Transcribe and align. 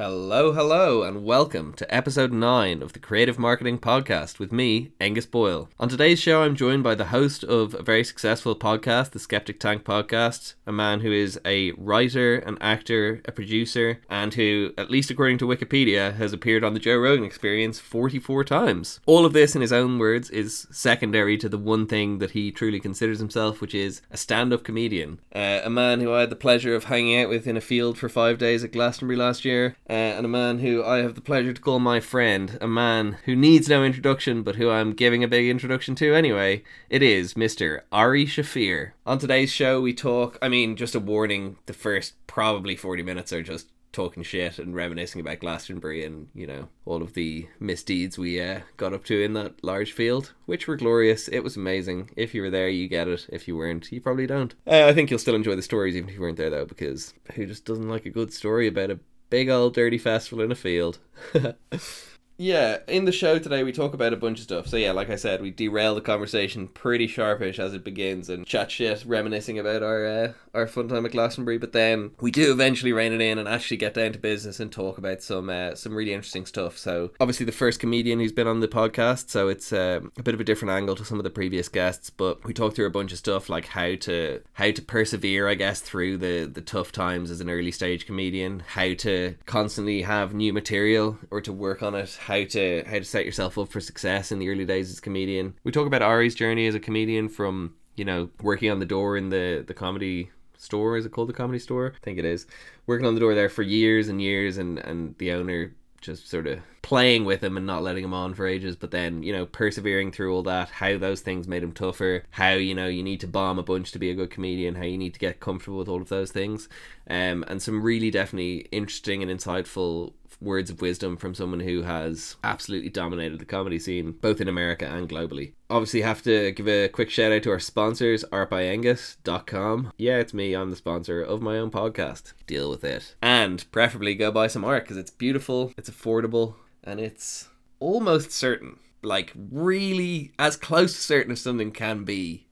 Hello, 0.00 0.54
hello, 0.54 1.02
and 1.02 1.24
welcome 1.26 1.74
to 1.74 1.94
episode 1.94 2.32
9 2.32 2.82
of 2.82 2.94
the 2.94 2.98
Creative 2.98 3.38
Marketing 3.38 3.78
Podcast 3.78 4.38
with 4.38 4.50
me, 4.50 4.92
Aengus 4.98 5.30
Boyle. 5.30 5.68
On 5.78 5.90
today's 5.90 6.18
show, 6.18 6.42
I'm 6.42 6.56
joined 6.56 6.82
by 6.82 6.94
the 6.94 7.08
host 7.08 7.44
of 7.44 7.74
a 7.74 7.82
very 7.82 8.02
successful 8.02 8.56
podcast, 8.56 9.10
the 9.10 9.18
Skeptic 9.18 9.60
Tank 9.60 9.84
Podcast, 9.84 10.54
a 10.66 10.72
man 10.72 11.00
who 11.00 11.12
is 11.12 11.38
a 11.44 11.72
writer, 11.72 12.36
an 12.36 12.56
actor, 12.62 13.20
a 13.26 13.32
producer, 13.32 14.00
and 14.08 14.32
who, 14.32 14.72
at 14.78 14.90
least 14.90 15.10
according 15.10 15.36
to 15.36 15.46
Wikipedia, 15.46 16.14
has 16.16 16.32
appeared 16.32 16.64
on 16.64 16.72
the 16.72 16.80
Joe 16.80 16.96
Rogan 16.96 17.26
Experience 17.26 17.78
44 17.78 18.42
times. 18.44 19.00
All 19.04 19.26
of 19.26 19.34
this, 19.34 19.54
in 19.54 19.60
his 19.60 19.70
own 19.70 19.98
words, 19.98 20.30
is 20.30 20.66
secondary 20.70 21.36
to 21.36 21.48
the 21.50 21.58
one 21.58 21.86
thing 21.86 22.20
that 22.20 22.30
he 22.30 22.50
truly 22.50 22.80
considers 22.80 23.18
himself, 23.18 23.60
which 23.60 23.74
is 23.74 24.00
a 24.10 24.16
stand 24.16 24.54
up 24.54 24.64
comedian. 24.64 25.20
Uh, 25.34 25.60
a 25.62 25.68
man 25.68 26.00
who 26.00 26.10
I 26.14 26.20
had 26.20 26.30
the 26.30 26.36
pleasure 26.36 26.74
of 26.74 26.84
hanging 26.84 27.20
out 27.20 27.28
with 27.28 27.46
in 27.46 27.58
a 27.58 27.60
field 27.60 27.98
for 27.98 28.08
five 28.08 28.38
days 28.38 28.64
at 28.64 28.72
Glastonbury 28.72 29.18
last 29.18 29.44
year 29.44 29.76
uh, 29.90 29.92
and 29.92 30.24
a 30.24 30.28
man 30.28 30.60
who 30.60 30.84
I 30.84 30.98
have 30.98 31.16
the 31.16 31.20
pleasure 31.20 31.52
to 31.52 31.60
call 31.60 31.80
my 31.80 31.98
friend, 31.98 32.56
a 32.60 32.68
man 32.68 33.18
who 33.24 33.34
needs 33.34 33.68
no 33.68 33.82
introduction, 33.82 34.44
but 34.44 34.54
who 34.54 34.70
I'm 34.70 34.92
giving 34.92 35.24
a 35.24 35.28
big 35.28 35.48
introduction 35.48 35.96
to 35.96 36.14
anyway. 36.14 36.62
It 36.88 37.02
is 37.02 37.34
Mr. 37.34 37.80
Ari 37.90 38.26
Shaffir. 38.26 38.92
On 39.04 39.18
today's 39.18 39.50
show, 39.50 39.80
we 39.80 39.92
talk, 39.92 40.38
I 40.40 40.48
mean, 40.48 40.76
just 40.76 40.94
a 40.94 41.00
warning, 41.00 41.56
the 41.66 41.72
first 41.72 42.14
probably 42.28 42.76
40 42.76 43.02
minutes 43.02 43.32
are 43.32 43.42
just 43.42 43.66
talking 43.92 44.22
shit 44.22 44.60
and 44.60 44.76
reminiscing 44.76 45.20
about 45.20 45.40
Glastonbury 45.40 46.04
and 46.04 46.28
you 46.32 46.46
know 46.46 46.68
all 46.84 47.02
of 47.02 47.14
the 47.14 47.48
misdeeds 47.58 48.16
we 48.16 48.40
uh, 48.40 48.60
got 48.76 48.92
up 48.92 49.02
to 49.06 49.20
in 49.20 49.32
that 49.32 49.64
large 49.64 49.90
field, 49.90 50.32
which 50.46 50.68
were 50.68 50.76
glorious. 50.76 51.26
It 51.26 51.40
was 51.40 51.56
amazing. 51.56 52.10
If 52.16 52.32
you 52.32 52.42
were 52.42 52.50
there, 52.50 52.68
you 52.68 52.86
get 52.86 53.08
it. 53.08 53.26
If 53.30 53.48
you 53.48 53.56
weren't, 53.56 53.90
you 53.90 54.00
probably 54.00 54.28
don't. 54.28 54.54
Uh, 54.66 54.86
I 54.86 54.92
think 54.92 55.10
you'll 55.10 55.18
still 55.18 55.34
enjoy 55.34 55.56
the 55.56 55.62
stories 55.62 55.96
even 55.96 56.08
if 56.08 56.14
you 56.14 56.20
weren't 56.20 56.36
there 56.36 56.50
though, 56.50 56.64
because 56.66 57.12
who 57.34 57.46
just 57.46 57.64
doesn't 57.64 57.88
like 57.88 58.06
a 58.06 58.10
good 58.10 58.32
story 58.32 58.68
about 58.68 58.90
a 58.92 59.00
big 59.30 59.48
old 59.48 59.74
dirty 59.74 59.98
festival 59.98 60.44
in 60.44 60.52
a 60.52 60.56
field? 60.56 60.98
Yeah, 62.40 62.78
in 62.88 63.04
the 63.04 63.12
show 63.12 63.38
today 63.38 63.62
we 63.64 63.70
talk 63.70 63.92
about 63.92 64.14
a 64.14 64.16
bunch 64.16 64.38
of 64.38 64.44
stuff. 64.44 64.66
So 64.66 64.78
yeah, 64.78 64.92
like 64.92 65.10
I 65.10 65.16
said, 65.16 65.42
we 65.42 65.50
derail 65.50 65.94
the 65.94 66.00
conversation 66.00 66.68
pretty 66.68 67.06
sharpish 67.06 67.58
as 67.58 67.74
it 67.74 67.84
begins 67.84 68.30
and 68.30 68.46
chat 68.46 68.70
shit, 68.70 69.04
reminiscing 69.04 69.58
about 69.58 69.82
our 69.82 70.06
uh, 70.06 70.32
our 70.54 70.66
fun 70.66 70.88
time 70.88 71.04
at 71.04 71.12
Glastonbury. 71.12 71.58
But 71.58 71.72
then 71.72 72.12
we 72.18 72.30
do 72.30 72.50
eventually 72.50 72.94
rein 72.94 73.12
it 73.12 73.20
in 73.20 73.36
and 73.36 73.46
actually 73.46 73.76
get 73.76 73.92
down 73.92 74.12
to 74.14 74.18
business 74.18 74.58
and 74.58 74.72
talk 74.72 74.96
about 74.96 75.20
some 75.20 75.50
uh, 75.50 75.74
some 75.74 75.94
really 75.94 76.14
interesting 76.14 76.46
stuff. 76.46 76.78
So 76.78 77.10
obviously 77.20 77.44
the 77.44 77.52
first 77.52 77.78
comedian 77.78 78.20
who's 78.20 78.32
been 78.32 78.46
on 78.46 78.60
the 78.60 78.68
podcast, 78.68 79.28
so 79.28 79.48
it's 79.48 79.70
um, 79.70 80.10
a 80.16 80.22
bit 80.22 80.32
of 80.32 80.40
a 80.40 80.44
different 80.44 80.72
angle 80.72 80.96
to 80.96 81.04
some 81.04 81.18
of 81.18 81.24
the 81.24 81.30
previous 81.30 81.68
guests. 81.68 82.08
But 82.08 82.42
we 82.46 82.54
talk 82.54 82.74
through 82.74 82.86
a 82.86 82.90
bunch 82.90 83.12
of 83.12 83.18
stuff 83.18 83.50
like 83.50 83.66
how 83.66 83.96
to 83.96 84.40
how 84.54 84.70
to 84.70 84.80
persevere, 84.80 85.46
I 85.46 85.56
guess, 85.56 85.82
through 85.82 86.16
the 86.16 86.46
the 86.46 86.62
tough 86.62 86.90
times 86.90 87.30
as 87.30 87.42
an 87.42 87.50
early 87.50 87.70
stage 87.70 88.06
comedian, 88.06 88.60
how 88.60 88.94
to 88.94 89.34
constantly 89.44 90.00
have 90.02 90.32
new 90.32 90.54
material 90.54 91.18
or 91.30 91.42
to 91.42 91.52
work 91.52 91.82
on 91.82 91.94
it 91.94 92.18
how 92.30 92.44
to 92.44 92.84
how 92.86 92.98
to 92.98 93.04
set 93.04 93.26
yourself 93.26 93.58
up 93.58 93.68
for 93.68 93.80
success 93.80 94.30
in 94.30 94.38
the 94.38 94.48
early 94.48 94.64
days 94.64 94.90
as 94.90 94.98
a 94.98 95.02
comedian. 95.02 95.54
We 95.64 95.72
talk 95.72 95.86
about 95.86 96.02
Ari's 96.02 96.34
journey 96.34 96.66
as 96.66 96.74
a 96.74 96.80
comedian 96.80 97.28
from 97.28 97.74
you 97.96 98.04
know 98.04 98.30
working 98.40 98.70
on 98.70 98.78
the 98.78 98.86
door 98.86 99.16
in 99.16 99.30
the 99.30 99.64
the 99.66 99.74
comedy 99.74 100.30
store. 100.56 100.96
Is 100.96 101.04
it 101.04 101.12
called 101.12 101.28
the 101.28 101.34
comedy 101.34 101.58
store? 101.58 101.94
I 101.96 102.04
think 102.04 102.18
it 102.18 102.24
is. 102.24 102.46
Working 102.86 103.06
on 103.06 103.14
the 103.14 103.20
door 103.20 103.34
there 103.34 103.48
for 103.48 103.62
years 103.62 104.08
and 104.08 104.22
years, 104.22 104.58
and 104.58 104.78
and 104.78 105.16
the 105.18 105.32
owner 105.32 105.74
just 106.00 106.30
sort 106.30 106.46
of 106.46 106.60
playing 106.82 107.24
with 107.24 107.44
him 107.44 107.56
and 107.56 107.66
not 107.66 107.82
letting 107.82 108.02
him 108.02 108.14
on 108.14 108.32
for 108.32 108.46
ages 108.46 108.74
but 108.74 108.90
then 108.90 109.22
you 109.22 109.32
know 109.34 109.44
persevering 109.44 110.10
through 110.10 110.34
all 110.34 110.42
that 110.42 110.70
how 110.70 110.96
those 110.96 111.20
things 111.20 111.46
made 111.46 111.62
him 111.62 111.72
tougher 111.72 112.24
how 112.30 112.52
you 112.52 112.74
know 112.74 112.86
you 112.86 113.02
need 113.02 113.20
to 113.20 113.26
bomb 113.26 113.58
a 113.58 113.62
bunch 113.62 113.92
to 113.92 113.98
be 113.98 114.10
a 114.10 114.14
good 114.14 114.30
comedian 114.30 114.74
how 114.76 114.82
you 114.82 114.96
need 114.96 115.12
to 115.12 115.20
get 115.20 115.40
comfortable 115.40 115.76
with 115.76 115.88
all 115.88 116.00
of 116.00 116.08
those 116.08 116.32
things 116.32 116.70
um, 117.08 117.44
and 117.48 117.60
some 117.60 117.82
really 117.82 118.10
definitely 118.10 118.60
interesting 118.72 119.22
and 119.22 119.30
insightful 119.30 120.14
words 120.40 120.70
of 120.70 120.80
wisdom 120.80 121.16
from 121.16 121.34
someone 121.34 121.60
who 121.60 121.82
has 121.82 122.36
absolutely 122.42 122.90
dominated 122.90 123.38
the 123.38 123.44
comedy 123.44 123.78
scene 123.78 124.12
both 124.12 124.40
in 124.40 124.48
America 124.48 124.86
and 124.86 125.08
globally. 125.08 125.52
Obviously 125.68 126.02
have 126.02 126.22
to 126.22 126.52
give 126.52 126.68
a 126.68 126.88
quick 126.88 127.10
shout 127.10 127.32
out 127.32 127.42
to 127.42 127.50
our 127.50 127.58
sponsors 127.58 128.24
artbyangus.com. 128.32 129.92
Yeah, 129.96 130.16
it's 130.18 130.34
me, 130.34 130.54
I'm 130.54 130.70
the 130.70 130.76
sponsor 130.76 131.22
of 131.22 131.42
my 131.42 131.58
own 131.58 131.70
podcast. 131.70 132.32
Deal 132.46 132.70
with 132.70 132.84
it. 132.84 133.14
And 133.22 133.70
preferably 133.70 134.14
go 134.14 134.30
buy 134.30 134.46
some 134.46 134.64
art 134.64 134.84
because 134.84 134.96
it's 134.96 135.10
beautiful, 135.10 135.72
it's 135.76 135.90
affordable, 135.90 136.54
and 136.82 137.00
it's 137.00 137.48
almost 137.78 138.32
certain. 138.32 138.78
Like 139.02 139.32
really 139.34 140.32
as 140.38 140.56
close 140.56 140.94
to 140.94 141.00
certain 141.00 141.32
as 141.32 141.40
something 141.40 141.70
can 141.70 142.04
be 142.04 142.46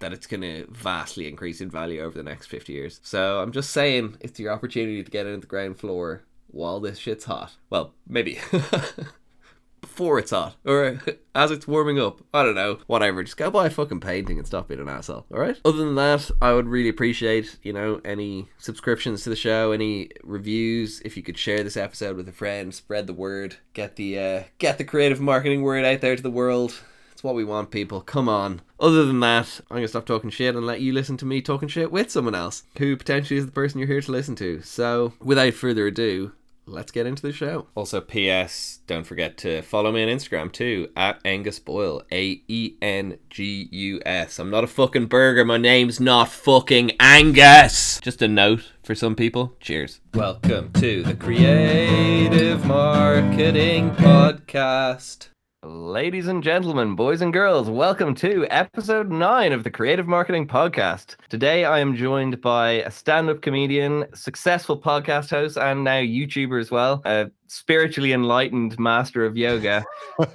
that 0.00 0.12
it's 0.12 0.26
going 0.26 0.42
to 0.42 0.66
vastly 0.70 1.26
increase 1.26 1.62
in 1.62 1.70
value 1.70 2.02
over 2.02 2.16
the 2.16 2.22
next 2.22 2.46
50 2.46 2.72
years. 2.72 3.00
So 3.02 3.40
I'm 3.40 3.52
just 3.52 3.70
saying 3.70 4.18
it's 4.20 4.38
your 4.38 4.52
opportunity 4.52 5.02
to 5.02 5.10
get 5.10 5.26
in 5.26 5.34
at 5.34 5.40
the 5.40 5.46
ground 5.46 5.78
floor 5.78 6.24
while 6.54 6.80
this 6.80 6.98
shit's 6.98 7.24
hot. 7.24 7.56
Well, 7.68 7.94
maybe. 8.06 8.38
Before 9.80 10.18
it's 10.18 10.30
hot, 10.30 10.56
or 10.64 11.00
as 11.34 11.50
it's 11.50 11.68
warming 11.68 12.00
up. 12.00 12.22
I 12.32 12.42
don't 12.42 12.54
know. 12.54 12.78
Whatever. 12.86 13.22
Just 13.22 13.36
go 13.36 13.50
buy 13.50 13.66
a 13.66 13.70
fucking 13.70 14.00
painting 14.00 14.38
and 14.38 14.46
stop 14.46 14.68
being 14.68 14.80
an 14.80 14.88
asshole. 14.88 15.26
All 15.30 15.38
right. 15.38 15.60
Other 15.64 15.78
than 15.78 15.94
that, 15.96 16.30
I 16.40 16.54
would 16.54 16.66
really 16.66 16.88
appreciate 16.88 17.58
you 17.62 17.72
know 17.72 18.00
any 18.04 18.48
subscriptions 18.56 19.22
to 19.22 19.30
the 19.30 19.36
show, 19.36 19.72
any 19.72 20.10
reviews. 20.22 21.02
If 21.04 21.18
you 21.18 21.22
could 21.22 21.36
share 21.36 21.62
this 21.62 21.76
episode 21.76 22.16
with 22.16 22.28
a 22.28 22.32
friend, 22.32 22.74
spread 22.74 23.06
the 23.06 23.12
word, 23.12 23.56
get 23.74 23.96
the 23.96 24.18
uh, 24.18 24.42
get 24.58 24.78
the 24.78 24.84
creative 24.84 25.20
marketing 25.20 25.62
word 25.62 25.84
out 25.84 26.00
there 26.00 26.16
to 26.16 26.22
the 26.22 26.30
world. 26.30 26.80
It's 27.12 27.22
what 27.22 27.34
we 27.36 27.44
want, 27.44 27.70
people. 27.70 28.00
Come 28.00 28.28
on. 28.28 28.62
Other 28.80 29.04
than 29.04 29.20
that, 29.20 29.60
I'm 29.70 29.76
gonna 29.76 29.88
stop 29.88 30.06
talking 30.06 30.30
shit 30.30 30.56
and 30.56 30.66
let 30.66 30.80
you 30.80 30.92
listen 30.92 31.16
to 31.18 31.26
me 31.26 31.40
talking 31.40 31.68
shit 31.68 31.92
with 31.92 32.10
someone 32.10 32.34
else 32.34 32.64
who 32.78 32.96
potentially 32.96 33.38
is 33.38 33.46
the 33.46 33.52
person 33.52 33.78
you're 33.78 33.86
here 33.86 34.00
to 34.00 34.12
listen 34.12 34.34
to. 34.36 34.62
So, 34.62 35.12
without 35.20 35.54
further 35.54 35.86
ado, 35.86 36.32
let's 36.66 36.92
get 36.92 37.06
into 37.06 37.22
the 37.22 37.32
show. 37.32 37.66
Also, 37.74 38.00
P.S. 38.00 38.80
Don't 38.86 39.06
forget 39.06 39.36
to 39.38 39.62
follow 39.62 39.92
me 39.92 40.02
on 40.02 40.08
Instagram 40.08 40.52
too 40.52 40.88
at 40.96 41.22
Aengus 41.24 41.64
Boyle, 41.64 42.02
A 42.12 42.42
E 42.48 42.74
N 42.80 43.18
G 43.30 43.68
U 43.70 44.00
S. 44.04 44.38
I'm 44.38 44.50
not 44.50 44.64
a 44.64 44.68
fucking 44.68 45.06
burger. 45.06 45.44
My 45.44 45.58
name's 45.58 46.00
not 46.00 46.28
fucking 46.28 46.92
Angus. 47.00 48.00
Just 48.00 48.22
a 48.22 48.28
note 48.28 48.72
for 48.82 48.94
some 48.94 49.14
people. 49.14 49.56
Cheers. 49.60 50.00
Welcome 50.14 50.72
to 50.74 51.02
the 51.02 51.14
Creative 51.14 52.64
Marketing 52.64 53.90
Podcast. 53.92 55.28
Ladies 55.66 56.26
and 56.26 56.42
gentlemen, 56.42 56.94
boys 56.94 57.22
and 57.22 57.32
girls, 57.32 57.70
welcome 57.70 58.14
to 58.16 58.46
episode 58.50 59.10
9 59.10 59.50
of 59.50 59.64
the 59.64 59.70
Creative 59.70 60.06
Marketing 60.06 60.46
Podcast. 60.46 61.16
Today 61.30 61.64
I 61.64 61.78
am 61.78 61.96
joined 61.96 62.42
by 62.42 62.82
a 62.82 62.90
stand 62.90 63.30
up 63.30 63.40
comedian, 63.40 64.04
successful 64.14 64.78
podcast 64.78 65.30
host, 65.30 65.56
and 65.56 65.82
now 65.82 66.02
YouTuber 66.02 66.60
as 66.60 66.70
well, 66.70 67.00
a 67.06 67.30
spiritually 67.46 68.12
enlightened 68.12 68.78
master 68.78 69.24
of 69.24 69.38
yoga, 69.38 69.82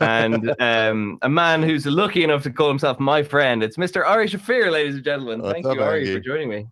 and 0.02 0.52
um, 0.60 1.20
a 1.22 1.30
man 1.30 1.62
who's 1.62 1.86
lucky 1.86 2.24
enough 2.24 2.42
to 2.42 2.50
call 2.50 2.70
himself 2.70 3.00
my 3.00 3.22
friend. 3.22 3.62
It's 3.62 3.78
Mr. 3.78 4.04
Ari 4.04 4.30
Shaffir, 4.30 4.72
ladies 4.72 4.96
and 4.96 5.04
gentlemen. 5.04 5.44
What's 5.44 5.54
Thank 5.54 5.68
up, 5.68 5.76
you, 5.76 5.84
Ari, 5.84 6.00
Angie? 6.00 6.14
for 6.16 6.20
joining 6.22 6.50
me. 6.50 6.66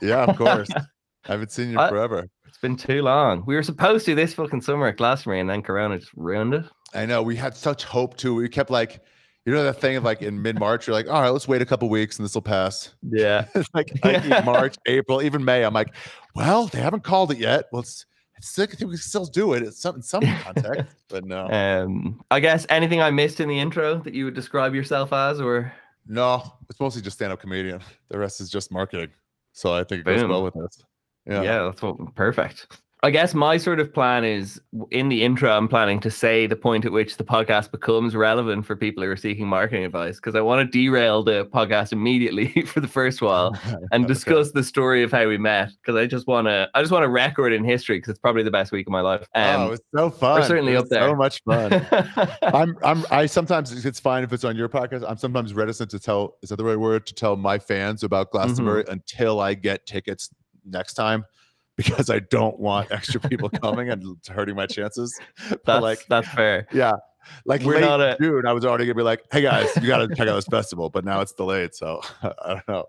Yeah, 0.00 0.26
of 0.26 0.36
course. 0.36 0.68
I 1.24 1.32
haven't 1.32 1.50
seen 1.50 1.70
you 1.70 1.76
forever. 1.76 2.28
It's 2.46 2.58
been 2.58 2.76
too 2.76 3.02
long. 3.02 3.42
We 3.46 3.56
were 3.56 3.64
supposed 3.64 4.06
to 4.06 4.14
this 4.14 4.32
fucking 4.32 4.60
summer 4.60 4.86
at 4.86 4.96
Glastonbury, 4.96 5.40
and 5.40 5.50
then 5.50 5.62
Corona 5.62 5.98
just 5.98 6.12
ruined 6.14 6.54
it. 6.54 6.66
I 6.96 7.06
know 7.06 7.22
we 7.22 7.36
had 7.36 7.54
such 7.56 7.84
hope 7.84 8.16
too. 8.16 8.34
We 8.34 8.48
kept 8.48 8.70
like, 8.70 9.00
you 9.44 9.52
know, 9.52 9.62
that 9.62 9.80
thing 9.80 9.96
of 9.96 10.04
like 10.04 10.22
in 10.22 10.40
mid 10.42 10.58
March, 10.58 10.86
you're 10.86 10.94
like, 10.94 11.08
all 11.08 11.20
right, 11.22 11.30
let's 11.30 11.46
wait 11.46 11.62
a 11.62 11.66
couple 11.66 11.88
weeks 11.88 12.18
and 12.18 12.24
this 12.24 12.34
will 12.34 12.42
pass. 12.42 12.92
Yeah. 13.02 13.46
It's 13.54 13.68
like, 13.74 13.92
like 14.04 14.44
March, 14.44 14.76
April, 14.86 15.22
even 15.22 15.44
May. 15.44 15.62
I'm 15.64 15.74
like, 15.74 15.94
well, 16.34 16.66
they 16.66 16.80
haven't 16.80 17.04
called 17.04 17.30
it 17.30 17.38
yet. 17.38 17.66
Well, 17.72 17.80
it's, 17.82 18.06
it's 18.38 18.58
I 18.58 18.66
think 18.66 18.80
we 18.80 18.86
can 18.88 18.96
still 18.98 19.24
do 19.26 19.52
it. 19.54 19.62
It's 19.62 19.80
some 19.80 19.96
in 19.96 20.02
some 20.02 20.22
context, 20.42 20.96
but 21.08 21.24
no, 21.24 21.46
Um, 21.48 22.20
I 22.30 22.40
guess 22.40 22.66
anything 22.68 23.00
I 23.00 23.10
missed 23.10 23.40
in 23.40 23.48
the 23.48 23.58
intro 23.58 23.98
that 24.02 24.12
you 24.14 24.24
would 24.26 24.34
describe 24.34 24.74
yourself 24.74 25.12
as, 25.12 25.40
or 25.40 25.72
no. 26.06 26.42
It's 26.68 26.78
mostly 26.80 27.02
just 27.02 27.16
stand 27.16 27.32
up 27.32 27.40
comedian. 27.40 27.80
The 28.08 28.18
rest 28.18 28.40
is 28.40 28.50
just 28.50 28.70
marketing. 28.72 29.10
So 29.52 29.72
I 29.74 29.84
think 29.84 30.00
it 30.00 30.04
goes 30.04 30.24
well 30.24 30.42
with 30.42 30.54
this. 30.54 30.82
yeah, 31.26 31.42
Yeah. 31.42 31.62
that's 31.64 31.80
what 31.82 32.14
perfect. 32.14 32.66
I 33.02 33.10
guess 33.10 33.34
my 33.34 33.58
sort 33.58 33.78
of 33.78 33.92
plan 33.92 34.24
is 34.24 34.60
in 34.90 35.10
the 35.10 35.22
intro, 35.22 35.50
I'm 35.50 35.68
planning 35.68 36.00
to 36.00 36.10
say 36.10 36.46
the 36.46 36.56
point 36.56 36.86
at 36.86 36.92
which 36.92 37.18
the 37.18 37.24
podcast 37.24 37.70
becomes 37.70 38.16
relevant 38.16 38.64
for 38.64 38.74
people 38.74 39.04
who 39.04 39.10
are 39.10 39.16
seeking 39.16 39.46
marketing 39.46 39.84
advice 39.84 40.16
because 40.16 40.34
I 40.34 40.40
want 40.40 40.66
to 40.66 40.78
derail 40.78 41.22
the 41.22 41.44
podcast 41.46 41.92
immediately 41.92 42.62
for 42.66 42.80
the 42.80 42.88
first 42.88 43.20
while 43.20 43.54
and 43.92 44.04
Okay. 44.04 44.12
discuss 44.14 44.52
the 44.52 44.64
story 44.64 45.02
of 45.02 45.12
how 45.12 45.28
we 45.28 45.36
met 45.36 45.70
because 45.76 45.94
I 45.94 46.06
just 46.06 46.26
want 46.26 46.46
to 46.48 46.68
I 46.74 46.80
just 46.80 46.90
want 46.90 47.04
to 47.04 47.08
record 47.10 47.52
in 47.52 47.64
history 47.64 47.98
because 47.98 48.08
it's 48.10 48.18
probably 48.18 48.42
the 48.42 48.50
best 48.50 48.72
week 48.72 48.86
of 48.86 48.92
my 48.92 49.02
life. 49.02 49.28
oh, 49.34 49.40
Um, 49.66 49.72
it's 49.74 49.82
so 49.94 50.10
fun. 50.10 50.42
certainly 50.44 50.74
up 50.74 50.86
there. 50.88 51.06
So 51.06 51.14
much 51.14 51.42
fun. 51.44 51.86
I'm 52.42 52.76
I'm 52.82 53.04
I 53.10 53.26
sometimes 53.26 53.84
it's 53.84 54.00
fine 54.00 54.24
if 54.24 54.32
it's 54.32 54.42
on 54.44 54.56
your 54.56 54.70
podcast. 54.70 55.04
I'm 55.06 55.18
sometimes 55.18 55.52
reticent 55.52 55.90
to 55.90 55.98
tell 56.00 56.38
is 56.42 56.48
that 56.48 56.56
the 56.56 56.64
right 56.64 56.78
word 56.80 57.06
to 57.08 57.14
tell 57.14 57.36
my 57.36 57.58
fans 57.58 58.02
about 58.04 58.30
Glastonbury 58.32 58.84
Mm-hmm. 58.84 58.92
until 58.92 59.38
I 59.40 59.52
get 59.54 59.86
tickets 59.86 60.30
next 60.64 60.94
time 60.94 61.24
because 61.76 62.10
I 62.10 62.20
don't 62.20 62.58
want 62.58 62.90
extra 62.90 63.20
people 63.20 63.48
coming 63.50 63.90
and 63.90 64.16
hurting 64.28 64.56
my 64.56 64.66
chances. 64.66 65.18
But 65.48 65.64
that's 65.64 65.82
like 65.82 66.06
that's 66.08 66.28
fair. 66.28 66.66
yeah. 66.72 66.92
Like 67.44 67.62
We're 67.62 67.74
late 67.74 67.80
not 67.80 68.00
a- 68.00 68.16
June, 68.20 68.46
I 68.46 68.52
was 68.52 68.64
already 68.64 68.84
gonna 68.84 68.94
be 68.94 69.02
like, 69.02 69.24
"Hey 69.32 69.42
guys, 69.42 69.68
you 69.76 69.88
got 69.88 69.98
to 69.98 70.08
check 70.14 70.28
out 70.28 70.36
this 70.36 70.44
festival," 70.44 70.90
but 70.90 71.04
now 71.04 71.20
it's 71.20 71.32
delayed, 71.32 71.74
so 71.74 72.00
I 72.22 72.54
don't 72.54 72.68
know. 72.68 72.84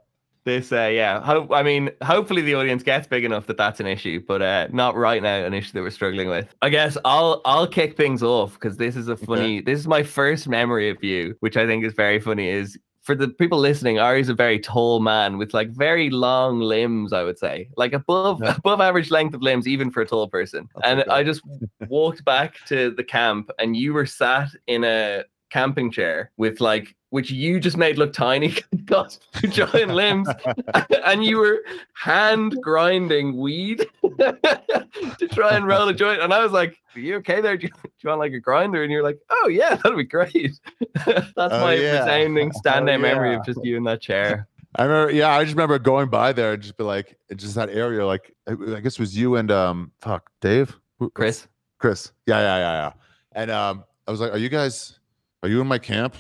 this 0.45 0.71
uh 0.71 0.85
yeah 0.85 1.19
hope 1.21 1.51
i 1.51 1.61
mean 1.61 1.89
hopefully 2.03 2.41
the 2.41 2.55
audience 2.55 2.81
gets 2.81 3.05
big 3.05 3.25
enough 3.25 3.47
that 3.47 3.57
that's 3.57 3.81
an 3.81 3.85
issue 3.87 4.21
but 4.27 4.41
uh 4.41 4.65
not 4.71 4.95
right 4.95 5.21
now 5.21 5.43
an 5.43 5.53
issue 5.53 5.73
that 5.73 5.81
we're 5.81 5.89
struggling 5.89 6.29
with 6.29 6.55
i 6.61 6.69
guess 6.69 6.97
i'll 7.03 7.41
i'll 7.43 7.67
kick 7.67 7.97
things 7.97 8.23
off 8.23 8.53
because 8.53 8.77
this 8.77 8.95
is 8.95 9.09
a 9.09 9.17
funny 9.17 9.57
okay. 9.57 9.61
this 9.61 9.77
is 9.77 9.87
my 9.89 10.01
first 10.03 10.47
memory 10.47 10.89
of 10.89 11.03
you 11.03 11.35
which 11.41 11.57
i 11.57 11.65
think 11.67 11.83
is 11.83 11.91
very 11.93 12.17
funny 12.19 12.47
is 12.47 12.77
for 13.07 13.15
the 13.15 13.29
people 13.29 13.57
listening, 13.57 13.99
Ari's 13.99 14.27
a 14.27 14.33
very 14.33 14.59
tall 14.59 14.99
man 14.99 15.37
with 15.37 15.53
like 15.53 15.69
very 15.69 16.09
long 16.09 16.59
limbs, 16.59 17.13
I 17.13 17.23
would 17.23 17.39
say, 17.39 17.69
like 17.77 17.93
above 17.93 18.41
yeah. 18.43 18.57
above 18.57 18.81
average 18.81 19.11
length 19.11 19.33
of 19.33 19.41
limbs, 19.41 19.65
even 19.65 19.89
for 19.89 20.01
a 20.01 20.05
tall 20.05 20.27
person. 20.27 20.67
and 20.83 21.05
I 21.05 21.23
just 21.23 21.41
walked 21.87 22.25
back 22.25 22.55
to 22.65 22.91
the 22.91 23.05
camp, 23.05 23.49
and 23.59 23.77
you 23.77 23.93
were 23.93 24.05
sat 24.05 24.49
in 24.67 24.83
a 24.83 25.23
camping 25.49 25.89
chair 25.89 26.31
with 26.35 26.59
like 26.59 26.96
which 27.09 27.31
you 27.31 27.59
just 27.59 27.77
made 27.77 27.97
look 27.97 28.13
tiny, 28.13 28.55
got 28.85 29.17
giant 29.49 29.93
limbs, 29.93 30.27
and 31.05 31.23
you 31.23 31.37
were 31.37 31.63
hand 31.93 32.57
grinding 32.61 33.37
weed 33.37 33.85
to 34.03 35.27
try 35.31 35.55
and 35.55 35.67
roll 35.67 35.87
a 35.87 35.93
joint. 35.93 36.21
And 36.21 36.33
I 36.33 36.43
was 36.43 36.51
like, 36.51 36.77
"Are 36.95 36.99
you 36.99 37.15
okay 37.17 37.41
there? 37.41 37.57
Do 37.57 37.67
you, 37.67 37.73
do 37.83 37.89
you 38.01 38.09
want 38.09 38.19
like 38.19 38.33
a 38.33 38.39
grinder?" 38.39 38.83
And 38.83 38.91
you're 38.91 39.03
like, 39.03 39.19
"Oh 39.29 39.47
yeah, 39.47 39.75
that'd 39.75 39.97
be 39.97 40.03
great." 40.03 40.59
That's 41.05 41.31
oh, 41.37 41.61
my 41.61 41.73
yeah. 41.73 42.01
resounding 42.01 42.51
stand 42.51 42.89
oh, 42.89 42.91
yeah. 42.91 42.97
memory 42.97 43.35
of 43.35 43.45
just 43.45 43.63
you 43.63 43.77
in 43.77 43.83
that 43.85 44.01
chair. 44.01 44.47
I 44.75 44.83
remember, 44.83 45.11
yeah, 45.11 45.29
I 45.29 45.43
just 45.43 45.55
remember 45.55 45.79
going 45.79 46.09
by 46.09 46.33
there 46.33 46.53
and 46.53 46.61
just 46.61 46.77
be 46.77 46.83
like, 46.83 47.17
just 47.35 47.55
that 47.55 47.69
area, 47.69 48.05
like 48.05 48.35
I 48.47 48.79
guess 48.79 48.93
it 48.93 48.99
was 48.99 49.17
you 49.17 49.37
and 49.37 49.49
um, 49.49 49.91
fuck, 50.01 50.29
Dave, 50.39 50.77
Chris, 51.13 51.47
Chris, 51.79 52.11
yeah, 52.27 52.39
yeah, 52.39 52.57
yeah, 52.57 52.73
yeah, 52.73 52.91
and 53.31 53.49
um, 53.49 53.83
I 54.07 54.11
was 54.11 54.19
like, 54.19 54.33
"Are 54.33 54.37
you 54.37 54.49
guys?" 54.49 54.96
Are 55.43 55.49
you 55.49 55.61
in 55.61 55.67
my 55.67 55.77
camp? 55.77 56.15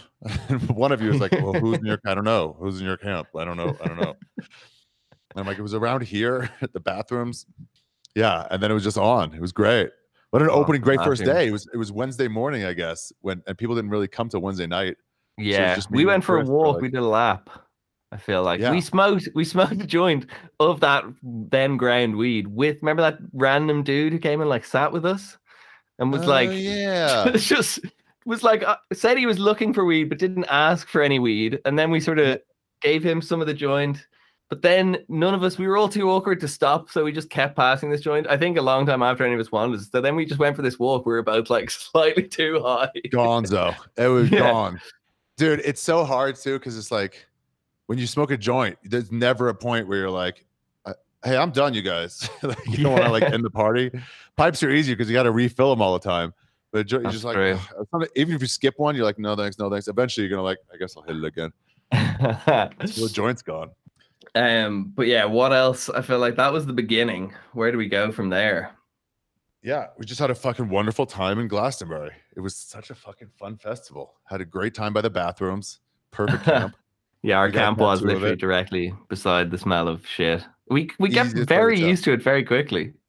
And 0.49 0.69
one 0.75 0.91
of 0.91 1.01
you 1.01 1.11
is 1.11 1.19
like, 1.19 1.31
well, 1.31 1.53
who's 1.53 1.77
in 1.79 1.85
your? 1.85 1.99
I 2.05 2.13
don't 2.13 2.23
know. 2.23 2.55
Who's 2.59 2.79
in 2.79 2.85
your 2.85 2.97
camp? 2.97 3.27
I 3.35 3.45
don't 3.45 3.57
know. 3.57 3.75
I 3.83 3.87
don't 3.87 3.99
know. 3.99 4.15
and 4.37 4.47
I'm 5.35 5.45
like, 5.45 5.57
it 5.57 5.63
was 5.63 5.73
around 5.73 6.03
here 6.03 6.49
at 6.61 6.73
the 6.73 6.79
bathrooms. 6.79 7.45
Yeah, 8.15 8.47
and 8.49 8.61
then 8.61 8.71
it 8.71 8.73
was 8.73 8.83
just 8.83 8.97
on. 8.97 9.33
It 9.33 9.41
was 9.41 9.51
great. 9.51 9.89
What 10.31 10.41
an 10.41 10.49
oh, 10.49 10.55
opening, 10.55 10.81
great 10.81 11.01
first 11.01 11.23
day. 11.23 11.47
It 11.47 11.51
was 11.51 11.69
it 11.73 11.77
was 11.77 11.91
Wednesday 11.91 12.27
morning, 12.27 12.65
I 12.65 12.73
guess, 12.73 13.13
when 13.21 13.41
and 13.47 13.57
people 13.57 13.75
didn't 13.75 13.91
really 13.91 14.07
come 14.07 14.27
to 14.29 14.39
Wednesday 14.39 14.67
night. 14.67 14.97
Yeah, 15.37 15.77
so 15.79 15.87
we 15.91 16.05
went 16.05 16.23
for 16.23 16.41
a 16.41 16.43
walk. 16.43 16.75
Like, 16.75 16.81
we 16.81 16.89
did 16.89 16.99
a 16.99 17.07
lap. 17.07 17.49
I 18.11 18.17
feel 18.17 18.41
like 18.43 18.59
yeah. 18.59 18.71
we 18.71 18.81
smoked 18.81 19.27
we 19.35 19.43
smoked 19.43 19.73
a 19.73 19.85
joint 19.85 20.25
of 20.59 20.79
that 20.79 21.03
then 21.21 21.75
ground 21.75 22.15
weed 22.15 22.47
with 22.47 22.77
remember 22.81 23.01
that 23.01 23.19
random 23.33 23.83
dude 23.83 24.13
who 24.13 24.19
came 24.19 24.39
and 24.39 24.49
like 24.49 24.63
sat 24.63 24.93
with 24.93 25.05
us 25.05 25.37
and 25.99 26.11
was 26.11 26.23
uh, 26.23 26.27
like 26.27 26.49
yeah 26.53 27.27
It's 27.27 27.45
just 27.45 27.79
was 28.27 28.43
like 28.43 28.61
uh, 28.61 28.75
said 28.93 29.17
he 29.17 29.25
was 29.25 29.39
looking 29.39 29.73
for 29.73 29.85
weed 29.85 30.05
but 30.05 30.19
didn't 30.19 30.45
ask 30.49 30.87
for 30.87 31.01
any 31.01 31.17
weed. 31.17 31.59
And 31.65 31.79
then 31.79 31.89
we 31.89 31.99
sort 31.99 32.19
of 32.19 32.39
gave 32.81 33.03
him 33.03 33.21
some 33.21 33.41
of 33.41 33.47
the 33.47 33.53
joint. 33.53 34.05
But 34.49 34.61
then 34.61 34.99
none 35.07 35.33
of 35.33 35.43
us 35.43 35.57
we 35.57 35.65
were 35.65 35.77
all 35.77 35.89
too 35.89 36.09
awkward 36.09 36.39
to 36.41 36.47
stop 36.47 36.89
so 36.89 37.03
we 37.03 37.11
just 37.11 37.29
kept 37.29 37.55
passing 37.55 37.89
this 37.89 38.01
joint. 38.01 38.27
I 38.27 38.37
think 38.37 38.57
a 38.57 38.61
long 38.61 38.85
time 38.85 39.01
after 39.01 39.25
any 39.25 39.33
of 39.33 39.39
us 39.39 39.51
wanted 39.51 39.81
so 39.81 40.01
then 40.01 40.15
we 40.15 40.25
just 40.25 40.39
went 40.39 40.55
for 40.55 40.61
this 40.61 40.77
walk. 40.77 41.05
We 41.05 41.13
were 41.13 41.19
about 41.19 41.49
like 41.49 41.69
slightly 41.71 42.27
too 42.27 42.61
high. 42.61 42.91
Gonzo. 43.07 43.75
It 43.97 44.07
was 44.07 44.29
yeah. 44.31 44.39
gone. 44.39 44.81
Dude 45.37 45.61
it's 45.63 45.81
so 45.81 46.03
hard 46.03 46.35
too 46.35 46.59
because 46.59 46.77
it's 46.77 46.91
like 46.91 47.25
when 47.85 47.97
you 47.97 48.07
smoke 48.07 48.31
a 48.31 48.37
joint 48.37 48.77
there's 48.83 49.11
never 49.11 49.47
a 49.47 49.55
point 49.55 49.87
where 49.87 49.99
you're 49.99 50.09
like 50.09 50.43
uh, 50.85 50.93
hey 51.23 51.37
i'm 51.37 51.51
done 51.51 51.73
you 51.73 51.81
guys. 51.81 52.29
Like, 52.43 52.65
you 52.67 52.83
don't 52.83 52.93
want 52.93 53.05
to 53.05 53.11
like 53.11 53.23
end 53.23 53.45
the 53.45 53.49
party. 53.49 53.89
Pipes 54.35 54.61
are 54.63 54.69
easy 54.69 54.93
because 54.93 55.09
you 55.09 55.13
got 55.13 55.23
to 55.23 55.31
refill 55.31 55.69
them 55.69 55.81
all 55.81 55.93
the 55.93 55.99
time 55.99 56.33
but 56.71 56.91
you're 56.91 57.03
just 57.03 57.23
like, 57.23 57.35
even 58.15 58.35
if 58.35 58.41
you 58.41 58.47
skip 58.47 58.75
one, 58.77 58.95
you're 58.95 59.05
like, 59.05 59.19
no 59.19 59.35
thanks, 59.35 59.57
no 59.57 59.69
thanks. 59.69 59.87
Eventually, 59.87 60.27
you're 60.27 60.35
gonna 60.35 60.43
like, 60.43 60.59
I 60.73 60.77
guess 60.77 60.95
I'll 60.97 61.03
hit 61.03 61.15
it 61.15 61.23
again. 61.23 61.51
the 61.91 63.09
joint's 63.13 63.41
gone. 63.41 63.71
Um, 64.35 64.91
but 64.95 65.07
yeah, 65.07 65.25
what 65.25 65.53
else? 65.53 65.89
I 65.89 66.01
feel 66.01 66.19
like 66.19 66.35
that 66.35 66.51
was 66.51 66.65
the 66.65 66.73
beginning. 66.73 67.33
Where 67.53 67.71
do 67.71 67.77
we 67.77 67.87
go 67.87 68.11
from 68.11 68.29
there? 68.29 68.71
Yeah, 69.63 69.87
we 69.97 70.05
just 70.05 70.19
had 70.19 70.29
a 70.29 70.35
fucking 70.35 70.69
wonderful 70.69 71.05
time 71.05 71.39
in 71.39 71.47
Glastonbury. 71.47 72.11
It 72.35 72.41
was 72.41 72.55
such 72.55 72.89
a 72.89 72.95
fucking 72.95 73.29
fun 73.39 73.57
festival. 73.57 74.13
Had 74.25 74.41
a 74.41 74.45
great 74.45 74.73
time 74.73 74.93
by 74.93 75.01
the 75.01 75.09
bathrooms. 75.09 75.79
Perfect 76.11 76.43
camp. 76.45 76.75
yeah, 77.23 77.37
our 77.37 77.47
we 77.47 77.53
camp 77.53 77.79
was 77.79 78.01
literally 78.01 78.35
directly 78.35 78.93
beside 79.09 79.49
the 79.49 79.57
smell 79.57 79.87
of 79.87 80.05
shit. 80.05 80.43
We 80.69 80.89
we 80.99 81.09
get 81.09 81.27
very 81.27 81.79
used 81.79 82.03
to 82.03 82.13
it 82.13 82.21
very 82.21 82.43
quickly. 82.43 82.93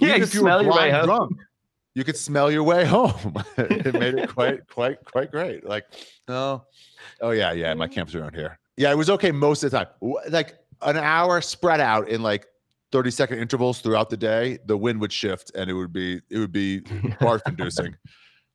Yeah, 0.00 0.16
you 0.16 0.24
smell 0.24 0.62
your 0.62 0.74
way 0.74 0.90
home. 0.90 1.04
Drunk 1.04 1.36
you 1.94 2.04
could 2.04 2.16
smell 2.16 2.50
your 2.50 2.62
way 2.62 2.84
home. 2.96 3.34
it 3.56 3.94
made 3.94 4.14
it 4.14 4.28
quite, 4.28 4.66
quite, 4.68 5.04
quite 5.04 5.30
great. 5.30 5.64
Like, 5.64 5.86
oh, 6.28 6.62
oh 7.20 7.30
yeah, 7.30 7.52
yeah. 7.52 7.72
My 7.74 7.88
camp's 7.88 8.14
around 8.14 8.34
here. 8.34 8.58
Yeah, 8.76 8.90
it 8.90 8.98
was 8.98 9.10
okay 9.10 9.30
most 9.30 9.62
of 9.62 9.70
the 9.70 9.78
time. 9.78 9.88
Like 10.30 10.54
an 10.82 10.96
hour 10.96 11.40
spread 11.40 11.80
out 11.80 12.08
in 12.08 12.22
like 12.22 12.46
30 12.92 13.10
second 13.10 13.38
intervals 13.38 13.80
throughout 13.80 14.10
the 14.10 14.16
day, 14.16 14.58
the 14.66 14.76
wind 14.76 15.00
would 15.00 15.12
shift 15.12 15.52
and 15.54 15.70
it 15.70 15.74
would 15.74 15.92
be 15.92 16.20
it 16.30 16.38
would 16.38 16.52
be 16.52 16.80
barf 17.20 17.40
inducing. 17.46 17.96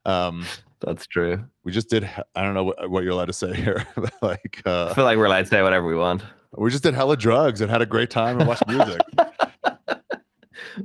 Um 0.06 0.46
that's 0.82 1.08
true. 1.08 1.44
We 1.64 1.72
just 1.72 1.90
did 1.90 2.10
I 2.36 2.44
don't 2.44 2.54
know 2.54 2.66
what, 2.66 2.90
what 2.90 3.04
you're 3.04 3.14
allowed 3.14 3.26
to 3.26 3.34
say 3.34 3.54
here. 3.54 3.86
like 4.22 4.62
uh 4.66 4.88
I 4.88 4.94
feel 4.94 5.04
like 5.06 5.18
we're 5.18 5.26
allowed 5.26 5.42
to 5.42 5.48
say 5.48 5.62
whatever 5.62 5.88
we 5.88 5.96
want. 5.96 6.24
We 6.58 6.70
just 6.70 6.84
did 6.84 6.94
hella 6.94 7.16
drugs 7.16 7.62
and 7.62 7.70
had 7.70 7.82
a 7.82 7.86
great 7.86 8.10
time 8.10 8.40
and 8.40 8.48
watched 8.48 8.68
music. 8.68 9.02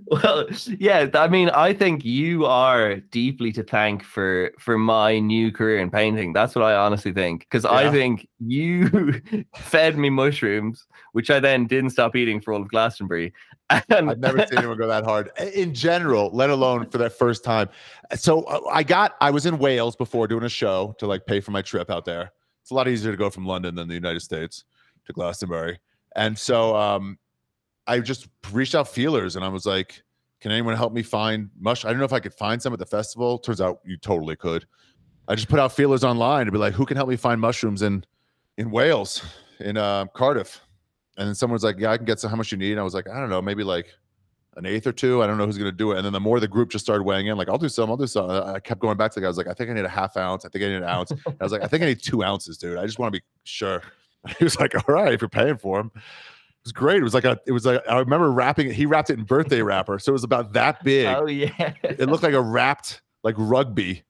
Well, 0.06 0.46
yeah, 0.78 1.08
I 1.14 1.28
mean, 1.28 1.50
I 1.50 1.72
think 1.72 2.04
you 2.04 2.46
are 2.46 2.96
deeply 2.96 3.52
to 3.52 3.62
thank 3.62 4.02
for 4.02 4.52
for 4.58 4.78
my 4.78 5.18
new 5.18 5.52
career 5.52 5.80
in 5.80 5.90
painting. 5.90 6.32
That's 6.32 6.54
what 6.54 6.64
I 6.64 6.74
honestly 6.74 7.12
think, 7.12 7.40
because 7.40 7.64
yeah. 7.64 7.72
I 7.72 7.90
think 7.90 8.28
you 8.38 9.20
fed 9.56 9.96
me 9.96 10.10
mushrooms, 10.10 10.86
which 11.12 11.30
I 11.30 11.40
then 11.40 11.66
didn't 11.66 11.90
stop 11.90 12.16
eating 12.16 12.40
for 12.40 12.52
all 12.52 12.62
of 12.62 12.68
Glastonbury. 12.68 13.32
And 13.70 14.10
I've 14.10 14.18
never 14.18 14.46
seen 14.46 14.58
anyone 14.58 14.76
go 14.76 14.86
that 14.86 15.04
hard 15.04 15.30
in 15.54 15.74
general, 15.74 16.30
let 16.32 16.50
alone 16.50 16.88
for 16.90 16.98
that 16.98 17.12
first 17.12 17.42
time. 17.42 17.68
So 18.14 18.42
uh, 18.42 18.60
I 18.70 18.82
got, 18.82 19.16
I 19.20 19.30
was 19.30 19.46
in 19.46 19.58
Wales 19.58 19.96
before 19.96 20.28
doing 20.28 20.44
a 20.44 20.48
show 20.48 20.94
to 20.98 21.06
like 21.06 21.24
pay 21.26 21.40
for 21.40 21.50
my 21.50 21.62
trip 21.62 21.90
out 21.90 22.04
there. 22.04 22.32
It's 22.60 22.70
a 22.70 22.74
lot 22.74 22.88
easier 22.88 23.10
to 23.10 23.16
go 23.16 23.30
from 23.30 23.46
London 23.46 23.74
than 23.74 23.88
the 23.88 23.94
United 23.94 24.20
States 24.20 24.64
to 25.06 25.12
Glastonbury. 25.12 25.78
And 26.14 26.38
so 26.38 26.76
um, 26.76 27.18
I 27.86 28.00
just 28.00 28.28
reached 28.52 28.74
out 28.74 28.88
feelers 28.88 29.36
and 29.36 29.44
I 29.44 29.48
was 29.48 29.66
like, 29.66 30.02
can 30.40 30.52
anyone 30.52 30.76
help 30.76 30.92
me 30.92 31.02
find 31.02 31.50
mush? 31.58 31.84
I 31.84 31.90
don't 31.90 31.98
know 31.98 32.04
if 32.04 32.12
I 32.12 32.20
could 32.20 32.34
find 32.34 32.60
some 32.60 32.72
at 32.72 32.78
the 32.78 32.86
festival. 32.86 33.38
Turns 33.38 33.60
out 33.60 33.80
you 33.84 33.96
totally 33.96 34.36
could. 34.36 34.66
I 35.26 35.34
just 35.34 35.48
put 35.48 35.58
out 35.58 35.72
feelers 35.72 36.04
online 36.04 36.46
to 36.46 36.52
be 36.52 36.58
like, 36.58 36.74
who 36.74 36.84
can 36.84 36.96
help 36.96 37.08
me 37.08 37.16
find 37.16 37.40
mushrooms 37.40 37.82
in 37.82 38.04
in 38.58 38.70
Wales, 38.70 39.24
in 39.60 39.76
uh, 39.76 40.04
Cardiff? 40.14 40.60
And 41.16 41.28
then 41.28 41.34
someone's 41.34 41.64
like, 41.64 41.78
yeah, 41.78 41.92
I 41.92 41.96
can 41.96 42.04
get 42.04 42.20
some. 42.20 42.30
How 42.30 42.36
much 42.36 42.52
you 42.52 42.58
need? 42.58 42.72
And 42.72 42.80
I 42.80 42.82
was 42.82 42.92
like, 42.92 43.08
I 43.08 43.18
don't 43.18 43.30
know, 43.30 43.40
maybe 43.40 43.64
like 43.64 43.86
an 44.56 44.66
eighth 44.66 44.86
or 44.86 44.92
two. 44.92 45.22
I 45.22 45.26
don't 45.26 45.38
know 45.38 45.46
who's 45.46 45.56
going 45.56 45.70
to 45.70 45.76
do 45.76 45.92
it. 45.92 45.96
And 45.96 46.04
then 46.04 46.12
the 46.12 46.20
more 46.20 46.40
the 46.40 46.48
group 46.48 46.70
just 46.70 46.84
started 46.84 47.04
weighing 47.04 47.28
in, 47.28 47.38
like, 47.38 47.48
I'll 47.48 47.56
do 47.58 47.68
some, 47.68 47.88
I'll 47.88 47.96
do 47.96 48.06
some. 48.06 48.28
I 48.28 48.60
kept 48.60 48.80
going 48.80 48.96
back 48.96 49.12
to 49.12 49.14
the 49.14 49.20
guy. 49.22 49.28
I 49.28 49.30
was 49.30 49.38
like, 49.38 49.46
I 49.46 49.54
think 49.54 49.70
I 49.70 49.72
need 49.72 49.84
a 49.84 49.88
half 49.88 50.16
ounce. 50.16 50.44
I 50.44 50.48
think 50.48 50.64
I 50.64 50.68
need 50.68 50.76
an 50.76 50.84
ounce. 50.84 51.12
I 51.26 51.42
was 51.42 51.52
like, 51.52 51.62
I 51.62 51.66
think 51.66 51.82
I 51.82 51.86
need 51.86 52.02
two 52.02 52.22
ounces, 52.22 52.58
dude. 52.58 52.76
I 52.76 52.84
just 52.84 52.98
want 52.98 53.14
to 53.14 53.20
be 53.20 53.24
sure. 53.44 53.82
He 54.38 54.44
was 54.44 54.58
like, 54.58 54.74
all 54.74 54.94
right, 54.94 55.12
if 55.12 55.20
you're 55.20 55.28
paying 55.28 55.58
for 55.58 55.76
them 55.76 55.92
was 56.64 56.72
great. 56.72 56.98
It 56.98 57.04
was 57.04 57.14
like 57.14 57.24
a, 57.24 57.38
it 57.46 57.52
was 57.52 57.66
like 57.66 57.82
I 57.88 57.98
remember 57.98 58.30
wrapping 58.32 58.68
it. 58.68 58.74
He 58.74 58.86
wrapped 58.86 59.10
it 59.10 59.18
in 59.18 59.24
birthday 59.24 59.62
wrapper, 59.62 59.98
so 59.98 60.10
it 60.10 60.14
was 60.14 60.24
about 60.24 60.52
that 60.54 60.82
big. 60.82 61.06
Oh 61.06 61.26
yeah, 61.26 61.74
it 61.82 62.08
looked 62.08 62.22
like 62.22 62.34
a 62.34 62.40
wrapped 62.40 63.02
like 63.22 63.34
rugby 63.38 64.02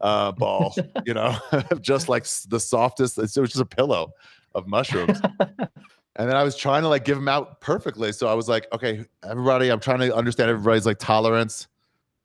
uh, 0.00 0.32
ball, 0.38 0.74
you 1.04 1.14
know, 1.14 1.36
just 1.80 2.08
like 2.08 2.24
the 2.48 2.60
softest. 2.60 3.18
It 3.18 3.40
was 3.40 3.50
just 3.50 3.60
a 3.60 3.66
pillow 3.66 4.12
of 4.54 4.66
mushrooms. 4.66 5.20
and 5.40 6.28
then 6.28 6.36
I 6.36 6.42
was 6.42 6.56
trying 6.56 6.82
to 6.82 6.88
like 6.88 7.04
give 7.04 7.16
them 7.16 7.28
out 7.28 7.60
perfectly. 7.60 8.12
So 8.12 8.26
I 8.28 8.34
was 8.34 8.48
like, 8.48 8.66
okay, 8.72 9.04
everybody, 9.28 9.70
I'm 9.70 9.80
trying 9.80 10.00
to 10.00 10.14
understand 10.14 10.50
everybody's 10.50 10.86
like 10.86 10.98
tolerance. 10.98 11.68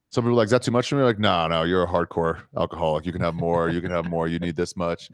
Some 0.10 0.26
people 0.26 0.38
like, 0.38 0.46
is 0.46 0.52
that 0.52 0.62
too 0.62 0.72
much 0.72 0.90
for 0.90 0.96
me? 0.96 1.02
Like, 1.02 1.18
no, 1.18 1.48
no, 1.48 1.64
you're 1.64 1.84
a 1.84 1.88
hardcore 1.88 2.44
alcoholic. 2.56 3.04
You 3.06 3.12
can 3.12 3.22
have 3.22 3.34
more. 3.34 3.70
You 3.70 3.82
can 3.82 3.90
have 3.90 4.06
more. 4.06 4.28
You 4.28 4.38
need 4.38 4.56
this 4.56 4.78
much. 4.78 5.10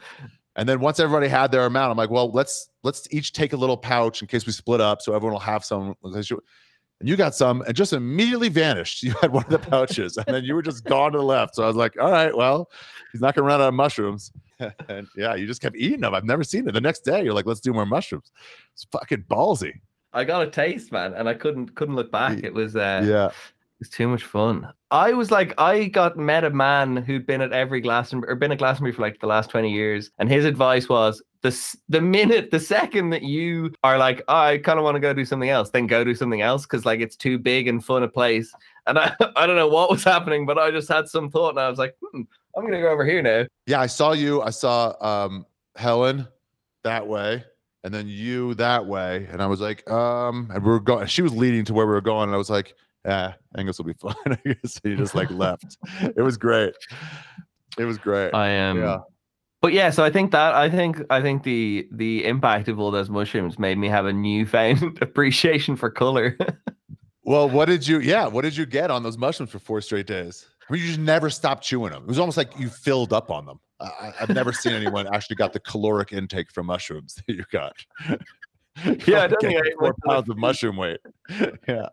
And 0.59 0.67
then 0.67 0.81
once 0.81 0.99
everybody 0.99 1.29
had 1.29 1.53
their 1.53 1.65
amount, 1.65 1.89
I'm 1.89 1.95
like, 1.95 2.09
well, 2.09 2.29
let's 2.31 2.67
let's 2.83 3.07
each 3.11 3.31
take 3.31 3.53
a 3.53 3.55
little 3.55 3.77
pouch 3.77 4.21
in 4.21 4.27
case 4.27 4.45
we 4.45 4.51
split 4.51 4.81
up, 4.81 5.01
so 5.01 5.13
everyone 5.13 5.31
will 5.31 5.39
have 5.39 5.63
some. 5.63 5.95
And 6.03 7.07
you 7.07 7.15
got 7.15 7.33
some, 7.33 7.61
and 7.61 7.73
just 7.73 7.93
immediately 7.93 8.49
vanished. 8.49 9.01
You 9.03 9.15
had 9.21 9.31
one 9.31 9.45
of 9.45 9.51
the 9.51 9.59
pouches, 9.69 10.17
and 10.17 10.27
then 10.27 10.43
you 10.43 10.53
were 10.55 10.61
just 10.61 10.83
gone 10.83 11.13
to 11.13 11.17
the 11.17 11.23
left. 11.23 11.55
So 11.55 11.63
I 11.63 11.67
was 11.67 11.77
like, 11.77 11.93
all 11.97 12.11
right, 12.11 12.35
well, 12.35 12.69
he's 13.13 13.21
not 13.21 13.35
gonna 13.35 13.47
run 13.47 13.61
out 13.61 13.69
of 13.69 13.73
mushrooms. 13.73 14.33
and 14.89 15.07
yeah, 15.15 15.33
you 15.33 15.47
just 15.47 15.61
kept 15.61 15.77
eating 15.77 16.01
them. 16.01 16.13
I've 16.13 16.25
never 16.25 16.43
seen 16.43 16.67
it. 16.67 16.73
The 16.73 16.81
next 16.81 17.05
day, 17.05 17.23
you're 17.23 17.33
like, 17.33 17.45
let's 17.45 17.61
do 17.61 17.71
more 17.71 17.85
mushrooms. 17.85 18.29
It's 18.73 18.85
fucking 18.91 19.27
ballsy. 19.29 19.71
I 20.11 20.25
got 20.25 20.41
a 20.45 20.49
taste, 20.49 20.91
man, 20.91 21.13
and 21.13 21.29
I 21.29 21.35
couldn't 21.35 21.73
couldn't 21.73 21.95
look 21.95 22.11
back. 22.11 22.43
It 22.43 22.53
was 22.53 22.75
uh, 22.75 23.01
yeah, 23.05 23.31
it's 23.79 23.89
too 23.89 24.07
much 24.07 24.23
fun. 24.23 24.67
I 24.91 25.13
was 25.13 25.31
like, 25.31 25.53
I 25.57 25.85
got 25.85 26.17
met 26.17 26.43
a 26.43 26.49
man 26.49 26.97
who'd 26.97 27.25
been 27.25 27.41
at 27.41 27.53
every 27.53 27.79
Glastonbury 27.79 28.33
or 28.33 28.35
been 28.35 28.51
at 28.51 28.57
Glastonbury 28.57 28.93
for 28.93 29.01
like 29.01 29.19
the 29.19 29.27
last 29.27 29.49
20 29.49 29.71
years. 29.71 30.11
And 30.17 30.29
his 30.29 30.45
advice 30.45 30.89
was 30.89 31.21
the, 31.41 31.77
the 31.87 32.01
minute, 32.01 32.51
the 32.51 32.59
second 32.59 33.11
that 33.11 33.23
you 33.23 33.71
are 33.83 33.97
like, 33.97 34.21
oh, 34.27 34.35
I 34.35 34.57
kind 34.57 34.79
of 34.79 34.83
want 34.83 34.95
to 34.95 34.99
go 34.99 35.13
do 35.13 35.23
something 35.23 35.49
else, 35.49 35.69
then 35.69 35.87
go 35.87 36.03
do 36.03 36.15
something 36.15 36.41
else 36.41 36.63
because 36.63 36.85
like 36.85 36.99
it's 36.99 37.15
too 37.15 37.37
big 37.37 37.67
and 37.67 37.83
fun 37.85 38.03
a 38.03 38.07
place. 38.07 38.51
And 38.87 38.99
I, 38.99 39.15
I 39.35 39.47
don't 39.47 39.55
know 39.55 39.67
what 39.67 39.89
was 39.89 40.03
happening, 40.03 40.45
but 40.45 40.57
I 40.57 40.71
just 40.71 40.89
had 40.89 41.07
some 41.07 41.29
thought 41.29 41.51
and 41.51 41.59
I 41.59 41.69
was 41.69 41.79
like, 41.79 41.95
hmm, 42.01 42.23
I'm 42.57 42.63
going 42.63 42.73
to 42.73 42.81
go 42.81 42.89
over 42.89 43.05
here 43.05 43.21
now. 43.21 43.45
Yeah, 43.67 43.79
I 43.79 43.87
saw 43.87 44.11
you. 44.11 44.41
I 44.41 44.49
saw 44.49 44.93
um, 44.99 45.45
Helen 45.75 46.27
that 46.83 47.07
way. 47.07 47.43
and 47.83 47.93
then 47.93 48.07
you 48.07 48.53
that 48.55 48.85
way. 48.85 49.27
And 49.31 49.41
I 49.41 49.47
was 49.47 49.61
like, 49.61 49.89
um, 49.89 50.49
and 50.53 50.63
we 50.63 50.69
were 50.69 50.79
going. 50.79 51.07
She 51.07 51.21
was 51.21 51.33
leading 51.33 51.63
to 51.65 51.73
where 51.73 51.85
we 51.85 51.93
were 51.93 52.01
going, 52.01 52.23
and 52.23 52.33
I 52.33 52.37
was 52.37 52.49
like, 52.49 52.75
yeah, 53.05 53.33
Aengus 53.57 53.77
will 53.77 53.85
be 53.85 53.93
fine. 53.99 54.15
I 54.25 54.37
guess 54.45 54.79
he 54.83 54.95
just 54.95 55.15
like 55.15 55.29
left. 55.31 55.77
It 56.01 56.21
was 56.21 56.37
great. 56.37 56.73
It 57.77 57.85
was 57.85 57.97
great. 57.97 58.33
I 58.33 58.49
am. 58.49 58.77
Um, 58.77 58.83
yeah. 58.83 58.97
But 59.61 59.73
yeah, 59.73 59.89
so 59.89 60.03
I 60.03 60.09
think 60.09 60.31
that 60.31 60.53
I 60.53 60.69
think 60.69 61.01
I 61.09 61.21
think 61.21 61.43
the 61.43 61.87
the 61.91 62.25
impact 62.25 62.69
of 62.69 62.79
all 62.79 62.91
those 62.91 63.09
mushrooms 63.09 63.59
made 63.59 63.77
me 63.77 63.89
have 63.89 64.05
a 64.05 64.13
newfound 64.13 64.97
appreciation 65.01 65.75
for 65.75 65.89
color. 65.89 66.37
well, 67.23 67.49
what 67.49 67.65
did 67.65 67.85
you? 67.85 67.99
Yeah, 67.99 68.27
what 68.27 68.43
did 68.43 68.55
you 68.55 68.65
get 68.65 68.89
on 68.89 69.03
those 69.03 69.17
mushrooms 69.17 69.51
for 69.51 69.59
four 69.59 69.81
straight 69.81 70.07
days? 70.07 70.45
I 70.69 70.73
mean, 70.73 70.81
you 70.81 70.87
just 70.87 70.99
never 70.99 71.29
stopped 71.29 71.63
chewing 71.63 71.91
them. 71.91 72.03
It 72.03 72.07
was 72.07 72.19
almost 72.19 72.37
like 72.37 72.57
you 72.57 72.69
filled 72.69 73.11
up 73.11 73.31
on 73.31 73.45
them. 73.45 73.59
I, 73.81 74.13
have 74.17 74.29
never 74.29 74.53
seen 74.53 74.73
anyone 74.73 75.07
actually 75.13 75.37
got 75.37 75.51
the 75.51 75.59
caloric 75.59 76.13
intake 76.13 76.51
from 76.51 76.67
mushrooms 76.67 77.15
that 77.15 77.33
you 77.33 77.43
got. 77.51 77.73
yeah, 79.07 79.23
I 79.23 79.27
don't 79.27 79.41
think 79.41 79.59
I 79.59 79.71
four 79.79 79.95
pounds 80.05 80.29
of 80.29 80.37
mushroom 80.37 80.77
weight. 80.77 80.99
yeah. 81.67 81.87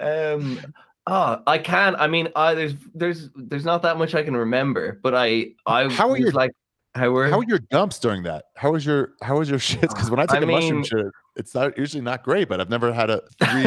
Um. 0.00 0.60
Oh, 1.06 1.40
I 1.46 1.56
can. 1.56 1.96
I 1.96 2.06
mean, 2.06 2.28
I 2.36 2.54
there's 2.54 2.74
there's 2.94 3.30
there's 3.34 3.64
not 3.64 3.82
that 3.82 3.96
much 3.96 4.14
I 4.14 4.22
can 4.22 4.36
remember, 4.36 5.00
but 5.02 5.14
I 5.14 5.52
I 5.66 5.88
how 5.88 6.10
are 6.10 6.18
your 6.18 6.32
like 6.32 6.52
how 6.94 7.10
were 7.10 7.28
how 7.28 7.40
your 7.42 7.60
dumps 7.70 7.98
during 7.98 8.24
that? 8.24 8.46
How 8.56 8.72
was 8.72 8.84
your 8.84 9.12
how 9.22 9.38
was 9.38 9.48
your 9.48 9.58
shits? 9.58 9.88
Because 9.88 10.10
when 10.10 10.20
I 10.20 10.26
take 10.26 10.40
I 10.40 10.42
a 10.42 10.46
mean, 10.46 10.60
mushroom 10.60 10.84
shit, 10.84 11.06
it's 11.36 11.54
not 11.54 11.78
usually 11.78 12.02
not 12.02 12.22
great, 12.22 12.48
but 12.48 12.60
I've 12.60 12.68
never 12.68 12.92
had 12.92 13.08
a 13.08 13.22
three 13.42 13.66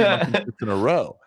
in 0.61 0.69
a 0.69 0.75
row. 0.75 1.17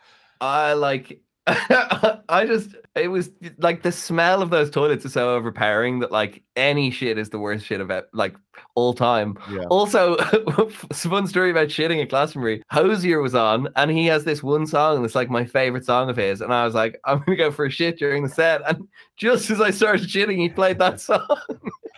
I 0.40 0.74
like 0.74 1.20
I 1.46 2.44
just 2.46 2.76
it 2.94 3.08
was 3.08 3.30
like 3.58 3.82
the 3.82 3.90
smell 3.90 4.40
of 4.40 4.50
those 4.50 4.70
toilets 4.70 5.04
is 5.04 5.14
so 5.14 5.34
overpowering 5.34 5.98
that 5.98 6.12
like 6.12 6.44
any 6.54 6.90
shit 6.92 7.18
is 7.18 7.30
the 7.30 7.38
worst 7.40 7.66
shit 7.66 7.80
about 7.80 8.04
like 8.12 8.36
all 8.76 8.94
time. 8.94 9.36
Yeah. 9.50 9.64
Also, 9.64 10.16
fun 10.92 11.26
story 11.26 11.50
about 11.50 11.68
shitting 11.68 12.00
at 12.00 12.08
Glastonbury. 12.08 12.62
Hozier 12.70 13.20
was 13.20 13.34
on 13.34 13.68
and 13.74 13.90
he 13.90 14.06
has 14.06 14.24
this 14.24 14.44
one 14.44 14.66
song 14.66 15.02
that's 15.02 15.16
like 15.16 15.28
my 15.28 15.44
favorite 15.44 15.84
song 15.84 16.08
of 16.08 16.16
his. 16.16 16.40
And 16.40 16.54
I 16.54 16.64
was 16.64 16.74
like, 16.74 17.00
I'm 17.04 17.18
gonna 17.20 17.36
go 17.36 17.50
for 17.50 17.64
a 17.64 17.70
shit 17.70 17.98
during 17.98 18.22
the 18.22 18.28
set. 18.28 18.62
And 18.68 18.86
just 19.16 19.50
as 19.50 19.60
I 19.60 19.70
started 19.70 20.08
shitting, 20.08 20.38
he 20.38 20.48
played 20.48 20.78
that 20.78 21.00
song. 21.00 21.26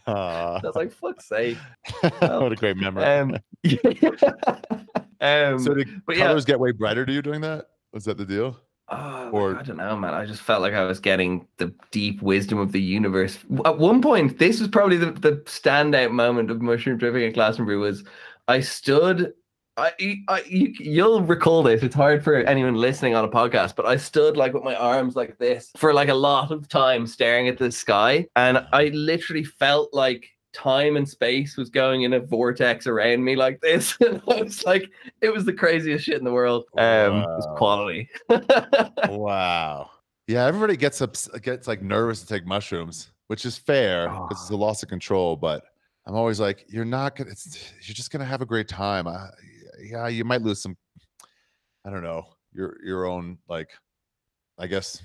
I 0.06 0.60
was 0.62 0.76
like, 0.76 0.92
fuck's 0.92 1.28
sake. 1.28 1.58
what 2.20 2.52
a 2.52 2.56
great 2.56 2.78
memory. 2.78 3.04
Um, 3.04 3.36
yeah. 3.62 3.78
um, 5.20 5.58
so 5.58 5.74
did 5.74 5.88
but 6.06 6.16
colors 6.16 6.44
yeah. 6.44 6.52
get 6.52 6.60
way 6.60 6.70
brighter 6.70 7.04
to 7.04 7.12
you 7.12 7.20
doing 7.20 7.42
that? 7.42 7.66
Was 7.92 8.04
that 8.04 8.16
the 8.16 8.24
deal? 8.24 8.58
Oh, 8.88 9.30
or 9.30 9.56
I 9.56 9.62
don't 9.62 9.78
know, 9.78 9.96
man. 9.96 10.14
I 10.14 10.26
just 10.26 10.42
felt 10.42 10.62
like 10.62 10.74
I 10.74 10.84
was 10.84 11.00
getting 11.00 11.48
the 11.56 11.74
deep 11.90 12.22
wisdom 12.22 12.58
of 12.58 12.70
the 12.70 12.80
universe. 12.80 13.36
At 13.64 13.78
one 13.78 14.00
point, 14.00 14.38
this 14.38 14.60
was 14.60 14.68
probably 14.68 14.96
the, 14.96 15.10
the 15.10 15.38
standout 15.46 16.12
moment 16.12 16.52
of 16.52 16.62
mushroom 16.62 16.98
tripping 16.98 17.24
at 17.24 17.34
Glastonbury. 17.34 17.78
Was 17.78 18.04
I 18.46 18.60
stood? 18.60 19.32
I, 19.76 20.22
I 20.28 20.42
you, 20.46 20.72
you'll 20.78 21.22
recall 21.22 21.64
this. 21.64 21.82
It's 21.82 21.96
hard 21.96 22.22
for 22.22 22.36
anyone 22.36 22.76
listening 22.76 23.16
on 23.16 23.24
a 23.24 23.28
podcast, 23.28 23.74
but 23.74 23.86
I 23.86 23.96
stood 23.96 24.36
like 24.36 24.54
with 24.54 24.62
my 24.62 24.76
arms 24.76 25.16
like 25.16 25.36
this 25.38 25.70
for 25.76 25.92
like 25.92 26.08
a 26.08 26.14
lot 26.14 26.52
of 26.52 26.68
time, 26.68 27.08
staring 27.08 27.48
at 27.48 27.58
the 27.58 27.72
sky, 27.72 28.26
and 28.36 28.66
I 28.72 28.86
literally 28.94 29.44
felt 29.44 29.92
like 29.92 30.30
time 30.56 30.96
and 30.96 31.08
space 31.08 31.56
was 31.56 31.68
going 31.68 32.02
in 32.02 32.14
a 32.14 32.20
vortex 32.20 32.86
around 32.86 33.22
me 33.22 33.36
like 33.36 33.60
this. 33.60 33.96
And 34.06 34.22
I 34.28 34.42
was 34.42 34.64
like, 34.64 34.90
it 35.20 35.32
was 35.32 35.44
the 35.44 35.52
craziest 35.52 36.04
shit 36.04 36.18
in 36.18 36.24
the 36.24 36.32
world. 36.32 36.64
Um, 36.78 36.84
wow. 36.84 37.22
it 37.22 37.36
was 37.36 37.48
quality. 37.56 38.08
wow. 39.08 39.90
Yeah, 40.26 40.46
everybody 40.46 40.76
gets 40.76 41.02
up, 41.02 41.16
gets 41.42 41.68
like 41.68 41.82
nervous 41.82 42.20
to 42.20 42.26
take 42.26 42.46
mushrooms, 42.46 43.12
which 43.28 43.44
is 43.44 43.58
fair 43.58 44.08
because 44.08 44.38
oh. 44.38 44.42
it's 44.42 44.50
a 44.50 44.56
loss 44.56 44.82
of 44.82 44.88
control. 44.88 45.36
But 45.36 45.64
I'm 46.06 46.14
always 46.14 46.40
like, 46.40 46.64
you're 46.68 46.84
not 46.84 47.16
gonna. 47.16 47.30
It's, 47.30 47.72
you're 47.86 47.94
just 47.94 48.10
gonna 48.10 48.24
have 48.24 48.42
a 48.42 48.46
great 48.46 48.68
time. 48.68 49.06
I, 49.06 49.28
yeah, 49.80 50.08
you 50.08 50.24
might 50.24 50.42
lose 50.42 50.62
some. 50.62 50.76
I 51.84 51.90
don't 51.90 52.02
know 52.02 52.26
your 52.52 52.76
your 52.82 53.06
own 53.06 53.38
like, 53.48 53.70
I 54.58 54.66
guess 54.66 55.00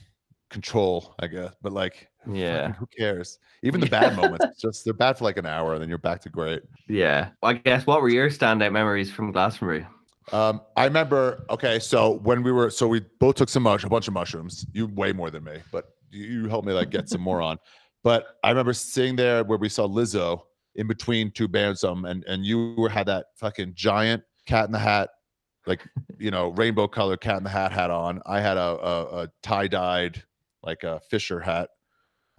control. 0.50 1.13
I 1.20 1.27
guess, 1.27 1.53
but 1.62 1.72
like 1.72 2.08
yeah. 2.30 2.74
Who 2.80 2.88
cares? 2.98 3.40
Even 3.63 3.82
the 3.82 3.88
bad 3.88 4.16
moments, 4.22 4.62
just 4.62 4.86
they're 4.86 4.94
bad 4.94 5.18
for 5.18 5.24
like 5.24 5.38
an 5.38 5.46
hour 5.46 5.74
and 5.74 5.82
then 5.82 5.90
you're 5.90 5.98
back 5.98 6.22
to 6.22 6.30
great. 6.30 6.63
Yeah. 6.88 7.30
Well, 7.42 7.51
I 7.51 7.54
guess 7.56 7.86
what 7.86 8.01
were 8.01 8.10
your 8.10 8.30
standout 8.30 8.72
memories 8.72 9.12
from 9.12 9.32
Glastonbury? 9.32 9.86
Um, 10.32 10.62
I 10.78 10.86
remember, 10.86 11.46
okay, 11.50 11.80
so 11.80 12.20
when 12.20 12.44
we 12.44 12.51
were, 12.51 12.70
so 12.70 12.88
we 12.88 13.01
both 13.20 13.36
took 13.36 13.50
some 13.50 13.63
mush, 13.63 13.84
a 13.84 13.90
bunch 13.90 14.08
of 14.08 14.13
mushrooms. 14.13 14.66
You 14.72 14.88
way 14.88 15.13
more 15.13 15.30
than 15.30 15.44
me, 15.44 15.58
but 15.72 15.90
you, 16.10 16.25
you 16.25 16.50
helped 16.50 16.68
me 16.68 16.74
like 16.74 16.90
get 16.90 17.10
some 17.10 17.22
more 17.22 17.42
on. 17.42 17.58
But 18.04 18.38
I 18.44 18.50
remember 18.50 18.74
sitting 18.74 19.16
there 19.16 19.44
where 19.44 19.58
we 19.58 19.70
saw 19.70 19.88
Lizzo 19.88 20.42
in 20.75 20.88
between 20.88 21.32
two 21.32 21.48
bands, 21.48 21.84
um, 21.84 22.06
and 22.06 22.24
and 22.25 22.46
you 22.46 22.75
were 22.78 22.90
had 22.90 23.08
that 23.08 23.28
fucking 23.36 23.74
giant 23.75 24.24
cat 24.46 24.66
in 24.66 24.72
the 24.72 24.80
hat, 24.80 25.10
like 25.66 25.86
you 26.18 26.32
know, 26.32 26.50
rainbow 26.50 26.88
color 26.88 27.18
cat 27.18 27.38
in 27.38 27.44
the 27.44 27.50
hat 27.50 27.72
hat 27.72 27.92
on. 27.92 28.22
I 28.25 28.40
had 28.40 28.58
a, 28.58 28.62
a, 28.62 29.24
a 29.24 29.30
tie 29.44 29.68
dyed 29.68 30.24
like 30.63 30.84
a 30.84 31.00
Fisher 31.10 31.40
hat 31.40 31.70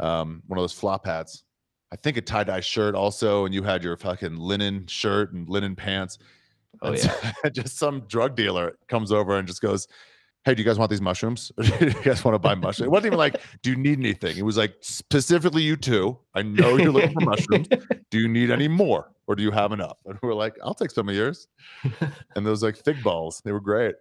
um, 0.03 0.43
one 0.47 0.59
of 0.59 0.63
those 0.63 0.73
flop 0.73 1.07
hats. 1.07 1.45
I 1.93 1.97
think 1.97 2.17
a 2.17 2.21
tie 2.21 2.45
dye 2.45 2.61
shirt 2.61 2.95
also, 2.95 3.45
and 3.45 3.55
you 3.55 3.63
had 3.63 3.85
your 3.85 3.97
fucking 3.97 4.37
linen 4.37 4.87
shirt 4.87 5.33
and 5.33 5.49
linen 5.49 5.77
pants. 5.77 6.19
Oh 6.81 6.89
and 6.89 6.99
yeah. 6.99 7.33
So, 7.43 7.49
just 7.55 7.79
some 7.79 8.01
drug 8.09 8.35
dealer 8.35 8.77
comes 8.89 9.13
over 9.13 9.39
and 9.39 9.47
just 9.47 9.61
goes, 9.61 9.87
"Hey, 10.45 10.55
do 10.55 10.63
you 10.63 10.67
guys 10.67 10.79
want 10.79 10.91
these 10.91 11.03
mushrooms? 11.03 11.53
do 11.61 11.87
you 11.87 12.03
guys 12.03 12.25
want 12.25 12.35
to 12.35 12.39
buy 12.39 12.55
mushrooms?" 12.55 12.87
It 12.87 12.91
wasn't 12.91 13.07
even 13.07 13.19
like, 13.19 13.41
"Do 13.63 13.71
you 13.71 13.77
need 13.77 13.99
anything?" 13.99 14.37
It 14.39 14.45
was 14.45 14.57
like 14.57 14.75
specifically 14.81 15.63
you 15.63 15.77
two. 15.77 16.19
I 16.35 16.43
know 16.43 16.77
you're 16.77 16.93
looking 16.93 17.13
for 17.13 17.21
mushrooms. 17.21 17.69
Do 18.11 18.19
you 18.19 18.29
need 18.29 18.51
any 18.51 18.69
more, 18.69 19.11
or 19.27 19.35
do 19.35 19.43
you 19.43 19.51
have 19.51 19.73
enough? 19.73 19.97
And 20.05 20.19
we 20.23 20.29
are 20.29 20.35
like, 20.35 20.55
"I'll 20.63 20.75
take 20.75 20.91
some 20.91 21.09
of 21.09 21.15
yours." 21.15 21.49
And 22.37 22.45
those 22.45 22.63
like 22.63 22.77
fig 22.77 23.03
balls, 23.03 23.41
they 23.43 23.53
were 23.53 23.61
great. 23.61 23.95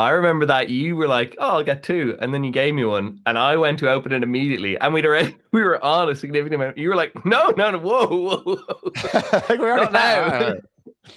I 0.00 0.10
remember 0.10 0.46
that 0.46 0.70
you 0.70 0.96
were 0.96 1.06
like, 1.06 1.36
"Oh, 1.38 1.58
I'll 1.58 1.62
get 1.62 1.82
two. 1.82 2.16
and 2.20 2.32
then 2.32 2.42
you 2.42 2.50
gave 2.50 2.74
me 2.74 2.84
one, 2.84 3.20
and 3.26 3.36
I 3.36 3.56
went 3.56 3.78
to 3.80 3.90
open 3.90 4.12
it 4.12 4.22
immediately, 4.22 4.78
and 4.78 4.94
we'd 4.94 5.04
already 5.04 5.36
we 5.52 5.62
were 5.62 5.82
on 5.84 6.08
a 6.08 6.16
significant 6.16 6.54
amount. 6.54 6.78
You 6.78 6.88
were 6.88 6.96
like, 6.96 7.12
"No, 7.26 7.52
no, 7.56 7.70
no, 7.70 7.78
whoa, 7.78 8.06
whoa, 8.06 8.42
whoa. 8.42 8.92
like 9.48 9.58
we 9.58 9.70
already 9.70 9.92
now." 9.92 10.54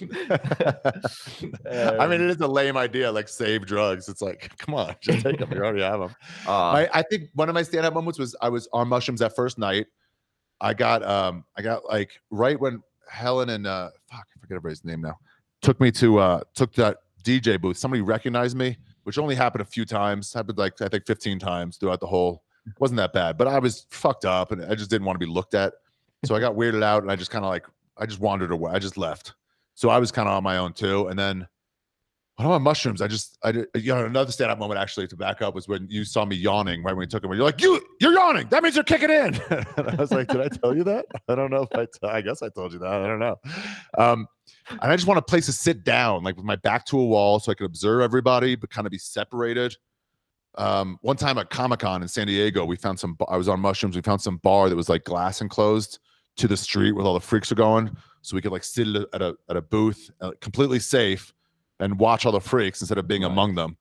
I 1.70 2.06
mean, 2.06 2.20
it 2.20 2.30
is 2.30 2.40
a 2.40 2.46
lame 2.46 2.76
idea, 2.76 3.10
like 3.10 3.28
save 3.28 3.64
drugs. 3.66 4.08
It's 4.08 4.20
like, 4.20 4.50
come 4.58 4.74
on, 4.74 4.94
just 5.00 5.24
take 5.24 5.38
them. 5.38 5.50
You 5.52 5.58
already 5.58 5.82
have 5.82 6.00
them. 6.00 6.14
Uh, 6.46 6.72
my, 6.72 6.90
I 6.92 7.02
think 7.02 7.30
one 7.34 7.48
of 7.48 7.54
my 7.54 7.62
stand-up 7.62 7.94
moments 7.94 8.18
was 8.18 8.34
I 8.40 8.48
was 8.48 8.68
on 8.72 8.88
mushrooms 8.88 9.20
that 9.20 9.34
first 9.36 9.58
night. 9.58 9.86
I 10.60 10.74
got, 10.74 11.02
um, 11.04 11.44
I 11.56 11.62
got 11.62 11.84
like 11.84 12.10
right 12.30 12.58
when 12.58 12.82
Helen 13.08 13.50
and 13.50 13.66
uh, 13.66 13.90
fuck, 14.10 14.26
I 14.36 14.40
forget 14.40 14.56
everybody's 14.56 14.84
name 14.84 15.00
now, 15.00 15.18
took 15.62 15.80
me 15.80 15.90
to 15.92 16.18
uh, 16.18 16.40
took 16.54 16.72
that 16.74 16.98
DJ 17.24 17.60
booth. 17.60 17.76
Somebody 17.76 18.02
recognized 18.02 18.56
me, 18.56 18.76
which 19.04 19.18
only 19.18 19.34
happened 19.34 19.62
a 19.62 19.66
few 19.66 19.84
times. 19.84 20.32
Happened 20.32 20.58
like 20.58 20.80
I 20.80 20.88
think 20.88 21.06
15 21.06 21.38
times 21.38 21.76
throughout 21.76 22.00
the 22.00 22.06
whole. 22.06 22.44
It 22.66 22.72
wasn't 22.78 22.96
that 22.98 23.12
bad, 23.12 23.36
but 23.36 23.46
I 23.46 23.58
was 23.58 23.86
fucked 23.90 24.24
up 24.24 24.52
and 24.52 24.64
I 24.64 24.74
just 24.74 24.88
didn't 24.88 25.04
want 25.04 25.20
to 25.20 25.26
be 25.26 25.30
looked 25.30 25.54
at. 25.54 25.74
So 26.24 26.34
I 26.34 26.40
got 26.40 26.54
weirded 26.54 26.82
out 26.82 27.02
and 27.02 27.12
I 27.12 27.16
just 27.16 27.30
kind 27.30 27.44
of 27.44 27.50
like 27.50 27.66
I 27.98 28.06
just 28.06 28.20
wandered 28.20 28.52
away. 28.52 28.72
I 28.72 28.78
just 28.78 28.96
left. 28.96 29.34
So 29.74 29.90
I 29.90 29.98
was 29.98 30.10
kind 30.10 30.28
of 30.28 30.34
on 30.34 30.42
my 30.42 30.56
own 30.56 30.72
too. 30.72 31.08
And 31.08 31.18
then 31.18 31.46
what 32.36 32.46
about 32.46 32.62
mushrooms? 32.62 33.00
I 33.00 33.06
just 33.06 33.38
I 33.44 33.52
did 33.52 33.66
you 33.76 33.94
know 33.94 34.04
another 34.04 34.32
stand 34.32 34.50
up 34.50 34.58
moment 34.58 34.80
actually 34.80 35.06
to 35.08 35.16
back 35.16 35.40
up 35.40 35.54
was 35.54 35.68
when 35.68 35.86
you 35.88 36.04
saw 36.04 36.24
me 36.24 36.34
yawning 36.34 36.82
right 36.82 36.92
when 36.92 37.00
we 37.00 37.06
took 37.06 37.22
them. 37.22 37.32
You're 37.32 37.44
like 37.44 37.60
you 37.60 37.80
you're 38.00 38.12
yawning. 38.12 38.48
That 38.48 38.62
means 38.62 38.74
you're 38.74 38.84
kicking 38.84 39.10
in. 39.10 39.40
and 39.50 39.88
I 39.90 39.94
was 39.96 40.10
like, 40.10 40.28
did 40.28 40.40
I 40.40 40.48
tell 40.48 40.76
you 40.76 40.82
that? 40.84 41.06
I 41.28 41.34
don't 41.34 41.50
know 41.50 41.68
if 41.70 41.78
I. 41.78 41.84
T- 41.84 42.12
I 42.12 42.20
guess 42.22 42.42
I 42.42 42.48
told 42.48 42.72
you 42.72 42.80
that. 42.80 42.92
I 42.92 43.06
don't 43.06 43.20
know. 43.20 43.36
Um, 43.98 44.26
and 44.68 44.80
I 44.82 44.96
just 44.96 45.06
want 45.06 45.18
a 45.18 45.22
place 45.22 45.46
to 45.46 45.52
sit 45.52 45.84
down, 45.84 46.22
like 46.22 46.36
with 46.36 46.44
my 46.44 46.56
back 46.56 46.86
to 46.86 46.98
a 46.98 47.04
wall, 47.04 47.38
so 47.40 47.52
I 47.52 47.54
could 47.54 47.66
observe 47.66 48.02
everybody, 48.02 48.56
but 48.56 48.70
kind 48.70 48.86
of 48.86 48.90
be 48.90 48.98
separated. 48.98 49.76
Um, 50.56 50.98
one 51.02 51.16
time 51.16 51.36
at 51.38 51.50
Comic 51.50 51.80
Con 51.80 52.02
in 52.02 52.08
San 52.08 52.26
Diego, 52.26 52.64
we 52.64 52.76
found 52.76 52.98
some. 52.98 53.16
I 53.28 53.36
was 53.36 53.48
on 53.48 53.60
mushrooms. 53.60 53.96
We 53.96 54.02
found 54.02 54.20
some 54.20 54.36
bar 54.38 54.68
that 54.68 54.76
was 54.76 54.88
like 54.88 55.04
glass 55.04 55.40
enclosed 55.40 55.98
to 56.36 56.48
the 56.48 56.56
street 56.56 56.92
where 56.92 57.04
all 57.04 57.14
the 57.14 57.20
freaks 57.20 57.50
are 57.50 57.56
going, 57.56 57.96
so 58.22 58.36
we 58.36 58.42
could 58.42 58.52
like 58.52 58.64
sit 58.64 58.86
at 59.12 59.22
a 59.22 59.36
at 59.48 59.56
a 59.56 59.62
booth, 59.62 60.10
uh, 60.20 60.32
completely 60.40 60.78
safe, 60.78 61.34
and 61.80 61.98
watch 61.98 62.24
all 62.24 62.32
the 62.32 62.40
freaks 62.40 62.80
instead 62.80 62.98
of 62.98 63.08
being 63.08 63.22
right. 63.22 63.30
among 63.30 63.54
them. 63.54 63.76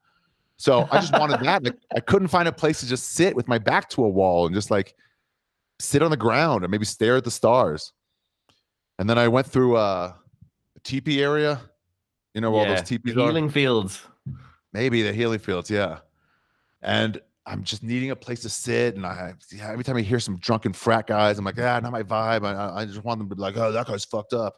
So 0.57 0.87
I 0.91 0.99
just 0.99 1.13
wanted 1.13 1.41
that. 1.41 1.63
Like, 1.63 1.77
I 1.95 1.99
couldn't 1.99 2.27
find 2.29 2.47
a 2.47 2.51
place 2.51 2.79
to 2.79 2.87
just 2.87 3.11
sit 3.11 3.35
with 3.35 3.47
my 3.47 3.57
back 3.57 3.89
to 3.89 4.03
a 4.03 4.09
wall 4.09 4.45
and 4.45 4.55
just 4.55 4.71
like 4.71 4.95
sit 5.79 6.01
on 6.01 6.11
the 6.11 6.17
ground 6.17 6.63
or 6.63 6.67
maybe 6.67 6.85
stare 6.85 7.17
at 7.17 7.23
the 7.23 7.31
stars. 7.31 7.91
And 8.97 9.09
then 9.09 9.17
I 9.17 9.27
went 9.27 9.47
through 9.47 9.75
uh 9.77 10.13
teepee 10.83 11.21
area. 11.21 11.61
You 12.33 12.41
know, 12.41 12.53
yeah, 12.53 12.59
all 12.59 12.65
those 12.67 12.81
teepees 12.81 13.13
healing 13.13 13.45
are? 13.45 13.51
fields. 13.51 14.01
Maybe 14.73 15.03
the 15.03 15.13
healing 15.13 15.39
fields, 15.39 15.69
yeah. 15.69 15.99
And 16.81 17.21
I'm 17.45 17.63
just 17.63 17.83
needing 17.83 18.11
a 18.11 18.15
place 18.15 18.41
to 18.41 18.49
sit. 18.49 18.95
And 18.95 19.05
I 19.05 19.33
yeah, 19.51 19.71
every 19.71 19.83
time 19.83 19.97
I 19.97 20.01
hear 20.01 20.19
some 20.19 20.37
drunken 20.37 20.73
frat 20.73 21.07
guys, 21.07 21.37
I'm 21.37 21.45
like, 21.45 21.59
ah, 21.59 21.79
not 21.79 21.91
my 21.91 22.03
vibe. 22.03 22.45
I, 22.45 22.81
I 22.81 22.85
just 22.85 23.03
want 23.03 23.19
them 23.19 23.29
to 23.29 23.35
be 23.35 23.41
like, 23.41 23.55
oh, 23.57 23.71
that 23.71 23.87
guy's 23.87 24.05
fucked 24.05 24.33
up. 24.33 24.55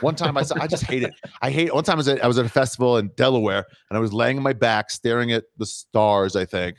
One 0.00 0.14
time 0.14 0.36
I 0.36 0.42
saw, 0.42 0.54
I 0.60 0.68
just 0.68 0.84
hate 0.84 1.02
it. 1.02 1.12
I 1.42 1.50
hate. 1.50 1.74
One 1.74 1.82
time 1.82 1.96
I 1.96 1.98
was 1.98 2.08
at, 2.08 2.24
I 2.24 2.28
was 2.28 2.38
at 2.38 2.46
a 2.46 2.50
festival 2.50 2.98
in 2.98 3.10
Delaware, 3.16 3.66
and 3.88 3.96
I 3.96 4.00
was 4.00 4.12
laying 4.12 4.36
on 4.36 4.42
my 4.42 4.52
back, 4.52 4.88
staring 4.88 5.32
at 5.32 5.44
the 5.58 5.66
stars. 5.66 6.36
I 6.36 6.44
think, 6.44 6.76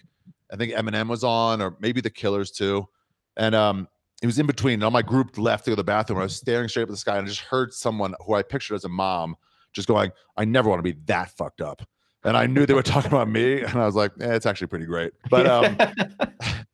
I 0.51 0.55
think 0.55 0.73
Eminem 0.73 1.09
was 1.09 1.23
on, 1.23 1.61
or 1.61 1.75
maybe 1.81 1.99
the 1.99 2.09
Killers 2.09 2.51
too. 2.51 2.87
And 3.35 3.53
um, 3.53 3.89
it 4.21 4.25
was 4.25 4.39
in 4.39 4.45
between. 4.45 4.75
And 4.75 4.83
all 4.83 4.91
my 4.91 5.01
group 5.01 5.37
left 5.37 5.65
to 5.65 5.71
go 5.71 5.75
to 5.75 5.77
the 5.77 5.83
bathroom. 5.83 6.19
I 6.19 6.23
was 6.23 6.35
staring 6.35 6.67
straight 6.69 6.83
up 6.83 6.89
at 6.89 6.91
the 6.91 6.97
sky 6.97 7.17
and 7.17 7.25
I 7.25 7.29
just 7.29 7.41
heard 7.41 7.73
someone 7.73 8.13
who 8.25 8.33
I 8.33 8.43
pictured 8.43 8.75
as 8.75 8.85
a 8.85 8.89
mom 8.89 9.35
just 9.73 9.87
going, 9.87 10.11
I 10.37 10.45
never 10.45 10.69
want 10.69 10.79
to 10.79 10.83
be 10.83 10.99
that 11.05 11.31
fucked 11.31 11.61
up. 11.61 11.81
And 12.23 12.37
I 12.37 12.45
knew 12.45 12.65
they 12.65 12.73
were 12.73 12.83
talking 12.83 13.11
about 13.11 13.29
me. 13.29 13.61
And 13.61 13.75
I 13.75 13.85
was 13.85 13.95
like, 13.95 14.11
eh, 14.19 14.33
it's 14.33 14.45
actually 14.45 14.67
pretty 14.67 14.85
great. 14.85 15.13
But 15.29 15.47
um 15.47 15.77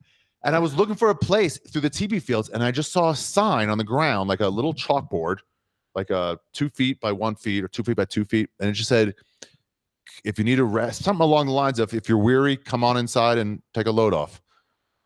and 0.44 0.56
I 0.56 0.60
was 0.60 0.76
looking 0.76 0.96
for 0.96 1.10
a 1.10 1.16
place 1.16 1.58
through 1.58 1.82
the 1.82 1.90
teepee 1.90 2.20
fields, 2.20 2.50
and 2.50 2.64
I 2.64 2.72
just 2.72 2.92
saw 2.92 3.12
a 3.12 3.16
sign 3.16 3.70
on 3.70 3.78
the 3.78 3.84
ground, 3.84 4.30
like 4.30 4.40
a 4.40 4.48
little 4.48 4.74
chalkboard, 4.74 5.38
like 5.96 6.10
a 6.10 6.40
two 6.54 6.70
feet 6.70 7.00
by 7.00 7.12
one 7.12 7.36
feet 7.36 7.64
or 7.64 7.68
two 7.68 7.84
feet 7.84 7.98
by 7.98 8.06
two 8.06 8.24
feet, 8.26 8.50
and 8.60 8.70
it 8.70 8.74
just 8.74 8.90
said, 8.90 9.14
"If 10.24 10.38
you 10.38 10.46
need 10.46 10.60
a 10.60 10.64
rest," 10.64 11.04
something 11.04 11.24
along 11.24 11.48
the 11.48 11.54
lines 11.54 11.80
of, 11.80 11.94
"If 11.94 12.08
you're 12.08 12.18
weary, 12.18 12.56
come 12.56 12.84
on 12.84 12.98
inside 12.98 13.38
and 13.38 13.62
take 13.74 13.88
a 13.88 13.92
load 13.92 14.14
off." 14.14 14.42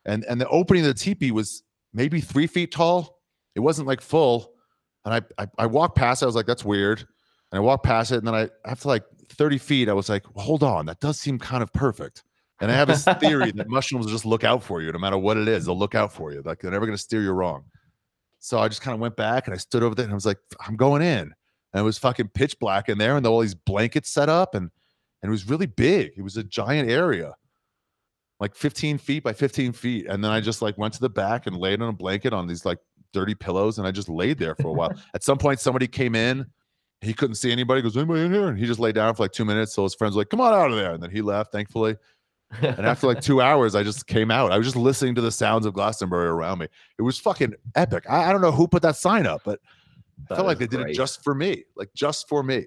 And 0.04 0.24
and 0.26 0.40
the 0.40 0.48
opening 0.48 0.82
of 0.82 0.88
the 0.88 0.94
teepee 0.94 1.30
was 1.30 1.62
maybe 1.92 2.20
three 2.20 2.46
feet 2.46 2.72
tall. 2.72 3.18
It 3.54 3.60
wasn't 3.60 3.88
like 3.88 4.00
full, 4.00 4.52
and 5.04 5.14
I 5.14 5.42
I, 5.42 5.46
I 5.58 5.66
walked 5.66 5.96
past. 5.96 6.22
It, 6.22 6.26
I 6.26 6.26
was 6.26 6.34
like, 6.34 6.46
"That's 6.46 6.64
weird," 6.64 7.00
and 7.00 7.58
I 7.58 7.60
walked 7.60 7.84
past 7.84 8.12
it, 8.12 8.18
and 8.18 8.26
then 8.26 8.34
I 8.34 8.48
after 8.64 8.88
like 8.88 9.04
thirty 9.30 9.58
feet, 9.58 9.88
I 9.88 9.92
was 9.92 10.08
like, 10.08 10.24
well, 10.34 10.44
"Hold 10.44 10.62
on, 10.62 10.86
that 10.86 11.00
does 11.00 11.20
seem 11.20 11.38
kind 11.38 11.62
of 11.62 11.72
perfect." 11.72 12.24
And 12.62 12.70
I 12.70 12.74
have 12.74 12.86
this 12.86 13.04
theory 13.20 13.50
that 13.50 13.68
mushrooms 13.68 14.06
just 14.06 14.24
look 14.24 14.44
out 14.44 14.62
for 14.62 14.80
you 14.80 14.92
no 14.92 14.98
matter 14.98 15.18
what 15.18 15.36
it 15.36 15.48
is. 15.48 15.66
They'll 15.66 15.78
look 15.78 15.96
out 15.96 16.12
for 16.12 16.32
you. 16.32 16.42
Like 16.42 16.60
they're 16.60 16.70
never 16.70 16.86
going 16.86 16.96
to 16.96 17.02
steer 17.02 17.20
you 17.20 17.32
wrong. 17.32 17.64
So 18.38 18.58
I 18.58 18.68
just 18.68 18.82
kind 18.82 18.94
of 18.94 19.00
went 19.00 19.16
back 19.16 19.46
and 19.46 19.54
I 19.54 19.56
stood 19.58 19.82
over 19.82 19.94
there 19.94 20.04
and 20.04 20.12
I 20.12 20.14
was 20.14 20.26
like, 20.26 20.38
I'm 20.66 20.76
going 20.76 21.02
in. 21.02 21.32
And 21.74 21.80
it 21.80 21.82
was 21.82 21.98
fucking 21.98 22.28
pitch 22.28 22.58
black 22.60 22.88
in 22.88 22.98
there 22.98 23.16
and 23.16 23.26
all 23.26 23.40
these 23.40 23.54
blankets 23.54 24.10
set 24.10 24.28
up 24.28 24.54
and 24.54 24.70
and 25.22 25.28
it 25.28 25.30
was 25.30 25.48
really 25.48 25.66
big. 25.66 26.12
It 26.16 26.22
was 26.22 26.36
a 26.36 26.42
giant 26.42 26.90
area, 26.90 27.34
like 28.42 28.54
15 28.54 28.98
feet 28.98 29.22
by 29.22 29.32
15 29.32 29.72
feet. 29.72 30.06
And 30.06 30.22
then 30.22 30.30
I 30.30 30.40
just 30.40 30.60
like 30.60 30.76
went 30.76 30.92
to 30.94 31.00
the 31.00 31.08
back 31.08 31.46
and 31.46 31.56
laid 31.56 31.80
on 31.80 31.88
a 31.88 31.92
blanket 31.92 32.34
on 32.34 32.46
these 32.46 32.66
like 32.66 32.78
dirty 33.14 33.34
pillows 33.34 33.78
and 33.78 33.86
I 33.86 33.90
just 33.90 34.10
laid 34.10 34.38
there 34.38 34.54
for 34.56 34.68
a 34.68 34.72
while. 34.72 34.92
At 35.14 35.22
some 35.22 35.38
point, 35.38 35.60
somebody 35.60 35.86
came 35.86 36.14
in. 36.14 36.44
He 37.00 37.14
couldn't 37.14 37.36
see 37.36 37.50
anybody. 37.50 37.78
He 37.78 37.82
goes, 37.82 37.96
anybody 37.96 38.22
in 38.22 38.32
here? 38.32 38.48
And 38.48 38.58
he 38.58 38.66
just 38.66 38.78
laid 38.78 38.96
down 38.96 39.14
for 39.14 39.24
like 39.24 39.32
two 39.32 39.44
minutes. 39.44 39.72
So 39.72 39.82
his 39.82 39.94
friends 39.94 40.14
were 40.14 40.20
like, 40.20 40.28
come 40.28 40.40
on 40.40 40.52
out 40.52 40.70
of 40.70 40.76
there. 40.76 40.92
And 40.92 41.02
then 41.02 41.10
he 41.10 41.22
left, 41.22 41.52
thankfully 41.52 41.96
and 42.60 42.86
after 42.86 43.06
like 43.06 43.20
two 43.20 43.40
hours, 43.40 43.74
I 43.74 43.82
just 43.82 44.06
came 44.06 44.30
out. 44.30 44.52
I 44.52 44.58
was 44.58 44.66
just 44.66 44.76
listening 44.76 45.14
to 45.14 45.20
the 45.20 45.30
sounds 45.30 45.66
of 45.66 45.74
Glastonbury 45.74 46.26
around 46.26 46.58
me. 46.58 46.68
It 46.98 47.02
was 47.02 47.18
fucking 47.18 47.54
epic. 47.74 48.04
I, 48.08 48.28
I 48.28 48.32
don't 48.32 48.42
know 48.42 48.52
who 48.52 48.68
put 48.68 48.82
that 48.82 48.96
sign 48.96 49.26
up, 49.26 49.42
but 49.44 49.60
that 50.28 50.34
I 50.34 50.36
felt 50.36 50.46
like 50.46 50.58
they 50.58 50.66
great. 50.66 50.86
did 50.86 50.90
it 50.90 50.94
just 50.94 51.24
for 51.24 51.34
me, 51.34 51.64
like 51.76 51.90
just 51.94 52.28
for 52.28 52.42
me. 52.42 52.66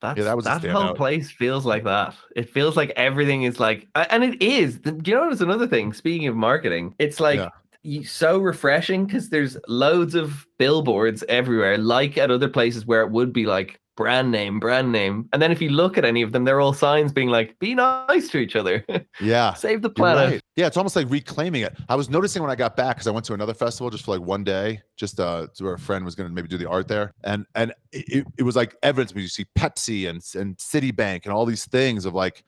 That's, 0.00 0.18
yeah, 0.18 0.24
that 0.24 0.36
was 0.36 0.44
that 0.44 0.62
whole 0.64 0.94
place 0.94 1.30
feels 1.30 1.64
like 1.64 1.84
that. 1.84 2.14
It 2.36 2.50
feels 2.50 2.76
like 2.76 2.92
everything 2.96 3.44
is 3.44 3.58
like, 3.58 3.88
and 3.94 4.22
it 4.22 4.42
is. 4.42 4.78
Do 4.78 4.98
you 5.04 5.16
know? 5.16 5.26
There's 5.26 5.40
another 5.40 5.66
thing. 5.66 5.92
Speaking 5.92 6.28
of 6.28 6.36
marketing, 6.36 6.94
it's 6.98 7.20
like 7.20 7.40
yeah. 7.84 8.02
so 8.04 8.38
refreshing 8.38 9.06
because 9.06 9.30
there's 9.30 9.56
loads 9.66 10.14
of 10.14 10.46
billboards 10.58 11.24
everywhere, 11.28 11.78
like 11.78 12.18
at 12.18 12.30
other 12.30 12.48
places 12.48 12.84
where 12.84 13.00
it 13.00 13.10
would 13.10 13.32
be 13.32 13.46
like 13.46 13.80
brand 13.96 14.30
name, 14.30 14.58
brand 14.58 14.90
name. 14.90 15.28
And 15.32 15.40
then 15.40 15.52
if 15.52 15.62
you 15.62 15.70
look 15.70 15.96
at 15.96 16.04
any 16.04 16.22
of 16.22 16.32
them, 16.32 16.44
they're 16.44 16.60
all 16.60 16.72
signs 16.72 17.12
being 17.12 17.28
like, 17.28 17.58
be 17.58 17.74
nice 17.74 18.28
to 18.30 18.38
each 18.38 18.56
other. 18.56 18.84
Yeah. 19.20 19.54
Save 19.54 19.82
the 19.82 19.90
planet. 19.90 20.30
Right. 20.30 20.40
Yeah. 20.56 20.66
It's 20.66 20.76
almost 20.76 20.96
like 20.96 21.08
reclaiming 21.10 21.62
it. 21.62 21.76
I 21.88 21.94
was 21.94 22.10
noticing 22.10 22.42
when 22.42 22.50
I 22.50 22.56
got 22.56 22.76
back, 22.76 22.96
because 22.96 23.06
I 23.06 23.10
went 23.10 23.24
to 23.26 23.34
another 23.34 23.54
festival 23.54 23.90
just 23.90 24.04
for 24.04 24.16
like 24.16 24.26
one 24.26 24.44
day, 24.44 24.80
just 24.96 25.20
uh 25.20 25.46
to 25.54 25.64
where 25.64 25.74
a 25.74 25.78
friend 25.78 26.04
was 26.04 26.14
gonna 26.14 26.30
maybe 26.30 26.48
do 26.48 26.58
the 26.58 26.68
art 26.68 26.88
there. 26.88 27.14
And 27.24 27.46
and 27.54 27.72
it, 27.92 28.26
it 28.36 28.42
was 28.42 28.56
like 28.56 28.76
evidence 28.82 29.12
you 29.14 29.28
see 29.28 29.46
Pepsi 29.56 30.08
and 30.08 30.22
and 30.40 30.56
Citibank 30.56 31.24
and 31.24 31.32
all 31.32 31.46
these 31.46 31.66
things 31.66 32.04
of 32.04 32.14
like 32.14 32.44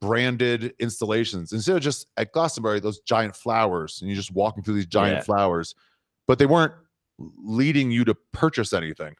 branded 0.00 0.74
installations 0.78 1.52
instead 1.52 1.76
of 1.76 1.82
just 1.82 2.06
at 2.16 2.32
Glastonbury, 2.32 2.80
those 2.80 3.00
giant 3.00 3.34
flowers, 3.34 4.00
and 4.00 4.10
you're 4.10 4.16
just 4.16 4.32
walking 4.32 4.62
through 4.62 4.74
these 4.74 4.86
giant 4.86 5.18
yeah. 5.18 5.22
flowers, 5.22 5.74
but 6.26 6.38
they 6.38 6.46
weren't 6.46 6.74
leading 7.18 7.90
you 7.90 8.04
to 8.04 8.14
purchase 8.32 8.72
anything 8.72 9.14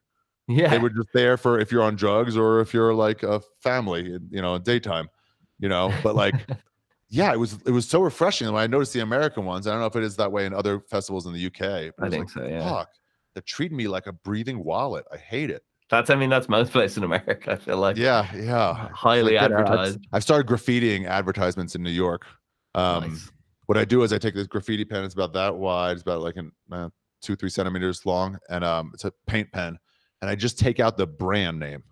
yeah. 0.48 0.68
They 0.68 0.78
were 0.78 0.90
just 0.90 1.12
there 1.12 1.36
for 1.36 1.58
if 1.58 1.72
you're 1.72 1.82
on 1.82 1.96
drugs 1.96 2.36
or 2.36 2.60
if 2.60 2.72
you're 2.72 2.94
like 2.94 3.22
a 3.22 3.40
family, 3.60 4.18
you 4.30 4.40
know, 4.40 4.58
daytime, 4.58 5.08
you 5.58 5.68
know, 5.68 5.92
but 6.02 6.14
like, 6.14 6.34
yeah, 7.08 7.32
it 7.32 7.38
was, 7.38 7.58
it 7.66 7.72
was 7.72 7.88
so 7.88 8.00
refreshing. 8.00 8.50
When 8.52 8.62
I 8.62 8.66
noticed 8.66 8.92
the 8.92 9.00
American 9.00 9.44
ones, 9.44 9.66
I 9.66 9.72
don't 9.72 9.80
know 9.80 9.86
if 9.86 9.96
it 9.96 10.04
is 10.04 10.16
that 10.16 10.30
way 10.30 10.46
in 10.46 10.54
other 10.54 10.80
festivals 10.80 11.26
in 11.26 11.32
the 11.32 11.46
UK. 11.46 11.92
I 12.00 12.08
think 12.08 12.26
like, 12.26 12.30
so. 12.30 12.46
Yeah. 12.46 12.68
Fuck, 12.68 12.90
they're 13.34 13.42
treating 13.42 13.76
me 13.76 13.88
like 13.88 14.06
a 14.06 14.12
breathing 14.12 14.62
wallet. 14.62 15.04
I 15.12 15.16
hate 15.16 15.50
it. 15.50 15.62
That's, 15.88 16.10
I 16.10 16.14
mean, 16.14 16.30
that's 16.30 16.48
most 16.48 16.72
places 16.72 16.98
in 16.98 17.04
America. 17.04 17.52
I 17.52 17.56
feel 17.56 17.78
like. 17.78 17.96
Yeah. 17.96 18.32
Yeah. 18.34 18.88
Highly 18.92 19.36
advertised. 19.36 20.00
I've 20.12 20.22
started 20.22 20.46
graffitiing 20.46 21.06
advertisements 21.08 21.74
in 21.74 21.82
New 21.82 21.90
York. 21.90 22.24
Um, 22.74 23.10
nice. 23.10 23.30
What 23.66 23.78
I 23.78 23.84
do 23.84 24.04
is 24.04 24.12
I 24.12 24.18
take 24.18 24.34
this 24.34 24.46
graffiti 24.46 24.84
pen. 24.84 25.02
It's 25.02 25.14
about 25.14 25.32
that 25.32 25.56
wide. 25.56 25.92
It's 25.92 26.02
about 26.02 26.20
like 26.20 26.36
an, 26.36 26.52
uh, 26.70 26.88
two, 27.20 27.34
three 27.34 27.50
centimeters 27.50 28.06
long. 28.06 28.38
And 28.48 28.62
um, 28.62 28.92
it's 28.94 29.04
a 29.04 29.12
paint 29.26 29.50
pen 29.50 29.78
and 30.20 30.30
I 30.30 30.34
just 30.34 30.58
take 30.58 30.80
out 30.80 30.96
the 30.96 31.06
brand 31.06 31.58
name. 31.58 31.82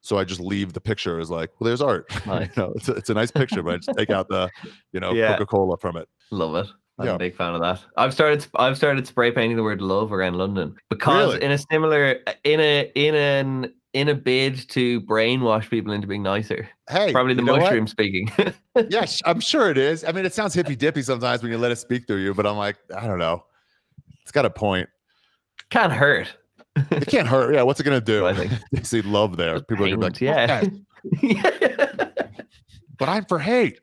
So 0.00 0.18
I 0.18 0.24
just 0.24 0.40
leave 0.40 0.74
the 0.74 0.80
picture 0.80 1.18
as 1.18 1.30
like, 1.30 1.50
well, 1.58 1.66
there's 1.66 1.80
art. 1.80 2.06
Nice. 2.26 2.50
you 2.56 2.62
know, 2.62 2.72
it's 2.76 2.88
a, 2.88 2.92
it's 2.92 3.10
a 3.10 3.14
nice 3.14 3.30
picture, 3.30 3.62
but 3.62 3.74
I 3.74 3.76
just 3.78 3.96
take 3.96 4.10
out 4.10 4.28
the, 4.28 4.50
you 4.92 5.00
know, 5.00 5.12
yeah. 5.12 5.32
Coca 5.32 5.46
Cola 5.46 5.78
from 5.78 5.96
it. 5.96 6.08
Love 6.30 6.54
it. 6.56 6.66
I'm 6.98 7.06
yeah. 7.06 7.14
a 7.14 7.18
big 7.18 7.34
fan 7.34 7.54
of 7.54 7.60
that. 7.60 7.80
I've 7.96 8.12
started 8.12 8.46
I've 8.54 8.76
started 8.76 9.04
spray 9.06 9.32
painting 9.32 9.56
the 9.56 9.64
word 9.64 9.80
love 9.80 10.12
around 10.12 10.36
London 10.36 10.76
because 10.90 11.34
really? 11.34 11.44
in 11.44 11.50
a 11.50 11.58
similar 11.58 12.20
in 12.44 12.60
a 12.60 12.92
in 12.94 13.14
an 13.16 13.74
in 13.94 14.08
a 14.08 14.14
bid 14.14 14.68
to 14.70 15.00
brainwash 15.00 15.68
people 15.68 15.92
into 15.92 16.06
being 16.06 16.22
nicer. 16.22 16.68
Hey, 16.88 17.10
probably 17.10 17.34
the 17.34 17.42
mushroom 17.42 17.88
speaking. 17.88 18.30
yes, 18.90 19.20
I'm 19.24 19.40
sure 19.40 19.70
it 19.70 19.78
is. 19.78 20.04
I 20.04 20.12
mean, 20.12 20.24
it 20.24 20.34
sounds 20.34 20.54
hippy 20.54 20.76
dippy 20.76 21.02
sometimes 21.02 21.42
when 21.42 21.50
you 21.50 21.58
let 21.58 21.72
it 21.72 21.76
speak 21.76 22.06
through 22.06 22.22
you, 22.22 22.32
but 22.32 22.46
I'm 22.46 22.56
like, 22.56 22.76
I 22.96 23.08
don't 23.08 23.18
know. 23.18 23.44
It's 24.22 24.32
got 24.32 24.44
a 24.44 24.50
point. 24.50 24.88
Can't 25.70 25.92
hurt 25.92 26.36
it 26.76 27.06
can't 27.06 27.28
hurt. 27.28 27.54
Yeah, 27.54 27.62
what's 27.62 27.80
it 27.80 27.84
gonna 27.84 28.00
do? 28.00 28.26
I 28.26 28.34
think 28.34 28.52
they 28.72 28.82
see 28.82 29.02
love 29.02 29.36
there. 29.36 29.60
People 29.60 29.86
are 29.86 29.96
gonna 29.96 29.98
be 29.98 30.02
like, 30.02 30.20
yeah. 30.20 30.64
but 32.98 33.08
I'm 33.08 33.24
for 33.26 33.38
hate. 33.38 33.80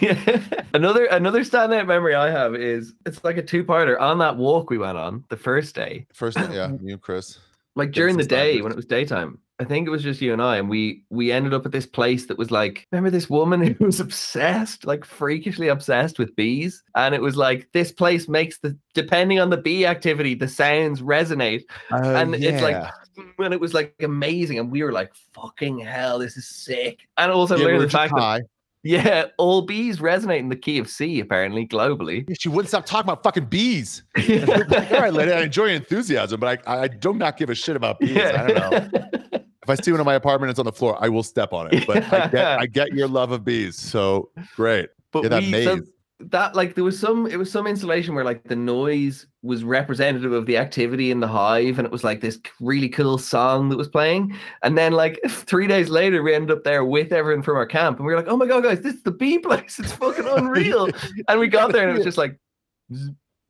Yeah. 0.00 0.42
Another 0.74 1.06
another 1.06 1.44
standout 1.44 1.86
memory 1.86 2.14
I 2.14 2.30
have 2.30 2.54
is 2.54 2.92
it's 3.06 3.24
like 3.24 3.38
a 3.38 3.42
two 3.42 3.64
parter. 3.64 3.98
On 3.98 4.18
that 4.18 4.36
walk 4.36 4.68
we 4.68 4.76
went 4.76 4.98
on 4.98 5.24
the 5.30 5.36
first 5.36 5.74
day. 5.74 6.06
First 6.12 6.36
day, 6.36 6.46
yeah, 6.52 6.64
um, 6.64 6.78
you 6.82 6.92
and 6.92 7.00
Chris. 7.00 7.38
Like 7.74 7.92
during 7.92 8.18
the 8.18 8.26
day 8.26 8.60
when 8.60 8.70
it 8.70 8.76
was 8.76 8.84
daytime. 8.84 9.38
I 9.60 9.64
think 9.64 9.86
it 9.86 9.90
was 9.90 10.04
just 10.04 10.20
you 10.20 10.32
and 10.32 10.40
I, 10.40 10.56
and 10.56 10.68
we 10.68 11.02
we 11.10 11.32
ended 11.32 11.52
up 11.52 11.66
at 11.66 11.72
this 11.72 11.86
place 11.86 12.26
that 12.26 12.38
was 12.38 12.50
like, 12.50 12.86
remember 12.92 13.10
this 13.10 13.28
woman 13.28 13.62
who 13.78 13.86
was 13.86 13.98
obsessed, 13.98 14.86
like 14.86 15.04
freakishly 15.04 15.68
obsessed 15.68 16.18
with 16.18 16.34
bees, 16.36 16.82
and 16.94 17.14
it 17.14 17.20
was 17.20 17.36
like 17.36 17.68
this 17.72 17.90
place 17.90 18.28
makes 18.28 18.58
the 18.58 18.76
depending 18.94 19.40
on 19.40 19.50
the 19.50 19.56
bee 19.56 19.84
activity, 19.84 20.34
the 20.34 20.48
sounds 20.48 21.02
resonate, 21.02 21.64
uh, 21.90 21.96
and 22.02 22.38
yeah. 22.38 22.50
it's 22.50 22.62
like, 22.62 22.92
and 23.38 23.52
it 23.52 23.60
was 23.60 23.74
like 23.74 23.94
amazing, 24.00 24.58
and 24.58 24.70
we 24.70 24.82
were 24.82 24.92
like, 24.92 25.12
fucking 25.34 25.80
hell, 25.80 26.20
this 26.20 26.36
is 26.36 26.46
sick, 26.48 27.08
and 27.16 27.32
also 27.32 27.56
yeah, 27.56 27.64
learned 27.64 27.82
the 27.82 27.90
fact 27.90 28.12
high. 28.16 28.38
that 28.38 28.46
yeah, 28.84 29.26
all 29.38 29.62
bees 29.62 29.98
resonate 29.98 30.38
in 30.38 30.50
the 30.50 30.56
key 30.56 30.78
of 30.78 30.88
C, 30.88 31.18
apparently, 31.18 31.66
globally. 31.66 32.24
She 32.38 32.48
wouldn't 32.48 32.68
stop 32.68 32.86
talking 32.86 33.10
about 33.10 33.24
fucking 33.24 33.46
bees. 33.46 34.04
all 34.16 34.24
right, 34.24 35.12
lady, 35.12 35.32
I 35.32 35.42
enjoy 35.42 35.66
your 35.66 35.74
enthusiasm, 35.74 36.38
but 36.38 36.62
I, 36.66 36.82
I 36.82 36.88
do 36.88 37.12
not 37.12 37.36
give 37.36 37.50
a 37.50 37.56
shit 37.56 37.74
about 37.74 37.98
bees. 37.98 38.10
Yeah. 38.10 38.44
I 38.44 38.46
don't 38.46 38.92
know. 38.92 39.40
If 39.68 39.78
I 39.78 39.82
see 39.82 39.90
one 39.90 40.00
in 40.00 40.06
my 40.06 40.14
apartment, 40.14 40.50
it's 40.50 40.58
on 40.58 40.64
the 40.64 40.72
floor. 40.72 40.96
I 41.00 41.08
will 41.08 41.22
step 41.22 41.52
on 41.52 41.72
it. 41.72 41.86
But 41.86 42.12
I 42.12 42.26
get, 42.28 42.46
I 42.60 42.66
get 42.66 42.92
your 42.92 43.08
love 43.08 43.32
of 43.32 43.44
bees. 43.44 43.76
So 43.76 44.30
great. 44.56 44.90
But 45.12 45.24
yeah, 45.24 45.28
that 45.30 45.42
we, 45.42 45.50
maze. 45.50 45.64
So 45.64 45.80
that 46.20 46.56
like 46.56 46.74
there 46.74 46.82
was 46.82 46.98
some 46.98 47.26
it 47.26 47.36
was 47.36 47.50
some 47.50 47.66
installation 47.66 48.14
where 48.14 48.24
like 48.24 48.42
the 48.44 48.56
noise 48.56 49.26
was 49.42 49.62
representative 49.62 50.32
of 50.32 50.46
the 50.46 50.56
activity 50.56 51.12
in 51.12 51.20
the 51.20 51.28
hive 51.28 51.78
and 51.78 51.86
it 51.86 51.92
was 51.92 52.02
like 52.02 52.20
this 52.20 52.40
really 52.60 52.88
cool 52.88 53.18
song 53.18 53.68
that 53.68 53.78
was 53.78 53.88
playing 53.88 54.36
and 54.64 54.76
then 54.76 54.92
like 54.92 55.20
three 55.28 55.68
days 55.68 55.88
later 55.88 56.22
we 56.24 56.34
ended 56.34 56.50
up 56.50 56.64
there 56.64 56.84
with 56.84 57.12
everyone 57.12 57.42
from 57.42 57.56
our 57.56 57.66
camp 57.66 57.98
and 57.98 58.06
we 58.06 58.12
were 58.12 58.18
like 58.18 58.28
oh 58.28 58.36
my 58.36 58.46
god 58.46 58.64
guys 58.64 58.80
this 58.80 58.94
is 58.94 59.02
the 59.04 59.12
bee 59.12 59.38
place 59.38 59.78
it's 59.78 59.92
fucking 59.92 60.26
unreal 60.26 60.88
and 61.28 61.38
we 61.38 61.46
got 61.46 61.70
there 61.70 61.88
and 61.88 61.92
it 61.92 61.94
was 61.94 62.04
just 62.04 62.18
like 62.18 62.36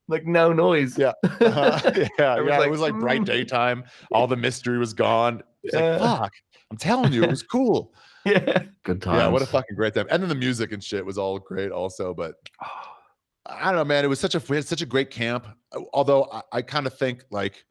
like 0.08 0.26
no 0.26 0.52
noise 0.52 0.98
yeah 0.98 1.12
uh-huh. 1.24 1.80
yeah 1.94 2.08
yeah 2.18 2.34
like, 2.36 2.66
it 2.66 2.70
was 2.70 2.80
like 2.80 2.94
bright 2.98 3.22
mm. 3.22 3.26
daytime 3.26 3.82
all 4.12 4.26
the 4.26 4.36
mystery 4.36 4.76
was 4.76 4.92
gone 4.92 5.42
it's 5.68 5.76
like, 5.76 6.00
uh, 6.00 6.18
fuck. 6.18 6.32
I'm 6.70 6.76
telling 6.76 7.12
you, 7.12 7.22
it 7.24 7.30
was 7.30 7.42
cool. 7.50 7.94
yeah. 8.24 8.64
Good 8.84 9.02
time. 9.02 9.16
Yeah, 9.16 9.28
what 9.28 9.42
a 9.42 9.46
fucking 9.46 9.76
great 9.76 9.94
time. 9.94 10.06
And 10.10 10.22
then 10.22 10.28
the 10.28 10.34
music 10.34 10.72
and 10.72 10.82
shit 10.82 11.04
was 11.04 11.18
all 11.18 11.38
great 11.38 11.70
also. 11.70 12.12
But 12.12 12.34
ah. 12.62 12.94
I 13.46 13.66
don't 13.66 13.76
know, 13.76 13.84
man. 13.84 14.04
It 14.04 14.08
was 14.08 14.20
such 14.20 14.34
a 14.34 14.42
we 14.48 14.56
had 14.56 14.66
such 14.66 14.82
a 14.82 14.86
great 14.86 15.10
camp. 15.10 15.46
Uh, 15.72 15.80
although 15.92 16.28
I, 16.30 16.42
I 16.52 16.62
kind 16.62 16.86
of 16.86 16.96
think 16.96 17.24
like 17.30 17.64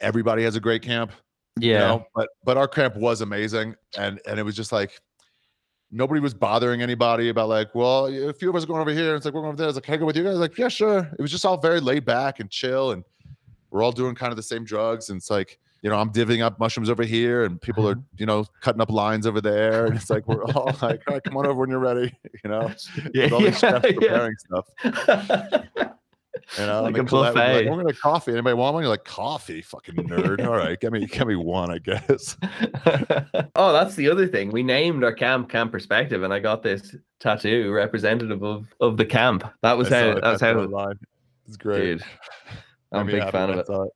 everybody 0.00 0.42
has 0.42 0.56
a 0.56 0.60
great 0.60 0.82
camp. 0.82 1.12
Yeah. 1.58 1.72
You 1.72 1.78
know? 1.78 2.06
But 2.14 2.28
but 2.44 2.56
our 2.56 2.68
camp 2.68 2.96
was 2.96 3.20
amazing. 3.20 3.74
And 3.96 4.20
and 4.26 4.38
it 4.38 4.42
was 4.42 4.56
just 4.56 4.72
like 4.72 5.00
nobody 5.92 6.20
was 6.20 6.34
bothering 6.34 6.82
anybody 6.82 7.28
about 7.28 7.48
like, 7.48 7.74
well, 7.74 8.06
a 8.06 8.32
few 8.32 8.48
of 8.48 8.56
us 8.56 8.64
are 8.64 8.66
going 8.66 8.80
over 8.80 8.90
here. 8.90 9.14
It's 9.14 9.24
like 9.24 9.34
we're 9.34 9.42
going 9.42 9.52
over 9.52 9.58
there. 9.58 9.68
It's 9.68 9.76
like, 9.76 9.84
can 9.84 9.94
I 9.94 9.96
go 9.98 10.06
with 10.06 10.16
you 10.16 10.24
guys? 10.24 10.36
Like, 10.36 10.56
yeah, 10.56 10.68
sure. 10.68 11.10
It 11.18 11.20
was 11.20 11.30
just 11.30 11.44
all 11.44 11.58
very 11.58 11.80
laid 11.80 12.06
back 12.06 12.40
and 12.40 12.50
chill, 12.50 12.92
and 12.92 13.04
we're 13.70 13.82
all 13.82 13.92
doing 13.92 14.14
kind 14.14 14.32
of 14.32 14.36
the 14.36 14.42
same 14.42 14.64
drugs. 14.64 15.10
And 15.10 15.18
it's 15.18 15.30
like, 15.30 15.58
you 15.82 15.90
know, 15.90 15.96
I'm 15.96 16.10
divvying 16.10 16.42
up 16.42 16.60
mushrooms 16.60 16.88
over 16.88 17.02
here 17.02 17.44
and 17.44 17.60
people 17.60 17.88
are, 17.88 17.96
mm-hmm. 17.96 18.16
you 18.16 18.26
know, 18.26 18.46
cutting 18.60 18.80
up 18.80 18.90
lines 18.90 19.26
over 19.26 19.40
there. 19.40 19.86
And 19.86 19.96
it's 19.96 20.08
like, 20.10 20.26
we're 20.28 20.44
all 20.54 20.66
like, 20.80 21.02
all 21.06 21.14
right, 21.14 21.22
come 21.22 21.36
on 21.36 21.46
over 21.46 21.60
when 21.60 21.70
you're 21.70 21.80
ready, 21.80 22.14
you 22.44 22.50
know, 22.50 22.72
yeah, 23.14 23.28
all 23.30 23.42
yeah, 23.42 23.78
preparing 23.80 24.36
stuff. 24.38 24.66
You 26.58 26.66
know, 26.66 26.82
Like 26.82 26.96
and 26.96 27.06
a 27.06 27.08
Colette 27.08 27.34
would 27.34 27.40
be 27.40 27.40
buffet. 27.40 27.54
Like, 27.54 27.70
We're 27.70 27.82
gonna 27.82 27.94
coffee. 27.94 28.32
Anybody 28.32 28.54
want 28.54 28.74
one? 28.74 28.82
You're 28.82 28.90
like 28.90 29.04
coffee, 29.04 29.60
fucking 29.62 29.94
nerd. 29.94 30.46
All 30.46 30.56
right, 30.56 30.78
give 30.78 30.92
me, 30.92 31.06
give 31.06 31.26
me 31.26 31.36
one, 31.36 31.70
I 31.70 31.78
guess. 31.78 32.36
oh, 33.56 33.72
that's 33.72 33.94
the 33.96 34.08
other 34.08 34.26
thing. 34.26 34.50
We 34.50 34.62
named 34.62 35.04
our 35.04 35.12
camp 35.12 35.50
Camp 35.50 35.72
Perspective, 35.72 36.22
and 36.22 36.32
I 36.32 36.38
got 36.40 36.62
this 36.62 36.96
tattoo 37.20 37.70
representative 37.72 38.42
of 38.42 38.66
of 38.80 38.96
the 38.96 39.04
camp. 39.04 39.44
That 39.62 39.76
was 39.76 39.92
I 39.92 40.00
how. 40.00 40.10
it, 40.10 40.20
That's 40.22 40.40
how. 40.40 40.92
It's 41.46 41.56
great. 41.56 41.98
Dude, 41.98 42.04
I'm 42.92 43.08
a 43.08 43.12
big 43.12 43.30
fan 43.30 43.50
of 43.50 43.58
it. 43.58 43.92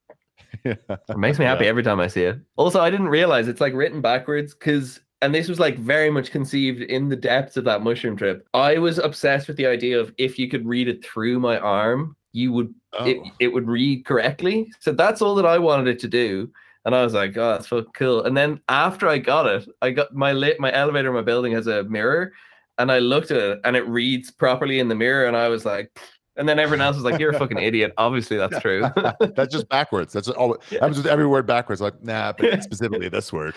It. 0.64 0.82
Yeah. 0.88 0.96
It 1.08 1.18
makes 1.18 1.38
me 1.38 1.44
happy 1.44 1.64
Yeah. 1.64 1.70
every 1.70 1.82
time 1.82 2.00
I 2.00 2.06
see 2.08 2.22
it. 2.24 2.38
Also, 2.56 2.80
I 2.80 2.90
didn't 2.90 3.08
realize 3.08 3.48
it's 3.48 3.60
like 3.60 3.74
written 3.74 4.00
backwards 4.00 4.54
because, 4.54 5.00
and 5.22 5.34
this 5.34 5.48
was 5.48 5.58
like 5.60 5.78
very 5.78 6.10
much 6.10 6.30
conceived 6.30 6.82
in 6.82 7.08
the 7.08 7.16
depths 7.16 7.56
of 7.56 7.64
that 7.64 7.82
mushroom 7.82 8.16
trip. 8.16 8.46
I 8.54 8.78
was 8.78 8.98
obsessed 8.98 9.48
with 9.48 9.56
the 9.56 9.66
idea 9.66 9.98
of 10.00 10.12
if 10.18 10.38
you 10.38 10.48
could 10.48 10.66
read 10.66 10.88
it 10.88 11.04
through 11.04 11.40
my 11.40 11.58
arm, 11.58 12.16
you 12.32 12.52
would 12.52 12.74
it, 13.04 13.18
Oh. 13.22 13.30
it 13.40 13.48
would 13.48 13.68
read 13.68 14.04
correctly. 14.06 14.70
So 14.80 14.92
that's 14.92 15.20
all 15.22 15.34
that 15.34 15.44
I 15.46 15.58
wanted 15.58 15.86
it 15.88 15.98
to 16.00 16.08
do. 16.08 16.50
And 16.86 16.94
I 16.94 17.02
was 17.02 17.14
like, 17.14 17.36
oh, 17.36 17.52
that's 17.52 17.66
fucking 17.66 17.92
cool. 17.94 18.22
And 18.24 18.36
then 18.36 18.60
after 18.68 19.08
I 19.08 19.18
got 19.18 19.46
it, 19.46 19.68
I 19.82 19.90
got 19.90 20.14
my 20.14 20.32
lit 20.32 20.60
my 20.60 20.72
elevator 20.72 21.08
in 21.08 21.14
my 21.14 21.20
building 21.22 21.52
has 21.52 21.66
a 21.66 21.82
mirror, 21.84 22.32
and 22.78 22.92
I 22.92 23.00
looked 23.00 23.30
at 23.32 23.38
it 23.38 23.60
and 23.64 23.74
it 23.76 23.86
reads 23.88 24.30
properly 24.30 24.78
in 24.78 24.88
the 24.88 24.94
mirror, 24.94 25.26
and 25.26 25.36
I 25.36 25.48
was 25.48 25.64
like, 25.64 25.98
and 26.36 26.48
then 26.48 26.58
everyone 26.58 26.84
else 26.86 26.96
was 26.96 27.04
like, 27.04 27.18
you're 27.20 27.30
a 27.30 27.38
fucking 27.38 27.58
idiot. 27.62 27.92
Obviously, 27.96 28.36
that's 28.36 28.58
true. 28.60 28.82
That's 29.36 29.52
just 29.52 29.68
backwards. 29.68 30.12
That's 30.12 30.28
all. 30.28 30.56
Happens 30.70 30.96
with 30.96 31.06
every 31.06 31.26
word 31.26 31.46
backwards. 31.46 31.80
Like, 31.80 32.02
nah, 32.02 32.32
but 32.32 32.62
specifically 32.62 33.08
this 33.08 33.32
word. 33.32 33.54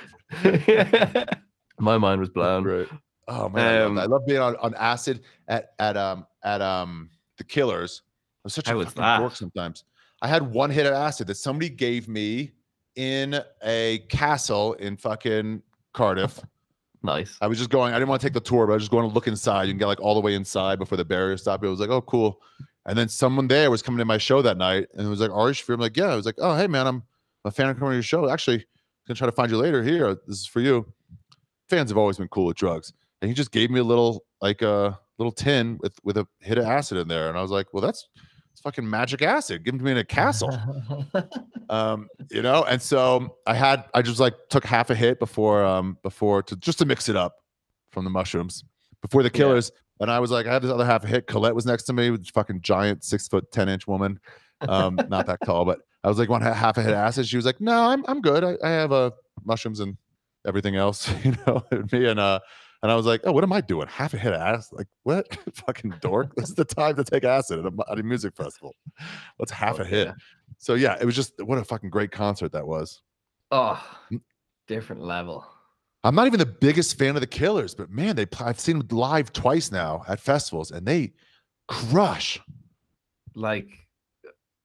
my 1.79 1.97
mind 1.97 2.19
was 2.19 2.29
blown. 2.29 2.63
Great. 2.63 2.87
Oh 3.27 3.47
man, 3.49 3.65
I, 3.67 3.79
love 3.79 3.87
Um, 3.89 3.95
that. 3.95 4.01
I 4.01 4.05
love 4.05 4.25
being 4.25 4.39
on, 4.39 4.55
on 4.57 4.73
acid 4.75 5.21
at 5.47 5.73
at 5.79 5.95
um 5.97 6.25
at 6.43 6.61
um 6.61 7.09
the 7.37 7.43
Killers. 7.43 8.01
I 8.07 8.41
was 8.45 8.53
such 8.53 8.69
a 8.69 8.75
was 8.75 8.87
fucking 8.87 9.21
dork 9.21 9.35
sometimes. 9.35 9.83
I 10.21 10.27
had 10.27 10.41
one 10.43 10.69
hit 10.69 10.85
of 10.85 10.93
acid 10.93 11.27
that 11.27 11.35
somebody 11.35 11.69
gave 11.69 12.07
me 12.07 12.51
in 12.95 13.39
a 13.63 13.99
castle 14.09 14.73
in 14.73 14.97
fucking 14.97 15.61
Cardiff. 15.93 16.39
Nice. 17.01 17.37
I 17.39 17.47
was 17.47 17.57
just 17.57 17.69
going. 17.69 17.93
I 17.93 17.97
didn't 17.97 18.09
want 18.09 18.19
to 18.21 18.27
take 18.27 18.33
the 18.33 18.41
tour, 18.41 18.65
but 18.67 18.73
I 18.73 18.75
was 18.75 18.83
just 18.83 18.91
going 18.91 19.07
to 19.07 19.13
look 19.13 19.27
inside. 19.27 19.63
You 19.67 19.71
can 19.73 19.77
get 19.77 19.85
like 19.85 20.01
all 20.01 20.15
the 20.15 20.19
way 20.21 20.33
inside 20.33 20.79
before 20.79 20.97
the 20.97 21.05
barrier 21.05 21.37
stopped. 21.37 21.63
It 21.63 21.69
was 21.69 21.79
like, 21.79 21.89
oh, 21.89 22.01
cool. 22.01 22.41
And 22.89 22.97
then 22.97 23.08
someone 23.08 23.47
there 23.47 23.69
was 23.69 23.84
coming 23.84 23.99
to 23.99 24.06
my 24.06 24.17
show 24.17 24.41
that 24.41 24.58
night, 24.58 24.88
and 24.93 25.06
it 25.06 25.10
was 25.10 25.19
like, 25.19 25.30
Ari 25.30 25.54
Shaffir. 25.54 25.75
I'm 25.75 25.80
like, 25.80 25.95
yeah. 25.95 26.08
I 26.08 26.15
was 26.15 26.25
like, 26.25 26.36
oh, 26.39 26.58
hey 26.58 26.65
man, 26.65 26.88
I'm 26.88 27.04
a 27.45 27.52
fan 27.52 27.69
of 27.69 27.78
coming 27.78 27.91
to 27.91 27.95
your 27.95 28.04
show. 28.04 28.28
Actually, 28.30 28.58
I'm 28.58 28.65
gonna 29.08 29.17
try 29.17 29.28
to 29.28 29.32
find 29.32 29.52
you 29.52 29.58
later. 29.58 29.84
Here, 29.84 30.15
this 30.28 30.39
is 30.39 30.47
for 30.47 30.60
you. 30.60 30.91
Fans 31.69 31.91
have 31.91 31.97
always 31.99 32.17
been 32.17 32.28
cool 32.30 32.47
with 32.47 32.58
drugs, 32.58 32.91
and 33.21 33.30
he 33.30 33.36
just 33.36 33.52
gave 33.52 33.69
me 33.69 33.80
a 33.80 33.84
little 33.84 34.25
like 34.41 34.63
a 34.63 34.99
little 35.19 35.32
tin 35.32 35.78
with 35.82 35.93
with 36.04 36.17
a 36.17 36.28
hit 36.39 36.58
of 36.58 36.65
acid 36.65 36.97
in 36.97 37.08
there, 37.08 37.30
and 37.30 37.38
I 37.38 37.43
was 37.43 37.52
like, 37.52 37.67
well, 37.73 37.82
that's 37.82 38.10
it's 38.52 38.62
fucking 38.62 38.89
magic 38.89 39.21
acid. 39.21 39.63
Give 39.63 39.75
it 39.75 39.78
to 39.78 39.84
me 39.84 39.91
in 39.91 39.97
a 39.99 40.04
castle 40.04 40.52
um 41.69 42.08
you 42.32 42.41
know 42.41 42.63
and 42.63 42.82
so 42.82 43.38
i 43.45 43.54
had 43.54 43.86
i 43.93 44.02
just 44.02 44.19
like 44.19 44.34
took 44.49 44.65
half 44.65 44.89
a 44.89 44.95
hit 44.95 45.19
before 45.19 45.63
um 45.63 45.97
before 46.02 46.41
to 46.41 46.56
just 46.56 46.80
to 46.80 46.86
mix 46.86 47.08
it 47.08 47.15
up 47.15 47.36
from 47.91 48.04
the 48.04 48.10
mushrooms 48.10 48.63
before 49.02 49.21
the 49.23 49.30
Yeah. 49.30 49.71
And 49.99 50.12
i 50.12 50.19
was 50.19 50.31
like 50.31 50.45
i 50.45 50.53
had 50.53 50.62
this 50.62 50.71
other 50.71 50.85
half 50.85 51.03
a 51.03 51.07
hit 51.07 51.27
colette 51.27 51.55
was 51.55 51.65
next 51.65 51.83
to 51.83 51.93
me 51.93 52.09
with 52.09 52.27
fucking 52.29 52.62
giant 52.62 53.03
six 53.03 53.27
foot 53.27 53.51
ten 53.51 53.69
inch 53.69 53.88
woman 53.88 54.19
um 54.67 54.95
not 55.09 55.25
that 55.25 55.39
tall 55.45 55.65
but 55.65 55.79
i 56.03 56.07
was 56.07 56.17
like 56.17 56.29
one 56.29 56.41
half 56.41 56.77
a 56.77 56.81
hit 56.81 56.93
acid 56.93 57.27
she 57.27 57.35
was 57.35 57.45
like 57.45 57.59
no 57.62 57.85
i'm 57.85 58.03
i'm 58.07 58.21
good 58.21 58.43
i, 58.43 58.57
I 58.63 58.69
have 58.69 58.91
uh 58.91 59.12
mushrooms 59.43 59.79
and 59.79 59.97
everything 60.47 60.75
else 60.75 61.09
you 61.23 61.35
know 61.45 61.63
and 61.71 61.91
me 61.91 62.05
and 62.05 62.19
uh 62.19 62.39
and 62.81 62.91
I 62.91 62.95
was 62.95 63.05
like, 63.05 63.21
"Oh, 63.25 63.31
what 63.31 63.43
am 63.43 63.51
I 63.51 63.62
doing? 63.62 63.88
Half 63.88 64.13
a 64.13 64.17
hit 64.17 64.33
acid? 64.33 64.77
Like 64.77 64.88
what? 65.03 65.38
Fucking 65.53 65.95
dork! 66.01 66.35
This 66.35 66.49
is 66.49 66.55
the 66.55 66.65
time 66.65 66.95
to 66.95 67.03
take 67.03 67.23
acid 67.23 67.59
at 67.59 67.65
a, 67.65 67.91
at 67.91 67.99
a 67.99 68.03
music 68.03 68.35
festival. 68.35 68.75
What's 69.38 69.51
half 69.51 69.77
Fuck 69.77 69.85
a 69.85 69.89
hit?" 69.89 70.07
yeah. 70.07 70.13
So 70.57 70.75
yeah, 70.75 70.97
it 70.99 71.05
was 71.05 71.15
just 71.15 71.33
what 71.43 71.57
a 71.57 71.63
fucking 71.63 71.89
great 71.89 72.12
concert 72.12 72.51
that 72.53 72.65
was. 72.65 73.01
Oh, 73.51 73.83
different 74.67 75.01
level. 75.01 75.45
I'm 76.03 76.15
not 76.15 76.27
even 76.27 76.39
the 76.39 76.45
biggest 76.45 76.97
fan 76.97 77.15
of 77.15 77.21
the 77.21 77.27
Killers, 77.27 77.75
but 77.75 77.89
man, 77.89 78.15
they 78.15 78.25
I've 78.39 78.59
seen 78.59 78.79
them 78.79 78.88
live 78.97 79.33
twice 79.33 79.71
now 79.71 80.03
at 80.07 80.19
festivals, 80.19 80.71
and 80.71 80.85
they 80.85 81.12
crush. 81.67 82.39
Like, 83.35 83.67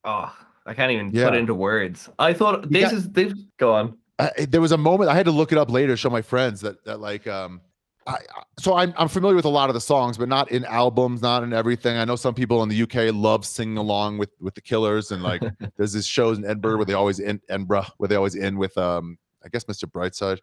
oh, 0.05 0.33
I 0.67 0.75
can't 0.75 0.93
even 0.93 1.11
Yeah. 1.13 1.29
put 1.31 1.37
into 1.39 1.55
words. 1.55 2.09
I 2.19 2.33
thought 2.33 2.71
this 2.71 2.93
is 2.93 3.11
this. 3.11 3.35
Go 3.59 3.75
on. 3.75 3.99
I, 4.19 4.31
there 4.49 4.61
was 4.61 4.71
a 4.73 4.79
moment 4.79 5.11
I 5.11 5.15
had 5.15 5.27
to 5.27 5.33
look 5.33 5.51
it 5.51 5.59
up 5.59 5.71
later 5.71 5.93
to 5.95 5.97
show 5.97 6.11
my 6.11 6.23
friends 6.23 6.61
that 6.63 6.85
that 6.85 7.01
like 7.01 7.27
um. 7.27 7.61
I, 8.07 8.13
I- 8.13 8.43
so 8.61 8.75
I'm 8.77 8.95
I'm 8.97 9.09
familiar 9.09 9.35
with 9.35 9.45
a 9.47 9.49
lot 9.51 9.69
of 9.71 9.75
the 9.75 9.81
songs, 9.81 10.17
but 10.17 10.29
not 10.29 10.53
in 10.53 10.65
albums, 10.67 11.21
not 11.21 11.43
in 11.43 11.53
everything. 11.53 11.97
I 11.97 12.05
know 12.05 12.15
some 12.17 12.33
people 12.35 12.63
in 12.63 12.69
the 12.69 12.83
UK 12.83 13.13
love 13.13 13.45
singing 13.45 13.77
along 13.79 14.19
with 14.19 14.31
with 14.41 14.55
the 14.55 14.61
Killers, 14.61 15.11
and 15.11 15.23
like 15.23 15.43
there's 15.77 15.93
this 15.95 16.07
shows 16.07 16.39
in 16.39 16.45
Edinburgh 16.45 16.77
where 16.77 16.85
they 16.87 16.93
always 16.95 17.19
in 17.19 17.41
Edinburgh 17.49 17.87
where 17.97 18.07
they 18.09 18.15
always 18.15 18.37
end 18.37 18.57
with 18.57 18.79
um 18.79 19.19
I 19.45 19.49
guess 19.49 19.65
Mr. 19.65 19.91
Brightside. 19.91 20.39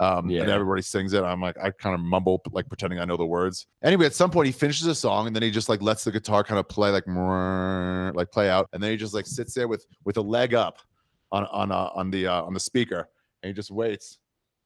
Um, 0.00 0.28
Yeah. 0.28 0.42
and 0.42 0.50
everybody 0.50 0.82
sings 0.82 1.12
it. 1.12 1.22
I'm 1.22 1.40
like, 1.40 1.56
I 1.62 1.70
kind 1.70 1.94
of 1.94 2.00
mumble, 2.00 2.42
like 2.50 2.68
pretending 2.68 2.98
I 2.98 3.04
know 3.04 3.16
the 3.16 3.24
words. 3.26 3.66
Anyway, 3.82 4.06
at 4.06 4.14
some 4.14 4.30
point 4.30 4.46
he 4.46 4.52
finishes 4.52 4.86
a 4.88 4.94
song 4.94 5.28
and 5.28 5.36
then 5.36 5.42
he 5.42 5.50
just 5.52 5.68
like 5.68 5.80
lets 5.82 6.02
the 6.04 6.10
guitar 6.10 6.42
kind 6.42 6.58
of 6.58 6.68
play 6.68 6.90
like 6.90 7.04
like 8.16 8.30
play 8.32 8.50
out, 8.50 8.68
and 8.72 8.82
then 8.82 8.90
he 8.90 8.96
just 8.96 9.14
like 9.14 9.26
sits 9.26 9.54
there 9.54 9.68
with 9.68 9.86
with 10.04 10.16
a 10.16 10.20
leg 10.20 10.54
up 10.54 10.78
on 11.32 11.46
on 11.46 11.70
uh, 11.72 11.90
on 11.94 12.10
the 12.10 12.26
uh, 12.26 12.42
on 12.42 12.54
the 12.54 12.60
speaker, 12.60 13.08
and 13.42 13.48
he 13.48 13.52
just 13.52 13.70
waits, 13.70 14.18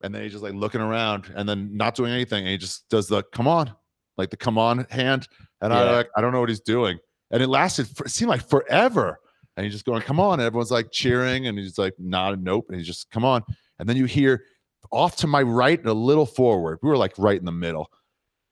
and 0.03 0.15
then 0.15 0.23
he's 0.23 0.33
just 0.33 0.43
like 0.45 0.55
looking 0.55 0.81
around 0.81 1.31
and 1.37 1.49
then 1.49 1.77
not 1.77 1.95
doing 1.95 2.13
anything, 2.13 2.45
and 2.45 2.49
he 2.51 2.57
just 2.57 2.89
does 2.89 3.07
the 3.07 3.23
come 3.33 3.47
on, 3.47 3.73
like 4.17 4.31
the 4.31 4.37
come 4.37 4.57
on 4.59 4.87
hand, 4.91 5.29
and 5.61 5.73
I 5.73 5.85
like 5.93 6.09
I 6.17 6.21
don't 6.23 6.33
know 6.33 6.41
what 6.41 6.49
he's 6.49 6.61
doing, 6.61 6.99
and 7.31 7.43
it 7.43 7.49
lasted 7.49 7.87
for, 7.89 8.07
it 8.07 8.11
seemed 8.11 8.31
like 8.31 8.49
forever, 8.49 9.19
and 9.57 9.65
he's 9.65 9.75
just 9.75 9.85
going 9.85 10.01
come 10.03 10.21
on, 10.21 10.41
and 10.41 10.47
everyone's 10.47 10.71
like 10.71 10.91
cheering, 10.91 11.47
and 11.49 11.59
he's 11.59 11.77
like 11.79 11.95
nodding 11.99 12.43
nope, 12.43 12.67
and 12.69 12.79
he's 12.79 12.87
just 12.87 13.11
come 13.11 13.25
on, 13.27 13.43
and 13.79 13.89
then 13.89 13.97
you 13.97 14.07
hear 14.07 14.43
off 14.91 15.17
to 15.17 15.27
my 15.27 15.43
right 15.43 15.79
and 15.79 15.89
a 15.89 15.95
little 15.95 16.27
forward, 16.27 16.79
we 16.83 16.89
were 16.89 16.97
like 16.97 17.13
right 17.19 17.39
in 17.39 17.45
the 17.45 17.53
middle, 17.53 17.91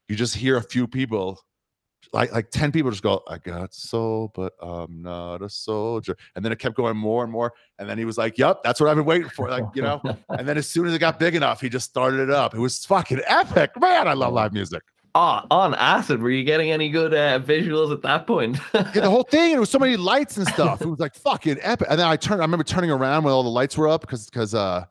you 0.09 0.16
just 0.16 0.35
hear 0.35 0.57
a 0.57 0.62
few 0.62 0.87
people. 0.87 1.40
Like 2.12 2.33
like 2.33 2.51
10 2.51 2.70
people 2.70 2.92
just 2.92 3.03
go, 3.03 3.22
I 3.29 3.38
got 3.38 3.75
soul, 3.75 4.31
but 4.35 4.53
I'm 4.61 5.03
not 5.03 5.42
a 5.42 5.51
soldier. 5.51 6.16
And 6.37 6.44
then 6.44 6.53
it 6.53 6.59
kept 6.61 6.77
going 6.77 6.96
more 6.96 7.25
and 7.25 7.33
more. 7.33 7.53
And 7.79 7.88
then 7.88 7.99
he 7.99 8.05
was 8.05 8.16
like, 8.16 8.38
Yep, 8.38 8.62
that's 8.62 8.81
what 8.81 8.88
I've 8.88 8.96
been 8.96 9.05
waiting 9.05 9.29
for. 9.29 9.51
Like, 9.51 9.64
you 9.75 9.83
know, 9.83 10.01
and 10.29 10.46
then 10.46 10.57
as 10.57 10.68
soon 10.68 10.87
as 10.87 10.94
it 10.94 11.01
got 11.01 11.18
big 11.18 11.35
enough, 11.35 11.61
he 11.61 11.68
just 11.68 11.88
started 11.88 12.20
it 12.20 12.31
up. 12.31 12.55
It 12.55 12.61
was 12.61 12.85
fucking 12.85 13.22
epic. 13.27 13.72
Man, 13.81 14.07
I 14.07 14.12
love 14.12 14.33
live 14.33 14.53
music. 14.53 14.83
Oh, 15.18 15.40
on 15.51 15.75
acid. 15.75 16.20
Were 16.20 16.29
you 16.29 16.44
getting 16.44 16.70
any 16.70 16.90
good 16.90 17.14
uh, 17.14 17.40
visuals 17.40 17.90
at 17.90 18.03
that 18.03 18.27
point? 18.27 18.59
Yeah, 18.75 19.01
the 19.01 19.11
whole 19.11 19.22
thing, 19.22 19.53
and 19.53 19.57
it 19.57 19.61
was 19.61 19.70
so 19.70 19.79
many 19.79 19.96
lights 19.96 20.37
and 20.37 20.46
stuff. 20.46 20.83
It 20.83 20.87
was 20.87 21.01
like 21.01 21.14
fucking 21.14 21.57
epic. 21.62 21.87
And 21.90 21.99
then 21.99 22.07
I 22.07 22.16
turned, 22.16 22.42
I 22.42 22.44
remember 22.44 22.64
turning 22.64 22.90
around 22.90 23.25
when 23.25 23.33
all 23.33 23.42
the 23.42 23.49
lights 23.49 23.79
were 23.79 23.88
up 23.88 24.03
because 24.03 24.27
because 24.27 24.55
uh 24.55 24.85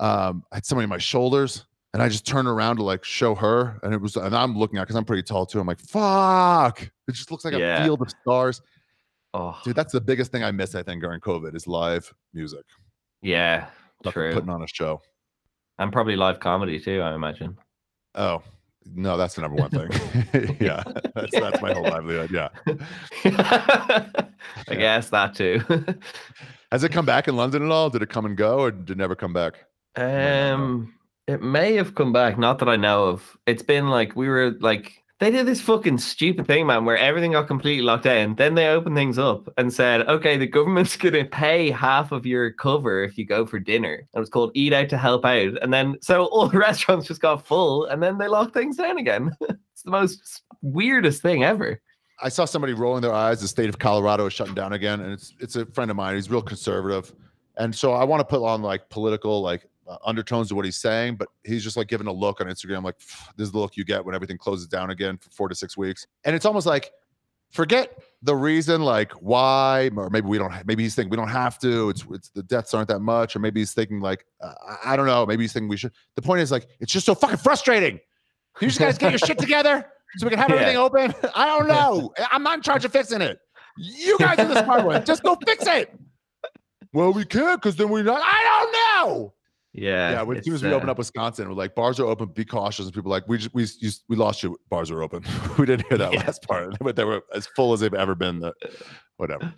um 0.00 0.44
I 0.52 0.56
had 0.56 0.66
somebody 0.66 0.84
on 0.84 0.90
my 0.90 0.98
shoulders 0.98 1.64
and 1.94 2.02
I 2.02 2.08
just 2.08 2.26
turned 2.26 2.48
around 2.48 2.76
to 2.76 2.82
like 2.82 3.04
show 3.04 3.34
her. 3.34 3.78
And 3.82 3.94
it 3.94 4.00
was 4.00 4.16
and 4.16 4.34
I'm 4.34 4.56
looking 4.56 4.78
at 4.78 4.82
because 4.82 4.96
I'm 4.96 5.04
pretty 5.04 5.22
tall 5.22 5.46
too. 5.46 5.60
I'm 5.60 5.66
like, 5.66 5.80
fuck. 5.80 6.82
It 7.08 7.12
just 7.12 7.30
looks 7.30 7.44
like 7.44 7.54
Yeah. 7.54 7.80
a 7.80 7.84
field 7.84 8.02
of 8.02 8.10
stars. 8.10 8.60
oh, 9.34 9.58
Dude, 9.64 9.76
that's 9.76 9.92
the 9.92 10.00
biggest 10.00 10.32
thing 10.32 10.42
I 10.44 10.50
miss, 10.50 10.74
I 10.74 10.82
think, 10.82 11.02
during 11.02 11.20
COVID 11.20 11.54
is 11.54 11.66
live 11.66 12.12
music. 12.34 12.64
yeah, 13.22 13.68
true. 14.08 14.32
Putting 14.32 14.50
on 14.50 14.62
a 14.62 14.66
show. 14.66 15.00
and 15.78 15.92
probably 15.92 16.16
live 16.16 16.40
comedy 16.40 16.78
too. 16.80 17.00
I 17.02 17.14
imagine. 17.14 17.56
Oh, 18.14 18.42
no, 18.94 19.16
that's 19.16 19.34
the 19.34 19.42
number 19.42 19.56
one 19.62 19.70
thing. 19.70 20.56
yeah. 20.60 20.82
That's 21.14 21.32
that's 21.32 21.60
my 21.62 21.72
whole 21.74 21.82
livelihood. 21.84 22.30
Yeah. 22.30 22.48
I 23.24 24.06
Yeah. 24.68 24.74
guess 24.74 25.10
that 25.10 25.34
too. 25.34 25.60
Has 26.72 26.82
it 26.84 26.92
come 26.92 27.06
back 27.06 27.28
in 27.28 27.36
London 27.36 27.62
at 27.64 27.70
all? 27.70 27.90
Did 27.90 28.02
it 28.02 28.08
come 28.08 28.26
and 28.26 28.36
go 28.36 28.58
or 28.60 28.70
did 28.70 28.90
it 28.90 28.98
never 28.98 29.14
come 29.14 29.32
back? 29.32 29.65
Um, 29.96 30.94
it 31.26 31.42
may 31.42 31.74
have 31.74 31.94
come 31.94 32.12
back. 32.12 32.38
Not 32.38 32.58
that 32.58 32.68
I 32.68 32.76
know 32.76 33.06
of. 33.06 33.36
It's 33.46 33.62
been 33.62 33.88
like 33.88 34.14
we 34.14 34.28
were 34.28 34.52
like 34.60 35.02
they 35.18 35.30
did 35.30 35.46
this 35.46 35.62
fucking 35.62 35.96
stupid 35.96 36.46
thing, 36.46 36.66
man, 36.66 36.84
where 36.84 36.98
everything 36.98 37.32
got 37.32 37.46
completely 37.46 37.82
locked 37.82 38.04
down. 38.04 38.34
Then 38.34 38.54
they 38.54 38.68
opened 38.68 38.96
things 38.96 39.18
up 39.18 39.48
and 39.56 39.72
said, 39.72 40.06
"Okay, 40.08 40.36
the 40.36 40.46
government's 40.46 40.96
gonna 40.96 41.24
pay 41.24 41.70
half 41.70 42.12
of 42.12 42.26
your 42.26 42.52
cover 42.52 43.02
if 43.02 43.16
you 43.16 43.24
go 43.24 43.46
for 43.46 43.58
dinner." 43.58 43.94
And 43.94 44.08
it 44.14 44.20
was 44.20 44.28
called 44.28 44.50
"Eat 44.54 44.74
Out 44.74 44.90
to 44.90 44.98
Help 44.98 45.24
Out," 45.24 45.60
and 45.62 45.72
then 45.72 45.96
so 46.00 46.26
all 46.32 46.48
the 46.48 46.58
restaurants 46.58 47.08
just 47.08 47.22
got 47.22 47.46
full, 47.46 47.86
and 47.86 48.02
then 48.02 48.18
they 48.18 48.28
locked 48.28 48.54
things 48.54 48.76
down 48.76 48.98
again. 48.98 49.32
it's 49.40 49.82
the 49.82 49.90
most 49.90 50.42
weirdest 50.62 51.22
thing 51.22 51.44
ever. 51.44 51.80
I 52.22 52.28
saw 52.30 52.46
somebody 52.46 52.72
rolling 52.72 53.02
their 53.02 53.12
eyes. 53.12 53.40
The 53.40 53.48
state 53.48 53.68
of 53.68 53.78
Colorado 53.78 54.26
is 54.26 54.32
shutting 54.32 54.54
down 54.54 54.74
again, 54.74 55.00
and 55.00 55.12
it's 55.12 55.34
it's 55.40 55.56
a 55.56 55.64
friend 55.66 55.90
of 55.90 55.96
mine. 55.96 56.16
He's 56.16 56.30
real 56.30 56.42
conservative, 56.42 57.14
and 57.56 57.74
so 57.74 57.94
I 57.94 58.04
want 58.04 58.20
to 58.20 58.24
put 58.24 58.44
on 58.44 58.60
like 58.60 58.90
political 58.90 59.40
like 59.40 59.66
uh, 59.88 59.96
undertones 60.04 60.48
to 60.48 60.54
what 60.54 60.64
he's 60.64 60.76
saying, 60.76 61.16
but 61.16 61.28
he's 61.44 61.62
just 61.64 61.76
like 61.76 61.86
giving 61.88 62.06
a 62.06 62.12
look 62.12 62.40
on 62.40 62.46
Instagram, 62.46 62.82
like 62.84 62.96
this 63.36 63.46
is 63.46 63.52
the 63.52 63.58
look 63.58 63.76
you 63.76 63.84
get 63.84 64.04
when 64.04 64.14
everything 64.14 64.38
closes 64.38 64.66
down 64.66 64.90
again 64.90 65.16
for 65.18 65.30
four 65.30 65.48
to 65.48 65.54
six 65.54 65.76
weeks, 65.76 66.06
and 66.24 66.34
it's 66.36 66.44
almost 66.46 66.66
like 66.66 66.90
forget 67.52 68.02
the 68.22 68.34
reason 68.34 68.82
like 68.82 69.12
why 69.12 69.88
or 69.96 70.10
maybe 70.10 70.26
we 70.26 70.36
don't 70.36 70.52
maybe 70.66 70.82
he's 70.82 70.96
thinking 70.96 71.10
we 71.10 71.16
don't 71.16 71.28
have 71.28 71.60
to 71.60 71.90
it's 71.90 72.04
it's 72.10 72.28
the 72.30 72.42
deaths 72.42 72.74
aren't 72.74 72.88
that 72.88 72.98
much 72.98 73.36
or 73.36 73.38
maybe 73.38 73.60
he's 73.60 73.72
thinking 73.72 74.00
like 74.00 74.26
uh, 74.42 74.52
I- 74.68 74.92
i 74.94 74.96
don't 74.96 75.06
know 75.06 75.24
maybe 75.24 75.44
he's 75.44 75.52
thinking 75.52 75.68
we 75.68 75.76
should 75.76 75.92
the 76.16 76.22
point 76.22 76.40
is 76.40 76.50
like 76.50 76.66
it's 76.80 76.92
just 76.92 77.06
so 77.06 77.14
fucking 77.14 77.36
frustrating 77.36 78.00
you 78.60 78.66
just 78.66 78.80
guys 78.80 78.98
get 78.98 79.12
your 79.12 79.20
shit 79.20 79.38
together 79.38 79.86
so 80.16 80.26
we 80.26 80.30
can 80.30 80.40
have 80.40 80.50
Yeah. 80.50 80.56
everything 80.56 80.76
open 80.76 81.14
i 81.36 81.46
don't 81.46 81.68
know 81.68 82.12
i'm 82.32 82.42
not 82.42 82.54
in 82.54 82.62
charge 82.62 82.84
of 82.84 82.90
fixing 82.90 83.20
it 83.20 83.38
You 83.76 84.18
guys 84.18 84.40
are 84.40 84.46
the 84.48 84.64
smart 84.64 84.84
ones. 84.84 85.06
Just 85.06 85.22
go 85.22 85.36
fix 85.46 85.64
it. 85.68 85.94
Well, 86.92 87.12
we 87.12 87.24
can't 87.24 87.60
because 87.62 87.76
then 87.76 87.90
we're 87.90 88.02
not. 88.02 88.20
I 88.24 88.42
don't 89.04 89.08
know. 89.08 89.34
Yeah. 89.76 90.12
Yeah, 90.12 90.22
when, 90.22 90.38
as 90.38 90.44
soon 90.44 90.54
as 90.54 90.62
we 90.62 90.72
open 90.72 90.88
uh, 90.88 90.92
up 90.92 90.98
Wisconsin, 90.98 91.48
we're 91.48 91.54
like, 91.54 91.74
bars 91.74 92.00
are 92.00 92.06
open, 92.06 92.28
be 92.28 92.44
cautious. 92.44 92.86
And 92.86 92.94
people 92.94 93.12
are 93.12 93.16
like, 93.16 93.28
we 93.28 93.38
just, 93.38 93.54
we, 93.54 93.66
you, 93.80 93.90
we 94.08 94.16
lost 94.16 94.42
you, 94.42 94.58
bars 94.70 94.90
are 94.90 95.02
open. 95.02 95.22
we 95.58 95.66
didn't 95.66 95.86
hear 95.88 95.98
that 95.98 96.12
Yeah. 96.12 96.20
last 96.20 96.42
part, 96.42 96.76
but 96.80 96.96
they 96.96 97.04
were 97.04 97.22
as 97.34 97.46
full 97.48 97.72
as 97.72 97.80
they've 97.80 97.92
ever 97.94 98.14
been. 98.14 98.40
The, 98.40 98.54
whatever. 99.18 99.52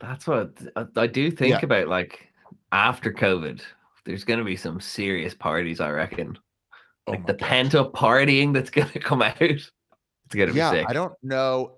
That's 0.00 0.26
what 0.26 0.58
I, 0.76 0.86
I 0.96 1.06
do 1.06 1.30
think 1.30 1.50
Yeah. 1.50 1.64
about. 1.64 1.88
Like 1.88 2.28
after 2.72 3.12
COVID, 3.12 3.60
there's 4.04 4.24
going 4.24 4.38
to 4.38 4.44
be 4.44 4.56
some 4.56 4.80
serious 4.80 5.34
parties. 5.34 5.80
I 5.80 5.90
reckon, 5.90 6.38
Oh 7.06 7.12
like 7.12 7.26
the 7.26 7.34
pent 7.34 7.74
up 7.74 7.92
partying 7.92 8.52
that's 8.52 8.70
going 8.70 8.88
to 8.88 8.98
come 8.98 9.22
out. 9.22 9.40
It's 9.40 9.70
going 10.32 10.48
to 10.48 10.54
be 10.54 10.58
yeah, 10.58 10.70
sick. 10.70 10.86
I 10.88 10.92
don't 10.92 11.12
know. 11.22 11.74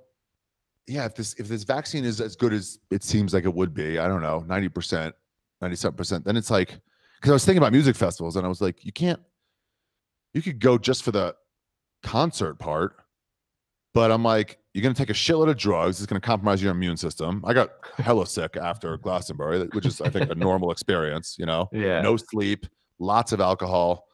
Yeah, 0.86 1.04
if 1.04 1.14
this 1.14 1.34
if 1.34 1.48
this 1.48 1.64
vaccine 1.64 2.06
is 2.06 2.18
as 2.20 2.34
good 2.34 2.54
as 2.54 2.78
it 2.90 3.02
seems 3.02 3.34
like 3.34 3.44
it 3.44 3.52
would 3.52 3.74
be, 3.74 3.98
I 3.98 4.08
don't 4.08 4.22
know, 4.22 4.42
ninety 4.48 4.70
percent, 4.70 5.14
ninety 5.60 5.76
seven 5.76 5.96
percent. 5.96 6.24
Then 6.24 6.34
it's 6.36 6.50
like, 6.50 6.80
because 7.20 7.30
I 7.30 7.34
was 7.34 7.44
thinking 7.44 7.58
about 7.58 7.72
music 7.72 7.96
festivals, 7.96 8.36
and 8.36 8.44
I 8.46 8.48
was 8.48 8.60
like, 8.60 8.84
you 8.84 8.92
can't. 8.92 9.20
You 10.34 10.42
could 10.42 10.60
go 10.60 10.78
just 10.78 11.02
for 11.02 11.10
the 11.10 11.34
concert 12.02 12.58
part, 12.58 12.96
but 13.94 14.12
I'm 14.12 14.22
like, 14.22 14.58
you're 14.72 14.82
gonna 14.82 14.94
take 14.94 15.10
a 15.10 15.14
shitload 15.14 15.48
of 15.50 15.56
drugs. 15.56 15.98
It's 16.00 16.06
gonna 16.06 16.20
compromise 16.20 16.62
your 16.62 16.70
immune 16.70 16.96
system. 16.96 17.42
I 17.46 17.54
got 17.54 17.70
hella 17.96 18.26
sick 18.26 18.56
after 18.56 18.96
Glastonbury, 19.02 19.64
which 19.72 19.86
is 19.86 20.00
I 20.00 20.10
think 20.10 20.30
a 20.30 20.34
normal 20.34 20.70
experience. 20.70 21.36
You 21.38 21.46
know, 21.46 21.68
yeah. 21.72 22.00
no 22.02 22.16
sleep, 22.16 22.66
lots 22.98 23.32
of 23.32 23.40
alcohol. 23.40 24.04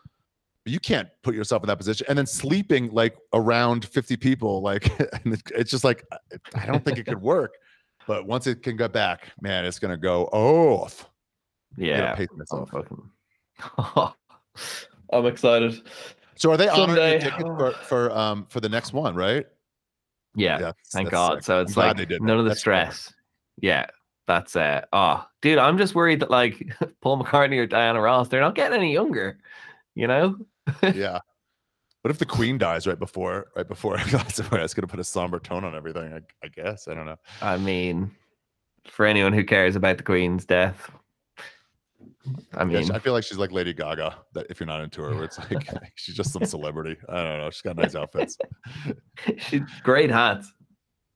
But 0.65 0.73
you 0.73 0.81
can't 0.81 1.09
put 1.23 1.35
yourself 1.35 1.63
in 1.63 1.67
that 1.67 1.77
position. 1.77 2.07
And 2.09 2.17
then 2.17 2.25
sleeping 2.25 2.91
like 2.91 3.19
around 3.35 3.85
50 3.85 4.17
people, 4.17 4.63
like 4.63 4.89
and 5.25 5.43
it's 5.55 5.71
just 5.71 5.85
like 5.85 6.03
I- 6.11 6.63
I 6.63 6.67
don't 6.67 6.83
think 6.85 6.97
it 6.99 7.05
could 7.05 7.21
work. 7.21 7.55
But 8.07 8.27
once 8.27 8.47
it 8.47 8.63
can 8.63 8.77
get 8.77 8.93
back, 8.93 9.33
man, 9.41 9.65
it's 9.67 9.79
gonna 9.79 9.97
go 9.99 10.25
off. 10.27 11.11
I 11.79 11.81
gotta 11.87 11.87
Yeah. 11.87 12.15
pace 12.15 12.29
I'm 12.53 12.67
fucking. 12.67 13.11
I'm 15.13 15.27
excited. 15.27 15.81
So 16.37 16.51
are 16.51 16.57
they 16.57 16.69
honoring 16.69 16.89
Someday. 16.89 17.19
the 17.19 17.25
tickets 17.25 17.43
for, 17.45 17.73
for 17.73 18.11
um 18.17 18.47
for 18.49 18.61
the 18.61 18.69
next 18.69 18.93
one, 18.93 19.15
right? 19.15 19.47
Yeah. 20.35 20.59
That's- 20.59 20.75
Thank 20.93 21.07
that's 21.11 21.13
God. 21.13 21.35
sick. 21.37 21.45
So 21.45 21.57
I'm 21.59 21.63
it's 21.67 21.77
like 21.77 21.97
they 21.97 22.05
that. 22.07 22.23
none 22.23 22.39
of 22.39 22.45
the 22.45 22.51
That's 22.51 22.63
smart. 22.63 22.93
stress. 22.93 23.15
Yeah. 23.61 23.87
That's 24.27 24.57
uh 24.57 24.83
oh 24.93 25.25
dude, 25.43 25.59
I'm 25.59 25.79
just 25.79 25.95
worried 25.95 26.21
that 26.21 26.31
like 26.31 26.67
Paul 27.03 27.23
McCartney 27.23 27.59
or 27.59 27.67
Diana 27.67 28.01
Ross, 28.01 28.29
they're 28.29 28.41
not 28.41 28.55
getting 28.55 28.79
any 28.79 28.93
younger. 28.93 29.39
You 29.95 30.07
know? 30.09 30.37
Yeah. 30.83 31.19
What 32.03 32.11
if 32.11 32.19
the 32.19 32.27
queen 32.27 32.59
dies 32.59 32.87
right 32.87 32.99
before 32.99 33.47
right 33.57 33.67
before 33.69 33.97
Glastonbury? 34.11 34.63
It's 34.65 34.75
gonna 34.75 34.87
put 34.87 35.01
a 35.01 35.05
somber 35.05 35.39
tone 35.39 35.65
on 35.65 35.75
everything. 35.75 36.13
I, 36.13 36.21
I 36.45 36.49
guess. 36.49 36.87
I 36.89 36.93
don't 36.95 37.07
know. 37.07 37.17
I 37.41 37.57
mean, 37.57 38.11
for 38.87 39.07
anyone 39.07 39.33
who 39.33 39.43
cares 39.45 39.75
about 39.77 39.97
the 39.97 40.03
Queen's 40.03 40.45
death, 40.45 40.91
I 42.55 42.61
Yeah, 42.61 42.65
mean, 42.65 42.87
she- 42.87 42.93
I 42.93 42.99
feel 42.99 43.13
like 43.13 43.25
she's 43.25 43.39
like 43.39 43.53
Lady 43.53 43.73
Gaga. 43.73 44.17
That 44.33 44.47
if 44.51 44.61
you're 44.61 44.67
not 44.67 44.81
into 44.81 45.03
her, 45.03 45.15
where 45.15 45.25
it's 45.25 45.39
like 45.39 45.67
she's 45.97 46.15
just 46.15 46.33
some 46.33 46.45
celebrity. 46.45 46.97
I 47.09 47.23
don't 47.23 47.39
know. 47.39 47.51
She's 47.51 47.63
got 47.63 47.77
nice 47.77 47.95
outfits. 47.95 48.37
she's 49.39 49.63
great 49.83 50.11
hats. 50.11 50.53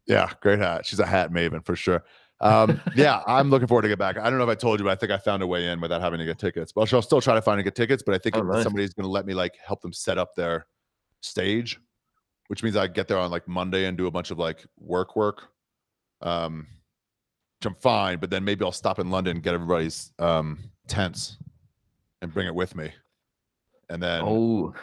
Yeah, 0.07 0.31
great 0.40 0.59
hat. 0.59 0.87
She's 0.87 1.01
a 1.01 1.07
hat 1.07 1.33
maven 1.33 1.64
for 1.64 1.77
sure. 1.77 2.05
Um, 2.40 2.81
yeah, 2.94 3.20
I'm 3.27 3.51
looking 3.51 3.66
forward 3.66 3.83
to 3.83 3.88
get 3.88 3.98
back. 3.98 4.16
I 4.16 4.31
don't 4.31 4.38
know 4.38 4.44
if 4.44 4.51
I 4.51 4.55
told 4.55 4.79
you, 4.79 4.85
but 4.85 4.92
I 4.92 4.94
think 4.94 5.11
I 5.12 5.18
found 5.18 5.42
a 5.42 5.46
way 5.46 5.66
in 5.66 5.81
without 5.81 6.01
having 6.01 6.18
to 6.20 6.24
get 6.24 6.38
tickets. 6.38 6.70
But 6.72 6.92
I'll 6.92 7.03
still 7.03 7.20
try 7.20 7.35
to 7.35 7.42
find 7.42 7.59
and 7.59 7.64
get 7.64 7.74
tickets. 7.74 8.03
But 8.05 8.14
I 8.14 8.18
think 8.18 8.37
Oh, 8.37 8.42
nice. 8.42 8.62
somebody's 8.62 8.94
going 8.94 9.05
to 9.05 9.11
let 9.11 9.27
me 9.27 9.35
like 9.35 9.57
help 9.64 9.83
them 9.83 9.92
set 9.92 10.18
up 10.18 10.35
their 10.37 10.66
stage, 11.20 11.81
which 12.46 12.62
means 12.62 12.77
I 12.77 12.87
get 12.87 13.09
there 13.09 13.18
on 13.18 13.31
like 13.33 13.48
Monday 13.48 13.87
and 13.87 13.98
do 13.98 14.07
a 14.07 14.11
bunch 14.11 14.31
of 14.31 14.38
like 14.38 14.64
work 14.79 15.16
work. 15.16 15.48
Um, 16.22 16.66
which 17.61 17.66
I'm 17.66 17.74
fine, 17.74 18.18
but 18.20 18.31
then 18.31 18.44
maybe 18.44 18.64
I'll 18.64 18.70
stop 18.70 19.01
in 19.01 19.11
London, 19.11 19.37
and 19.38 19.42
get 19.42 19.53
everybody's 19.55 20.12
um 20.20 20.59
tents, 20.88 21.38
and 22.22 22.33
bring 22.33 22.46
it 22.46 22.55
with 22.55 22.74
me. 22.74 22.90
And 23.90 24.03
then 24.03 24.22
Oh, 24.24 24.74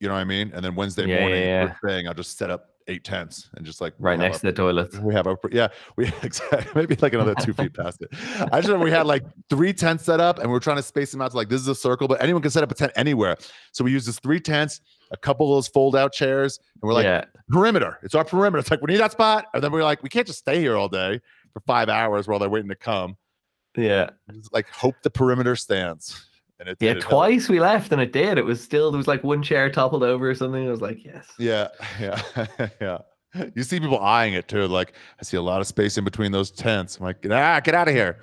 you 0.00 0.08
know 0.08 0.14
what 0.14 0.20
I 0.20 0.24
mean? 0.24 0.52
And 0.54 0.64
then 0.64 0.74
Wednesday 0.74 1.06
Yeah, 1.06 1.14
yeah, 1.14 1.20
morning, 1.20 1.42
yeah. 1.42 1.66
first 1.68 1.80
thing, 1.86 2.08
I'll 2.08 2.14
just 2.14 2.36
set 2.38 2.50
up 2.50 2.70
eight 2.86 3.02
tents 3.02 3.48
and 3.56 3.64
just 3.64 3.80
like 3.80 3.94
right 3.98 4.18
next 4.18 4.40
to 4.40 4.46
the 4.48 4.52
toilet. 4.52 4.94
we 5.02 5.14
have 5.14 5.26
our 5.26 5.38
yeah 5.50 5.68
we 5.96 6.04
exactly 6.22 6.70
maybe 6.74 6.94
like 7.00 7.14
another 7.14 7.34
two 7.36 7.54
feet 7.54 7.72
past 7.72 8.02
it. 8.02 8.10
I 8.52 8.58
just 8.60 8.68
remember 8.68 8.84
we 8.84 8.90
had 8.90 9.06
like 9.06 9.22
three 9.48 9.72
tents 9.72 10.04
set 10.04 10.20
up 10.20 10.38
and 10.38 10.50
we 10.50 10.54
are 10.56 10.60
trying 10.60 10.76
to 10.76 10.82
space 10.82 11.10
them 11.10 11.22
out 11.22 11.30
to 11.30 11.36
like 11.38 11.48
this 11.48 11.62
is 11.62 11.68
a 11.68 11.74
circle, 11.74 12.08
but 12.08 12.22
anyone 12.22 12.42
can 12.42 12.50
set 12.50 12.62
up 12.62 12.70
a 12.70 12.74
tent 12.74 12.92
anywhere. 12.94 13.36
So 13.72 13.84
we 13.84 13.90
use 13.92 14.04
this 14.04 14.18
three 14.18 14.38
tents, 14.38 14.82
a 15.12 15.16
couple 15.16 15.50
of 15.50 15.56
those 15.56 15.68
fold 15.68 15.96
out 15.96 16.12
chairs, 16.12 16.58
and 16.74 16.82
we're 16.86 16.92
like 16.92 17.04
yeah, 17.04 17.24
perimeter. 17.48 17.98
It's 18.02 18.14
our 18.14 18.24
perimeter. 18.24 18.58
It's 18.58 18.70
like 18.70 18.82
we 18.82 18.92
need 18.92 19.00
that 19.00 19.12
spot, 19.12 19.46
and 19.54 19.64
then 19.64 19.72
we're 19.72 19.82
like 19.82 20.02
we 20.02 20.10
can't 20.10 20.26
just 20.26 20.40
stay 20.40 20.60
here 20.60 20.76
all 20.76 20.90
day 20.90 21.20
for 21.54 21.60
five 21.60 21.88
hours 21.88 22.28
while 22.28 22.38
they're 22.38 22.50
waiting 22.50 22.68
to 22.68 22.76
come. 22.76 23.16
Yeah, 23.76 24.10
Just, 24.32 24.52
like 24.52 24.68
hope 24.70 24.94
the 25.02 25.10
perimeter 25.10 25.56
stands. 25.56 26.26
And 26.60 26.68
it 26.68 26.78
yeah. 26.80 26.92
It 26.92 26.94
helped. 27.02 27.10
Twice 27.10 27.48
we 27.48 27.60
left 27.60 27.92
and 27.92 28.00
it 28.00 28.12
did. 28.12 28.38
It 28.38 28.44
was 28.44 28.62
still 28.62 28.90
there 28.90 28.98
was 28.98 29.08
like 29.08 29.24
one 29.24 29.42
chair 29.42 29.70
toppled 29.70 30.02
over 30.02 30.30
or 30.30 30.34
something. 30.34 30.66
I 30.66 30.70
was 30.70 30.80
like, 30.80 31.04
yes. 31.04 31.26
Yeah, 31.38 31.68
yeah, 32.00 32.22
yeah. 32.80 32.98
You 33.54 33.64
see 33.64 33.80
people 33.80 33.98
eyeing 33.98 34.34
it 34.34 34.46
too. 34.46 34.66
Like 34.68 34.94
I 35.20 35.24
see 35.24 35.36
a 35.36 35.42
lot 35.42 35.60
of 35.60 35.66
space 35.66 35.98
in 35.98 36.04
between 36.04 36.30
those 36.32 36.50
tents. 36.50 36.98
I'm 36.98 37.04
like, 37.04 37.24
ah, 37.30 37.60
get 37.60 37.74
out 37.74 37.88
of 37.88 37.94
here. 37.94 38.20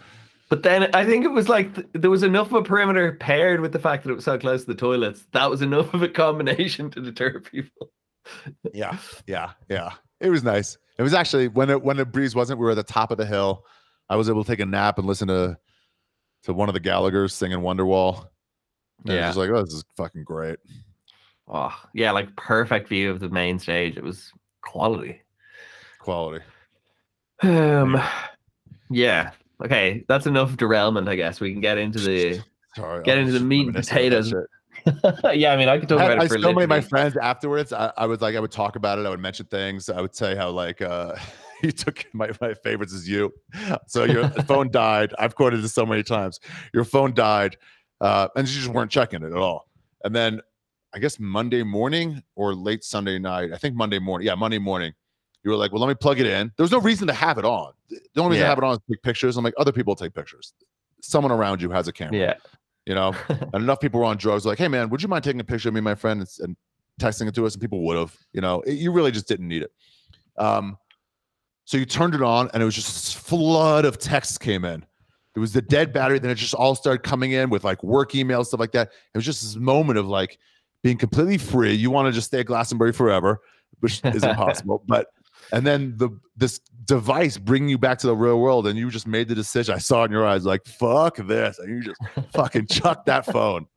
But 0.49 0.63
then 0.63 0.93
I 0.93 1.05
think 1.05 1.23
it 1.23 1.29
was 1.29 1.47
like 1.47 1.75
th- 1.75 1.87
there 1.93 2.09
was 2.09 2.23
enough 2.23 2.47
of 2.47 2.53
a 2.55 2.63
perimeter 2.63 3.13
paired 3.13 3.61
with 3.61 3.71
the 3.71 3.79
fact 3.79 4.03
that 4.03 4.11
it 4.11 4.15
was 4.15 4.25
so 4.25 4.37
close 4.37 4.61
to 4.61 4.67
the 4.67 4.75
toilets. 4.75 5.25
That 5.31 5.49
was 5.49 5.61
enough 5.61 5.93
of 5.93 6.01
a 6.01 6.09
combination 6.09 6.89
to 6.91 7.01
deter 7.01 7.39
people. 7.39 7.91
Yeah, 8.73 8.97
yeah, 9.27 9.51
yeah. 9.69 9.91
It 10.19 10.29
was 10.29 10.43
nice. 10.43 10.77
It 10.97 11.03
was 11.03 11.13
actually 11.13 11.47
when 11.47 11.69
it 11.69 11.81
when 11.81 11.97
the 11.97 12.05
breeze 12.05 12.35
wasn't. 12.35 12.59
We 12.59 12.65
were 12.65 12.71
at 12.71 12.75
the 12.75 12.83
top 12.83 13.11
of 13.11 13.17
the 13.17 13.25
hill. 13.25 13.65
I 14.11 14.15
was 14.17 14.29
able 14.29 14.43
to 14.43 14.51
take 14.51 14.59
a 14.59 14.65
nap 14.65 14.97
and 14.97 15.07
listen 15.07 15.29
to 15.29 15.57
to 16.43 16.53
one 16.53 16.67
of 16.67 16.73
the 16.73 16.81
Gallagher's 16.81 17.33
singing 17.33 17.59
Wonderwall. 17.59 18.27
And 19.05 19.13
Yeah. 19.13 19.13
I 19.13 19.17
was 19.19 19.25
just 19.27 19.37
like, 19.37 19.49
oh, 19.51 19.63
this 19.63 19.73
is 19.73 19.85
fucking 19.95 20.25
great. 20.25 20.59
Oh, 21.47 21.73
yeah, 21.93 22.11
like 22.11 22.35
perfect 22.35 22.89
view 22.89 23.09
of 23.09 23.21
the 23.21 23.29
main 23.29 23.57
stage. 23.57 23.95
It 23.95 24.03
was 24.03 24.33
quality. 24.61 25.21
Quality. 25.99 26.43
Um, 27.41 28.01
yeah. 28.89 29.31
Okay, 29.63 30.03
that's 30.09 30.25
enough 30.25 30.57
derailment. 30.57 31.07
I 31.07 31.15
guess 31.15 31.39
we 31.39 31.53
can 31.53 31.61
get 31.61 31.77
into 31.77 31.99
the. 31.99 32.41
Sorry, 32.75 33.03
Get 33.03 33.17
into 33.17 33.33
the 33.33 33.39
meat 33.39 33.67
and 33.67 33.75
reminiscing 33.75 34.07
about 34.07 34.23
that 34.23 34.47
potatoes. 34.83 35.33
yeah, 35.37 35.53
I 35.53 35.57
mean, 35.57 35.69
I 35.69 35.77
could 35.77 35.89
talk 35.89 35.99
I, 35.99 36.05
about 36.05 36.19
I 36.19 36.25
it 36.25 36.27
for 36.29 36.39
so 36.39 36.53
many 36.53 36.63
of 36.63 36.69
my 36.69 36.81
friends 36.81 37.15
afterwards. 37.17 37.71
I, 37.71 37.91
I 37.97 38.05
would 38.05 38.21
like 38.21 38.35
I 38.35 38.39
would 38.39 38.51
talk 38.51 38.75
about 38.75 38.99
it. 38.99 39.05
I 39.05 39.09
would 39.09 39.19
mention 39.19 39.45
things. 39.45 39.89
I 39.89 40.01
would 40.01 40.15
say 40.15 40.35
how 40.35 40.49
like 40.49 40.81
uh 40.81 41.15
you 41.63 41.71
took 41.71 42.05
my 42.13 42.31
my 42.41 42.53
favorites 42.53 42.93
is 42.93 43.07
you. 43.07 43.33
So 43.87 44.03
your 44.05 44.29
phone 44.47 44.71
died. 44.71 45.13
I've 45.19 45.35
quoted 45.35 45.61
this 45.61 45.73
so 45.73 45.85
many 45.85 46.03
times. 46.03 46.39
Your 46.73 46.83
phone 46.83 47.13
died, 47.13 47.57
uh, 47.99 48.27
and 48.35 48.47
you 48.47 48.53
just 48.61 48.67
weren't 48.73 48.91
checking 48.91 49.23
it 49.23 49.27
at 49.27 49.33
all. 49.37 49.67
And 50.03 50.15
then 50.15 50.41
I 50.93 50.99
guess 50.99 51.19
Monday 51.19 51.63
morning 51.63 52.21
or 52.35 52.53
late 52.53 52.83
Sunday 52.83 53.17
night. 53.19 53.51
I 53.53 53.57
think 53.57 53.75
Monday 53.75 53.99
morning. 53.99 54.27
Yeah, 54.27 54.35
Monday 54.35 54.59
morning. 54.59 54.93
You 55.43 55.51
were 55.51 55.57
like, 55.57 55.71
well, 55.71 55.81
let 55.81 55.87
me 55.87 55.95
plug 55.95 56.19
it 56.19 56.27
in. 56.27 56.51
There 56.57 56.63
was 56.63 56.71
no 56.71 56.79
reason 56.81 57.07
to 57.07 57.13
have 57.13 57.37
it 57.39 57.45
on. 57.45 57.73
The 57.89 57.97
only 58.21 58.31
reason 58.31 58.41
Yeah. 58.41 58.43
to 58.43 58.49
have 58.49 58.57
it 58.59 58.63
on 58.63 58.73
is 58.73 58.77
to 58.79 58.83
take 58.93 59.01
pictures. 59.01 59.37
I'm 59.37 59.43
like, 59.43 59.55
other 59.57 59.71
people 59.71 59.95
take 59.95 60.13
pictures. 60.13 60.53
Someone 61.01 61.31
around 61.31 61.61
you 61.63 61.71
has 61.71 61.87
a 61.87 61.91
camera 61.91 62.17
Yeah. 62.19 62.33
you 62.85 62.93
know 62.93 63.15
and 63.29 63.55
enough 63.63 63.79
people 63.79 63.99
were 63.99 64.05
on 64.05 64.17
drugs 64.17 64.45
like 64.45 64.57
hey 64.59 64.67
man 64.67 64.89
would 64.89 65.01
you 65.01 65.07
mind 65.07 65.23
taking 65.23 65.39
a 65.39 65.43
picture 65.43 65.69
of 65.69 65.73
me 65.73 65.79
and 65.79 65.83
my 65.85 65.95
friend 65.95 66.19
and, 66.21 66.29
and 66.41 66.55
texting 66.99 67.27
it 67.27 67.33
to 67.35 67.43
us 67.45 67.53
and 67.55 67.61
people 67.61 67.81
would 67.83 67.97
have 67.97 68.15
you 68.33 68.41
know 68.41 68.61
it- 68.61 68.73
you 68.73 68.91
really 68.91 69.09
just 69.11 69.27
didn't 69.27 69.47
need 69.47 69.63
it 69.63 69.71
um 70.37 70.77
so 71.65 71.77
you 71.77 71.85
turned 71.85 72.13
it 72.13 72.21
on 72.21 72.49
and 72.53 72.61
it 72.61 72.65
was 72.65 72.75
just 72.75 72.87
this 72.87 73.13
flood 73.13 73.85
of 73.85 73.97
texts 73.97 74.37
came 74.37 74.65
in 74.65 74.85
it 75.35 75.39
was 75.39 75.53
the 75.53 75.61
dead 75.61 75.93
battery 75.93 76.19
then 76.19 76.31
it 76.31 76.35
just 76.35 76.53
all 76.53 76.75
started 76.75 77.03
coming 77.03 77.31
in 77.31 77.49
with 77.49 77.63
like 77.63 77.81
work 77.83 78.11
emails 78.11 78.47
stuff 78.47 78.59
like 78.59 78.71
that 78.71 78.89
it 79.13 79.17
was 79.17 79.25
just 79.25 79.41
this 79.41 79.55
moment 79.55 79.97
of 79.97 80.07
like 80.07 80.37
being 80.83 80.97
completely 80.97 81.37
free 81.37 81.73
you 81.73 81.91
want 81.91 82.07
to 82.07 82.11
just 82.11 82.27
stay 82.27 82.39
at 82.39 82.45
glastonbury 82.45 82.91
forever 82.91 83.39
which 83.79 84.01
is 84.05 84.23
impossible 84.23 84.83
but 84.87 85.07
and 85.53 85.65
then 85.65 85.95
the 85.97 86.09
this 86.35 86.59
device 86.85 87.37
bringing 87.37 87.69
you 87.69 87.77
back 87.77 87.97
to 87.97 88.07
the 88.07 88.15
real 88.15 88.39
world 88.39 88.67
and 88.67 88.77
you 88.77 88.89
just 88.89 89.07
made 89.07 89.27
the 89.27 89.35
decision 89.35 89.73
i 89.73 89.77
saw 89.77 90.03
it 90.03 90.05
in 90.05 90.11
your 90.11 90.25
eyes 90.25 90.45
like 90.45 90.65
fuck 90.65 91.15
this 91.17 91.59
and 91.59 91.69
you 91.69 91.83
just 91.83 92.01
fucking 92.33 92.67
chuck 92.67 93.05
that 93.05 93.25
phone. 93.25 93.67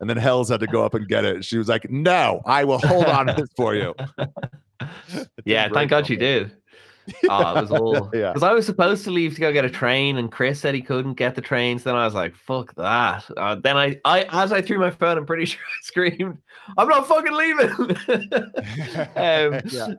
And 0.00 0.10
then 0.10 0.16
Hells 0.16 0.48
had 0.48 0.60
to 0.60 0.66
go 0.66 0.84
up 0.84 0.94
and 0.94 1.06
get 1.06 1.24
it. 1.24 1.44
She 1.44 1.56
was 1.56 1.68
like, 1.68 1.88
No, 1.88 2.42
I 2.44 2.64
will 2.64 2.78
hold 2.78 3.06
on 3.06 3.26
to 3.28 3.34
this 3.34 3.50
for 3.56 3.76
you. 3.76 3.94
yeah, 5.44 5.68
thank 5.72 5.90
God 5.90 6.08
she 6.08 6.16
did. 6.16 6.56
Oh, 7.28 7.56
it 7.58 7.60
was 7.62 7.70
all 7.80 8.10
Yeah. 8.14 8.32
because 8.32 8.42
I 8.42 8.52
was 8.52 8.66
supposed 8.66 9.04
to 9.04 9.10
leave 9.10 9.34
to 9.34 9.40
go 9.40 9.52
get 9.52 9.64
a 9.64 9.70
train, 9.70 10.18
and 10.18 10.30
Chris 10.30 10.60
said 10.60 10.74
he 10.74 10.82
couldn't 10.82 11.14
get 11.14 11.34
the 11.34 11.40
trains. 11.40 11.82
Then 11.84 11.94
I 11.96 12.04
was 12.04 12.14
like, 12.14 12.34
"Fuck 12.34 12.74
that!" 12.76 13.24
Uh, 13.36 13.56
then 13.56 13.76
I, 13.76 14.00
I, 14.04 14.26
as 14.30 14.52
I 14.52 14.62
threw 14.62 14.78
my 14.78 14.90
phone, 14.90 15.18
I'm 15.18 15.26
pretty 15.26 15.44
sure 15.46 15.60
I 15.60 15.82
screamed, 15.82 16.38
"I'm 16.78 16.88
not 16.88 17.08
fucking 17.08 17.32
leaving!" 17.32 17.70
um, 19.16 19.60
yeah. 19.70 19.94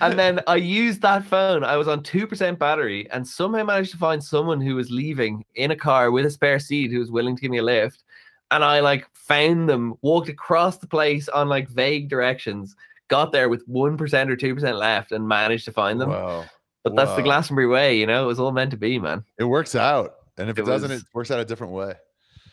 and 0.00 0.18
then 0.18 0.40
I 0.46 0.56
used 0.56 1.02
that 1.02 1.24
phone. 1.24 1.64
I 1.64 1.76
was 1.76 1.88
on 1.88 2.02
two 2.02 2.26
percent 2.26 2.58
battery, 2.58 3.10
and 3.10 3.26
somehow 3.26 3.64
managed 3.64 3.92
to 3.92 3.98
find 3.98 4.22
someone 4.22 4.60
who 4.60 4.74
was 4.74 4.90
leaving 4.90 5.44
in 5.54 5.70
a 5.72 5.76
car 5.76 6.10
with 6.10 6.26
a 6.26 6.30
spare 6.30 6.58
seat 6.58 6.90
who 6.90 6.98
was 6.98 7.10
willing 7.10 7.36
to 7.36 7.42
give 7.42 7.50
me 7.50 7.58
a 7.58 7.62
lift. 7.62 8.04
And 8.50 8.64
I 8.64 8.80
like 8.80 9.06
found 9.12 9.68
them, 9.68 9.94
walked 10.00 10.30
across 10.30 10.78
the 10.78 10.86
place 10.86 11.28
on 11.28 11.50
like 11.50 11.68
vague 11.68 12.08
directions, 12.08 12.74
got 13.08 13.32
there 13.32 13.48
with 13.48 13.62
one 13.66 13.96
percent 13.96 14.30
or 14.30 14.36
two 14.36 14.54
percent 14.54 14.76
left, 14.76 15.12
and 15.12 15.26
managed 15.26 15.64
to 15.66 15.72
find 15.72 16.00
them. 16.00 16.10
Wow. 16.10 16.44
But 16.84 16.94
that's 16.96 17.14
the 17.16 17.22
Glastonbury 17.22 17.66
way, 17.66 17.98
you 17.98 18.06
know. 18.06 18.22
It 18.24 18.26
was 18.26 18.38
all 18.40 18.52
meant 18.52 18.70
to 18.70 18.76
be, 18.76 18.98
man. 18.98 19.24
It 19.38 19.44
works 19.44 19.74
out, 19.74 20.14
and 20.38 20.48
if 20.48 20.58
it, 20.58 20.62
It 20.62 20.66
doesn't, 20.66 20.90
was- 20.90 21.00
it 21.02 21.06
works 21.12 21.30
out 21.30 21.40
a 21.40 21.44
different 21.44 21.72
way. 21.72 21.94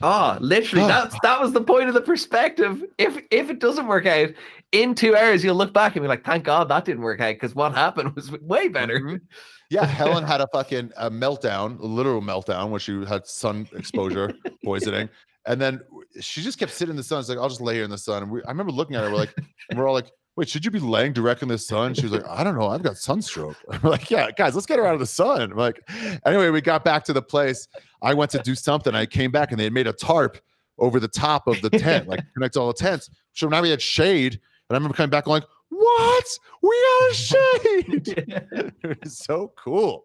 Oh, 0.01 0.37
literally, 0.41 0.85
that's 0.87 1.15
that 1.23 1.39
was 1.39 1.53
the 1.53 1.61
point 1.61 1.87
of 1.87 1.93
the 1.93 2.01
perspective. 2.01 2.83
If 2.97 3.17
if 3.31 3.49
it 3.49 3.59
doesn't 3.59 3.87
work 3.87 4.05
out 4.05 4.29
in 4.73 4.93
two 4.93 5.15
hours, 5.15 5.41
you'll 5.41 5.55
look 5.55 5.73
back 5.73 5.95
and 5.95 6.03
be 6.03 6.09
like, 6.09 6.25
"Thank 6.25 6.43
God 6.43 6.67
that 6.67 6.83
didn't 6.83 7.01
work 7.03 7.21
out," 7.21 7.33
because 7.35 7.55
what 7.55 7.71
happened 7.73 8.13
was 8.13 8.29
way 8.41 8.67
better. 8.67 8.99
Mhm. 8.99 9.21
Yeah, 9.69 9.85
Helen 9.85 10.25
had 10.25 10.41
a 10.41 10.47
fucking 10.53 10.91
a 10.97 11.09
meltdown, 11.09 11.79
a 11.79 11.85
literal 11.85 12.21
meltdown, 12.21 12.71
when 12.71 12.79
she 12.81 13.05
had 13.05 13.25
sun 13.25 13.69
exposure 13.73 14.33
poisoning, 14.65 15.07
and 15.45 15.61
then 15.61 15.79
she 16.19 16.41
just 16.41 16.59
kept 16.59 16.73
sitting 16.73 16.91
in 16.91 16.97
the 16.97 17.03
sun. 17.03 17.21
It's 17.21 17.29
like 17.29 17.37
I'll 17.37 17.47
just 17.47 17.61
lay 17.61 17.75
here 17.75 17.85
in 17.85 17.89
the 17.89 17.97
sun. 17.97 18.23
And 18.23 18.31
we, 18.31 18.43
I 18.43 18.49
remember 18.49 18.73
looking 18.73 18.97
at 18.97 19.03
her, 19.05 19.09
we're 19.09 19.15
like, 19.15 19.33
we're 19.75 19.87
all 19.87 19.93
like, 19.93 20.11
"Wait, 20.35 20.49
should 20.49 20.65
you 20.65 20.71
be 20.71 20.79
laying 20.79 21.13
direct 21.13 21.41
in 21.41 21.47
the 21.47 21.57
sun?" 21.57 21.93
She 21.93 22.03
was 22.03 22.11
like, 22.11 22.27
"I 22.27 22.43
don't 22.43 22.55
know, 22.57 22.67
I've 22.67 22.83
got 22.83 22.97
sunstroke." 22.97 23.55
We're 23.83 23.89
like, 23.89 24.09
"Yeah, 24.11 24.31
guys, 24.31 24.55
let's 24.55 24.65
get 24.67 24.79
her 24.79 24.85
out 24.85 24.93
of 24.93 24.99
the 24.99 25.05
sun." 25.05 25.51
We're 25.51 25.61
like, 25.61 25.89
anyway, 26.25 26.49
we 26.49 26.61
got 26.61 26.83
back 26.83 27.03
to 27.05 27.13
the 27.13 27.21
place. 27.21 27.67
I 28.01 28.13
went 28.13 28.31
to 28.31 28.39
do 28.39 28.55
something. 28.55 28.93
I 28.95 29.05
came 29.05 29.31
back 29.31 29.51
and 29.51 29.59
they 29.59 29.63
had 29.65 29.73
made 29.73 29.87
a 29.87 29.93
tarp 29.93 30.37
over 30.77 30.99
the 30.99 31.07
top 31.07 31.47
of 31.47 31.61
the 31.61 31.69
tent, 31.69 32.07
like 32.07 32.21
connect 32.33 32.57
all 32.57 32.67
the 32.67 32.73
tents. 32.73 33.09
So 33.33 33.47
now 33.47 33.61
we 33.61 33.69
had 33.69 33.81
shade. 33.81 34.33
And 34.33 34.41
I 34.71 34.73
remember 34.75 34.95
coming 34.95 35.09
back 35.09 35.25
going, 35.25 35.43
"What? 35.69 36.25
We 36.61 36.85
got 36.99 37.11
a 37.11 37.13
shade." 37.13 38.25
it 38.83 39.03
was 39.03 39.17
so 39.19 39.53
cool. 39.57 40.03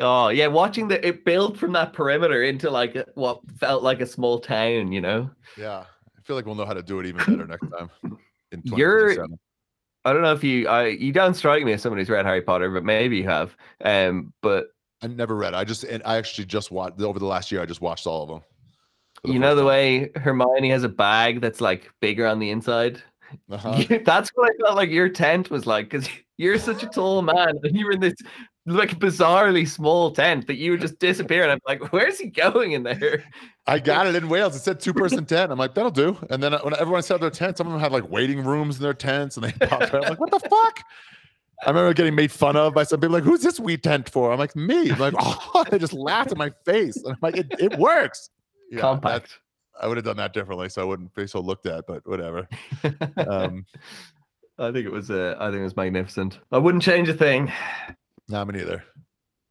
oh 0.00 0.28
yeah, 0.28 0.46
watching 0.46 0.88
the 0.88 1.04
it 1.06 1.24
build 1.24 1.58
from 1.58 1.72
that 1.72 1.92
perimeter 1.92 2.42
into 2.42 2.70
like 2.70 2.96
a- 2.96 3.06
what 3.14 3.40
felt 3.58 3.82
like 3.82 4.00
a 4.00 4.06
small 4.06 4.38
town, 4.40 4.92
you 4.92 5.00
know. 5.00 5.30
Yeah, 5.56 5.84
I 6.18 6.22
feel 6.22 6.36
like 6.36 6.44
we'll 6.46 6.54
know 6.54 6.66
how 6.66 6.74
to 6.74 6.82
do 6.82 7.00
it 7.00 7.06
even 7.06 7.18
better 7.18 7.46
next 7.46 7.68
time. 7.70 7.90
In 8.52 8.62
You're- 8.64 9.16
I 10.04 10.12
don't 10.12 10.22
know 10.22 10.32
if 10.32 10.42
you 10.42 10.66
I 10.66 10.86
you 10.86 11.12
don't 11.12 11.34
strike 11.34 11.62
me 11.62 11.72
as 11.72 11.82
someone 11.82 11.98
who's 11.98 12.08
read 12.08 12.24
Harry 12.24 12.40
Potter, 12.40 12.70
but 12.70 12.84
maybe 12.84 13.18
you 13.18 13.24
have. 13.24 13.54
Um, 13.84 14.32
but 14.40 14.68
I 15.02 15.08
never 15.08 15.36
read. 15.36 15.54
I 15.54 15.64
just 15.64 15.84
and 15.84 16.02
I 16.06 16.16
actually 16.16 16.46
just 16.46 16.70
watched 16.70 17.00
over 17.00 17.18
the 17.18 17.26
last 17.26 17.52
year. 17.52 17.60
I 17.60 17.66
just 17.66 17.80
watched 17.82 18.06
all 18.06 18.22
of 18.22 18.28
them. 18.30 18.40
for 19.22 19.30
you 19.30 19.38
know 19.38 19.54
the 19.54 19.60
time. 19.60 19.68
way 19.68 20.10
Hermione 20.16 20.70
has 20.70 20.84
a 20.84 20.88
bag 20.88 21.40
that's 21.42 21.60
like 21.60 21.90
bigger 22.00 22.26
on 22.26 22.38
the 22.38 22.50
inside. 22.50 23.02
Uh-huh. 23.50 23.84
That's 24.04 24.30
what 24.30 24.50
I 24.50 24.56
felt 24.64 24.76
like 24.76 24.90
your 24.90 25.08
tent 25.08 25.50
was 25.50 25.66
like, 25.66 25.88
because 25.90 26.08
you're 26.38 26.58
such 26.58 26.82
a 26.82 26.86
tall 26.86 27.22
man 27.22 27.60
and 27.62 27.76
you 27.76 27.84
were 27.84 27.92
in 27.92 28.00
this 28.00 28.14
like 28.66 28.98
bizarrely 28.98 29.68
small 29.68 30.10
tent 30.10 30.46
that 30.46 30.56
you 30.56 30.72
would 30.72 30.80
just 30.80 30.98
disappear. 30.98 31.42
And 31.42 31.52
I'm 31.52 31.60
like, 31.66 31.92
where's 31.92 32.18
he 32.18 32.28
going 32.28 32.72
in 32.72 32.82
there? 32.82 33.24
I 33.66 33.78
got 33.78 34.06
it 34.06 34.14
in 34.16 34.28
Wales. 34.28 34.56
It 34.56 34.60
said 34.60 34.80
two 34.80 34.92
person 34.94 35.24
tent. 35.26 35.52
I'm 35.52 35.58
like, 35.58 35.74
that'll 35.74 35.90
do. 35.90 36.16
And 36.30 36.42
then 36.42 36.54
uh, 36.54 36.60
when 36.62 36.74
everyone 36.74 37.02
set 37.02 37.16
up 37.16 37.20
their 37.20 37.30
tent, 37.30 37.58
some 37.58 37.66
of 37.66 37.72
them 37.72 37.80
had 37.80 37.92
like 37.92 38.08
waiting 38.10 38.42
rooms 38.44 38.76
in 38.76 38.82
their 38.82 38.94
tents, 38.94 39.36
and 39.36 39.44
they 39.44 39.52
popped 39.66 39.94
out. 39.94 40.04
I'm 40.04 40.10
like, 40.10 40.20
what 40.20 40.30
the 40.30 40.40
fuck? 40.40 40.80
I 41.64 41.68
remember 41.70 41.92
getting 41.92 42.14
made 42.14 42.32
fun 42.32 42.56
of 42.56 42.72
by 42.74 42.84
some 42.84 43.00
people. 43.00 43.12
Like, 43.12 43.22
who's 43.22 43.42
this 43.42 43.60
wee 43.60 43.76
tent 43.76 44.08
for? 44.08 44.32
I'm 44.32 44.38
like, 44.38 44.56
me. 44.56 44.90
I'm 44.90 44.98
like, 44.98 45.14
oh, 45.20 45.64
they 45.70 45.78
just 45.78 45.92
laughed 45.92 46.32
in 46.32 46.38
my 46.38 46.50
face. 46.64 46.96
And 46.96 47.08
I'm 47.12 47.18
like, 47.20 47.36
it, 47.36 47.46
it 47.58 47.78
works. 47.78 48.30
Yeah, 48.70 48.76
that- 48.76 48.80
Compact. 48.82 49.38
I 49.82 49.86
would 49.86 49.96
have 49.96 50.04
done 50.04 50.18
that 50.18 50.34
differently, 50.34 50.68
so 50.68 50.82
I 50.82 50.84
wouldn't 50.84 51.14
be 51.14 51.26
so 51.26 51.40
looked 51.40 51.64
at. 51.66 51.86
But 51.86 52.06
whatever. 52.06 52.46
Um, 53.16 53.64
I 54.58 54.72
think 54.72 54.84
it 54.84 54.92
was 54.92 55.10
uh, 55.10 55.36
I 55.40 55.46
think 55.46 55.60
it 55.60 55.64
was 55.64 55.76
magnificent. 55.76 56.38
I 56.52 56.58
wouldn't 56.58 56.82
change 56.82 57.08
a 57.08 57.14
thing. 57.14 57.50
not 58.28 58.46
me 58.46 58.58
neither. 58.58 58.84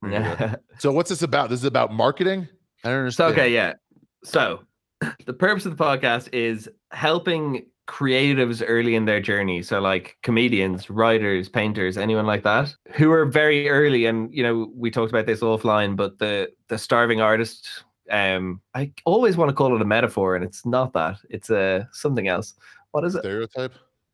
Me 0.04 0.12
neither. 0.12 0.62
So 0.78 0.91
what's 0.91 1.10
this 1.10 1.24
about? 1.24 1.50
This 1.50 1.62
is 1.62 1.65
about 1.65 1.91
marketing. 1.91 2.48
I 2.84 2.89
don't 2.89 3.12
So 3.12 3.26
understand. 3.26 3.32
okay, 3.34 3.54
yeah. 3.54 3.74
So 4.23 4.62
the 5.25 5.34
purpose 5.34 5.65
of 5.65 5.77
the 5.77 5.84
podcast 5.84 6.29
is 6.34 6.69
helping 6.91 7.65
creatives 7.88 8.63
early 8.65 8.93
in 8.93 9.05
their 9.05 9.19
journey. 9.19 9.63
So 9.63 9.79
like 9.82 10.17
comedians, 10.21 10.89
writers, 10.89 11.49
painters, 11.49 11.97
anyone 11.97 12.27
like 12.27 12.43
that, 12.43 12.73
who 12.91 13.12
are 13.12 13.25
very 13.25 13.67
early. 13.67 14.05
And 14.05 14.34
you 14.34 14.43
know, 14.43 14.71
we 14.75 14.91
talked 14.91 15.12
about 15.12 15.25
this 15.25 15.41
offline, 15.41 15.95
but 15.95 16.19
the 16.19 16.49
the 16.67 16.77
starving 16.77 17.21
artist. 17.21 17.67
Um, 18.12 18.62
I 18.73 18.91
always 19.05 19.38
want 19.38 19.49
to 19.49 19.53
call 19.53 19.75
it 19.75 19.82
a 19.82 19.86
metaphor, 19.86 20.36
and 20.36 20.43
it's 20.43 20.65
not 20.65 20.93
that. 20.93 21.17
It's 21.29 21.49
a 21.49 21.88
something 21.91 22.27
else. 22.27 22.55
What 22.91 23.05
is 23.05 23.15
it? 23.15 23.19
Stereotype. 23.19 23.73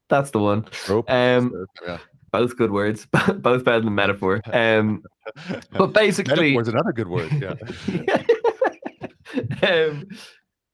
That's 0.09 0.31
the 0.31 0.39
one. 0.39 0.65
Um, 1.07 1.67
Stereotype, 1.75 2.01
both 2.31 2.57
good 2.57 2.71
words, 2.71 3.07
both 3.37 3.63
better 3.63 3.81
than 3.81 3.95
metaphor. 3.95 4.41
Um, 4.51 5.03
but 5.71 5.87
basically, 5.87 6.55
Metaphor 6.55 6.61
is 6.61 6.67
another 6.67 6.91
good 6.91 7.07
word. 7.07 7.31
Yeah. 7.31 8.23
Um, 9.63 10.07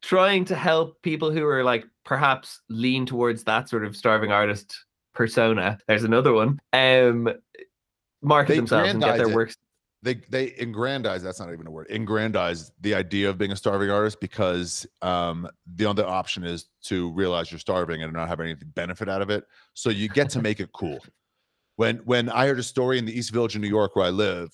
trying 0.02 0.46
to 0.46 0.56
help 0.56 1.02
people 1.02 1.32
who 1.32 1.46
are 1.46 1.64
like 1.64 1.86
perhaps 2.06 2.62
lean 2.70 3.06
towards 3.06 3.44
that 3.46 3.70
sort 3.70 3.86
of 3.86 3.96
starving 3.96 4.32
artist 4.32 4.76
persona. 5.14 5.78
There's 5.88 6.04
another 6.04 6.34
one. 6.34 6.60
Um, 6.74 7.30
market 8.22 8.54
They 8.54 8.58
themselves 8.58 8.92
and 8.92 9.02
get 9.02 9.18
their 9.18 9.30
it. 9.30 9.36
works. 9.36 9.58
they 10.04 10.16
they 10.30 10.52
aggrandize 10.54 11.24
that's 11.24 11.40
not 11.40 11.52
even 11.52 11.66
a 11.68 11.72
word 11.72 11.88
aggrandize 11.90 12.72
the 12.82 12.94
idea 12.94 13.30
of 13.30 13.38
being 13.38 13.52
a 13.52 13.56
starving 13.56 13.90
artist 13.90 14.20
because 14.20 14.86
um 15.02 15.48
the 15.76 15.86
other 15.86 16.06
option 16.06 16.44
is 16.44 16.68
to 16.84 17.12
realize 17.14 17.52
you're 17.52 17.60
starving 17.60 18.04
and 18.04 18.14
not 18.14 18.28
have 18.28 18.40
any 18.40 18.54
benefit 18.54 19.10
out 19.10 19.22
of 19.24 19.30
it 19.32 19.44
so 19.74 19.90
you 19.90 20.08
get 20.08 20.30
to 20.30 20.40
make 20.42 20.60
it 20.60 20.72
cool 20.74 21.00
when 21.78 21.98
when 22.06 22.30
i 22.30 22.46
heard 22.48 22.60
a 22.60 22.64
story 22.64 23.00
in 23.00 23.06
the 23.06 23.18
east 23.18 23.32
village 23.32 23.56
in 23.56 23.62
new 23.62 23.68
york 23.68 23.96
where 23.96 24.06
i 24.06 24.10
live 24.10 24.50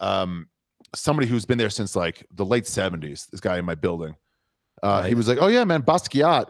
um 0.00 0.48
somebody 0.94 1.26
who's 1.26 1.44
been 1.44 1.58
there 1.58 1.70
since 1.70 1.96
like 1.96 2.26
the 2.34 2.44
late 2.44 2.64
70s 2.64 3.28
this 3.30 3.40
guy 3.40 3.58
in 3.58 3.64
my 3.64 3.74
building 3.74 4.14
uh 4.82 5.02
he 5.02 5.14
was 5.14 5.28
like 5.28 5.38
oh 5.40 5.48
yeah 5.48 5.64
man 5.64 5.82
basquiat 5.82 6.46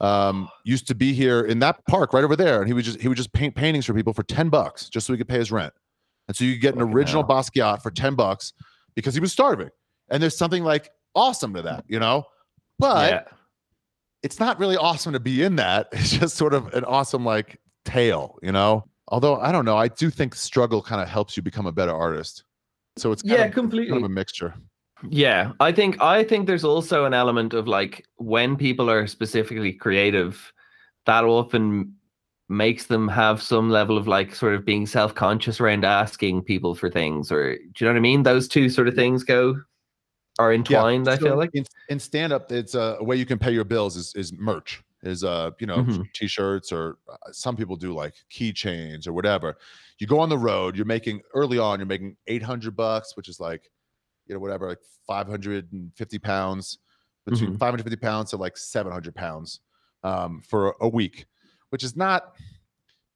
um 0.00 0.48
used 0.64 0.86
to 0.86 0.94
be 0.94 1.12
here 1.12 1.40
in 1.42 1.58
that 1.58 1.84
park 1.86 2.12
right 2.12 2.24
over 2.24 2.36
there 2.36 2.60
and 2.60 2.68
he 2.68 2.72
would 2.72 2.84
just 2.84 3.00
he 3.00 3.08
would 3.08 3.16
just 3.16 3.32
paint 3.32 3.54
paintings 3.54 3.84
for 3.84 3.94
people 3.94 4.12
for 4.12 4.22
10 4.22 4.48
bucks 4.48 4.88
just 4.88 5.06
so 5.06 5.12
he 5.12 5.16
could 5.16 5.28
pay 5.28 5.38
his 5.38 5.50
rent 5.50 5.72
and 6.28 6.36
so 6.36 6.44
you 6.44 6.52
could 6.52 6.62
get 6.62 6.74
an 6.74 6.82
original. 6.82 7.24
Basquiat 7.24 7.82
for 7.82 7.90
10 7.90 8.14
bucks 8.14 8.52
because 8.94 9.14
he 9.14 9.20
was 9.20 9.32
starving. 9.32 9.70
And 10.10 10.22
there's 10.22 10.36
something 10.36 10.62
like 10.62 10.90
awesome 11.14 11.54
to 11.54 11.62
that, 11.62 11.84
you 11.88 11.98
know? 11.98 12.24
But 12.78 13.10
yeah. 13.10 13.22
it's 14.22 14.38
not 14.38 14.58
really 14.58 14.76
awesome 14.76 15.14
to 15.14 15.20
be 15.20 15.42
in 15.42 15.56
that. 15.56 15.88
It's 15.92 16.12
just 16.12 16.36
sort 16.36 16.54
of 16.54 16.72
an 16.74 16.84
awesome 16.84 17.24
like 17.24 17.58
tale, 17.84 18.38
you 18.42 18.52
know? 18.52 18.84
Although 19.08 19.36
I 19.36 19.50
don't 19.52 19.64
know, 19.64 19.76
I 19.76 19.88
do 19.88 20.10
think 20.10 20.34
struggle 20.34 20.82
kind 20.82 21.00
of 21.00 21.08
helps 21.08 21.36
you 21.36 21.42
become 21.42 21.66
a 21.66 21.72
better 21.72 21.94
artist. 21.94 22.44
So 22.98 23.12
it's 23.12 23.22
kind 23.22 23.38
Yeah, 23.38 23.44
of, 23.46 23.54
completely. 23.54 23.90
kind 23.92 24.04
of 24.04 24.10
a 24.10 24.14
mixture. 24.14 24.54
Yeah, 25.08 25.52
I 25.60 25.70
think 25.72 26.00
I 26.00 26.24
think 26.24 26.46
there's 26.46 26.64
also 26.64 27.04
an 27.04 27.14
element 27.14 27.54
of 27.54 27.68
like 27.68 28.04
when 28.16 28.56
people 28.56 28.90
are 28.90 29.06
specifically 29.06 29.72
creative, 29.72 30.52
that 31.06 31.24
often 31.24 31.94
makes 32.48 32.86
them 32.86 33.06
have 33.08 33.42
some 33.42 33.70
level 33.70 33.96
of 33.98 34.08
like 34.08 34.34
sort 34.34 34.54
of 34.54 34.64
being 34.64 34.86
self-conscious 34.86 35.60
around 35.60 35.84
asking 35.84 36.42
people 36.42 36.74
for 36.74 36.90
things 36.90 37.30
or 37.30 37.56
do 37.56 37.60
you 37.78 37.86
know 37.86 37.92
what 37.92 37.98
I 37.98 38.00
mean? 38.00 38.22
Those 38.22 38.48
two 38.48 38.70
sort 38.70 38.88
of 38.88 38.94
things 38.94 39.22
go 39.22 39.60
are 40.38 40.52
entwined, 40.52 41.08
I 41.08 41.16
so 41.16 41.26
feel 41.26 41.36
like. 41.36 41.50
in, 41.52 41.64
in 41.90 42.00
stand 42.00 42.32
up, 42.32 42.50
it's 42.50 42.74
uh, 42.74 42.96
a 42.98 43.04
way 43.04 43.16
you 43.16 43.26
can 43.26 43.38
pay 43.38 43.52
your 43.52 43.64
bills 43.64 43.96
is, 43.96 44.14
is 44.14 44.32
merch, 44.32 44.82
is 45.02 45.22
uh, 45.24 45.50
you 45.60 45.66
know, 45.66 45.86
Mhm. 45.86 46.08
t-shirts 46.14 46.72
or 46.72 46.98
uh, 47.08 47.16
some 47.32 47.56
people 47.56 47.76
do 47.76 47.94
like 47.94 48.14
keychains 48.30 49.06
or 49.06 49.12
whatever. 49.12 49.56
You 49.98 50.06
go 50.06 50.20
on 50.20 50.28
the 50.28 50.38
road, 50.38 50.76
you're 50.76 50.86
making 50.86 51.22
early 51.34 51.58
on, 51.58 51.78
you're 51.78 51.86
making 51.86 52.16
800 52.26 52.76
bucks, 52.76 53.16
which 53.16 53.28
is 53.28 53.40
like, 53.40 53.70
you 54.26 54.34
know, 54.34 54.40
whatever, 54.40 54.68
like 54.68 54.82
550 55.06 56.18
pounds 56.18 56.78
between 57.24 57.52
Mhm. 57.52 57.58
550 57.58 57.96
pounds 57.96 58.30
to 58.30 58.36
like 58.36 58.56
700 58.56 59.14
pounds 59.14 59.60
um, 60.04 60.42
for 60.42 60.76
a 60.80 60.88
week, 60.88 61.26
which 61.70 61.84
is 61.84 61.96
not. 61.96 62.36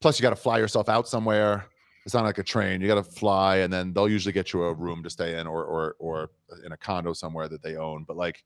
Plus, 0.01 0.19
you 0.19 0.23
got 0.23 0.31
to 0.31 0.35
fly 0.35 0.57
yourself 0.59 0.89
out 0.89 1.07
somewhere. 1.07 1.65
It's 2.05 2.13
not 2.13 2.25
like 2.25 2.37
a 2.37 2.43
train. 2.43 2.81
You 2.81 2.87
got 2.87 2.95
to 2.95 3.03
fly, 3.03 3.57
and 3.57 3.71
then 3.71 3.93
they'll 3.93 4.09
usually 4.09 4.33
get 4.33 4.51
you 4.51 4.63
a 4.63 4.73
room 4.73 5.01
to 5.03 5.09
stay 5.09 5.39
in, 5.39 5.47
or 5.47 5.63
or 5.63 5.95
or 5.99 6.31
in 6.65 6.73
a 6.73 6.77
condo 6.77 7.13
somewhere 7.13 7.47
that 7.47 7.61
they 7.63 7.77
own. 7.77 8.03
But 8.03 8.17
like, 8.17 8.43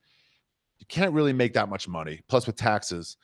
you 0.79 0.85
can't 0.87 1.13
really 1.13 1.33
make 1.33 1.53
that 1.53 1.69
much 1.69 1.87
money. 1.87 2.21
Plus, 2.29 2.45
with 2.47 2.55
taxes, 2.55 3.17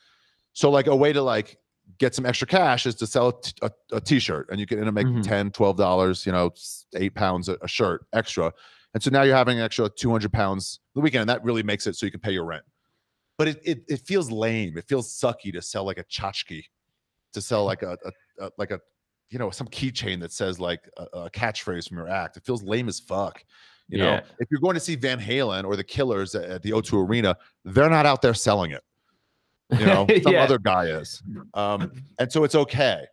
so 0.52 0.70
like 0.70 0.86
a 0.86 0.96
way 0.96 1.12
to 1.12 1.22
like 1.22 1.56
get 1.98 2.14
some 2.14 2.24
extra 2.26 2.46
cash 2.46 2.86
is 2.86 2.94
to 2.96 3.06
sell 3.06 3.28
a 3.28 3.40
t- 3.42 3.52
a, 3.62 3.70
a 3.92 4.00
t-shirt, 4.00 4.48
and 4.50 4.58
you 4.58 4.66
can 4.66 4.78
end 4.78 4.88
up 4.88 4.94
making 4.94 5.14
Mhm. 5.16 5.22
10 5.24 5.50
12 5.50 5.76
dollars. 5.76 6.26
You 6.26 6.32
know, 6.32 6.50
eight 6.96 7.14
pounds 7.14 7.48
a, 7.48 7.56
a 7.62 7.68
shirt 7.68 8.06
extra, 8.12 8.52
and 8.94 9.02
so 9.02 9.10
now 9.10 9.22
you're 9.22 9.36
having 9.36 9.58
an 9.58 9.64
extra 9.64 9.88
200 9.88 10.32
pounds 10.32 10.80
the 10.94 11.00
weekend, 11.00 11.22
and 11.22 11.30
that 11.30 11.44
really 11.44 11.62
makes 11.62 11.86
it 11.86 11.96
so 11.96 12.06
you 12.06 12.12
can 12.12 12.20
pay 12.20 12.32
your 12.32 12.44
rent. 12.44 12.64
But 13.38 13.48
it 13.48 13.60
it, 13.64 13.78
it 13.88 14.00
feels 14.06 14.30
lame. 14.30 14.78
It 14.78 14.86
feels 14.88 15.12
sucky 15.12 15.52
to 15.52 15.60
sell 15.62 15.84
like 15.84 15.98
a 15.98 16.04
tchotchke, 16.04 16.64
to 17.34 17.40
sell 17.40 17.64
like 17.64 17.82
a, 17.82 17.96
a, 18.40 18.46
a 18.46 18.50
like 18.58 18.70
a 18.70 18.80
you 19.30 19.38
know 19.38 19.50
some 19.50 19.66
keychain 19.68 20.20
that 20.20 20.32
says 20.32 20.60
like 20.60 20.88
a, 20.96 21.04
a 21.24 21.30
catchphrase 21.30 21.88
from 21.88 21.98
your 21.98 22.08
act. 22.08 22.36
It 22.36 22.44
feels 22.44 22.62
lame 22.62 22.88
as 22.88 23.00
fuck. 23.00 23.42
You 23.88 23.98
know, 23.98 24.20
if 24.38 24.48
you're 24.50 24.60
going 24.60 24.74
to 24.74 24.80
see 24.80 24.96
Van 24.96 25.20
Halen 25.20 25.64
or 25.64 25.76
the 25.76 25.84
Killers 25.84 26.34
at, 26.34 26.62
the 26.62 26.70
O2 26.70 27.06
Arena, 27.06 27.36
they're 27.64 27.90
not 27.90 28.06
out 28.06 28.22
there 28.22 28.34
selling 28.34 28.70
it. 28.70 28.82
You 29.70 29.84
know, 29.86 30.06
some 30.22 30.32
Yeah. 30.32 30.42
other 30.42 30.58
guy 30.58 30.86
is. 30.86 31.22
Um, 31.52 31.92
and 32.18 32.32
so 32.32 32.44
it's 32.44 32.54
okay. 32.54 33.04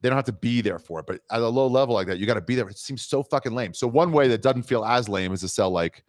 They 0.00 0.08
don't 0.08 0.16
have 0.16 0.24
to 0.24 0.32
be 0.32 0.60
there 0.60 0.80
for 0.80 0.98
it. 1.00 1.06
But 1.06 1.20
at 1.30 1.40
a 1.40 1.48
low 1.48 1.68
level 1.68 1.94
like 1.94 2.08
that, 2.08 2.18
you 2.18 2.26
got 2.26 2.34
to 2.34 2.40
be 2.40 2.56
there. 2.56 2.68
It 2.68 2.78
seems 2.78 3.06
so 3.06 3.22
fucking 3.22 3.52
lame. 3.54 3.72
So 3.74 3.86
one 3.86 4.10
way 4.12 4.26
that 4.28 4.42
doesn't 4.42 4.64
feel 4.64 4.84
as 4.84 5.08
lame 5.08 5.32
is 5.32 5.40
to 5.42 5.48
sell 5.48 5.70
like 5.70 6.02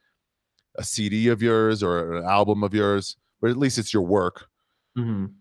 a 0.79 0.83
CD 0.83 1.27
of 1.27 1.43
yours 1.43 1.83
or 1.83 2.17
an 2.17 2.25
album 2.25 2.63
of 2.63 2.73
yours, 2.73 3.17
but 3.41 3.51
at 3.51 3.57
least 3.57 3.77
it's 3.77 3.93
your 3.93 4.03
work. 4.03 4.47
Mhm. 4.97 5.33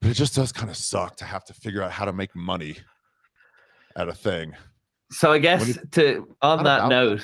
But 0.00 0.10
it 0.12 0.14
just 0.14 0.36
does 0.36 0.52
kind 0.52 0.70
of 0.70 0.76
suck 0.76 1.16
to 1.16 1.24
have 1.24 1.44
to 1.46 1.52
figure 1.54 1.82
out 1.82 1.90
how 1.90 2.04
to 2.04 2.12
make 2.12 2.36
money 2.36 2.76
at 3.96 4.08
a 4.08 4.14
thing. 4.14 4.54
So 5.10 5.32
I 5.32 5.38
guess 5.40 5.66
you- 5.66 5.74
to 5.92 6.36
on 6.40 6.62
that 6.62 6.88
note, 6.88 7.22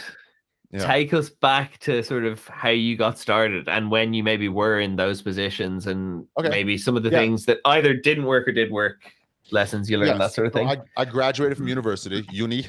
Yeah. 0.74 0.86
take 0.86 1.14
us 1.14 1.30
back 1.30 1.78
to 1.78 2.02
sort 2.02 2.24
of 2.24 2.44
how 2.48 2.70
you 2.70 2.96
got 2.96 3.16
started 3.16 3.68
and 3.68 3.90
when 3.92 4.12
you 4.12 4.24
maybe 4.24 4.48
were 4.48 4.80
in 4.80 4.96
those 4.96 5.22
positions 5.22 5.86
and 5.86 6.26
Okay. 6.36 6.48
maybe 6.48 6.76
some 6.76 6.96
of 6.96 7.04
the 7.04 7.10
Yeah. 7.10 7.18
things 7.20 7.46
that 7.46 7.58
either 7.66 7.94
didn't 7.94 8.24
work 8.24 8.48
or 8.48 8.52
did 8.52 8.72
work, 8.72 9.12
lessons 9.52 9.88
you 9.88 9.98
learned, 9.98 10.20
that 10.20 10.32
sort 10.32 10.48
of 10.48 10.52
So 10.52 10.58
thing. 10.58 10.68
I, 10.68 10.78
I 10.96 11.04
graduated 11.04 11.56
from 11.56 11.68
university, 11.68 12.26
uni, 12.32 12.66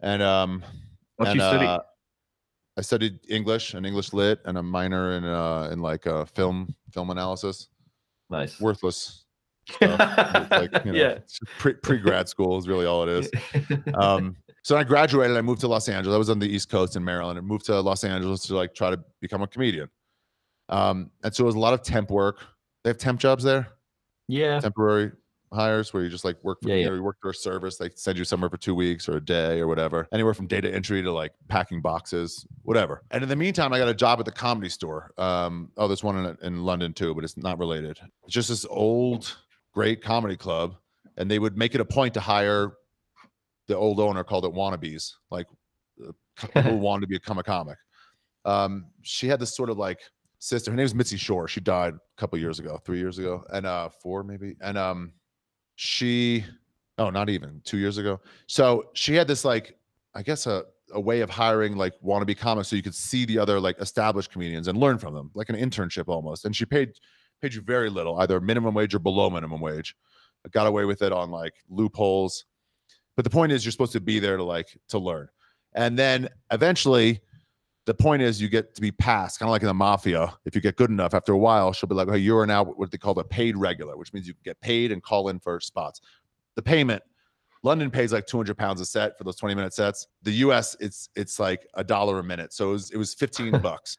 and 0.00 0.22
um, 0.22 0.64
what 1.16 1.28
and, 1.28 1.36
you 1.36 1.40
study? 1.40 1.66
uh, 1.66 1.78
I 2.76 2.80
studied 2.82 3.20
English 3.28 3.74
and 3.74 3.86
English 3.86 4.12
lit 4.12 4.40
and 4.44 4.58
a 4.58 4.62
minor 4.62 5.12
in 5.12 5.24
uh 5.24 5.70
in 5.72 5.78
like 5.80 6.06
uh 6.06 6.24
film 6.26 6.74
film 6.90 7.10
analysis. 7.10 7.68
nice. 8.28 8.60
Worthless 8.60 9.24
stuff. 9.70 10.50
like 10.50 10.84
you 10.84 10.92
know, 10.92 10.98
yeah. 10.98 11.18
pre 11.58 11.74
pre 11.74 11.98
grad 11.98 12.28
school 12.28 12.58
is 12.58 12.66
really 12.68 12.86
all 12.86 13.04
it 13.04 13.08
is. 13.08 13.30
Um, 13.94 14.36
so 14.66 14.76
I 14.76 14.82
graduated, 14.82 15.36
I 15.36 15.42
moved 15.42 15.60
to 15.60 15.68
Los 15.68 15.88
Angeles. 15.88 16.12
I 16.12 16.18
was 16.18 16.28
on 16.28 16.40
the 16.40 16.48
East 16.48 16.68
Coast 16.68 16.96
in 16.96 17.04
Maryland, 17.04 17.38
and 17.38 17.46
moved 17.46 17.66
to 17.66 17.80
Los 17.80 18.02
Angeles 18.02 18.40
to 18.46 18.56
like 18.56 18.74
try 18.74 18.90
to 18.90 18.98
become 19.20 19.40
a 19.40 19.46
comedian. 19.46 19.88
Um, 20.68 21.12
and 21.22 21.32
so 21.32 21.44
it 21.44 21.46
was 21.46 21.54
a 21.54 21.60
lot 21.60 21.72
of 21.72 21.82
temp 21.82 22.10
work. 22.10 22.38
They 22.82 22.90
have 22.90 22.98
temp 22.98 23.20
jobs 23.20 23.44
there, 23.44 23.68
yeah. 24.26 24.58
temporary 24.58 25.12
hires 25.52 25.94
where 25.94 26.02
you 26.02 26.08
just 26.08 26.24
like 26.24 26.42
work 26.42 26.58
for 26.62 26.68
Yeah, 26.68 26.74
you, 26.74 26.80
yeah. 26.80 26.94
you 26.96 27.02
work 27.04 27.18
for 27.22 27.30
a 27.30 27.34
service. 27.34 27.76
They 27.76 27.90
send 27.94 28.18
you 28.18 28.24
somewhere 28.24 28.50
for 28.50 28.56
two 28.56 28.74
weeks 28.74 29.08
or 29.08 29.18
a 29.18 29.24
day 29.24 29.60
or 29.60 29.68
whatever. 29.68 30.08
Anywhere 30.10 30.34
from 30.34 30.48
data 30.48 30.74
entry 30.74 31.00
to 31.00 31.12
like 31.12 31.30
packing 31.46 31.80
boxes, 31.80 32.44
whatever. 32.62 33.04
And 33.12 33.22
in 33.22 33.28
the 33.28 33.36
meantime, 33.36 33.72
I 33.72 33.78
got 33.78 33.86
a 33.86 33.94
job 33.94 34.18
at 34.18 34.24
the 34.24 34.32
comedy 34.32 34.68
store. 34.68 35.12
Um, 35.16 35.70
oh, 35.76 35.86
there's 35.86 36.02
one 36.02 36.26
in, 36.26 36.36
in 36.42 36.64
London 36.64 36.92
too, 36.92 37.14
but 37.14 37.22
it's 37.22 37.36
not 37.36 37.60
related. 37.60 38.00
It's 38.24 38.34
just 38.34 38.48
this 38.48 38.66
old, 38.68 39.32
great 39.72 40.02
comedy 40.02 40.36
club, 40.36 40.74
and 41.16 41.30
they 41.30 41.38
would 41.38 41.56
make 41.56 41.76
it 41.76 41.80
a 41.80 41.84
point 41.84 42.14
to 42.14 42.20
hire 42.20 42.72
the 43.66 43.76
old 43.76 44.00
owner 44.00 44.24
called 44.24 44.44
it 44.44 44.52
wannabes, 44.52 45.12
like 45.30 45.46
uh, 46.06 46.12
people 46.36 46.62
who 46.62 46.76
wanted 46.76 47.02
to 47.02 47.06
become 47.08 47.38
a 47.38 47.42
comic. 47.42 47.78
Um, 48.44 48.86
she 49.02 49.26
had 49.28 49.40
this 49.40 49.56
sort 49.56 49.70
of 49.70 49.78
like 49.78 50.00
sister. 50.38 50.70
Her 50.70 50.76
name 50.76 50.84
was 50.84 50.94
Mitzi 50.94 51.16
Shore. 51.16 51.48
She 51.48 51.60
died 51.60 51.94
a 51.94 52.20
couple 52.20 52.38
years 52.38 52.58
ago, 52.58 52.78
three 52.84 52.98
years 52.98 53.18
ago, 53.18 53.44
and 53.52 53.66
uh, 53.66 53.88
four 53.88 54.22
maybe. 54.22 54.56
And 54.60 54.78
um, 54.78 55.12
she, 55.74 56.44
oh, 56.98 57.10
not 57.10 57.28
even 57.28 57.60
two 57.64 57.78
years 57.78 57.98
ago. 57.98 58.20
So 58.46 58.90
she 58.94 59.14
had 59.14 59.26
this 59.26 59.44
like, 59.44 59.76
I 60.14 60.22
guess 60.22 60.46
a 60.46 60.64
a 60.92 61.00
way 61.00 61.20
of 61.20 61.30
hiring 61.30 61.76
like 61.76 61.94
wannabe 62.04 62.38
comics 62.38 62.68
so 62.68 62.76
you 62.76 62.82
could 62.82 62.94
see 62.94 63.24
the 63.24 63.38
other 63.38 63.58
like 63.58 63.78
established 63.80 64.30
comedians 64.30 64.68
and 64.68 64.78
learn 64.78 64.98
from 64.98 65.14
them, 65.14 65.30
like 65.34 65.48
an 65.48 65.56
internship 65.56 66.08
almost. 66.08 66.44
And 66.44 66.54
she 66.54 66.64
paid 66.64 66.92
paid 67.42 67.54
you 67.54 67.60
very 67.60 67.90
little, 67.90 68.18
either 68.20 68.40
minimum 68.40 68.74
wage 68.74 68.94
or 68.94 68.98
below 68.98 69.28
minimum 69.28 69.60
wage. 69.60 69.94
I 70.44 70.48
got 70.50 70.66
away 70.66 70.84
with 70.84 71.02
it 71.02 71.12
on 71.12 71.30
like 71.30 71.54
loopholes. 71.68 72.44
But 73.16 73.24
the 73.24 73.30
point 73.30 73.52
is 73.52 73.64
you're 73.64 73.72
supposed 73.72 73.92
to 73.92 74.00
be 74.00 74.18
there 74.18 74.36
to 74.36 74.44
like 74.44 74.76
to 74.88 74.98
learn. 74.98 75.28
And 75.74 75.98
then 75.98 76.28
eventually 76.52 77.20
the 77.86 77.94
point 77.94 78.20
is 78.20 78.42
you 78.42 78.48
get 78.48 78.74
to 78.74 78.80
be 78.80 78.90
passed, 78.90 79.38
kind 79.38 79.48
of 79.48 79.52
like 79.52 79.62
in 79.62 79.68
the 79.68 79.74
mafia. 79.74 80.34
If 80.44 80.54
you 80.54 80.60
get 80.60 80.76
good 80.76 80.90
enough, 80.90 81.14
after 81.14 81.32
a 81.32 81.38
while, 81.38 81.72
she'll 81.72 81.88
be 81.88 81.94
like, 81.94 82.08
"Hey, 82.08 82.18
you 82.18 82.36
are 82.36 82.46
now 82.46 82.64
what 82.64 82.90
they 82.90 82.98
call 82.98 83.18
a 83.18 83.24
paid 83.24 83.56
regular, 83.56 83.96
which 83.96 84.12
means 84.12 84.26
you 84.26 84.34
can 84.34 84.42
get 84.44 84.60
paid 84.60 84.92
and 84.92 85.02
call 85.02 85.28
in 85.28 85.38
for 85.38 85.60
spots." 85.60 86.00
The 86.56 86.62
payment, 86.62 87.02
London 87.62 87.90
pays 87.90 88.12
like 88.12 88.26
200 88.26 88.56
pounds 88.56 88.80
a 88.80 88.86
set 88.86 89.16
for 89.16 89.24
those 89.24 89.36
20 89.36 89.54
minute 89.54 89.72
sets. 89.72 90.08
The 90.22 90.32
U.S. 90.32 90.76
it's 90.80 91.08
it's 91.14 91.38
like 91.38 91.66
a 91.74 91.84
dollar 91.84 92.18
a 92.18 92.24
minute, 92.24 92.52
so 92.52 92.70
it 92.70 92.72
was 92.72 92.90
it 92.90 92.96
was 92.96 93.14
15 93.14 93.58
bucks. 93.62 93.96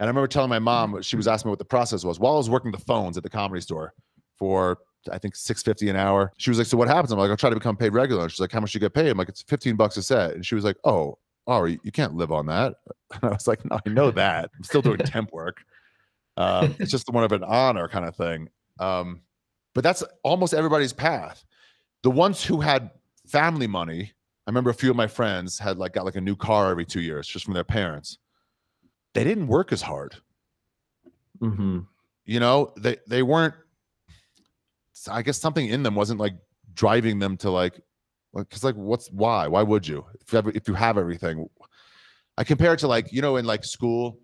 And 0.00 0.08
I 0.08 0.10
remember 0.10 0.26
telling 0.26 0.50
my 0.50 0.58
mom, 0.58 1.00
she 1.02 1.16
was 1.16 1.28
asking 1.28 1.48
me 1.48 1.50
what 1.50 1.60
the 1.60 1.64
process 1.64 2.04
was 2.04 2.18
while 2.18 2.34
I 2.34 2.38
was 2.38 2.50
working 2.50 2.72
the 2.72 2.78
phones 2.78 3.16
at 3.16 3.22
the 3.22 3.30
comedy 3.30 3.60
store 3.60 3.94
for 4.36 4.78
I 5.10 5.18
think 5.18 5.36
650 5.36 5.88
an 5.90 5.96
hour. 5.96 6.32
She 6.36 6.50
was 6.50 6.58
like, 6.58 6.66
So 6.66 6.76
what 6.76 6.88
happens? 6.88 7.12
I'm 7.12 7.18
like, 7.18 7.30
I'll 7.30 7.36
try 7.36 7.50
to 7.50 7.56
become 7.56 7.76
paid 7.76 7.92
regular. 7.92 8.28
She's 8.28 8.40
like, 8.40 8.52
How 8.52 8.60
much 8.60 8.72
do 8.72 8.76
you 8.76 8.80
get 8.80 8.94
paid? 8.94 9.08
I'm 9.08 9.18
like, 9.18 9.28
It's 9.28 9.42
15 9.42 9.76
bucks 9.76 9.96
a 9.96 10.02
set. 10.02 10.32
And 10.34 10.44
she 10.44 10.54
was 10.54 10.64
like, 10.64 10.76
Oh, 10.84 11.18
oh, 11.46 11.64
you 11.64 11.92
can't 11.92 12.14
live 12.14 12.32
on 12.32 12.46
that. 12.46 12.74
And 13.14 13.24
I 13.24 13.28
was 13.28 13.46
like, 13.46 13.64
No, 13.64 13.78
I 13.84 13.88
know 13.88 14.10
that. 14.12 14.50
I'm 14.56 14.64
still 14.64 14.82
doing 14.82 14.98
temp 15.04 15.32
work. 15.32 15.64
Um, 16.36 16.74
it's 16.78 16.90
just 16.90 17.10
one 17.10 17.24
of 17.24 17.32
an 17.32 17.44
honor 17.44 17.88
kind 17.88 18.06
of 18.06 18.16
thing. 18.16 18.48
Um, 18.78 19.20
but 19.74 19.84
that's 19.84 20.02
almost 20.22 20.54
everybody's 20.54 20.92
path. 20.92 21.44
The 22.02 22.10
ones 22.10 22.42
who 22.42 22.60
had 22.60 22.90
family 23.26 23.66
money, 23.66 24.12
I 24.46 24.50
remember 24.50 24.70
a 24.70 24.74
few 24.74 24.90
of 24.90 24.96
my 24.96 25.06
friends 25.06 25.58
had 25.58 25.78
like 25.78 25.92
got 25.92 26.04
like 26.04 26.16
a 26.16 26.20
new 26.20 26.36
car 26.36 26.70
every 26.70 26.86
two 26.86 27.00
years 27.00 27.26
just 27.26 27.44
from 27.44 27.54
their 27.54 27.64
parents. 27.64 28.18
They 29.14 29.24
didn't 29.24 29.48
work 29.48 29.72
as 29.72 29.82
hard 29.82 30.16
hmm 31.42 31.80
you 32.24 32.38
know 32.38 32.72
they 32.76 32.96
they 33.08 33.22
weren't 33.22 33.54
i 35.10 35.22
guess 35.22 35.38
something 35.40 35.68
in 35.68 35.82
them 35.82 35.94
wasn't 35.94 36.18
like 36.20 36.34
driving 36.74 37.18
them 37.18 37.36
to 37.36 37.50
like 37.50 37.80
because 38.34 38.64
like 38.64 38.76
what's 38.76 39.08
why? 39.08 39.46
Why 39.46 39.62
would 39.62 39.86
you? 39.86 40.06
If 40.20 40.32
you 40.32 40.36
have 40.36 40.46
if 40.56 40.66
you 40.66 40.74
have 40.74 40.96
everything. 40.96 41.46
I 42.38 42.44
compare 42.44 42.72
it 42.72 42.78
to 42.78 42.88
like 42.88 43.12
you 43.12 43.20
know 43.20 43.36
in 43.36 43.44
like 43.44 43.62
school 43.62 44.18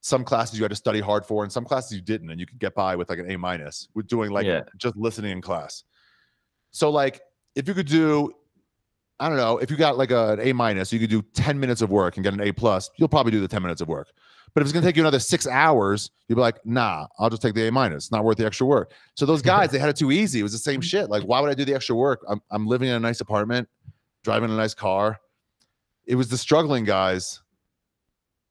some 0.00 0.24
classes 0.24 0.58
you 0.58 0.64
had 0.64 0.70
to 0.70 0.76
study 0.76 1.00
hard 1.00 1.24
for 1.26 1.44
and 1.44 1.52
some 1.52 1.64
classes 1.64 1.92
you 1.92 2.00
didn't 2.00 2.30
and 2.30 2.40
you 2.40 2.46
could 2.46 2.58
get 2.58 2.74
by 2.74 2.96
with 2.96 3.10
like 3.10 3.18
an 3.18 3.30
a 3.30 3.36
minus 3.36 3.88
with 3.94 4.06
doing 4.06 4.30
like 4.30 4.46
Yeah. 4.46 4.62
just 4.78 4.96
listening 4.96 5.32
in 5.32 5.42
class. 5.42 5.84
So 6.70 6.90
like 6.90 7.20
if 7.54 7.68
you 7.68 7.74
could 7.74 7.86
do 7.86 8.32
i 9.20 9.28
don't 9.28 9.36
know 9.36 9.58
if 9.58 9.70
you 9.70 9.76
got 9.76 9.96
like 9.96 10.10
a, 10.10 10.32
an 10.32 10.40
a 10.40 10.52
minus 10.52 10.92
you 10.92 10.98
could 10.98 11.10
do 11.10 11.22
10 11.34 11.58
minutes 11.58 11.82
of 11.82 11.90
work 11.90 12.16
and 12.16 12.24
get 12.24 12.32
an 12.34 12.40
a 12.40 12.52
plus 12.52 12.90
you'll 12.96 13.08
probably 13.08 13.32
do 13.32 13.40
the 13.40 13.48
10 13.48 13.62
minutes 13.62 13.80
of 13.80 13.88
work 13.88 14.08
but 14.54 14.60
if 14.60 14.66
it's 14.66 14.72
going 14.72 14.82
to 14.82 14.88
take 14.88 14.96
you 14.96 15.02
another 15.02 15.18
six 15.18 15.46
hours, 15.46 16.10
you'll 16.28 16.36
be 16.36 16.42
like, 16.42 16.58
nah, 16.66 17.06
I'll 17.18 17.30
just 17.30 17.40
take 17.40 17.54
the 17.54 17.68
A 17.68 17.72
minus. 17.72 18.04
It's 18.04 18.12
not 18.12 18.22
worth 18.22 18.36
the 18.36 18.44
extra 18.44 18.66
work. 18.66 18.92
So 19.14 19.24
those 19.24 19.40
guys, 19.40 19.70
they 19.70 19.78
had 19.78 19.88
it 19.88 19.96
too 19.96 20.12
easy. 20.12 20.40
It 20.40 20.42
was 20.42 20.52
the 20.52 20.58
same 20.58 20.82
shit. 20.82 21.08
Like, 21.08 21.22
why 21.22 21.40
would 21.40 21.48
I 21.48 21.54
do 21.54 21.64
the 21.64 21.74
extra 21.74 21.96
work? 21.96 22.22
I'm, 22.28 22.40
I'm 22.50 22.66
living 22.66 22.90
in 22.90 22.94
a 22.94 23.00
nice 23.00 23.22
apartment, 23.22 23.66
driving 24.24 24.50
a 24.50 24.54
nice 24.54 24.74
car. 24.74 25.18
It 26.04 26.16
was 26.16 26.28
the 26.28 26.36
struggling 26.36 26.84
guys 26.84 27.40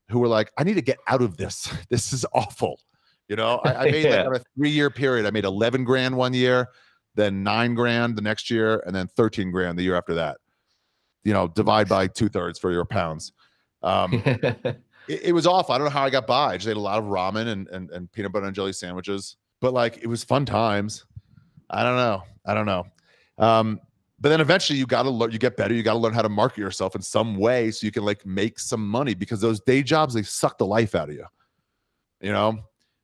who 0.10 0.18
were 0.18 0.28
like, 0.28 0.52
I 0.58 0.64
need 0.64 0.74
to 0.74 0.82
get 0.82 0.98
out 1.08 1.22
of 1.22 1.38
this. 1.38 1.72
This 1.92 2.14
is 2.14 2.26
awful. 2.34 2.80
You 3.28 3.36
know, 3.36 3.62
I, 3.64 3.76
I 3.76 3.92
made 3.92 4.06
Yeah. 4.10 4.24
like 4.28 4.42
a 4.42 4.44
three 4.58 4.72
year 4.72 4.90
period, 4.90 5.28
I 5.28 5.30
made 5.30 5.46
11 5.46 5.84
grand 5.84 6.18
one 6.18 6.34
year, 6.34 6.70
then 7.14 7.44
nine 7.44 7.76
grand 7.76 8.16
the 8.16 8.24
next 8.24 8.50
year, 8.50 8.82
and 8.88 8.96
then 8.96 9.08
13 9.08 9.52
grand 9.52 9.78
the 9.78 9.84
year 9.84 9.96
after 9.96 10.16
that. 10.16 10.38
You 11.24 11.34
know, 11.34 11.48
divide 11.48 11.88
by 11.88 12.08
two 12.08 12.30
thirds 12.30 12.58
for 12.58 12.72
your 12.72 12.86
pounds. 12.86 13.34
Um, 13.84 14.14
it, 14.26 14.82
it 15.08 15.34
was 15.34 15.46
awful. 15.46 15.74
I 15.74 15.78
don't 15.78 15.86
know 15.86 15.92
how 15.92 16.04
I 16.04 16.10
got 16.10 16.28
by. 16.28 16.54
I 16.54 16.58
just 16.58 16.68
ate 16.68 16.78
a 16.78 16.80
lot 16.80 17.00
of 17.00 17.06
ramen 17.06 17.48
and, 17.48 17.68
and 17.70 17.90
and 17.92 18.12
peanut 18.12 18.32
butter 18.32 18.46
and 18.46 18.56
jelly 18.56 18.74
sandwiches. 18.74 19.38
But 19.60 19.74
like 19.74 20.00
it 20.02 20.08
was 20.08 20.24
fun 20.24 20.46
times. 20.46 21.06
I 21.70 21.84
don't 21.84 21.96
know. 21.96 22.24
I 22.46 22.54
don't 22.54 22.66
know. 22.66 22.86
Um, 23.38 23.80
but 24.20 24.30
then 24.30 24.40
eventually 24.40 24.78
you 24.78 24.86
gotta 24.86 25.10
learn, 25.10 25.32
you 25.32 25.40
get 25.40 25.58
better, 25.58 25.74
you 25.74 25.82
gotta 25.82 26.00
learn 26.00 26.14
how 26.14 26.22
to 26.22 26.30
market 26.30 26.60
yourself 26.60 26.96
in 26.96 27.02
some 27.02 27.38
way 27.38 27.72
so 27.72 27.86
you 27.86 27.92
can 27.92 28.06
like 28.06 28.24
make 28.26 28.60
some 28.60 28.88
money 28.88 29.16
because 29.16 29.42
those 29.42 29.60
day 29.62 29.82
jobs, 29.82 30.14
they 30.14 30.22
suck 30.22 30.60
the 30.60 30.66
life 30.66 30.94
out 30.94 31.10
of 31.10 31.16
you. 31.16 31.26
You 32.22 32.32
know? 32.32 32.60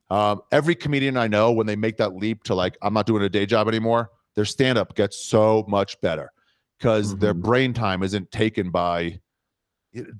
Um, 0.09 0.41
every 0.51 0.75
comedian 0.75 1.17
I 1.17 1.27
know, 1.27 1.51
when 1.51 1.65
they 1.65 1.75
make 1.75 1.97
that 1.97 2.15
leap 2.15 2.43
to 2.43 2.55
like, 2.55 2.77
I'm 2.81 2.93
not 2.93 3.07
doing 3.07 3.23
a 3.23 3.29
day 3.29 3.45
job 3.47 3.67
anymore, 3.67 4.11
their 4.35 4.45
stand-up 4.45 4.95
gets 4.95 5.17
so 5.17 5.65
much 5.67 5.99
better 6.01 6.31
because 6.77 7.15
their 7.17 7.33
Mhm. 7.33 7.41
brain 7.41 7.73
time 7.73 8.03
isn't 8.03 8.31
taken 8.31 8.69
by 8.69 9.19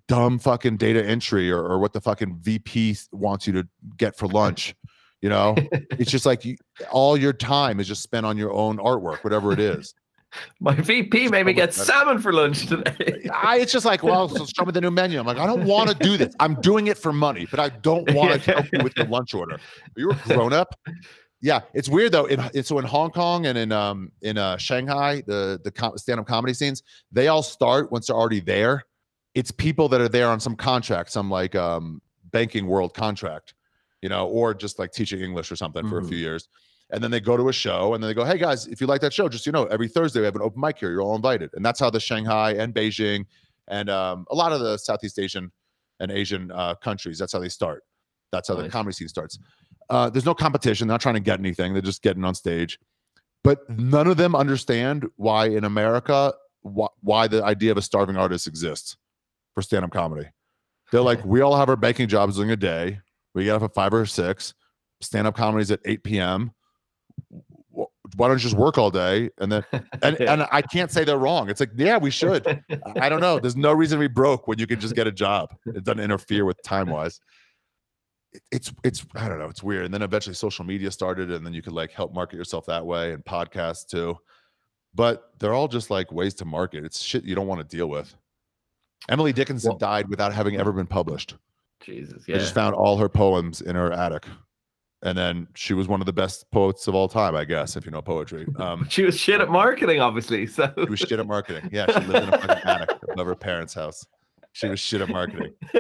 dumb 0.08 0.40
fucking 0.40 0.78
data 0.78 1.06
entry 1.06 1.52
or, 1.52 1.60
or 1.64 1.78
what 1.80 1.94
the 1.94 2.02
fucking 2.02 2.38
VP 2.42 2.98
wants 3.12 3.46
you 3.46 3.54
to 3.54 3.68
get 3.98 4.18
for 4.18 4.28
lunch. 4.28 4.76
You 5.22 5.30
know, 5.30 5.56
it's 5.92 6.12
just 6.12 6.26
like 6.26 6.46
you, 6.46 6.56
all 6.92 7.18
your 7.18 7.34
time 7.34 7.80
is 7.80 7.88
just 7.88 8.02
spent 8.04 8.26
on 8.26 8.38
your 8.38 8.52
own 8.54 8.78
artwork, 8.78 9.24
whatever 9.24 9.52
it 9.52 9.60
is. 9.60 9.94
My 10.60 10.74
VP 10.76 11.30
made 11.30 11.46
me 11.46 11.54
get 11.54 11.74
salmon 11.74 12.20
for 12.20 12.34
lunch 12.34 12.68
today. 12.68 13.28
I, 13.34 13.60
it's 13.60 13.72
just 13.72 13.86
like, 13.86 14.04
well, 14.04 14.28
so 14.30 14.46
show 14.46 14.66
me 14.66 14.72
the 14.72 14.82
new 14.82 14.92
menu. 14.92 15.20
I'm 15.20 15.26
like, 15.26 15.38
I 15.38 15.46
don't 15.48 15.66
want 15.66 15.90
to 15.90 15.96
do 15.96 16.18
this. 16.18 16.36
I'm 16.40 16.56
doing 16.62 16.88
it 16.88 16.98
for 16.98 17.14
money, 17.14 17.48
but 17.50 17.60
I 17.60 17.70
don't 17.70 18.12
want 18.14 18.42
to 18.42 18.52
help 18.52 18.66
you 18.74 18.84
with 18.84 18.96
your 18.98 19.08
lunch 19.08 19.34
order. 19.34 19.56
Are 19.56 19.60
you 20.00 20.12
a 20.12 20.16
grown 20.28 20.54
up? 20.54 20.76
Yeah, 21.42 21.62
it's 21.74 21.88
weird 21.88 22.12
though. 22.12 22.26
In, 22.26 22.40
in- 22.54 22.64
so 22.64 22.80
in 22.80 22.86
Hong 22.86 23.12
Kong 23.12 23.46
and 23.46 23.58
in 23.58 23.72
um 23.72 24.12
in 24.22 24.38
uh, 24.38 24.58
Shanghai, 24.58 25.22
the 25.28 25.60
the 25.64 25.72
com- 25.72 25.98
stand 25.98 26.20
up 26.20 26.26
comedy 26.28 26.54
scenes, 26.54 26.82
they 27.12 27.28
all 27.28 27.44
start 27.44 27.92
once 27.92 28.08
they're 28.08 28.16
already 28.16 28.40
there. 28.40 28.84
It's 29.36 29.52
people 29.52 29.88
that 29.90 30.02
are 30.02 30.10
there 30.10 30.28
on 30.30 30.40
some 30.40 30.56
contract, 30.56 31.12
some 31.12 31.30
like 31.30 31.56
um 31.56 32.02
banking 32.32 32.66
world 32.66 32.94
contract, 32.96 33.54
you 34.02 34.10
know, 34.10 34.28
or 34.28 34.54
just 34.54 34.80
like 34.80 34.92
teaching 34.92 35.22
English 35.22 35.52
or 35.52 35.56
something 35.56 35.88
for 35.88 36.00
a 36.00 36.02
Mhm. 36.02 36.10
few 36.10 36.18
years. 36.18 36.50
And 36.90 37.04
then 37.04 37.12
they 37.12 37.20
go 37.20 37.36
to 37.38 37.50
a 37.50 37.54
show 37.54 37.94
and 37.94 38.02
then 38.04 38.10
they 38.10 38.14
go, 38.14 38.24
Hey 38.26 38.38
guys, 38.38 38.66
if 38.68 38.82
you 38.82 38.88
like 38.88 39.02
that 39.02 39.14
show, 39.14 39.30
just 39.30 39.46
you 39.46 39.52
know, 39.52 39.66
every 39.66 39.88
Thursday 39.90 40.22
we 40.22 40.26
have 40.26 40.36
an 40.36 40.42
open 40.42 40.60
mic 40.62 40.78
here. 40.80 40.90
You're 40.90 41.02
all 41.02 41.16
invited. 41.16 41.50
And 41.54 41.64
that's 41.66 41.80
how 41.80 41.90
the 41.90 42.00
Shanghai 42.00 42.54
and 42.54 42.74
Beijing 42.74 43.26
and 43.68 43.90
um, 43.90 44.26
a 44.32 44.36
lot 44.36 44.54
of 44.54 44.60
the 44.62 44.78
Southeast 44.78 45.20
Asian 45.20 45.52
and 46.00 46.10
Asian 46.12 46.50
uh, 46.52 46.76
countries, 46.76 47.20
that's 47.20 47.34
how 47.34 47.40
they 47.40 47.50
start. 47.50 47.84
That's 48.32 48.48
how 48.48 48.56
the 48.56 48.70
comedy 48.70 48.94
scene 48.94 49.08
starts. 49.10 49.38
Uh, 49.90 50.10
there's 50.10 50.26
no 50.26 50.34
competition. 50.34 50.88
They're 50.88 50.94
not 50.94 51.02
trying 51.02 51.16
to 51.16 51.22
get 51.22 51.40
anything. 51.40 51.74
They're 51.74 51.82
just 51.82 52.02
getting 52.02 52.24
on 52.24 52.36
stage. 52.36 52.80
But 53.44 53.70
none 53.70 54.08
of 54.08 54.18
them 54.18 54.36
understand 54.36 55.08
why 55.16 55.46
in 55.48 55.64
America, 55.64 56.34
wh- 56.64 56.92
why 57.02 57.28
the 57.28 57.44
idea 57.44 57.72
of 57.72 57.78
a 57.78 57.82
starving 57.82 58.18
artist 58.18 58.48
exists 58.48 58.98
for 59.56 59.62
stand-up 59.62 59.92
comedy. 59.92 60.28
They're 60.92 61.02
like, 61.02 61.24
we 61.24 61.42
all 61.42 61.56
have 61.56 61.70
our 61.70 61.76
banking 61.76 62.08
jobs 62.08 62.36
during 62.36 62.52
a 62.52 62.56
day. 62.56 63.00
We 63.34 63.46
get 63.46 63.56
up 63.56 63.64
at 63.64 63.74
five 63.74 63.94
or 63.94 64.06
six. 64.06 64.54
Stand-up 65.02 65.36
comedy 65.36 65.62
is 65.62 65.72
at 65.72 65.80
8 65.86 66.04
p.m. 66.04 66.52
Why 68.16 68.28
don't 68.28 68.38
you 68.38 68.44
just 68.44 68.56
work 68.56 68.78
all 68.78 68.90
day? 68.90 69.30
And 69.38 69.52
then, 69.52 69.64
and, 70.02 70.20
and 70.22 70.48
I 70.52 70.62
can't 70.62 70.92
say 70.92 71.04
they're 71.04 71.18
wrong. 71.18 71.50
It's 71.50 71.60
like, 71.60 71.72
yeah, 71.76 71.98
we 71.98 72.10
should. 72.10 72.64
I 73.00 73.10
don't 73.10 73.20
know. 73.20 73.40
There's 73.40 73.56
no 73.56 73.74
reason 73.74 74.00
to 74.00 74.08
be 74.08 74.14
broke 74.14 74.48
when 74.48 74.60
you 74.60 74.68
can 74.68 74.80
just 74.80 74.96
get 74.96 75.08
a 75.08 75.12
job. 75.12 75.56
It 75.66 75.84
doesn't 75.84 76.00
interfere 76.00 76.46
with 76.46 76.62
time 76.64 76.90
wise. 76.90 77.20
It's 78.52 78.72
it's 78.84 79.06
I 79.16 79.28
don't 79.28 79.40
know. 79.40 79.48
It's 79.50 79.64
weird. 79.64 79.86
And 79.86 79.94
then 79.94 80.02
eventually 80.02 80.36
social 80.36 80.66
media 80.66 80.92
started, 80.92 81.32
and 81.32 81.46
then 81.46 81.54
you 81.54 81.62
could 81.62 81.74
like 81.74 81.92
help 81.92 82.14
market 82.14 82.36
yourself 82.36 82.66
that 82.68 82.86
way, 82.86 83.14
and 83.14 83.24
podcasts 83.24 83.88
too. 83.88 84.18
But 84.94 85.32
they're 85.40 85.54
all 85.54 85.68
just 85.68 85.90
like 85.90 86.12
ways 86.12 86.34
to 86.36 86.46
market. 86.46 86.84
It's 86.84 87.02
shit 87.02 87.24
you 87.24 87.36
don't 87.36 87.48
want 87.48 87.68
to 87.68 87.76
deal 87.78 87.88
with. 87.88 88.16
Emily 89.10 89.34
Dickinson 89.34 89.70
Well- 89.72 89.78
died 89.78 90.10
without 90.10 90.34
having 90.34 90.58
ever 90.58 90.72
been 90.72 90.88
published. 90.88 91.36
Jesus, 91.80 92.24
yeah. 92.28 92.38
just 92.38 92.54
found 92.54 92.76
all 92.76 92.98
her 92.98 93.08
poems 93.08 93.62
in 93.62 93.76
her 93.76 93.92
attic. 93.92 94.26
And 95.04 95.16
then 95.16 95.48
she 95.54 95.76
was 95.76 95.88
one 95.88 96.02
of 96.02 96.08
the 96.08 96.14
best 96.14 96.50
poets 96.50 96.88
of 96.88 96.96
all 96.96 97.08
time, 97.08 97.36
I 97.36 97.46
guess, 97.46 97.76
if 97.76 97.86
you 97.86 97.92
know 97.92 98.02
poetry. 98.02 98.48
Um, 98.58 98.88
she 98.90 99.04
was 99.04 99.18
shit 99.18 99.40
at 99.40 99.50
marketing, 99.50 100.00
obviously. 100.00 100.48
So 100.48 100.74
she 100.76 100.90
was 100.90 101.00
shit 101.00 101.20
at 101.20 101.28
marketing. 101.28 101.70
Yeah, 101.72 101.86
she 101.86 102.08
lived 102.08 102.28
in 102.28 102.34
a 102.34 102.38
fucking 102.40 102.64
attic 102.66 102.90
above 103.12 103.28
her 103.28 103.36
parents' 103.36 103.76
house. 103.76 104.06
She 104.54 104.68
was 104.68 104.80
shit 104.80 105.02
at 105.02 105.10
marketing. 105.10 105.54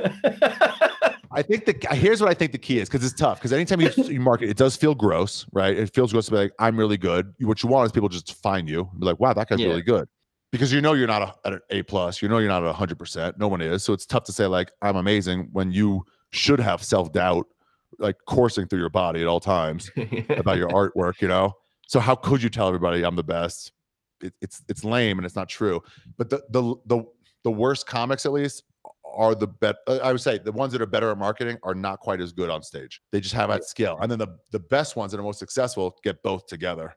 I 1.38 1.42
think 1.44 1.66
the 1.66 1.96
here's 1.96 2.20
what 2.20 2.30
I 2.30 2.34
think 2.34 2.52
the 2.52 2.58
key 2.58 2.80
is 2.80 2.90
because 2.90 3.06
it's 3.06 3.18
tough. 3.20 3.38
Because 3.40 3.54
anytime 3.54 3.80
you, 3.80 3.92
you 3.98 4.20
market, 4.20 4.50
it 4.50 4.58
does 4.58 4.76
feel 4.76 4.96
gross, 4.96 5.46
right? 5.54 5.78
It 5.78 5.94
feels 5.94 6.12
gross 6.12 6.26
to 6.26 6.32
be 6.32 6.38
like, 6.38 6.52
I'm 6.60 6.76
really 6.78 6.98
good. 6.98 7.34
What 7.42 7.62
you 7.64 7.70
want 7.70 7.86
is 7.86 7.92
people 7.92 8.10
just 8.10 8.28
to 8.28 8.34
find 8.36 8.68
you 8.68 8.88
and 8.92 9.00
be 9.00 9.06
like, 9.06 9.20
wow, 9.20 9.34
that 9.34 9.48
guy's 9.48 9.60
Yeah. 9.60 9.68
really 9.68 9.84
good. 9.84 10.08
Because 10.52 10.74
you 10.74 10.82
know 10.82 10.94
you're 10.94 11.08
not 11.08 11.22
a, 11.22 11.36
at 11.46 11.54
an 11.54 11.60
A 11.70 11.84
plus, 11.84 12.22
you 12.22 12.28
know 12.30 12.38
you're 12.40 12.48
not 12.50 12.64
at 12.64 12.74
hundred 12.74 12.98
percent. 12.98 13.38
No 13.38 13.48
one 13.48 13.62
is. 13.62 13.84
So 13.84 13.94
it's 13.94 14.06
tough 14.06 14.24
to 14.26 14.32
say 14.34 14.48
like 14.48 14.72
I'm 14.82 14.96
amazing 14.96 15.50
when 15.52 15.72
you 15.72 16.04
should 16.32 16.60
have 16.60 16.84
self 16.84 17.12
doubt 17.14 17.46
like 18.00 18.16
coursing 18.28 18.68
through 18.68 18.80
your 18.80 18.90
body 18.90 19.22
at 19.22 19.28
all 19.28 19.40
times 19.40 19.92
about 20.30 20.58
your 20.58 20.70
artwork, 20.70 21.22
you 21.22 21.28
know. 21.28 21.54
So 21.88 22.00
how 22.00 22.16
could 22.16 22.42
you 22.42 22.50
tell 22.50 22.68
everybody 22.68 23.04
I'm 23.04 23.16
the 23.16 23.24
best? 23.24 23.72
It, 24.22 24.34
it's 24.42 24.64
it's 24.68 24.84
lame 24.84 25.20
and 25.20 25.26
it's 25.26 25.36
not 25.36 25.50
true. 25.50 25.82
But 26.18 26.30
the 26.30 26.42
the 26.50 26.76
the 26.88 27.04
the 27.44 27.52
worst 27.52 27.86
comics, 27.86 28.26
at 28.26 28.32
least, 28.32 28.64
are 29.16 29.36
the 29.36 29.48
bet. 29.48 29.78
uh, 29.88 30.00
I 30.04 30.12
would 30.12 30.22
say 30.22 30.38
the 30.38 30.52
ones 30.52 30.74
that 30.74 30.82
are 30.82 30.88
better 30.88 31.12
at 31.12 31.18
marketing 31.18 31.58
are 31.64 31.76
not 31.76 32.00
quite 32.00 32.22
as 32.22 32.32
good 32.32 32.50
on 32.50 32.62
stage. 32.64 33.02
They 33.12 33.20
just 33.20 33.36
have 33.36 33.50
that 33.50 33.66
skill, 33.66 33.98
and 34.02 34.12
then 34.12 34.20
the 34.20 34.38
the 34.52 34.60
best 34.60 34.96
ones 34.96 35.12
that 35.12 35.20
are 35.20 35.24
most 35.24 35.40
successful 35.40 35.98
get 36.04 36.22
both 36.24 36.48
together, 36.48 36.96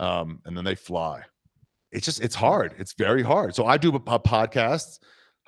um, 0.00 0.40
and 0.44 0.56
then 0.56 0.64
they 0.64 0.74
fly. 0.74 1.22
It's 1.92 2.04
just 2.04 2.22
it's 2.22 2.34
hard. 2.34 2.74
It's 2.78 2.94
very 2.94 3.22
hard. 3.22 3.54
So 3.54 3.66
I 3.66 3.76
do 3.76 3.92
a, 3.92 3.96
a 3.96 4.20
podcast. 4.20 4.98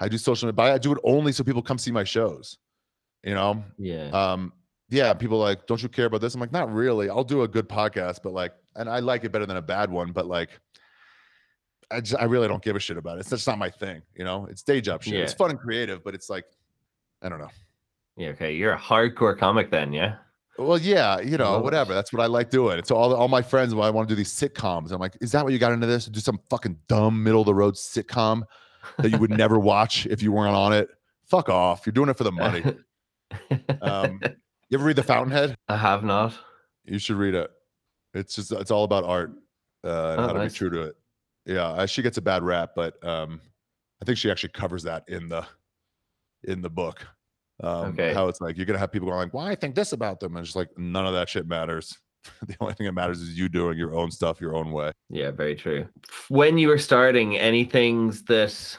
I 0.00 0.08
do 0.08 0.18
social 0.18 0.46
media. 0.46 0.54
But 0.54 0.72
I 0.72 0.78
do 0.78 0.92
it 0.92 0.98
only 1.04 1.32
so 1.32 1.42
people 1.42 1.62
come 1.62 1.78
see 1.78 1.90
my 1.90 2.04
shows. 2.04 2.58
You 3.22 3.34
know, 3.34 3.64
yeah. 3.78 4.10
um 4.10 4.52
yeah 4.88 5.12
people 5.12 5.38
are 5.38 5.44
like 5.44 5.66
don't 5.66 5.82
you 5.82 5.88
care 5.88 6.06
about 6.06 6.20
this 6.20 6.34
i'm 6.34 6.40
like 6.40 6.52
not 6.52 6.72
really 6.72 7.10
i'll 7.10 7.24
do 7.24 7.42
a 7.42 7.48
good 7.48 7.68
podcast 7.68 8.20
but 8.22 8.32
like 8.32 8.52
and 8.76 8.88
i 8.88 9.00
like 9.00 9.24
it 9.24 9.32
better 9.32 9.46
than 9.46 9.56
a 9.56 9.62
bad 9.62 9.90
one 9.90 10.12
but 10.12 10.26
like 10.26 10.60
i 11.90 12.00
just 12.00 12.20
i 12.20 12.24
really 12.24 12.48
don't 12.48 12.62
give 12.62 12.76
a 12.76 12.80
shit 12.80 12.96
about 12.96 13.16
it 13.16 13.20
it's 13.20 13.30
just 13.30 13.46
not 13.46 13.58
my 13.58 13.70
thing 13.70 14.02
you 14.16 14.24
know 14.24 14.46
it's 14.50 14.62
day 14.62 14.80
job 14.80 15.02
shit 15.02 15.14
it's 15.14 15.32
fun 15.32 15.50
and 15.50 15.58
creative 15.58 16.02
but 16.04 16.14
it's 16.14 16.28
like 16.30 16.44
i 17.22 17.28
don't 17.28 17.38
know 17.38 17.50
yeah. 18.18 18.28
Okay. 18.30 18.54
You're 18.54 18.72
a 18.72 18.78
hardcore 18.78 19.38
comic 19.38 19.70
then, 19.70 19.92
yeah. 19.92 20.14
well 20.58 20.78
yeah 20.78 21.20
you 21.20 21.36
know 21.36 21.58
whatever 21.60 21.92
that's 21.92 22.12
what 22.14 22.22
i 22.22 22.26
like 22.26 22.48
doing 22.48 22.82
so 22.84 22.96
all, 22.96 23.14
all 23.14 23.28
my 23.28 23.42
friends 23.42 23.74
when 23.74 23.86
i 23.86 23.90
want 23.90 24.08
to 24.08 24.12
do 24.14 24.16
these 24.16 24.32
sitcoms 24.32 24.90
i'm 24.90 24.98
like 24.98 25.16
is 25.20 25.30
that 25.32 25.44
what 25.44 25.52
you 25.52 25.58
got 25.58 25.72
into 25.72 25.86
this 25.86 26.06
do 26.06 26.18
some 26.20 26.40
fucking 26.48 26.78
dumb 26.88 27.22
middle 27.22 27.40
of 27.42 27.46
the 27.46 27.54
road 27.54 27.74
sitcom 27.74 28.42
that 28.98 29.10
you 29.10 29.18
would 29.18 29.30
never 29.30 29.58
watch 29.58 30.06
if 30.06 30.22
you 30.22 30.32
weren't 30.32 30.54
on 30.56 30.72
it 30.72 30.88
fuck 31.26 31.48
off 31.50 31.84
you're 31.84 31.92
doing 31.92 32.08
it 32.08 32.16
for 32.16 32.24
the 32.24 32.32
money 32.32 32.64
um 33.82 34.18
you 34.68 34.78
ever 34.78 34.84
read 34.84 34.96
the 34.96 35.02
fountainhead 35.02 35.54
I 35.68 35.76
have 35.76 36.02
not. 36.02 36.34
You 36.84 36.98
should 36.98 37.16
read 37.16 37.34
it. 37.34 37.50
It's 38.14 38.34
just 38.36 38.50
it's 38.52 38.70
all 38.70 38.84
about 38.84 39.04
art 39.04 39.30
uh, 39.84 39.88
and 40.12 40.20
Oh, 40.20 40.26
how 40.28 40.32
to 40.32 40.38
nice. 40.38 40.52
be 40.52 40.58
true 40.58 40.70
to 40.70 40.80
it. 40.82 40.96
Yeah, 41.46 41.68
uh, 41.68 41.86
she 41.86 42.02
gets 42.02 42.18
a 42.18 42.22
bad 42.22 42.42
rap, 42.42 42.70
but 42.74 43.02
um, 43.06 43.40
I 44.02 44.04
think 44.04 44.18
she 44.18 44.30
actually 44.30 44.50
covers 44.50 44.82
that 44.82 45.04
in 45.08 45.28
the 45.28 45.46
in 46.44 46.60
the 46.60 46.70
book. 46.70 47.06
Um, 47.62 47.86
Okay. 47.92 48.12
How 48.12 48.28
it's 48.28 48.40
like 48.40 48.56
you're 48.56 48.66
gonna 48.66 48.78
have 48.78 48.92
people 48.92 49.08
going 49.08 49.18
like, 49.18 49.34
"Why 49.34 49.50
I 49.50 49.54
think 49.54 49.74
this 49.74 49.92
about 49.92 50.20
them," 50.20 50.36
and 50.36 50.44
just 50.44 50.56
like 50.56 50.68
none 50.76 51.06
of 51.06 51.14
that 51.14 51.28
shit 51.28 51.46
matters. 51.46 51.96
the 52.46 52.56
only 52.60 52.74
thing 52.74 52.86
that 52.86 52.92
matters 52.92 53.20
is 53.20 53.38
you 53.38 53.48
doing 53.48 53.78
your 53.78 53.94
own 53.94 54.10
stuff 54.10 54.40
your 54.40 54.54
own 54.56 54.72
way. 54.72 54.90
Yeah, 55.08 55.30
very 55.30 55.54
true. 55.54 55.88
When 56.28 56.58
you 56.58 56.68
were 56.68 56.78
starting, 56.78 57.38
any 57.38 57.64
things 57.64 58.24
that 58.24 58.78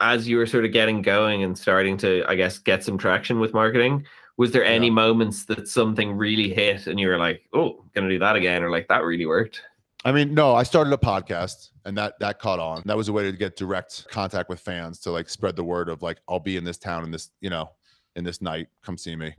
as 0.00 0.28
you 0.28 0.36
were 0.36 0.46
sort 0.46 0.64
of 0.64 0.72
getting 0.72 1.02
going 1.02 1.42
and 1.44 1.56
starting 1.58 1.96
to, 1.98 2.24
I 2.28 2.34
guess, 2.36 2.58
get 2.58 2.84
some 2.84 2.98
traction 2.98 3.40
with 3.40 3.52
marketing, 3.54 4.04
was 4.36 4.52
there 4.52 4.64
any 4.64 4.86
Yeah. 4.86 4.92
moments 4.92 5.44
that 5.46 5.66
something 5.68 6.12
really 6.16 6.52
hit 6.52 6.86
and 6.86 6.98
you 7.00 7.08
were 7.08 7.18
like, 7.18 7.42
oh, 7.52 7.84
gonna 7.94 8.08
do 8.08 8.18
that 8.18 8.36
again, 8.36 8.62
or 8.64 8.70
like 8.70 8.88
that 8.88 9.04
really 9.04 9.26
worked? 9.26 9.62
I 10.04 10.12
mean, 10.12 10.34
no, 10.34 10.54
I 10.54 10.62
started 10.64 10.92
a 10.92 10.96
podcast 10.96 11.70
and 11.88 11.96
that 11.98 12.18
that 12.20 12.38
caught 12.38 12.58
on. 12.60 12.82
That 12.84 12.96
was 12.96 13.08
a 13.08 13.12
way 13.12 13.24
to 13.30 13.36
get 13.36 13.56
direct 13.56 14.06
contact 14.10 14.48
with 14.48 14.60
fans 14.60 15.00
to 15.00 15.10
like 15.10 15.28
spread 15.28 15.56
the 15.56 15.64
word 15.64 15.88
of 15.88 16.02
like 16.02 16.18
I'll 16.28 16.38
be 16.38 16.56
in 16.56 16.64
this 16.64 16.78
town 16.78 17.02
in 17.02 17.10
this, 17.10 17.30
you 17.40 17.50
know, 17.50 17.70
in 18.14 18.24
this 18.24 18.40
night, 18.42 18.68
come 18.84 18.96
see 18.98 19.16
me. 19.16 19.34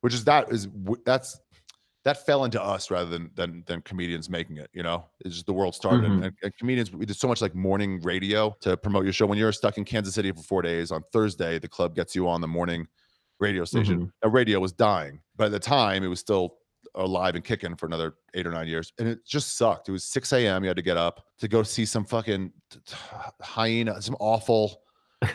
which 0.00 0.14
is 0.14 0.24
that 0.24 0.50
is 0.50 0.68
that's 1.04 1.38
that 2.04 2.24
fell 2.24 2.44
into 2.44 2.62
us 2.62 2.90
rather 2.90 3.10
than 3.10 3.30
than 3.34 3.62
than 3.66 3.82
comedians 3.82 4.30
making 4.30 4.56
it 4.56 4.70
you 4.72 4.82
know? 4.82 5.04
It's 5.20 5.34
just 5.34 5.46
the 5.46 5.52
world 5.52 5.74
started 5.74 6.10
Mhm. 6.10 6.24
and, 6.24 6.32
and 6.42 6.56
comedians 6.56 6.90
we 6.92 7.04
did 7.04 7.16
so 7.16 7.28
much 7.28 7.42
like 7.42 7.54
morning 7.54 8.00
radio 8.00 8.56
to 8.60 8.76
promote 8.76 9.04
your 9.04 9.12
show. 9.12 9.26
When 9.26 9.36
you're 9.38 9.52
stuck 9.52 9.76
in 9.76 9.84
kansas 9.84 10.14
city 10.14 10.32
for 10.32 10.42
four 10.42 10.62
days 10.62 10.90
on 10.90 11.02
thursday 11.12 11.58
the 11.58 11.68
club 11.68 11.94
gets 11.94 12.14
you 12.14 12.28
on 12.28 12.40
the 12.40 12.48
morning 12.48 12.86
radio 13.40 13.64
station. 13.64 14.12
A 14.22 14.28
radio 14.28 14.58
was 14.58 14.72
dying. 14.72 15.20
By 15.36 15.48
the 15.48 15.60
time 15.60 16.02
it 16.02 16.08
was 16.08 16.18
still 16.20 16.54
alive 16.94 17.34
and 17.34 17.44
kicking 17.44 17.76
for 17.76 17.86
another 17.86 18.14
eight 18.34 18.46
or 18.46 18.50
nine 18.50 18.68
years 18.68 18.92
and 18.98 19.08
it 19.08 19.24
just 19.26 19.56
sucked. 19.56 19.88
It 19.88 19.92
was 19.92 20.04
6 20.04 20.32
a.m 20.32 20.62
you 20.62 20.68
had 20.68 20.76
to 20.76 20.82
get 20.82 20.96
up 20.96 21.24
to 21.38 21.48
go 21.48 21.62
see 21.62 21.84
some 21.84 22.04
fucking 22.04 22.52
hyena 23.40 24.00
some 24.00 24.16
awful 24.20 24.82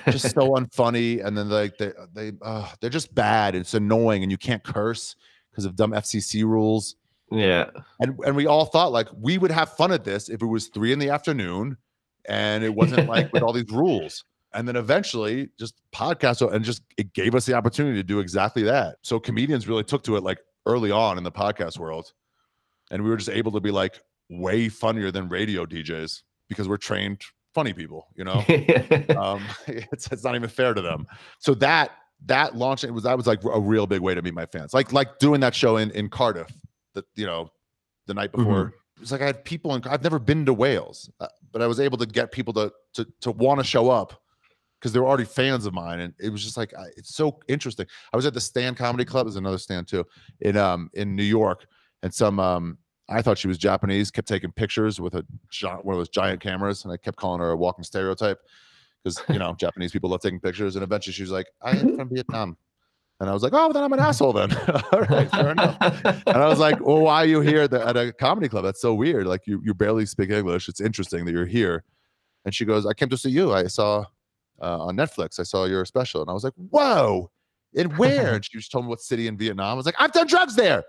just 0.10 0.32
so 0.34 0.51
unfunny 0.58 1.26
and 1.26 1.38
then 1.38 1.49
like 1.49 1.78
they 1.78 1.91
they 2.14 2.32
uh, 2.41 2.70
they're 2.80 2.89
just 2.89 3.14
bad 3.14 3.56
it's 3.56 3.74
annoying 3.74 4.24
and 4.24 4.32
you 4.32 4.38
can't 4.38 4.64
curse 4.64 5.16
because 5.51 5.66
of 5.66 5.76
dumb 5.76 5.91
fcc 5.91 6.43
rules. 6.43 6.95
Yeah. 7.32 7.70
and 7.99 8.18
and 8.26 8.36
we 8.36 8.45
all 8.45 8.66
thought 8.66 8.91
like 8.91 9.08
we 9.20 9.38
would 9.38 9.51
have 9.51 9.74
fun 9.74 9.91
at 9.91 10.04
this 10.04 10.30
if 10.30 10.41
it 10.41 10.45
was 10.45 10.68
three 10.68 10.93
in 10.93 10.99
the 10.99 11.10
afternoon 11.10 11.78
and 12.26 12.64
it 12.64 12.74
wasn't 12.74 13.08
like 13.10 13.32
with 13.34 13.43
all 13.43 13.54
these 13.54 13.70
rules. 13.72 14.24
And 14.56 14.68
then 14.68 14.76
eventually 14.76 15.49
just 15.58 15.82
podcast 15.91 16.54
and 16.54 16.64
just 16.64 16.84
it 16.97 17.14
gave 17.14 17.34
us 17.34 17.45
the 17.45 17.56
opportunity 17.56 17.97
to 17.97 18.04
do 18.04 18.20
exactly 18.20 18.62
that. 18.64 18.97
So 19.01 19.20
comedians 19.20 19.68
really 19.68 19.84
took 19.84 20.04
to 20.04 20.16
it 20.16 20.24
like 20.24 20.39
early 20.66 20.91
on 20.91 21.18
in 21.18 21.24
the 21.24 21.32
podcast 21.32 21.78
world 21.78 22.14
and 22.91 23.03
we 23.03 23.09
were 23.09 23.18
just 23.18 23.30
able 23.30 23.51
to 23.51 23.59
be 23.59 23.72
like 23.72 23.99
way 24.30 24.70
funnier 24.70 25.11
than 25.11 25.30
radio 25.30 25.66
djs 25.66 26.22
because 26.49 26.68
we're 26.68 26.78
trained 26.78 27.22
funny 27.53 27.74
people 27.74 28.07
you 28.16 28.24
know? 28.24 28.43
Um 29.18 29.43
it's, 29.68 30.11
it's 30.11 30.24
not 30.24 30.36
even 30.36 30.49
fair 30.49 30.74
to 30.74 30.82
them. 30.82 31.05
So 31.39 31.53
that 31.55 31.91
that 32.26 32.55
launch 32.55 32.84
it 32.84 32.91
was 32.91 33.03
that 33.03 33.18
was 33.18 33.28
like 33.28 33.43
a 33.43 33.59
real 33.59 33.86
big 33.86 34.01
way 34.01 34.16
to 34.16 34.22
meet 34.22 34.34
my 34.34 34.45
fans. 34.45 34.74
Like 34.74 34.93
like 34.93 35.20
doing 35.20 35.41
that 35.41 35.55
show 35.55 35.78
in 35.78 35.91
in 35.91 36.09
cardiff 36.09 36.51
that 36.93 37.05
you 37.16 37.26
know 37.26 37.49
the 38.07 38.14
night 38.14 38.32
before. 38.32 38.74
It 38.97 39.01
was 39.01 39.11
like 39.11 39.22
i 39.22 39.26
had 39.26 39.43
people 39.43 39.74
in 39.76 39.84
i've 39.88 40.03
never 40.03 40.20
been 40.20 40.45
to 40.45 40.53
wales 40.53 41.09
uh, 41.20 41.28
but 41.51 41.61
i 41.61 41.68
was 41.68 41.80
able 41.80 41.97
to 41.97 42.05
get 42.05 42.32
people 42.32 42.53
to 42.53 42.72
to 42.93 43.05
to 43.22 43.32
want 43.32 43.59
to 43.59 43.64
show 43.66 43.89
up 43.89 44.22
because 44.84 44.91
they 44.91 44.99
were 44.99 45.07
already 45.07 45.23
fans 45.23 45.65
of 45.65 45.73
mine 45.73 46.01
and 46.01 46.13
it 46.19 46.29
was 46.29 46.43
just 46.43 46.57
like 46.57 46.73
I, 46.77 46.88
it's 46.97 47.15
so 47.15 47.39
interesting 47.47 47.86
i 48.11 48.17
was 48.17 48.25
at 48.25 48.34
the 48.34 48.41
stand 48.41 48.75
comedy 48.75 49.05
club 49.05 49.27
there's 49.27 49.38
another 49.38 49.57
stand 49.57 49.88
too 49.88 50.03
in 50.41 50.57
um 50.57 50.89
in 50.93 51.15
new 51.15 51.23
york 51.23 51.65
and 52.01 52.13
some 52.13 52.38
um 52.41 52.77
I 53.09 53.21
thought 53.21 53.38
she 53.38 53.47
was 53.47 53.57
Japanese, 53.57 54.11
kept 54.11 54.27
taking 54.27 54.51
pictures 54.51 54.99
with 55.01 55.15
a 55.15 55.25
one 55.84 55.95
of 55.95 55.99
those 55.99 56.09
giant 56.09 56.41
cameras, 56.41 56.84
and 56.84 56.93
I 56.93 56.97
kept 56.97 57.17
calling 57.17 57.41
her 57.41 57.51
a 57.51 57.57
walking 57.57 57.84
stereotype 57.84 58.39
because 59.03 59.21
you 59.29 59.39
know 59.39 59.55
Japanese 59.59 59.91
people 59.91 60.09
love 60.09 60.21
taking 60.21 60.39
pictures. 60.39 60.75
And 60.75 60.84
eventually, 60.84 61.13
she 61.13 61.23
was 61.23 61.31
like, 61.31 61.47
"I 61.61 61.71
am 61.71 61.97
from 61.97 62.09
Vietnam," 62.09 62.57
and 63.19 63.29
I 63.29 63.34
was 63.34 63.43
like, 63.43 63.53
"Oh, 63.53 63.73
then 63.73 63.84
I'm 63.84 63.91
an 63.93 63.99
asshole 63.99 64.34
then." 64.34 64.55
All 64.93 65.01
right, 65.01 65.29
fair 65.29 65.51
enough. 65.51 65.77
And 65.81 66.38
I 66.38 66.47
was 66.47 66.59
like, 66.59 66.79
"Well, 66.79 66.99
why 66.99 67.23
are 67.23 67.25
you 67.25 67.41
here 67.41 67.63
at, 67.63 67.71
the, 67.71 67.86
at 67.86 67.97
a 67.97 68.13
comedy 68.13 68.47
club? 68.47 68.63
That's 68.63 68.81
so 68.81 68.93
weird. 68.93 69.27
Like 69.27 69.41
you 69.45 69.61
you 69.65 69.73
barely 69.73 70.05
speak 70.05 70.29
English. 70.29 70.69
It's 70.69 70.81
interesting 70.81 71.25
that 71.25 71.34
you're 71.34 71.45
here." 71.45 71.84
And 72.45 72.55
she 72.55 72.63
goes, 72.63 72.86
"I 72.86 72.93
came 72.93 73.09
to 73.09 73.17
see 73.17 73.31
you. 73.31 73.53
I 73.53 73.67
saw 73.67 74.05
uh, 74.62 74.80
on 74.86 74.95
Netflix. 74.95 75.39
I 75.39 75.43
saw 75.43 75.66
your 75.66 75.86
special." 75.86 76.22
And 76.22 76.30
I 76.30 76.34
was 76.34 76.43
like, 76.43 76.54
"Whoa!" 76.56 77.30
And 77.76 77.97
where? 77.97 78.36
And 78.36 78.45
she 78.49 78.58
just 78.58 78.72
told 78.72 78.86
me 78.86 78.89
what 78.89 79.01
city 79.01 79.28
in 79.28 79.38
Vietnam. 79.38 79.68
I 79.68 79.74
was 79.74 79.86
like, 79.86 79.95
"I've 79.99 80.12
done 80.12 80.28
drugs 80.28 80.56
there." 80.56 80.84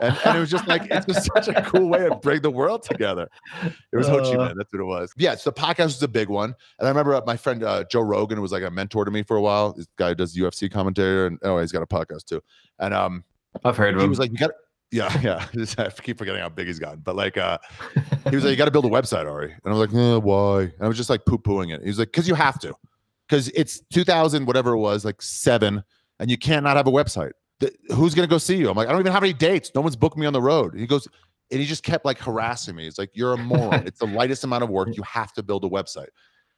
And, 0.00 0.16
and 0.24 0.36
it 0.36 0.40
was 0.40 0.50
just 0.50 0.66
like 0.68 0.82
it's 0.90 1.06
just 1.06 1.28
such 1.34 1.48
a 1.48 1.60
cool 1.62 1.88
way 1.88 2.08
to 2.08 2.14
bring 2.16 2.40
the 2.40 2.50
world 2.50 2.84
together. 2.84 3.28
It 3.64 3.96
was 3.96 4.06
Ho 4.06 4.20
Chi 4.20 4.36
Uh. 4.36 4.48
Minh. 4.48 4.54
That's 4.56 4.72
what 4.72 4.80
it 4.80 4.84
was. 4.84 5.12
Yeah, 5.16 5.34
so 5.34 5.50
the 5.50 5.60
podcast 5.60 5.86
was 5.86 6.02
a 6.04 6.08
big 6.08 6.28
one. 6.28 6.54
And 6.78 6.86
I 6.86 6.88
remember 6.88 7.16
uh, 7.16 7.22
my 7.26 7.36
friend 7.36 7.64
uh, 7.64 7.82
Joe 7.90 8.02
Rogan 8.02 8.40
was 8.40 8.52
like 8.52 8.62
a 8.62 8.70
mentor 8.70 9.04
to 9.04 9.10
me 9.10 9.24
for 9.24 9.36
a 9.36 9.40
while. 9.40 9.72
This 9.72 9.88
guy 9.96 10.14
does 10.14 10.36
UFC 10.36 10.70
commentary, 10.70 11.26
and 11.26 11.38
oh, 11.42 11.58
he's 11.58 11.72
got 11.72 11.82
a 11.82 11.86
podcast 11.86 12.26
too. 12.26 12.40
And 12.78 12.94
um, 12.94 13.24
I've 13.64 13.76
heard 13.76 13.94
of 13.94 14.00
he 14.00 14.04
him. 14.04 14.10
was 14.10 14.20
like, 14.20 14.30
"You 14.30 14.38
got." 14.38 14.50
Yeah, 14.90 15.20
yeah. 15.22 15.46
I 15.78 15.90
keep 15.90 16.18
forgetting 16.18 16.40
how 16.40 16.48
big 16.48 16.66
he's 16.66 16.78
gotten, 16.78 17.00
but 17.00 17.16
like, 17.16 17.36
uh, 17.36 17.58
he 18.28 18.34
was 18.34 18.44
like, 18.44 18.50
"You 18.50 18.56
got 18.56 18.66
to 18.66 18.70
build 18.70 18.86
a 18.86 18.88
website, 18.88 19.30
Ari." 19.30 19.52
And 19.52 19.74
I 19.74 19.76
was 19.76 19.92
like, 19.92 19.94
eh, 19.94 20.16
"Why?" 20.16 20.60
And 20.62 20.82
I 20.82 20.88
was 20.88 20.96
just 20.96 21.10
like 21.10 21.24
poo 21.24 21.38
pooing 21.38 21.74
it. 21.74 21.82
He 21.82 21.88
was 21.88 21.98
like, 21.98 22.12
"Cause 22.12 22.26
you 22.26 22.34
have 22.34 22.58
to, 22.60 22.74
because 23.28 23.48
it's 23.50 23.80
2000, 23.92 24.46
whatever 24.46 24.72
it 24.72 24.78
was, 24.78 25.04
like 25.04 25.20
seven, 25.20 25.82
and 26.18 26.30
you 26.30 26.38
can't 26.38 26.64
not 26.64 26.76
have 26.76 26.86
a 26.86 26.92
website. 26.92 27.32
Th- 27.60 27.74
who's 27.94 28.14
gonna 28.14 28.28
go 28.28 28.38
see 28.38 28.56
you?" 28.56 28.70
I'm 28.70 28.76
like, 28.76 28.88
"I 28.88 28.92
don't 28.92 29.00
even 29.00 29.12
have 29.12 29.22
any 29.22 29.34
dates. 29.34 29.70
No 29.74 29.80
one's 29.80 29.96
booked 29.96 30.16
me 30.16 30.26
on 30.26 30.32
the 30.32 30.42
road." 30.42 30.72
And 30.72 30.80
he 30.80 30.86
goes, 30.86 31.06
and 31.50 31.60
he 31.60 31.66
just 31.66 31.82
kept 31.82 32.04
like 32.04 32.18
harassing 32.18 32.76
me. 32.76 32.86
It's 32.86 32.98
like, 32.98 33.10
you're 33.14 33.32
a 33.32 33.38
moron. 33.38 33.86
it's 33.86 34.00
the 34.00 34.06
lightest 34.06 34.44
amount 34.44 34.64
of 34.64 34.70
work. 34.70 34.88
You 34.94 35.02
have 35.02 35.32
to 35.34 35.42
build 35.42 35.64
a 35.64 35.68
website. 35.68 36.08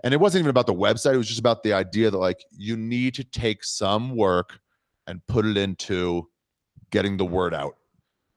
And 0.03 0.15
it 0.15 0.19
wasn't 0.19 0.41
even 0.41 0.51
about 0.51 0.67
the 0.67 0.75
website. 0.75 1.15
It 1.15 1.19
was 1.19 1.29
just 1.29 1.39
about 1.41 1.63
the 1.63 1.73
idea 1.73 2.11
that 2.11 2.19
like 2.19 2.45
you 2.51 2.77
need 2.77 3.15
to 3.15 3.25
take 3.25 3.63
some 3.63 4.17
work 4.17 4.59
and 5.07 5.25
put 5.27 5.45
it 5.47 5.57
into 5.57 6.29
getting 6.91 7.17
the 7.17 7.25
word 7.25 7.55
out. 7.55 7.77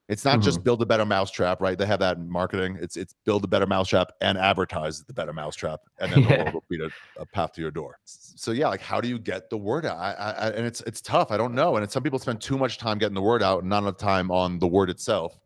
It's 0.10 0.26
not 0.26 0.42
just 0.42 0.60
Mhm. 0.60 0.64
build 0.66 0.82
a 0.82 0.86
better 0.86 1.06
mousetrap, 1.06 1.62
right? 1.62 1.78
They 1.78 1.86
have 1.86 2.00
that 2.02 2.18
in 2.18 2.30
marketing. 2.30 2.78
It's 2.82 2.98
it's 2.98 3.16
build 3.24 3.46
a 3.46 3.48
better 3.48 3.66
mousetrap 3.66 4.12
and 4.20 4.38
advertise 4.38 5.02
the 5.04 5.14
better 5.14 5.32
mousetrap, 5.32 5.80
and 6.00 6.12
then 6.12 6.24
the 6.24 6.30
world 6.44 6.54
will 6.56 6.64
beat 6.70 6.82
a, 6.82 6.90
a 7.18 7.26
path 7.26 7.54
to 7.54 7.62
your 7.62 7.72
door. 7.72 7.98
So 8.04 8.52
yeah, 8.52 8.68
like 8.68 8.82
how 8.82 9.00
do 9.00 9.08
you 9.08 9.18
get 9.18 9.50
the 9.50 9.58
word 9.58 9.86
out? 9.86 9.98
I, 9.98 10.12
I, 10.12 10.50
and 10.50 10.66
it's 10.66 10.82
it's 10.82 11.00
tough. 11.02 11.32
I 11.32 11.38
don't 11.38 11.54
know. 11.56 11.78
And 11.78 11.86
it's, 11.86 11.94
some 11.94 12.04
people 12.04 12.20
spend 12.20 12.42
too 12.42 12.58
much 12.58 12.78
time 12.78 12.98
getting 12.98 13.16
the 13.16 13.22
word 13.22 13.42
out 13.42 13.62
and 13.62 13.70
not 13.70 13.84
enough 13.84 13.98
time 13.98 14.30
on 14.30 14.60
the 14.60 14.68
word 14.68 14.90
itself. 14.90 15.40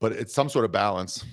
But 0.00 0.12
it's 0.12 0.32
some 0.32 0.48
sort 0.48 0.64
of 0.64 0.70
balance. 0.70 1.24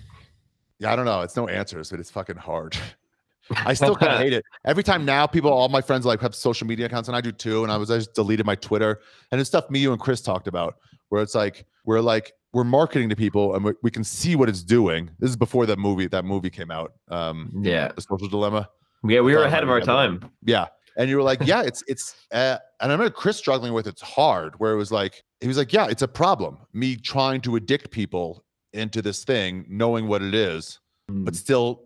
Yeah, 0.79 0.91
I 0.91 0.95
don't 0.95 1.05
know. 1.05 1.21
It's 1.21 1.35
no 1.35 1.47
answers, 1.47 1.91
but 1.91 1.99
it's 1.99 2.09
fucking 2.09 2.37
hard. 2.37 2.75
I 3.57 3.75
still 3.75 3.95
kind 3.95 4.11
of 4.11 4.19
hate 4.21 4.33
it. 4.33 4.43
Every 4.65 4.81
time 4.83 5.05
now, 5.05 5.27
people, 5.27 5.51
all 5.53 5.69
my 5.69 5.81
friends 5.81 6.03
like 6.03 6.19
have 6.21 6.33
social 6.33 6.65
media 6.65 6.87
accounts, 6.87 7.09
and 7.09 7.15
I 7.15 7.21
do 7.21 7.31
too. 7.31 7.61
And 7.61 7.71
I 7.71 7.77
was 7.77 7.91
I 7.91 7.97
just 7.97 8.15
deleted 8.15 8.43
my 8.47 8.55
Twitter, 8.55 9.01
and 9.31 9.39
it's 9.39 9.47
stuff 9.47 9.69
me, 9.69 9.79
you, 9.79 9.91
and 9.91 10.01
Chris 10.01 10.19
talked 10.21 10.47
about, 10.47 10.77
where 11.09 11.21
it's 11.21 11.35
like 11.35 11.67
we're 11.85 12.01
like 12.01 12.33
we're 12.55 12.63
marketing 12.63 13.09
to 13.09 13.17
people, 13.17 13.53
and 13.53 13.65
we, 13.65 13.73
we 13.83 13.91
can 13.91 14.05
see 14.05 14.37
what 14.37 14.47
it's 14.47 14.63
doing. 14.63 15.11
This 15.19 15.29
is 15.29 15.35
before 15.35 15.65
that 15.65 15.77
movie 15.77 16.07
that 16.07 16.23
movie 16.23 16.49
came 16.49 16.71
out, 16.71 16.93
um, 17.09 17.51
Yeah. 17.61 17.91
The 17.93 18.01
Social 18.01 18.29
Dilemma. 18.29 18.69
Yeah, 19.05 19.19
we 19.19 19.35
were 19.35 19.43
ahead 19.43 19.61
of 19.61 19.69
our 19.69 19.81
time. 19.81 20.23
Yeah. 20.41 20.67
And 20.97 21.09
you 21.09 21.17
were 21.17 21.21
like, 21.21 21.39
yeah, 21.45 21.63
it's 21.63 21.83
it's 21.87 22.15
uh, 22.31 22.57
and 22.79 22.91
I 22.91 22.95
remember 22.95 23.11
Chris 23.11 23.35
struggling 23.35 23.73
with 23.73 23.87
it's 23.87 24.01
hard, 24.01 24.57
where 24.57 24.71
it 24.71 24.77
was 24.77 24.89
like 24.89 25.21
he 25.41 25.49
was 25.49 25.57
like, 25.57 25.73
yeah, 25.73 25.87
it's 25.89 26.01
a 26.01 26.07
problem. 26.07 26.57
Me 26.71 26.95
trying 26.95 27.41
to 27.41 27.57
addict 27.57 27.91
people 27.91 28.45
into 28.71 29.01
this 29.01 29.25
thing, 29.25 29.65
knowing 29.67 30.07
what 30.07 30.21
it 30.21 30.33
is, 30.33 30.79
but 31.09 31.35
still 31.35 31.83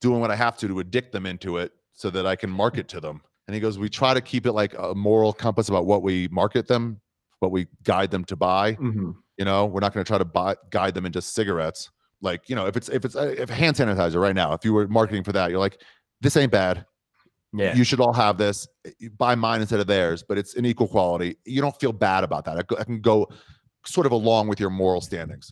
doing 0.00 0.20
what 0.20 0.32
I 0.32 0.36
have 0.36 0.56
to 0.58 0.66
to 0.66 0.80
addict 0.80 1.12
them 1.12 1.24
into 1.24 1.56
it 1.58 1.70
so 1.94 2.10
that 2.10 2.26
I 2.26 2.34
can 2.34 2.50
market 2.50 2.88
to 2.88 3.00
them. 3.00 3.22
And 3.46 3.54
he 3.54 3.60
goes, 3.60 3.78
we 3.78 3.88
try 3.88 4.12
to 4.12 4.20
keep 4.20 4.44
it 4.44 4.52
like 4.52 4.74
a 4.76 4.92
moral 4.92 5.32
compass 5.32 5.68
about 5.68 5.86
what 5.86 6.02
we 6.02 6.26
market 6.32 6.66
them, 6.66 7.00
what 7.38 7.52
we 7.52 7.68
guide 7.84 8.10
them 8.10 8.24
to 8.24 8.34
buy. 8.36 8.74
Mhm. 8.74 9.14
You 9.40 9.46
know, 9.46 9.64
we're 9.64 9.80
not 9.80 9.94
going 9.94 10.04
to 10.04 10.06
try 10.06 10.18
to 10.18 10.24
buy, 10.26 10.54
guide 10.68 10.92
them 10.92 11.06
into 11.06 11.22
cigarettes. 11.22 11.90
Like, 12.20 12.50
you 12.50 12.54
know, 12.54 12.66
if 12.66 12.76
it's 12.76 12.90
if 12.90 13.06
it's 13.06 13.16
uh, 13.16 13.34
if 13.38 13.48
hand 13.48 13.74
sanitizer 13.74 14.20
right 14.20 14.34
now, 14.34 14.52
if 14.52 14.66
you 14.66 14.74
were 14.74 14.86
marketing 14.86 15.24
for 15.24 15.32
that, 15.32 15.50
you're 15.50 15.58
like, 15.58 15.80
this 16.20 16.36
ain't 16.36 16.52
bad. 16.52 16.84
Yeah. 17.54 17.74
you 17.74 17.82
should 17.82 18.00
all 18.00 18.12
have 18.12 18.36
this. 18.36 18.68
You 18.98 19.08
buy 19.08 19.34
mine 19.34 19.62
instead 19.62 19.80
of 19.80 19.86
theirs 19.86 20.22
but 20.22 20.36
it's 20.36 20.56
an 20.56 20.66
equal 20.66 20.88
quality. 20.88 21.38
You 21.46 21.62
don't 21.62 21.74
feel 21.80 21.90
bad 21.90 22.22
about 22.22 22.44
that. 22.44 22.58
I, 22.78 22.84
can 22.84 23.00
go 23.00 23.28
sort 23.86 24.04
of 24.04 24.12
along 24.12 24.48
with 24.48 24.60
your 24.60 24.68
moral 24.68 25.00
standings. 25.00 25.50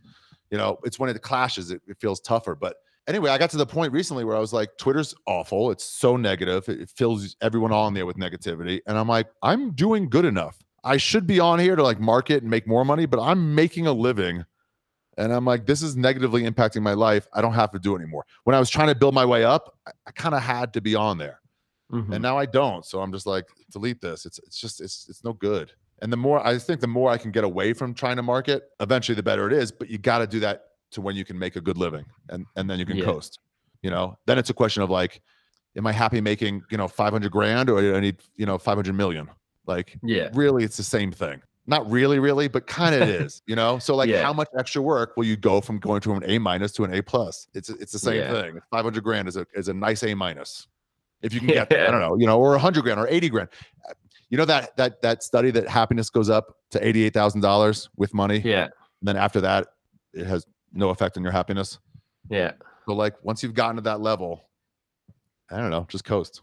You 0.50 0.58
know 0.58 0.78
it's 0.84 0.98
when 0.98 1.08
it 1.08 1.20
clashes 1.22 1.70
it, 1.70 1.80
it 1.88 1.96
feels 1.98 2.20
tougher. 2.20 2.54
But 2.54 2.76
anyway 3.08 3.30
i 3.30 3.38
got 3.38 3.48
to 3.48 3.56
the 3.56 3.64
point 3.64 3.90
recently 3.90 4.22
where 4.22 4.36
i 4.36 4.38
was 4.38 4.52
like 4.52 4.68
twitter's 4.78 5.14
awful. 5.26 5.70
It's 5.70 5.84
so 5.84 6.18
negative. 6.18 6.68
It, 6.68 6.82
it 6.82 6.90
fills 6.90 7.36
everyone 7.40 7.72
on 7.72 7.94
there 7.94 8.04
with 8.04 8.18
negativity. 8.18 8.80
And 8.86 8.98
i'm 8.98 9.08
like 9.08 9.28
i'm 9.42 9.72
doing 9.72 10.10
good 10.10 10.26
enough 10.26 10.58
i 10.84 10.96
should 10.96 11.26
be 11.26 11.40
on 11.40 11.58
here 11.58 11.76
to 11.76 11.82
like 11.82 12.00
market 12.00 12.42
and 12.42 12.50
make 12.50 12.66
more 12.66 12.84
money 12.84 13.06
but 13.06 13.20
i'm 13.20 13.54
making 13.54 13.86
a 13.86 13.92
living 13.92 14.44
and 15.16 15.32
i'm 15.32 15.44
like 15.44 15.66
this 15.66 15.82
is 15.82 15.96
negatively 15.96 16.42
impacting 16.44 16.82
my 16.82 16.94
life 16.94 17.26
i 17.32 17.40
don't 17.40 17.54
have 17.54 17.70
to 17.70 17.78
do 17.78 17.94
it 17.94 18.00
anymore 18.00 18.24
when 18.44 18.54
i 18.54 18.58
was 18.58 18.70
trying 18.70 18.88
to 18.88 18.94
build 18.94 19.14
my 19.14 19.24
way 19.24 19.44
up 19.44 19.76
i, 19.86 19.90
I 20.06 20.10
kind 20.12 20.34
of 20.34 20.42
had 20.42 20.72
to 20.74 20.80
be 20.80 20.94
on 20.94 21.18
there 21.18 21.40
Mhm. 21.90 22.12
and 22.12 22.22
now 22.22 22.36
I 22.36 22.44
don't. 22.44 22.84
So 22.84 23.00
I'm 23.00 23.10
just 23.12 23.24
like, 23.26 23.46
delete 23.72 24.02
this. 24.02 24.26
It's 24.26 24.38
it's 24.40 24.60
just 24.60 24.82
it's 24.82 25.06
it's 25.08 25.24
no 25.24 25.32
good. 25.32 25.72
And 26.02 26.12
the 26.12 26.18
more 26.18 26.46
I 26.46 26.58
think, 26.58 26.82
the 26.82 26.86
more 26.86 27.10
I 27.10 27.16
can 27.16 27.30
get 27.30 27.44
away 27.44 27.72
from 27.72 27.94
trying 27.94 28.16
to 28.16 28.22
market, 28.22 28.64
eventually 28.78 29.16
the 29.16 29.22
better 29.22 29.46
it 29.46 29.54
is. 29.54 29.72
But 29.72 29.88
you 29.88 29.96
got 29.96 30.18
to 30.18 30.26
do 30.26 30.38
that 30.40 30.64
to 30.90 31.00
when 31.00 31.16
you 31.16 31.24
can 31.24 31.38
make 31.38 31.56
a 31.56 31.62
good 31.62 31.78
living, 31.78 32.04
and 32.28 32.44
and 32.56 32.68
then 32.68 32.78
you 32.78 32.84
can 32.84 32.98
Yeah. 32.98 33.06
coast. 33.06 33.38
You 33.80 33.88
know, 33.88 34.18
then 34.26 34.36
it's 34.36 34.50
a 34.50 34.52
question 34.52 34.82
of 34.82 34.90
like, 34.90 35.22
am 35.78 35.86
I 35.86 35.92
happy 35.92 36.20
making 36.20 36.62
you 36.70 36.76
know 36.76 36.88
500 36.88 37.32
grand 37.32 37.70
or 37.70 37.80
do 37.80 37.96
I 37.96 38.00
need 38.00 38.18
you 38.36 38.44
know 38.44 38.58
500 38.58 38.94
million? 38.94 39.30
Like, 39.68 39.98
yeah. 40.02 40.30
really, 40.34 40.64
it's 40.64 40.76
the 40.76 40.82
same 40.82 41.12
thing. 41.12 41.40
Not 41.66 41.88
really, 41.90 42.18
really, 42.18 42.48
but 42.48 42.66
kind 42.66 42.94
of 42.94 43.02
it 43.02 43.08
is. 43.22 43.42
You 43.46 43.54
know, 43.54 43.78
so 43.78 43.94
like, 43.94 44.08
Yeah. 44.08 44.22
how 44.22 44.32
much 44.32 44.48
extra 44.58 44.80
work 44.82 45.16
will 45.16 45.24
you 45.26 45.36
go 45.36 45.60
from 45.60 45.78
going 45.78 46.00
to 46.00 46.14
an 46.14 46.22
A 46.26 46.38
minus 46.38 46.72
to 46.72 46.84
an 46.84 46.94
A 46.94 47.02
plus? 47.02 47.46
It's 47.54 47.68
it's 47.68 47.92
the 47.92 47.98
same 47.98 48.16
Yeah. 48.22 48.32
thing. 48.32 48.60
500 48.70 49.04
grand 49.04 49.28
is 49.28 49.36
a 49.36 49.46
is 49.54 49.68
a 49.68 49.74
nice 49.74 50.02
A 50.02 50.14
minus 50.14 50.66
if 51.22 51.32
you 51.34 51.38
can 51.44 51.48
get 51.48 51.68
there. 51.70 51.86
I 51.86 51.90
don't 51.90 52.00
know, 52.00 52.16
you 52.18 52.26
know, 52.26 52.40
or 52.40 52.54
a 52.54 52.58
hundred 52.58 52.82
grand 52.84 52.98
or 52.98 53.06
80 53.06 53.28
grand. 53.28 53.48
Uh, 53.88 53.92
You 54.30 54.38
know 54.38 54.44
that 54.46 54.76
that 54.76 55.02
that 55.02 55.22
study 55.22 55.50
that 55.52 55.68
happiness 55.68 56.10
goes 56.10 56.28
up 56.30 56.56
to 56.70 56.78
eighty-eight 56.86 57.14
thousand 57.14 57.40
dollars 57.42 57.88
with 57.96 58.12
money. 58.14 58.40
Yeah. 58.44 58.64
And 58.64 58.72
then 59.08 59.16
after 59.16 59.40
that, 59.42 59.68
it 60.14 60.26
has 60.26 60.46
no 60.72 60.88
effect 60.90 61.16
on 61.16 61.22
your 61.22 61.32
happiness. 61.32 61.78
Yeah. 62.30 62.52
So 62.86 62.94
like 62.94 63.14
once 63.22 63.42
you've 63.42 63.54
gotten 63.54 63.76
to 63.76 63.82
that 63.82 64.00
level, 64.00 64.48
I 65.50 65.56
don't 65.58 65.70
know, 65.70 65.86
just 65.88 66.04
coast. 66.04 66.42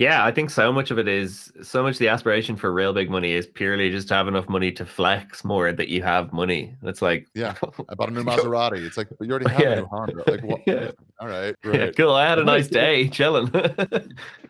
Yeah, 0.00 0.24
I 0.24 0.32
think 0.32 0.48
so 0.48 0.72
much 0.72 0.90
of 0.90 0.98
it 0.98 1.06
is 1.06 1.52
so 1.62 1.82
much 1.82 1.98
the 1.98 2.08
aspiration 2.08 2.56
for 2.56 2.72
real 2.72 2.94
big 2.94 3.10
money 3.10 3.32
is 3.32 3.46
purely 3.46 3.90
just 3.90 4.08
to 4.08 4.14
have 4.14 4.28
enough 4.28 4.48
money 4.48 4.72
to 4.72 4.86
flex 4.86 5.44
more 5.44 5.72
that 5.74 5.88
you 5.88 6.02
have 6.02 6.32
money. 6.32 6.74
It's 6.84 7.02
like 7.02 7.28
Yeah. 7.34 7.54
I 7.90 7.94
bought 7.96 8.08
a 8.08 8.12
new 8.12 8.24
Maserati. 8.24 8.78
It's 8.78 8.96
like, 8.96 9.08
but 9.18 9.26
you 9.28 9.30
already 9.30 9.50
have 9.50 9.60
Yeah. 9.60 9.72
a 9.72 9.76
new 9.80 9.86
Honda. 9.88 10.24
Like, 10.26 10.42
what? 10.42 10.60
Yeah. 10.66 10.92
All 11.20 11.28
right, 11.28 11.54
yeah, 11.66 11.90
cool. 11.90 12.12
I 12.14 12.26
had 12.26 12.38
a 12.38 12.44
nice 12.44 12.66
day 12.66 13.08
chilling. 13.08 13.50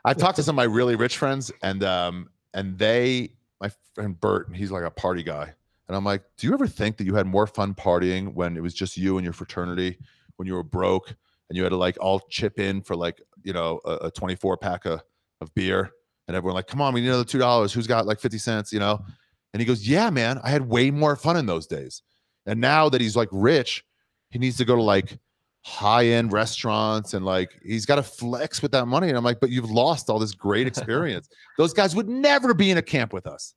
I 0.05 0.15
talked 0.15 0.37
to 0.37 0.45
some 0.45 0.53
of 0.53 0.57
my 0.57 0.73
really 0.73 0.95
rich 0.95 1.17
friends, 1.19 1.51
and 1.65 1.83
um, 1.83 2.31
and 2.55 2.79
they, 2.79 3.33
my 3.61 3.73
friend 3.97 4.21
Bert, 4.21 4.47
and 4.47 4.57
he's 4.57 4.71
like 4.71 4.85
a 4.85 4.91
party 4.91 5.25
guy, 5.25 5.53
and 5.89 5.97
I'm 5.97 6.05
like, 6.05 6.23
do 6.37 6.47
you 6.47 6.55
ever 6.55 6.69
think 6.69 6.97
that 6.99 7.07
you 7.07 7.17
had 7.17 7.27
more 7.27 7.49
fun 7.49 7.75
partying 7.75 8.35
when 8.35 8.57
it 8.57 8.61
was 8.63 8.73
just 8.73 8.97
you 8.97 9.19
and 9.19 9.25
your 9.25 9.33
fraternity, 9.33 9.99
when 10.37 10.47
you 10.47 10.55
were 10.55 10.63
broke 10.63 11.13
and 11.49 11.57
you 11.57 11.65
had 11.65 11.71
to 11.71 11.77
like 11.77 11.99
all 12.01 12.21
chip 12.31 12.61
in 12.61 12.81
for 12.83 12.95
like 12.95 13.21
you 13.43 13.53
know 13.53 13.81
a, 13.85 13.95
a 14.07 14.11
24 14.13 14.57
pack 14.57 14.85
of, 14.87 15.03
of 15.41 15.53
beer, 15.55 15.91
and 16.29 16.37
everyone 16.37 16.55
like, 16.55 16.67
come 16.67 16.81
on, 16.81 16.93
we 16.95 17.01
need 17.01 17.09
another 17.09 17.25
two 17.25 17.39
dollars. 17.39 17.73
Who's 17.73 17.87
got 17.87 18.07
like 18.07 18.21
50 18.21 18.39
cents, 18.39 18.73
you 18.73 18.79
know? 18.79 19.05
And 19.53 19.61
he 19.61 19.67
goes, 19.67 19.87
yeah, 19.89 20.11
man, 20.11 20.39
I 20.45 20.51
had 20.51 20.69
way 20.69 20.91
more 20.91 21.17
fun 21.17 21.37
in 21.37 21.47
those 21.47 21.67
days, 21.67 22.03
and 22.47 22.61
now 22.61 22.89
that 22.89 23.01
he's 23.01 23.17
like 23.17 23.29
rich, 23.33 23.85
he 24.31 24.39
needs 24.39 24.57
to 24.59 24.65
go 24.65 24.77
to 24.77 24.83
like 24.83 25.19
high 25.63 26.07
end 26.07 26.33
restaurants 26.33 27.13
and 27.13 27.23
like 27.25 27.51
he's 27.63 27.85
got 27.85 27.97
to 27.97 28.03
flex 28.03 28.63
with 28.63 28.73
that 28.73 28.87
money. 28.87 29.09
And 29.09 29.17
I'm 29.19 29.25
like, 29.25 29.41
but 29.41 29.51
you've 29.51 29.71
lost 29.71 30.09
all 30.09 30.19
this 30.19 30.33
great 30.33 30.67
experience. 30.73 31.29
Those 31.59 31.75
guys 31.75 31.95
would 31.95 32.09
never 32.09 32.55
be 32.55 32.71
in 32.71 32.79
a 32.79 32.83
camp 32.83 33.13
with 33.13 33.27
us. 33.27 33.55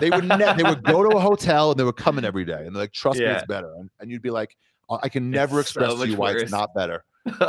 They 0.00 0.08
would 0.10 0.24
ne- 0.24 0.54
they 0.56 0.62
would 0.62 0.82
go 0.84 1.02
to 1.08 1.16
a 1.16 1.20
hotel 1.20 1.70
and 1.70 1.78
they 1.78 1.84
would 1.84 1.96
come 1.96 2.16
in 2.18 2.24
every 2.24 2.44
day 2.44 2.64
and 2.66 2.74
they're 2.74 2.84
like, 2.84 2.92
trust 2.92 3.18
me, 3.18 3.26
it's 3.26 3.46
better. 3.46 3.74
And, 3.78 3.90
and 4.00 4.10
you'd 4.10 4.22
be 4.22 4.30
like, 4.30 4.56
"Uh, 4.88 4.98
I 5.02 5.08
can 5.08 5.30
never 5.30 5.60
It's 5.60 5.70
so 5.72 5.80
express 5.80 6.00
to 6.00 6.08
you 6.08 6.16
why 6.16 6.32
worse. 6.32 6.42
it's 6.42 6.50
not 6.52 6.74
better. 6.74 7.04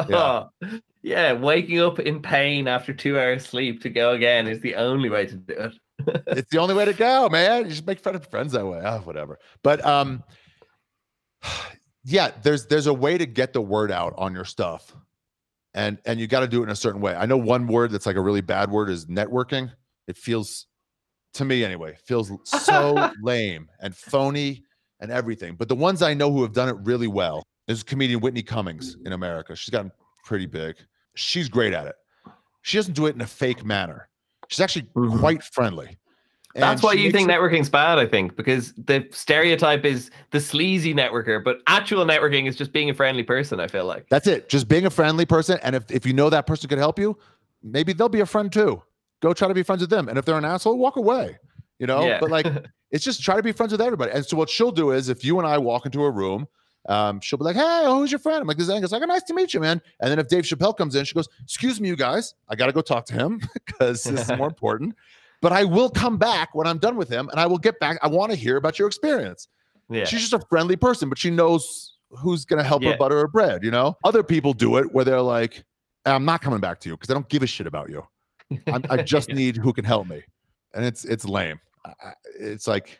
Yeah. 0.09 0.43
yeah, 1.01 1.33
waking 1.33 1.79
up 1.79 1.99
in 1.99 2.21
pain 2.21 2.67
after 2.67 2.93
two 2.93 3.19
hours 3.19 3.45
sleep 3.45 3.81
to 3.81 3.89
go 3.89 4.11
again 4.11 4.47
is 4.47 4.61
the 4.61 4.75
only 4.75 5.09
way 5.09 5.25
to 5.25 5.35
do 5.35 5.53
it. 5.53 5.73
It's 6.27 6.49
the 6.49 6.59
only 6.59 6.75
way 6.75 6.85
to 6.85 6.93
go, 6.93 7.27
man. 7.27 7.65
You 7.65 7.71
just 7.71 7.85
make 7.85 7.99
friends 7.99 8.25
friends 8.27 8.53
that 8.53 8.65
way. 8.65 8.81
Oh, 8.81 8.99
whatever. 8.99 9.37
But 9.63 9.85
um, 9.85 10.23
yeah, 12.05 12.31
there's 12.41 12.67
there's 12.67 12.87
a 12.87 12.93
way 12.93 13.17
to 13.17 13.25
get 13.25 13.51
the 13.51 13.61
word 13.61 13.91
out 13.91 14.13
on 14.17 14.33
your 14.33 14.45
stuff, 14.45 14.95
and 15.73 15.99
and 16.05 16.17
you 16.17 16.27
got 16.27 16.39
to 16.39 16.47
do 16.47 16.61
it 16.61 16.63
in 16.63 16.69
a 16.69 16.75
certain 16.75 17.01
way. 17.01 17.15
I 17.15 17.25
know 17.25 17.35
one 17.35 17.67
word 17.67 17.91
that's 17.91 18.05
like 18.05 18.15
a 18.15 18.21
really 18.21 18.39
bad 18.39 18.71
word 18.71 18.89
is 18.89 19.07
networking. 19.07 19.71
It 20.07 20.17
feels, 20.17 20.67
to 21.33 21.43
me 21.43 21.65
anyway, 21.65 21.97
feels 22.05 22.31
so 22.45 23.11
lame 23.21 23.67
and 23.81 23.93
phony 23.93 24.63
and 25.01 25.11
everything. 25.11 25.55
But 25.55 25.67
the 25.67 25.75
ones 25.75 26.01
I 26.01 26.13
know 26.13 26.31
who 26.31 26.41
have 26.43 26.53
done 26.53 26.69
it 26.69 26.77
really 26.83 27.07
well 27.07 27.43
is 27.69 27.83
comedian 27.83 28.19
Whitney 28.19 28.41
Cummings 28.43 28.97
in 29.05 29.13
America. 29.13 29.55
She's 29.55 29.69
gotten 29.69 29.91
pretty 30.25 30.47
big. 30.47 30.75
She's 31.13 31.47
great 31.47 31.71
at 31.73 31.85
it. 31.87 31.95
She 32.63 32.77
doesn't 32.77 32.93
do 32.95 33.05
it 33.05 33.15
in 33.15 33.21
a 33.21 33.27
fake 33.27 33.63
manner. 33.63 34.09
She's 34.49 34.59
actually 34.59 34.87
Mhm. 34.95 35.19
quite 35.19 35.43
friendly. 35.43 35.97
That's 36.55 36.81
why 36.81 36.93
you 36.93 37.11
think 37.11 37.29
it- 37.29 37.31
networking's 37.31 37.69
bad, 37.69 37.99
I 37.99 38.07
think, 38.07 38.35
because 38.35 38.73
the 38.73 39.07
stereotype 39.11 39.85
is 39.85 40.09
the 40.31 40.39
sleazy 40.41 40.93
networker, 40.95 41.41
but 41.43 41.59
actual 41.67 42.03
networking 42.05 42.47
is 42.47 42.55
just 42.55 42.73
being 42.73 42.89
a 42.89 42.93
friendly 42.93 43.21
person, 43.23 43.59
I 43.59 43.67
feel 43.67 43.85
like. 43.85 44.07
That's 44.09 44.25
it. 44.25 44.49
Just 44.49 44.67
being 44.67 44.87
a 44.87 44.89
friendly 44.89 45.27
person. 45.27 45.59
And 45.61 45.75
if, 45.75 45.89
if 45.91 46.07
you 46.07 46.13
know 46.13 46.29
that 46.31 46.47
person 46.47 46.67
could 46.67 46.79
help 46.79 46.97
you, 46.97 47.17
maybe 47.61 47.93
they'll 47.93 48.09
be 48.09 48.21
a 48.21 48.25
friend 48.25 48.51
too. 48.51 48.81
Go 49.21 49.31
try 49.33 49.47
to 49.47 49.53
be 49.53 49.61
friends 49.63 49.81
with 49.81 49.91
them. 49.91 50.09
And 50.09 50.17
if 50.17 50.25
they're 50.25 50.37
an 50.37 50.43
asshole, 50.45 50.77
walk 50.79 50.95
away. 50.97 51.37
You 51.77 51.85
know, 51.85 52.03
Yeah. 52.05 52.17
but 52.19 52.31
like 52.31 52.47
it's 52.91 53.05
just 53.05 53.21
try 53.21 53.35
to 53.35 53.43
be 53.43 53.51
friends 53.51 53.71
with 53.71 53.79
everybody. 53.81 54.11
And 54.11 54.25
so 54.25 54.35
what 54.35 54.49
she'll 54.49 54.71
do 54.71 54.91
is 54.91 55.07
if 55.07 55.23
you 55.23 55.37
and 55.37 55.47
I 55.47 55.59
walk 55.59 55.85
into 55.85 56.03
a 56.03 56.09
room, 56.09 56.47
um, 56.89 57.21
she'll 57.21 57.39
be 57.39 57.45
like, 57.45 57.55
Hey, 57.55 57.83
oh, 57.85 57.99
who's 57.99 58.11
your 58.11 58.19
friend? 58.19 58.41
I'm 58.41 58.47
like, 58.47 58.57
this 58.57 58.67
is 58.67 58.73
Aengus. 58.73 58.91
Like, 58.91 59.01
oh, 59.01 59.05
nice 59.05 59.23
to 59.23 59.33
meet 59.33 59.53
you, 59.53 59.61
man. 59.61 59.81
And 60.01 60.11
then 60.11 60.19
if 60.19 60.27
Dave 60.27 60.43
Chappelle 60.43 60.75
comes 60.75 60.95
in, 60.95 61.05
she 61.05 61.13
goes, 61.15 61.29
Excuse 61.43 61.79
me, 61.79 61.87
you 61.87 61.95
guys, 61.95 62.33
I 62.49 62.55
gotta 62.55 62.73
go 62.73 62.81
talk 62.81 63.05
to 63.05 63.13
him 63.13 63.39
because 63.65 64.03
this 64.03 64.29
is 64.29 64.37
more 64.37 64.47
important. 64.55 64.95
But 65.41 65.53
I 65.53 65.63
will 65.63 65.89
come 65.89 66.17
back 66.17 66.53
when 66.53 66.67
I'm 66.67 66.79
done 66.79 66.97
with 66.97 67.07
him 67.07 67.29
and 67.29 67.39
I 67.39 67.45
will 67.45 67.57
get 67.59 67.79
back. 67.79 67.97
I 68.01 68.07
want 68.09 68.31
to 68.31 68.35
hear 68.37 68.57
about 68.57 68.77
your 68.77 68.87
experience. 68.89 69.47
yeah. 69.89 70.03
She's 70.03 70.19
just 70.19 70.33
a 70.33 70.45
friendly 70.49 70.75
person, 70.75 71.07
but 71.07 71.17
she 71.17 71.29
knows 71.29 71.93
who's 72.09 72.43
going 72.43 72.57
to 72.61 72.63
help 72.67 72.81
Yeah. 72.83 72.91
her 72.91 72.97
butter 72.97 73.17
her 73.19 73.27
bread. 73.29 73.63
You 73.63 73.71
know, 73.71 73.95
other 74.03 74.21
people 74.23 74.51
do 74.53 74.75
it 74.77 74.91
where 74.93 75.05
they're 75.05 75.21
like, 75.21 75.63
"I'm 76.05 76.25
not 76.25 76.41
coming 76.41 76.59
back 76.59 76.79
to 76.81 76.89
you 76.89 76.95
because 76.97 77.09
I 77.09 77.13
don't 77.13 77.29
give 77.29 77.43
a 77.43 77.47
shit 77.47 77.67
about 77.67 77.89
you. 77.89 78.03
I'm, 78.67 78.83
I 78.89 78.97
just 79.03 79.29
Yeah. 79.29 79.35
need 79.35 79.55
who 79.57 79.71
can 79.71 79.85
help 79.85 80.07
me," 80.09 80.23
and 80.73 80.83
it's 80.83 81.05
it's 81.05 81.23
lame. 81.23 81.59
It's 82.39 82.67
like 82.67 82.99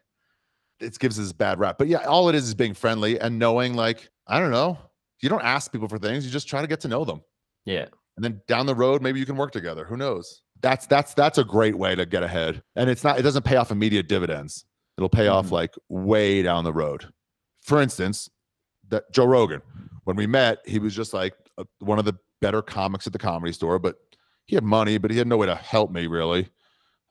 it 0.79 0.97
gives 0.99 1.19
us 1.19 1.31
bad 1.31 1.59
rap. 1.59 1.77
But 1.77 1.87
yeah, 1.87 2.05
all 2.05 2.29
it 2.29 2.35
is 2.35 2.47
is 2.47 2.53
being 2.53 2.73
friendly 2.73 3.19
and 3.19 3.37
knowing, 3.39 3.73
like, 3.73 4.09
I 4.27 4.39
don't 4.39 4.51
know, 4.51 4.77
you 5.21 5.29
don't 5.29 5.43
ask 5.43 5.71
people 5.71 5.87
for 5.87 5.97
things, 5.99 6.25
you 6.25 6.31
just 6.31 6.47
try 6.47 6.61
to 6.61 6.67
get 6.67 6.79
to 6.81 6.87
know 6.87 7.03
them. 7.05 7.21
Yeah. 7.65 7.85
And 8.15 8.23
then 8.23 8.41
down 8.47 8.65
the 8.65 8.75
road, 8.75 9.01
maybe 9.01 9.19
you 9.19 9.25
can 9.25 9.37
work 9.37 9.51
together. 9.51 9.85
Who 9.85 9.97
knows? 9.97 10.41
That's 10.61 10.85
that's 10.87 11.13
that's 11.13 11.37
a 11.37 11.43
great 11.43 11.75
way 11.77 11.95
to 11.95 12.05
get 12.05 12.21
ahead. 12.21 12.61
And 12.75 12.89
it's 12.89 13.03
not, 13.03 13.17
it 13.17 13.21
doesn't 13.21 13.45
pay 13.45 13.55
off 13.55 13.71
immediate 13.71 14.07
dividends. 14.09 14.65
It'll 14.97 15.07
pay 15.09 15.27
off 15.27 15.47
Mhm. 15.47 15.51
like 15.51 15.73
way 15.87 16.41
down 16.41 16.65
the 16.65 16.73
road. 16.73 17.07
For 17.61 17.81
instance, 17.81 18.29
that 18.89 19.09
Joe 19.11 19.25
Rogan, 19.25 19.61
when 20.03 20.17
we 20.17 20.27
met, 20.27 20.59
he 20.65 20.79
was 20.79 20.93
just 20.93 21.13
like 21.13 21.33
uh, 21.57 21.63
one 21.79 21.99
of 21.99 22.05
the 22.05 22.17
better 22.41 22.61
comics 22.61 23.07
at 23.07 23.13
the 23.13 23.19
comedy 23.19 23.53
store, 23.53 23.79
but 23.79 23.95
he 24.47 24.55
had 24.55 24.63
money, 24.65 24.97
but 24.97 25.11
he 25.11 25.17
had 25.17 25.27
no 25.27 25.37
way 25.37 25.45
to 25.47 25.55
help 25.55 25.91
me 25.91 26.07
really. 26.07 26.49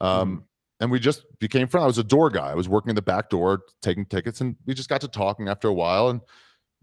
Um, 0.01 0.45
and 0.81 0.91
we 0.91 0.99
just 1.01 1.25
became 1.39 1.67
friends. 1.69 1.83
I 1.85 1.87
was 1.87 1.99
a 1.99 2.05
door 2.05 2.31
guy. 2.31 2.51
I 2.51 2.55
was 2.55 2.69
working 2.69 2.91
in 2.91 2.97
the 2.97 3.03
back 3.03 3.31
door, 3.31 3.61
taking 3.83 4.07
tickets, 4.07 4.41
and 4.41 4.57
we 4.67 4.75
just 4.75 4.89
got 4.89 5.01
to 5.03 5.09
talking 5.09 5.49
after 5.49 5.69
a 5.69 5.75
while, 5.75 6.11
and 6.11 6.21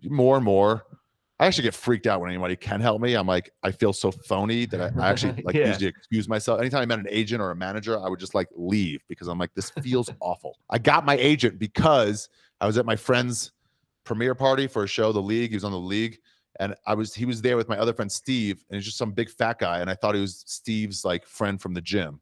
more 0.03 0.35
and 0.35 0.45
more. 0.45 0.85
I 1.37 1.45
actually 1.47 1.63
get 1.63 1.73
freaked 1.73 2.07
out 2.07 2.21
when 2.21 2.29
anybody 2.29 2.55
can 2.55 2.79
help 2.79 3.01
me. 3.01 3.13
I'm 3.13 3.27
like, 3.27 3.51
I 3.61 3.71
feel 3.71 3.91
so 3.91 4.09
phony 4.09 4.65
that 4.67 4.79
I, 4.97 5.01
I 5.01 5.09
actually 5.09 5.41
like 5.43 5.53
Yeah. 5.55 5.67
usually 5.67 5.87
excuse 5.87 6.29
myself. 6.29 6.61
Anytime 6.61 6.81
I 6.81 6.85
met 6.85 6.99
an 6.99 7.07
agent 7.09 7.41
or 7.41 7.51
a 7.51 7.55
manager, 7.55 7.99
I 8.01 8.07
would 8.07 8.19
just 8.21 8.33
like 8.33 8.47
leave 8.55 9.01
because 9.09 9.27
I'm 9.27 9.37
like, 9.37 9.53
this 9.53 9.69
feels 9.81 10.09
awful. 10.21 10.57
I 10.69 10.77
got 10.77 11.05
my 11.05 11.17
agent 11.17 11.59
because 11.59 12.29
I 12.61 12.67
was 12.67 12.77
at 12.77 12.85
my 12.85 12.95
friend's 12.95 13.51
premiere 14.05 14.33
party 14.33 14.65
for 14.67 14.83
a 14.85 14.87
show, 14.87 15.11
The 15.11 15.21
League. 15.21 15.49
He 15.49 15.57
was 15.57 15.65
on 15.65 15.73
The 15.73 15.77
League, 15.77 16.19
and 16.61 16.73
I 16.87 16.93
was 16.93 17.13
he 17.13 17.25
was 17.25 17.41
there 17.41 17.57
with 17.57 17.67
my 17.67 17.77
other 17.77 17.93
friend 17.93 18.09
Steve, 18.09 18.63
and 18.69 18.77
he's 18.77 18.85
just 18.85 18.97
some 18.97 19.11
big 19.11 19.29
fat 19.29 19.59
guy, 19.59 19.79
and 19.81 19.89
I 19.89 19.95
thought 19.95 20.15
he 20.15 20.21
was 20.21 20.41
Steve's 20.47 21.03
like 21.03 21.25
friend 21.25 21.61
from 21.61 21.73
the 21.73 21.81
gym. 21.81 22.21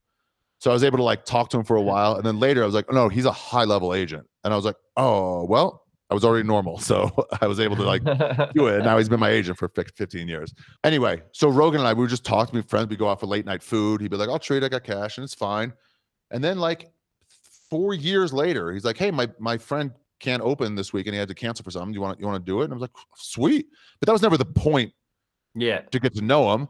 So 0.64 0.72
I 0.72 0.74
was 0.74 0.86
able 0.86 0.96
to 0.96 1.04
like 1.04 1.26
talk 1.26 1.50
to 1.50 1.58
him 1.58 1.66
for 1.66 1.76
a 1.76 1.82
while, 1.82 2.16
and 2.16 2.26
then 2.26 2.40
later 2.40 2.64
I 2.64 2.66
was 2.66 2.74
like, 2.74 2.86
oh, 2.88 2.94
no, 2.94 3.10
he's 3.10 3.26
a 3.26 3.34
high 3.34 3.66
level 3.66 3.94
agent, 3.94 4.26
and 4.46 4.54
I 4.54 4.56
was 4.56 4.64
like, 4.64 4.78
oh 4.96 5.44
well, 5.44 5.84
I 6.10 6.14
was 6.14 6.24
already 6.24 6.48
normal, 6.48 6.78
so 6.90 7.12
I 7.42 7.48
was 7.48 7.60
able 7.60 7.76
to 7.76 7.84
like 7.84 8.02
do 8.54 8.68
it. 8.68 8.76
And 8.76 8.86
now 8.86 8.98
he's 8.98 9.10
been 9.10 9.20
my 9.20 9.30
agent 9.30 9.58
for 9.58 9.68
15 9.68 10.26
years. 10.26 10.54
Anyway, 10.86 11.22
so 11.34 11.50
Rogan 11.50 11.82
and 11.82 11.88
I, 11.90 11.92
we 11.92 12.00
would 12.00 12.10
just 12.10 12.24
talk 12.24 12.50
to 12.50 12.64
friends. 12.64 12.88
We 12.88 12.96
go 12.96 13.10
out 13.10 13.20
for 13.20 13.26
late 13.26 13.46
night 13.46 13.62
food. 13.62 14.00
He'd 14.00 14.10
be 14.10 14.16
like, 14.16 14.30
I'll 14.30 14.40
treat, 14.40 14.64
I 14.64 14.70
got 14.70 14.86
cash 14.86 15.18
and 15.18 15.26
it's 15.26 15.34
fine. 15.34 15.74
And 16.32 16.42
then 16.42 16.60
like 16.60 16.90
four 17.70 17.94
years 17.94 18.32
later, 18.32 18.72
he's 18.72 18.86
like, 18.86 18.96
Hey, 18.96 19.12
my 19.12 19.28
my 19.40 19.58
friend 19.58 19.92
can't 20.22 20.42
open 20.42 20.76
this 20.76 20.94
week 20.94 21.08
and 21.08 21.14
he 21.14 21.20
had 21.20 21.28
to 21.28 21.36
cancel 21.36 21.66
for 21.66 21.72
something. 21.72 21.92
Do 21.92 21.98
you 21.98 22.02
want 22.02 22.22
you 22.22 22.26
want 22.26 22.46
to 22.46 22.50
do 22.50 22.62
it? 22.62 22.66
And 22.66 22.74
I 22.74 22.76
was 22.76 22.84
like, 22.84 22.96
sweet. 23.18 23.68
But 24.00 24.06
that 24.06 24.14
was 24.14 24.22
never 24.22 24.38
the 24.38 24.46
point 24.46 24.94
yeah. 25.56 25.82
to 25.92 26.00
get 26.00 26.16
to 26.16 26.22
know 26.22 26.54
him. 26.54 26.70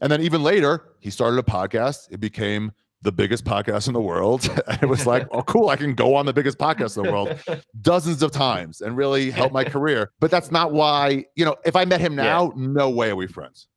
And 0.00 0.10
then 0.10 0.22
even 0.22 0.42
later, 0.42 0.94
he 1.00 1.10
started 1.10 1.38
a 1.38 1.42
podcast. 1.42 2.08
It 2.10 2.20
became 2.20 2.72
the 3.04 3.12
biggest 3.12 3.44
podcast 3.44 3.86
in 3.86 3.94
the 3.94 4.00
world. 4.00 4.48
it 4.82 4.88
was 4.88 5.06
like, 5.06 5.28
oh, 5.30 5.42
cool. 5.42 5.68
I 5.68 5.76
can 5.76 5.94
go 5.94 6.14
on 6.16 6.26
the 6.26 6.32
biggest 6.32 6.58
podcast 6.58 6.96
in 6.96 7.04
the 7.04 7.12
world 7.12 7.38
dozens 7.82 8.22
of 8.22 8.32
times 8.32 8.80
and 8.80 8.96
really 8.96 9.30
help 9.30 9.52
my 9.52 9.62
career. 9.62 10.10
But 10.20 10.30
that's 10.30 10.50
not 10.50 10.72
why, 10.72 11.26
you 11.36 11.44
know, 11.44 11.54
if 11.64 11.76
I 11.76 11.84
met 11.84 12.00
him 12.00 12.14
Yeah. 12.14 12.24
now, 12.24 12.52
no 12.56 12.90
way 12.90 13.10
are 13.10 13.16
we 13.16 13.26
friends. 13.26 13.68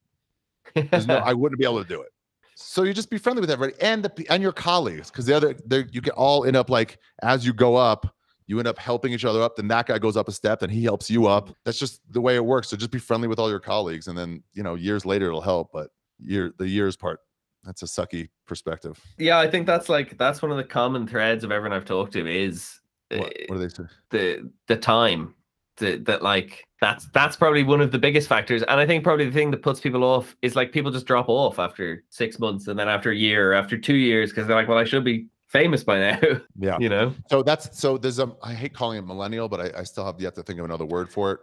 No, 0.76 1.18
I 1.18 1.34
wouldn't 1.34 1.60
be 1.60 1.66
able 1.66 1.84
to 1.84 1.88
do 1.88 2.02
it. 2.02 2.10
So 2.56 2.84
you 2.84 2.94
just 2.94 3.10
be 3.10 3.18
friendly 3.18 3.42
with 3.42 3.52
everybody 3.52 3.80
and 3.82 4.04
the 4.04 4.26
and 4.32 4.42
your 4.42 4.52
colleagues 4.52 5.12
because 5.12 5.26
the 5.26 5.36
other 5.36 5.56
you 5.92 6.02
can 6.02 6.14
all 6.14 6.44
end 6.46 6.56
up 6.56 6.70
like 6.72 6.98
as 7.22 7.46
you 7.46 7.54
go 7.54 7.76
up, 7.76 8.16
you 8.48 8.58
end 8.60 8.68
up 8.68 8.80
helping 8.80 9.12
each 9.14 9.26
other 9.26 9.42
up. 9.44 9.56
Then 9.58 9.68
that 9.68 9.88
guy 9.88 10.00
goes 10.00 10.18
up 10.18 10.28
a 10.28 10.32
step 10.32 10.64
and 10.64 10.72
he 10.72 10.84
helps 10.84 11.10
you 11.10 11.28
up. 11.28 11.50
That's 11.66 11.78
just 11.78 12.02
the 12.12 12.22
way 12.22 12.36
it 12.36 12.44
works. 12.46 12.70
So 12.70 12.78
just 12.78 12.92
be 12.92 12.98
friendly 13.00 13.28
with 13.28 13.38
all 13.40 13.50
your 13.50 13.60
colleagues, 13.60 14.08
and 14.08 14.18
then 14.18 14.42
you 14.54 14.64
know 14.64 14.76
years 14.76 15.06
later 15.06 15.28
it'll 15.28 15.42
help. 15.42 15.70
But 15.72 15.90
year 16.20 16.52
the 16.58 16.68
years 16.68 16.96
part, 16.96 17.20
that's 17.68 17.84
a 17.84 17.86
sucky 17.86 18.30
perspective. 18.47 18.99
yeah, 19.18 19.38
I 19.39 19.49
think 19.49 19.68
that's 19.68 19.89
like 19.89 20.18
that's 20.18 20.41
one 20.41 20.51
of 20.51 20.57
the 20.57 20.63
common 20.63 21.05
threads 21.07 21.43
of 21.43 21.51
everyone 21.51 21.76
I've 21.78 21.86
talked 21.86 22.13
to 22.13 22.26
is 22.28 22.80
What, 23.11 23.28
uh, 23.28 23.30
what 23.47 23.57
they 23.59 23.70
say? 23.70 23.84
the 24.09 24.49
the 24.68 24.78
time 24.78 25.36
the, 25.78 25.97
that 26.07 26.24
like 26.24 26.63
that's 26.82 27.07
that's 27.13 27.36
probably 27.36 27.63
one 27.63 27.82
of 27.82 27.91
the 27.91 27.99
biggest 27.99 28.28
factors 28.28 28.63
and 28.63 28.80
i 28.80 28.86
think 28.88 29.03
probably 29.03 29.26
the 29.26 29.32
thing 29.32 29.51
that 29.51 29.61
puts 29.61 29.80
people 29.80 30.03
off 30.03 30.36
is 30.41 30.55
like 30.55 30.72
people 30.72 30.89
just 30.91 31.05
drop 31.05 31.30
off 31.30 31.59
after 31.59 32.03
six 32.09 32.39
months 32.39 32.68
and 32.68 32.80
then 32.80 32.89
after 32.89 33.11
a 33.11 33.15
year 33.15 33.51
or 33.51 33.53
after 33.53 33.78
two 33.78 33.95
years 33.95 34.32
because 34.32 34.47
they're 34.47 34.55
like 34.55 34.68
well 34.68 34.78
i 34.80 34.84
should 34.84 35.03
be 35.03 35.28
famous 35.49 35.84
by 35.84 35.99
now 35.99 36.20
Yeah. 36.59 36.78
you 36.80 36.89
know 36.89 37.13
So 37.30 37.43
that's 37.43 37.80
so 37.80 37.95
there's 37.97 38.18
a 38.18 38.32
I 38.43 38.53
hate 38.55 38.74
calling 38.74 38.97
it 38.97 39.05
millennial, 39.05 39.47
but 39.47 39.59
I, 39.61 39.82
I 39.82 39.84
still 39.84 40.05
have 40.05 40.20
yet 40.20 40.34
to 40.36 40.41
think 40.43 40.57
of 40.59 40.65
another 40.65 40.86
word 40.86 41.09
for 41.11 41.32
it. 41.34 41.39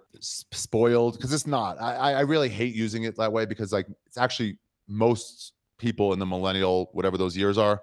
Spoiled 0.52 1.14
because 1.16 1.32
it's 1.32 1.46
not. 1.46 1.80
I- 1.80 2.12
I 2.14 2.20
really 2.20 2.48
hate 2.48 2.74
using 2.74 3.04
it 3.04 3.16
that 3.16 3.32
way 3.32 3.46
because 3.46 3.72
like 3.72 3.86
it's 4.06 4.18
actually 4.18 4.58
most 4.88 5.52
people 5.84 6.12
in 6.14 6.18
the 6.18 6.26
millennial 6.26 6.88
whatever 6.92 7.16
those 7.18 7.36
years 7.36 7.58
are 7.58 7.82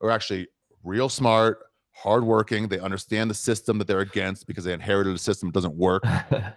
are 0.00 0.10
actually 0.10 0.48
real 0.82 1.08
smart, 1.08 1.58
hardworking. 1.92 2.66
They 2.68 2.78
understand 2.80 3.30
the 3.30 3.34
system 3.34 3.78
that 3.78 3.86
they're 3.86 4.00
against 4.00 4.46
because 4.46 4.64
they 4.64 4.72
inherited 4.72 5.14
a 5.14 5.18
system 5.18 5.48
that 5.48 5.54
doesn't 5.54 5.76
work. 5.76 6.02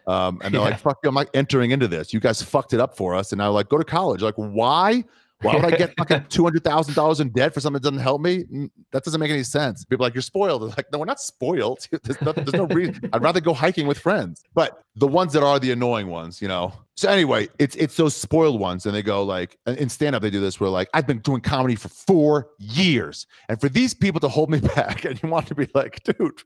Um, 0.08 0.40
and 0.44 0.54
they're 0.54 0.62
Yeah. 0.62 0.70
like, 0.70 0.80
"Fuck, 0.80 1.00
you, 1.04 1.10
I'm 1.10 1.16
not 1.16 1.30
entering 1.34 1.72
into 1.72 1.88
this. 1.88 2.14
You 2.14 2.20
guys 2.20 2.40
fucked 2.42 2.74
it 2.74 2.80
up 2.80 2.96
for 2.96 3.16
us." 3.16 3.32
And 3.32 3.40
now 3.40 3.50
like, 3.52 3.70
go 3.70 3.78
to 3.80 3.84
college. 3.84 4.22
Like, 4.22 4.36
why? 4.36 5.04
Why 5.42 5.56
would 5.56 5.66
I 5.66 5.72
get 5.72 5.94
fucking 5.98 6.26
two 6.30 6.44
hundred 6.44 6.64
thousand 6.64 6.94
dollars 6.94 7.20
in 7.20 7.30
debt 7.30 7.54
for 7.54 7.60
something 7.60 7.82
that 7.82 7.90
doesn't 7.90 8.02
help 8.02 8.22
me? 8.22 8.46
That 8.92 9.04
doesn't 9.04 9.20
make 9.20 9.32
any 9.32 9.44
sense. 9.44 9.84
People 9.86 10.06
are 10.06 10.08
like 10.08 10.16
you're 10.16 10.22
spoiled. 10.22 10.62
They're 10.62 10.70
like, 10.70 10.92
no, 10.92 11.00
we're 11.00 11.06
not 11.06 11.20
spoiled. 11.20 11.88
There's 12.04 12.22
no, 12.22 12.32
there's 12.32 12.54
no 12.54 12.68
reason. 12.68 13.10
I'd 13.14 13.22
rather 13.22 13.42
go 13.42 13.54
hiking 13.54 13.88
with 13.88 13.98
friends. 13.98 14.44
But 14.54 14.82
the 14.96 15.08
ones 15.08 15.34
that 15.34 15.44
are 15.44 15.60
the 15.60 15.72
annoying 15.72 16.08
ones, 16.08 16.42
you 16.42 16.48
know. 16.48 16.74
So 16.96 17.10
anyway, 17.10 17.50
it's 17.60 17.76
it's 17.76 17.98
those 17.98 18.16
spoiled 18.16 18.60
ones, 18.60 18.86
and 18.86 18.96
they 18.96 19.02
go 19.02 19.24
like, 19.24 19.58
in 19.66 19.90
stand 19.90 20.16
up 20.16 20.22
they 20.22 20.30
do 20.30 20.40
this 20.40 20.60
where 20.60 20.70
like, 20.70 20.90
I've 20.94 21.06
been 21.06 21.20
doing 21.20 21.42
comedy 21.42 21.76
for 21.76 21.90
four 21.90 22.48
years, 22.58 23.28
and 23.50 23.60
for 23.60 23.68
these 23.68 23.94
people 23.94 24.22
to 24.22 24.30
hold 24.30 24.50
me 24.50 24.60
back, 24.76 25.04
and 25.04 25.22
you 25.22 25.30
want 25.30 25.48
to 25.48 25.56
be 25.56 25.68
like, 25.74 26.02
dude, 26.04 26.42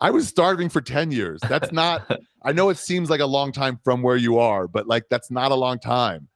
I 0.00 0.10
was 0.10 0.28
starving 0.28 0.68
for 0.68 0.82
ten 0.82 1.10
years. 1.10 1.40
That's 1.48 1.72
not. 1.72 2.20
I 2.44 2.52
know 2.52 2.68
it 2.68 2.76
seems 2.76 3.08
like 3.08 3.20
a 3.20 3.26
long 3.26 3.52
time 3.52 3.80
from 3.82 4.02
where 4.02 4.16
you 4.16 4.38
are, 4.38 4.68
but 4.68 4.86
like 4.86 5.04
that's 5.08 5.30
not 5.30 5.52
a 5.52 5.56
long 5.56 5.78
time. 5.78 6.28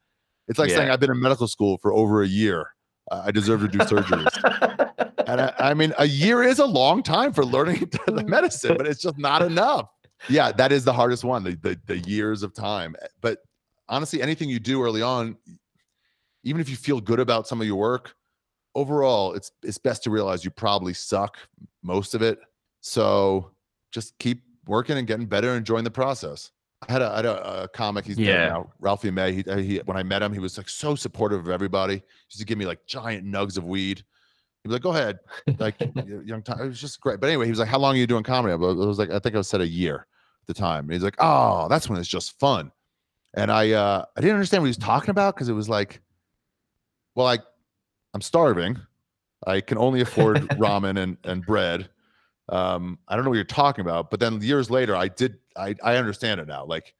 It's 0.47 0.59
like 0.59 0.69
saying 0.69 0.89
I've 0.89 0.99
been 0.99 1.11
in 1.11 1.19
medical 1.19 1.47
school 1.47 1.77
for 1.77 1.93
over 1.93 2.23
a 2.23 2.27
year. 2.27 2.67
I 3.11 3.31
deserve 3.31 3.61
to 3.61 3.67
do 3.67 3.79
surgeries. 3.79 4.27
and 5.27 5.41
I, 5.41 5.53
I 5.59 5.73
mean, 5.73 5.93
a 5.97 6.07
year 6.07 6.43
is 6.43 6.59
a 6.59 6.65
long 6.65 7.03
time 7.03 7.33
for 7.33 7.45
learning 7.45 7.89
the 8.07 8.23
medicine, 8.23 8.75
but 8.77 8.87
it's 8.87 9.01
just 9.01 9.17
not 9.17 9.41
enough. 9.41 9.89
Yeah, 10.29 10.51
that 10.53 10.71
is 10.71 10.83
the 10.83 10.93
hardest 10.93 11.23
one, 11.23 11.43
the, 11.43 11.55
the 11.55 11.79
the 11.85 11.99
years 11.99 12.43
of 12.43 12.53
time. 12.53 12.95
Eh, 13.01 13.07
but 13.21 13.39
honestly, 13.87 14.21
anything 14.21 14.49
you 14.49 14.59
do 14.59 14.83
early 14.83 15.01
on, 15.01 15.37
even 16.43 16.59
if 16.59 16.69
you 16.69 16.75
feel 16.75 16.99
good 16.99 17.19
about 17.19 17.47
some 17.47 17.61
of 17.61 17.67
your 17.67 17.75
work, 17.75 18.15
overall, 18.75 19.33
it's 19.33 19.51
it's 19.63 19.77
best 19.77 20.03
to 20.03 20.09
realize 20.09 20.43
you 20.43 20.51
probably 20.51 20.93
suck 20.93 21.37
most 21.83 22.15
of 22.15 22.21
it. 22.21 22.39
So 22.81 23.51
just 23.91 24.17
keep 24.17 24.41
working 24.65 24.97
and 24.97 25.07
getting 25.07 25.27
better, 25.27 25.49
and 25.49 25.57
enjoying 25.57 25.83
the 25.83 25.91
process. 25.91 26.51
I 26.87 26.91
had 26.91 27.01
a, 27.01 27.11
I 27.11 27.15
had 27.17 27.25
a, 27.25 27.63
a 27.63 27.67
comic. 27.69 28.05
He's 28.05 28.19
Yeah. 28.19 28.49
now, 28.49 28.71
Ralphie 28.79 29.11
May. 29.11 29.31
He, 29.33 29.43
he 29.63 29.77
when 29.85 29.97
I 29.97 30.03
met 30.03 30.21
him, 30.21 30.31
he 30.33 30.39
was 30.39 30.57
like 30.57 30.69
so 30.69 30.95
supportive 30.95 31.39
of 31.39 31.49
everybody. 31.49 31.95
He 31.95 32.03
used 32.29 32.39
to 32.39 32.45
give 32.45 32.57
me 32.57 32.65
like 32.65 32.85
giant 32.85 33.25
nugs 33.25 33.57
of 33.57 33.63
weed. 33.65 34.03
He'd 34.63 34.69
be 34.69 34.73
like, 34.73 34.81
"Go 34.83 34.91
ahead, 34.91 35.19
like 35.57 35.75
young 36.25 36.43
time." 36.43 36.61
It 36.61 36.67
was 36.67 36.79
just 36.79 37.01
great. 37.01 37.19
But 37.19 37.27
anyway, 37.27 37.45
he 37.45 37.51
was 37.51 37.59
like, 37.59 37.67
"How 37.67 37.79
long 37.79 37.95
are 37.95 37.97
you 37.97 38.05
doing 38.07 38.23
comedy?" 38.23 38.51
I 38.51 38.55
was 38.55 38.79
I 38.79 38.85
was 38.85 38.99
like, 38.99 39.09
"I 39.09 39.19
think 39.19 39.35
I 39.35 39.41
said 39.41 39.61
a 39.61 39.67
year 39.67 40.05
at 40.41 40.47
the 40.47 40.53
time." 40.53 40.83
And 40.85 40.93
he's 40.93 41.03
like, 41.03 41.15
"Oh, 41.19 41.67
that's 41.67 41.89
when 41.89 41.97
it's 41.99 42.07
just 42.07 42.39
fun." 42.39 42.71
And 43.33 43.51
I 43.51 43.71
uh 43.71 44.05
I 44.15 44.21
didn't 44.21 44.35
understand 44.35 44.61
what 44.61 44.67
he 44.67 44.71
was 44.71 44.77
talking 44.77 45.09
about 45.09 45.35
because 45.35 45.49
it 45.49 45.53
was 45.53 45.69
like, 45.69 46.01
well, 47.15 47.27
I 47.27 47.39
I'm 48.13 48.21
starving. 48.21 48.77
I 49.45 49.61
can 49.61 49.77
only 49.77 50.01
afford 50.01 50.37
ramen 50.59 50.99
and 51.01 51.17
and 51.23 51.45
bread. 51.45 51.89
Um, 52.49 52.99
I 53.07 53.15
don't 53.15 53.25
know 53.25 53.31
what 53.31 53.35
you're 53.35 53.43
talking 53.43 53.81
about. 53.81 54.09
But 54.09 54.19
then 54.19 54.41
years 54.41 54.69
later, 54.69 54.95
I 54.95 55.07
did. 55.07 55.37
I 55.55 55.75
I 55.83 55.97
understand 55.97 56.39
it 56.39 56.47
now. 56.47 56.65
Like 56.65 56.93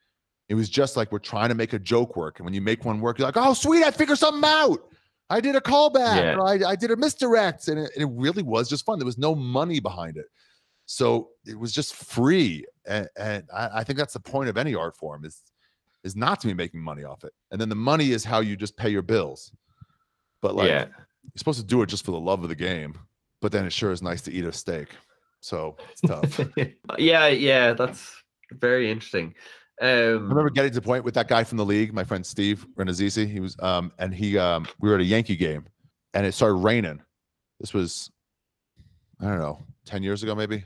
it 0.50 0.56
was 0.56 0.70
just 0.70 0.98
like 0.98 1.12
we're 1.12 1.20
trying 1.20 1.50
to 1.50 1.56
make 1.56 1.74
a 1.74 1.80
joke 1.80 2.16
work, 2.16 2.40
and 2.40 2.46
when 2.46 2.54
you 2.54 2.62
make 2.62 2.86
one 2.86 3.00
work, 3.00 3.18
you're 3.18 3.28
like, 3.28 3.38
"Oh, 3.38 3.54
sweet! 3.54 3.84
I 3.84 3.92
figured 3.92 4.18
something 4.18 4.44
out. 4.48 4.80
I 5.30 5.42
did 5.42 5.56
a 5.56 5.62
callback. 5.62 6.18
Yeah. 6.18 6.36
Or 6.36 6.48
I 6.48 6.72
I 6.72 6.76
did 6.76 6.92
a 6.92 6.96
misdirect, 6.96 7.68
and 7.68 7.80
it, 7.80 7.92
and 7.96 8.04
it 8.04 8.14
really 8.14 8.44
was 8.44 8.70
just 8.70 8.86
fun. 8.86 9.00
There 9.00 9.06
was 9.06 9.18
no 9.18 9.36
money 9.36 9.80
behind 9.80 10.18
it, 10.18 10.28
so 10.86 11.30
it 11.46 11.58
was 11.58 11.72
just 11.72 11.96
free. 11.96 12.66
And, 12.86 13.08
and 13.18 13.44
I, 13.54 13.70
I 13.80 13.84
think 13.84 14.00
that's 14.00 14.14
the 14.14 14.20
point 14.20 14.50
of 14.50 14.58
any 14.58 14.74
art 14.76 14.96
form 14.96 15.26
is 15.26 15.42
is 16.04 16.16
not 16.16 16.40
to 16.42 16.48
be 16.48 16.54
making 16.54 16.82
money 16.82 17.04
off 17.04 17.24
it. 17.24 17.34
And 17.52 17.60
then 17.60 17.68
the 17.68 17.76
money 17.76 18.12
is 18.12 18.24
how 18.24 18.40
you 18.40 18.56
just 18.56 18.78
pay 18.78 18.90
your 18.90 19.02
bills. 19.02 19.52
But 20.42 20.56
like 20.56 20.70
yeah 20.70 20.86
you're 21.34 21.40
supposed 21.40 21.60
to 21.60 21.66
do 21.66 21.82
it 21.82 21.88
just 21.88 22.06
for 22.06 22.12
the 22.12 22.20
love 22.20 22.44
of 22.44 22.50
the 22.50 22.56
game. 22.56 22.98
But 23.42 23.52
then 23.52 23.66
it 23.66 23.74
sure 23.74 23.92
is 23.92 24.02
nice 24.02 24.22
to 24.24 24.32
eat 24.32 24.46
a 24.46 24.52
steak. 24.52 24.88
So 25.40 25.78
it's 25.92 26.02
tough. 26.02 26.40
yeah 26.98 27.28
yeah 27.28 27.74
that's 27.74 28.12
very 28.52 28.90
interesting 28.90 29.34
um 29.82 29.88
I 29.88 29.92
remember 29.92 30.50
getting 30.50 30.72
to 30.72 30.80
the 30.80 30.82
point 30.82 31.04
with 31.04 31.14
that 31.14 31.28
guy 31.28 31.44
from 31.44 31.58
the 31.58 31.66
league, 31.66 31.94
my 31.94 32.04
friend 32.04 32.26
Steve 32.26 32.66
Rannazzisi. 32.78 33.28
He 33.30 33.40
was 33.40 33.56
um 33.60 33.92
and 34.00 34.14
he 34.14 34.38
um 34.38 34.68
we 34.80 34.90
were 34.90 34.96
at 34.96 35.02
a 35.02 35.06
Yankee 35.06 35.36
game 35.36 35.66
and 36.14 36.26
it 36.26 36.34
started 36.34 36.56
raining. 36.56 37.02
This 37.60 37.74
was 37.74 38.10
I 39.22 39.26
don't 39.26 39.40
know, 39.40 39.60
10 39.86 40.04
years 40.04 40.24
ago 40.24 40.34
maybe. 40.34 40.66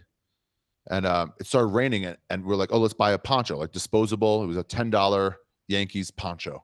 And 0.90 1.06
um 1.06 1.34
it 1.40 1.48
started 1.48 1.68
raining 1.68 2.06
and, 2.06 2.18
and 2.30 2.46
we're 2.46 2.56
like, 2.56 2.72
oh, 2.72 2.80
let's 2.80 2.94
buy 2.94 3.12
a 3.12 3.18
poncho, 3.18 3.58
like 3.58 3.74
disposable. 3.74 4.44
It 4.44 4.48
was 4.48 4.58
a 4.58 4.64
$10 4.64 5.36
Yankees 5.68 6.12
poncho. 6.12 6.64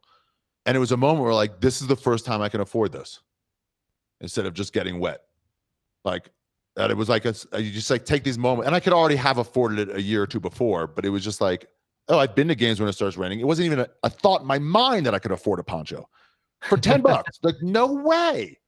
And 0.65 0.75
it 0.75 0.79
was 0.79 0.91
a 0.91 0.97
moment 0.97 1.23
where 1.23 1.33
like, 1.33 1.59
this 1.59 1.81
is 1.81 1.87
the 1.87 1.95
first 1.95 2.25
time 2.25 2.41
I 2.41 2.49
can 2.49 2.61
afford 2.61 2.93
this 2.93 3.21
instead 4.21 4.45
of 4.45 4.53
just 4.53 4.73
getting 4.73 4.99
wet. 4.99 5.19
Like 6.05 6.29
that 6.77 6.91
it 6.91 6.95
was 6.95 7.09
like 7.09 7.25
a, 7.25 7.33
you 7.59 7.71
just 7.71 7.89
like 7.89 8.05
take 8.05 8.23
these 8.23 8.37
moments, 8.37 8.67
and 8.67 8.75
I 8.75 8.79
could 8.79 8.93
already 8.93 9.15
have 9.15 9.39
afforded 9.39 9.89
it 9.89 9.95
a 9.95 10.01
year 10.01 10.21
or 10.21 10.27
two 10.27 10.39
before, 10.39 10.85
but 10.85 11.05
it 11.05 11.09
was 11.09 11.23
just 11.23 11.41
like, 11.41 11.67
oh, 12.07 12.19
i've 12.19 12.35
been 12.35 12.47
to 12.47 12.55
games 12.55 12.79
when 12.79 12.87
it 12.87 12.93
starts 12.93 13.17
raining. 13.17 13.39
It 13.39 13.47
wasn't 13.47 13.65
even 13.65 13.79
a, 13.79 13.87
a 14.03 14.09
thought 14.09 14.41
in 14.41 14.47
my 14.47 14.59
mind 14.59 15.05
that 15.07 15.15
I 15.15 15.19
could 15.19 15.31
afford 15.31 15.59
a 15.59 15.63
poncho 15.63 16.07
for 16.61 16.77
ten 16.77 17.01
bucks. 17.01 17.39
Like 17.43 17.55
no 17.61 17.91
way. 17.91 18.59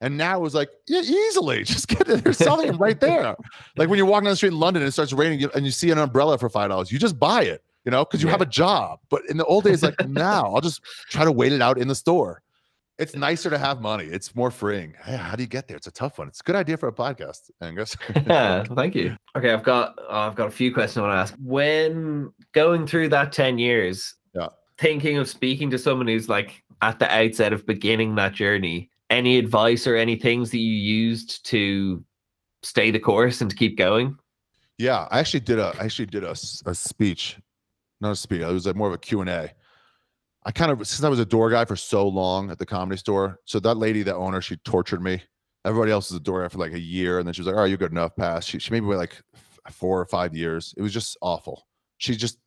And 0.00 0.16
now 0.16 0.38
it 0.38 0.40
was 0.40 0.54
like 0.54 0.70
yeah, 0.86 1.00
easily 1.00 1.64
just 1.64 1.88
get 1.88 2.08
it. 2.08 2.22
They're 2.22 2.32
selling 2.32 2.68
them 2.68 2.78
right 2.78 2.98
there. 3.00 3.36
Like 3.76 3.88
when 3.88 3.96
you're 3.96 4.06
walking 4.06 4.26
down 4.26 4.32
the 4.32 4.36
street 4.36 4.52
in 4.52 4.60
London 4.60 4.82
and 4.82 4.88
it 4.88 4.92
starts 4.92 5.12
raining 5.12 5.50
and 5.54 5.66
you 5.66 5.72
see 5.72 5.90
an 5.90 5.98
umbrella 5.98 6.38
for 6.38 6.48
five 6.48 6.70
dollars, 6.70 6.92
you 6.92 6.98
just 7.00 7.18
buy 7.18 7.42
it, 7.42 7.64
you 7.84 7.90
know, 7.90 8.04
because 8.04 8.22
you 8.22 8.28
yeah. 8.28 8.32
have 8.32 8.40
a 8.40 8.46
job. 8.46 9.00
But 9.10 9.22
in 9.28 9.36
the 9.36 9.44
old 9.44 9.64
days, 9.64 9.82
like 9.82 10.08
now, 10.08 10.54
I'll 10.54 10.60
just 10.60 10.80
try 11.10 11.24
to 11.24 11.32
wait 11.32 11.52
it 11.52 11.60
out 11.60 11.76
in 11.76 11.88
the 11.88 11.96
store. 11.96 12.42
It's 12.98 13.14
nicer 13.14 13.48
to 13.48 13.58
have 13.58 13.80
money. 13.80 14.06
It's 14.06 14.34
more 14.34 14.50
freeing. 14.50 14.92
Hey, 15.04 15.16
how 15.16 15.36
do 15.36 15.42
you 15.42 15.48
get 15.48 15.68
there? 15.68 15.76
It's 15.76 15.86
a 15.86 15.92
tough 15.92 16.18
one. 16.18 16.26
It's 16.26 16.40
a 16.40 16.42
good 16.42 16.56
idea 16.56 16.76
for 16.76 16.88
a 16.88 16.92
podcast, 16.92 17.48
Aengus. 17.62 17.96
yeah, 18.26 18.64
thank 18.74 18.96
you. 18.96 19.16
Okay, 19.36 19.52
I've 19.52 19.62
got 19.62 19.96
uh, 20.10 20.26
I've 20.26 20.34
got 20.34 20.48
a 20.48 20.50
few 20.50 20.74
questions 20.74 20.98
I 20.98 21.02
want 21.02 21.12
to 21.12 21.18
ask. 21.18 21.34
When 21.40 22.32
going 22.52 22.88
through 22.88 23.10
that 23.10 23.30
ten 23.30 23.56
years, 23.56 24.16
yeah, 24.34 24.48
thinking 24.78 25.16
of 25.16 25.28
speaking 25.28 25.70
to 25.70 25.78
someone 25.78 26.08
who's 26.08 26.28
like 26.28 26.64
at 26.82 26.98
the 26.98 27.08
outset 27.14 27.52
of 27.52 27.64
beginning 27.66 28.16
that 28.16 28.32
journey, 28.32 28.90
any 29.10 29.38
advice 29.38 29.86
or 29.86 29.94
any 29.94 30.16
things 30.16 30.50
that 30.50 30.58
you 30.58 30.72
used 30.72 31.46
to 31.46 32.04
stay 32.64 32.90
the 32.90 32.98
course 32.98 33.40
and 33.40 33.48
to 33.48 33.56
keep 33.56 33.78
going? 33.78 34.18
Yeah, 34.76 35.06
I 35.12 35.20
actually 35.20 35.40
did 35.40 35.60
a 35.60 35.72
I 35.78 35.84
actually 35.84 36.06
did 36.06 36.24
a, 36.24 36.32
a 36.32 36.74
speech, 36.74 37.38
not 38.00 38.10
a 38.10 38.16
speech. 38.16 38.40
It 38.40 38.52
was 38.52 38.66
like 38.66 38.74
more 38.74 38.88
of 38.88 38.94
a 38.94 38.98
Q 38.98 39.20
and 39.20 39.30
A 39.30 39.52
I 40.44 40.52
kind 40.52 40.70
of 40.70 40.78
since 40.86 41.04
I 41.04 41.08
was 41.08 41.18
a 41.18 41.26
door 41.26 41.50
guy 41.50 41.64
for 41.64 41.76
so 41.76 42.06
long 42.06 42.50
at 42.50 42.58
the 42.58 42.66
comedy 42.66 42.98
store. 42.98 43.40
So 43.44 43.60
that 43.60 43.74
lady, 43.74 44.02
that 44.04 44.16
owner, 44.16 44.40
she 44.40 44.56
tortured 44.58 45.02
me. 45.02 45.22
Everybody 45.64 45.92
else 45.92 46.10
was 46.10 46.16
a 46.16 46.22
door 46.22 46.42
guy 46.42 46.48
for 46.48 46.58
like 46.58 46.72
a 46.72 46.78
year, 46.78 47.18
and 47.18 47.26
then 47.26 47.34
she 47.34 47.42
was 47.42 47.46
like, 47.46 47.56
"All 47.56 47.62
right, 47.62 47.68
you're 47.68 47.78
good 47.78 47.92
enough." 47.92 48.16
Pass. 48.16 48.46
She 48.46 48.58
she 48.58 48.70
made 48.70 48.82
me 48.82 48.88
wait 48.88 48.96
like 48.96 49.20
four 49.70 50.00
or 50.00 50.06
five 50.06 50.34
years. 50.34 50.74
It 50.76 50.82
was 50.82 50.92
just 50.92 51.16
awful. 51.20 51.66
She 51.98 52.14
just 52.16 52.38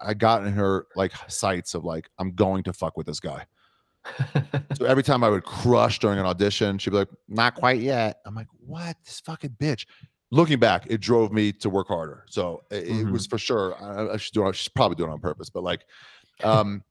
I 0.00 0.14
got 0.14 0.46
in 0.46 0.52
her 0.52 0.86
like 0.96 1.12
sights 1.28 1.74
of 1.74 1.84
like 1.84 2.08
I'm 2.18 2.32
going 2.32 2.62
to 2.64 2.72
fuck 2.72 2.96
with 2.96 3.06
this 3.06 3.20
guy. 3.20 3.44
so 4.74 4.86
every 4.86 5.02
time 5.02 5.24
I 5.24 5.28
would 5.28 5.44
crush 5.44 5.98
during 5.98 6.18
an 6.18 6.26
audition, 6.26 6.78
she'd 6.78 6.90
be 6.90 6.96
like, 6.96 7.08
"Not 7.28 7.54
quite 7.54 7.80
yet." 7.80 8.20
I'm 8.24 8.34
like, 8.34 8.48
"What? 8.64 8.96
This 9.04 9.20
fucking 9.20 9.56
bitch." 9.58 9.86
Looking 10.32 10.58
back, 10.58 10.86
it 10.88 11.00
drove 11.00 11.32
me 11.32 11.52
to 11.52 11.70
work 11.70 11.88
harder. 11.88 12.24
So 12.28 12.62
it, 12.70 12.86
mm-hmm. 12.86 13.08
it 13.08 13.12
was 13.12 13.26
for 13.26 13.38
sure. 13.38 13.76
I, 13.82 14.14
I 14.14 14.16
should 14.16 14.34
do. 14.34 14.50
She's 14.52 14.68
probably 14.68 14.96
doing 14.96 15.10
it 15.10 15.14
on 15.14 15.20
purpose, 15.20 15.50
but 15.50 15.62
like, 15.62 15.84
um, 16.42 16.82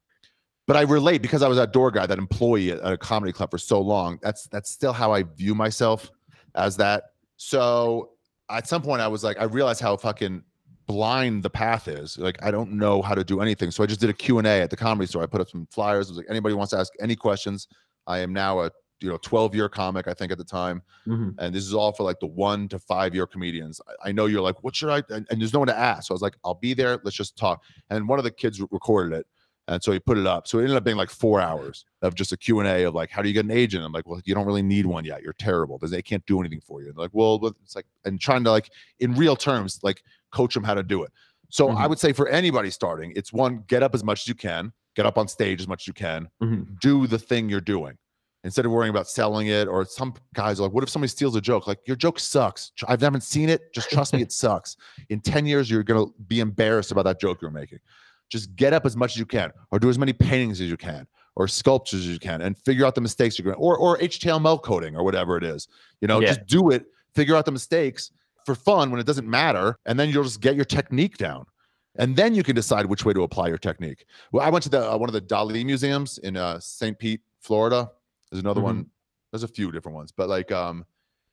but 0.68 0.76
I 0.76 0.82
relate 0.82 1.22
because 1.22 1.42
I 1.42 1.48
was 1.48 1.58
that 1.58 1.74
door 1.74 1.92
guy, 1.92 2.06
that 2.06 2.18
employee 2.18 2.72
at, 2.72 2.80
a 2.82 2.98
comedy 2.98 3.32
club 3.32 3.52
for 3.52 3.58
so 3.58 3.80
long. 3.80 4.20
That's 4.22 4.48
that's 4.48 4.72
still 4.72 4.94
how 4.94 5.12
I 5.12 5.24
view 5.24 5.54
myself 5.54 6.12
as 6.56 6.76
that. 6.78 7.04
So 7.38 8.12
at 8.50 8.68
some 8.68 8.82
point, 8.82 9.02
I 9.02 9.08
was 9.08 9.24
like, 9.24 9.40
I 9.40 9.44
realized 9.44 9.82
how 9.82 9.96
fucking 9.98 10.44
blind 10.88 11.44
the 11.44 11.50
path 11.50 11.88
is. 11.88 12.18
Like 12.18 12.44
I 12.44 12.52
don't 12.52 12.72
know 12.74 13.02
how 13.02 13.16
to 13.16 13.24
do 13.24 13.42
anything. 13.42 13.72
So 13.72 13.84
I 13.84 13.88
just 13.88 14.00
did 14.00 14.10
a 14.10 14.14
Q 14.14 14.40
and 14.40 14.48
A 14.48 14.62
at 14.62 14.70
the 14.70 14.78
comedy 14.78 15.08
store. 15.08 15.24
I 15.24 15.28
put 15.28 15.42
up 15.42 15.50
some 15.50 15.68
flyers. 15.72 16.08
I 16.08 16.12
was 16.12 16.18
like, 16.18 16.28
anybody 16.30 16.56
wants 16.56 16.72
to 16.72 16.80
ask 16.80 16.94
any 17.00 17.16
questions. 17.16 17.68
I 18.08 18.20
am 18.20 18.34
now 18.34 18.62
a 18.62 18.72
you 19.02 19.10
know 19.10 19.18
12 19.18 19.54
year 19.54 19.68
comic 19.68 20.08
i 20.08 20.14
think 20.14 20.32
at 20.32 20.38
the 20.38 20.44
time 20.44 20.82
mm-hmm. 21.06 21.30
and 21.40 21.54
this 21.54 21.66
is 21.66 21.74
all 21.74 21.92
for 21.92 22.04
like 22.04 22.20
the 22.22 22.28
one 22.28 22.68
to 22.70 22.80
five 22.80 23.14
year 23.14 23.28
comedians 23.28 23.82
I, 23.88 24.10
I, 24.10 24.12
know 24.14 24.26
you're 24.26 24.42
like 24.42 24.64
what 24.64 24.74
should 24.74 24.90
i 24.90 25.04
and, 25.14 25.28
and, 25.30 25.42
there's 25.42 25.52
no 25.52 25.60
one 25.60 25.68
to 25.68 25.78
ask 25.78 26.08
so 26.08 26.14
i 26.14 26.16
was 26.16 26.22
like 26.22 26.38
i'll 26.46 26.56
be 26.56 26.74
there 26.74 26.98
let's 27.04 27.18
just 27.18 27.38
talk 27.38 27.62
and 27.90 28.08
one 28.08 28.20
of 28.20 28.24
the 28.24 28.32
kids 28.32 28.62
recorded 28.72 29.20
it 29.20 29.28
and 29.68 29.82
so 29.82 29.92
he 29.92 30.00
put 30.00 30.18
it 30.18 30.28
up. 30.28 30.48
So 30.48 30.60
it 30.60 30.64
ended 30.64 30.78
up 30.78 30.84
being 30.84 30.98
like 30.98 31.10
four 31.10 31.42
hours 31.42 31.86
of 32.02 32.14
just 32.14 32.32
a 32.32 32.38
Q&A 32.38 32.84
of 32.84 32.94
like, 32.94 33.10
how 33.10 33.22
do 33.22 33.28
you 33.28 33.34
get 33.34 33.46
an 33.46 33.52
agent? 33.52 33.84
I'm 33.84 33.92
like, 33.92 34.08
well, 34.08 34.22
you 34.24 34.36
don't 34.36 34.46
really 34.46 34.62
need 34.62 34.86
one 34.86 35.06
yet. 35.06 35.24
You're 35.24 35.34
terrible. 35.34 35.80
They 35.80 36.02
can't 36.02 36.26
do 36.26 36.40
anything 36.40 36.62
for 36.62 36.82
you. 36.82 36.90
And 36.90 36.98
like, 36.98 37.12
well, 37.14 37.40
it's 37.64 37.76
like, 37.76 37.86
and 38.06 38.20
trying 38.20 38.44
to 38.44 38.52
like, 38.52 38.70
in 39.00 39.14
real 39.16 39.36
terms, 39.36 39.80
like 39.82 40.04
coach 40.32 40.54
them 40.54 40.64
how 40.64 40.76
to 40.76 40.84
do 40.84 41.04
it. 41.04 41.12
So 41.50 41.68
mm-hmm. 41.68 41.78
I 41.78 41.88
would 41.88 42.00
say 42.00 42.14
for 42.14 42.28
anybody 42.28 42.70
starting, 42.70 43.14
it's 43.16 43.34
one, 43.34 43.64
get 43.68 43.82
up 43.82 43.96
as 43.96 44.04
much 44.04 44.24
as 44.24 44.28
you 44.28 44.36
can, 44.36 44.72
get 44.96 45.06
up 45.06 45.18
on 45.18 45.28
stage 45.28 45.62
as 45.62 45.68
much 45.68 45.84
as 45.84 45.88
you 45.88 45.94
can, 45.94 46.30
mm-hmm. 46.42 46.64
do 46.80 47.08
the 47.08 47.20
thing 47.20 47.50
you're 47.50 47.62
doing 47.62 47.98
instead 48.44 48.66
of 48.66 48.72
worrying 48.72 48.92
about 48.92 49.08
selling 49.08 49.48
it. 49.48 49.68
Or 49.68 49.84
some 49.86 50.14
guys 50.36 50.60
are 50.60 50.64
like, 50.64 50.74
what 50.74 50.84
if 50.84 50.90
somebody 50.92 51.10
steals 51.10 51.36
a 51.36 51.42
joke? 51.42 51.66
Like, 51.66 51.80
your 51.88 51.96
joke 51.96 52.20
sucks. 52.20 52.72
I 52.88 52.92
haven't 53.00 53.24
seen 53.24 53.50
it. 53.50 53.74
Just 53.74 53.90
trust 53.90 54.14
me, 54.14 54.22
it 54.22 54.32
sucks. 54.32 54.78
In 55.10 55.22
10 55.22 55.48
years, 55.48 55.72
you're 55.72 55.84
going 55.84 56.06
to 56.06 56.14
be 56.28 56.40
embarrassed 56.40 56.92
about 56.92 57.06
that 57.06 57.20
joke 57.20 57.42
you're 57.42 57.50
making 57.50 57.80
just 58.30 58.56
get 58.56 58.74
up 58.74 58.86
as 58.86 58.96
much 58.96 59.12
as 59.12 59.18
you 59.18 59.26
can 59.26 59.52
or 59.72 59.80
do 59.80 59.90
as 59.90 59.98
many 59.98 60.14
paintings 60.14 60.60
as 60.62 60.70
you 60.70 60.78
can 60.78 61.08
or 61.36 61.48
sculptures 61.48 62.02
as 62.02 62.08
you 62.08 62.20
can 62.20 62.42
and 62.42 62.58
figure 62.58 62.86
out 62.86 62.96
the 62.96 63.02
mistakes 63.02 63.38
you're 63.38 63.46
going 63.46 63.58
or 63.58 63.78
or 63.78 63.98
HTML 63.98 64.62
coding 64.62 64.96
or 64.96 65.04
whatever 65.04 65.38
it 65.38 65.44
is. 65.44 65.68
You 66.02 66.08
know, 66.08 66.20
yeah. 66.20 66.28
just 66.28 66.46
do 66.46 66.70
it, 66.72 66.86
figure 67.14 67.36
out 67.36 67.46
the 67.46 67.52
mistakes 67.52 68.12
for 68.46 68.56
fun 68.56 68.92
when 68.92 69.00
it 69.00 69.06
doesn't 69.06 69.28
matter, 69.28 69.78
and 69.86 70.00
then 70.00 70.10
you'll 70.10 70.24
just 70.24 70.42
get 70.42 70.56
your 70.56 70.66
technique 70.66 71.18
down. 71.18 71.46
And 71.98 72.16
then 72.16 72.36
you 72.36 72.44
can 72.44 72.56
decide 72.56 72.86
which 72.86 73.06
way 73.06 73.14
to 73.14 73.24
apply 73.24 73.48
your 73.48 73.58
technique. 73.58 74.06
Well, 74.32 74.46
I 74.46 74.50
went 74.50 74.64
to 74.64 74.70
the 74.70 74.92
uh, 74.92 74.98
one 74.98 75.10
of 75.10 75.14
the 75.14 75.22
Dali 75.22 75.66
museums 75.66 76.18
in 76.20 76.36
uh, 76.38 76.60
St. 76.60 76.98
Pete, 76.98 77.22
Florida. 77.40 77.90
There's 78.30 78.42
another 78.42 78.60
mm-hmm. 78.60 78.66
one. 78.66 78.90
There's 79.32 79.44
a 79.44 79.48
few 79.48 79.72
different 79.72 79.96
ones, 79.96 80.12
but 80.12 80.30
like 80.30 80.52
um, 80.52 80.86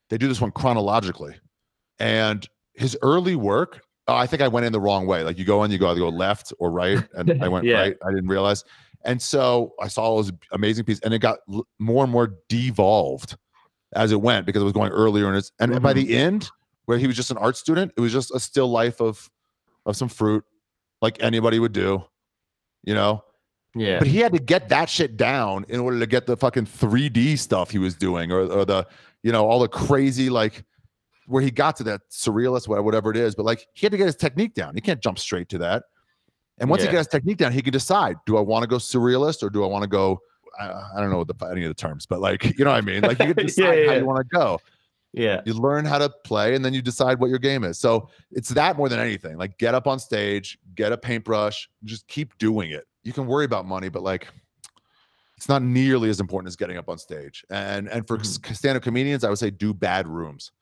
they 0.09 0.19
do 0.19 0.29
this 0.29 0.41
one 0.41 0.51
chronologically. 0.53 1.35
And 1.99 2.49
his 2.75 2.97
early 3.03 3.37
work 3.37 3.83
oh, 4.09 4.15
I 4.15 4.27
think 4.27 4.43
I 4.43 4.49
went 4.49 4.67
in 4.67 4.73
the 4.73 4.81
wrong 4.81 5.07
way. 5.07 5.23
Like 5.23 5.39
you 5.39 5.45
go 5.45 5.65
in, 5.65 5.71
you 5.71 5.79
go 5.79 5.89
either 5.89 6.01
go 6.01 6.09
left 6.09 6.53
or 6.59 6.71
right, 6.71 7.03
and 7.15 7.43
I 7.43 7.49
went 7.49 7.65
yeah. 7.65 7.81
right. 7.81 7.97
I 8.05 8.11
didn't 8.11 8.29
realize, 8.29 8.65
and 9.05 9.21
so 9.21 9.75
I 9.81 9.89
saw 9.89 10.03
all 10.03 10.17
those 10.17 10.33
amazing 10.53 10.85
pieces, 10.85 11.01
and 11.05 11.15
it 11.15 11.21
got 11.21 11.39
l- 11.53 11.67
more 11.79 12.05
and 12.05 12.13
more 12.13 12.35
devolved 12.49 13.37
as 13.95 14.13
it 14.13 14.21
went 14.21 14.47
because 14.47 14.63
it 14.63 14.65
was 14.65 14.73
going 14.73 14.93
earlier, 14.93 15.29
and 15.29 15.37
it's 15.37 15.53
and 15.61 15.73
mm-hmm. 15.73 15.83
by 15.83 15.93
the 15.93 16.17
end, 16.17 16.51
where 16.87 16.99
he 16.99 17.07
was 17.07 17.17
just 17.17 17.31
an 17.31 17.39
art 17.39 17.57
student, 17.57 17.93
it 17.97 18.01
was 18.01 18.13
just 18.13 18.35
a 18.35 18.41
still 18.41 18.69
life 18.69 19.01
of 19.01 19.31
of 19.87 19.97
some 19.97 20.09
fruit, 20.09 20.45
like 21.01 21.23
anybody 21.23 21.59
would 21.59 21.73
do, 21.73 22.05
you 22.85 22.95
know. 22.95 23.25
Yeah. 23.75 23.99
But 23.99 24.09
he 24.09 24.19
had 24.19 24.33
to 24.35 24.39
get 24.39 24.69
that 24.69 24.91
shit 24.91 25.17
down 25.17 25.65
in 25.69 25.81
order 25.81 25.99
to 25.99 26.07
get 26.07 26.27
the 26.27 26.37
fucking 26.37 26.67
3D 26.67 27.39
stuff 27.39 27.71
he 27.71 27.79
was 27.79 27.95
doing, 27.95 28.31
or 28.31 28.41
or 28.41 28.65
the 28.65 28.87
you 29.23 29.33
know 29.33 29.47
all 29.47 29.61
the 29.61 29.69
crazy 29.69 30.29
like 30.29 30.65
where 31.33 31.43
he 31.43 31.51
got 31.51 31.77
to 31.77 31.85
that 31.85 32.03
surrealist, 32.11 32.69
whatever 32.69 33.11
it 33.11 33.17
is. 33.17 33.35
But 33.35 33.47
like 33.47 33.67
he 33.73 33.87
had 33.87 33.93
to 33.93 33.99
get 33.99 34.07
his 34.07 34.17
technique 34.17 34.55
down. 34.55 34.75
He 34.75 34.81
can't 34.81 35.01
jump 35.01 35.19
straight 35.19 35.49
to 35.49 35.59
that. 35.59 35.85
And 36.59 36.69
once 36.69 36.83
yeah. 36.83 36.91
he 36.91 36.93
gets 36.93 37.07
his 37.07 37.09
technique 37.09 37.39
down, 37.39 37.53
he 37.53 37.63
can 37.63 37.73
decide: 37.73 38.17
Do 38.27 38.37
I 38.37 38.41
want 38.41 38.63
to 38.63 38.69
go 38.69 38.77
surrealist 38.77 39.43
or 39.43 39.49
do 39.49 39.65
I 39.65 39.67
want 39.67 39.83
to 39.83 39.89
go? 39.89 40.21
I, 40.61 40.67
I, 40.67 41.01
don't 41.01 41.11
know 41.11 41.25
the, 41.25 41.35
any 41.47 41.65
of 41.65 41.71
the 41.71 41.75
terms, 41.75 42.05
but 42.05 42.21
like 42.21 42.45
you 42.59 42.65
know 42.65 42.71
what 42.71 42.77
I 42.77 42.83
mean. 42.83 43.01
Like 43.01 43.19
you 43.19 43.35
can 43.35 43.47
decide 43.47 43.65
yeah, 43.65 43.73
yeah, 43.73 43.89
how 43.89 43.97
you 43.97 44.05
want 44.05 44.19
to 44.19 44.37
go. 44.37 44.61
Yeah, 45.15 45.41
you 45.47 45.55
learn 45.55 45.87
how 45.87 45.99
to 45.99 46.11
play, 46.25 46.55
and 46.55 46.63
then 46.65 46.75
you 46.75 46.83
decide 46.83 47.19
what 47.19 47.31
your 47.31 47.39
game 47.39 47.65
is. 47.65 47.79
So 47.79 48.11
it's 48.31 48.51
that 48.51 48.77
more 48.77 48.89
than 48.89 49.01
anything. 49.01 49.39
Like 49.39 49.57
get 49.59 49.75
up 49.75 49.87
on 49.87 49.99
stage, 49.99 50.59
get 50.75 50.93
a 50.93 50.99
paintbrush, 50.99 51.69
just 51.85 52.07
keep 52.09 52.37
doing 52.39 52.71
it. 52.71 52.87
You 53.05 53.13
can 53.15 53.27
worry 53.27 53.47
about 53.47 53.67
money, 53.67 53.89
but 53.89 54.03
like 54.03 54.29
it's 55.39 55.49
not 55.49 55.63
nearly 55.63 56.11
as 56.11 56.21
important 56.21 56.49
as 56.49 56.57
getting 56.57 56.77
up 56.77 56.91
on 56.91 56.99
stage. 56.99 57.45
And 57.51 57.89
and 57.89 58.07
for 58.07 58.19
mm-hmm. 58.19 58.53
stand-up 58.53 58.83
comedians, 58.83 59.25
I 59.25 59.31
would 59.31 59.39
say 59.39 59.51
do 59.51 59.73
bad 59.73 60.07
rooms 60.07 60.53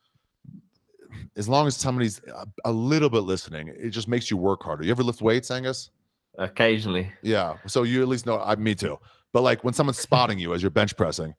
as 1.37 1.49
long 1.49 1.67
as 1.67 1.77
somebody's 1.77 2.21
a, 2.35 2.47
a, 2.65 2.73
little 2.73 3.11
bit 3.11 3.21
listening, 3.21 3.69
it 3.69 3.91
just 3.91 4.09
makes 4.09 4.31
you 4.31 4.37
work 4.37 4.63
harder. 4.63 4.85
You 4.85 4.91
ever 4.91 5.03
lift 5.03 5.23
weights, 5.23 5.51
Aengus? 5.51 5.91
Occasionally. 6.39 7.11
Yeah. 7.23 7.57
So 7.67 7.83
you 7.83 8.03
at 8.03 8.09
least 8.09 8.27
know. 8.27 8.41
I, 8.41 8.57
me 8.57 8.75
too. 8.75 8.99
But 9.33 9.43
like 9.43 9.63
when 9.65 9.75
someone's 9.75 9.99
spotting 9.99 10.39
you 10.39 10.55
as 10.55 10.63
you're 10.63 10.71
bench 10.71 10.97
pressing, 10.97 11.35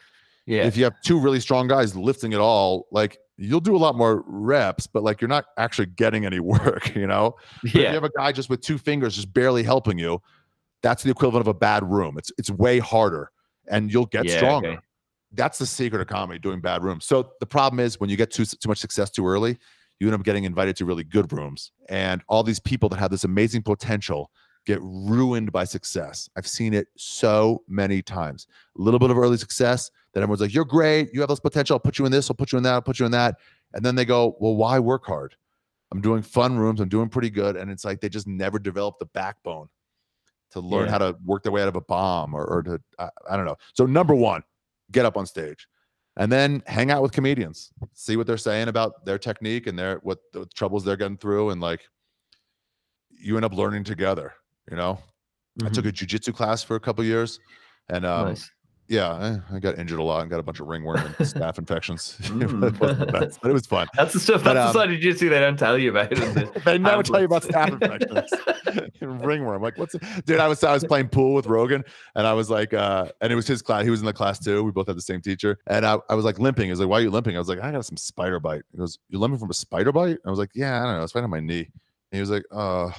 yeah. 0.48 0.64
If 0.64 0.76
you 0.76 0.84
have 0.86 1.00
two 1.02 1.20
really 1.20 1.40
strong 1.40 1.68
guys 1.68 1.96
lifting 1.96 2.34
it 2.34 2.40
all, 2.40 2.88
like 2.92 3.20
you'll 3.38 3.60
do 3.60 3.76
a 3.76 3.78
lot 3.78 3.96
more 3.96 4.24
reps, 4.26 4.88
but 4.88 5.04
like 5.04 5.22
you're 5.22 5.28
not 5.28 5.46
actually 5.58 5.86
getting 5.86 6.26
any 6.26 6.40
work. 6.42 6.96
You 6.96 7.08
know. 7.08 7.36
Yeah. 7.64 7.70
If 7.70 7.76
you 7.76 7.86
have 7.86 8.04
a 8.04 8.12
guy 8.18 8.32
just 8.32 8.50
with 8.50 8.62
two 8.62 8.78
fingers 8.78 9.16
just 9.16 9.32
barely 9.34 9.64
helping 9.64 9.98
you, 10.00 10.22
that's 10.82 11.04
the 11.04 11.12
equivalent 11.12 11.42
of 11.42 11.48
a 11.48 11.54
bad 11.58 11.90
room. 11.90 12.18
It's 12.18 12.32
it's 12.38 12.50
way 12.50 12.80
harder, 12.80 13.32
and 13.68 13.92
you'll 13.92 14.08
get 14.08 14.26
yeah, 14.26 14.38
stronger. 14.38 14.70
Okay 14.70 14.80
that's 15.34 15.58
the 15.58 15.66
secret 15.66 16.02
of 16.02 16.08
comedy 16.08 16.40
doing 16.40 16.60
bad 16.60 16.84
rooms. 16.84 17.06
So 17.06 17.32
the 17.40 17.46
problem 17.46 17.80
is 17.80 18.00
when 18.00 18.10
you 18.10 18.18
get 18.18 18.32
too 18.32 18.46
too 18.46 18.70
much 18.70 18.80
success 18.80 19.10
too 19.10 19.28
early 19.28 19.58
you 20.00 20.08
end 20.08 20.16
up 20.16 20.24
getting 20.24 20.46
invited 20.46 20.76
to 20.76 20.84
really 20.84 21.04
good 21.04 21.32
rooms. 21.32 21.72
And 21.88 22.24
all 22.28 22.42
these 22.42 22.60
people 22.60 22.90
that 22.90 22.98
have 22.98 23.12
this 23.12 23.24
amazing 23.24 23.62
potential 23.62 24.32
get 24.66 24.80
ruined 24.82 25.52
by 25.52 25.64
success. 25.64 26.28
I've 26.36 26.48
seen 26.48 26.74
it 26.74 26.88
so 26.98 27.62
many 27.68 28.02
times. 28.02 28.48
A 28.80 28.82
little 28.82 29.00
bit 29.00 29.12
of 29.12 29.18
early 29.18 29.38
success 29.38 29.92
then 30.14 30.24
everyone's 30.24 30.42
like 30.42 30.54
you're 30.54 30.66
great. 30.66 31.10
You 31.14 31.22
have 31.22 31.30
this 31.30 31.40
potential. 31.40 31.76
I'll 31.76 31.80
put 31.80 31.98
you 31.98 32.06
in 32.06 32.12
this. 32.12 32.30
I'll 32.30 32.36
put 32.36 32.52
you 32.52 32.58
in 32.58 32.64
that. 32.64 32.74
I'll 32.74 32.82
put 32.82 33.00
you 33.00 33.06
in 33.06 33.12
that. 33.14 33.36
And 33.74 33.86
then 33.86 33.96
they 33.96 34.06
go 34.06 34.36
well 34.40 34.56
why 34.56 34.80
work 34.80 35.06
hard? 35.06 35.36
I'm 35.92 36.02
doing 36.02 36.22
fun 36.22 36.58
rooms. 36.58 36.80
I'm 36.80 36.90
doing 36.90 37.10
pretty 37.10 37.30
good. 37.30 37.56
And 37.56 37.70
it's 37.70 37.86
like 37.86 38.02
they 38.02 38.10
just 38.10 38.28
never 38.28 38.60
develop 38.60 38.98
the 39.00 39.06
backbone 39.06 39.68
to 40.52 40.60
learn 40.60 40.86
yeah. 40.86 40.92
how 40.92 40.98
to 40.98 41.16
work 41.24 41.44
their 41.44 41.52
way 41.52 41.62
out 41.62 41.68
of 41.68 41.76
a 41.76 41.82
bomb 41.82 42.34
or, 42.34 42.46
or 42.46 42.64
to 42.64 42.82
I, 43.00 43.10
I 43.30 43.38
don't 43.38 43.46
know. 43.46 43.58
So 43.74 43.86
number 43.86 44.16
one 44.16 44.44
get 44.92 45.06
up 45.06 45.18
on 45.18 45.26
stage 45.26 45.68
and 46.18 46.32
then 46.32 46.62
hang 46.68 46.92
out 46.92 47.02
with 47.02 47.12
comedians 47.12 47.72
see 47.94 48.18
what 48.18 48.28
they're 48.28 48.38
saying 48.38 48.68
about 48.68 49.06
their 49.06 49.18
technique 49.18 49.68
and 49.68 49.78
their 49.78 49.98
what 50.04 50.20
the 50.34 50.46
troubles 50.56 50.84
they're 50.84 50.98
getting 50.98 51.18
through 51.18 51.52
and 51.52 51.62
like 51.62 51.82
you 53.10 53.36
end 53.36 53.46
up 53.46 53.54
learning 53.54 53.84
together 53.84 54.34
you 54.70 54.76
know 54.76 54.94
mm-hmm. 54.94 55.68
i 55.68 55.70
took 55.70 55.84
mm-hmm. 55.84 55.90
a 55.90 55.92
jiu-jitsu 55.94 56.32
class 56.34 56.64
for 56.64 56.76
a 56.76 56.80
couple 56.80 57.04
years 57.04 57.40
and 57.90 58.06
um 58.06 58.30
nice. 58.30 58.50
yeah, 58.88 59.40
I, 59.52 59.56
I 59.56 59.60
got 59.60 59.78
injured 59.78 60.00
a 60.00 60.04
lot 60.04 60.22
and 60.22 60.30
got 60.30 60.40
a 60.40 60.44
bunch 60.44 60.60
of 60.60 60.68
ringworm 60.68 60.98
and 60.98 61.16
staph 61.20 61.58
infections. 61.58 62.18
Mm. 62.32 62.78
but 63.12 63.50
it 63.50 63.54
was 63.54 63.66
fun. 63.66 63.88
That's 63.96 64.14
the 64.14 64.20
stuff. 64.20 64.44
But, 64.44 64.54
That's 64.54 64.68
um, 64.68 64.74
the 64.74 64.80
side 64.80 64.94
of 64.94 65.00
jiu-jitsu 65.00 65.30
they 65.30 65.40
don't 65.40 65.58
tell 65.58 65.78
you 65.78 65.92
about. 65.92 66.12
They 66.66 66.78
never 66.78 67.04
tell 67.04 67.20
you 67.20 67.26
about 67.26 67.44
staph 67.44 67.72
infections. 67.74 68.91
ringworm. 69.22 69.62
Like, 69.62 69.78
what's 69.78 69.96
it? 69.96 70.04
Dude, 70.26 70.40
I 70.40 70.48
was 70.48 70.64
I 70.64 70.74
was 70.74 70.84
playing 70.84 71.10
pool 71.10 71.34
with 71.34 71.48
Rogan 71.48 71.84
and 72.16 72.28
I 72.28 72.34
was 72.34 72.50
like, 72.50 72.74
uh, 72.74 73.08
and 73.22 73.32
it 73.32 73.36
was 73.36 73.48
his 73.48 73.62
class. 73.62 73.84
He 73.84 73.90
was 73.90 74.00
in 74.00 74.06
the 74.06 74.14
class 74.14 74.40
too. 74.40 74.64
We 74.64 74.72
both 74.72 74.88
had 74.88 74.98
the 74.98 75.02
same 75.02 75.22
teacher. 75.22 75.60
And 75.68 75.86
I, 75.86 75.98
I 76.10 76.16
was 76.16 76.26
like 76.26 76.40
limping. 76.40 76.70
He's 76.70 76.80
like, 76.80 76.90
Why 76.90 77.00
are 77.00 77.02
you 77.02 77.12
limping? 77.12 77.36
I 77.36 77.40
was 77.40 77.50
like, 77.50 77.60
I 77.60 77.72
got 77.72 77.86
some 77.86 77.98
spider 77.98 78.40
bite. 78.40 78.64
He 78.72 78.78
goes, 78.78 79.00
You 79.10 79.20
limping 79.20 79.40
from 79.40 79.50
a 79.50 79.56
spider 79.56 79.92
bite? 79.92 80.18
I 80.26 80.30
was 80.30 80.40
like, 80.40 80.52
Yeah, 80.54 80.82
I 80.82 80.86
don't 80.86 80.98
know. 80.98 81.04
It's 81.04 81.16
right 81.16 81.24
on 81.24 81.30
my 81.30 81.40
knee. 81.40 81.70
And 82.12 82.18
he 82.18 82.20
was 82.20 82.30
like, 82.30 82.44
uh 82.52 82.92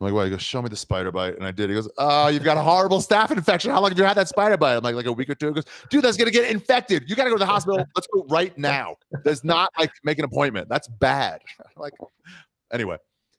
I'm 0.00 0.06
like, 0.06 0.14
well, 0.14 0.24
he 0.24 0.30
goes, 0.30 0.42
show 0.42 0.60
me 0.60 0.68
the 0.68 0.76
spider 0.76 1.12
bite. 1.12 1.36
And 1.36 1.46
I 1.46 1.52
did. 1.52 1.70
He 1.70 1.74
goes, 1.76 1.88
oh, 1.98 2.26
you've 2.26 2.42
got 2.42 2.56
a 2.56 2.60
horrible 2.60 2.98
staph 2.98 3.30
infection. 3.30 3.70
How 3.70 3.80
long 3.80 3.90
have 3.90 3.98
you 3.98 4.04
had 4.04 4.16
that 4.16 4.28
spider 4.28 4.56
bite? 4.56 4.76
I'm 4.76 4.82
like, 4.82 4.96
like 4.96 5.06
a 5.06 5.12
week 5.12 5.30
or 5.30 5.36
two. 5.36 5.48
He 5.48 5.54
goes, 5.54 5.64
dude, 5.88 6.02
that's 6.02 6.16
going 6.16 6.26
to 6.26 6.32
get 6.32 6.50
infected. 6.50 7.08
You 7.08 7.14
got 7.14 7.24
to 7.24 7.30
go 7.30 7.36
to 7.36 7.40
the 7.40 7.46
hospital. 7.46 7.86
Let's 7.94 8.08
go 8.12 8.26
right 8.28 8.56
now. 8.58 8.96
There's 9.22 9.44
not 9.44 9.70
like 9.78 9.92
make 10.02 10.18
an 10.18 10.24
appointment. 10.24 10.68
That's 10.68 10.88
bad. 10.88 11.40
Like, 11.76 11.94
anyway, 12.72 12.98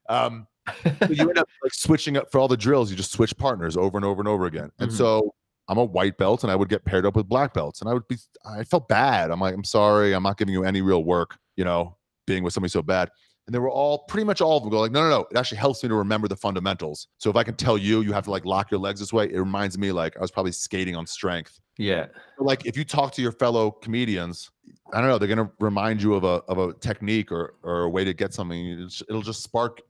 um, 0.10 0.46
so 0.84 1.12
you 1.12 1.30
end 1.30 1.38
up 1.38 1.48
like 1.64 1.74
switching 1.74 2.18
up 2.18 2.32
for 2.32 2.40
all 2.40 2.48
the 2.48 2.58
drills. 2.58 2.90
You 2.90 2.98
just 2.98 3.12
switch 3.12 3.36
partners 3.38 3.78
over 3.78 3.98
and 3.98 4.06
over 4.06 4.22
and 4.22 4.28
over 4.28 4.46
again. 4.46 4.72
And 4.80 4.90
Mhm. 4.92 4.98
so 4.98 5.34
I'm 5.68 5.78
a 5.78 5.84
white 5.84 6.18
belt 6.18 6.44
and 6.44 6.52
I 6.52 6.56
would 6.56 6.70
get 6.70 6.86
paired 6.86 7.06
up 7.06 7.16
with 7.16 7.28
black 7.28 7.54
belts 7.54 7.82
and 7.82 7.90
I 7.90 7.94
would 7.94 8.08
be, 8.08 8.18
I 8.46 8.64
felt 8.64 8.88
bad. 8.88 9.32
I'm 9.32 9.40
like, 9.40 9.54
I'm 9.56 9.64
sorry. 9.64 10.14
I'm 10.14 10.24
not 10.24 10.38
giving 10.38 10.54
you 10.54 10.64
any 10.64 10.82
real 10.82 11.04
work, 11.04 11.38
you 11.56 11.66
know, 11.66 11.98
being 12.28 12.44
with 12.44 12.54
somebody 12.54 12.70
so 12.72 12.82
bad. 12.82 13.10
And 13.48 13.54
they 13.54 13.60
were 13.60 13.70
all 13.70 14.00
pretty 14.08 14.26
much 14.26 14.42
all 14.42 14.58
of 14.58 14.64
them 14.64 14.72
go 14.72 14.80
like, 14.80 14.92
no, 14.92 15.02
no, 15.04 15.10
no. 15.10 15.26
It 15.30 15.38
actually 15.38 15.60
helps 15.60 15.84
me 15.84 15.90
to 15.90 15.96
remember 15.96 16.28
the 16.28 16.36
fundamentals. 16.36 17.08
So 17.20 17.30
if 17.30 17.36
I 17.36 17.44
can 17.44 17.56
tell 17.56 17.78
you, 17.78 18.02
you 18.02 18.12
have 18.12 18.24
to 18.26 18.32
like 18.32 18.44
lock 18.46 18.72
your 18.72 18.80
legs 18.80 19.00
this 19.00 19.14
way. 19.14 19.26
It 19.32 19.38
reminds 19.38 19.78
me 19.78 19.92
like 19.92 20.18
I 20.18 20.22
was 20.22 20.32
probably 20.32 20.52
skating 20.52 20.96
on 20.96 21.06
strength. 21.06 21.60
Yeah. 21.78 22.08
Like 22.40 22.66
if 22.66 22.76
you 22.76 22.84
talk 22.84 23.12
to 23.14 23.22
your 23.22 23.32
fellow 23.32 23.70
comedians, 23.70 24.50
I 24.94 25.00
don't 25.00 25.10
know, 25.10 25.18
they're 25.20 25.28
gonna 25.28 25.52
remind 25.60 26.02
you 26.02 26.16
of 26.16 26.24
a 26.24 26.42
of 26.48 26.58
a 26.58 26.74
technique 26.74 27.32
or 27.32 27.56
or 27.64 27.84
a 27.84 27.90
way 27.90 28.04
to 28.04 28.14
get 28.14 28.34
something. 28.34 28.90
It'll 29.10 29.22
just 29.22 29.44
spark 29.44 29.82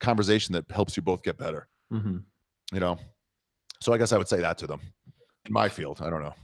conversation 0.00 0.52
that 0.54 0.64
helps 0.70 0.96
you 0.96 1.02
both 1.02 1.22
get 1.22 1.38
better. 1.38 1.68
hmm 1.90 2.18
You 2.72 2.80
know. 2.80 2.98
So 3.80 3.92
I 3.92 3.98
guess 3.98 4.12
I 4.12 4.18
would 4.18 4.28
say 4.28 4.40
that 4.40 4.58
to 4.58 4.66
them. 4.66 4.80
In 5.46 5.52
my 5.52 5.68
field, 5.68 6.00
I 6.02 6.10
don't 6.10 6.22
know. 6.22 6.34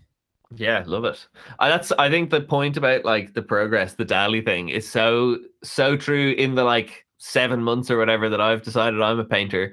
Yeah, 0.56 0.84
love 0.86 1.04
it. 1.04 1.26
I, 1.58 1.68
that's 1.68 1.90
I 1.92 2.08
think 2.08 2.30
the 2.30 2.40
point 2.40 2.76
about 2.76 3.04
like 3.04 3.34
the 3.34 3.42
progress, 3.42 3.94
the 3.94 4.04
daily 4.04 4.40
thing, 4.40 4.68
is 4.68 4.88
so 4.88 5.38
so 5.62 5.96
true. 5.96 6.32
In 6.38 6.54
the 6.54 6.64
like 6.64 7.06
seven 7.18 7.62
months 7.62 7.90
or 7.90 7.98
whatever 7.98 8.28
that 8.28 8.40
I've 8.40 8.62
decided 8.62 9.00
I'm 9.00 9.18
a 9.18 9.24
painter, 9.24 9.72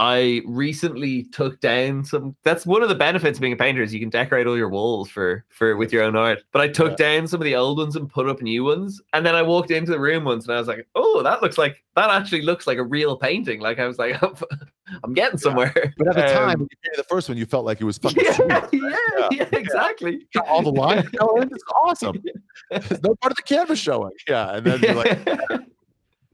I 0.00 0.42
recently 0.46 1.24
took 1.24 1.60
down 1.60 2.04
some. 2.04 2.36
That's 2.44 2.64
one 2.64 2.82
of 2.82 2.88
the 2.88 2.94
benefits 2.94 3.38
of 3.38 3.40
being 3.40 3.52
a 3.52 3.56
painter 3.56 3.82
is 3.82 3.92
you 3.92 3.98
can 3.98 4.10
decorate 4.10 4.46
all 4.46 4.56
your 4.56 4.68
walls 4.68 5.10
for 5.10 5.44
for 5.48 5.76
with 5.76 5.92
your 5.92 6.04
own 6.04 6.14
art. 6.14 6.38
But 6.52 6.62
I 6.62 6.68
took 6.68 6.96
down 6.96 7.26
some 7.26 7.40
of 7.40 7.44
the 7.44 7.56
old 7.56 7.78
ones 7.78 7.96
and 7.96 8.08
put 8.08 8.28
up 8.28 8.40
new 8.40 8.62
ones, 8.62 9.00
and 9.12 9.26
then 9.26 9.34
I 9.34 9.42
walked 9.42 9.72
into 9.72 9.90
the 9.90 9.98
room 9.98 10.22
once 10.24 10.46
and 10.46 10.54
I 10.54 10.58
was 10.58 10.68
like, 10.68 10.86
oh, 10.94 11.22
that 11.24 11.42
looks 11.42 11.58
like 11.58 11.82
that 11.96 12.10
actually 12.10 12.42
looks 12.42 12.68
like 12.68 12.78
a 12.78 12.84
real 12.84 13.16
painting. 13.16 13.60
Like 13.60 13.80
I 13.80 13.88
was 13.88 13.98
like, 13.98 14.22
I'm 15.02 15.14
getting 15.14 15.38
somewhere. 15.38 15.74
But 15.96 16.08
at 16.08 16.14
the 16.14 16.32
time, 16.32 16.50
Um, 16.50 16.60
when 16.60 16.68
you 16.70 16.92
the 16.96 17.02
first 17.02 17.28
one, 17.28 17.36
you 17.36 17.44
felt 17.46 17.64
like 17.64 17.80
it 17.80 17.84
was 17.84 17.98
fucking 17.98 18.24
yeah, 18.24 18.32
sweet. 18.34 18.48
yeah, 18.72 18.96
Yeah, 19.18 19.28
yeah, 19.32 19.48
exactly. 19.52 20.26
All 20.46 20.62
the 20.62 20.70
lines 20.70 21.08
going. 21.18 21.48
It's 21.50 21.64
awesome. 21.74 22.22
There's 22.70 23.02
no 23.02 23.16
part 23.16 23.32
of 23.32 23.36
the 23.36 23.42
canvas 23.42 23.80
showing. 23.80 24.12
Yeah, 24.28 24.56
and 24.56 24.64
then 24.64 24.80
you're 24.80 24.94
like, 24.94 25.18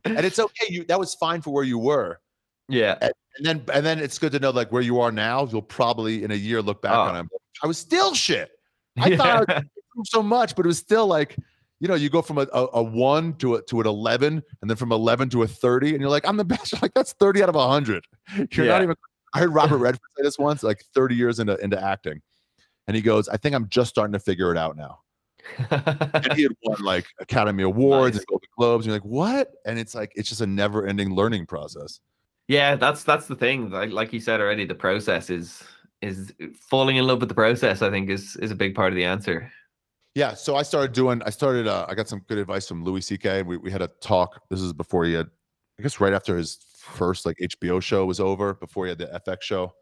and 0.05 0.21
it's 0.27 0.39
okay. 0.39 0.67
You 0.69 0.85
that 0.85 1.01
was 1.01 1.15
fine 1.15 1.41
for 1.41 1.51
where 1.51 1.65
you 1.65 1.79
were. 1.79 2.21
Yeah, 2.69 2.97
And 3.01 3.13
then 3.43 3.65
and 3.73 3.85
then 3.85 3.99
it's 3.99 4.19
good 4.19 4.33
to 4.33 4.39
know 4.39 4.51
like 4.51 4.71
where 4.73 4.83
you 4.83 5.01
are 5.01 5.11
now. 5.13 5.47
You'll 5.47 5.63
probably 5.63 6.25
in 6.25 6.31
a 6.31 6.35
year 6.37 6.63
look 6.63 6.81
back 6.83 6.93
Oh. 6.93 7.01
on 7.03 7.17
it. 7.17 7.27
I 7.63 7.67
was 7.67 7.79
still 7.79 8.15
shit. 8.15 8.51
I 8.99 9.17
thought 9.17 9.49
I 9.51 9.63
was 9.97 10.05
so 10.11 10.23
much, 10.23 10.55
but 10.57 10.65
it 10.65 10.69
was 10.69 10.79
still 10.79 11.07
like, 11.07 11.37
you 11.81 11.89
know, 11.89 11.95
you 11.95 12.09
go 12.11 12.23
from 12.23 12.39
a, 12.39 12.47
a, 12.53 12.67
a 12.75 12.83
one 12.83 13.35
to 13.39 13.57
a 13.57 13.63
to 13.63 13.81
an 13.81 13.87
eleven, 13.87 14.43
and 14.63 14.71
then 14.71 14.77
from 14.77 14.93
eleven 14.93 15.29
to 15.31 15.43
a 15.43 15.47
thirty, 15.49 15.91
and 15.91 16.01
you're 16.01 16.11
like, 16.11 16.27
I'm 16.27 16.37
the 16.37 16.45
best. 16.55 16.73
You're 16.73 16.81
like 16.83 16.95
that's 16.95 17.13
thirty 17.15 17.43
out 17.43 17.49
of 17.49 17.55
hundred. 17.57 18.05
You're 18.53 18.67
not 18.67 18.83
even. 18.83 18.95
I 19.35 19.41
heard 19.41 19.53
Robert 19.53 19.79
Redford 19.79 20.01
say 20.17 20.23
this 20.23 20.39
once, 20.39 20.63
like 20.63 20.81
30 20.95 21.17
years 21.17 21.41
into 21.41 21.57
into 21.57 21.81
acting, 21.83 22.23
and 22.87 22.95
he 22.95 23.03
goes, 23.03 23.29
I 23.29 23.37
think 23.37 23.57
I'm 23.57 23.69
just 23.69 23.91
starting 23.91 24.13
to 24.13 24.21
figure 24.21 24.53
it 24.53 24.57
out 24.57 24.77
now. 24.77 25.01
And 25.71 26.33
he 26.35 26.45
had 26.45 26.53
won 26.65 26.81
like 26.83 27.05
Academy 27.21 27.65
Awards 27.65 28.15
Nice. 28.15 28.21
and 28.21 28.27
Golden 28.29 28.49
Globes, 28.57 28.87
and 28.87 28.93
you're 28.93 28.97
like, 29.01 29.05
what? 29.05 29.51
And 29.67 29.77
it's 29.79 29.95
like 29.95 30.13
it's 30.15 30.29
just 30.29 30.41
a 30.41 30.47
never-ending 30.47 31.15
learning 31.15 31.47
process. 31.47 31.99
Yeah. 32.49 32.77
That's 32.77 33.05
that's 33.05 33.27
the 33.27 33.37
thing. 33.37 33.71
Like 33.71 33.91
like 33.91 34.13
you 34.13 34.21
said 34.21 34.41
already, 34.41 34.65
the 34.65 34.75
process 34.75 35.31
is 35.31 35.63
is 36.03 36.33
falling 36.55 36.97
in 36.97 37.07
love 37.07 37.21
with 37.21 37.29
the 37.29 37.35
process. 37.35 37.83
I 37.83 37.91
think 37.91 38.11
is 38.11 38.37
is 38.37 38.51
a 38.51 38.57
big 38.57 38.75
part 38.75 38.93
of 38.93 38.97
the 38.97 39.05
answer. 39.05 39.51
Yeah, 40.15 40.35
so 40.35 40.55
I 40.55 40.63
started 40.63 40.93
doing. 40.93 41.23
I 41.27 41.31
started. 41.31 41.67
Uh, 41.67 41.87
I 41.89 41.95
got 41.95 42.09
some 42.09 42.21
good 42.29 42.39
advice 42.39 42.69
from 42.69 42.85
Louis 42.85 43.01
C.K. 43.01 43.43
We 43.43 43.57
we 43.57 43.71
had 43.71 43.83
a 43.83 43.89
talk. 44.01 44.41
This 44.49 44.61
is 44.61 44.73
before 44.73 45.05
he 45.05 45.13
had, 45.13 45.27
I 45.79 45.83
guess, 45.83 45.99
right 46.01 46.13
after 46.13 46.37
his 46.37 46.59
first 46.77 47.27
like 47.27 47.37
HBO 47.39 47.83
show 47.83 48.07
was 48.07 48.21
over. 48.21 48.55
Before 48.55 48.85
he 48.85 48.91
had 48.91 48.99
the 48.99 49.21
FX 49.27 49.43
show, 49.43 49.73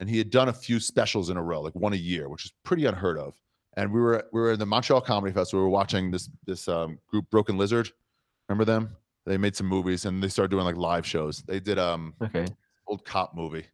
and 0.00 0.10
he 0.10 0.18
had 0.18 0.30
done 0.30 0.48
a 0.48 0.52
few 0.52 0.80
specials 0.80 1.30
in 1.30 1.36
a 1.36 1.42
row, 1.42 1.60
like 1.60 1.74
one 1.76 1.92
a 1.92 1.96
year, 1.96 2.28
which 2.28 2.46
is 2.46 2.52
pretty 2.64 2.86
unheard 2.86 3.16
of. 3.16 3.34
And 3.76 3.92
we 3.92 4.00
were 4.00 4.24
we 4.32 4.40
were 4.40 4.52
in 4.52 4.58
the 4.58 4.66
Montreal 4.66 5.02
Comedy 5.02 5.32
Festival. 5.32 5.60
We 5.60 5.64
were 5.64 5.70
watching 5.70 6.10
this 6.10 6.28
this 6.46 6.66
um, 6.66 6.98
group, 7.06 7.30
Broken 7.30 7.56
Lizard. 7.56 7.90
Remember 8.48 8.64
them? 8.64 8.96
They 9.30 9.38
made 9.38 9.54
some 9.56 9.66
movies 9.66 10.04
and 10.04 10.22
they 10.22 10.28
started 10.28 10.50
doing 10.50 10.64
like 10.64 10.76
live 10.76 11.06
shows. 11.06 11.42
They 11.46 11.60
did 11.60 11.78
um 11.78 12.14
Okay. 12.22 12.46
old 12.88 13.04
cop 13.04 13.34
movie, 13.34 13.64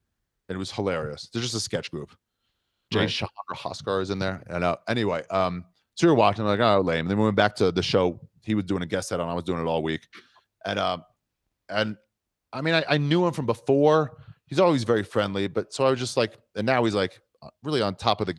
and 0.48 0.54
it 0.54 0.58
was 0.58 0.70
hilarious. 0.70 1.28
They're 1.32 1.42
just 1.42 1.54
a 1.54 1.60
sketch 1.60 1.90
group. 1.90 2.10
Jay 2.92 3.00
Right. 3.00 3.08
Chandra 3.08 3.32
Hoskar 3.54 4.00
is 4.02 4.10
in 4.10 4.18
there. 4.18 4.42
And 4.48 4.62
uh, 4.62 4.76
anyway, 4.86 5.24
um, 5.30 5.64
so 5.94 6.06
we 6.06 6.10
were 6.10 6.16
watching, 6.16 6.44
like, 6.44 6.60
oh, 6.60 6.80
lame. 6.82 7.08
then 7.08 7.16
we 7.18 7.24
went 7.24 7.36
back 7.36 7.56
to 7.56 7.72
the 7.72 7.82
show. 7.82 8.20
He 8.42 8.54
was 8.54 8.64
doing 8.64 8.82
a 8.82 8.86
guest 8.86 9.08
set 9.08 9.18
on. 9.18 9.28
I 9.28 9.34
was 9.34 9.44
doing 9.44 9.60
it 9.60 9.64
all 9.66 9.82
week, 9.82 10.02
and 10.66 10.78
um, 10.78 11.02
and 11.68 11.96
I 12.52 12.60
mean, 12.60 12.74
I, 12.74 12.84
I 12.88 12.98
knew 12.98 13.26
him 13.26 13.32
from 13.32 13.46
before. 13.46 14.18
He's 14.46 14.60
always 14.60 14.84
very 14.84 15.02
friendly, 15.02 15.48
but 15.48 15.72
so 15.72 15.84
I 15.84 15.90
was 15.90 15.98
just 15.98 16.16
like, 16.16 16.38
and 16.54 16.64
now 16.64 16.84
he's 16.84 16.94
like 16.94 17.18
uh, 17.42 17.48
really 17.64 17.82
on 17.82 17.94
top 17.96 18.20
of 18.20 18.26
the 18.28 18.36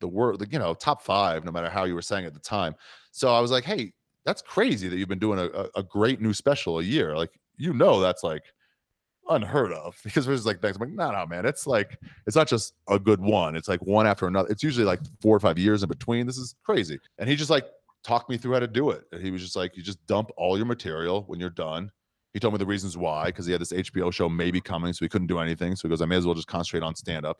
the 0.00 0.06
world, 0.06 0.38
like, 0.40 0.52
you 0.52 0.60
know, 0.60 0.74
top 0.74 1.02
five, 1.02 1.44
no 1.44 1.50
matter 1.50 1.68
how 1.68 1.82
you 1.82 1.94
were 1.94 2.02
saying 2.02 2.24
at 2.24 2.32
the 2.34 2.38
time. 2.38 2.74
So 3.10 3.34
I 3.34 3.40
was 3.40 3.50
like, 3.50 3.64
hey, 3.64 3.92
that's 4.28 4.42
crazy 4.42 4.88
that 4.88 4.98
you've 4.98 5.08
been 5.08 5.18
doing 5.18 5.38
a, 5.38 5.68
a, 5.74 5.82
great 5.82 6.20
new 6.20 6.34
special 6.34 6.80
a 6.80 6.82
year. 6.82 7.16
Like, 7.16 7.30
you 7.56 7.72
know, 7.72 7.98
that's 7.98 8.22
like 8.22 8.42
unheard 9.30 9.72
of 9.72 9.98
because 10.04 10.26
there's 10.26 10.44
like 10.44 10.60
things 10.60 10.76
I'm 10.76 10.82
like, 10.82 10.90
no, 10.90 11.10
no, 11.10 11.26
man, 11.26 11.46
it's 11.46 11.66
like 11.66 11.98
it's 12.26 12.36
not 12.36 12.46
just 12.46 12.74
a 12.90 12.98
good 12.98 13.20
one. 13.20 13.56
It's 13.56 13.68
like 13.68 13.80
one 13.80 14.06
after 14.06 14.26
another. 14.26 14.50
It's 14.50 14.62
usually 14.62 14.84
like 14.84 15.00
four 15.22 15.34
or 15.34 15.40
five 15.40 15.58
years 15.58 15.82
in 15.82 15.88
between. 15.88 16.26
This 16.26 16.36
is 16.36 16.54
crazy. 16.62 16.98
And 17.18 17.26
he 17.26 17.36
just 17.36 17.48
like 17.48 17.68
talked 18.04 18.28
me 18.28 18.36
through 18.36 18.52
how 18.52 18.60
to 18.60 18.68
do 18.68 18.90
it. 18.90 19.04
And 19.12 19.22
he 19.22 19.30
was 19.30 19.40
just 19.40 19.56
like, 19.56 19.78
you 19.78 19.82
just 19.82 20.04
dump 20.06 20.30
all 20.36 20.58
your 20.58 20.66
material 20.66 21.24
when 21.26 21.40
you're 21.40 21.48
done. 21.48 21.90
He 22.34 22.38
told 22.38 22.52
me 22.52 22.58
the 22.58 22.66
reasons 22.66 22.98
why 22.98 23.26
because 23.26 23.46
he 23.46 23.52
had 23.52 23.62
this 23.62 23.72
HBO 23.72 24.12
show 24.12 24.28
maybe 24.28 24.60
coming, 24.60 24.92
so 24.92 25.06
he 25.06 25.08
couldn't 25.08 25.28
do 25.28 25.38
anything. 25.38 25.74
So 25.74 25.88
he 25.88 25.90
goes, 25.90 26.02
I 26.02 26.04
may 26.04 26.16
as 26.16 26.26
well 26.26 26.34
just 26.34 26.48
concentrate 26.48 26.86
on 26.86 26.94
stand 26.94 27.24
up. 27.24 27.38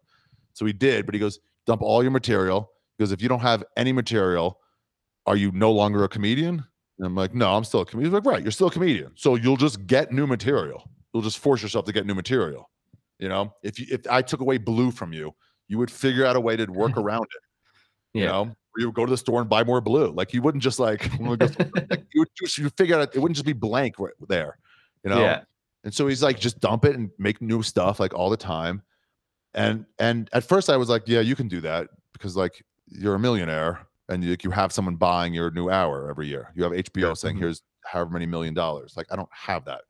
So 0.54 0.64
he 0.64 0.72
did, 0.72 1.04
but 1.04 1.14
he 1.14 1.18
goes, 1.20 1.38
dump 1.66 1.82
all 1.82 2.02
your 2.02 2.12
material 2.12 2.72
because 2.96 3.12
if 3.12 3.20
you 3.20 3.28
don't 3.28 3.40
have 3.40 3.62
any 3.76 3.92
material, 3.92 4.58
are 5.26 5.36
you 5.36 5.52
no 5.52 5.70
longer 5.70 6.04
a 6.04 6.08
comedian? 6.08 6.64
And 6.98 7.06
I'm 7.06 7.14
like, 7.14 7.34
no, 7.34 7.54
I'm 7.54 7.64
still 7.64 7.80
a 7.80 7.86
comedian. 7.86 8.12
He's 8.12 8.14
like, 8.24 8.32
right, 8.32 8.42
you're 8.42 8.50
still 8.50 8.66
a 8.68 8.70
comedian. 8.72 9.12
So 9.14 9.36
you'll 9.36 9.56
just 9.56 9.86
get 9.86 10.12
new 10.12 10.26
material. 10.26 10.90
You'll 11.12 11.22
just 11.22 11.38
force 11.38 11.62
yourself 11.62 11.84
to 11.86 11.92
get 11.92 12.06
new 12.06 12.14
material. 12.14 12.70
You 13.18 13.28
know, 13.28 13.54
if 13.62 13.78
you 13.78 13.86
if 13.90 14.02
I 14.10 14.22
took 14.22 14.40
away 14.40 14.58
blue 14.58 14.90
from 14.90 15.12
you, 15.12 15.34
you 15.68 15.78
would 15.78 15.90
figure 15.90 16.24
out 16.26 16.36
a 16.36 16.40
way 16.40 16.56
to 16.56 16.66
work 16.66 16.96
around 16.96 17.24
it. 17.24 17.42
You 18.18 18.24
know, 18.26 18.42
or 18.42 18.80
you 18.80 18.86
would 18.86 18.94
go 18.94 19.04
to 19.04 19.10
the 19.10 19.16
store 19.16 19.40
and 19.40 19.48
buy 19.50 19.62
more 19.64 19.80
blue. 19.80 20.10
Like 20.10 20.32
you 20.32 20.42
wouldn't 20.42 20.62
just 20.62 20.78
like, 20.78 21.02
like, 21.20 21.42
you 22.14 22.20
would 22.20 22.30
just 22.36 22.58
you 22.58 22.68
figure 22.70 22.98
out 22.98 23.14
it 23.14 23.18
wouldn't 23.18 23.36
just 23.36 23.46
be 23.46 23.52
blank 23.52 23.98
right 23.98 24.12
there. 24.28 24.58
You 25.04 25.10
know, 25.10 25.20
Yeah. 25.20 25.42
and 25.84 25.92
so 25.94 26.06
he's 26.08 26.22
like, 26.22 26.38
just 26.40 26.58
dump 26.60 26.84
it 26.84 26.96
and 26.96 27.10
make 27.18 27.40
new 27.42 27.62
stuff 27.62 28.00
like 28.00 28.14
all 28.14 28.30
the 28.30 28.36
time. 28.36 28.82
And 29.54 29.86
and 29.98 30.28
at 30.32 30.44
first 30.44 30.68
I 30.70 30.76
was 30.76 30.88
like, 30.88 31.02
yeah, 31.06 31.20
you 31.20 31.36
can 31.36 31.48
do 31.48 31.60
that 31.60 31.88
because 32.12 32.36
like 32.36 32.64
you're 32.86 33.14
a 33.14 33.18
millionaire 33.18 33.86
and 34.08 34.24
you, 34.24 34.36
you 34.42 34.50
have 34.50 34.72
someone 34.72 34.96
buying 34.96 35.34
your 35.34 35.50
new 35.50 35.68
hour 35.70 36.08
every 36.10 36.26
year. 36.26 36.52
You 36.54 36.62
have 36.64 36.72
HBO 36.72 37.16
saying, 37.16 37.36
Mhm. 37.36 37.40
here's 37.40 37.62
however 37.84 38.10
many 38.10 38.26
million 38.26 38.54
dollars. 38.54 38.94
Like 38.96 39.06
I 39.10 39.16
don't 39.16 39.28
have 39.32 39.64
that. 39.66 39.82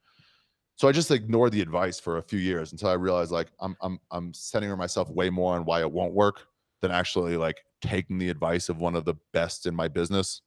So 0.76 0.86
I 0.88 0.92
just 0.92 1.10
ignored 1.10 1.52
the 1.52 1.60
advice 1.60 1.98
for 1.98 2.18
a 2.18 2.22
few 2.22 2.38
years 2.38 2.70
until 2.72 2.88
I 2.88 2.94
realized 2.94 3.30
like 3.32 3.48
I'm 3.60 3.76
I'm 3.80 3.98
I'm 4.10 4.32
centering 4.34 4.76
myself 4.78 5.10
way 5.10 5.28
more 5.30 5.54
on 5.56 5.64
why 5.64 5.80
it 5.80 5.90
won't 5.90 6.14
work 6.14 6.46
than 6.80 6.90
actually 6.92 7.36
like 7.36 7.56
taking 7.80 8.18
the 8.18 8.28
advice 8.28 8.68
of 8.68 8.78
one 8.78 8.94
of 8.94 9.04
the 9.04 9.14
best 9.32 9.66
in 9.66 9.74
my 9.74 9.88
business. 9.88 10.42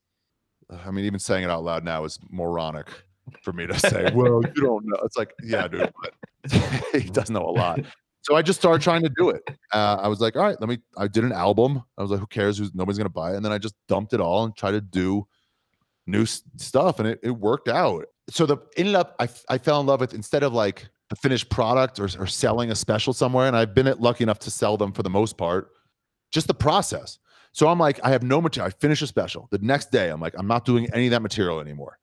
I 0.70 0.92
mean, 0.92 1.04
even 1.06 1.20
saying 1.20 1.44
it 1.44 1.50
out 1.50 1.64
loud 1.64 1.84
now 1.84 2.06
is 2.06 2.18
moronic 2.30 2.88
for 3.42 3.52
me 3.52 3.68
to 3.68 3.78
say, 3.78 4.10
well, 4.16 4.42
you 4.56 4.64
don't 4.64 4.86
know. 4.86 4.98
It's 5.04 5.18
like, 5.18 5.34
yeah, 5.44 5.68
dude, 5.68 5.92
but 6.02 6.14
he 6.94 7.10
does 7.10 7.30
know 7.30 7.44
a 7.44 7.52
lot. 7.52 7.82
So 8.24 8.36
I 8.36 8.42
just 8.44 8.60
started 8.60 8.82
trying 8.84 9.02
to 9.04 9.12
do 9.18 9.30
it. 9.30 9.42
Uh, 9.74 9.98
I 10.02 10.08
was 10.08 10.20
like, 10.22 10.36
all 10.36 10.44
right, 10.44 10.60
let 10.60 10.70
me. 10.70 10.78
I 10.98 11.08
did 11.08 11.24
an 11.24 11.32
album. 11.32 11.84
I 11.98 12.02
was 12.02 12.12
like, 12.12 12.20
who 12.20 12.28
cares? 12.28 12.58
Who's 12.58 12.74
nobody's 12.76 12.98
gonna 12.98 13.10
buy 13.10 13.34
it. 13.34 13.36
And 13.38 13.46
then 13.46 13.52
I 13.52 13.58
just 13.58 13.76
dumped 13.88 14.14
it 14.14 14.22
all 14.22 14.44
and 14.46 14.56
tried 14.56 14.72
to 14.72 14.82
do 14.82 15.26
new 16.08 16.24
s- 16.24 16.44
stuff, 16.58 17.00
and 17.00 17.08
it, 17.08 17.20
it 17.24 17.32
worked 17.32 17.68
out. 17.70 18.06
So 18.30 18.46
the 18.46 18.58
ended 18.78 18.96
up, 18.96 19.16
I, 19.20 19.28
I 19.50 19.58
fell 19.58 19.80
in 19.82 19.88
love 19.88 20.00
with 20.02 20.14
instead 20.14 20.44
of 20.44 20.54
like 20.54 20.88
the 21.10 21.16
finished 21.18 21.50
product 21.50 22.00
or, 22.00 22.10
or 22.20 22.28
selling 22.28 22.72
a 22.72 22.76
special 22.76 23.14
somewhere, 23.14 23.48
and 23.48 23.56
I've 23.56 23.74
been 23.76 23.94
lucky 24.00 24.24
enough 24.24 24.40
to 24.40 24.52
sell 24.52 24.78
them 24.78 24.92
for 24.94 25.04
the 25.04 25.10
most 25.10 25.38
part. 25.38 25.70
Just 26.32 26.48
the 26.48 26.54
process. 26.54 27.20
So 27.54 27.68
I'm 27.68 27.80
like, 27.80 28.00
I 28.04 28.10
have 28.12 28.24
no 28.24 28.42
material. 28.42 28.68
I 28.68 28.72
finish 28.80 29.02
a 29.02 29.08
special. 29.08 29.48
The 29.52 29.60
next 29.60 29.92
day, 29.92 30.10
I'm 30.10 30.22
like, 30.22 30.36
I'm 30.38 30.48
not 30.48 30.66
doing 30.66 30.88
any 30.94 31.08
of 31.08 31.12
that 31.12 31.22
material 31.22 31.60
anymore. 31.60 31.98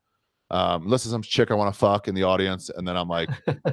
Um, 0.51 0.85
unless 0.85 1.05
there's 1.05 1.13
some 1.13 1.23
chick 1.23 1.51
I 1.51 1.55
want 1.55 1.73
to 1.73 1.79
fuck 1.79 2.09
in 2.09 2.15
the 2.15 2.23
audience, 2.23 2.71
and 2.71 2.89
then 2.89 2.97
I'm 2.97 3.09
like, 3.09 3.29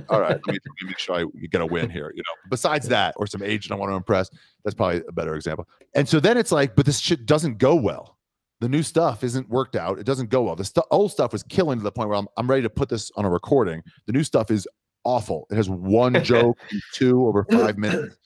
all 0.10 0.20
right, 0.20 0.32
let 0.32 0.48
me, 0.48 0.54
let 0.54 0.82
me 0.82 0.88
make 0.88 1.00
sure 1.00 1.16
I 1.16 1.26
get 1.48 1.62
a 1.62 1.66
win 1.66 1.90
here. 1.90 2.12
You 2.14 2.22
know, 2.22 2.50
besides 2.50 2.88
that, 2.90 3.16
or 3.18 3.28
some 3.28 3.42
agent 3.42 3.72
I 3.72 3.76
want 3.76 3.92
to 3.92 3.96
impress. 3.96 4.30
That's 4.64 4.76
probably 4.76 5.02
a 5.08 5.12
better 5.12 5.36
example. 5.36 5.68
And 5.94 6.08
so 6.08 6.20
then 6.20 6.38
it's 6.38 6.52
like, 6.52 6.76
but 6.76 6.86
this 6.86 7.00
shit 7.00 7.26
doesn't 7.26 7.60
go 7.60 7.76
well. 7.76 8.18
The 8.60 8.68
new 8.68 8.84
stuff 8.84 9.24
isn't 9.24 9.50
worked 9.50 9.76
out. 9.76 10.00
It 10.00 10.06
doesn't 10.06 10.30
go 10.30 10.44
well. 10.44 10.56
The 10.56 10.66
stu- 10.66 10.84
old 10.92 11.12
stuff 11.12 11.32
was 11.32 11.44
killing 11.44 11.78
to 11.78 11.84
the 11.84 11.92
point 11.92 12.10
where 12.10 12.18
I'm, 12.18 12.28
I'm 12.38 12.50
ready 12.50 12.64
to 12.64 12.70
put 12.70 12.90
this 12.90 13.12
on 13.16 13.24
a 13.24 13.30
recording. 13.30 13.82
The 14.06 14.14
new 14.14 14.24
stuff 14.24 14.52
is 14.52 14.68
awful. 15.04 15.48
It 15.52 15.56
has 15.56 15.70
one 15.70 16.22
joke, 16.24 16.58
two 16.94 17.26
over 17.26 17.46
five 17.50 17.78
minutes, 17.78 18.18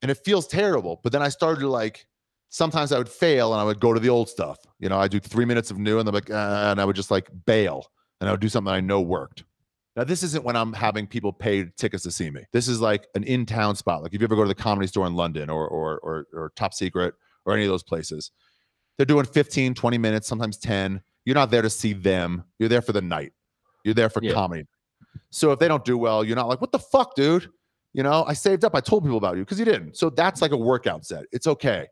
and 0.00 0.10
it 0.10 0.18
feels 0.24 0.46
terrible. 0.46 1.00
But 1.02 1.12
then 1.12 1.22
I 1.22 1.28
started 1.28 1.60
to 1.60 1.68
like, 1.68 2.06
sometimes 2.48 2.92
I 2.92 2.98
would 2.98 3.08
fail 3.08 3.52
and 3.52 3.60
I 3.60 3.64
would 3.64 3.80
go 3.80 3.92
to 3.92 4.00
the 4.00 4.08
old 4.08 4.28
stuff. 4.30 4.58
You 4.78 4.88
know, 4.88 4.98
I 4.98 5.08
do 5.08 5.20
three 5.20 5.44
minutes 5.44 5.70
of 5.70 5.78
new 5.78 5.98
and 5.98 6.08
I'm 6.08 6.14
like, 6.14 6.30
uh, 6.30 6.68
and 6.70 6.80
I 6.80 6.84
would 6.84 6.96
just 6.96 7.10
like 7.10 7.28
bail 7.44 7.86
and 8.20 8.28
I 8.28 8.32
would 8.32 8.40
do 8.40 8.48
something 8.48 8.72
I 8.72 8.80
know 8.80 9.00
worked. 9.00 9.44
Now, 9.96 10.04
this 10.04 10.22
isn't 10.22 10.44
when 10.44 10.54
I'm 10.54 10.72
having 10.72 11.06
people 11.08 11.32
pay 11.32 11.64
tickets 11.76 12.04
to 12.04 12.10
see 12.12 12.30
me. 12.30 12.42
This 12.52 12.68
is 12.68 12.80
like 12.80 13.08
an 13.16 13.24
in-town 13.24 13.74
spot. 13.74 14.02
Like 14.02 14.14
if 14.14 14.20
you 14.20 14.26
ever 14.26 14.36
go 14.36 14.42
to 14.42 14.48
the 14.48 14.54
comedy 14.54 14.86
store 14.86 15.06
in 15.06 15.14
London 15.16 15.50
or 15.50 15.66
or 15.66 15.98
or, 15.98 16.26
or 16.32 16.52
Top 16.54 16.72
Secret 16.72 17.14
or 17.46 17.54
any 17.54 17.64
of 17.64 17.68
those 17.68 17.82
places, 17.82 18.30
they're 18.96 19.06
doing 19.06 19.24
15, 19.24 19.74
20 19.74 19.98
minutes, 19.98 20.28
sometimes 20.28 20.56
10. 20.58 21.00
You're 21.24 21.34
not 21.34 21.50
there 21.50 21.62
to 21.62 21.70
see 21.70 21.92
them. 21.92 22.44
You're 22.58 22.68
there 22.68 22.80
for 22.82 22.92
the 22.92 23.02
night. 23.02 23.32
You're 23.84 23.94
there 23.94 24.08
for 24.08 24.22
Yeah. 24.22 24.32
comedy. 24.34 24.66
So 25.30 25.52
if 25.52 25.58
they 25.58 25.68
don't 25.68 25.84
do 25.84 25.98
well, 25.98 26.24
you're 26.24 26.36
not 26.36 26.48
like, 26.48 26.60
what 26.60 26.72
the 26.72 26.78
fuck, 26.78 27.14
dude? 27.14 27.50
You 27.92 28.02
know, 28.02 28.24
I 28.26 28.34
saved 28.34 28.64
up. 28.64 28.74
I 28.74 28.80
told 28.80 29.02
people 29.02 29.18
about 29.18 29.36
you 29.36 29.42
because 29.44 29.58
you 29.58 29.64
didn't. 29.64 29.96
So 29.96 30.10
that's 30.10 30.40
like 30.40 30.52
a 30.52 30.56
workout 30.56 31.04
set. 31.04 31.24
It's 31.32 31.46
okay. 31.46 31.86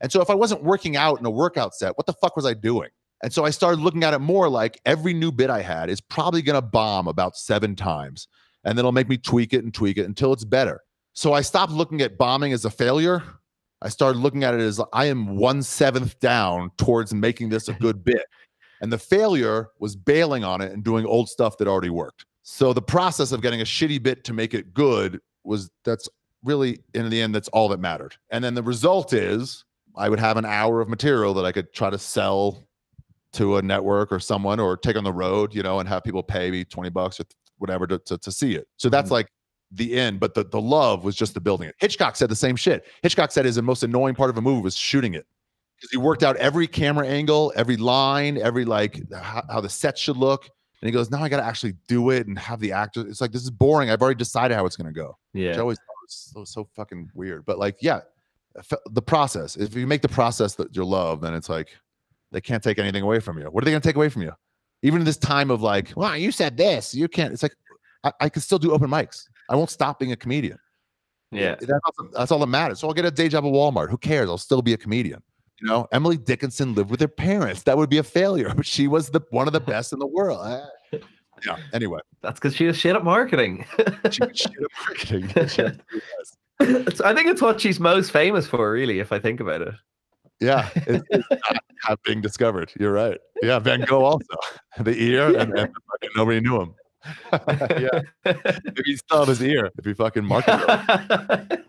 And 0.00 0.10
so 0.10 0.22
if 0.22 0.30
I 0.30 0.34
wasn't 0.34 0.62
working 0.64 0.96
out 0.96 1.20
in 1.20 1.26
a 1.26 1.30
workout 1.30 1.74
set, 1.74 1.96
what 1.98 2.06
the 2.06 2.14
fuck 2.14 2.36
was 2.36 2.46
I 2.46 2.54
doing? 2.54 2.88
And 3.22 3.32
so 3.32 3.44
I 3.44 3.50
started 3.50 3.80
looking 3.80 4.02
at 4.02 4.14
it 4.14 4.20
more 4.20 4.48
like 4.48 4.80
every 4.86 5.12
new 5.12 5.30
bit 5.30 5.50
I 5.50 5.62
had 5.62 5.90
is 5.90 6.00
probably 6.00 6.42
going 6.42 6.60
to 6.60 6.66
bomb 6.66 7.06
about 7.06 7.36
seven 7.36 7.76
times. 7.76 8.28
And 8.64 8.76
then 8.76 8.82
it'll 8.82 8.92
make 8.92 9.08
me 9.08 9.18
tweak 9.18 9.52
it 9.52 9.64
and 9.64 9.72
tweak 9.72 9.98
it 9.98 10.06
until 10.06 10.32
it's 10.32 10.44
better. 10.44 10.80
So 11.12 11.32
I 11.32 11.42
stopped 11.42 11.72
looking 11.72 12.00
at 12.00 12.16
bombing 12.16 12.52
as 12.52 12.64
a 12.64 12.70
failure. 12.70 13.22
I 13.82 13.88
started 13.88 14.18
looking 14.18 14.44
at 14.44 14.54
it 14.54 14.60
as 14.60 14.80
I 14.92 15.06
am 15.06 15.36
one 15.36 15.62
seventh 15.62 16.18
down 16.20 16.70
towards 16.76 17.12
making 17.14 17.48
this 17.48 17.68
a 17.68 17.72
good 17.74 18.04
bit. 18.04 18.24
And 18.80 18.92
the 18.92 18.98
failure 18.98 19.68
was 19.78 19.96
bailing 19.96 20.44
on 20.44 20.60
it 20.60 20.72
and 20.72 20.82
doing 20.82 21.04
old 21.04 21.28
stuff 21.28 21.58
that 21.58 21.68
already 21.68 21.90
worked. 21.90 22.24
So 22.42 22.72
the 22.72 22.82
process 22.82 23.32
of 23.32 23.42
getting 23.42 23.60
a 23.60 23.64
shitty 23.64 24.02
bit 24.02 24.24
to 24.24 24.32
make 24.32 24.54
it 24.54 24.72
good 24.72 25.20
was 25.44 25.70
that's 25.84 26.08
really 26.42 26.78
in 26.94 27.10
the 27.10 27.20
end 27.20 27.34
that's 27.34 27.48
all 27.48 27.68
that 27.68 27.80
mattered. 27.80 28.16
And 28.30 28.42
then 28.42 28.54
the 28.54 28.62
result 28.62 29.12
is 29.12 29.64
I 29.96 30.08
would 30.08 30.20
have 30.20 30.36
an 30.36 30.46
hour 30.46 30.80
of 30.80 30.88
material 30.88 31.34
that 31.34 31.44
I 31.44 31.52
could 31.52 31.72
try 31.72 31.90
to 31.90 31.98
sell 31.98 32.66
to 33.34 33.56
a 33.58 33.62
network 33.62 34.10
or 34.12 34.18
someone 34.20 34.58
or 34.60 34.76
take 34.76 34.96
on 34.96 35.04
the 35.04 35.12
road, 35.12 35.54
you 35.54 35.62
know, 35.62 35.78
and 35.80 35.88
have 35.88 36.02
people 36.02 36.22
pay 36.22 36.50
me 36.50 36.64
20 36.64 36.90
bucks 36.90 37.20
or 37.20 37.24
whatever 37.58 37.86
to, 37.86 37.98
to, 37.98 38.18
to 38.18 38.32
see 38.32 38.54
it. 38.54 38.66
So 38.76 38.88
that's 38.88 39.08
Mhm. 39.08 39.12
like 39.12 39.28
the 39.72 39.94
end, 39.96 40.18
but 40.18 40.34
the, 40.34 40.42
the 40.44 40.60
love 40.60 41.04
was 41.04 41.14
just 41.14 41.34
the 41.34 41.40
building 41.40 41.68
it. 41.68 41.76
Hitchcock 41.78 42.16
said 42.16 42.28
the 42.28 42.34
same 42.36 42.56
shit. 42.56 42.86
Hitchcock 43.02 43.30
said 43.30 43.44
his 43.44 43.60
most 43.62 43.82
annoying 43.84 44.14
part 44.16 44.30
of 44.30 44.36
a 44.36 44.40
movie 44.42 44.62
was 44.62 44.76
shooting 44.76 45.14
it 45.14 45.26
because 45.76 45.90
he 45.90 45.96
worked 45.96 46.24
out 46.24 46.34
every 46.36 46.66
camera 46.66 47.06
angle, 47.06 47.52
every 47.54 47.76
line, 47.76 48.36
every 48.36 48.64
like 48.64 49.00
how, 49.12 49.44
how 49.48 49.60
the 49.60 49.68
set 49.68 49.96
should 49.96 50.16
look. 50.16 50.44
And 50.82 50.88
he 50.88 50.92
goes, 50.92 51.10
now 51.10 51.22
I 51.22 51.28
got 51.28 51.36
to 51.36 51.44
actually 51.44 51.74
do 51.88 52.10
it 52.10 52.26
and 52.26 52.36
have 52.38 52.58
the 52.58 52.72
actor. 52.72 53.02
It's 53.06 53.20
like, 53.20 53.32
this 53.32 53.42
is 53.42 53.50
boring. 53.50 53.90
I've 53.90 54.00
already 54.02 54.18
decided 54.18 54.56
how 54.56 54.64
it's 54.66 54.76
going 54.76 54.92
to 54.92 54.98
go 54.98 55.16
which 55.32 55.44
I 55.44 55.50
Yeah. 55.54 55.60
always 55.60 55.78
thought 55.78 55.86
was 56.02 56.30
so, 56.34 56.44
so 56.44 56.68
fucking 56.74 57.10
weird. 57.14 57.44
But 57.44 57.58
like, 57.58 57.76
yeah, 57.80 58.00
the 58.90 59.02
process. 59.02 59.56
If 59.56 59.76
you 59.76 59.86
make 59.86 60.02
the 60.02 60.08
process 60.08 60.54
that 60.56 60.74
you 60.74 60.84
love, 60.84 61.20
then 61.20 61.34
it's 61.34 61.48
like 61.48 61.68
they 62.32 62.40
can't 62.40 62.62
take 62.62 62.78
anything 62.78 63.02
away 63.02 63.20
from 63.20 63.38
you. 63.38 63.44
What 63.46 63.62
are 63.62 63.64
they 63.64 63.70
going 63.72 63.82
to 63.82 63.88
take 63.88 63.96
away 63.96 64.08
from 64.08 64.22
you? 64.22 64.32
Even 64.82 65.00
in 65.00 65.04
this 65.04 65.16
time 65.16 65.50
of 65.50 65.60
like, 65.62 65.92
well, 65.96 66.16
you 66.16 66.32
said 66.32 66.56
this, 66.56 66.94
you 66.94 67.08
can't. 67.08 67.32
It's 67.32 67.42
like 67.42 67.54
I, 68.04 68.12
I 68.20 68.28
can 68.28 68.40
still 68.42 68.58
do 68.58 68.72
open 68.72 68.88
mics. 68.88 69.24
I 69.48 69.56
won't 69.56 69.70
stop 69.70 69.98
being 69.98 70.12
a 70.12 70.16
comedian. 70.16 70.58
Yeah. 71.32 71.56
That's, 71.60 71.70
that's 72.12 72.32
all 72.32 72.38
that 72.40 72.46
matters. 72.46 72.80
So 72.80 72.88
I'll 72.88 72.94
get 72.94 73.04
a 73.04 73.10
day 73.10 73.28
job 73.28 73.44
at 73.44 73.52
Walmart. 73.52 73.90
Who 73.90 73.98
cares? 73.98 74.28
I'll 74.28 74.38
still 74.38 74.62
be 74.62 74.72
a 74.72 74.76
comedian. 74.76 75.22
You 75.60 75.68
know, 75.68 75.86
Emily 75.92 76.16
Dickinson 76.16 76.74
lived 76.74 76.90
with 76.90 77.00
her 77.00 77.08
parents. 77.08 77.62
That 77.64 77.76
would 77.76 77.90
be 77.90 77.98
a 77.98 78.02
failure, 78.02 78.52
but 78.56 78.64
she 78.66 78.88
was 78.88 79.10
the 79.10 79.20
one 79.30 79.46
of 79.46 79.52
the 79.52 79.60
best 79.74 79.92
in 79.92 79.98
the 79.98 80.06
world. 80.06 80.46
Eh. 80.92 80.98
Yeah. 81.46 81.56
Anyway, 81.72 82.00
That's 82.22 82.38
because 82.40 82.54
she 82.56 82.66
was 82.66 82.76
shit 82.76 82.96
at 82.96 83.04
marketing. 83.04 83.64
she 84.10 84.22
was 84.22 84.36
shit 84.38 84.52
at 84.52 84.86
marketing. 84.86 85.28
She 85.28 85.40
absolutely 85.40 86.00
was. 86.18 86.36
It's- 86.60 87.00
I 87.00 87.14
think 87.14 87.28
it's 87.28 87.40
what 87.42 87.60
she's 87.60 87.80
most 87.80 88.10
famous 88.10 88.46
for, 88.46 88.70
really, 88.72 88.98
if 89.00 89.12
I 89.12 89.18
think 89.18 89.40
about 89.40 89.62
it. 89.62 89.74
Yeah, 90.40 90.68
it, 90.74 91.02
it's 91.10 91.28
not 91.88 92.02
being 92.04 92.20
discovered. 92.20 92.72
You're 92.78 92.92
right. 92.92 93.18
Yeah, 93.42 93.58
Van 93.58 93.82
Gogh 93.82 94.04
also 94.04 94.34
the 94.80 94.98
ear, 94.98 95.36
and, 95.36 95.58
and 95.58 95.70
nobody 96.16 96.40
knew 96.40 96.60
him. 96.60 96.74
yeah, 97.32 98.02
if 98.24 98.84
he 98.84 98.96
still 98.96 99.24
his 99.24 99.42
ear 99.42 99.70
if 99.78 99.84
he 99.86 99.94
fucking 99.94 100.24
marketed 100.24 100.60
it. 100.68 101.62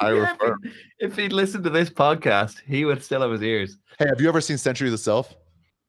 You 0.00 0.10
know, 0.10 0.16
Yeah, 0.16 0.32
if, 0.32 0.62
he, 0.62 0.70
if 0.98 1.16
he'd 1.16 1.32
listened 1.32 1.64
to 1.64 1.70
this 1.70 1.88
podcast, 1.88 2.60
he 2.66 2.84
would 2.84 3.02
still 3.02 3.22
have 3.22 3.30
his 3.30 3.42
ears. 3.42 3.78
Hey, 3.98 4.06
have 4.08 4.20
you 4.20 4.28
ever 4.28 4.40
seen 4.40 4.58
Century 4.58 4.88
of 4.88 4.92
the 4.92 4.98
Self? 4.98 5.34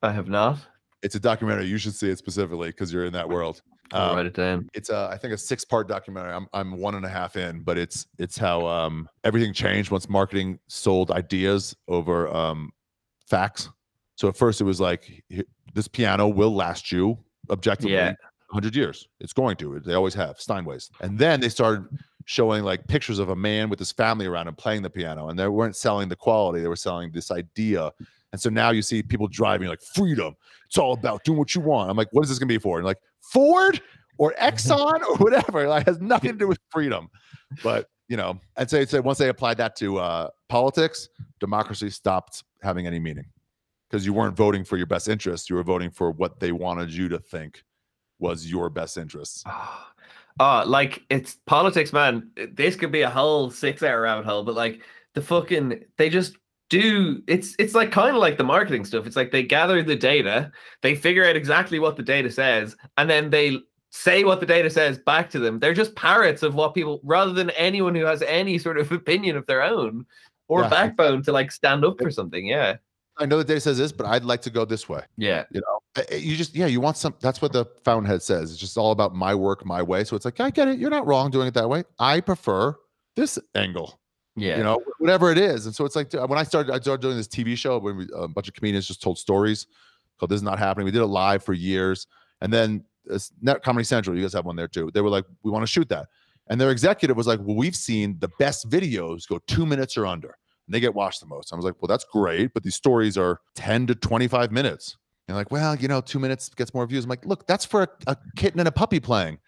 I 0.04 0.12
have 0.12 0.30
not. 0.30 0.60
It's 1.02 1.16
a 1.16 1.20
documentary. 1.20 1.66
You 1.66 1.78
should 1.78 1.96
see 1.96 2.10
it 2.10 2.18
specifically 2.18 2.70
because 2.70 2.94
you're 2.94 3.06
in 3.06 3.14
that 3.14 3.28
world. 3.28 3.62
I'll 3.92 4.10
Um, 4.12 4.16
write 4.18 4.26
it 4.26 4.34
down. 4.34 4.70
it's 4.74 4.90
a, 4.90 5.10
I 5.12 5.18
think 5.18 5.34
a 5.34 5.38
six 5.38 5.64
part 5.64 5.88
documentary. 5.88 6.34
I'm 6.34 6.48
I'm 6.54 6.78
one 6.78 6.96
and 6.96 7.06
a 7.06 7.10
half 7.10 7.36
in, 7.36 7.62
but 7.62 7.78
it's 7.78 8.08
it's 8.18 8.38
how 8.38 8.66
um 8.68 9.08
everything 9.24 9.54
changed 9.54 9.92
once 9.92 10.10
marketing 10.10 10.60
sold 10.68 11.12
ideas 11.12 11.76
over 11.88 12.34
um 12.36 12.72
facts. 13.28 13.70
So 14.16 14.28
at 14.28 14.38
first 14.38 14.62
it 14.62 14.64
was 14.64 14.80
like 14.82 15.24
this 15.74 15.88
piano 15.88 16.28
will 16.28 16.54
last 16.56 16.92
you 16.92 17.18
objectively 17.50 17.94
Yeah. 17.96 18.14
100 18.50 18.76
years. 18.76 19.08
It's 19.20 19.34
going 19.34 19.58
to. 19.58 19.80
They 19.82 19.94
always 19.96 20.14
have 20.14 20.38
Steinways. 20.38 20.90
And 21.02 21.18
then 21.20 21.40
they 21.42 21.50
started 21.50 21.86
showing 22.26 22.64
like 22.64 22.88
pictures 22.88 23.20
of 23.20 23.30
a 23.30 23.36
man 23.36 23.70
with 23.70 23.78
his 23.80 23.92
family 23.92 24.26
around 24.26 24.48
him 24.48 24.56
playing 24.56 24.82
the 24.84 24.90
piano 24.90 25.28
and 25.30 25.38
they 25.38 25.48
weren't 25.48 25.76
selling 25.76 26.08
the 26.10 26.16
quality, 26.16 26.62
they 26.62 26.68
were 26.68 26.76
selling 26.76 27.12
this 27.12 27.30
idea. 27.32 27.92
And 28.32 28.40
so 28.42 28.50
now 28.50 28.70
you 28.72 28.82
see 28.82 29.04
people 29.04 29.28
driving 29.28 29.68
like 29.68 29.82
freedom. 29.82 30.36
It's 30.68 30.78
all 30.78 30.94
about 30.94 31.24
doing 31.24 31.38
what 31.38 31.54
you 31.56 31.62
want. 31.62 31.90
I'm 31.90 31.98
like, 31.98 32.08
what 32.12 32.24
is 32.24 32.30
this 32.30 32.40
gonna 32.40 32.48
be 32.48 32.58
for? 32.58 32.78
And 32.78 32.86
like 32.86 32.98
Ford 33.32 33.82
or 34.18 34.34
Exxon 34.42 35.02
or 35.02 35.16
whatever. 35.18 35.68
Like 35.68 35.86
has 35.86 36.00
nothing 36.00 36.32
to 36.32 36.38
do 36.38 36.48
with 36.48 36.60
freedom. 36.70 37.10
But 37.64 37.88
you 38.08 38.18
know, 38.18 38.40
I'd 38.58 38.70
say, 38.70 38.86
say 38.86 39.00
once 39.00 39.18
they 39.18 39.30
applied 39.30 39.58
that 39.58 39.76
to 39.78 39.98
uh, 39.98 40.30
politics, 40.50 41.10
democracy 41.40 41.90
stopped 41.90 42.44
having 42.62 42.88
any 42.88 43.00
meaning 43.00 43.26
because 43.90 44.06
you 44.06 44.14
weren't 44.14 44.36
voting 44.36 44.64
for 44.64 44.78
your 44.78 44.86
best 44.86 45.08
interests. 45.08 45.50
You 45.50 45.56
were 45.56 45.64
voting 45.64 45.90
for 45.90 46.12
what 46.12 46.40
they 46.40 46.52
wanted 46.52 46.94
you 46.94 47.10
to 47.10 47.20
think 47.20 47.64
was 48.20 48.50
your 48.50 48.70
best 48.70 48.98
interests. 48.98 49.44
Ah, 49.46 49.94
ah, 50.40 50.64
like 50.66 51.04
it's 51.10 51.38
politics, 51.46 51.94
man. 51.94 52.30
This 52.54 52.76
could 52.76 52.92
be 52.92 53.02
a 53.02 53.10
whole 53.10 53.50
six-hour 53.50 54.02
rabbit 54.02 54.26
hole, 54.26 54.44
but 54.44 54.56
like 54.56 54.82
the 55.14 55.22
fucking 55.22 55.84
they 55.98 56.10
just 56.10 56.38
do. 56.70 57.22
It's 57.28 57.56
it's 57.60 57.76
like 57.76 57.92
kind 57.92 58.16
of 58.16 58.22
like 58.22 58.38
the 58.38 58.44
marketing 58.44 58.86
stuff. 58.86 59.06
It's 59.08 59.16
like 59.16 59.32
they 59.32 59.44
gather 59.44 59.82
the 59.84 59.96
data, 59.96 60.52
they 60.82 60.96
figure 60.96 61.26
out 61.26 61.36
exactly 61.36 61.80
what 61.80 61.96
the 61.98 62.04
data 62.04 62.30
says, 62.32 62.76
and 62.98 63.10
then 63.10 63.30
they 63.30 63.58
say 63.92 64.24
what 64.24 64.40
the 64.42 64.46
data 64.46 64.70
says 64.70 64.98
back 65.00 65.30
to 65.32 65.40
them. 65.40 65.60
They're 65.60 65.74
just 65.74 65.96
parrots 65.96 66.44
of 66.44 66.54
what 66.56 66.74
people, 66.74 67.00
rather 67.04 67.32
than 67.32 67.50
anyone 67.52 67.96
who 67.96 68.04
has 68.06 68.22
any 68.24 68.58
sort 68.58 68.78
of 68.78 68.92
opinion 68.92 69.38
of 69.38 69.46
their 69.46 69.62
own 69.64 70.06
or 70.48 70.62
Yeah. 70.64 70.70
backbone 70.70 71.24
to 71.24 71.32
like 71.32 71.52
stand 71.52 71.86
up 71.86 71.98
for 72.02 72.12
something. 72.12 72.46
Yeah, 72.46 72.76
I 73.18 73.26
know 73.26 73.38
the 73.38 73.44
data 73.44 73.62
says 73.62 73.78
this, 73.78 73.92
but 73.92 74.06
I'd 74.06 74.26
like 74.26 74.42
to 74.44 74.50
go 74.50 74.66
this 74.66 74.90
way. 74.90 75.02
yeah, 75.18 75.46
You 75.52 75.62
know, 75.62 76.04
you 76.18 76.36
just 76.36 76.54
yeah, 76.56 76.66
you 76.66 76.82
want 76.82 76.98
some. 76.98 77.16
That's 77.22 77.42
what 77.42 77.54
the 77.54 77.66
fountainhead 77.86 78.22
says. 78.22 78.52
It's 78.52 78.60
just 78.60 78.78
all 78.78 78.92
about 78.92 79.16
my 79.16 79.34
work, 79.34 79.66
my 79.66 79.82
way. 79.82 80.04
So 80.04 80.16
it's 80.16 80.26
like 80.26 80.40
I 80.40 80.50
get 80.50 80.68
it. 80.68 80.78
You're 80.80 80.90
not 80.90 81.08
wrong 81.08 81.32
doing 81.32 81.48
it 81.48 81.54
that 81.54 81.70
way. 81.70 81.84
I 82.00 82.20
prefer 82.22 82.76
this 83.16 83.40
angle. 83.56 83.98
Yeah. 84.36 84.58
you 84.58 84.64
know 84.64 84.82
whatever 85.00 85.32
it 85.32 85.38
is. 85.38 85.66
And 85.66 85.76
so 85.76 85.86
it's 85.86 85.96
like 85.96 86.14
uh, 86.14 86.28
when 86.28 86.38
i 86.38 86.44
started 86.44 86.74
i 86.74 86.80
started 86.80 87.02
doing 87.02 87.18
this 87.18 87.28
tv 87.28 87.58
show 87.58 87.78
when 87.78 87.98
we, 87.98 88.08
a 88.16 88.28
bunch 88.28 88.48
of 88.48 88.54
comedians 88.54 88.88
just 88.88 89.02
told 89.02 89.18
stories 89.18 89.68
called 90.20 90.32
this 90.32 90.38
is 90.38 90.44
not 90.44 90.60
happening. 90.60 90.86
We 90.86 90.92
did 90.92 91.02
it 91.02 91.08
live 91.08 91.44
for 91.44 91.54
years. 91.54 92.08
And 92.42 92.52
then 92.52 92.84
this 93.06 93.32
net 93.42 93.64
comedy 93.64 93.84
central 93.84 94.16
you 94.16 94.22
guys 94.22 94.34
have 94.34 94.46
one 94.46 94.56
there 94.56 94.68
too. 94.68 94.90
They 94.94 95.02
were 95.02 95.10
like 95.10 95.26
we 95.44 95.52
want 95.52 95.64
to 95.64 95.72
shoot 95.72 95.90
that. 95.90 96.08
And 96.48 96.62
their 96.62 96.72
executive 96.72 97.18
was 97.18 97.28
like 97.28 97.40
well 97.42 97.56
we've 97.56 97.76
seen 97.76 98.18
the 98.20 98.30
best 98.40 98.70
videos 98.70 99.28
go 99.28 99.40
two 99.48 99.66
minutes 99.66 99.98
or 99.98 100.06
under. 100.06 100.38
And 100.68 100.74
they 100.74 100.80
get 100.80 100.94
watched 100.94 101.20
the 101.20 101.28
most. 101.28 101.54
I 101.54 101.56
was 101.56 101.66
like 101.66 101.76
well 101.82 101.88
that's 101.88 102.06
great 102.06 102.54
but 102.54 102.64
these 102.64 102.76
stories 102.76 103.18
are 103.18 103.42
10 103.56 103.88
to 103.88 103.96
25 103.96 104.52
minutes. 104.52 104.98
And 105.28 105.38
like 105.38 105.52
well 105.52 105.76
you 105.76 105.88
know 105.88 106.02
two 106.02 106.20
minutes 106.20 106.50
gets 106.50 106.74
more 106.74 106.86
views. 106.86 107.06
I'm 107.06 107.10
like 107.10 107.26
look 107.26 107.48
that's 107.48 107.66
for 107.66 107.84
a, 107.84 107.90
a 108.08 108.18
kitten 108.36 108.60
and 108.60 108.68
a 108.68 108.72
puppy 108.72 109.00
playing 109.00 109.40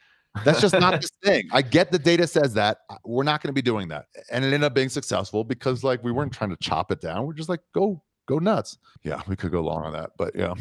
that's 0.46 0.62
just 0.62 0.74
not 0.74 1.02
this 1.02 1.12
thing. 1.24 1.48
I 1.52 1.62
get 1.62 1.92
the 1.92 2.00
data 2.00 2.28
says 2.28 2.54
that. 2.54 2.80
uh, 2.90 2.98
We're 3.06 3.24
not 3.24 3.42
going 3.42 3.50
to 3.50 3.54
be 3.54 3.62
doing 3.62 3.88
that. 3.90 4.06
And 4.32 4.44
it 4.44 4.48
ended 4.48 4.64
up 4.64 4.74
being 4.74 4.90
successful 4.90 5.44
because 5.44 5.84
like 5.84 6.04
we 6.04 6.12
weren't 6.12 6.34
trying 6.34 6.52
to 6.52 6.58
chop 6.58 6.92
it 6.92 7.02
down. 7.02 7.26
We're 7.26 7.34
just 7.34 7.50
like 7.50 7.62
go 7.74 8.02
go 8.28 8.40
nuts. 8.40 8.78
Yeah, 9.04 9.22
we 9.28 9.36
could 9.36 9.52
go 9.52 9.62
long 9.62 9.84
on 9.84 9.94
that, 9.94 10.12
but 10.18 10.36
yeah. 10.36 10.54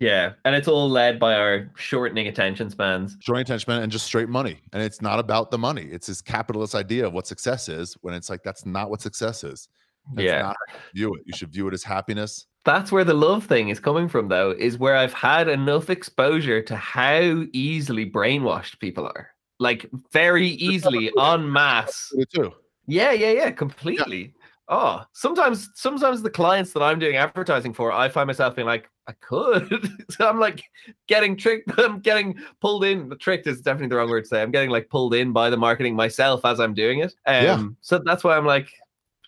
Yeah, 0.00 0.32
and 0.46 0.54
it's 0.54 0.66
all 0.66 0.88
led 0.88 1.18
by 1.20 1.34
our 1.34 1.70
shortening 1.76 2.26
attention 2.26 2.70
spans. 2.70 3.16
Joint 3.16 3.42
attention 3.42 3.60
span 3.60 3.82
and 3.82 3.92
just 3.92 4.06
straight 4.06 4.30
money. 4.30 4.58
And 4.72 4.82
it's 4.82 5.02
not 5.02 5.18
about 5.18 5.50
the 5.50 5.58
money. 5.58 5.88
It's 5.90 6.06
this 6.06 6.22
capitalist 6.22 6.74
idea 6.74 7.06
of 7.06 7.12
what 7.12 7.26
success 7.26 7.68
is 7.68 7.94
when 8.00 8.14
it's 8.14 8.30
like 8.30 8.42
that's 8.42 8.64
not 8.64 8.88
what 8.88 9.02
success 9.02 9.44
is. 9.44 9.68
That's 10.14 10.24
yeah. 10.24 10.42
not 10.42 10.56
how 10.68 10.74
you 10.74 10.80
view 10.94 11.14
it. 11.14 11.22
You 11.26 11.36
should 11.36 11.52
view 11.52 11.68
it 11.68 11.74
as 11.74 11.82
happiness. 11.82 12.46
That's 12.64 12.92
where 12.92 13.04
the 13.04 13.14
love 13.14 13.46
thing 13.46 13.70
is 13.70 13.80
coming 13.80 14.08
from, 14.08 14.28
though, 14.28 14.50
is 14.50 14.78
where 14.78 14.96
I've 14.96 15.14
had 15.14 15.48
enough 15.48 15.88
exposure 15.88 16.60
to 16.62 16.76
how 16.76 17.44
easily 17.52 18.08
brainwashed 18.10 18.78
people 18.80 19.06
are. 19.06 19.30
Like, 19.58 19.88
very 20.12 20.48
easily 20.48 21.10
en 21.18 21.50
masse. 21.50 22.12
Too. 22.34 22.52
Yeah, 22.86 23.12
yeah, 23.12 23.30
yeah, 23.30 23.50
completely. 23.50 24.34
Oh, 24.68 25.02
sometimes, 25.12 25.70
sometimes 25.74 26.22
the 26.22 26.30
clients 26.30 26.72
that 26.74 26.82
I'm 26.82 26.98
doing 26.98 27.16
advertising 27.16 27.72
for, 27.72 27.92
I 27.92 28.08
find 28.08 28.26
myself 28.26 28.54
being 28.54 28.68
like, 28.68 28.88
I 29.08 29.12
could. 29.20 29.90
so 30.10 30.28
I'm 30.28 30.38
like 30.38 30.62
getting 31.08 31.36
tricked. 31.36 31.72
I'm 31.78 31.98
getting 32.00 32.38
pulled 32.60 32.84
in. 32.84 33.08
the 33.08 33.16
Tricked 33.16 33.46
is 33.46 33.60
definitely 33.60 33.88
the 33.88 33.96
wrong 33.96 34.10
word 34.10 34.24
to 34.24 34.28
say. 34.28 34.42
I'm 34.42 34.52
getting 34.52 34.70
like 34.70 34.88
pulled 34.88 35.14
in 35.14 35.32
by 35.32 35.50
the 35.50 35.56
marketing 35.56 35.96
myself 35.96 36.44
as 36.44 36.60
I'm 36.60 36.74
doing 36.74 37.00
it. 37.00 37.14
Um, 37.26 37.44
Yeah. 37.44 37.62
So 37.80 37.98
that's 38.04 38.22
why 38.22 38.36
I'm 38.36 38.46
like, 38.46 38.70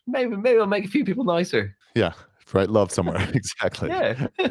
maybe, 0.07 0.37
maybe 0.37 0.61
I'll 0.61 0.67
make 0.67 0.85
a 0.85 0.89
few 0.89 1.05
people 1.05 1.25
nicer. 1.25 1.77
Yeah. 1.95 2.13
Right. 2.52 2.69
Love 2.69 2.90
somewhere. 2.93 3.28
exactly. 3.35 3.89
Yeah. 3.89 4.27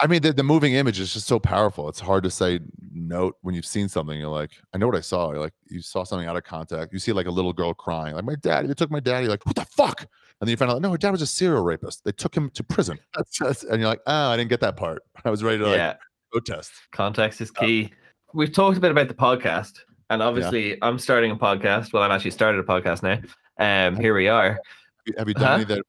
I 0.00 0.06
mean, 0.06 0.22
the, 0.22 0.32
the 0.32 0.44
moving 0.44 0.74
image 0.74 1.00
is 1.00 1.12
just 1.12 1.26
so 1.26 1.40
powerful. 1.40 1.88
It's 1.88 1.98
hard 1.98 2.22
to 2.22 2.30
say 2.30 2.60
note 2.92 3.36
when 3.42 3.54
you've 3.54 3.66
seen 3.66 3.88
something. 3.88 4.18
You're 4.18 4.28
like, 4.28 4.52
I 4.72 4.78
know 4.78 4.86
what 4.86 4.94
I 4.94 5.00
saw. 5.00 5.32
You're 5.32 5.40
like, 5.40 5.54
you 5.68 5.82
saw 5.82 6.04
something 6.04 6.28
out 6.28 6.36
of 6.36 6.44
contact. 6.44 6.92
You 6.92 7.00
see 7.00 7.12
like 7.12 7.26
a 7.26 7.30
little 7.30 7.52
girl 7.52 7.74
crying, 7.74 8.14
like 8.14 8.24
my 8.24 8.36
daddy. 8.36 8.68
They 8.68 8.74
took 8.74 8.90
my 8.92 9.00
daddy. 9.00 9.26
Like, 9.26 9.44
what 9.44 9.56
the 9.56 9.64
fuck? 9.64 10.02
And 10.02 10.46
then 10.46 10.50
you 10.50 10.56
find 10.56 10.70
out, 10.70 10.80
no, 10.82 10.92
her 10.92 10.98
dad 10.98 11.10
was 11.10 11.22
a 11.22 11.26
serial 11.26 11.64
rapist. 11.64 12.04
They 12.04 12.12
took 12.12 12.36
him 12.36 12.50
to 12.50 12.62
prison. 12.62 12.98
That's, 13.16 13.38
that's 13.38 13.64
and 13.64 13.80
you're 13.80 13.88
like, 13.88 14.02
oh, 14.06 14.28
I 14.28 14.36
didn't 14.36 14.50
get 14.50 14.60
that 14.60 14.76
part. 14.76 15.02
I 15.24 15.30
was 15.30 15.42
ready 15.42 15.58
to 15.58 15.66
like 15.66 15.76
yeah. 15.76 15.94
protest. 16.30 16.70
Context 16.92 17.40
is 17.40 17.50
key. 17.50 17.90
We've 18.34 18.52
talked 18.52 18.76
a 18.76 18.80
bit 18.80 18.92
about 18.92 19.08
the 19.08 19.14
podcast, 19.14 19.80
and 20.10 20.22
obviously, 20.22 20.78
I'm 20.82 20.98
starting 20.98 21.32
a 21.32 21.36
podcast. 21.36 21.92
Well, 21.92 22.02
I'm 22.04 22.12
actually 22.12 22.30
started 22.32 22.60
a 22.60 22.62
podcast 22.62 23.02
now. 23.02 23.18
Um, 23.58 23.96
here 23.96 24.14
we 24.14 24.28
are. 24.28 24.50
Have 24.50 24.58
you, 25.06 25.14
have 25.18 25.28
you 25.28 25.34
done 25.34 25.44
Uh-huh. 25.44 25.54
any 25.54 25.64
that? 25.64 25.82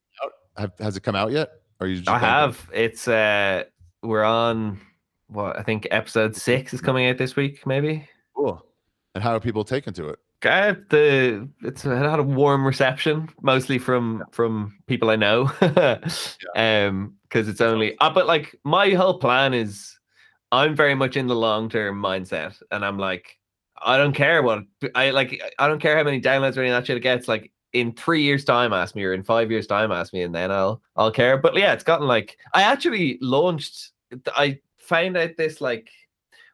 Have, 0.60 0.74
has 0.80 0.98
it 0.98 1.02
come 1.02 1.16
out 1.16 1.32
yet? 1.32 1.50
Or 1.80 1.88
you 1.88 1.98
just 1.98 2.10
I 2.10 2.20
have. 2.20 2.70
It's 2.74 3.08
uh, 3.08 3.64
we're 4.04 4.24
on 4.24 4.80
what 5.28 5.58
I 5.58 5.64
think 5.64 5.88
episode 5.90 6.36
six 6.36 6.74
is 6.74 6.82
coming 6.82 7.08
out 7.08 7.18
this 7.18 7.36
week, 7.36 7.66
maybe. 7.66 8.08
Cool. 8.36 8.64
And 9.16 9.24
how 9.24 9.36
are 9.36 9.40
people 9.40 9.64
taking 9.64 9.94
to 9.94 10.10
it? 10.10 10.20
Uh, 10.44 10.74
the 10.90 11.50
it's 11.64 11.86
it 11.86 11.90
had 11.90 12.20
a 12.20 12.24
warm 12.24 12.66
reception, 12.66 13.30
mostly 13.42 13.78
from 13.78 14.26
from 14.32 14.78
people 14.88 15.10
I 15.10 15.16
know. 15.16 15.52
Um, 16.56 17.16
because 17.24 17.48
it's 17.48 17.62
only 17.62 17.96
uh, 18.00 18.10
but 18.10 18.26
like 18.26 18.56
my 18.64 18.90
whole 18.92 19.20
plan 19.20 19.54
is 19.54 19.98
I'm 20.52 20.76
very 20.76 20.96
much 20.96 21.16
in 21.16 21.28
the 21.28 21.36
long 21.36 21.70
term 21.70 22.02
mindset, 22.02 22.62
and 22.72 22.84
I'm 22.84 22.98
like, 22.98 23.38
I 23.82 23.98
don't 23.98 24.14
care 24.14 24.42
what 24.42 24.64
I 24.96 25.12
like. 25.12 25.42
I 25.60 25.68
don't 25.68 25.80
care 25.80 25.96
how 25.96 26.04
many 26.04 26.20
downloads 26.20 26.58
or 26.58 26.62
any 26.62 26.70
of 26.70 26.76
that 26.76 26.88
shit 26.88 26.98
it 26.98 27.02
gets. 27.02 27.28
Like 27.28 27.52
in 27.74 27.92
three 27.94 28.24
years' 28.24 28.46
time, 28.46 28.74
ask 28.74 28.96
me, 28.96 29.04
or 29.04 29.14
in 29.14 29.24
five 29.24 29.52
years' 29.52 29.68
time, 29.68 29.92
ask 29.92 30.14
me, 30.14 30.24
and 30.24 30.34
then 30.34 30.52
I'll 30.52 30.82
I'll 30.96 31.12
care. 31.12 31.38
But 31.38 31.56
yeah, 31.56 31.74
it's 31.74 31.84
gotten 31.84 32.08
like 32.08 32.38
I 32.54 32.64
actually 32.64 33.18
launched. 33.22 33.92
I 34.28 34.60
found 34.78 35.18
out 35.18 35.32
this 35.38 35.62
like 35.62 35.90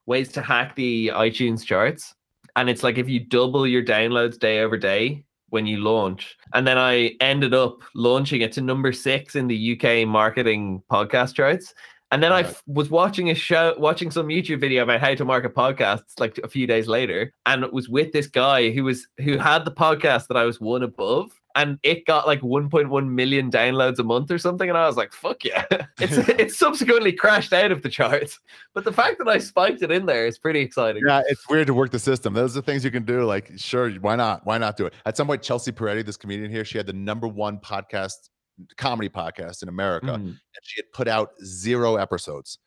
ways 0.06 0.32
to 0.34 0.42
hack 0.42 0.76
the 0.76 1.12
iTunes 1.14 1.64
charts, 1.66 2.14
and 2.56 2.70
it's 2.70 2.84
like 2.84 2.98
if 2.98 3.10
you 3.10 3.20
double 3.20 3.66
your 3.66 3.84
downloads 3.84 4.40
day 4.40 4.60
over 4.60 4.78
day 4.78 5.24
when 5.50 5.66
you 5.66 5.78
launch, 5.78 6.36
and 6.54 6.68
then 6.68 6.78
I 6.78 7.16
ended 7.22 7.54
up 7.54 7.80
launching 7.94 8.42
it 8.42 8.52
to 8.54 8.62
number 8.62 8.92
six 8.92 9.36
in 9.36 9.48
the 9.48 9.80
UK 9.80 10.08
marketing 10.08 10.82
podcast 10.92 11.36
charts. 11.36 11.74
And 12.16 12.24
then 12.24 12.32
I 12.32 12.36
Right. 12.44 12.46
f- 12.46 12.64
was 12.66 12.90
watching 12.90 13.30
a 13.30 13.36
show, 13.36 13.76
watching 13.78 14.10
some 14.10 14.28
YouTube 14.28 14.62
video 14.62 14.84
about 14.84 15.02
how 15.02 15.14
to 15.16 15.26
market 15.26 15.54
podcasts 15.54 16.18
like 16.18 16.38
a 16.42 16.48
few 16.48 16.66
days 16.66 16.88
later, 16.88 17.34
and 17.46 17.62
it 17.62 17.74
was 17.74 17.90
with 17.90 18.14
this 18.14 18.28
guy 18.28 18.70
who 18.70 18.86
was 18.86 19.06
who 19.20 19.38
had 19.38 19.66
the 19.66 19.72
podcast 19.72 20.28
that 20.28 20.38
I 20.38 20.46
was 20.46 20.62
one 20.62 20.82
above, 20.82 21.32
and 21.58 21.78
it 21.84 22.06
got 22.06 22.26
like 22.26 22.40
1.1 22.42 23.10
million 23.10 23.52
downloads 23.52 24.00
a 24.00 24.04
month 24.04 24.32
or 24.32 24.38
something, 24.38 24.70
and 24.70 24.78
I 24.78 24.88
was 24.88 24.96
like, 24.96 25.12
"Fuck 25.12 25.44
yeah!" 25.44 25.66
It's 26.00 26.18
it 26.40 26.52
subsequently 26.54 27.12
crashed 27.12 27.52
out 27.52 27.74
of 27.74 27.82
the 27.82 27.90
charts, 27.90 28.40
but 28.74 28.86
the 28.86 28.94
fact 28.94 29.18
that 29.18 29.28
I 29.28 29.38
spiked 29.40 29.82
it 29.82 29.92
in 29.92 30.06
there 30.06 30.26
is 30.26 30.38
pretty 30.38 30.62
exciting. 30.62 31.04
Yeah, 31.06 31.22
it's 31.28 31.50
weird 31.50 31.68
to 31.68 31.74
work 31.74 31.92
the 31.92 32.00
system. 32.00 32.34
Those 32.34 32.56
are 32.56 32.62
things 32.62 32.86
you 32.86 32.92
can 32.92 33.04
do. 33.04 33.26
Like, 33.26 33.52
sure, 33.58 33.92
why 33.92 34.16
not? 34.16 34.46
Why 34.46 34.58
not 34.58 34.78
do 34.78 34.86
it? 34.86 34.94
At 35.06 35.18
some 35.18 35.28
point, 35.28 35.42
Chelsea 35.42 35.74
Peretti, 35.74 36.06
this 36.06 36.16
comedian 36.16 36.50
here, 36.50 36.64
she 36.64 36.78
had 36.78 36.88
the 36.88 36.94
number 36.94 37.28
one 37.28 37.58
podcast, 37.60 38.30
comedy 38.77 39.10
podcast 39.10 39.61
in 39.64 39.69
America, 39.69 40.07
Mm. 40.07 40.15
and 40.26 40.40
she 40.64 40.80
had 40.80 40.91
put 40.94 41.07
out 41.07 41.32
zero 41.44 41.95
episodes. 41.98 42.60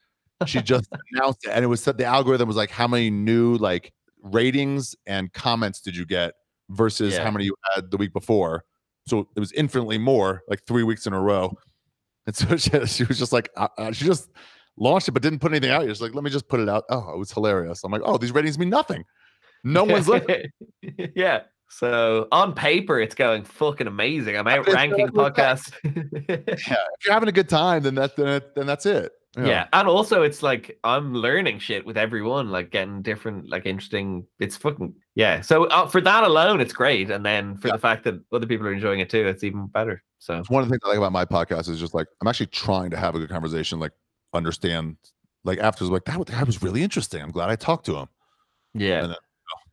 She 0.47 0.63
just 0.63 0.89
announced 1.13 1.45
it, 1.47 1.51
and 1.51 1.65
it 1.65 1.69
was 1.69 1.83
the 1.85 2.05
algorithm 2.05 2.47
was 2.47 2.57
like, 2.57 2.71
how 2.71 2.87
many 2.87 3.11
new 3.11 3.57
like 3.57 3.93
ratings 4.23 4.95
and 5.07 5.33
comments 5.33 5.81
did 5.81 5.97
you 5.97 6.07
get 6.07 6.35
versus 6.71 7.15
Yeah. 7.15 7.25
how 7.25 7.31
many 7.31 7.45
you 7.47 7.55
had 7.75 7.91
the 7.91 7.97
week 7.97 8.13
before? 8.13 8.65
So 9.07 9.29
it 9.35 9.41
was 9.41 9.51
infinitely 9.53 9.99
more, 9.99 10.43
like 10.49 10.65
three 10.67 10.83
weeks 10.85 11.07
in 11.07 11.13
a 11.13 11.21
row. 11.21 11.57
And 12.27 12.37
so 12.37 12.57
she, 12.57 12.87
she 12.87 13.05
was 13.05 13.19
just 13.19 13.33
like, 13.33 13.49
uh, 13.57 13.69
uh, 13.79 13.91
she 13.93 14.05
just 14.05 14.29
launched 14.77 15.09
it, 15.09 15.13
but 15.13 15.23
didn't 15.23 15.39
put 15.41 15.51
anything 15.51 15.71
out. 15.71 15.87
She's 15.87 16.01
like, 16.03 16.15
let 16.15 16.23
me 16.23 16.31
just 16.31 16.47
put 16.47 16.61
it 16.61 16.69
out. 16.69 16.85
Oh, 16.91 17.11
it 17.15 17.19
was 17.19 17.33
hilarious. 17.33 17.83
I'm 17.83 17.91
like, 17.91 18.03
oh, 18.05 18.19
these 18.19 18.33
ratings 18.33 18.59
mean 18.59 18.69
nothing. 18.71 19.03
No 19.65 19.83
one's 19.85 20.07
looking. 20.09 20.45
yeah. 21.17 21.41
So 21.71 22.29
on 22.33 22.55
paper, 22.55 22.99
it's 23.01 23.15
going 23.15 23.45
fucking 23.45 23.87
amazing. 23.87 24.37
I'm 24.37 24.49
outranking 24.49 25.09
podcasts. 25.09 25.73
Yeah, 26.29 26.77
if 26.99 27.05
you're 27.05 27.15
having 27.15 27.29
a 27.29 27.33
good 27.33 27.49
time, 27.49 27.83
then 27.83 27.95
that 27.97 28.17
then, 28.17 28.41
then 28.57 28.67
that's 28.67 28.87
it. 28.87 29.13
Know? 29.37 29.47
yeah. 29.47 29.69
And 29.73 29.87
also, 29.87 30.23
it's 30.23 30.43
like 30.43 30.79
I'm 30.85 31.15
learning 31.15 31.59
shit 31.61 31.85
with 31.87 31.97
everyone, 31.97 32.51
like 32.51 32.71
getting 32.71 33.03
different, 33.03 33.49
like 33.49 33.67
interesting. 33.67 34.27
It's 34.41 34.57
fucking, 34.57 34.95
yeah. 35.15 35.43
So 35.43 35.65
uh, 35.67 35.87
for 35.87 36.01
that 36.01 36.25
alone, 36.25 36.61
it's 36.61 36.73
great. 36.73 37.11
And 37.11 37.25
then 37.25 37.57
for 37.59 37.69
Yeah. 37.69 37.75
the 37.75 37.79
fact 37.81 38.05
that 38.05 38.15
other 38.33 38.47
people 38.47 38.67
are 38.67 38.73
enjoying 38.73 39.01
it 39.01 39.11
too, 39.11 39.27
it's 39.27 39.45
even 39.45 39.67
better. 39.67 40.03
So, 40.19 40.39
It's 40.39 40.51
one 40.51 40.63
of 40.63 40.69
the 40.69 40.73
things 40.73 40.81
I 40.85 40.89
like 40.89 40.99
about 40.99 41.13
my 41.13 41.25
podcast 41.25 41.69
is 41.69 41.79
just 41.79 41.95
like 41.95 42.09
I'm 42.21 42.27
actually 42.29 42.47
trying 42.47 42.91
to 42.91 42.97
have 42.97 43.15
a 43.15 43.19
good 43.19 43.29
conversation, 43.29 43.79
like 43.79 43.93
understand, 44.35 44.97
like 45.45 45.59
afterwards, 45.61 45.93
like 45.93 46.05
that, 46.07 46.27
that 46.27 46.47
was 46.47 46.63
really 46.63 46.83
interesting. 46.83 47.23
I'm 47.23 47.31
glad 47.31 47.51
I 47.51 47.57
talked 47.57 47.87
to 47.87 47.97
him. 47.97 48.09
yeah. 48.75 49.05
And 49.05 49.17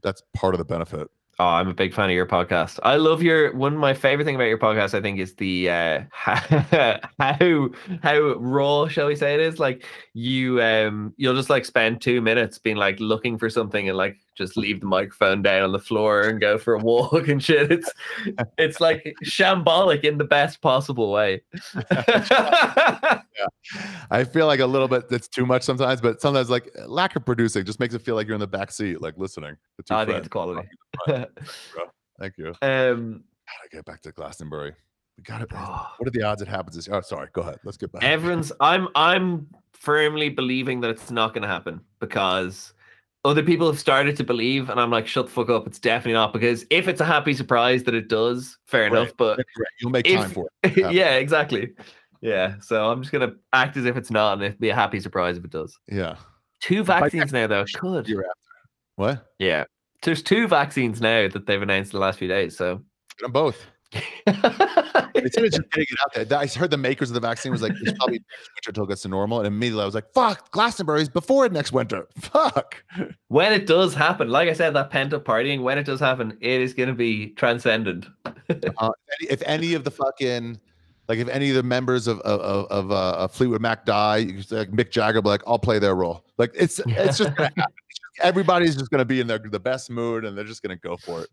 That's 0.03 0.21
part 0.35 0.53
of 0.53 0.59
the 0.59 0.65
benefit. 0.65 1.09
Oh, 1.37 1.45
I'm 1.45 1.67
a 1.67 1.73
big 1.73 1.93
fan 1.93 2.05
of 2.09 2.15
your 2.15 2.25
podcast. 2.25 2.79
I 2.83 2.95
love 2.95 3.21
your 3.21 3.53
one 3.53 3.73
of 3.73 3.79
my 3.79 3.93
favorite 3.93 4.23
thing 4.23 4.35
about 4.35 4.45
your 4.45 4.57
podcast, 4.57 4.93
I 4.93 5.01
think, 5.01 5.19
is 5.19 5.35
the 5.35 5.69
uh 5.69 6.01
how 6.11 7.69
how 8.01 8.33
raw, 8.37 8.87
shall 8.87 9.07
we 9.07 9.17
say 9.17 9.33
it 9.33 9.41
is. 9.41 9.59
Like 9.59 9.85
you 10.13 10.61
um 10.61 11.13
you'll 11.17 11.35
just 11.35 11.49
like 11.49 11.65
spend 11.65 12.01
two 12.01 12.21
minutes 12.21 12.57
being 12.57 12.77
like 12.77 12.97
looking 13.01 13.37
for 13.37 13.49
something 13.49 13.89
and 13.89 13.97
like 13.97 14.17
just 14.35 14.55
leave 14.55 14.79
the 14.79 14.85
microphone 14.85 15.41
down 15.41 15.63
on 15.63 15.71
the 15.73 15.79
floor 15.79 16.21
and 16.21 16.39
go 16.39 16.57
for 16.57 16.75
a 16.75 16.79
walk 16.79 17.27
and 17.27 17.43
shit. 17.43 17.69
It's 17.69 17.91
it's 18.57 18.79
like 18.79 19.13
shambolic 19.25 20.05
in 20.05 20.17
the 20.17 20.23
best 20.23 20.61
possible 20.61 21.11
way. 21.11 21.41
I 24.11 24.23
feel 24.23 24.47
like 24.47 24.59
a 24.61 24.65
little 24.65 24.87
bit 24.87 25.09
that's 25.09 25.27
too 25.27 25.45
much 25.45 25.63
sometimes, 25.63 25.99
but 25.99 26.21
sometimes 26.21 26.49
like 26.49 26.69
lack 26.87 27.15
of 27.15 27.25
producing 27.25 27.65
just 27.65 27.79
makes 27.79 27.93
it 27.93 28.01
feel 28.01 28.15
like 28.15 28.27
you're 28.27 28.35
in 28.35 28.39
the 28.39 28.47
back 28.47 28.71
seat, 28.71 29.01
like 29.01 29.17
listening. 29.17 29.57
to 29.77 29.83
two 29.83 29.93
I 29.93 29.99
think 29.99 30.11
friends. 30.11 30.25
it's 30.27 30.31
quality. 30.31 30.67
Thank 32.19 32.37
you. 32.37 32.53
um 32.61 33.23
Gotta 33.47 33.69
get 33.71 33.85
back 33.85 34.01
to 34.01 34.11
Glastonbury. 34.11 34.73
We 35.17 35.23
got 35.23 35.41
it. 35.41 35.49
oh. 35.53 35.91
What 35.97 36.07
are 36.07 36.11
the 36.11 36.23
odds 36.23 36.41
it 36.41 36.47
happens 36.47 36.75
this 36.75 36.87
year? 36.87 36.95
Oh, 36.97 37.01
sorry. 37.01 37.29
Go 37.33 37.41
ahead. 37.41 37.59
Let's 37.63 37.77
get 37.77 37.91
back. 37.91 38.03
Everyone's 38.03 38.51
I'm 38.59 38.87
I'm 38.95 39.47
firmly 39.73 40.29
believing 40.29 40.81
that 40.81 40.89
it's 40.89 41.11
not 41.11 41.33
gonna 41.33 41.47
happen 41.47 41.79
because 41.99 42.73
other 43.23 43.41
people 43.43 43.65
have 43.67 43.79
started 43.79 44.15
to 44.17 44.23
believe, 44.23 44.69
and 44.69 44.79
I'm 44.79 44.91
like, 44.91 45.07
shut 45.07 45.25
the 45.25 45.31
fuck 45.31 45.49
up, 45.49 45.65
it's 45.65 45.79
definitely 45.79 46.13
not. 46.13 46.31
Because 46.31 46.65
if 46.69 46.87
it's 46.87 47.01
a 47.01 47.05
happy 47.05 47.33
surprise 47.33 47.83
that 47.83 47.95
it 47.95 48.07
does, 48.07 48.57
fair 48.67 48.83
Right. 48.83 48.91
enough. 49.01 49.13
But 49.17 49.37
great. 49.55 49.67
You'll 49.81 49.89
make 49.91 50.07
if- 50.07 50.19
time 50.19 50.29
for 50.31 50.47
it. 50.63 50.77
yeah, 50.93 51.15
exactly. 51.15 51.73
Yeah. 52.21 52.55
So 52.59 52.89
I'm 52.89 53.01
just 53.01 53.11
gonna 53.11 53.33
act 53.53 53.77
as 53.77 53.85
if 53.85 53.95
it's 53.97 54.11
not, 54.11 54.33
and 54.33 54.43
it'd 54.43 54.59
be 54.59 54.69
a 54.69 54.75
happy 54.75 54.99
surprise 54.99 55.37
if 55.37 55.45
it 55.45 55.51
does. 55.51 55.77
Yeah. 55.87 56.17
Two 56.61 56.83
vaccines 56.83 57.31
now 57.31 57.47
though. 57.47 57.65
Could. 57.75 58.11
What? 58.95 59.25
Yeah. 59.39 59.65
There's 60.01 60.21
two 60.21 60.47
vaccines 60.47 61.01
now 61.01 61.27
that 61.27 61.45
they've 61.45 61.61
announced 61.61 61.93
in 61.93 61.99
the 61.99 62.05
last 62.05 62.19
few 62.19 62.27
days. 62.27 62.55
So 62.57 62.81
Get 63.17 63.25
them 63.25 63.31
both. 63.31 63.65
It's 65.17 65.35
just 65.35 65.71
getting 65.71 65.87
it 65.89 66.19
out 66.19 66.29
there. 66.29 66.39
I 66.39 66.45
heard 66.47 66.71
the 66.71 66.77
makers 66.77 67.09
of 67.09 67.13
the 67.13 67.19
vaccine 67.19 67.51
was 67.51 67.61
like, 67.61 67.71
it's 67.81 67.97
probably 67.97 68.17
next 68.29 68.49
winter 68.55 68.71
till 68.73 68.83
it 68.83 68.89
gets 68.89 69.01
to 69.03 69.07
normal. 69.07 69.39
And 69.39 69.47
immediately 69.47 69.81
I 69.81 69.85
was 69.85 69.95
like, 69.95 70.11
fuck, 70.13 70.51
Glastonbury's 70.51 71.09
before 71.09 71.47
next 71.49 71.71
winter. 71.71 72.07
Fuck. 72.19 72.83
when 73.29 73.53
it 73.53 73.65
does 73.65 73.95
happen, 73.95 74.29
like 74.29 74.49
I 74.49 74.53
said, 74.53 74.73
that 74.75 74.89
pent 74.89 75.13
up 75.13 75.25
partying, 75.25 75.61
when 75.63 75.77
it 75.77 75.83
does 75.83 75.99
happen, 75.99 76.37
it 76.41 76.61
is 76.61 76.73
gonna 76.73 76.93
be 76.93 77.29
transcendent. 77.29 78.07
Uh, 78.77 78.91
if, 79.21 79.41
any, 79.45 79.73
of 79.73 79.83
the 79.83 79.91
fucking, 79.91 80.59
like 81.07 81.19
if 81.19 81.27
any 81.29 81.49
of 81.49 81.55
the 81.55 81.63
members 81.63 82.07
of 82.07 82.19
of, 82.19 82.67
of, 82.69 82.91
uh, 82.91 83.27
Fleetwood 83.27 83.61
Mac 83.61 83.85
die, 83.85 84.17
you 84.17 84.33
could 84.33 84.47
say, 84.47 84.57
like 84.57 84.71
Mick 84.71 84.91
Jagger, 84.91 85.21
be 85.21 85.29
like, 85.29 85.41
I'll 85.47 85.59
play 85.59 85.79
their 85.79 85.95
role. 85.95 86.25
Like 86.37 86.51
it's 86.53 86.79
it's 86.85 87.17
just 87.17 87.35
gonna 87.35 87.51
happen. 87.55 87.73
Just- 88.15 88.25
everybody's 88.27 88.75
just 88.75 88.91
gonna 88.91 89.05
be 89.05 89.19
in 89.19 89.27
their 89.27 89.39
the 89.39 89.59
best 89.59 89.89
mood 89.89 90.25
and 90.25 90.37
they're 90.37 90.43
just 90.45 90.61
gonna 90.63 90.75
go 90.75 90.97
for 90.97 91.21
it. 91.21 91.29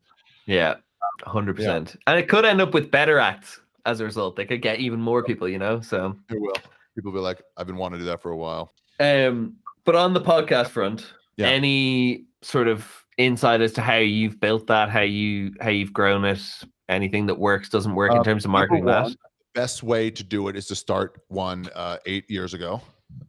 Yeah, 0.46 0.76
hundred 1.24 1.56
percent. 1.56 1.96
And 2.06 2.18
it 2.18 2.28
could 2.28 2.44
end 2.44 2.60
up 2.60 2.74
with 2.74 2.90
better 2.90 3.18
acts 3.18 3.60
as 3.86 4.00
a 4.00 4.04
result. 4.04 4.36
They 4.36 4.44
could 4.44 4.62
get 4.62 4.78
even 4.80 5.00
more 5.00 5.22
people, 5.24 5.48
you 5.48 5.59
know. 5.59 5.80
So, 5.80 6.16
It 6.30 6.40
will. 6.40 6.52
People 6.94 7.10
will 7.12 7.20
be 7.20 7.22
like, 7.22 7.42
I've 7.56 7.66
been 7.66 7.76
wanting 7.76 7.98
to 8.00 8.04
do 8.04 8.10
that 8.10 8.20
for 8.22 8.30
a 8.32 8.36
while. 8.36 8.72
um, 9.00 9.56
but 9.84 9.96
on 9.96 10.12
the 10.14 10.20
podcast 10.20 10.68
front, 10.68 11.12
Yeah. 11.36 11.48
Any 11.48 12.26
sort 12.42 12.68
of 12.68 12.86
insight 13.18 13.60
as 13.62 13.72
to 13.72 13.80
how 13.80 13.96
you've 13.96 14.38
built 14.40 14.66
that, 14.66 14.90
how 14.90 15.00
you 15.00 15.52
how 15.60 15.70
you've 15.70 15.92
grown 15.92 16.24
it, 16.24 16.42
anything 16.88 17.26
that 17.26 17.38
works 17.38 17.68
doesn't 17.70 17.94
work 17.94 18.12
in 18.12 18.18
Um, 18.18 18.24
terms 18.24 18.44
of 18.44 18.50
marketing 18.50 18.84
that? 18.86 19.14
Best 19.54 19.82
way 19.82 20.10
to 20.10 20.22
do 20.24 20.48
it 20.48 20.56
is 20.56 20.66
to 20.66 20.74
start 20.74 21.20
one 21.28 21.68
uh, 21.74 21.96
eight 22.06 22.28
years 22.30 22.52
ago, 22.54 22.80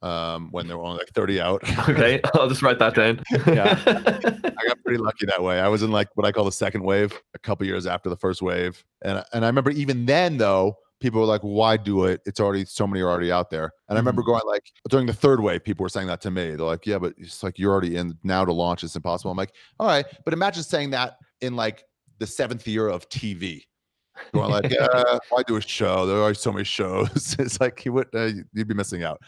um, 0.01 0.49
when 0.51 0.67
there 0.67 0.77
were 0.77 0.83
only 0.83 0.99
like 0.99 1.09
30 1.13 1.39
out. 1.41 1.61
Okay, 1.89 2.21
I'll 2.33 2.49
just 2.49 2.61
write 2.61 2.79
that 2.79 2.95
down. 2.95 3.21
Yeah, 3.47 3.79
I 3.87 4.67
got 4.67 4.83
pretty 4.83 4.97
lucky 4.99 5.25
that 5.25 5.41
way. 5.43 5.59
I 5.59 5.67
was 5.67 5.83
in 5.83 5.91
like 5.91 6.07
what 6.15 6.25
I 6.25 6.31
call 6.31 6.45
the 6.45 6.51
second 6.51 6.83
wave, 6.83 7.13
a 7.33 7.39
couple 7.39 7.65
years 7.67 7.85
after 7.87 8.09
the 8.09 8.17
first 8.17 8.41
wave, 8.41 8.83
and 9.03 9.23
and 9.33 9.43
I 9.45 9.47
remember 9.47 9.71
even 9.71 10.05
then 10.05 10.37
though 10.37 10.77
people 10.99 11.19
were 11.19 11.27
like, 11.27 11.41
"Why 11.41 11.75
do 11.77 12.05
it? 12.05 12.21
It's 12.25 12.39
already 12.39 12.63
so 12.65 12.87
many 12.87 13.01
are 13.01 13.09
already 13.09 13.31
out 13.31 13.49
there." 13.49 13.71
And 13.89 13.97
I 13.97 13.99
remember 13.99 14.21
Mm-hmm. 14.21 14.31
going 14.31 14.41
like 14.47 14.63
during 14.89 15.05
the 15.05 15.13
third 15.13 15.41
wave, 15.41 15.63
people 15.63 15.83
were 15.83 15.89
saying 15.89 16.07
that 16.07 16.21
to 16.21 16.31
me. 16.31 16.49
They're 16.55 16.65
like, 16.65 16.85
"Yeah, 16.85 16.99
but 16.99 17.13
it's 17.17 17.43
like 17.43 17.59
you're 17.59 17.71
already 17.71 17.95
in 17.97 18.17
now 18.23 18.45
to 18.45 18.53
launch. 18.53 18.83
It's 18.83 18.95
impossible." 18.95 19.31
I'm 19.31 19.37
like, 19.37 19.53
"All 19.79 19.87
right," 19.87 20.05
but 20.25 20.33
imagine 20.33 20.63
saying 20.63 20.91
that 20.91 21.17
in 21.41 21.55
like 21.55 21.83
the 22.19 22.27
seventh 22.27 22.67
year 22.67 22.87
of 22.87 23.09
TV. 23.09 23.63
Going 24.33 24.51
like, 24.51 24.69
yeah, 24.71 25.17
why 25.29 25.41
do 25.47 25.55
a 25.55 25.61
show? 25.61 26.05
There 26.05 26.21
are 26.21 26.35
so 26.35 26.51
many 26.51 26.63
shows. 26.63 27.35
it's 27.39 27.59
like 27.59 27.83
you 27.83 27.91
would 27.93 28.07
uh, 28.13 28.29
you'd 28.53 28.67
be 28.67 28.75
missing 28.75 29.03
out. 29.03 29.19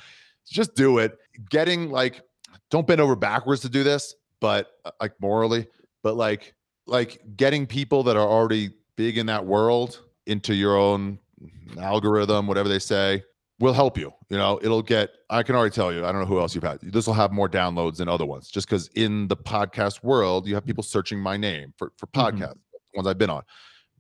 Just 0.50 0.76
do 0.76 1.00
it. 1.00 1.18
Getting 1.50 1.90
like, 1.90 2.22
don't 2.72 2.86
bend 2.88 3.02
over 3.02 3.16
backwards 3.16 3.62
to 3.62 3.70
do 3.70 3.84
this, 3.84 4.16
but 4.40 4.72
uh, 4.86 4.92
like 5.02 5.14
morally, 5.20 5.68
but 6.04 6.16
like 6.16 6.54
like 6.88 7.20
getting 7.36 7.66
people 7.66 8.04
that 8.04 8.16
are 8.16 8.28
already 8.28 8.70
big 8.96 9.18
in 9.18 9.26
that 9.26 9.46
world 9.46 10.02
into 10.28 10.54
your 10.54 10.78
own 10.78 11.18
algorithm, 11.80 12.48
whatever 12.48 12.70
they 12.70 12.80
say, 12.80 13.24
will 13.60 13.74
help 13.74 13.98
you. 13.98 14.12
You 14.30 14.38
know, 14.38 14.60
it'll 14.62 14.82
get. 14.82 15.10
I 15.30 15.44
can 15.44 15.56
already 15.56 15.74
tell 15.74 15.92
you. 15.92 16.06
I 16.06 16.12
don't 16.12 16.22
know 16.22 16.28
who 16.28 16.40
else 16.40 16.54
you've 16.56 16.64
had. 16.64 16.80
This 16.82 17.08
will 17.08 17.14
have 17.16 17.32
more 17.32 17.50
downloads 17.50 17.98
than 17.98 18.08
other 18.08 18.26
ones, 18.26 18.50
just 18.50 18.68
because 18.68 18.88
in 18.90 19.28
the 19.28 19.38
podcast 19.38 20.04
world, 20.04 20.48
you 20.48 20.54
have 20.56 20.66
people 20.66 20.84
searching 20.84 21.20
my 21.20 21.38
name 21.38 21.74
for 21.78 21.92
for 21.98 22.08
Mhm. 22.08 22.54
ones 22.94 23.08
I've 23.08 23.18
been 23.18 23.30
on, 23.30 23.44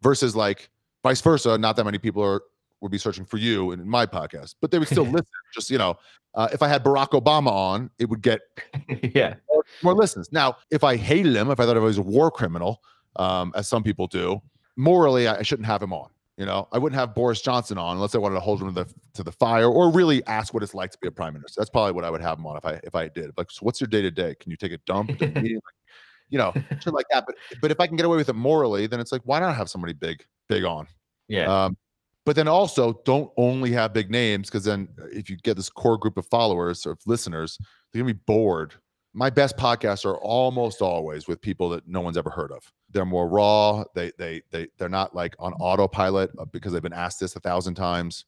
versus 0.01 0.35
like 0.35 0.69
vice 1.03 1.21
versa. 1.21 1.57
Not 1.57 1.75
that 1.75 1.83
many 1.85 1.97
people 1.97 2.21
are 2.23 2.41
would 2.81 2.91
be 2.91 2.97
searching 2.97 3.25
for 3.25 3.37
you 3.37 3.71
in 3.71 3.87
my 3.87 4.05
podcast, 4.05 4.55
but 4.61 4.69
they 4.69 4.77
would 4.77 4.87
still 4.87 5.05
listen. 5.23 5.25
Just 5.53 5.71
you 5.71 5.77
know, 5.77 5.95
uh, 6.35 6.49
if 6.51 6.61
I 6.61 6.67
had 6.67 6.83
Barack 6.83 7.09
Obama 7.09 7.51
on, 7.51 7.89
it 7.97 8.09
would 8.09 8.21
get 8.21 8.41
yeah. 9.15 9.35
more, 9.49 9.63
more 9.83 9.93
listens. 9.93 10.31
Now, 10.31 10.57
if 10.69 10.83
I 10.83 10.97
hated 10.97 11.35
him, 11.35 11.49
if 11.49 11.59
I 11.59 11.65
thought 11.65 11.75
he 11.75 11.81
was 11.81 11.97
a 11.97 12.01
war 12.01 12.29
criminal, 12.29 12.81
um, 13.15 13.53
as 13.55 13.67
some 13.67 13.83
people 13.83 14.07
do, 14.07 14.41
morally, 14.75 15.27
I, 15.27 15.37
I 15.37 15.41
shouldn't 15.41 15.65
have 15.65 15.81
him 15.81 15.93
on. 15.93 16.09
You 16.37 16.45
know, 16.45 16.67
I 16.73 16.77
wouldn't 16.77 16.99
have 16.99 17.15
Boris 17.15 17.41
Johnson 17.41 17.77
on 17.77 17.95
unless 17.95 18.13
I 18.13 18.17
wanted 18.17 18.35
to 18.35 18.41
hold 18.41 18.61
him 18.61 18.73
to 18.73 18.83
the 18.83 18.93
to 19.13 19.23
the 19.23 19.31
fire 19.31 19.69
or 19.69 19.89
really 19.89 20.21
ask 20.25 20.53
what 20.53 20.63
it's 20.63 20.73
like 20.73 20.91
to 20.91 20.97
be 21.01 21.07
a 21.07 21.11
prime 21.11 21.33
minister. 21.33 21.61
That's 21.61 21.69
probably 21.69 21.93
what 21.93 22.03
I 22.03 22.09
would 22.09 22.19
have 22.19 22.37
him 22.37 22.45
on 22.45 22.57
if 22.57 22.65
I 22.65 22.81
if 22.83 22.93
I 22.93 23.07
did. 23.07 23.31
Like, 23.37 23.49
so 23.49 23.59
what's 23.61 23.79
your 23.79 23.87
day 23.87 24.01
to 24.01 24.11
day? 24.11 24.35
Can 24.35 24.51
you 24.51 24.57
take 24.57 24.73
a 24.73 24.77
dump? 24.79 25.11
at 25.11 25.19
the 25.19 25.27
meeting? 25.41 25.55
Like, 25.55 25.95
you 26.29 26.37
know, 26.37 26.51
shit 26.81 26.93
like 26.93 27.05
that. 27.11 27.25
But 27.25 27.35
but 27.61 27.71
if 27.71 27.79
I 27.79 27.87
can 27.87 27.95
get 27.95 28.05
away 28.05 28.17
with 28.17 28.27
it 28.27 28.35
morally, 28.35 28.85
then 28.85 28.99
it's 28.99 29.13
like, 29.13 29.21
why 29.23 29.39
not 29.39 29.55
have 29.55 29.69
somebody 29.69 29.93
big 29.93 30.25
big 30.49 30.65
on? 30.65 30.87
Yeah. 31.29 31.65
Um, 31.65 31.77
but 32.25 32.35
then 32.35 32.47
also 32.47 33.01
don't 33.05 33.31
only 33.37 33.71
have 33.71 33.93
big 33.93 34.09
names 34.09 34.49
because 34.49 34.63
then 34.63 34.87
uh, 35.01 35.05
if 35.11 35.29
you 35.29 35.37
get 35.37 35.55
this 35.55 35.69
core 35.69 35.97
group 35.97 36.17
of 36.17 36.25
followers 36.27 36.85
or 36.85 36.97
listeners, 37.05 37.57
they're 37.91 38.01
gonna 38.01 38.13
be 38.13 38.19
bored. 38.25 38.73
My 39.13 39.29
best 39.29 39.55
podcasts 39.55 40.05
are 40.05 40.17
almost 40.17 40.81
always 40.81 41.27
with 41.27 41.39
people 41.41 41.69
that 41.69 41.87
no 41.87 42.01
one's 42.01 42.17
ever 42.17 42.29
heard 42.29 42.51
of. 42.51 42.63
They're 42.89 43.05
more 43.05 43.29
raw. 43.29 43.83
They 43.93 44.11
they 44.17 44.41
they 44.51 44.67
they're 44.77 44.89
not 44.89 45.15
like 45.15 45.35
on 45.39 45.53
autopilot 45.53 46.31
uh, 46.37 46.45
because 46.45 46.73
they've 46.73 46.81
been 46.81 46.93
asked 46.93 47.19
this 47.19 47.35
a 47.35 47.39
thousand 47.39 47.75
times. 47.75 48.25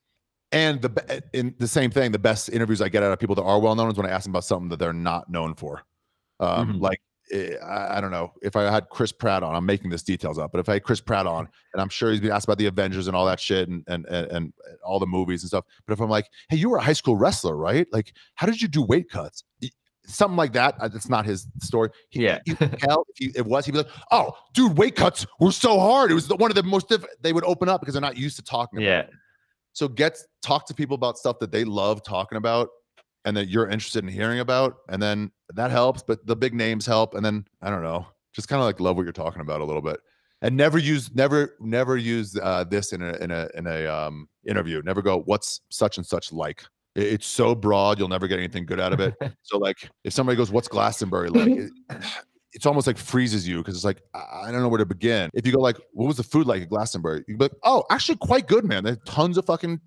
And 0.53 0.82
the 0.82 1.24
in 1.34 1.56
the 1.60 1.68
same 1.68 1.91
thing, 1.91 2.14
the 2.14 2.19
best 2.19 2.48
interviews 2.49 2.82
I 2.82 2.88
get 2.88 3.03
out 3.03 3.11
of 3.11 3.19
people 3.19 3.36
that 3.36 3.44
are 3.44 3.60
well 3.60 3.76
known 3.76 3.91
is 3.91 3.98
when 3.98 4.06
I 4.06 4.11
ask 4.11 4.24
them 4.24 4.32
about 4.32 4.45
something 4.45 4.69
that 4.69 4.80
they're 4.80 4.94
not 4.94 5.30
known 5.30 5.56
for. 5.56 5.82
Um, 6.40 6.76
Mhm. 6.76 6.82
Like 6.82 7.02
I, 7.34 7.98
I 7.98 8.02
don't 8.02 8.12
know 8.12 8.34
if 8.41 8.56
I 8.56 8.64
had 8.72 8.90
Chris 8.90 9.12
Pratt 9.12 9.44
on. 9.44 9.56
I'm 9.56 9.66
making 9.66 9.90
this 9.90 10.04
details 10.04 10.38
up, 10.40 10.52
but 10.52 10.60
if 10.60 10.70
I 10.70 10.74
had 10.74 10.84
Chris 10.84 11.02
Pratt 11.02 11.28
on, 11.28 11.48
and 11.74 11.82
I'm 11.82 11.90
sure 11.90 12.12
he's 12.12 12.22
been 12.22 12.32
asked 12.32 12.45
about 12.45 12.58
the 12.58 12.68
Avengers 12.68 13.08
and 13.08 13.16
all 13.16 13.26
that 13.26 13.40
shit 13.40 13.68
and 13.70 13.84
and 13.88 14.06
and, 14.06 14.32
and 14.32 14.54
all 14.86 14.99
the 14.99 15.06
movies 15.08 15.44
and 15.44 15.48
stuff. 15.49 15.66
But 15.86 15.94
if 15.94 15.99
I'm 15.99 16.10
like, 16.10 16.28
hey, 16.49 16.58
you 16.58 16.70
were 16.70 16.78
a 16.78 16.82
high 16.84 16.94
school 16.94 17.16
wrestler, 17.18 17.56
right? 17.58 17.88
Like, 17.91 18.14
how 18.36 18.48
did 18.48 18.62
you 18.62 18.68
do 18.68 18.82
weight 18.84 19.10
cuts? 19.10 19.44
Something 20.06 20.38
like 20.38 20.54
that. 20.54 20.76
uh, 20.80 20.88
That's 20.88 21.10
not 21.10 21.26
his 21.26 21.48
story. 21.62 21.90
He, 22.10 22.24
Yeah. 22.24 22.40
you 22.45 22.56
tell 22.56 23.06
if 23.10 23.18
he, 23.18 23.32
it 23.38 23.45
was, 23.45 23.66
he'd 23.66 23.74
be 23.74 23.80
like, 23.80 23.88
"Oh, 24.12 24.32
dude, 24.54 24.78
weight 24.78 24.95
cuts 24.95 25.28
were 25.41 25.52
so 25.52 25.78
hard. 25.80 26.12
It 26.12 26.14
was 26.14 26.30
the, 26.30 26.38
one 26.38 26.49
of 26.49 26.56
the 26.56 26.64
most 26.64 26.88
diff-. 26.88 27.04
They 27.22 27.34
would 27.34 27.44
open 27.44 27.68
up 27.68 27.82
because 27.82 27.94
they're 27.94 28.02
not 28.02 28.16
used 28.16 28.38
to 28.38 28.41
talking. 28.44 28.80
About 28.80 28.86
Yeah. 28.88 28.99
it. 29.02 29.10
So 29.74 29.90
get 29.90 30.18
talk 30.41 30.66
to 30.68 30.74
people 30.74 30.95
about 30.95 31.18
stuff 31.18 31.40
that 31.40 31.52
they 31.52 31.66
love 31.66 32.04
talking 32.04 32.38
about, 32.38 32.70
and 33.26 33.35
that 33.38 33.48
you're 33.49 33.68
interested 33.69 34.03
in 34.03 34.10
hearing 34.10 34.39
about, 34.39 34.77
and 34.89 35.02
then 35.02 35.31
that 35.53 35.72
helps. 35.72 36.03
But 36.03 36.26
the 36.27 36.35
big 36.35 36.53
names 36.53 36.85
help, 36.85 37.14
and 37.15 37.23
then 37.26 37.45
I 37.61 37.69
don't 37.69 37.84
know, 37.84 38.06
just 38.34 38.48
kind 38.48 38.60
of 38.61 38.65
like 38.65 38.80
love 38.80 38.95
what 38.95 39.03
you're 39.03 39.11
talking 39.14 39.41
about 39.41 39.61
a 39.61 39.65
little 39.65 39.81
bit, 39.81 39.99
and 40.41 40.56
never 40.56 40.77
use 40.77 41.14
never 41.15 41.56
never 41.60 41.98
use 41.98 42.38
uh, 42.41 42.64
this 42.64 42.94
in 42.94 43.02
a 43.02 43.14
in 43.18 43.31
a 43.31 43.49
in 43.56 43.68
a 43.68 43.85
um, 43.88 44.27
interview. 44.48 44.81
Never 44.84 45.02
go, 45.02 45.22
"What's 45.22 45.61
such 45.69 45.98
and 45.98 46.06
such 46.06 46.31
like." 46.31 46.61
It- 46.95 47.14
It's 47.14 47.27
so 47.27 47.53
broad, 47.53 47.99
you'll 47.99 48.07
never 48.07 48.27
get 48.27 48.39
anything 48.39 48.65
good 48.65 48.80
out 48.80 48.91
of 48.94 48.99
it. 48.99 49.14
So 49.44 49.57
like 49.57 49.89
if 50.03 50.14
somebody 50.14 50.35
goes, 50.38 50.52
"What's 50.52 50.68
Glastonbury 50.68 51.30
like?" 51.30 51.48
It, 51.49 51.72
it's 52.53 52.65
almost 52.65 52.88
like 52.88 52.98
freezes 52.98 53.48
you 53.48 53.57
because 53.57 53.76
it's 53.76 53.85
like 53.85 54.02
I 54.15 54.45
I 54.48 54.52
don't 54.52 54.61
know 54.61 54.68
where 54.69 54.80
to 54.80 54.85
begin. 54.85 55.30
If 55.34 55.45
you 55.45 55.52
go 55.53 55.60
like, 55.60 55.77
"What 55.94 56.07
was 56.07 56.18
the 56.18 56.23
food 56.23 56.48
like 56.48 56.61
at 56.64 56.69
Glastonbury?" 56.69 57.23
You'd 57.27 57.38
be 57.38 57.45
like, 57.45 57.53
"Oh, 57.64 57.84
actually, 57.91 58.18
quite 58.18 58.48
good, 58.48 58.65
man. 58.65 58.84
There's 58.84 58.98
tons 59.06 59.38
of 59.38 59.45
fucking 59.45 59.80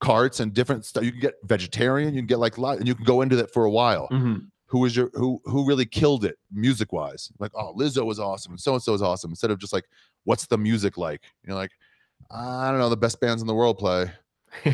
carts 0.00 0.40
and 0.40 0.52
different 0.52 0.84
stuff. 0.84 1.04
You 1.04 1.12
can 1.12 1.20
get 1.20 1.34
vegetarian, 1.44 2.14
you 2.14 2.20
can 2.20 2.26
get 2.26 2.38
like 2.38 2.58
lot, 2.58 2.78
and 2.78 2.86
you 2.88 2.94
can 2.94 3.04
go 3.04 3.22
into 3.22 3.36
that 3.36 3.52
for 3.52 3.64
a 3.64 3.70
while. 3.70 4.08
Mhm. 4.10 4.46
Who 4.66 4.80
was 4.80 4.96
your 4.96 5.10
who 5.14 5.40
who 5.44 5.64
really 5.66 5.86
killed 5.86 6.24
it 6.24 6.38
music 6.52 6.92
wise? 6.92 7.30
Like, 7.38 7.52
oh, 7.54 7.72
Lizzo 7.74 8.04
was 8.04 8.18
awesome 8.18 8.52
and 8.52 8.60
so 8.60 8.74
and 8.74 8.82
so 8.82 8.94
is 8.94 9.02
awesome. 9.02 9.30
Instead 9.30 9.50
of 9.52 9.58
just 9.58 9.72
like, 9.72 9.84
what's 10.24 10.46
the 10.46 10.58
music 10.58 10.96
like? 10.98 11.22
You're 11.46 11.54
like, 11.54 11.70
I 12.30 12.68
don't 12.70 12.78
know, 12.80 12.88
the 12.88 12.96
best 12.96 13.20
bands 13.20 13.40
in 13.42 13.46
the 13.46 13.54
world 13.54 13.78
play. 13.78 14.10
You 14.64 14.72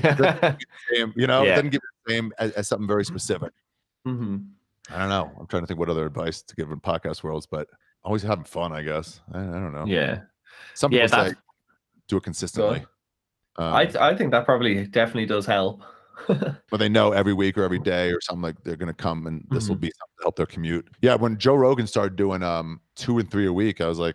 know, 1.26 1.42
it 1.42 1.46
Yeah. 1.46 1.54
doesn't 1.56 1.70
give 1.70 1.80
you 1.82 1.88
the 2.06 2.12
same 2.12 2.32
as, 2.38 2.52
as 2.52 2.68
something 2.68 2.86
very 2.88 3.04
specific. 3.04 3.52
Mhm. 4.06 4.46
I 4.90 4.98
don't 4.98 5.08
know. 5.10 5.30
I'm 5.38 5.46
trying 5.46 5.62
to 5.62 5.66
think 5.66 5.78
what 5.78 5.88
other 5.88 6.06
advice 6.06 6.42
to 6.42 6.56
give 6.56 6.70
in 6.70 6.80
podcast 6.80 7.22
worlds, 7.22 7.46
but 7.46 7.68
always 8.02 8.22
having 8.22 8.44
fun, 8.44 8.72
I 8.72 8.82
guess. 8.82 9.20
I, 9.32 9.38
I 9.40 9.42
don't 9.42 9.72
know. 9.72 9.84
Yeah. 9.86 10.22
Some 10.74 10.92
Yeah, 10.92 11.06
people 11.06 11.24
say 11.26 11.34
do 12.08 12.16
it 12.16 12.22
consistently. 12.24 12.84
Um, 13.56 13.74
I 13.74 13.90
I 14.00 14.16
think 14.16 14.30
that 14.30 14.44
probably 14.44 14.86
definitely 14.86 15.26
does 15.26 15.46
help. 15.46 15.82
but 16.28 16.76
they 16.78 16.88
know 16.88 17.12
every 17.12 17.32
week 17.32 17.58
or 17.58 17.64
every 17.64 17.78
day 17.78 18.10
or 18.10 18.20
something 18.20 18.42
like 18.42 18.62
they're 18.62 18.76
going 18.76 18.86
to 18.86 18.94
come 18.94 19.26
and 19.26 19.44
this 19.50 19.68
will 19.68 19.76
Mhm. 19.76 19.80
be 19.80 19.88
something 19.88 20.16
to 20.18 20.22
help 20.24 20.36
their 20.36 20.46
commute. 20.46 20.86
Yeah, 21.00 21.16
when 21.16 21.36
Joe 21.38 21.54
Rogan 21.56 21.86
started 21.86 22.16
doing 22.16 22.42
um 22.42 22.80
two 22.96 23.18
and 23.18 23.30
three 23.30 23.46
a 23.46 23.52
week, 23.52 23.80
I 23.80 23.88
was 23.88 23.98
like, 23.98 24.14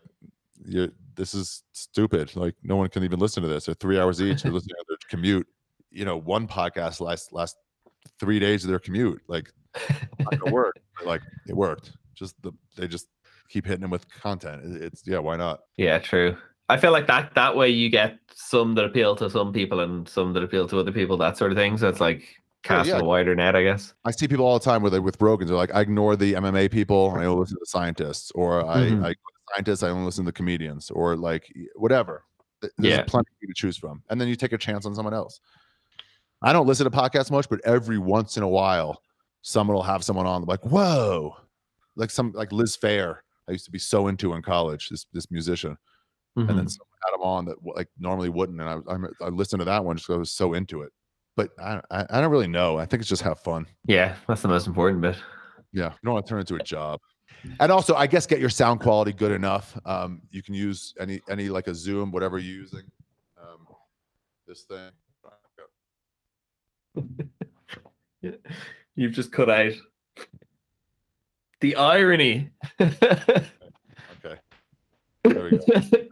this 1.15 1.33
is 1.33 1.63
stupid. 1.73 2.35
Like 2.35 2.55
no 2.63 2.75
one 2.75 2.89
can 2.89 3.03
even 3.03 3.19
listen 3.19 3.43
to 3.43 3.49
this. 3.49 3.65
They're 3.65 3.75
three 3.75 3.99
hours 3.99 4.21
each. 4.21 4.43
They're 4.43 4.51
listening 4.51 4.75
to 4.77 4.85
their 4.87 4.97
commute. 5.09 5.47
You 5.91 6.05
know, 6.05 6.17
one 6.17 6.47
podcast 6.47 7.01
last 7.01 7.33
last 7.33 7.57
three 8.19 8.39
days 8.39 8.63
of 8.63 8.69
their 8.69 8.79
commute. 8.79 9.21
Like 9.27 9.51
not 10.19 10.39
gonna 10.39 10.53
work. 10.53 10.75
Like 11.05 11.21
it 11.47 11.55
worked. 11.55 11.91
Just 12.15 12.41
the 12.41 12.51
they 12.75 12.87
just 12.87 13.07
keep 13.49 13.65
hitting 13.67 13.81
them 13.81 13.91
with 13.91 14.07
content. 14.09 14.81
It's 14.81 15.03
yeah, 15.05 15.19
why 15.19 15.35
not? 15.35 15.59
Yeah, 15.77 15.99
true. 15.99 16.35
I 16.69 16.77
feel 16.77 16.91
like 16.91 17.07
that 17.07 17.33
that 17.35 17.55
way 17.55 17.69
you 17.69 17.89
get 17.89 18.19
some 18.33 18.75
that 18.75 18.85
appeal 18.85 19.15
to 19.15 19.29
some 19.29 19.53
people 19.53 19.79
and 19.79 20.07
some 20.07 20.33
that 20.33 20.43
appeal 20.43 20.67
to 20.67 20.79
other 20.79 20.91
people, 20.91 21.17
that 21.17 21.37
sort 21.37 21.51
of 21.51 21.57
thing. 21.57 21.77
So 21.77 21.87
it's 21.87 22.01
like 22.01 22.23
cast 22.63 22.89
yeah. 22.89 22.99
a 22.99 23.03
wider 23.03 23.35
net, 23.35 23.55
I 23.55 23.63
guess. 23.63 23.93
I 24.03 24.11
see 24.11 24.27
people 24.27 24.45
all 24.45 24.59
the 24.59 24.65
time 24.65 24.81
with 24.81 24.97
with 24.99 25.17
Rogans. 25.19 25.47
They're 25.47 25.55
like, 25.55 25.73
I 25.73 25.81
ignore 25.81 26.15
the 26.15 26.33
MMA 26.33 26.69
people 26.71 27.11
and 27.11 27.21
I 27.21 27.25
only 27.25 27.41
listen 27.41 27.55
to 27.55 27.61
the 27.61 27.65
scientists, 27.67 28.31
or 28.35 28.65
I, 28.65 28.77
Mhm. 28.89 29.05
I 29.05 29.15
scientists, 29.55 29.83
I 29.83 29.89
only 29.89 30.03
listen 30.05 30.25
to 30.25 30.29
the 30.29 30.33
comedians, 30.33 30.91
or 30.91 31.15
like 31.15 31.51
whatever. 31.75 32.25
There's 32.61 32.73
Yeah. 32.79 33.03
plenty 33.03 33.29
to 33.41 33.53
choose 33.53 33.77
from, 33.77 34.03
and 34.09 34.19
then 34.19 34.27
you 34.27 34.35
take 34.35 34.51
a 34.51 34.57
chance 34.57 34.85
on 34.85 34.93
someone 34.93 35.13
else. 35.13 35.39
I 36.41 36.51
don't 36.53 36.67
listen 36.67 36.83
to 36.83 36.91
podcasts 36.91 37.31
much, 37.31 37.49
but 37.49 37.61
every 37.63 37.97
once 37.97 38.35
in 38.37 38.43
a 38.43 38.47
while, 38.47 39.01
someone 39.41 39.75
will 39.75 39.83
have 39.83 40.03
someone 40.03 40.25
on 40.25 40.43
like, 40.43 40.65
whoa, 40.65 41.35
like 41.95 42.09
some 42.11 42.31
like 42.33 42.51
Liz 42.51 42.75
Phair. 42.75 43.19
I 43.47 43.53
used 43.53 43.65
to 43.65 43.71
be 43.71 43.79
so 43.79 44.07
into 44.07 44.33
in 44.33 44.41
college. 44.41 44.89
This 44.89 45.05
this 45.13 45.31
musician, 45.31 45.77
and 46.37 46.49
then 46.49 46.65
Mhm. 46.65 46.71
someone 46.71 46.97
had 47.03 47.15
him 47.15 47.21
on 47.21 47.45
that 47.45 47.55
like 47.63 47.89
normally 47.99 48.29
wouldn't, 48.29 48.61
and 48.61 48.69
I 48.69 48.75
I, 48.93 49.25
I 49.25 49.29
listened 49.29 49.59
to 49.61 49.65
that 49.65 49.83
one 49.83 49.95
just 49.97 50.07
'cause 50.07 50.15
I 50.15 50.19
was 50.19 50.31
so 50.31 50.53
into 50.53 50.81
it. 50.83 50.91
But 51.35 51.49
I, 51.59 51.81
I 51.91 52.05
I 52.09 52.21
don't 52.21 52.31
really 52.31 52.47
know. 52.47 52.77
I 52.77 52.85
think 52.85 53.01
it's 53.01 53.09
just 53.09 53.21
have 53.23 53.39
fun. 53.39 53.65
yeah, 53.85 54.15
that's 54.27 54.41
the 54.41 54.47
most 54.47 54.67
important 54.67 55.01
bit. 55.01 55.17
Yeah, 55.73 55.91
you 55.91 55.97
don't 56.03 56.13
want 56.13 56.25
to 56.25 56.29
turn 56.29 56.39
it 56.39 56.49
into 56.49 56.55
a 56.55 56.63
job. 56.63 56.99
And 57.59 57.71
also, 57.71 57.93
I 57.95 58.07
guess 58.07 58.25
get 58.25 58.39
your 58.39 58.49
sound 58.49 58.79
quality 58.81 59.13
good 59.13 59.31
enough. 59.31 59.77
Um, 59.85 60.21
you 60.31 60.41
can 60.43 60.53
use 60.53 60.93
any 60.99 61.21
any 61.29 61.49
like 61.49 61.67
a 61.67 61.75
Zoom, 61.75 62.11
whatever 62.11 62.37
you're 62.39 62.55
using. 62.61 62.83
Um, 63.41 63.67
this 64.47 64.63
thing. 64.63 64.91
You've 68.95 69.11
just 69.13 69.31
cut 69.31 69.49
out 69.49 69.73
the 71.59 71.75
irony. 71.75 72.49
Okay. 75.31 75.57
There 75.57 75.81
we 75.81 75.81
go. 75.81 76.07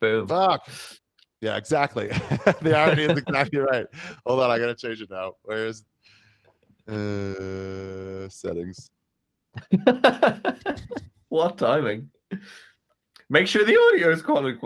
Boom. 0.00 0.28
Fuck. 0.28 0.68
Yeah, 1.40 1.56
exactly. 1.56 2.08
the 2.62 2.74
irony 2.76 3.02
is 3.04 3.18
exactly 3.18 3.58
right. 3.58 3.86
Hold 4.26 4.40
on, 4.40 4.50
I 4.50 4.58
gotta 4.58 4.74
change 4.74 5.02
it 5.02 5.10
now. 5.10 5.34
Where's 5.42 5.84
uh 6.88 8.28
settings? 8.28 8.90
what 11.28 11.58
timing? 11.58 12.10
Make 13.28 13.46
sure 13.46 13.64
the 13.64 13.78
audio 13.78 14.10
is 14.10 14.22
quality. 14.22 14.58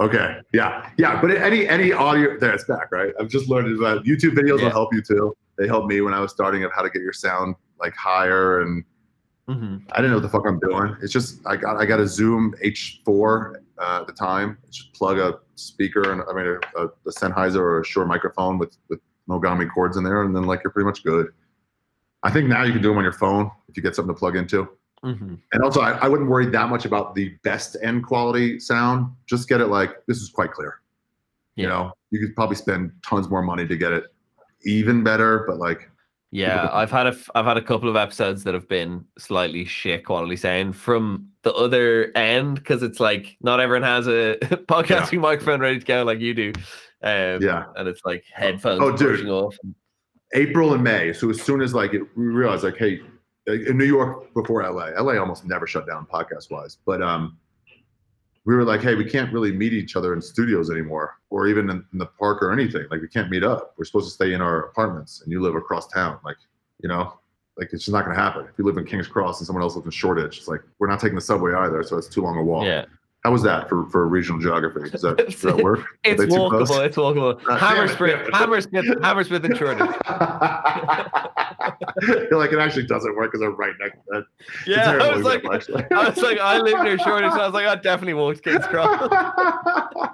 Okay. 0.00 0.36
Yeah. 0.52 0.88
Yeah. 0.96 1.20
But 1.20 1.32
any 1.32 1.68
any 1.68 1.92
audio 1.92 2.38
there, 2.38 2.54
it's 2.54 2.64
back, 2.64 2.90
right? 2.92 3.12
I've 3.20 3.28
just 3.28 3.48
learned 3.48 3.78
that 3.80 4.04
YouTube 4.04 4.34
videos 4.34 4.58
Yeah. 4.58 4.64
will 4.64 4.70
help 4.70 4.94
you 4.94 5.02
too. 5.02 5.36
They 5.58 5.66
helped 5.66 5.88
me 5.88 6.00
when 6.00 6.14
I 6.14 6.20
was 6.20 6.32
starting 6.32 6.64
of 6.64 6.72
how 6.74 6.82
to 6.82 6.88
get 6.90 7.02
your 7.02 7.12
sound 7.12 7.54
like 7.78 7.94
higher 7.94 8.62
and 8.62 8.84
hmm 9.48 9.78
I 9.92 9.96
didn't 9.96 10.10
know 10.10 10.16
what 10.16 10.22
the 10.22 10.28
fuck 10.28 10.46
I'm 10.46 10.60
doing. 10.60 10.96
It's 11.02 11.12
just 11.12 11.40
I 11.46 11.56
got 11.56 11.76
I 11.76 11.84
got 11.84 12.00
a 12.00 12.06
Zoom 12.06 12.54
H4 12.64 13.56
uh, 13.78 14.00
at 14.00 14.06
the 14.06 14.12
time. 14.12 14.58
Just 14.70 14.92
plug 14.94 15.18
a 15.18 15.38
speaker 15.56 16.12
and 16.12 16.22
I 16.28 16.32
mean 16.32 16.46
a, 16.46 16.82
a, 16.82 16.86
a 16.86 17.10
Sennheiser 17.10 17.56
or 17.56 17.80
a 17.80 17.84
Shure 17.84 18.06
microphone 18.06 18.58
with 18.58 18.76
with 18.88 19.00
Mogami 19.28 19.68
cords 19.72 19.96
in 19.96 20.04
there, 20.04 20.22
and 20.22 20.34
then 20.34 20.44
like 20.44 20.62
you're 20.64 20.72
pretty 20.72 20.86
much 20.86 21.02
good. 21.04 21.28
I 22.22 22.30
think 22.30 22.48
now 22.48 22.62
you 22.62 22.72
can 22.72 22.82
do 22.82 22.88
them 22.88 22.98
on 22.98 23.04
your 23.04 23.12
phone 23.12 23.50
if 23.68 23.76
you 23.76 23.82
get 23.82 23.96
something 23.96 24.14
to 24.14 24.18
plug 24.18 24.36
into. 24.36 24.68
hmm 25.02 25.34
And 25.52 25.62
also, 25.62 25.80
I, 25.80 25.92
I 25.92 26.08
wouldn't 26.08 26.30
worry 26.30 26.46
that 26.46 26.68
much 26.68 26.84
about 26.84 27.14
the 27.14 27.30
best 27.42 27.76
end 27.82 28.06
quality 28.06 28.60
sound. 28.60 29.12
Just 29.26 29.48
get 29.48 29.60
it 29.60 29.66
like 29.66 30.06
this 30.06 30.18
is 30.18 30.30
quite 30.30 30.52
clear. 30.52 30.80
You 31.56 31.66
know, 31.66 31.92
you 32.10 32.20
could 32.20 32.34
probably 32.34 32.56
spend 32.56 32.92
tons 33.06 33.28
more 33.28 33.42
money 33.42 33.66
to 33.66 33.76
get 33.76 33.92
it 33.92 34.04
even 34.64 35.02
better, 35.02 35.44
but 35.46 35.58
like 35.58 35.90
Yeah, 36.34 36.70
I've 36.72 36.90
had 36.90 37.06
a 37.08 37.16
I've 37.34 37.44
had 37.44 37.58
a 37.58 37.62
couple 37.62 37.90
of 37.90 37.96
episodes 37.96 38.42
that 38.44 38.54
have 38.54 38.66
been 38.66 39.04
slightly 39.18 39.66
shit 39.66 40.04
quality 40.06 40.36
sound 40.36 40.74
from 40.74 41.28
the 41.42 41.52
other 41.52 42.10
end 42.16 42.54
because 42.54 42.82
it's 42.82 42.98
like 43.00 43.36
not 43.42 43.60
everyone 43.60 43.82
has 43.82 44.08
a 44.08 44.38
podcasting 44.66 45.20
microphone 45.20 45.60
ready 45.60 45.78
to 45.78 45.84
go 45.84 46.02
like 46.04 46.20
you 46.20 46.32
do. 46.32 46.52
Um, 47.02 47.42
Yeah. 47.42 47.64
and 47.76 47.86
it's 47.86 48.00
like 48.06 48.24
headphones 48.32 48.80
Oh, 48.82 48.96
dude. 48.96 49.28
off. 49.28 49.54
April 50.34 50.72
and 50.72 50.82
May. 50.82 51.12
So 51.12 51.28
as 51.28 51.42
soon 51.42 51.60
as 51.60 51.74
like 51.74 51.92
it, 51.92 52.02
we 52.16 52.24
realized 52.26 52.64
like, 52.64 52.78
hey, 52.78 53.02
in 53.46 53.76
New 53.76 53.84
York 53.84 54.32
before 54.32 54.62
LA, 54.62 54.86
LA 54.98 55.18
almost 55.18 55.44
never 55.44 55.66
shut 55.66 55.86
down 55.86 56.06
podcast 56.06 56.50
wise, 56.50 56.78
but 56.86 57.02
um, 57.02 57.36
we 58.44 58.54
were 58.56 58.64
like, 58.64 58.80
hey, 58.80 58.94
we 58.94 59.04
can't 59.04 59.32
really 59.32 59.52
meet 59.52 59.72
each 59.72 59.94
other 59.94 60.12
in 60.14 60.20
studios 60.20 60.70
anymore, 60.70 61.18
or 61.30 61.46
even 61.46 61.70
in, 61.70 61.84
in 61.92 61.98
the 61.98 62.06
park 62.06 62.42
or 62.42 62.52
anything. 62.52 62.86
Like 62.90 63.00
we 63.00 63.08
can't 63.08 63.30
meet 63.30 63.44
up. 63.44 63.74
We're 63.76 63.84
supposed 63.84 64.08
to 64.08 64.14
stay 64.14 64.32
in 64.32 64.40
our 64.40 64.64
apartments, 64.64 65.22
and 65.22 65.30
you 65.30 65.40
live 65.40 65.54
across 65.54 65.86
town. 65.86 66.18
Like 66.24 66.36
you 66.82 66.88
know, 66.88 67.18
like 67.56 67.68
it's 67.72 67.84
just 67.84 67.92
not 67.92 68.04
gonna 68.04 68.18
happen. 68.18 68.44
If 68.50 68.58
you 68.58 68.64
live 68.64 68.78
in 68.78 68.84
Kings 68.84 69.06
Cross 69.06 69.40
and 69.40 69.46
someone 69.46 69.62
else 69.62 69.76
lives 69.76 69.86
in 69.86 69.92
Shoreditch, 69.92 70.38
it's 70.38 70.48
like 70.48 70.60
we're 70.78 70.88
not 70.88 71.00
taking 71.00 71.14
the 71.14 71.20
subway 71.20 71.54
either, 71.54 71.82
so 71.82 71.96
it's 71.98 72.08
too 72.08 72.22
long 72.22 72.36
a 72.36 72.42
walk. 72.42 72.64
Yeah, 72.64 72.86
How 73.24 73.30
was 73.30 73.42
that 73.44 73.68
for, 73.68 73.88
for 73.90 74.08
regional 74.08 74.40
geography? 74.40 74.90
Does 74.90 75.02
that, 75.02 75.18
does 75.18 75.40
that 75.42 75.58
work? 75.58 75.86
It's 76.04 76.20
they 76.20 76.26
too 76.26 76.48
close? 76.48 76.68
walkable. 76.68 76.86
It's 76.86 76.96
walkable. 76.96 77.40
It, 77.40 77.60
Hammersmith. 77.60 78.28
Hammersmith, 78.32 79.02
Hammersmith, 79.02 79.44
and 79.44 79.56
Shoreditch. 79.56 79.96
Like 82.30 82.52
it 82.52 82.58
actually 82.58 82.86
doesn't 82.86 83.14
work 83.16 83.32
because 83.32 83.40
they're 83.40 83.50
right 83.50 83.74
next 83.80 83.96
to 83.96 84.02
that. 84.08 84.24
Yeah, 84.66 84.90
I 85.02 85.14
was 85.14 85.24
like. 85.24 85.44
I 85.44 86.08
was 86.08 86.18
like, 86.18 86.38
I 86.38 86.58
live 86.58 86.82
near 86.82 86.98
Shoreditch. 86.98 87.32
I 87.32 87.46
was 87.46 87.54
like, 87.54 87.66
I 87.66 87.76
definitely 87.76 88.14
walked 88.14 88.42
Kings 88.42 88.66
Cross. 88.66 89.10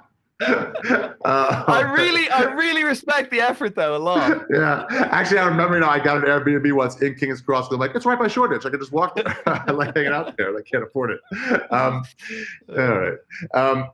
Uh, 0.41 1.65
I 1.67 1.81
really, 1.81 2.29
I 2.29 2.43
really 2.43 2.85
respect 2.85 3.29
the 3.29 3.41
effort 3.41 3.75
though 3.75 3.95
a 3.95 3.99
lot. 3.99 4.45
yeah. 4.49 4.85
Actually, 5.11 5.39
I 5.39 5.47
remember 5.47 5.77
now. 5.79 5.89
I 5.89 5.99
got 5.99 6.17
an 6.17 6.23
Airbnb 6.23 6.71
once 6.73 7.01
in 7.01 7.15
Kings 7.15 7.41
Cross. 7.41 7.69
I'm 7.71 7.79
like, 7.79 7.93
it's 7.93 8.05
right 8.05 8.17
by 8.17 8.27
Shoreditch. 8.27 8.65
I 8.65 8.69
can 8.69 8.79
just 8.79 8.93
walk 8.93 9.15
there. 9.15 9.37
I 9.45 9.71
like 9.71 9.95
hanging 9.95 10.13
out 10.13 10.37
there. 10.37 10.57
I 10.57 10.61
can't 10.61 10.83
afford 10.83 11.11
it. 11.11 11.19
Um, 11.71 12.03
all 12.69 12.99
right. 12.99 13.17
Um, 13.53 13.89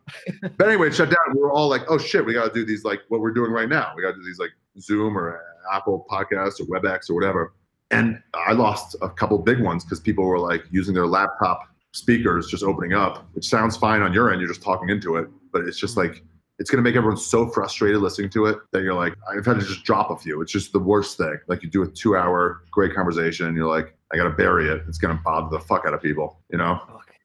but 0.58 0.68
anyway, 0.68 0.90
it 0.90 0.96
shut 0.96 1.10
down. 1.10 1.36
We 1.36 1.42
were 1.42 1.52
all 1.52 1.68
like, 1.68 1.82
oh 1.90 1.98
shit, 1.98 2.24
we 2.24 2.34
got 2.34 2.46
to 2.46 2.54
do 2.54 2.64
these 2.64 2.84
like 2.84 3.02
what 3.10 3.22
we're 3.22 3.34
doing 3.34 3.52
right 3.52 3.68
now. 3.68 3.94
We 3.96 4.04
got 4.04 4.12
to 4.12 4.18
do 4.18 4.24
these 4.24 4.40
like 4.40 4.52
Zoom 4.80 5.18
or 5.18 5.42
Apple 5.72 6.06
Podcasts 6.10 6.60
or 6.60 6.66
WebEx 6.66 7.10
or 7.10 7.16
whatever. 7.16 7.54
And 7.92 8.22
I 8.34 8.54
lost 8.54 8.96
a 9.02 9.10
couple 9.10 9.38
big 9.38 9.62
ones 9.62 9.84
because 9.84 10.00
people 10.00 10.26
were 10.26 10.40
like 10.40 10.64
using 10.72 10.94
their 10.94 11.08
laptop 11.08 11.62
speakers, 11.94 12.48
just 12.48 12.64
opening 12.64 12.94
up, 12.94 13.28
which 13.34 13.48
sounds 13.48 13.78
fine 13.78 14.02
on 14.02 14.12
your 14.12 14.32
end. 14.32 14.42
You're 14.42 14.50
just 14.50 14.62
talking 14.62 14.90
into 14.90 15.16
it, 15.18 15.30
but 15.52 15.62
it's 15.64 15.78
just 15.78 15.96
like 15.96 16.24
it's 16.58 16.70
going 16.70 16.84
to 16.84 16.90
make 16.90 16.96
everyone 16.96 17.18
so 17.18 17.48
frustrated 17.48 18.02
listening 18.02 18.30
to 18.32 18.46
it 18.46 18.58
that 18.72 18.82
you're 18.82 18.94
like, 18.94 19.14
I've 19.30 19.46
had 19.46 19.60
to 19.60 19.66
just 19.66 19.84
drop 19.84 20.10
a 20.10 20.16
few. 20.16 20.42
It's 20.42 20.52
just 20.52 20.72
the 20.72 20.80
worst 20.80 21.18
thing. 21.18 21.38
Like 21.48 21.64
you 21.64 21.70
do 21.70 21.84
a 21.84 21.88
two 21.88 22.16
hour 22.16 22.64
great 22.72 22.94
conversation 22.94 23.48
and 23.48 23.56
you're 23.56 23.70
like, 23.70 23.96
I 24.12 24.18
got 24.18 24.24
to 24.24 24.30
bury 24.30 24.70
it. 24.70 24.84
It's 24.88 24.98
going 24.98 25.16
to 25.16 25.22
bother 25.24 25.50
the 25.50 25.60
fuck 25.60 25.86
out 25.86 25.94
of 25.94 26.02
people, 26.02 26.40
you 26.50 26.58
know? 26.58 26.80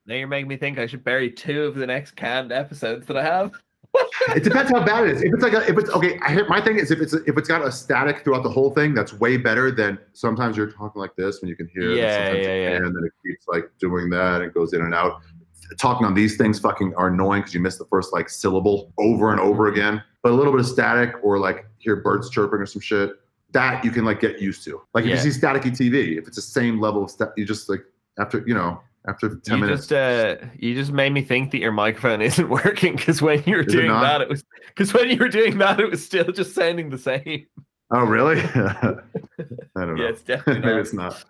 Now 0.06 0.14
you're 0.16 0.26
making 0.26 0.48
me 0.48 0.56
think 0.56 0.78
I 0.78 0.86
should 0.86 1.04
bury 1.04 1.30
two 1.30 1.64
of 1.64 1.76
the 1.76 1.86
next 1.86 2.16
canned 2.16 2.50
episodes 2.50 3.06
that 3.06 3.16
I 3.16 3.22
have. 3.22 3.52
It 4.36 4.44
depends 4.44 4.70
how 4.70 4.84
bad 4.84 5.04
it 5.08 5.16
is. 5.16 5.22
If 5.22 5.34
it's 5.34 5.42
like, 5.42 5.52
a, 5.52 5.68
if 5.68 5.76
it's 5.78 5.90
okay, 5.90 6.18
I 6.22 6.30
hit 6.30 6.48
my 6.48 6.60
thing 6.60 6.78
is 6.78 6.90
if 6.90 7.00
it's 7.00 7.12
if 7.12 7.36
it's 7.36 7.48
got 7.48 7.62
a 7.62 7.72
static 7.72 8.22
throughout 8.22 8.42
the 8.42 8.50
whole 8.50 8.70
thing, 8.70 8.94
that's 8.94 9.12
way 9.14 9.36
better 9.36 9.70
than 9.70 9.98
sometimes 10.12 10.56
you're 10.56 10.70
talking 10.70 11.00
like 11.00 11.16
this 11.16 11.40
when 11.40 11.48
you 11.48 11.56
can 11.56 11.68
hear. 11.68 11.92
Yeah, 11.92 12.26
sometimes 12.26 12.46
yeah, 12.46 12.54
yeah. 12.54 12.76
And 12.76 12.86
then 12.86 13.04
it 13.04 13.12
keeps 13.24 13.48
like 13.48 13.70
doing 13.78 14.10
that 14.10 14.42
and 14.42 14.52
goes 14.54 14.72
in 14.72 14.82
and 14.82 14.94
out. 14.94 15.20
Talking 15.78 16.06
on 16.06 16.14
these 16.14 16.36
things 16.36 16.58
fucking 16.58 16.94
are 16.96 17.08
annoying 17.08 17.42
because 17.42 17.54
you 17.54 17.60
miss 17.60 17.78
the 17.78 17.84
first 17.86 18.12
like 18.12 18.28
syllable 18.28 18.92
over 18.98 19.30
and 19.32 19.40
over 19.40 19.68
again. 19.68 20.02
But 20.22 20.32
a 20.32 20.34
little 20.34 20.52
bit 20.52 20.60
of 20.60 20.66
static 20.66 21.14
or 21.22 21.38
like 21.38 21.66
hear 21.78 21.96
birds 21.96 22.28
chirping 22.30 22.60
or 22.60 22.66
some 22.66 22.82
shit, 22.82 23.12
that 23.52 23.84
you 23.84 23.90
can 23.90 24.04
like 24.04 24.20
get 24.20 24.40
used 24.40 24.64
to. 24.64 24.80
Like 24.94 25.04
if 25.04 25.10
Yeah. 25.10 25.22
you 25.22 25.30
see 25.30 25.40
staticky 25.40 25.70
TV, 25.76 26.18
if 26.18 26.26
it's 26.26 26.36
the 26.36 26.42
same 26.42 26.80
level 26.80 27.04
of 27.04 27.10
stat, 27.10 27.32
you 27.36 27.44
just 27.44 27.68
like 27.68 27.84
after 28.18 28.44
you 28.46 28.54
know 28.54 28.80
after 29.08 29.36
ten 29.44 29.58
you 29.58 29.64
minutes. 29.64 29.86
just 29.86 29.92
uh, 29.92 30.36
you 30.58 30.74
just 30.74 30.92
made 30.92 31.12
me 31.12 31.22
think 31.22 31.50
that 31.52 31.58
your 31.58 31.72
microphone 31.72 32.20
isn't 32.30 32.48
working 32.48 32.96
because 32.96 33.20
when 33.22 33.42
you 33.46 33.56
were 33.56 33.62
Is 33.62 33.72
doing 33.72 33.88
not? 33.88 34.02
that, 34.02 34.20
it 34.20 34.28
was 34.28 34.44
because 34.68 34.92
when 34.92 35.08
you 35.10 35.16
were 35.18 35.28
doing 35.28 35.58
that, 35.58 35.80
it 35.80 35.90
was 35.90 36.04
still 36.04 36.30
just 36.32 36.54
sounding 36.54 36.90
the 36.90 36.98
same. 36.98 37.46
Oh 37.92 38.04
really? 38.04 38.40
I 38.54 38.96
don't 39.76 39.96
know. 39.96 40.02
Yeah, 40.02 40.08
it's 40.10 40.22
definitely 40.24 40.60
Maybe 40.60 40.72
not. 40.72 40.80
it's 40.80 40.94
not. 40.94 41.24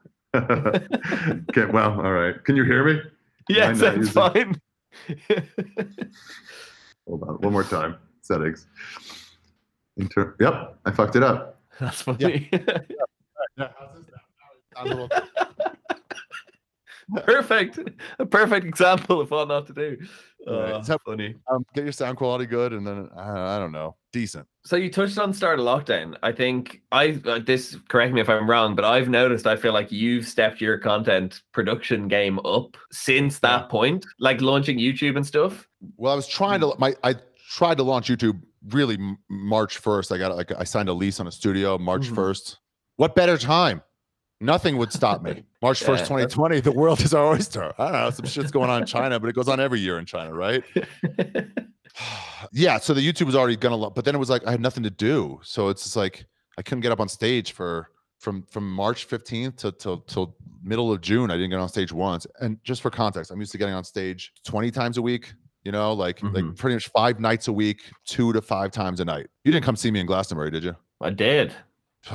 okay, 1.50 1.64
well, 1.66 1.92
all 2.00 2.12
right. 2.12 2.42
Can 2.44 2.56
you 2.56 2.64
hear 2.64 2.84
me? 2.84 3.00
Yeah, 3.48 3.72
Mine 3.72 3.76
it 3.76 3.78
not 3.78 3.78
sounds 3.78 3.98
using- 3.98 4.12
fine. 4.12 4.60
Hold 7.08 7.22
on, 7.22 7.34
one 7.40 7.52
more 7.52 7.64
time. 7.64 7.96
Settings. 8.22 8.66
Inter- 9.96 10.36
yep, 10.38 10.76
I 10.84 10.90
fucked 10.92 11.16
it 11.16 11.22
up. 11.22 11.60
That's 11.80 12.02
funny. 12.02 12.48
A 14.76 14.84
little- 14.84 15.08
perfect. 17.26 17.78
A 18.18 18.26
perfect 18.26 18.66
example 18.66 19.20
of 19.20 19.30
what 19.30 19.48
not 19.48 19.66
to 19.68 19.72
do. 19.72 19.96
Oh, 20.46 20.80
So- 20.82 20.98
funny. 21.04 21.34
um, 21.50 21.64
get 21.74 21.84
your 21.84 21.92
sound 21.92 22.16
quality 22.16 22.46
good, 22.46 22.72
and 22.72 22.86
then 22.86 23.08
I, 23.16 23.56
I 23.56 23.58
don't 23.58 23.72
know, 23.72 23.96
decent. 24.12 24.46
So 24.64 24.76
you 24.76 24.90
touched 24.90 25.18
on 25.18 25.32
start 25.32 25.58
of 25.58 25.64
lockdown. 25.66 26.16
I 26.22 26.32
think 26.32 26.82
I 26.92 27.20
uh, 27.26 27.38
this 27.38 27.76
correct 27.88 28.12
me 28.14 28.20
if 28.20 28.28
I'm 28.28 28.48
wrong, 28.48 28.74
but 28.74 28.84
I've 28.84 29.08
noticed 29.08 29.46
I 29.46 29.56
feel 29.56 29.72
like 29.72 29.90
you've 29.92 30.26
stepped 30.26 30.60
your 30.60 30.78
content 30.78 31.42
production 31.52 32.08
game 32.08 32.38
up 32.44 32.76
since 32.92 33.38
that 33.40 33.62
Yeah. 33.62 33.66
point, 33.68 34.06
like 34.18 34.40
launching 34.40 34.78
YouTube 34.78 35.16
and 35.16 35.26
stuff. 35.26 35.66
Well, 35.96 36.12
I 36.12 36.16
was 36.16 36.26
trying 36.28 36.60
to 36.60 36.74
my 36.78 36.94
I 37.04 37.14
tried 37.50 37.76
to 37.78 37.82
launch 37.82 38.08
YouTube 38.08 38.40
really 38.68 38.98
March 39.28 39.78
first. 39.78 40.12
I 40.12 40.18
got 40.18 40.36
like 40.36 40.52
I 40.58 40.64
signed 40.64 40.88
a 40.88 40.92
lease 40.92 41.20
on 41.20 41.26
a 41.26 41.32
studio 41.32 41.76
March 41.78 42.08
Mhm. 42.10 42.14
1st 42.16 42.56
What 42.96 43.14
better 43.14 43.38
time? 43.38 43.82
Nothing 44.40 44.78
would 44.78 44.92
stop 44.92 45.22
me. 45.22 45.44
March 45.62 45.82
first, 45.84 46.04
2020. 46.04 46.60
The 46.60 46.72
world 46.72 47.00
is 47.02 47.12
our 47.12 47.26
oyster. 47.26 47.72
I 47.78 47.84
don't 47.84 47.92
know. 47.92 48.10
Some 48.10 48.26
shit's 48.26 48.50
going 48.50 48.70
on 48.70 48.80
in 48.82 48.86
China, 48.86 49.20
but 49.20 49.28
it 49.28 49.34
goes 49.34 49.48
on 49.48 49.60
every 49.60 49.80
year 49.80 49.98
in 49.98 50.06
China, 50.06 50.32
right? 50.32 50.64
yeah. 52.52 52.78
So 52.78 52.94
the 52.94 53.00
YouTube 53.06 53.26
was 53.26 53.36
already 53.36 53.56
gonna, 53.56 53.76
lo- 53.76 53.90
but 53.90 54.04
then 54.04 54.14
it 54.14 54.18
was 54.18 54.30
like 54.30 54.46
I 54.46 54.50
had 54.50 54.60
nothing 54.60 54.82
to 54.84 54.90
do. 54.90 55.40
So 55.42 55.68
it's 55.68 55.82
just 55.84 55.96
like 55.96 56.24
I 56.58 56.62
couldn't 56.62 56.80
get 56.80 56.92
up 56.92 57.00
on 57.00 57.08
stage 57.08 57.52
for 57.52 57.90
from 58.18 58.42
from 58.44 58.70
March 58.70 59.04
fifteenth 59.04 59.56
to 59.56 59.72
till 59.72 59.98
till 60.02 60.36
middle 60.62 60.92
of 60.92 61.00
June. 61.00 61.30
I 61.30 61.34
didn't 61.34 61.50
get 61.50 61.58
on 61.60 61.68
stage 61.68 61.92
once. 61.92 62.26
And 62.40 62.58
just 62.64 62.80
for 62.82 62.90
context, 62.90 63.30
I'm 63.30 63.38
used 63.40 63.52
to 63.52 63.58
getting 63.58 63.74
on 63.74 63.84
stage 63.84 64.32
twenty 64.44 64.70
times 64.70 64.96
a 64.96 65.02
week. 65.02 65.32
You 65.64 65.72
know, 65.72 65.92
like 65.92 66.22
like 66.22 66.44
Mhm. 66.44 66.56
pretty 66.56 66.76
much 66.76 66.88
five 66.88 67.20
nights 67.20 67.48
a 67.48 67.52
week, 67.52 67.82
two 68.06 68.32
to 68.32 68.40
five 68.40 68.70
times 68.70 69.00
a 69.00 69.04
night. 69.04 69.26
You 69.44 69.52
didn't 69.52 69.64
come 69.64 69.76
see 69.76 69.90
me 69.90 70.00
in 70.00 70.06
Glastonbury, 70.06 70.50
did 70.50 70.64
you? 70.64 70.74
I 71.00 71.10
did. 71.10 71.52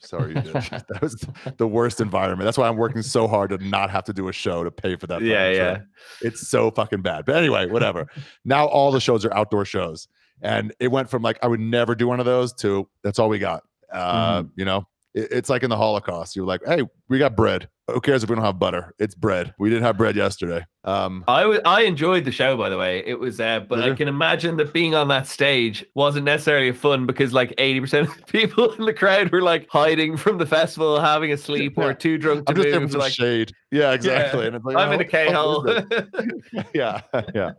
Sorry, 0.00 0.32
that 0.34 0.98
was 1.02 1.24
the 1.56 1.66
worst 1.66 2.00
environment. 2.00 2.44
That's 2.46 2.58
why 2.58 2.68
I'm 2.68 2.76
working 2.76 3.02
so 3.02 3.26
hard 3.28 3.50
to 3.50 3.58
not 3.58 3.90
have 3.90 4.04
to 4.04 4.12
do 4.12 4.28
a 4.28 4.32
show 4.32 4.64
to 4.64 4.70
pay 4.70 4.96
for 4.96 5.06
that. 5.08 5.22
Yeah, 5.22 5.52
show. 5.52 5.56
yeah. 5.56 5.78
It's 6.22 6.48
so 6.48 6.70
fucking 6.70 7.02
bad. 7.02 7.24
But 7.24 7.36
anyway, 7.36 7.66
whatever. 7.66 8.06
now 8.44 8.66
all 8.66 8.90
the 8.92 9.00
shows 9.00 9.24
are 9.24 9.34
outdoor 9.34 9.64
shows, 9.64 10.08
and 10.42 10.74
it 10.80 10.88
went 10.88 11.10
from 11.10 11.22
like 11.22 11.38
I 11.42 11.48
would 11.48 11.60
never 11.60 11.94
do 11.94 12.06
one 12.08 12.20
of 12.20 12.26
those 12.26 12.52
to 12.54 12.88
that's 13.02 13.18
all 13.18 13.28
we 13.28 13.38
got. 13.38 13.62
Uh, 13.92 14.42
Mm-hmm. 14.42 14.48
You 14.56 14.64
know, 14.64 14.86
it- 15.14 15.28
it's 15.32 15.48
like 15.50 15.62
in 15.62 15.70
the 15.70 15.76
Holocaust. 15.76 16.36
You're 16.36 16.46
like, 16.46 16.60
hey, 16.66 16.82
we 17.08 17.18
got 17.18 17.34
bread. 17.36 17.68
Who 17.92 18.00
cares 18.00 18.22
if 18.22 18.28
we 18.30 18.36
don't 18.36 18.44
have 18.44 18.58
butter? 18.58 18.92
It's 18.98 19.14
bread. 19.14 19.54
We 19.58 19.70
didn't 19.70 19.84
have 19.84 19.96
bread 19.96 20.14
yesterday. 20.14 20.64
Um, 20.84 21.24
I 21.26 21.42
I 21.64 21.82
enjoyed 21.82 22.24
the 22.24 22.32
show 22.32 22.56
by 22.56 22.68
the 22.68 22.78
way. 22.78 23.02
It 23.06 23.18
was 23.18 23.40
uh 23.40 23.60
but 23.60 23.80
I 23.82 23.94
can 23.94 24.08
imagine 24.08 24.56
that 24.58 24.72
being 24.72 24.94
on 24.94 25.08
that 25.08 25.26
stage 25.26 25.84
wasn't 25.94 26.24
necessarily 26.26 26.72
fun 26.72 27.06
because 27.06 27.32
like 27.32 27.50
80% 27.56 28.08
of 28.08 28.16
the 28.16 28.22
people 28.26 28.72
in 28.72 28.84
the 28.84 28.94
crowd 28.94 29.30
were 29.32 29.42
like 29.42 29.68
hiding 29.70 30.16
from 30.16 30.38
the 30.38 30.46
festival, 30.46 31.00
having 31.00 31.32
a 31.32 31.36
sleep 31.36 31.74
Yeah. 31.76 31.84
or 31.84 31.94
too 31.94 32.16
drunk 32.18 32.46
to 32.46 32.50
I'm 32.52 32.56
just 32.62 32.80
move. 32.80 32.90
some 32.92 33.00
like, 33.00 33.12
shade. 33.12 33.52
Yeah, 33.70 33.92
exactly. 33.92 34.46
And 34.46 34.56
it's 34.56 34.64
like, 34.64 34.76
I'm 34.76 34.88
oh, 34.88 34.92
in 34.92 34.94
a 34.94 34.96
what 34.96 34.98
the 34.98 35.04
K 35.04 35.32
hole. 35.32 36.64
yeah, 36.74 37.02
yeah, 37.34 37.52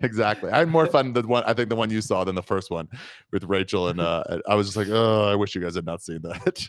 exactly. 0.00 0.50
I 0.50 0.60
had 0.60 0.68
more 0.68 0.86
fun 0.86 1.12
than 1.12 1.28
one. 1.28 1.44
I 1.44 1.52
think 1.52 1.68
the 1.68 1.76
one 1.76 1.90
you 1.90 2.00
saw 2.00 2.24
than 2.24 2.34
the 2.34 2.42
first 2.42 2.70
one 2.70 2.88
with 3.30 3.44
Rachel, 3.44 3.88
and 3.88 4.00
uh, 4.00 4.40
I 4.48 4.54
was 4.54 4.68
just 4.68 4.76
like, 4.78 4.88
oh, 4.90 5.24
I 5.24 5.34
wish 5.34 5.54
you 5.54 5.60
guys 5.60 5.74
had 5.74 5.84
not 5.84 6.02
seen 6.02 6.22
that. 6.22 6.68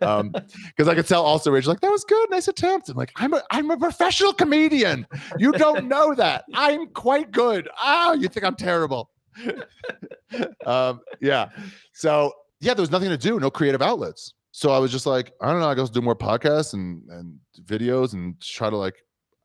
um, 0.02 0.32
because 0.66 0.88
I 0.88 0.94
could 0.96 1.06
tell 1.06 1.22
also 1.22 1.52
Rachel 1.52 1.70
like 1.70 1.80
that 1.80 1.90
was 1.90 2.04
good, 2.04 2.28
nice 2.30 2.48
attempt. 2.48 2.88
I'm 2.88 2.96
like, 2.96 3.12
I'm 3.16 3.32
a 3.32 3.42
I'm 3.52 3.70
a 3.70 3.76
professional 3.76 4.32
comedian. 4.32 5.06
You 5.38 5.52
don't 5.52 5.86
know 5.88 6.14
that. 6.14 6.44
I'm 6.54 6.88
quite 6.88 7.30
good. 7.30 7.68
Ah, 7.78 8.12
you 8.14 8.26
think 8.28 8.44
I'm 8.44 8.56
terrible. 8.56 9.10
um, 10.66 11.00
yeah. 11.20 11.50
So 11.92 12.32
yeah, 12.60 12.74
there 12.74 12.82
was 12.82 12.90
nothing 12.90 13.10
to 13.10 13.18
do, 13.18 13.38
no 13.38 13.50
creative 13.50 13.82
outlets. 13.82 14.34
So 14.58 14.70
I 14.70 14.78
was 14.78 14.90
just 14.90 15.04
like, 15.04 15.32
I 15.42 15.50
don't 15.50 15.60
know, 15.60 15.68
I 15.68 15.74
guess 15.74 15.90
do 15.90 16.00
more 16.00 16.16
podcasts 16.16 16.72
and 16.72 17.02
and 17.10 17.38
videos 17.66 18.14
and 18.14 18.40
try 18.40 18.70
to 18.70 18.76
like, 18.78 18.94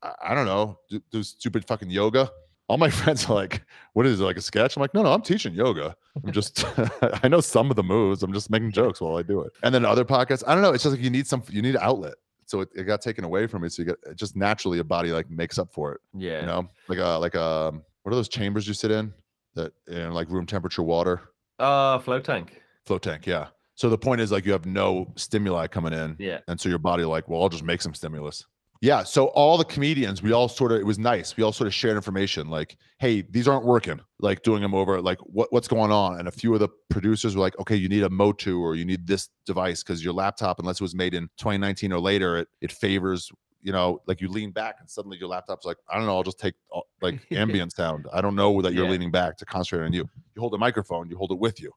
I, 0.01 0.13
I 0.29 0.33
don't 0.35 0.45
know, 0.45 0.79
do, 0.89 1.01
do 1.11 1.21
stupid 1.21 1.67
fucking 1.67 1.89
yoga. 1.89 2.31
All 2.69 2.77
my 2.77 2.89
friends 2.99 3.29
are 3.29 3.33
like, 3.33 3.61
what 3.91 4.05
is 4.05 4.21
it, 4.21 4.23
like 4.23 4.37
a 4.37 4.41
sketch? 4.41 4.77
I'm 4.77 4.81
like, 4.81 4.93
no, 4.93 5.01
no, 5.03 5.11
I'm 5.11 5.21
teaching 5.21 5.53
yoga. 5.53 5.97
I'm 6.23 6.31
just, 6.39 6.63
I 7.23 7.27
know 7.27 7.41
some 7.41 7.69
of 7.69 7.75
the 7.75 7.83
moves. 7.83 8.23
I'm 8.23 8.31
just 8.31 8.49
making 8.49 8.71
jokes 8.71 9.01
while 9.01 9.17
I 9.17 9.21
do 9.23 9.41
it. 9.41 9.51
And 9.63 9.75
then 9.75 9.83
other 9.83 10.05
podcasts, 10.05 10.43
I 10.47 10.53
don't 10.53 10.61
know. 10.63 10.71
It's 10.71 10.83
just 10.83 10.95
like 10.95 11.03
you 11.03 11.09
need 11.09 11.27
some, 11.27 11.43
you 11.49 11.61
need 11.61 11.75
an 11.75 11.81
outlet. 11.83 12.13
So 12.45 12.61
it, 12.61 12.69
it 12.73 12.83
got 12.85 13.01
taken 13.01 13.25
away 13.25 13.47
from 13.47 13.63
me. 13.63 13.67
So 13.69 13.81
you 13.81 13.87
get 13.87 13.97
it 14.11 14.15
just 14.15 14.37
naturally 14.37 14.79
a 14.79 14.83
body 14.85 15.11
like 15.11 15.29
makes 15.29 15.57
up 15.59 15.73
for 15.73 15.91
it. 15.93 15.99
yeah. 16.17 16.39
You 16.39 16.45
know, 16.45 16.69
like 16.87 16.99
a 16.99 17.17
like 17.19 17.35
a 17.35 17.73
what 18.03 18.11
are 18.13 18.15
those 18.15 18.29
chambers 18.29 18.65
you 18.65 18.73
sit 18.73 18.91
in 18.91 19.13
that 19.55 19.73
in 19.89 20.13
like 20.13 20.29
room 20.29 20.45
temperature 20.45 20.83
water 20.83 21.19
Uh, 21.59 21.99
float 21.99 22.23
tank. 22.23 22.61
float 22.85 23.01
tank? 23.01 23.25
Yeah. 23.27 23.47
So 23.75 23.89
the 23.89 23.97
point 23.97 24.21
is 24.21 24.31
like 24.31 24.45
you 24.45 24.51
have 24.51 24.65
no 24.65 25.11
stimuli 25.15 25.67
coming 25.67 25.93
in, 25.93 26.15
Yeah. 26.19 26.39
and 26.47 26.59
so 26.59 26.69
your 26.69 26.77
body 26.79 27.03
like, 27.03 27.27
well, 27.29 27.41
I'll 27.41 27.49
just 27.49 27.63
make 27.63 27.81
some 27.81 27.93
stimulus. 27.93 28.45
Yeah. 28.83 29.03
So 29.03 29.25
all 29.27 29.57
the 29.59 29.63
comedians, 29.65 30.23
we 30.23 30.31
all 30.31 30.49
sort 30.49 30.71
of 30.71 30.79
it 30.79 30.85
was 30.85 30.97
nice. 30.97 31.37
We 31.37 31.43
all 31.43 31.51
sort 31.51 31.67
of 31.67 31.73
shared 31.73 31.95
information 31.95 32.49
like, 32.49 32.77
hey, 32.99 33.21
these 33.21 33.47
aren't 33.47 33.63
working. 33.65 33.99
Like 34.19 34.41
doing 34.41 34.61
them 34.63 34.73
over, 34.73 34.99
like 35.01 35.19
what 35.19 35.53
what's 35.53 35.67
going 35.67 35.91
on. 35.91 36.17
And 36.19 36.27
a 36.27 36.31
few 36.31 36.51
of 36.55 36.59
the 36.59 36.69
producers 36.89 37.35
were 37.35 37.41
like, 37.41 37.57
okay, 37.59 37.75
you 37.75 37.87
need 37.89 38.01
a 38.03 38.09
Motu 38.09 38.59
or 38.59 38.73
you 38.75 38.83
need 38.85 39.05
this 39.05 39.29
device 39.45 39.83
because 39.83 40.03
your 40.03 40.13
laptop, 40.13 40.57
unless 40.59 40.77
it 40.81 40.83
was 40.83 40.95
made 40.95 41.13
in 41.13 41.23
2019 41.37 41.93
or 41.93 41.99
later, 41.99 42.37
it 42.37 42.47
it 42.59 42.71
favors. 42.71 43.31
You 43.63 43.71
know, 43.71 44.01
like 44.07 44.19
you 44.21 44.27
lean 44.27 44.49
back 44.49 44.77
and 44.79 44.89
suddenly 44.89 45.19
your 45.19 45.29
laptop's 45.29 45.67
like, 45.67 45.77
I 45.87 45.97
don't 45.97 46.07
know, 46.07 46.15
I'll 46.17 46.23
just 46.23 46.39
take 46.39 46.55
uh, 46.75 46.79
like 47.03 47.19
ambient 47.31 47.71
sound. 47.73 48.07
I 48.11 48.19
don't 48.19 48.35
know 48.35 48.59
that 48.63 48.73
you're 48.73 48.85
Yeah. 48.85 48.91
leaning 48.91 49.11
back 49.11 49.37
to 49.37 49.45
concentrate 49.45 49.85
on 49.85 49.93
you. 49.93 50.09
You 50.33 50.39
hold 50.39 50.55
a 50.55 50.57
microphone, 50.57 51.07
you 51.11 51.15
hold 51.17 51.31
it 51.31 51.37
with 51.37 51.61
you, 51.61 51.71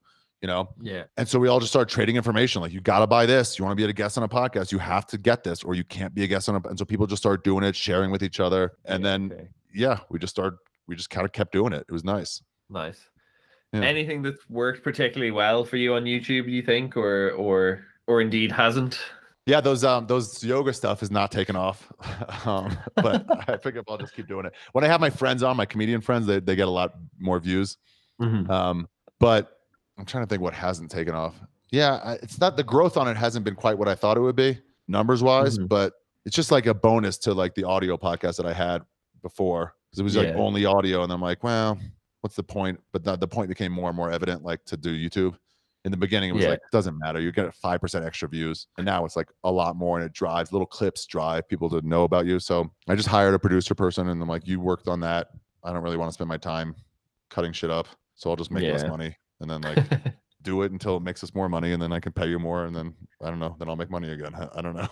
you 0.45 0.49
know. 0.49 0.69
Yeah. 0.79 1.05
And 1.17 1.27
so 1.27 1.39
we 1.39 1.49
all 1.49 1.59
just 1.59 1.73
started 1.73 1.91
trading 1.91 2.17
information. 2.17 2.61
Like, 2.61 2.71
you 2.71 2.83
got 2.83 2.99
to 2.99 3.07
buy 3.07 3.25
this. 3.25 3.59
You 3.59 3.65
want 3.65 3.79
to 3.79 3.83
be 3.83 3.89
a 3.89 3.95
guest 3.95 4.19
on 4.19 4.25
a 4.25 4.29
podcast, 4.29 4.73
you 4.73 4.79
have 4.79 5.07
to 5.07 5.17
get 5.17 5.43
this, 5.43 5.65
or 5.65 5.75
you 5.75 5.85
can't 5.85 6.15
be 6.15 6.23
a 6.23 6.27
guest 6.27 6.51
on 6.51 6.57
a. 6.57 6.69
And 6.69 6.79
so 6.79 6.85
people 6.85 7.07
just 7.07 7.23
started 7.23 7.43
doing 7.43 7.65
it, 7.65 7.75
sharing 7.75 8.11
with 8.11 8.23
each 8.23 8.41
other. 8.41 8.73
And 8.85 9.03
Yeah, 9.03 9.11
then, 9.11 9.33
okay. 9.33 9.49
yeah, 9.75 10.01
we 10.11 10.19
just 10.19 10.35
started, 10.35 10.59
we 10.87 10.97
just 10.97 11.09
kind 11.09 11.25
of 11.25 11.33
kept 11.33 11.51
doing 11.51 11.73
it. 11.73 11.87
It 11.89 11.93
was 11.93 12.05
nice. 12.05 12.43
Nice. 12.69 13.01
Yeah. 13.73 13.81
Anything 13.81 14.21
that's 14.21 14.47
worked 14.51 14.85
particularly 14.85 15.31
well 15.31 15.65
for 15.65 15.79
you 15.79 15.95
on 15.95 16.05
YouTube, 16.05 16.45
do 16.45 16.51
you 16.51 16.63
think, 16.63 16.95
or 16.95 17.31
or 17.31 17.87
or 18.07 18.21
indeed 18.21 18.53
hasn't? 18.53 19.01
Yeah, 19.47 19.63
those 19.63 19.83
um 19.83 20.07
those 20.07 20.45
yoga 20.45 20.75
stuff 20.75 21.03
is 21.03 21.11
not 21.11 21.33
taking 21.33 21.57
off. 21.57 21.91
um, 22.47 22.77
but 22.97 23.25
I 23.49 23.57
figure 23.57 23.83
I'll 23.89 23.97
just 23.97 24.15
keep 24.15 24.29
doing 24.29 24.45
it. 24.45 24.53
When 24.73 24.85
I 24.85 24.89
have 24.89 25.01
my 25.01 25.11
friends 25.11 25.43
on, 25.43 25.57
my 25.57 25.65
comedian 25.65 26.03
friends, 26.03 26.27
they, 26.27 26.39
they 26.39 26.55
get 26.55 26.69
a 26.69 26.71
lot 26.71 26.93
more 27.19 27.41
views. 27.41 27.79
Um, 28.21 28.89
but 29.19 29.54
I'm 29.99 30.05
trying 30.05 30.25
to 30.25 30.29
think 30.29 30.43
what 30.43 30.55
hasn't 30.55 30.91
taken 30.91 31.15
off. 31.15 31.35
Yeah, 31.71 32.17
it's 32.23 32.39
not 32.41 32.57
the 32.57 32.63
growth 32.65 32.97
on 32.97 33.09
it 33.09 33.17
hasn't 33.17 33.45
been 33.45 33.55
quite 33.55 33.79
what 33.79 33.89
I 33.89 33.95
thought 33.95 34.17
it 34.17 34.21
would 34.21 34.37
be 34.37 34.59
numbers 34.89 35.23
wise, 35.23 35.59
Mhm. 35.59 35.69
but 35.69 35.93
it's 36.25 36.37
just 36.37 36.51
like 36.51 36.67
a 36.67 36.75
bonus 36.75 37.19
to 37.19 37.35
like 37.35 37.55
the 37.55 37.65
audio 37.65 37.97
podcast 37.97 38.37
that 38.37 38.47
I 38.47 38.53
had 38.53 38.83
before 39.23 39.75
because 39.91 40.01
it 40.01 40.03
was 40.05 40.17
like 40.17 40.29
Yeah. 40.29 40.35
only 40.37 40.65
audio, 40.65 41.03
and 41.03 41.13
I'm 41.13 41.21
like, 41.21 41.43
well, 41.43 41.79
what's 42.21 42.37
the 42.37 42.43
point? 42.43 42.81
But 42.93 43.05
the, 43.05 43.17
the 43.17 43.29
point 43.29 43.49
became 43.49 43.73
more 43.73 43.89
and 43.89 43.97
more 43.97 44.11
evident, 44.11 44.43
like 44.45 44.65
to 44.67 44.77
do 44.77 44.91
YouTube. 44.93 45.37
In 45.85 45.91
the 45.91 45.97
beginning, 45.99 46.31
it 46.31 46.33
was 46.33 46.45
Yeah. 46.45 46.51
like 46.51 46.61
doesn't 46.73 46.97
matter. 46.99 47.21
You 47.21 47.31
get 47.33 47.55
five 47.55 47.81
percent 47.81 48.05
extra 48.05 48.29
views, 48.29 48.67
and 48.79 48.85
now 48.87 49.05
it's 49.05 49.17
like 49.17 49.31
a 49.45 49.51
lot 49.53 49.77
more, 49.77 49.99
and 49.99 50.07
it 50.07 50.13
drives 50.13 50.51
little 50.53 50.67
clips 50.67 51.05
drive 51.07 51.47
people 51.49 51.69
to 51.71 51.83
know 51.87 52.05
about 52.05 52.25
you. 52.27 52.39
So 52.41 52.71
I 52.89 52.95
just 52.95 53.09
hired 53.09 53.35
a 53.35 53.39
producer 53.39 53.75
person, 53.75 54.09
and 54.09 54.21
I'm 54.23 54.29
like, 54.29 54.47
you 54.47 54.61
worked 54.61 54.89
on 54.89 55.01
that. 55.01 55.29
I 55.63 55.73
don't 55.73 55.83
really 55.83 55.97
want 55.99 56.09
to 56.11 56.15
spend 56.15 56.29
my 56.29 56.39
time 56.39 56.75
cutting 57.31 57.53
shit 57.53 57.71
up, 57.71 57.87
so 58.15 58.31
I'll 58.31 58.37
just 58.37 58.51
make 58.51 58.63
less 58.65 58.85
money, 58.87 59.17
and 59.45 59.51
then 59.51 59.61
like 59.61 60.15
do 60.43 60.63
it 60.63 60.73
until 60.73 60.97
it 60.97 61.03
makes 61.03 61.23
us 61.25 61.35
more 61.35 61.49
money, 61.49 61.73
and 61.73 61.83
then 61.83 61.93
I 61.93 62.01
can 62.01 62.13
pay 62.13 62.29
you 62.29 62.39
more, 62.39 62.65
and 62.65 62.75
then 62.75 62.95
I 63.23 63.31
don't 63.31 63.39
know, 63.39 63.57
then 63.59 63.69
I'll 63.69 63.77
make 63.77 63.91
money 63.91 64.11
again. 64.11 64.35
I 64.35 64.61
don't 64.61 64.77
know. 64.77 64.89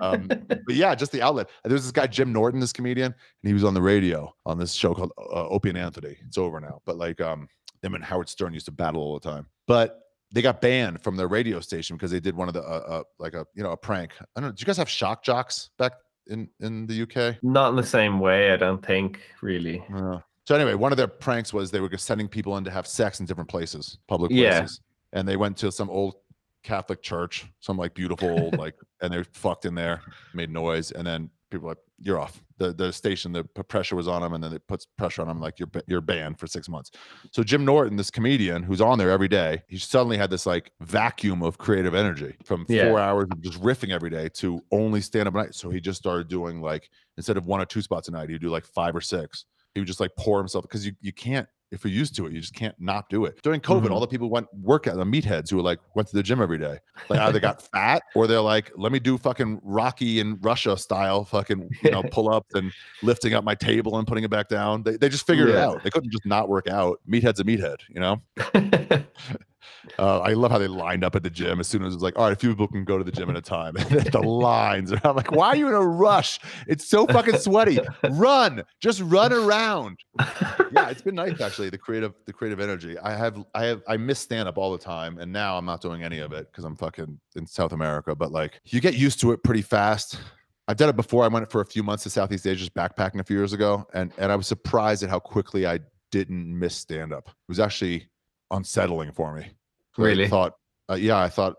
um, 0.00 0.28
but 0.48 0.74
yeah, 0.74 0.94
just 0.94 1.12
the 1.12 1.22
outlet. 1.22 1.48
There's 1.64 1.82
this 1.82 1.92
guy 1.92 2.06
Jim 2.06 2.32
Norton, 2.32 2.60
this 2.60 2.72
comedian, 2.72 3.06
and 3.06 3.48
he 3.48 3.52
was 3.52 3.64
on 3.64 3.74
the 3.74 3.82
radio 3.82 4.32
on 4.46 4.58
this 4.58 4.72
show 4.72 4.94
called 4.94 5.12
uh, 5.18 5.48
Opie 5.48 5.70
and 5.70 5.78
Anthony. 5.78 6.16
It's 6.26 6.38
over 6.38 6.60
now, 6.60 6.80
but 6.84 6.96
like 6.96 7.20
um, 7.20 7.48
him 7.82 7.94
and 7.94 8.04
Howard 8.04 8.28
Stern 8.28 8.54
used 8.54 8.66
to 8.66 8.72
battle 8.72 9.00
all 9.00 9.18
the 9.18 9.28
time. 9.28 9.46
But 9.66 10.00
they 10.32 10.42
got 10.42 10.60
banned 10.60 11.02
from 11.02 11.16
their 11.16 11.28
radio 11.28 11.60
station 11.60 11.96
because 11.96 12.10
they 12.10 12.20
did 12.20 12.36
one 12.36 12.48
of 12.48 12.54
the 12.54 12.62
uh, 12.62 12.84
uh, 12.88 13.02
like 13.18 13.34
a 13.34 13.46
you 13.54 13.62
know 13.62 13.72
a 13.72 13.76
prank. 13.76 14.12
I 14.20 14.40
don't 14.40 14.50
know. 14.50 14.52
Do 14.52 14.60
you 14.60 14.66
guys 14.66 14.76
have 14.76 14.88
shock 14.88 15.22
jocks 15.22 15.70
back 15.78 15.92
in 16.26 16.48
in 16.60 16.86
the 16.86 17.02
UK? 17.02 17.36
Not 17.42 17.70
in 17.70 17.76
the 17.76 17.86
same 17.86 18.20
way, 18.20 18.52
I 18.52 18.56
don't 18.56 18.84
think, 18.84 19.20
really. 19.42 19.84
Uh, 19.94 20.18
so 20.44 20.54
anyway, 20.54 20.74
one 20.74 20.92
of 20.92 20.96
their 20.98 21.08
pranks 21.08 21.52
was 21.52 21.70
they 21.70 21.80
were 21.80 21.88
just 21.88 22.06
sending 22.06 22.28
people 22.28 22.56
in 22.56 22.64
to 22.64 22.70
have 22.70 22.86
sex 22.86 23.20
in 23.20 23.26
different 23.26 23.48
places, 23.50 23.98
public 24.08 24.30
Yeah. 24.30 24.60
places, 24.60 24.80
and 25.12 25.26
they 25.26 25.36
went 25.36 25.56
to 25.58 25.72
some 25.72 25.88
old 25.90 26.14
Catholic 26.62 27.02
church, 27.02 27.46
some 27.60 27.76
like 27.76 27.94
beautiful 27.94 28.28
old 28.28 28.54
like, 28.58 28.74
and 29.02 29.12
they 29.12 29.22
fucked 29.32 29.64
in 29.64 29.74
there, 29.74 30.02
made 30.32 30.50
noise, 30.50 30.90
and 30.92 31.06
then 31.06 31.30
people 31.50 31.66
were 31.66 31.72
like, 31.72 31.78
"You're 31.98 32.18
off." 32.18 32.42
The 32.56 32.72
the 32.72 32.92
station, 32.92 33.32
the 33.32 33.44
pressure 33.44 33.96
was 33.96 34.06
on 34.08 34.22
them, 34.22 34.32
and 34.32 34.42
then 34.44 34.52
it 34.52 34.66
puts 34.68 34.86
pressure 34.96 35.22
on 35.22 35.28
them, 35.28 35.40
like 35.40 35.58
you're 35.58 35.68
you're 35.86 36.00
banned 36.00 36.38
for 36.38 36.46
six 36.46 36.68
months. 36.68 36.90
So 37.32 37.42
Jim 37.42 37.64
Norton, 37.64 37.96
this 37.96 38.10
comedian 38.10 38.62
who's 38.62 38.80
on 38.80 38.96
there 38.98 39.10
every 39.10 39.28
day, 39.28 39.62
he 39.68 39.76
suddenly 39.78 40.16
had 40.16 40.30
this 40.30 40.46
like 40.46 40.70
vacuum 40.80 41.42
of 41.42 41.58
creative 41.58 41.94
energy 41.94 42.36
from 42.44 42.64
Yeah. 42.68 42.84
four 42.88 43.00
hours 43.00 43.28
of 43.30 43.40
just 43.42 43.60
riffing 43.60 43.92
every 43.92 44.10
day 44.10 44.28
to 44.34 44.60
only 44.70 45.00
stand 45.00 45.26
up 45.28 45.34
at 45.34 45.38
night. 45.38 45.54
So 45.54 45.68
he 45.70 45.80
just 45.80 45.98
started 45.98 46.28
doing 46.28 46.60
like 46.60 46.88
instead 47.16 47.36
of 47.36 47.46
one 47.46 47.60
or 47.60 47.66
two 47.66 47.82
spots 47.82 48.08
a 48.08 48.12
night, 48.12 48.30
he'd 48.30 48.40
do 48.40 48.50
like 48.50 48.64
five 48.66 48.94
or 48.94 49.00
six 49.00 49.44
he 49.74 49.80
would 49.80 49.86
just 49.86 50.00
like 50.00 50.10
pour 50.18 50.38
himself 50.38 50.62
because 50.62 50.86
you, 50.86 50.92
you 51.00 51.12
can't 51.12 51.48
if 51.70 51.82
you're 51.84 51.92
used 51.92 52.14
to 52.14 52.26
it 52.26 52.32
you 52.32 52.40
just 52.40 52.54
can't 52.54 52.74
not 52.78 53.08
do 53.08 53.24
it. 53.24 53.42
During 53.42 53.60
covid 53.60 53.86
Mhm. 53.86 53.90
all 53.90 53.98
the 54.00 54.06
people 54.06 54.30
went 54.30 54.46
work 54.54 54.86
at 54.86 54.94
the 54.96 55.04
meatheads 55.04 55.50
who 55.50 55.56
were 55.56 55.62
like 55.62 55.80
went 55.96 56.06
to 56.08 56.14
the 56.16 56.22
gym 56.22 56.40
every 56.40 56.58
day. 56.58 56.78
Like 57.08 57.18
either 57.20 57.40
got 57.40 57.62
fat 57.72 58.02
or 58.14 58.26
they're 58.28 58.40
like 58.40 58.70
let 58.76 58.92
me 58.92 59.00
do 59.00 59.18
fucking 59.18 59.60
rocky 59.64 60.20
and 60.20 60.38
russia 60.44 60.76
style 60.76 61.24
fucking 61.24 61.68
you 61.82 61.90
know 61.90 62.02
pull-ups 62.12 62.54
and 62.54 62.70
lifting 63.02 63.34
up 63.34 63.42
my 63.42 63.56
table 63.56 63.98
and 63.98 64.06
putting 64.06 64.22
it 64.22 64.30
back 64.30 64.48
down. 64.48 64.84
They, 64.84 64.96
they 64.96 65.08
just 65.08 65.26
figured 65.26 65.48
it 65.48 65.56
out. 65.56 65.82
They 65.82 65.90
couldn't 65.90 66.12
just 66.12 66.26
not 66.26 66.48
work 66.48 66.68
out. 66.68 67.00
Meathead's 67.08 67.40
a 67.40 67.44
meathead 67.44 67.78
you 67.88 68.00
know 68.00 68.22
uh, 69.98 70.20
I 70.20 70.32
love 70.32 70.50
how 70.50 70.58
they 70.58 70.68
lined 70.68 71.04
up 71.04 71.14
at 71.14 71.22
the 71.22 71.30
gym 71.30 71.60
as 71.60 71.68
soon 71.68 71.82
as 71.84 71.92
it 71.92 71.96
was 71.96 72.02
like, 72.02 72.18
all 72.18 72.24
right, 72.24 72.32
a 72.32 72.36
few 72.36 72.50
people 72.50 72.68
can 72.68 72.84
go 72.84 72.98
to 72.98 73.04
the 73.04 73.12
gym 73.12 73.30
at 73.30 73.36
a 73.36 73.42
time. 73.42 73.76
And 73.94 74.06
the 74.06 74.20
lines, 74.20 74.90
and 74.90 75.00
I'm 75.04 75.14
like, 75.14 75.30
why 75.30 75.48
are 75.48 75.56
you 75.56 75.68
in 75.68 75.74
a 75.74 75.80
rush? 75.80 76.40
It's 76.66 76.86
so 76.86 77.06
fucking 77.06 77.38
sweaty. 77.38 77.78
Run, 78.10 78.62
just 78.80 79.00
run 79.00 79.32
around. 79.32 79.98
Yeah, 80.72 80.88
it's 80.88 81.02
been 81.02 81.14
nice 81.14 81.40
actually. 81.40 81.70
The 81.70 81.78
creative, 81.78 82.14
the 82.26 82.32
creative 82.32 82.60
energy. 82.60 82.98
I 82.98 83.14
have, 83.14 83.44
I 83.54 83.64
have, 83.66 83.82
I 83.86 83.96
miss 83.96 84.18
stand 84.18 84.48
up 84.48 84.58
all 84.58 84.72
the 84.72 84.78
time, 84.78 85.18
and 85.18 85.32
now 85.32 85.56
I'm 85.56 85.64
not 85.64 85.80
doing 85.80 86.02
any 86.02 86.18
of 86.18 86.32
it 86.32 86.50
because 86.50 86.64
I'm 86.64 86.76
fucking 86.76 87.18
in 87.36 87.46
South 87.46 87.72
America. 87.72 88.14
But 88.14 88.32
like, 88.32 88.60
you 88.64 88.80
get 88.80 88.94
used 88.94 89.20
to 89.20 89.32
it 89.32 89.42
pretty 89.44 89.62
fast. 89.62 90.18
I've 90.66 90.76
done 90.76 90.88
it 90.88 90.96
before. 90.96 91.24
I 91.24 91.28
went 91.28 91.50
for 91.50 91.60
a 91.60 91.66
few 91.66 91.82
months 91.82 92.04
to 92.04 92.10
Southeast 92.10 92.46
Asia, 92.46 92.58
just 92.58 92.74
backpacking 92.74 93.20
a 93.20 93.24
few 93.24 93.36
years 93.36 93.52
ago, 93.52 93.86
and 93.94 94.12
and 94.18 94.32
I 94.32 94.36
was 94.36 94.46
surprised 94.46 95.02
at 95.02 95.10
how 95.10 95.18
quickly 95.18 95.66
I 95.66 95.80
didn't 96.10 96.58
miss 96.58 96.74
stand 96.74 97.12
up. 97.12 97.28
It 97.28 97.48
was 97.48 97.60
actually 97.60 98.08
unsettling 98.50 99.12
for 99.12 99.34
me. 99.34 99.50
I 99.98 100.02
Really? 100.02 100.28
thought, 100.28 100.54
uh, 100.90 100.94
yeah, 100.94 101.18
I 101.18 101.28
thought, 101.28 101.54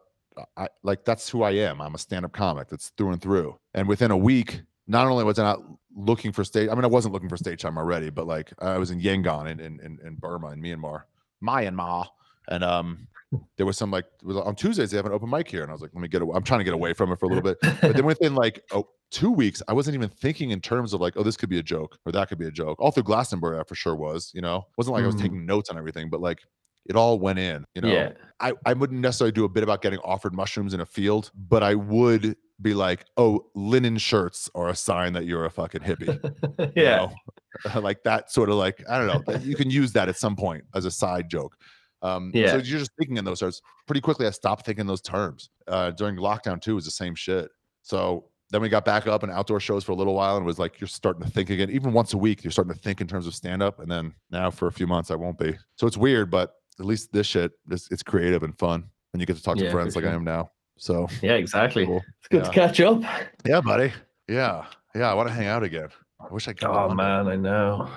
I 0.57 0.67
like 0.83 1.05
that's 1.05 1.29
who 1.29 1.43
I 1.43 1.51
am. 1.51 1.79
I'm 1.79 1.95
a 1.95 1.97
stand-up 1.97 2.33
comic. 2.33 2.67
That's 2.67 2.89
through 2.97 3.11
and 3.11 3.21
through. 3.21 3.57
And 3.73 3.87
within 3.87 4.11
a 4.11 4.17
week, 4.17 4.61
not 4.85 5.07
only 5.07 5.23
was 5.23 5.39
I 5.39 5.43
not 5.43 5.61
looking 5.95 6.33
for 6.33 6.43
stage, 6.43 6.67
I 6.69 6.75
mean, 6.75 6.83
I 6.83 6.87
wasn't 6.87 7.13
looking 7.13 7.29
for 7.29 7.37
stage 7.37 7.61
time 7.61 7.77
already, 7.77 8.09
but 8.09 8.27
like 8.27 8.51
I 8.59 8.77
was 8.77 8.91
in 8.91 8.99
Yangon 8.99 9.49
in 9.49 9.59
in, 9.61 9.79
in, 10.03 10.15
Burma 10.15 10.49
in 10.51 10.61
Myanmar, 10.61 11.03
Myanmar, 11.41 12.07
and 12.49 12.65
um, 12.65 13.07
there 13.55 13.65
was 13.65 13.77
some 13.77 13.91
like 13.91 14.05
it 14.21 14.25
was 14.25 14.35
on 14.35 14.55
Tuesdays 14.55 14.91
they 14.91 14.97
have 14.97 15.05
an 15.05 15.13
open 15.13 15.29
mic 15.29 15.49
here, 15.49 15.61
and 15.61 15.71
I 15.71 15.73
was 15.73 15.81
like, 15.81 15.91
let 15.93 16.01
me 16.01 16.09
get. 16.09 16.21
Away. 16.21 16.35
I'm 16.35 16.43
trying 16.43 16.59
to 16.59 16.65
get 16.65 16.73
away 16.73 16.93
from 16.93 17.13
it 17.13 17.19
for 17.19 17.27
a 17.27 17.29
little 17.29 17.41
bit. 17.43 17.57
But 17.81 17.95
then 17.95 18.05
within 18.05 18.35
like 18.35 18.61
oh, 18.73 18.89
two 19.11 19.31
weeks, 19.31 19.63
I 19.69 19.73
wasn't 19.73 19.95
even 19.95 20.09
thinking 20.09 20.51
in 20.51 20.59
terms 20.59 20.91
of 20.93 20.99
like, 20.99 21.13
oh, 21.15 21.23
this 21.23 21.37
could 21.37 21.49
be 21.49 21.59
a 21.59 21.63
joke 21.63 21.97
or 22.05 22.11
that 22.11 22.27
could 22.27 22.37
be 22.39 22.47
a 22.47 22.51
joke. 22.51 22.79
All 22.81 22.91
through 22.91 23.03
Glastonbury, 23.03 23.57
I 23.57 23.63
for 23.63 23.75
sure 23.75 23.95
was. 23.95 24.31
You 24.35 24.41
know, 24.41 24.67
wasn't 24.77 24.95
like 24.95 25.03
I 25.03 25.07
was 25.07 25.15
Mhm. 25.15 25.21
taking 25.21 25.45
notes 25.45 25.69
on 25.69 25.77
everything, 25.77 26.09
but 26.09 26.19
like 26.19 26.41
it 26.85 26.95
all 26.95 27.19
went 27.19 27.39
in. 27.39 27.65
You 27.75 27.81
know, 27.81 27.87
yeah. 27.89 28.11
I, 28.39 28.53
I 28.65 28.73
wouldn't 28.73 28.99
necessarily 28.99 29.31
do 29.31 29.45
a 29.45 29.49
bit 29.49 29.63
about 29.63 29.81
getting 29.81 29.99
offered 29.99 30.33
mushrooms 30.33 30.73
in 30.73 30.81
a 30.81 30.85
field, 30.85 31.31
but 31.35 31.63
I 31.63 31.75
would 31.75 32.35
be 32.61 32.73
like, 32.73 33.05
oh, 33.17 33.45
linen 33.55 33.97
shirts 33.97 34.49
are 34.55 34.69
a 34.69 34.75
sign 34.75 35.13
that 35.13 35.25
you're 35.25 35.45
a 35.45 35.49
fucking 35.49 35.81
hippie. 35.81 36.71
yeah. 36.75 37.09
like 37.81 38.03
that 38.03 38.31
sort 38.31 38.49
of 38.49 38.55
like, 38.55 38.83
I 38.89 38.97
don't 38.97 39.27
know. 39.27 39.35
You 39.37 39.55
can 39.55 39.69
use 39.69 39.91
that 39.93 40.09
at 40.09 40.17
some 40.17 40.35
point 40.35 40.63
as 40.73 40.85
a 40.85 40.91
side 40.91 41.29
joke. 41.29 41.57
Um, 42.01 42.31
Yeah. 42.33 42.51
So 42.51 42.53
you're 42.57 42.79
just 42.79 42.91
thinking 42.97 43.17
in 43.17 43.25
those 43.25 43.39
terms. 43.39 43.61
Pretty 43.87 44.01
quickly, 44.01 44.27
I 44.27 44.29
stopped 44.29 44.65
thinking 44.65 44.85
those 44.85 45.01
terms. 45.01 45.49
Uh, 45.67 45.91
during 45.91 46.15
lockdown 46.17 46.61
too, 46.61 46.75
was 46.75 46.85
the 46.85 46.91
same 46.91 47.15
shit. 47.15 47.49
So 47.81 48.25
then 48.51 48.61
we 48.61 48.69
got 48.69 48.85
back 48.85 49.07
up 49.07 49.23
and 49.23 49.31
outdoor 49.31 49.59
shows 49.59 49.83
for 49.83 49.91
a 49.91 49.95
little 49.95 50.13
while, 50.13 50.37
and 50.37 50.45
was 50.45 50.59
like 50.59 50.79
you're 50.79 50.87
starting 50.87 51.23
to 51.23 51.29
think 51.29 51.49
again. 51.49 51.69
Even 51.71 51.93
once 51.93 52.13
a 52.13 52.17
week, 52.17 52.43
you're 52.43 52.51
starting 52.51 52.73
to 52.73 52.79
think 52.79 53.01
in 53.01 53.07
terms 53.07 53.25
of 53.27 53.33
stand 53.33 53.63
up, 53.63 53.79
and 53.79 53.89
then 53.89 54.13
now 54.29 54.51
for 54.51 54.67
a 54.67 54.71
few 54.71 54.87
months, 54.87 55.09
I 55.09 55.15
won't 55.15 55.39
be. 55.39 55.55
So 55.77 55.87
it's 55.87 55.97
weird, 55.97 56.29
but 56.29 56.53
at 56.79 56.85
least 56.85 57.11
this 57.11 57.27
shit, 57.27 57.51
it's, 57.69 57.89
it's 57.91 58.03
creative 58.03 58.43
and 58.43 58.57
fun, 58.57 58.83
and 59.13 59.21
you 59.21 59.25
get 59.25 59.35
to 59.37 59.43
talk 59.43 59.57
Yeah, 59.57 59.65
to 59.65 59.71
friends 59.71 59.95
like 59.95 60.05
I 60.05 60.11
am 60.13 60.23
now. 60.23 60.51
So 60.77 61.07
Yeah, 61.21 61.33
exactly. 61.33 61.85
cool. 61.85 62.03
It's 62.19 62.27
good 62.29 62.41
Yeah. 62.43 62.49
to 62.49 62.53
catch 62.53 62.79
up. 62.81 63.01
Yeah, 63.45 63.61
buddy. 63.61 63.93
Yeah, 64.27 64.65
yeah. 64.93 65.09
I 65.09 65.13
want 65.13 65.27
to 65.29 65.33
hang 65.33 65.47
out 65.47 65.63
again. 65.63 65.89
I 66.19 66.33
wish 66.33 66.47
I 66.47 66.53
could. 66.53 66.67
Oh 66.67 66.89
man, 66.93 67.27
I 67.27 67.35
know. 67.35 67.89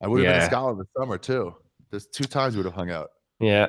I 0.00 0.06
would 0.08 0.20
have 0.20 0.26
been 0.26 0.36
Yeah. 0.38 0.44
in 0.44 0.50
Scotland 0.50 0.80
this 0.80 0.86
summer 0.96 1.18
too. 1.18 1.54
There's 1.90 2.06
two 2.06 2.24
times 2.24 2.54
we 2.54 2.58
would 2.62 2.66
have 2.66 2.74
hung 2.74 2.90
out. 2.90 3.10
Yeah, 3.40 3.68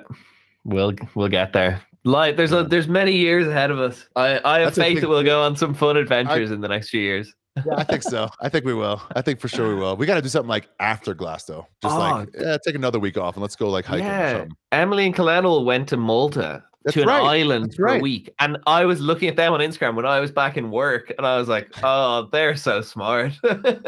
we'll 0.64 0.94
we'll 1.16 1.28
get 1.30 1.54
there. 1.54 1.82
Like, 2.08 2.38
there's 2.38 2.52
a, 2.52 2.64
there's 2.64 2.88
many 2.88 3.14
years 3.14 3.48
ahead 3.48 3.72
of 3.72 3.80
us. 3.80 4.08
I 4.16 4.40
I 4.46 4.60
have 4.60 4.76
That's 4.76 4.78
faith 4.78 5.02
that 5.02 5.10
we'll 5.10 5.24
go 5.24 5.42
on 5.42 5.56
some 5.56 5.74
fun 5.74 5.98
adventures 5.98 6.52
in 6.52 6.62
the 6.62 6.68
next 6.68 6.90
few 6.90 7.02
years. 7.02 7.34
Yeah, 7.66 7.76
I 7.78 7.84
think 7.84 8.04
so. 8.04 8.30
I 8.42 8.50
think 8.50 8.66
we 8.66 8.74
will. 8.74 9.02
I 9.16 9.22
think 9.22 9.40
for 9.40 9.48
sure 9.48 9.70
we 9.70 9.76
will. 9.76 9.96
We 9.96 10.06
got 10.06 10.16
to 10.16 10.22
do 10.22 10.28
something 10.30 10.50
like 10.50 10.68
after 10.80 11.14
Glasgow. 11.14 11.68
Just 11.82 11.96
like 11.98 12.28
Oh. 12.36 12.40
Eh, 12.40 12.44
yeah, 12.52 12.58
take 12.66 12.76
another 12.76 13.00
week 13.00 13.18
off 13.18 13.36
and 13.36 13.42
let's 13.42 13.56
go 13.56 13.70
like 13.70 13.86
hiking 13.86 14.06
Yeah, 14.06 14.32
something. 14.34 14.52
Emily 14.74 15.06
and 15.06 15.16
Colonel 15.16 15.64
went 15.64 15.88
to 15.90 15.98
Malta 15.98 16.64
That's 16.84 16.96
to 16.96 17.02
an 17.04 17.08
right. 17.08 17.22
island 17.24 17.66
That's 17.66 17.76
for 17.78 17.88
a 17.88 18.00
week, 18.00 18.34
and 18.40 18.58
I 18.68 18.84
was 18.86 19.00
looking 19.00 19.30
at 19.30 19.38
them 19.38 19.54
on 19.54 19.62
Instagram 19.62 19.96
when 19.96 20.06
I 20.06 20.20
was 20.20 20.32
back 20.32 20.58
in 20.58 20.70
work, 20.70 21.14
and 21.18 21.26
I 21.26 21.38
was 21.38 21.48
like, 21.48 21.70
"Oh, 21.82 22.28
they're 22.32 22.56
so 22.58 22.82
smart." 22.82 23.32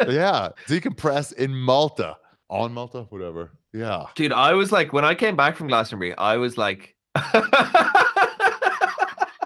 Yeah, 0.08 0.50
decompress 0.68 1.34
in 1.34 1.54
Malta. 1.54 2.16
On 2.50 2.74
Malta, 2.74 3.06
whatever. 3.10 3.52
Yeah. 3.74 4.06
Dude, 4.16 4.32
I 4.32 4.54
was 4.54 4.72
like, 4.72 4.94
when 4.94 5.04
I 5.04 5.14
came 5.14 5.36
back 5.36 5.58
from 5.58 5.68
Glastonbury, 5.68 6.16
I 6.18 6.38
was 6.38 6.58
like, 6.58 6.96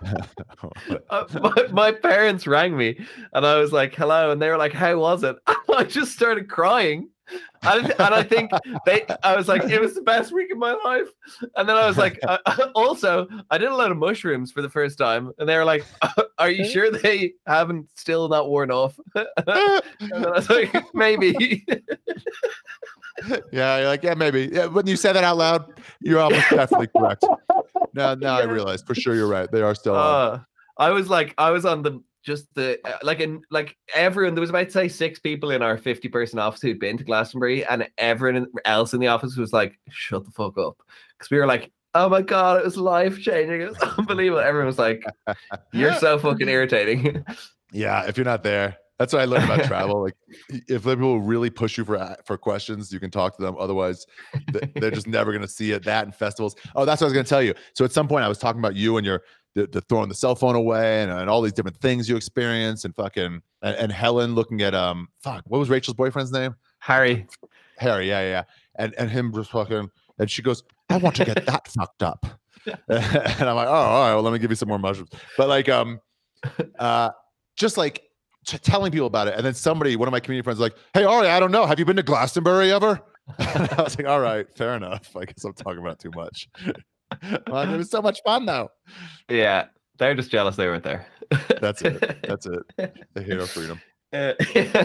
Uh, 1.09 1.25
my, 1.41 1.67
my 1.71 1.91
parents 1.91 2.47
rang 2.47 2.75
me 2.75 2.97
and 3.33 3.45
I 3.45 3.57
was 3.57 3.73
like, 3.73 3.93
hello. 3.93 4.31
And 4.31 4.41
they 4.41 4.49
were 4.49 4.57
like, 4.57 4.73
how 4.73 4.97
was 4.97 5.23
it? 5.23 5.35
I 5.75 5.83
just 5.83 6.13
started 6.13 6.49
crying. 6.49 7.09
And, 7.63 7.91
and 7.91 8.13
I 8.15 8.23
think 8.23 8.51
they, 8.85 9.05
I 9.23 9.35
was 9.35 9.47
like, 9.47 9.63
it 9.63 9.79
was 9.79 9.93
the 9.93 10.01
best 10.01 10.31
week 10.31 10.51
of 10.51 10.57
my 10.57 10.73
life. 10.85 11.07
And 11.55 11.67
then 11.67 11.75
I 11.75 11.85
was 11.85 11.97
like, 11.97 12.19
uh, 12.27 12.37
also, 12.75 13.27
I 13.49 13.57
did 13.57 13.69
a 13.69 13.75
lot 13.75 13.91
of 13.91 13.97
mushrooms 13.97 14.51
for 14.51 14.61
the 14.61 14.69
first 14.69 14.97
time. 14.97 15.31
And 15.37 15.47
they 15.47 15.57
were 15.57 15.65
like, 15.65 15.85
are 16.37 16.49
you 16.49 16.65
sure 16.65 16.91
they 16.91 17.33
haven't 17.45 17.89
still 17.95 18.29
not 18.29 18.49
worn 18.49 18.71
off? 18.71 18.97
and 19.15 19.27
then 19.45 20.25
I 20.25 20.29
was 20.31 20.49
like, 20.49 20.73
maybe. 20.93 21.65
yeah, 23.51 23.77
you're 23.79 23.87
like, 23.87 24.03
yeah, 24.03 24.13
maybe. 24.13 24.49
Yeah, 24.51 24.67
when 24.67 24.87
you 24.87 24.95
say 24.95 25.13
that 25.13 25.23
out 25.23 25.37
loud, 25.37 25.81
you're 25.99 26.19
almost 26.19 26.49
definitely 26.49 26.87
correct. 26.87 27.25
Now, 27.93 28.15
now 28.19 28.39
I 28.39 28.43
realize 28.43 28.81
for 28.81 28.95
sure 28.95 29.15
you're 29.15 29.27
right. 29.27 29.51
They 29.51 29.61
are 29.61 29.75
still. 29.75 29.95
Uh, 29.95 30.39
I 30.77 30.91
was 30.91 31.09
like, 31.09 31.33
I 31.37 31.51
was 31.51 31.65
on 31.65 31.83
the 31.83 32.01
just 32.23 32.53
the 32.53 32.79
uh, 32.85 32.97
like 33.03 33.19
in 33.19 33.41
like 33.49 33.77
everyone. 33.95 34.35
There 34.35 34.41
was 34.41 34.49
about 34.49 34.71
say 34.71 34.87
six 34.87 35.19
people 35.19 35.51
in 35.51 35.61
our 35.61 35.77
fifty 35.77 36.07
person 36.07 36.39
office 36.39 36.61
who'd 36.61 36.79
been 36.79 36.97
to 36.97 37.03
Glastonbury, 37.03 37.65
and 37.65 37.87
everyone 37.97 38.47
else 38.65 38.93
in 38.93 38.99
the 38.99 39.07
office 39.07 39.35
was 39.37 39.53
like, 39.53 39.79
"Shut 39.89 40.25
the 40.25 40.31
fuck 40.31 40.57
up," 40.57 40.77
because 41.17 41.31
we 41.31 41.37
were 41.37 41.47
like, 41.47 41.71
"Oh 41.95 42.09
my 42.09 42.21
god, 42.21 42.59
it 42.59 42.65
was 42.65 42.77
life 42.77 43.19
changing. 43.19 43.61
It 43.61 43.69
was 43.69 43.79
unbelievable." 43.97 44.41
Everyone 44.41 44.67
was 44.67 44.79
like, 44.79 45.03
"You're 45.73 45.95
so 45.95 46.19
fucking 46.19 46.49
irritating." 46.49 47.25
Yeah, 47.73 48.05
if 48.05 48.17
you're 48.17 48.25
not 48.25 48.43
there, 48.43 48.75
that's 49.01 49.13
what 49.13 49.21
I 49.23 49.25
learned 49.25 49.45
about 49.45 49.63
travel. 49.67 50.03
Like, 50.03 50.15
if 50.67 50.83
people 50.83 51.21
really 51.21 51.49
push 51.49 51.75
you 51.75 51.83
for 51.83 52.15
for 52.23 52.37
questions, 52.37 52.93
you 52.93 52.99
can 52.99 53.09
talk 53.09 53.35
to 53.37 53.41
them. 53.41 53.55
Otherwise, 53.57 54.05
they're 54.75 54.91
just 54.91 55.07
never 55.07 55.31
going 55.31 55.41
to 55.41 55.47
see 55.47 55.71
it. 55.71 55.83
That 55.83 56.05
and 56.05 56.13
festivals. 56.13 56.55
Oh, 56.75 56.85
that's 56.85 57.01
what 57.01 57.05
I 57.05 57.09
was 57.09 57.13
going 57.13 57.25
to 57.25 57.29
tell 57.29 57.41
you. 57.41 57.55
So 57.73 57.83
at 57.83 57.91
some 57.91 58.07
point, 58.07 58.23
I 58.23 58.27
was 58.27 58.37
talking 58.37 58.59
about 58.59 58.75
you 58.75 58.97
and 58.97 59.05
your 59.05 59.23
the, 59.55 59.65
the 59.65 59.81
throwing 59.81 60.07
the 60.07 60.13
cell 60.13 60.35
phone 60.35 60.55
away 60.55 61.01
and, 61.01 61.11
and 61.11 61.29
all 61.29 61.41
these 61.41 61.51
different 61.51 61.77
things 61.77 62.07
you 62.07 62.15
experience 62.15 62.85
and 62.85 62.95
fucking 62.95 63.41
and, 63.63 63.75
and 63.75 63.91
Helen 63.91 64.35
looking 64.35 64.61
at 64.61 64.73
um 64.73 65.09
fuck 65.19 65.43
what 65.47 65.57
was 65.57 65.69
Rachel's 65.69 65.97
boyfriend's 65.97 66.31
name 66.31 66.55
Harry, 66.79 67.27
Harry 67.77 68.07
yeah 68.07 68.21
yeah 68.21 68.29
yeah. 68.29 68.43
and 68.75 68.95
and 68.97 69.09
him 69.09 69.33
just 69.33 69.51
fucking 69.51 69.89
and 70.19 70.31
she 70.31 70.41
goes 70.41 70.63
I 70.89 70.97
want 70.97 71.17
to 71.17 71.25
get 71.25 71.45
that 71.47 71.67
fucked 71.67 72.01
up 72.01 72.25
and 72.65 73.49
I'm 73.49 73.55
like 73.57 73.67
oh 73.67 73.71
all 73.71 74.07
right 74.07 74.13
well 74.13 74.21
let 74.21 74.31
me 74.31 74.39
give 74.39 74.51
you 74.51 74.55
some 74.55 74.69
more 74.69 74.79
mushrooms 74.79 75.09
but 75.37 75.49
like 75.49 75.67
um 75.67 75.99
uh 76.79 77.09
just 77.57 77.75
like 77.75 78.03
t- 78.45 78.57
telling 78.57 78.91
people 78.91 79.07
about 79.07 79.27
it 79.27 79.35
and 79.35 79.45
then 79.45 79.53
somebody 79.53 79.95
one 79.95 80.07
of 80.07 80.11
my 80.11 80.19
community 80.19 80.43
friends 80.43 80.59
like 80.59 80.75
hey 80.93 81.03
Ari 81.03 81.27
I 81.27 81.39
don't 81.39 81.51
know 81.51 81.65
have 81.65 81.79
you 81.79 81.85
been 81.85 81.95
to 81.97 82.03
Glastonbury 82.03 82.71
ever 82.71 82.99
I 83.39 83.75
was 83.83 83.97
like 83.97 84.07
all 84.07 84.19
right 84.19 84.45
fair 84.57 84.75
enough 84.75 85.15
I 85.15 85.25
guess 85.25 85.43
I'm 85.43 85.53
talking 85.53 85.79
about 85.79 85.99
too 85.99 86.11
much 86.15 86.49
well, 87.47 87.73
it 87.73 87.77
was 87.77 87.89
so 87.89 88.01
much 88.01 88.21
fun 88.25 88.45
though 88.45 88.69
yeah, 89.29 89.65
they're 89.97 90.15
just 90.15 90.31
jealous 90.31 90.55
they 90.55 90.65
weren't 90.67 90.83
there. 90.83 91.05
That's 91.61 91.81
it. 91.83 91.99
That's 92.23 92.45
it. 92.47 92.63
They 93.13 93.23
hate 93.23 93.39
our 93.39 93.45
freedom. 93.45 93.79
Uh, 94.13 94.33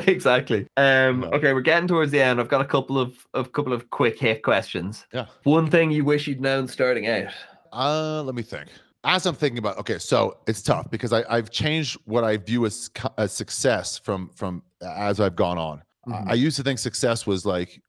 exactly. 0.07 0.69
Um, 0.77 1.20
No. 1.20 1.28
okay, 1.31 1.53
we're 1.53 1.61
getting 1.62 1.89
towards 1.89 2.12
the 2.12 2.20
end. 2.20 2.39
I've 2.39 2.49
got 2.49 2.61
a 2.61 2.65
couple 2.65 2.99
of 2.99 3.27
of 3.35 3.53
couple 3.53 3.73
of 3.73 3.91
quick 3.91 4.19
hit 4.20 4.43
questions. 4.43 5.07
Yeah. 5.12 5.27
One 5.45 5.69
thing 5.70 5.91
you 5.91 6.05
wish 6.05 6.27
you'd 6.28 6.41
known 6.41 6.69
starting 6.69 7.07
out. 7.09 7.33
Uh, 7.73 8.23
let 8.23 8.35
me 8.35 8.43
think. 8.43 8.69
As 9.09 9.24
I'm 9.24 9.37
thinking 9.37 9.59
about, 9.59 9.78
okay, 9.78 9.99
so 9.99 10.39
it's 10.49 10.61
tough 10.62 10.91
because 10.91 11.12
I, 11.12 11.23
I've 11.33 11.51
changed 11.51 11.97
what 12.07 12.24
I 12.24 12.37
view 12.39 12.66
as, 12.66 12.91
as 13.19 13.33
success 13.33 13.97
from 13.99 14.31
from 14.35 14.65
as 14.83 15.20
I've 15.20 15.37
gone 15.37 15.59
on. 15.59 15.81
I- 16.09 16.11
Mhm. 16.11 16.31
I 16.31 16.35
used 16.35 16.57
to 16.57 16.62
think 16.65 16.78
success 16.81 17.24
was 17.27 17.47
like 17.47 17.81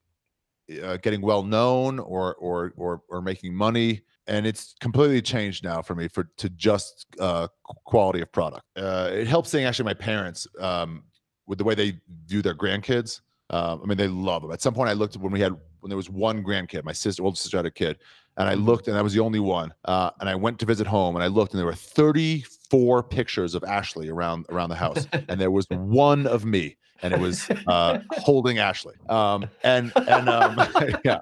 uh, 0.84 0.98
getting 0.98 1.22
well 1.22 1.41
known 1.44 1.98
or 1.99 2.35
or 2.35 2.72
or 2.77 3.02
or 3.10 3.22
making 3.23 3.56
money, 3.56 4.02
and 4.27 4.45
it's 4.45 4.76
completely 4.80 5.22
changed 5.22 5.64
now 5.64 5.81
for 5.81 5.95
me 5.95 6.07
for 6.07 6.26
to 6.38 6.49
just 6.49 7.07
uh, 7.19 7.48
quality 7.64 8.22
of 8.22 8.31
product. 8.31 8.64
Uh, 8.76 9.10
it 9.11 9.27
helps 9.27 9.49
seeing 9.49 9.65
actually 9.65 9.85
my 9.85 9.94
parents 9.95 10.45
um, 10.60 11.03
with 11.48 11.57
the 11.57 11.64
way 11.64 11.73
they 11.73 11.99
view 12.27 12.44
their 12.44 12.56
grandkids. 12.56 13.22
Um, 13.49 13.81
I 13.84 13.85
mean, 13.88 13.98
they 13.98 14.07
love 14.10 14.41
them. 14.44 14.52
At 14.52 14.61
some 14.61 14.73
point, 14.76 14.89
I 14.89 14.94
looked 14.94 15.15
at 15.15 15.22
when 15.22 15.31
we 15.31 15.39
had 15.39 15.53
when 15.80 15.89
there 15.89 15.98
was 15.98 16.10
one 16.11 16.44
grandkid. 16.44 16.84
My 16.84 16.91
sister, 16.91 17.23
older 17.23 17.35
sister, 17.38 17.57
had 17.57 17.65
a 17.65 17.72
kid, 17.72 17.98
and 18.38 18.47
I 18.47 18.53
looked, 18.53 18.88
and 18.88 18.95
that 18.95 19.03
was 19.03 19.14
the 19.14 19.19
only 19.19 19.39
one. 19.39 19.73
Uh, 19.85 20.11
and 20.19 20.30
I 20.30 20.35
went 20.35 20.59
to 20.59 20.65
visit 20.65 20.88
home, 20.88 21.15
and 21.15 21.23
I 21.23 21.27
looked, 21.27 21.53
and 21.53 21.59
there 21.59 21.65
were 21.65 21.73
34 21.73 23.03
pictures 23.03 23.55
of 23.55 23.64
Ashley 23.64 24.09
around 24.09 24.45
around 24.49 24.69
the 24.69 24.76
house, 24.76 25.07
and 25.30 25.39
there 25.41 25.51
was 25.51 25.65
one 25.69 26.27
of 26.27 26.45
me, 26.45 26.77
and 27.01 27.14
it 27.14 27.19
was 27.19 27.49
uh, 27.68 27.97
holding 28.11 28.59
Ashley. 28.59 28.95
Um, 29.09 29.49
and 29.64 29.91
and 30.07 30.30
um, 30.30 30.55
yeah, 31.03 31.19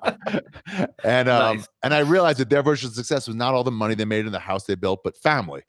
and 1.04 1.30
um, 1.30 1.58
Nice. 1.58 1.68
and 1.84 1.94
I 1.94 2.00
realized 2.00 2.40
that 2.40 2.50
their 2.50 2.64
version 2.64 2.90
of 2.90 2.96
success 2.96 3.28
was 3.28 3.36
not 3.36 3.54
all 3.54 3.64
the 3.64 3.72
money 3.72 3.96
they 3.96 4.06
made 4.06 4.26
in 4.26 4.32
the 4.32 4.40
house 4.40 4.66
they 4.66 4.76
built, 4.76 5.02
but 5.04 5.18
family, 5.18 5.62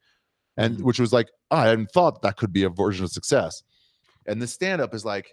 and 0.57 0.79
Mhm. 0.79 0.83
which 0.83 0.99
was 0.99 1.13
like 1.13 1.29
oh, 1.53 1.57
I 1.59 1.67
hadn't 1.69 1.93
thought 1.93 2.23
that 2.23 2.37
could 2.37 2.53
be 2.53 2.65
a 2.65 2.69
version 2.69 3.05
of 3.05 3.13
success. 3.13 3.63
And 4.27 4.43
the 4.43 4.49
stand 4.49 4.81
up 4.83 4.93
is 4.95 5.05
like, 5.05 5.33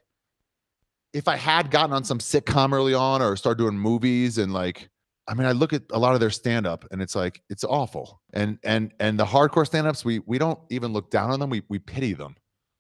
if 1.14 1.28
I 1.28 1.36
had 1.36 1.72
gotten 1.72 1.92
on 1.92 2.04
some 2.04 2.20
sitcom 2.20 2.72
early 2.72 2.94
on 2.94 3.22
or 3.22 3.36
started 3.36 3.58
doing 3.58 3.78
movies 3.78 4.38
and 4.38 4.54
like, 4.54 4.90
I 5.28 5.34
mean, 5.34 5.48
I 5.48 5.54
look 5.54 5.74
at 5.74 5.84
a 5.92 6.00
lot 6.00 6.14
of 6.14 6.20
their 6.20 6.30
stand 6.30 6.68
up 6.68 6.86
and 6.92 7.02
it's 7.02 7.16
like 7.16 7.42
it's 7.50 7.64
awful. 7.64 8.22
And 8.34 8.60
and 8.64 8.94
and 9.00 9.18
the 9.18 9.26
hardcore 9.26 9.66
stand 9.66 9.88
ups, 9.88 10.04
we 10.04 10.20
we 10.20 10.38
don't 10.38 10.60
even 10.70 10.92
look 10.92 11.10
down 11.12 11.32
on 11.32 11.40
them. 11.40 11.50
We 11.50 11.64
we 11.70 11.80
pity 11.80 12.14
them, 12.14 12.36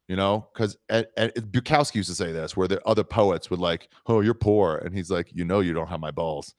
you 0.07 0.15
know, 0.15 0.49
because 0.53 0.77
Bukowski 0.89 1.95
used 1.95 2.09
to 2.09 2.15
say 2.15 2.31
this, 2.31 2.57
where 2.57 2.67
the 2.67 2.85
other 2.85 3.03
poets 3.03 3.49
would 3.49 3.59
like, 3.59 3.89
"Oh, 4.07 4.19
you're 4.19 4.33
poor," 4.33 4.77
and 4.77 4.95
he's 4.95 5.09
like, 5.09 5.29
"You 5.33 5.45
know, 5.45 5.61
you 5.61 5.73
don't 5.73 5.87
have 5.87 6.01
my 6.01 6.11
balls. 6.11 6.53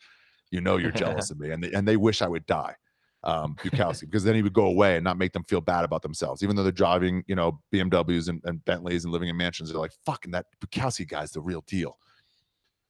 You 0.51 0.61
know, 0.61 0.78
you're 0.78 0.90
jealous 0.90 1.31
of 1.32 1.39
me," 1.39 1.51
and 1.51 1.62
they, 1.62 1.73
and 1.73 1.86
they 1.86 1.97
wish 1.97 2.23
I 2.23 2.28
would 2.28 2.47
die. 2.47 2.74
Um, 3.23 3.56
Bukowski, 3.62 4.02
because 4.02 4.23
then 4.24 4.35
he 4.35 4.43
would 4.43 4.52
go 4.52 4.66
away 4.66 4.97
and 4.97 5.05
not 5.05 5.16
make 5.16 5.32
them 5.32 5.44
feel 5.44 5.62
bad 5.62 5.85
about 5.86 6.02
themselves, 6.02 6.43
even 6.43 6.56
though 6.56 6.62
they're 6.62 6.70
driving, 6.73 7.24
you 7.27 7.35
know, 7.35 7.59
BMWs 7.73 8.28
and, 8.28 8.43
and 8.44 8.62
Bentleys 8.66 9.05
and 9.05 9.12
living 9.12 9.31
in 9.31 9.36
mansions. 9.36 9.70
They're 9.70 9.81
like, 9.81 9.94
"Fucking 10.06 10.32
that 10.32 10.47
Bukowski 10.65 11.09
guy's 11.09 11.32
the 11.32 11.40
real 11.40 11.62
deal." 11.66 11.98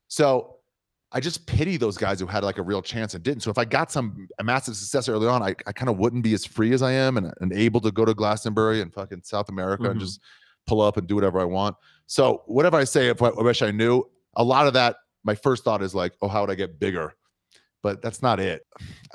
So 0.09 0.59
I 1.15 1.21
just 1.21 1.47
pity 1.47 1.77
those 1.77 1.97
guys 1.97 2.19
who 2.19 2.27
had 2.27 2.43
like 2.43 2.59
a 2.59 2.63
real 2.63 2.83
chance 2.83 3.15
and 3.15 3.23
didn't. 3.23 3.43
So 3.45 3.51
if 3.51 3.57
I 3.57 3.65
got 3.65 3.91
some 3.93 4.29
a 4.41 4.45
massive 4.45 4.75
success 4.77 5.09
early 5.09 5.29
on, 5.29 5.43
I, 5.43 5.55
I 5.67 5.73
kind 5.73 5.89
of 5.89 5.97
wouldn't 5.97 6.25
be 6.25 6.35
as 6.35 6.45
free 6.45 6.73
as 6.73 6.83
I 6.83 6.91
am 6.93 7.17
and, 7.17 7.33
and 7.41 7.53
able 7.53 7.81
to 7.83 7.93
go 7.93 8.05
to 8.05 8.13
Glastonbury 8.15 8.81
and 8.81 8.93
fucking 8.93 9.21
South 9.23 9.49
America 9.49 9.85
and 9.89 9.97
Mhm. 9.97 10.03
just 10.05 10.21
pull 10.67 10.81
up 10.81 10.97
and 10.97 11.07
do 11.07 11.15
whatever 11.15 11.39
I 11.41 11.45
want. 11.45 11.77
So 12.07 12.43
whatever 12.47 12.77
I 12.77 12.85
say, 12.85 13.09
if 13.09 13.23
I, 13.23 13.29
I 13.29 13.43
wish 13.43 13.63
I 13.63 13.71
knew, 13.71 14.03
a 14.35 14.43
lot 14.43 14.67
of 14.67 14.73
that, 14.75 14.97
my 15.23 15.35
first 15.35 15.63
thought 15.63 15.83
is 15.83 15.95
like, 15.95 16.15
oh, 16.21 16.29
how 16.29 16.41
would 16.41 16.51
I 16.51 16.55
get 16.57 16.79
bigger? 16.81 17.15
But 17.83 18.03
that's 18.03 18.21
not 18.21 18.41
it. 18.41 18.63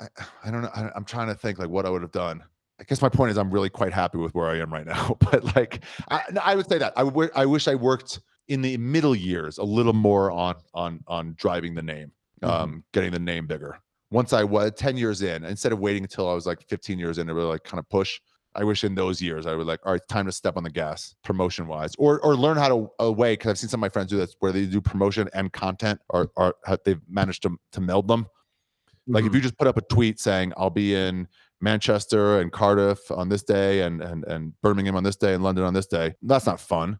I, 0.00 0.06
I 0.44 0.50
don't 0.50 0.62
know. 0.62 0.70
I, 0.74 0.90
I'm 0.96 1.04
trying 1.04 1.28
to 1.28 1.34
think 1.34 1.58
like 1.58 1.68
what 1.68 1.84
I 1.86 1.90
would 1.90 2.02
have 2.02 2.12
done. 2.12 2.42
I 2.80 2.84
guess 2.84 3.02
my 3.02 3.10
point 3.10 3.30
is 3.30 3.36
I'm 3.36 3.50
really 3.50 3.68
quite 3.68 3.92
happy 3.92 4.16
with 4.16 4.34
where 4.34 4.48
I 4.48 4.58
am 4.60 4.72
right 4.72 4.86
now. 4.86 5.16
But 5.30 5.54
like, 5.54 5.84
I, 6.10 6.22
I 6.42 6.54
would 6.56 6.66
say 6.68 6.78
that 6.78 6.94
I 6.96 7.02
would. 7.02 7.30
I 7.34 7.44
wish 7.44 7.68
I 7.68 7.74
worked 7.74 8.20
in 8.50 8.62
the 8.62 8.76
middle 8.76 9.14
years 9.14 9.58
a 9.58 9.62
little 9.64 9.92
more 9.92 10.30
on 10.30 10.56
on 10.74 11.02
on 11.06 11.34
driving 11.38 11.74
the 11.74 11.82
name, 11.82 12.12
um, 12.42 12.84
getting 12.92 13.12
the 13.12 13.18
name 13.20 13.46
bigger. 13.46 13.78
Once 14.10 14.32
I 14.32 14.42
was 14.42 14.72
10 14.76 14.96
years 14.96 15.22
in, 15.22 15.44
instead 15.44 15.70
of 15.72 15.78
waiting 15.78 16.02
until 16.02 16.28
I 16.28 16.34
was 16.34 16.44
like 16.44 16.66
15 16.68 16.98
years 16.98 17.16
in 17.18 17.28
to 17.28 17.34
really 17.34 17.46
like 17.46 17.62
kind 17.62 17.78
of 17.78 17.88
push, 17.88 18.20
I 18.56 18.64
wish 18.64 18.82
in 18.82 18.96
those 18.96 19.22
years 19.22 19.46
I 19.46 19.54
would 19.54 19.68
like, 19.68 19.78
all 19.86 19.92
right, 19.92 20.00
time 20.08 20.26
to 20.26 20.32
step 20.32 20.56
on 20.56 20.64
the 20.64 20.70
gas 20.70 21.14
promotion 21.22 21.68
wise, 21.68 21.94
or 21.96 22.20
or 22.24 22.34
learn 22.36 22.56
how 22.56 22.68
to 22.68 22.90
away 22.98 23.34
because 23.34 23.50
I've 23.50 23.58
seen 23.58 23.70
some 23.70 23.78
of 23.78 23.82
my 23.82 23.88
friends 23.88 24.10
do 24.10 24.16
this 24.16 24.34
where 24.40 24.50
they 24.52 24.66
do 24.66 24.80
promotion 24.80 25.28
and 25.32 25.52
content, 25.52 26.00
or 26.10 26.30
or 26.36 26.56
how 26.66 26.76
they've 26.84 27.00
managed 27.08 27.42
to 27.44 27.56
to 27.72 27.80
meld 27.80 28.08
them. 28.08 28.26
Like 29.12 29.24
if 29.26 29.32
Mhm. 29.32 29.34
you 29.34 29.40
just 29.40 29.58
put 29.58 29.68
up 29.68 29.76
a 29.76 29.82
tweet 29.82 30.20
saying 30.20 30.52
I'll 30.56 30.70
be 30.70 30.94
in 30.94 31.28
Manchester 31.60 32.40
and 32.40 32.50
Cardiff 32.52 33.10
on 33.10 33.28
this 33.28 33.42
day 33.44 33.82
and 33.82 34.02
and 34.02 34.24
and 34.24 34.60
Birmingham 34.62 34.96
on 34.96 35.04
this 35.04 35.16
day 35.16 35.34
and 35.34 35.42
London 35.44 35.64
on 35.64 35.74
this 35.74 35.86
day. 35.86 36.14
That's 36.22 36.46
not 36.46 36.60
fun. 36.60 36.98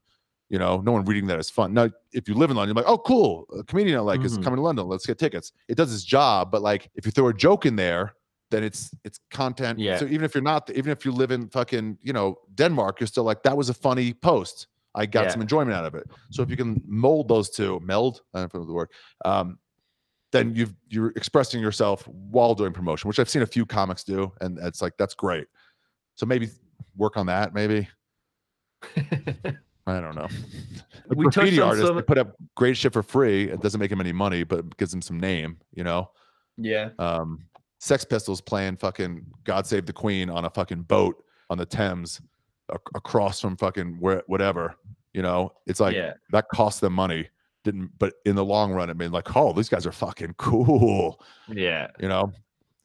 You 0.51 0.59
know, 0.59 0.81
no 0.81 0.93
one 0.93 1.05
reading 1.05 1.27
that 1.29 1.39
is 1.39 1.49
fun. 1.49 1.73
Now, 1.73 1.89
if 2.13 2.29
you 2.29 2.35
live 2.35 2.51
in 2.51 2.57
London, 2.57 2.75
you're 2.77 2.85
like, 2.85 2.93
oh, 2.93 2.99
cool, 2.99 3.47
a 3.57 3.63
comedian 3.63 3.97
I 3.97 4.01
like 4.01 4.25
is 4.25 4.37
Mhm. 4.37 4.43
coming 4.43 4.57
to 4.57 4.63
London. 4.63 4.87
Let's 4.89 5.07
get 5.07 5.17
tickets. 5.17 5.53
It 5.69 5.77
does 5.77 5.95
its 5.95 6.03
job, 6.03 6.51
but 6.51 6.61
like 6.61 6.91
if 6.97 7.07
you 7.07 7.13
throw 7.13 7.29
a 7.29 7.33
joke 7.35 7.67
in 7.67 7.77
there, 7.77 8.15
then 8.51 8.65
it's 8.65 8.91
it's 9.05 9.21
content. 9.31 9.79
Yeah. 9.79 9.97
So 9.97 10.07
even 10.07 10.25
if 10.25 10.35
you're 10.35 10.43
not, 10.43 10.69
even 10.71 10.91
if 10.91 11.05
you 11.05 11.13
live 11.13 11.31
in 11.31 11.49
fucking 11.49 11.99
you 12.03 12.13
know 12.13 12.37
Denmark, 12.57 12.99
you're 12.99 13.07
still 13.07 13.23
like 13.23 13.45
that 13.45 13.57
was 13.57 13.69
a 13.69 13.75
funny 13.75 14.13
post. 14.13 14.67
I 14.97 15.07
got 15.07 15.27
Yeah. 15.27 15.31
some 15.31 15.41
enjoyment 15.41 15.73
out 15.73 15.85
of 15.85 15.95
it. 15.95 16.11
So 16.31 16.43
if 16.43 16.51
you 16.51 16.57
can 16.57 16.83
mold 16.85 17.29
those 17.29 17.49
two, 17.49 17.79
meld, 17.81 18.23
I 18.35 18.41
don't 18.41 18.53
know 18.55 18.65
the 18.65 18.73
word, 18.73 18.91
um, 19.25 19.61
then 20.33 20.53
you've 20.57 20.75
you're 20.89 21.13
expressing 21.15 21.61
yourself 21.61 22.09
while 22.09 22.57
doing 22.57 22.73
promotion, 22.73 23.07
which 23.07 23.21
I've 23.21 23.31
seen 23.31 23.43
a 23.43 23.47
few 23.47 23.65
comics 23.65 24.03
do, 24.03 24.33
and 24.41 24.59
it's 24.59 24.83
like 24.83 24.97
that's 24.99 25.15
great. 25.15 25.47
So 26.17 26.27
maybe 26.27 26.49
work 26.97 27.17
on 27.17 27.27
that. 27.27 27.55
Maybe 27.55 27.89
I 29.87 30.01
don't 30.01 30.15
know. 30.15 30.29
The 31.09 31.17
We 31.17 31.25
graffiti 31.25 31.61
artist 31.61 31.87
some- 31.89 32.01
put 32.05 32.19
up 32.19 32.37
great 32.55 32.77
shit 32.77 32.93
for 32.93 33.03
free. 33.03 33.51
It 33.51 33.61
doesn't 33.61 33.81
make 33.81 33.91
him 33.91 34.01
any 34.01 34.13
money, 34.13 34.45
but 34.45 34.77
gives 34.77 34.95
him 34.95 35.03
some 35.03 35.19
name. 35.19 35.57
You 35.75 35.83
know, 35.83 36.11
yeah. 36.57 36.91
um, 37.01 37.47
Sex 37.81 38.05
Pistols 38.05 38.41
playing 38.41 38.77
fucking 38.77 39.27
"God 39.43 39.67
Save 39.67 39.87
the 39.87 39.93
Queen" 39.93 40.31
on 40.31 40.45
a 40.45 40.51
fucking 40.51 40.83
boat 40.83 41.25
on 41.49 41.59
the 41.59 41.67
Thames, 41.67 42.21
ac- 42.71 42.79
across 42.95 43.41
from 43.41 43.57
fucking 43.57 43.97
where 43.99 44.23
whatever. 44.29 44.77
You 45.15 45.23
know, 45.23 45.53
it's 45.67 45.81
like 45.81 45.97
yeah. 45.97 46.13
that 46.31 46.47
cost 46.53 46.81
them 46.81 46.93
money. 46.93 47.29
Didn't, 47.65 47.91
but 47.99 48.15
in 48.25 48.37
the 48.37 48.45
long 48.45 48.73
run, 48.73 48.89
it 48.89 48.97
made 48.97 49.11
like, 49.11 49.35
oh, 49.37 49.53
these 49.53 49.69
guys 49.69 49.85
are 49.87 49.93
fucking 49.93 50.35
cool. 50.39 51.21
Yeah. 51.49 51.89
You 51.99 52.09
know, 52.09 52.33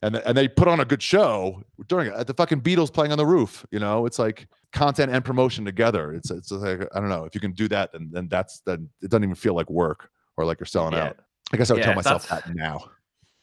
and 0.02 0.16
and 0.18 0.38
they 0.38 0.48
put 0.48 0.68
on 0.68 0.80
a 0.80 0.86
good 0.86 1.02
show 1.02 1.62
during 1.88 2.12
it. 2.12 2.28
The 2.28 2.34
fucking 2.34 2.62
Beatles 2.62 2.92
playing 2.94 3.12
on 3.12 3.18
the 3.18 3.26
roof. 3.26 3.66
You 3.72 3.80
know, 3.80 4.06
it's 4.06 4.20
like 4.20 4.48
content 4.74 5.12
and 5.12 5.24
promotion 5.24 5.66
together. 5.66 6.14
It's 6.14 6.32
it's 6.32 6.52
like 6.52 6.82
I 6.94 7.00
don't 7.00 7.10
know 7.10 7.26
if 7.26 7.34
you 7.36 7.42
can 7.42 7.54
do 7.54 7.68
that, 7.70 7.92
then 7.94 8.10
then 8.12 8.28
that's 8.28 8.60
then 8.66 8.90
it 9.02 9.10
doesn't 9.10 9.24
even 9.24 9.36
feel 9.36 9.54
like 9.56 9.70
work 9.70 10.10
or 10.38 10.46
like 10.46 10.60
you're 10.60 10.68
selling 10.68 10.94
Yeah. 10.94 11.06
out. 11.08 11.18
I 11.54 11.58
guess 11.58 11.70
I 11.70 11.76
would 11.76 11.84
tell 11.84 11.96
myself 11.96 12.28
that 12.30 12.54
now 12.56 12.90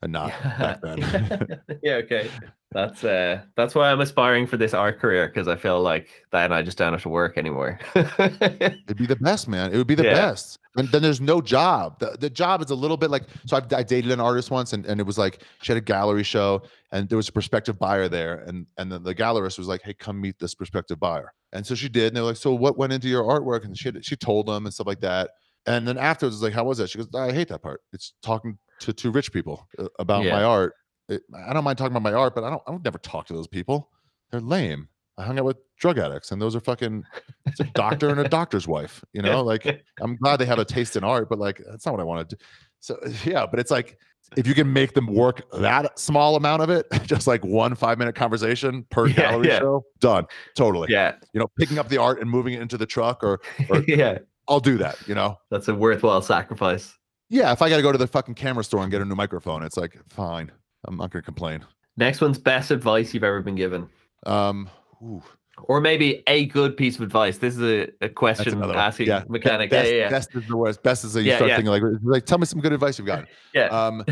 and 0.03 0.13
not 0.13 0.31
back 0.59 0.81
then. 0.83 1.61
yeah, 1.83 1.95
okay. 1.95 2.31
That's 2.73 3.05
uh 3.05 3.43
that's 3.55 3.75
why 3.75 3.91
I'm 3.91 4.01
aspiring 4.01 4.47
for 4.47 4.57
this 4.57 4.73
art 4.73 4.99
career 4.99 5.29
because 5.29 5.47
I 5.47 5.57
feel 5.57 5.81
like 5.83 6.09
then 6.33 6.53
I 6.53 6.63
just 6.63 6.79
don't 6.79 6.93
have 6.93 7.03
to 7.03 7.11
work 7.11 7.37
anymore. 7.37 7.79
It'd 7.95 8.97
be 8.97 9.07
the 9.07 9.19
best, 9.21 9.47
man. 9.47 9.73
It 9.73 9.77
would 9.77 9.87
be 9.87 9.95
the 9.95 10.05
Yeah. 10.05 10.15
best. 10.15 10.59
And 10.77 10.89
then 10.89 11.03
there's 11.03 11.21
no 11.21 11.43
job. 11.43 11.99
The, 11.99 12.17
the 12.19 12.31
job 12.31 12.63
is 12.63 12.71
a 12.71 12.75
little 12.75 12.97
bit 12.97 13.11
like 13.11 13.25
so. 13.47 13.59
I've, 13.59 13.71
I 13.75 13.83
dated 13.83 14.11
an 14.11 14.21
artist 14.21 14.51
once, 14.51 14.73
and, 14.73 14.87
and 14.87 15.01
it 15.01 15.05
was 15.05 15.19
like 15.19 15.43
she 15.61 15.71
had 15.71 15.77
a 15.77 15.85
gallery 15.85 16.23
show, 16.23 16.63
and 16.93 17.11
there 17.11 17.17
was 17.17 17.29
a 17.29 17.33
prospective 17.33 17.79
buyer 17.79 18.09
there, 18.09 18.37
and 18.47 18.67
and 18.79 18.91
then 18.91 19.03
the 19.03 19.15
gallerist 19.15 19.59
was 19.59 19.69
like, 19.69 19.83
"Hey, 19.83 19.93
come 19.93 20.19
meet 20.19 20.39
this 20.39 20.55
prospective 20.55 20.99
buyer." 20.99 21.35
And 21.53 21.67
so 21.67 21.75
she 21.75 21.91
did, 21.91 22.07
and 22.07 22.17
they're 22.17 22.25
like, 22.25 22.37
"So 22.39 22.55
what 22.55 22.79
went 22.79 22.95
into 22.95 23.09
your 23.09 23.23
artwork?" 23.23 23.67
And 23.67 23.77
she 23.77 23.89
had, 23.89 24.03
she 24.03 24.17
told 24.17 24.47
them 24.47 24.65
and 24.65 24.73
stuff 24.73 24.87
like 24.87 25.01
that. 25.01 25.33
And 25.67 25.87
then 25.87 25.99
afterwards, 25.99 26.37
it's 26.37 26.43
like, 26.43 26.55
"How 26.55 26.65
was 26.65 26.79
that?" 26.79 26.89
She 26.89 26.97
goes, 26.97 27.09
"I 27.15 27.33
hate 27.33 27.49
that 27.49 27.61
part. 27.61 27.83
It's 27.93 28.15
talking 28.23 28.57
to 28.83 28.93
two 28.93 29.11
rich 29.11 29.33
people 29.33 29.67
uh, 29.79 29.87
about 29.99 30.25
Yeah. 30.25 30.33
my 30.37 30.45
art. 30.45 30.75
It, 31.09 31.23
I 31.49 31.53
don't 31.53 31.65
mind 31.65 31.79
talking 31.79 31.93
about 31.93 32.03
my 32.03 32.13
art, 32.13 32.35
but 32.35 32.45
I 32.45 32.51
don't. 32.51 32.63
I 32.67 32.71
would 32.71 32.85
never 32.85 32.99
talk 32.99 33.27
to 33.27 33.33
those 33.35 33.49
people. 33.49 33.91
They're 34.31 34.41
lame. 34.41 34.89
I 35.19 35.25
hung 35.25 35.39
out 35.39 35.45
with 35.45 35.59
drug 35.79 35.99
addicts, 35.99 36.31
and 36.33 36.41
those 36.41 36.57
are 36.57 36.61
fucking. 36.61 37.05
It's 37.47 37.61
a 37.61 37.65
doctor 37.65 38.09
and 38.09 38.21
a 38.21 38.29
doctor's 38.29 38.67
wife. 38.69 39.05
You 39.13 39.23
know, 39.23 39.43
like 39.43 39.67
I'm 40.01 40.17
glad 40.17 40.39
they 40.39 40.47
have 40.47 40.59
a 40.59 40.65
taste 40.65 40.97
in 40.97 41.05
art, 41.05 41.29
but 41.29 41.39
like 41.39 41.61
that's 41.69 41.85
not 41.85 41.93
what 41.93 42.01
I 42.01 42.05
want 42.05 42.29
to 42.31 42.37
do. 42.37 42.43
So 42.81 42.99
yeah, 43.25 43.45
but 43.47 43.59
it's 43.61 43.71
like 43.71 43.99
if 44.37 44.47
you 44.47 44.55
can 44.55 44.73
make 44.73 44.95
them 44.95 45.07
work 45.09 45.43
that 45.59 45.99
small 45.99 46.37
amount 46.37 46.63
of 46.63 46.71
it, 46.71 46.87
just 47.05 47.27
like 47.27 47.45
one 47.45 47.75
five 47.75 47.99
minute 47.99 48.15
conversation 48.15 48.87
per 48.91 49.09
Yeah, 49.09 49.15
gallery 49.15 49.49
yeah. 49.49 49.59
show, 49.59 49.85
done. 50.01 50.25
Totally. 50.57 50.89
yeah. 50.91 51.17
You 51.35 51.41
know, 51.41 51.49
picking 51.59 51.79
up 51.79 51.89
the 51.89 51.99
art 51.99 52.21
and 52.21 52.31
moving 52.31 52.55
it 52.55 52.63
into 52.63 52.79
the 52.79 52.87
truck, 52.87 53.23
or 53.23 53.41
Or- 53.69 53.83
yeah. 53.87 54.19
I'll 54.49 54.61
do 54.61 54.79
that. 54.79 54.97
You 55.07 55.15
know. 55.15 55.37
That's 55.51 55.69
a 55.69 55.75
worthwhile 55.75 56.23
sacrifice. 56.23 56.97
Yeah, 57.33 57.51
if 57.51 57.63
I 57.63 57.71
got 57.71 57.77
to 57.77 57.83
go 57.83 57.91
to 57.93 57.97
the 57.99 58.07
fucking 58.07 58.35
camera 58.35 58.63
store 58.63 58.83
and 58.83 58.91
get 58.91 59.01
a 59.01 59.07
new 59.07 59.15
microphone, 59.15 59.63
it's 59.63 59.79
like 59.79 59.99
fine. 60.11 60.53
I'm 60.87 60.99
not 60.99 61.11
gonna 61.11 61.23
complain. 61.23 61.65
Next 61.97 62.21
one's 62.21 62.39
best 62.39 62.71
advice 62.71 63.15
you've 63.15 63.25
ever 63.25 63.41
been 63.41 63.55
given. 63.55 63.89
Um, 64.27 64.69
ooh, 65.03 65.23
Or 65.63 65.81
maybe 65.81 66.23
a 66.27 66.45
good 66.47 66.77
piece 66.77 66.97
of 66.97 67.03
advice. 67.03 67.39
This 67.39 67.57
is 67.57 67.63
a, 67.63 68.05
a 68.05 68.11
question 68.11 68.63
asking 68.63 69.07
yeah, 69.07 69.25
mechanic. 69.29 69.71
Best, 69.71 69.91
yeah, 69.91 69.97
yeah, 69.97 70.09
best 70.11 70.35
is 70.35 70.47
the 70.47 70.57
worst. 70.59 70.83
Best 70.83 71.05
is 71.05 71.15
that 71.15 71.23
you 71.23 71.31
Yeah, 71.31 71.37
start 71.37 71.49
yeah. 71.51 71.57
thinking 71.57 71.73
like, 71.73 71.83
like, 72.03 72.27
tell 72.27 72.37
me 72.37 72.45
some 72.45 72.61
good 72.61 72.75
advice 72.75 72.99
you've 72.99 73.07
gotten. 73.07 73.27
yeah. 73.55 73.67
Um, 73.69 74.05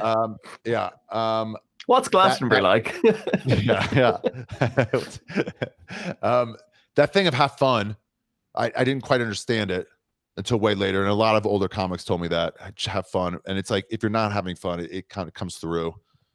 um, 0.00 0.36
yeah. 0.64 0.90
Um, 1.10 1.56
What's 1.86 2.08
Glastonbury 2.08 2.62
that- 2.62 2.68
like? 2.68 2.96
yeah, 3.44 4.18
yeah. 4.60 6.16
um, 6.22 6.56
that 6.96 7.12
thing 7.12 7.26
of 7.26 7.34
have 7.34 7.58
fun, 7.58 7.96
I, 8.54 8.72
I 8.74 8.84
didn't 8.84 9.02
quite 9.02 9.20
understand 9.20 9.70
it 9.70 9.86
until 10.36 10.58
way 10.58 10.74
later. 10.74 11.00
And 11.02 11.10
a 11.10 11.14
lot 11.14 11.36
of 11.36 11.46
older 11.46 11.68
comics 11.68 12.04
told 12.04 12.20
me 12.20 12.28
that 12.28 12.54
have 12.86 13.06
fun. 13.06 13.38
And 13.46 13.58
it's 13.58 13.70
like 13.70 13.84
if 13.90 14.02
you're 14.02 14.10
not 14.10 14.32
having 14.32 14.56
fun, 14.56 14.80
it, 14.80 14.90
it 14.92 15.08
kind 15.08 15.28
of 15.28 15.34
comes 15.34 15.56
through. 15.56 15.94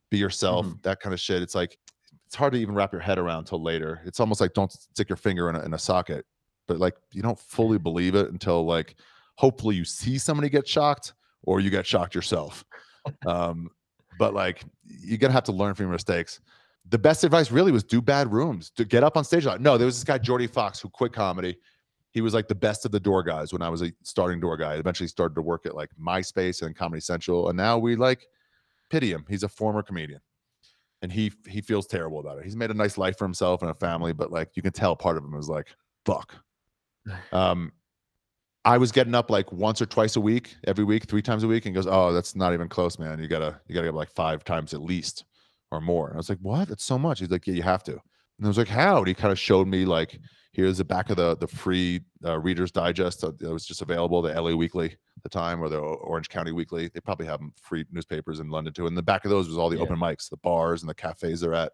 Be 0.09 0.17
yourself, 0.17 0.65
Mhm. 0.65 0.81
that 0.83 0.99
kind 1.01 1.13
of 1.13 1.19
shit. 1.19 1.41
It's 1.41 1.55
like 1.55 1.77
it's 2.25 2.35
hard 2.35 2.53
to 2.53 2.59
even 2.59 2.75
wrap 2.75 2.91
your 2.93 3.01
head 3.01 3.17
around 3.17 3.45
till 3.45 3.61
later. 3.61 4.01
It's 4.05 4.19
almost 4.19 4.39
like 4.39 4.53
don't 4.53 4.71
stick 4.71 5.09
your 5.09 5.17
finger 5.17 5.49
in 5.49 5.55
a, 5.55 5.61
in 5.63 5.73
a 5.73 5.77
socket, 5.79 6.25
but 6.67 6.77
like 6.77 6.95
you 7.11 7.21
don't 7.21 7.39
fully 7.39 7.77
believe 7.77 8.15
it 8.15 8.29
until 8.31 8.65
like 8.65 8.95
hopefully 9.35 9.75
you 9.75 9.83
see 9.85 10.17
somebody 10.17 10.49
get 10.49 10.67
shocked 10.67 11.13
or 11.43 11.59
you 11.59 11.69
get 11.69 11.85
shocked 11.85 12.15
yourself. 12.15 12.63
Um, 13.25 13.69
but 14.19 14.33
like 14.33 14.63
you're 14.85 15.17
gonna 15.17 15.33
have 15.33 15.43
to 15.45 15.51
learn 15.51 15.73
from 15.73 15.85
your 15.85 15.91
mistakes. 15.93 16.39
The 16.89 16.97
best 16.97 17.23
advice 17.25 17.51
really 17.51 17.71
was 17.73 17.83
do 17.83 18.01
bad 18.01 18.31
rooms, 18.31 18.69
to 18.71 18.85
get 18.85 19.03
up 19.03 19.17
on 19.17 19.23
stage. 19.25 19.45
lot. 19.45 19.59
No, 19.61 19.77
there 19.77 19.85
was 19.85 19.95
this 19.97 20.03
guy 20.05 20.17
Jordy 20.17 20.47
Fox 20.47 20.79
who 20.79 20.89
quit 20.89 21.11
comedy. 21.13 21.57
He 22.11 22.21
was 22.21 22.33
like 22.33 22.47
the 22.47 22.55
best 22.55 22.85
of 22.85 22.91
the 22.91 22.99
door 22.99 23.21
guys 23.23 23.53
when 23.53 23.61
I 23.61 23.69
was 23.69 23.81
a 23.81 23.91
starting 24.03 24.39
door 24.39 24.57
guy. 24.57 24.75
Eventually 24.75 25.07
started 25.07 25.35
to 25.35 25.41
work 25.41 25.65
at 25.65 25.75
like 25.75 25.89
MySpace 26.01 26.61
and 26.61 26.75
Comedy 26.75 27.01
Central, 27.01 27.49
and 27.49 27.57
now 27.57 27.77
we 27.77 27.95
like 27.95 28.27
pity 28.89 29.11
him. 29.11 29.25
He's 29.29 29.43
a 29.43 29.49
former 29.49 29.83
comedian, 29.83 30.21
and 31.01 31.11
he 31.11 31.31
he 31.47 31.61
feels 31.61 31.85
terrible 31.85 32.19
about 32.19 32.39
it. 32.39 32.45
He's 32.45 32.55
made 32.55 32.71
a 32.71 32.75
nice 32.75 32.97
life 32.97 33.17
for 33.17 33.25
himself 33.25 33.61
and 33.61 33.69
a 33.71 33.75
family, 33.75 34.13
but 34.13 34.31
like 34.31 34.49
you 34.55 34.61
can 34.61 34.73
tell 34.73 34.95
part 34.95 35.17
of 35.17 35.23
him 35.23 35.35
is 35.35 35.49
like 35.49 35.67
fuck. 36.05 36.35
Um, 37.31 37.71
I 38.65 38.77
was 38.77 38.91
getting 38.91 39.15
up 39.15 39.31
like 39.31 39.49
once 39.53 39.81
or 39.81 39.85
twice 39.85 40.17
a 40.17 40.21
week, 40.21 40.57
every 40.65 40.83
week, 40.83 41.05
three 41.05 41.21
times 41.21 41.43
a 41.43 41.47
week, 41.47 41.65
and 41.65 41.73
goes, 41.73 41.87
"Oh, 41.87 42.11
that's 42.11 42.35
not 42.35 42.53
even 42.53 42.67
close, 42.67 42.99
man. 42.99 43.17
You 43.17 43.29
gotta 43.29 43.61
you 43.67 43.73
gotta 43.73 43.85
get 43.85 43.91
up 43.91 43.95
like 43.95 44.11
five 44.11 44.43
times 44.43 44.73
at 44.73 44.81
least 44.81 45.23
or 45.71 45.79
more." 45.79 46.07
And 46.07 46.15
I 46.15 46.17
was 46.17 46.27
like, 46.27 46.39
"What? 46.41 46.67
That's 46.67 46.83
so 46.83 46.99
much." 46.99 47.19
He's 47.19 47.29
like, 47.29 47.47
"Yeah, 47.47 47.53
you 47.53 47.63
have 47.63 47.83
to." 47.83 47.93
And 47.93 48.45
I 48.45 48.47
was 48.49 48.57
like, 48.57 48.67
"How?" 48.67 48.97
And 48.97 49.07
he 49.07 49.13
kind 49.13 49.31
of 49.31 49.39
showed 49.39 49.69
me 49.69 49.85
like, 49.85 50.19
here's 50.57 50.79
the 50.79 50.83
back 50.83 51.09
of 51.09 51.15
the 51.15 51.37
the 51.37 51.47
free 51.47 52.01
uh, 52.25 52.37
Reader's 52.37 52.71
Digest 52.71 53.21
that 53.21 53.37
that 53.39 53.53
was 53.53 53.65
just 53.65 53.81
available, 53.81 54.21
the 54.21 54.33
LA 54.33 54.53
Weekly 54.55 54.87
at 54.91 55.23
the 55.23 55.29
time, 55.29 55.61
or 55.61 55.69
the 55.69 55.77
Orange 55.79 56.27
County 56.27 56.51
Weekly. 56.51 56.89
They 56.93 56.99
probably 56.99 57.27
have 57.27 57.39
free 57.61 57.85
newspapers 57.91 58.39
in 58.41 58.49
London 58.49 58.73
too. 58.73 58.87
And 58.87 58.97
the 58.97 59.03
back 59.03 59.23
of 59.23 59.31
those 59.31 59.47
was 59.47 59.57
all 59.57 59.69
the 59.69 59.77
Yeah. 59.77 59.83
open 59.83 59.97
mics, 59.97 60.29
the 60.29 60.37
bars 60.37 60.81
and 60.81 60.89
the 60.89 60.95
cafes 60.95 61.39
they're 61.39 61.53
at. 61.53 61.71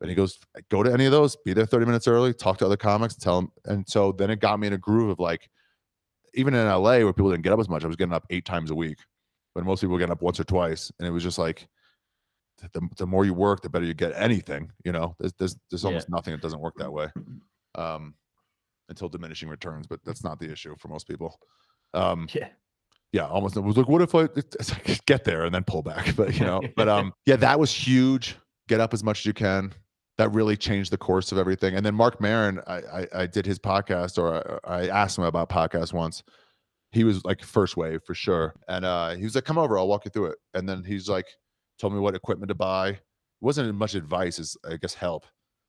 And 0.00 0.10
he 0.10 0.14
goes, 0.14 0.38
go 0.70 0.82
to 0.82 0.92
any 0.92 1.06
of 1.06 1.12
those, 1.12 1.34
be 1.44 1.54
there 1.54 1.64
30 1.64 1.86
minutes 1.86 2.06
early, 2.06 2.34
talk 2.34 2.58
to 2.58 2.66
other 2.66 2.76
comics, 2.76 3.16
tell 3.16 3.40
them. 3.40 3.52
And 3.64 3.88
so 3.88 4.12
then 4.12 4.28
it 4.28 4.38
got 4.38 4.60
me 4.60 4.66
in 4.66 4.74
a 4.74 4.78
groove 4.78 5.08
of 5.08 5.18
like, 5.18 5.48
even 6.34 6.52
in 6.52 6.66
LA 6.66 6.98
where 6.98 7.12
people 7.12 7.30
didn't 7.30 7.44
get 7.44 7.52
up 7.54 7.60
as 7.60 7.68
much, 7.70 7.84
I 7.84 7.86
was 7.86 7.96
getting 7.96 8.12
up 8.12 8.26
eight 8.28 8.44
times 8.44 8.70
a 8.70 8.74
week, 8.74 8.98
but 9.54 9.64
most 9.64 9.80
people 9.80 9.94
were 9.94 9.98
getting 9.98 10.12
up 10.12 10.20
once 10.20 10.38
or 10.38 10.44
twice. 10.44 10.92
And 10.98 11.08
it 11.08 11.10
was 11.10 11.22
just 11.22 11.38
like, 11.38 11.68
the, 12.72 12.86
the 12.96 13.06
more 13.06 13.24
you 13.24 13.32
work, 13.34 13.62
the 13.62 13.68
better 13.70 13.84
you 13.86 13.94
get 13.94 14.12
anything, 14.16 14.70
you 14.84 14.92
know, 14.92 15.14
there's, 15.18 15.32
there's, 15.34 15.56
there's 15.70 15.82
Yeah. 15.84 15.88
almost 15.88 16.08
nothing 16.10 16.32
that 16.32 16.40
doesn't 16.42 16.60
work 16.60 16.74
that 16.76 16.92
way. 16.92 17.08
Um, 17.74 18.14
until 18.88 19.08
diminishing 19.08 19.48
returns, 19.48 19.86
but 19.86 20.00
that's 20.04 20.22
not 20.22 20.38
the 20.38 20.50
issue 20.50 20.74
for 20.78 20.88
most 20.88 21.08
people. 21.08 21.38
Um, 21.94 22.28
yeah. 22.34 22.48
yeah, 23.12 23.26
almost. 23.26 23.56
It 23.56 23.60
was 23.60 23.76
like, 23.76 23.88
what 23.88 24.02
if 24.02 24.14
I 24.14 24.20
like, 24.28 25.06
get 25.06 25.24
there 25.24 25.44
and 25.44 25.54
then 25.54 25.64
pull 25.64 25.82
back? 25.82 26.14
But 26.16 26.38
you 26.38 26.44
know, 26.44 26.62
but 26.76 26.88
um, 26.88 27.12
yeah, 27.26 27.36
that 27.36 27.58
was 27.58 27.72
huge. 27.72 28.36
Get 28.68 28.80
up 28.80 28.94
as 28.94 29.02
much 29.04 29.20
as 29.20 29.26
you 29.26 29.32
can. 29.32 29.72
That 30.16 30.32
really 30.32 30.56
changed 30.56 30.92
the 30.92 30.98
course 30.98 31.32
of 31.32 31.38
everything. 31.38 31.74
And 31.74 31.84
then 31.84 31.94
Marc 31.94 32.20
Maron, 32.20 32.60
I 32.66 32.76
I, 32.76 33.06
I 33.14 33.26
did 33.26 33.46
his 33.46 33.58
podcast, 33.58 34.18
or 34.18 34.60
I, 34.64 34.82
I 34.82 34.88
asked 34.88 35.18
him 35.18 35.24
about 35.24 35.48
podcast 35.48 35.92
once. 35.92 36.22
He 36.92 37.02
was 37.02 37.24
like 37.24 37.42
first 37.42 37.76
wave 37.76 38.00
for 38.06 38.14
sure, 38.14 38.54
and 38.68 38.84
uh, 38.84 39.14
he 39.16 39.24
was 39.24 39.34
like, 39.34 39.44
"Come 39.44 39.58
over, 39.58 39.78
I'll 39.78 39.88
walk 39.88 40.04
you 40.04 40.10
through 40.10 40.26
it." 40.26 40.38
And 40.54 40.68
then 40.68 40.84
he's 40.84 41.08
like, 41.08 41.26
told 41.78 41.92
me 41.92 42.00
what 42.00 42.14
equipment 42.14 42.48
to 42.48 42.54
buy. 42.54 42.88
It 42.90 43.00
wasn't 43.40 43.74
much 43.74 43.94
advice, 43.94 44.38
as 44.38 44.56
I 44.68 44.76
guess 44.76 44.94
help. 44.94 45.26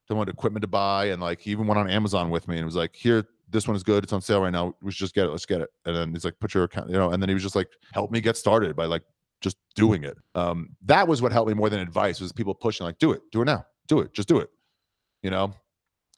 Told 0.08 0.18
me 0.18 0.20
what 0.20 0.30
equipment 0.30 0.62
to 0.62 0.68
buy, 0.68 1.06
and 1.06 1.22
like 1.22 1.42
he 1.42 1.52
even 1.52 1.66
went 1.68 1.80
on 1.80 1.90
Amazon 1.90 2.30
with 2.30 2.48
me 2.48 2.58
and 2.58 2.66
was 2.66 2.76
like, 2.76 2.96
"Here, 2.96 3.28
this 3.50 3.68
one 3.68 3.76
is 3.76 3.82
good. 3.84 4.04
It's 4.04 4.14
on 4.14 4.22
sale 4.22 4.42
right 4.42 4.52
now. 4.52 4.76
We 4.82 4.92
should 4.92 5.00
just 5.00 5.16
get 5.16 5.26
it. 5.26 5.30
Let's 5.32 5.46
get 5.48 5.62
it." 5.62 5.70
And 5.86 5.96
then 5.96 6.12
he's 6.14 6.24
like, 6.24 6.40
"Put 6.40 6.54
your 6.54 6.66
account," 6.66 6.90
you 6.90 6.96
know. 6.96 7.10
And 7.12 7.22
then 7.22 7.28
he 7.30 7.34
was 7.34 7.42
just 7.44 7.56
like, 7.56 7.70
"Help 7.92 8.12
me 8.12 8.22
get 8.22 8.38
started 8.38 8.76
by 8.76 8.86
like 8.86 9.02
just 9.42 9.58
doing 9.76 10.04
it." 10.04 10.16
Um, 10.36 10.76
that 10.84 11.08
was 11.08 11.22
what 11.24 11.32
helped 11.32 11.48
me 11.48 11.56
more 11.56 11.70
than 11.72 11.80
advice 11.80 12.22
was 12.22 12.32
people 12.32 12.54
pushing 12.54 12.86
like, 12.86 13.00
"Do 13.00 13.14
it, 13.14 13.24
do 13.32 13.42
it 13.42 13.46
now, 13.46 13.66
do 13.88 14.00
it, 14.00 14.14
just 14.14 14.28
do 14.28 14.38
it," 14.40 14.52
you 15.24 15.32
know, 15.32 15.54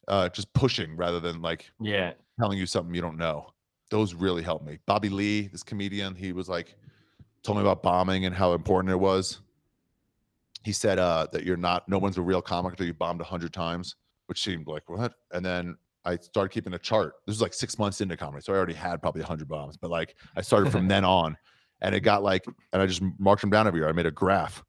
uh, 0.10 0.28
just 0.30 0.52
pushing 0.54 0.98
rather 0.98 1.22
than 1.22 1.42
like 1.42 1.72
Yeah. 1.80 2.14
telling 2.40 2.58
you 2.58 2.66
something 2.66 2.94
you 2.94 3.02
don't 3.02 3.18
know. 3.18 3.54
Those 3.90 4.14
really 4.14 4.44
helped 4.44 4.66
me. 4.66 4.80
Bobby 4.86 5.08
Lee, 5.08 5.48
this 5.48 5.64
comedian, 5.64 6.14
he 6.14 6.34
was 6.34 6.50
like, 6.50 6.76
told 7.42 7.58
me 7.58 7.62
about 7.62 7.82
bombing 7.84 8.26
and 8.26 8.36
how 8.36 8.52
important 8.52 8.92
it 8.92 8.98
was. 8.98 9.40
He 10.64 10.72
said 10.72 11.00
uh, 11.00 11.28
that 11.32 11.44
you're 11.44 11.58
not, 11.58 11.88
no 11.88 11.98
one's 11.98 12.18
a 12.18 12.22
real 12.22 12.42
comic 12.42 12.74
until 12.74 12.88
you 12.88 12.94
bombed 12.94 13.22
a 13.22 13.26
hundred 13.26 13.54
times, 13.54 13.96
which 14.28 14.44
seemed 14.44 14.68
like 14.68 14.90
what? 14.90 15.14
And 15.32 15.46
then 15.46 15.78
I 16.06 16.18
started 16.18 16.50
keeping 16.50 16.74
a 16.74 16.80
chart. 16.80 17.16
This 17.26 17.36
was 17.36 17.42
like 17.42 17.54
six 17.54 17.78
months 17.78 18.02
into 18.02 18.16
comedy, 18.16 18.42
so 18.42 18.54
I 18.54 18.58
already 18.58 18.74
had 18.74 19.02
probably 19.02 19.22
a 19.22 19.26
hundred 19.26 19.48
bombs. 19.48 19.78
But 19.78 19.92
like 19.92 20.16
I 20.36 20.42
started 20.42 20.72
from 20.72 20.88
then 20.90 21.04
on, 21.04 21.38
and 21.82 21.94
it 21.94 22.00
got 22.00 22.24
like, 22.24 22.46
and 22.74 22.82
I 22.82 22.86
just 22.86 23.02
marked 23.20 23.42
them 23.42 23.50
down 23.50 23.68
every 23.68 23.82
year. 23.82 23.90
I 23.90 23.92
made 23.92 24.06
a 24.06 24.12
graph, 24.12 24.64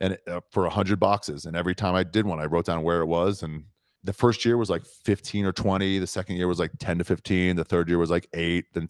and 0.00 0.18
uh, 0.28 0.40
for 0.50 0.66
a 0.66 0.70
hundred 0.70 1.00
boxes, 1.00 1.46
and 1.46 1.56
every 1.56 1.74
time 1.74 1.94
I 1.94 2.04
did 2.04 2.26
one, 2.26 2.40
I 2.40 2.44
wrote 2.44 2.66
down 2.66 2.82
where 2.82 3.00
it 3.00 3.06
was. 3.06 3.42
And 3.42 3.64
the 4.04 4.12
first 4.12 4.44
year 4.44 4.56
was 4.56 4.68
like 4.68 4.84
15 4.84 5.46
or 5.46 5.52
20. 5.52 5.98
The 5.98 6.06
second 6.06 6.36
year 6.36 6.48
was 6.48 6.58
like 6.58 6.72
10 6.78 6.98
to 6.98 7.04
15. 7.04 7.56
The 7.56 7.64
third 7.64 7.88
year 7.88 7.98
was 7.98 8.10
like 8.10 8.28
eight. 8.34 8.66
Then 8.74 8.88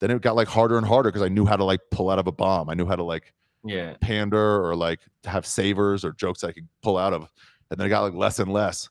then 0.00 0.10
it 0.10 0.20
got 0.22 0.36
like 0.36 0.48
harder 0.48 0.76
and 0.76 0.86
harder 0.86 1.10
because 1.10 1.22
I 1.22 1.28
knew 1.28 1.46
how 1.46 1.56
to 1.56 1.64
like 1.64 1.80
pull 1.90 2.10
out 2.10 2.18
of 2.18 2.26
a 2.26 2.32
bomb. 2.32 2.68
I 2.68 2.74
knew 2.74 2.86
how 2.86 2.96
to 2.96 3.04
like 3.04 3.32
Yeah. 3.64 3.94
pander 4.00 4.64
or 4.64 4.74
like 4.76 5.00
have 5.24 5.46
savers 5.46 6.04
or 6.04 6.12
jokes 6.12 6.44
I 6.44 6.52
could 6.52 6.68
pull 6.82 6.98
out 6.98 7.12
of. 7.12 7.28
And 7.70 7.78
then 7.80 7.86
it 7.86 7.90
got 7.90 8.02
like 8.02 8.14
less 8.14 8.38
and 8.38 8.52
less. 8.52 8.88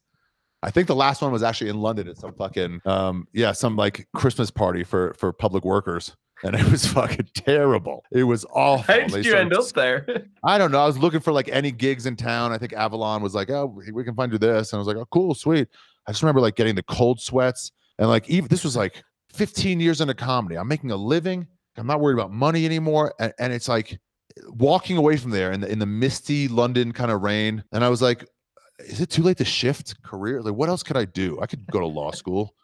I 0.62 0.72
think 0.72 0.88
the 0.88 0.96
last 0.96 1.22
one 1.22 1.32
was 1.32 1.44
actually 1.44 1.70
in 1.70 1.82
London 1.82 2.08
at 2.08 2.18
some 2.18 2.34
fucking 2.34 2.82
um 2.86 3.28
yeah, 3.34 3.52
some 3.52 3.76
like 3.76 4.08
Christmas 4.16 4.50
party 4.52 4.84
for 4.84 5.14
for 5.16 5.32
public 5.34 5.64
workers. 5.66 6.16
And 6.44 6.56
it 6.56 6.64
was 6.72 6.86
fucking 6.88 7.28
terrible. 7.36 8.04
It 8.12 8.24
was 8.24 8.46
awful. 8.54 8.84
How 8.94 9.00
They 9.02 9.08
did 9.08 9.26
you 9.26 9.32
started 9.32 9.42
end 9.42 9.54
up 9.54 9.68
there? 9.74 10.26
I 10.44 10.58
don't 10.58 10.72
know. 10.72 10.82
I 10.82 10.88
was 10.88 10.98
looking 10.98 11.20
for 11.22 11.32
like 11.32 11.48
any 11.50 11.72
gigs 11.72 12.06
in 12.06 12.16
town. 12.16 12.52
I 12.52 12.58
think 12.58 12.74
Avalon 12.74 13.22
was 13.22 13.34
like, 13.36 13.50
oh, 13.50 13.66
we- 13.68 13.92
we 13.92 14.04
can 14.04 14.16
find 14.16 14.32
you 14.32 14.38
this. 14.38 14.74
And 14.74 14.78
I 14.78 14.80
was 14.80 14.88
like, 14.88 14.98
oh, 14.98 15.06
cool, 15.12 15.36
sweet. 15.36 15.68
I 16.08 16.12
just 16.12 16.22
remember 16.24 16.42
like 16.42 16.56
getting 16.56 16.76
the 16.76 16.84
cold 16.84 17.22
sweats. 17.22 17.72
And 18.00 18.10
like, 18.10 18.30
even 18.30 18.48
this 18.50 18.64
was 18.66 18.76
like 18.76 19.04
15 19.34 19.80
years 19.80 20.02
into 20.02 20.14
comedy. 20.16 20.58
I'm 20.58 20.68
making 20.68 20.92
a 20.92 20.96
living. 20.98 21.48
I'm 21.78 21.88
not 21.88 22.02
worried 22.02 22.16
about 22.16 22.32
money 22.32 22.66
anymore. 22.66 23.14
And, 23.20 23.34
and 23.40 23.54
it's 23.54 23.68
like 23.70 23.98
walking 24.50 24.98
away 24.98 25.18
from 25.18 25.32
there 25.32 25.52
in 25.52 25.62
the, 25.62 25.72
in 25.72 25.80
the 25.80 25.86
misty 25.86 26.48
London 26.48 26.92
kind 26.92 27.12
of 27.12 27.22
rain. 27.22 27.64
And 27.72 27.84
I 27.84 27.90
was 27.90 28.02
like, 28.02 28.28
is 28.80 29.00
it 29.02 29.10
too 29.10 29.24
late 29.24 29.38
to 29.38 29.46
shift 29.46 30.02
career? 30.04 30.42
Like, 30.42 30.56
what 30.56 30.70
else 30.70 30.84
could 30.84 30.98
I 30.98 31.06
do? 31.06 31.40
I 31.42 31.46
could 31.46 31.66
go 31.68 31.80
to 31.80 31.86
law 31.86 32.12
school. 32.12 32.56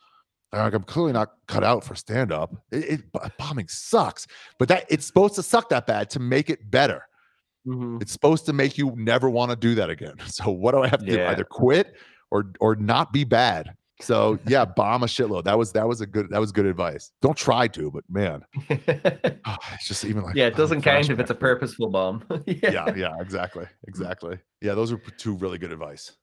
Like, 0.52 0.74
I'm 0.74 0.84
clearly 0.84 1.14
not 1.14 1.34
cut 1.48 1.64
out 1.64 1.84
for 1.84 1.94
stand 1.96 2.32
up. 2.32 2.56
It, 2.72 3.02
it 3.14 3.38
bombing 3.38 3.68
sucks, 3.68 4.26
but 4.58 4.68
that 4.70 4.86
it's 4.90 5.06
supposed 5.06 5.36
to 5.36 5.44
suck 5.44 5.70
that 5.70 5.86
bad 5.86 6.10
to 6.12 6.20
make 6.20 6.50
it 6.50 6.72
better. 6.72 7.06
Mhm. 7.68 8.02
It's 8.02 8.12
supposed 8.12 8.46
to 8.48 8.54
make 8.54 8.78
you 8.78 8.94
never 8.96 9.30
want 9.30 9.52
to 9.52 9.56
do 9.56 9.76
that 9.76 9.90
again. 9.90 10.16
So 10.28 10.50
what 10.50 10.72
do 10.72 10.82
I 10.82 10.88
have 10.88 11.02
to 11.02 11.06
do? 11.06 11.22
Either 11.30 11.44
quit 11.44 11.96
or 12.32 12.52
or 12.60 12.76
not 12.76 13.14
be 13.14 13.24
bad. 13.26 13.76
So 14.02 14.40
yeah, 14.48 14.64
bomb 14.64 15.04
a 15.04 15.08
shitload. 15.08 15.44
That 15.44 15.58
was 15.58 15.72
that 15.74 15.88
was 15.88 16.02
a 16.02 16.08
good 16.08 16.30
that 16.30 16.40
was 16.40 16.52
good 16.52 16.66
advice. 16.66 17.12
Don't 17.22 17.38
try 17.38 17.68
to, 17.68 17.92
but 17.92 18.04
man, 18.10 18.44
ah, 19.46 19.58
it's 19.74 19.88
just 19.88 20.06
even 20.06 20.24
like 20.24 20.36
yeah, 20.36 20.48
it 20.48 20.56
doesn't 20.56 20.82
count 20.82 21.10
if 21.10 21.20
it's 21.20 21.32
a 21.32 21.36
purposeful 21.36 21.90
bomb. 21.90 22.24
Yeah, 22.46 22.94
yeah, 22.96 23.16
exactly, 23.20 23.66
exactly. 23.88 24.40
Yeah, 24.62 24.74
those 24.74 24.92
are 24.92 24.98
two 25.18 25.36
really 25.36 25.58
good 25.58 25.72
advice 25.72 26.14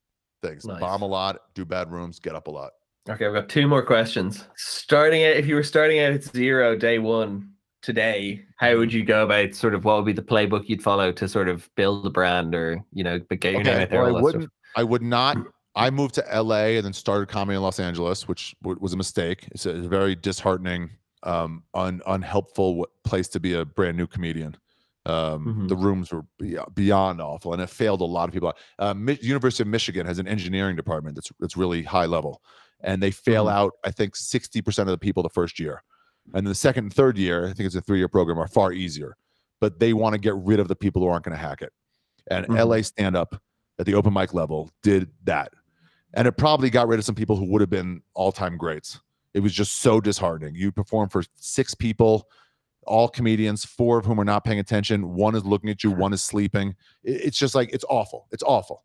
things. 0.43 0.65
Nice. 0.65 0.81
Bomb 0.81 1.03
a 1.03 1.07
lot, 1.07 1.39
do 1.55 1.65
bad 1.65 1.91
rooms, 1.91 2.19
get 2.19 2.35
up 2.35 2.47
a 2.47 2.51
lot. 2.51 2.73
Okay, 3.09 3.27
I've 3.27 3.35
got 3.35 3.49
two 3.49 3.69
more 3.69 3.85
questions. 3.85 4.45
Starting 4.57 5.25
out, 5.25 5.37
if 5.37 5.47
you 5.47 5.55
were 5.55 5.63
starting 5.63 6.01
out 6.01 6.13
at 6.13 6.25
zero 6.25 6.77
day 6.77 6.99
one 6.99 7.51
today, 7.83 8.45
how 8.57 8.77
would 8.77 8.93
you 8.93 9.05
go 9.05 9.23
about 9.25 9.55
sort 9.55 9.75
of 9.75 9.85
what 9.85 9.97
would 9.97 10.07
be 10.07 10.13
the 10.13 10.23
playbook 10.23 10.69
you'd 10.69 10.83
follow 10.83 11.13
to 11.13 11.29
sort 11.29 11.49
of 11.49 11.69
build 11.77 12.05
a 12.07 12.11
brand 12.11 12.55
or 12.55 12.83
you 12.93 13.05
know 13.05 13.21
but 13.29 13.41
get 13.41 13.53
your 13.53 13.63
name 13.63 13.75
Okay, 13.75 13.83
out 13.83 13.91
there? 13.91 14.03
well, 14.03 14.17
I 14.17 14.21
wouldn't. 14.21 14.51
I 14.77 14.83
would 14.83 15.03
not. 15.03 15.37
I 15.77 15.91
moved 15.91 16.15
to 16.17 16.25
LA 16.43 16.77
and 16.77 16.85
then 16.87 16.93
started 16.95 17.29
comedy 17.29 17.57
in 17.57 17.63
Los 17.63 17.79
Angeles, 17.79 18.27
which 18.27 18.57
w- 18.63 18.79
was 18.81 18.93
a 18.95 18.97
mistake. 18.97 19.47
It's 19.53 19.67
a 19.67 19.75
very 19.75 20.15
disheartening, 20.17 20.91
um, 21.23 21.65
un, 21.75 22.01
unhelpful 22.07 22.87
place 23.05 23.29
to 23.29 23.41
be 23.41 23.53
a 23.55 23.65
brand 23.65 23.97
new 23.97 24.07
comedian. 24.07 24.57
Um, 25.05 25.45
Mhm. 25.47 25.69
The 25.69 25.77
rooms 25.77 26.13
were 26.13 26.23
be- 26.39 26.59
beyond 26.75 27.21
awful, 27.21 27.53
and 27.53 27.63
it 27.63 27.69
failed 27.71 28.01
a 28.01 28.05
lot 28.05 28.29
of 28.29 28.33
people. 28.33 28.53
Uh, 28.79 28.95
Mi- 28.95 29.19
University 29.23 29.63
of 29.63 29.69
Michigan 29.69 30.05
has 30.07 30.19
an 30.19 30.27
engineering 30.27 30.75
department 30.75 31.15
that's 31.15 31.31
that's 31.39 31.57
really 31.57 31.83
high 31.85 32.07
level, 32.07 32.43
and 32.81 33.01
they 33.03 33.13
fail 33.13 33.45
Mhm. 33.47 33.53
out. 33.53 33.73
I 33.85 33.93
think 33.93 34.17
sixty 34.17 34.61
percent 34.63 34.89
of 34.89 34.93
the 34.93 34.99
people 34.99 35.23
the 35.23 35.29
first 35.29 35.61
year, 35.61 35.83
and 36.27 36.35
then 36.35 36.45
the 36.45 36.55
second 36.57 36.85
and 36.87 36.93
third 36.95 37.19
year, 37.19 37.45
I 37.45 37.53
think 37.53 37.67
it's 37.67 37.77
a 37.77 37.81
three 37.81 37.99
year 37.99 38.09
program, 38.09 38.39
are 38.39 38.49
far 38.49 38.73
easier. 38.73 39.17
But 39.61 39.79
they 39.79 39.93
want 39.93 40.15
to 40.15 40.19
get 40.19 40.35
rid 40.37 40.59
of 40.59 40.67
the 40.69 40.75
people 40.77 41.01
who 41.03 41.09
aren't 41.09 41.25
going 41.25 41.37
to 41.37 41.43
hack 41.43 41.63
it. 41.63 41.73
And 42.31 42.47
Mhm. 42.49 42.59
LA 42.59 42.83
stand 42.83 43.15
up 43.17 43.41
at 43.79 43.87
the 43.87 43.95
open 43.95 44.13
mic 44.13 44.35
level 44.35 44.71
did 44.83 45.11
that. 45.25 45.53
And 46.17 46.27
it 46.27 46.33
probably 46.33 46.71
got 46.71 46.89
rid 46.89 46.99
of 46.99 47.05
some 47.05 47.15
people 47.15 47.37
who 47.37 47.45
would 47.53 47.61
have 47.61 47.71
been 47.71 48.03
all 48.15 48.33
time 48.33 48.57
greats. 48.57 49.01
It 49.35 49.41
was 49.41 49.53
just 49.53 49.77
so 49.77 50.01
disheartening. 50.01 50.55
You 50.55 50.73
perform 50.73 51.11
for 51.11 51.23
six 51.35 51.75
people, 51.75 52.29
all 52.87 53.07
comedians, 53.07 53.67
four 53.67 53.99
of 53.99 54.07
whom 54.07 54.19
are 54.19 54.25
not 54.25 54.43
paying 54.43 54.59
attention. 54.59 55.15
One 55.15 55.35
is 55.35 55.45
looking 55.45 55.69
at 55.69 55.85
you, 55.85 55.91
one 55.91 56.15
is 56.15 56.23
sleeping. 56.23 56.75
It's 57.05 57.39
just 57.39 57.55
like, 57.55 57.71
it's 57.73 57.85
awful. 57.91 58.27
It's 58.33 58.43
awful. 58.43 58.83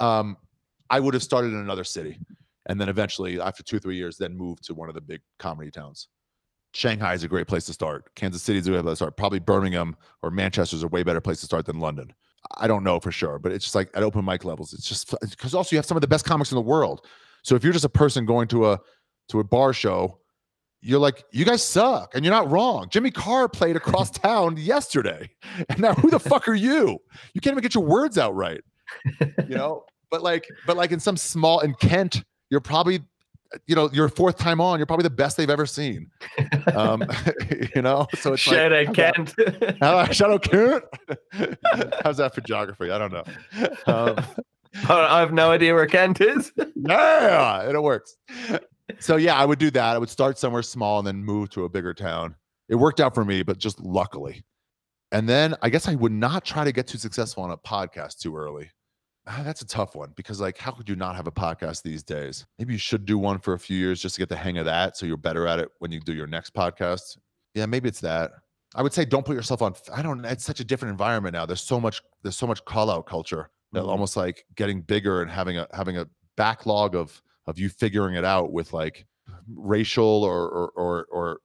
Um, 0.00 0.38
I 0.88 0.98
would 0.98 1.14
have 1.14 1.22
started 1.22 1.48
in 1.48 1.58
another 1.58 1.84
city. 1.84 2.18
And 2.66 2.80
then 2.80 2.88
eventually, 2.88 3.40
after 3.40 3.62
two, 3.62 3.78
three 3.78 3.96
years, 3.96 4.16
then 4.16 4.36
moved 4.36 4.64
to 4.64 4.74
one 4.74 4.88
of 4.88 4.94
the 4.94 5.00
big 5.00 5.20
comedy 5.38 5.70
towns. 5.70 6.08
Shanghai 6.72 7.14
is 7.14 7.22
a 7.22 7.28
great 7.28 7.46
place 7.46 7.64
to 7.66 7.72
start. 7.72 8.14
Kansas 8.14 8.42
City 8.42 8.58
is 8.58 8.66
a 8.66 8.70
great 8.70 8.82
place 8.82 8.92
to 8.92 8.96
start. 8.96 9.16
Probably 9.16 9.38
Birmingham 9.38 9.96
or 10.22 10.30
Manchester 10.30 10.76
is 10.76 10.82
a 10.82 10.88
way 10.88 11.02
better 11.02 11.20
place 11.20 11.40
to 11.40 11.46
start 11.46 11.66
than 11.66 11.80
London. 11.80 12.12
I 12.56 12.66
don't 12.66 12.84
know 12.84 13.00
for 13.00 13.10
sure, 13.10 13.38
but 13.38 13.52
it's 13.52 13.64
just 13.64 13.74
like 13.74 13.90
at 13.94 14.02
open 14.02 14.24
mic 14.24 14.44
levels, 14.44 14.72
it's 14.72 14.88
just 14.88 15.14
because 15.20 15.54
also 15.54 15.74
you 15.74 15.78
have 15.78 15.86
some 15.86 15.96
of 15.96 16.00
the 16.00 16.08
best 16.08 16.24
comics 16.24 16.50
in 16.52 16.56
the 16.56 16.62
world. 16.62 17.04
So 17.42 17.54
if 17.54 17.62
you're 17.62 17.72
just 17.72 17.84
a 17.84 17.90
person 17.90 18.26
going 18.26 18.48
to 18.48 18.70
a 18.70 18.80
to 19.28 19.40
a 19.40 19.44
bar 19.44 19.72
show, 19.72 20.18
you're 20.80 21.00
like, 21.00 21.24
you 21.32 21.44
guys 21.44 21.62
suck, 21.62 22.14
and 22.14 22.24
you're 22.24 22.34
not 22.34 22.50
wrong. 22.50 22.88
Jimmy 22.90 23.10
Carr 23.10 23.48
played 23.48 23.76
across 23.76 24.10
town 24.18 24.56
yesterday, 24.56 25.30
and 25.68 25.80
now 25.80 25.94
who 25.94 26.10
the 26.10 26.20
fuck 26.20 26.48
are 26.48 26.54
you? 26.54 26.98
You 27.34 27.40
can't 27.40 27.54
even 27.54 27.62
get 27.62 27.74
your 27.74 27.84
words 27.84 28.18
out 28.18 28.34
right, 28.34 28.60
you 29.20 29.56
know. 29.56 29.84
But 30.10 30.22
like, 30.22 30.48
but 30.66 30.76
like 30.76 30.92
in 30.92 31.00
some 31.00 31.16
small 31.16 31.60
in 31.60 31.74
Kent, 31.74 32.22
you're 32.50 32.60
probably, 32.60 33.00
you 33.66 33.74
know, 33.74 33.90
your 33.92 34.08
fourth 34.08 34.36
time 34.38 34.60
on, 34.60 34.78
you're 34.78 34.86
probably 34.86 35.04
the 35.04 35.10
best 35.10 35.36
they've 35.36 35.50
ever 35.50 35.66
seen. 35.66 36.10
Um, 36.74 37.04
you 37.74 37.82
know, 37.82 38.06
so 38.18 38.32
it's 38.34 38.42
Shout 38.42 38.72
like, 38.72 38.88
out 38.88 38.96
how's 39.16 39.34
that- 39.34 39.78
Kent. 39.80 40.14
Shout 40.14 40.30
out 40.30 40.42
Kent. 40.42 40.84
How's 42.02 42.16
that 42.18 42.34
for 42.34 42.40
geography? 42.42 42.90
I 42.90 42.98
don't 42.98 43.12
know. 43.12 43.24
Um, 43.86 44.16
I 44.88 45.20
have 45.20 45.32
no 45.32 45.50
idea 45.50 45.74
where 45.74 45.86
Kent 45.86 46.20
is. 46.20 46.52
yeah, 46.74 47.68
it 47.68 47.82
works. 47.82 48.16
So 49.00 49.16
yeah, 49.16 49.36
I 49.36 49.44
would 49.44 49.58
do 49.58 49.70
that. 49.72 49.96
I 49.96 49.98
would 49.98 50.10
start 50.10 50.38
somewhere 50.38 50.62
small 50.62 50.98
and 50.98 51.06
then 51.06 51.24
move 51.24 51.50
to 51.50 51.64
a 51.64 51.68
bigger 51.68 51.92
town. 51.94 52.34
It 52.68 52.76
worked 52.76 53.00
out 53.00 53.14
for 53.14 53.24
me, 53.24 53.42
but 53.42 53.58
just 53.58 53.80
luckily. 53.80 54.44
And 55.12 55.28
then 55.28 55.54
I 55.62 55.70
guess 55.70 55.88
I 55.88 55.94
would 55.94 56.12
not 56.12 56.44
try 56.44 56.64
to 56.64 56.72
get 56.72 56.86
too 56.86 56.98
successful 56.98 57.42
on 57.44 57.50
a 57.50 57.56
podcast 57.56 58.18
too 58.18 58.36
early. 58.36 58.70
Ah, 59.28 59.42
That's 59.44 59.62
a 59.62 59.66
tough 59.66 59.94
one 59.96 60.12
because, 60.16 60.40
like, 60.40 60.56
how 60.56 60.70
could 60.70 60.88
you 60.88 60.94
not 60.96 61.16
have 61.16 61.26
a 61.26 61.32
podcast 61.32 61.82
these 61.82 62.02
days? 62.04 62.46
Maybe 62.58 62.72
you 62.74 62.78
should 62.78 63.04
do 63.04 63.18
one 63.18 63.38
for 63.40 63.54
a 63.54 63.58
few 63.58 63.76
years 63.76 64.00
just 64.00 64.14
to 64.14 64.20
get 64.20 64.28
the 64.28 64.36
hang 64.36 64.58
of 64.58 64.64
that, 64.66 64.96
so 64.96 65.04
you're 65.04 65.16
better 65.16 65.46
at 65.48 65.58
it 65.58 65.68
when 65.80 65.90
you 65.90 66.00
do 66.00 66.12
your 66.14 66.28
next 66.28 66.54
podcast. 66.54 67.18
Yeah, 67.54 67.66
maybe 67.66 67.88
it's 67.88 68.00
that. 68.00 68.32
I 68.74 68.82
would 68.82 68.92
say 68.92 69.04
don't 69.04 69.24
put 69.26 69.34
yourself 69.34 69.62
on. 69.62 69.74
I 69.92 70.02
don't. 70.02 70.24
It's 70.24 70.44
such 70.44 70.60
a 70.60 70.64
different 70.64 70.92
environment 70.92 71.32
now. 71.32 71.44
There's 71.46 71.60
so 71.62 71.80
much. 71.80 72.02
There's 72.22 72.36
so 72.36 72.46
much 72.46 72.64
call 72.66 72.90
out 72.90 73.06
culture 73.06 73.50
that 73.72 73.82
Mhm. 73.82 73.88
almost 73.88 74.16
like 74.16 74.44
getting 74.54 74.80
bigger 74.82 75.22
and 75.22 75.30
having 75.30 75.58
a 75.58 75.66
having 75.72 75.96
a 75.96 76.06
backlog 76.36 76.94
of 76.94 77.20
of 77.46 77.58
you 77.58 77.68
figuring 77.68 78.14
it 78.16 78.24
out 78.24 78.52
with 78.52 78.72
like 78.72 79.06
racial 79.54 80.04
or 80.24 80.48
or 80.48 80.68
or 80.76 81.06
or 81.10 81.40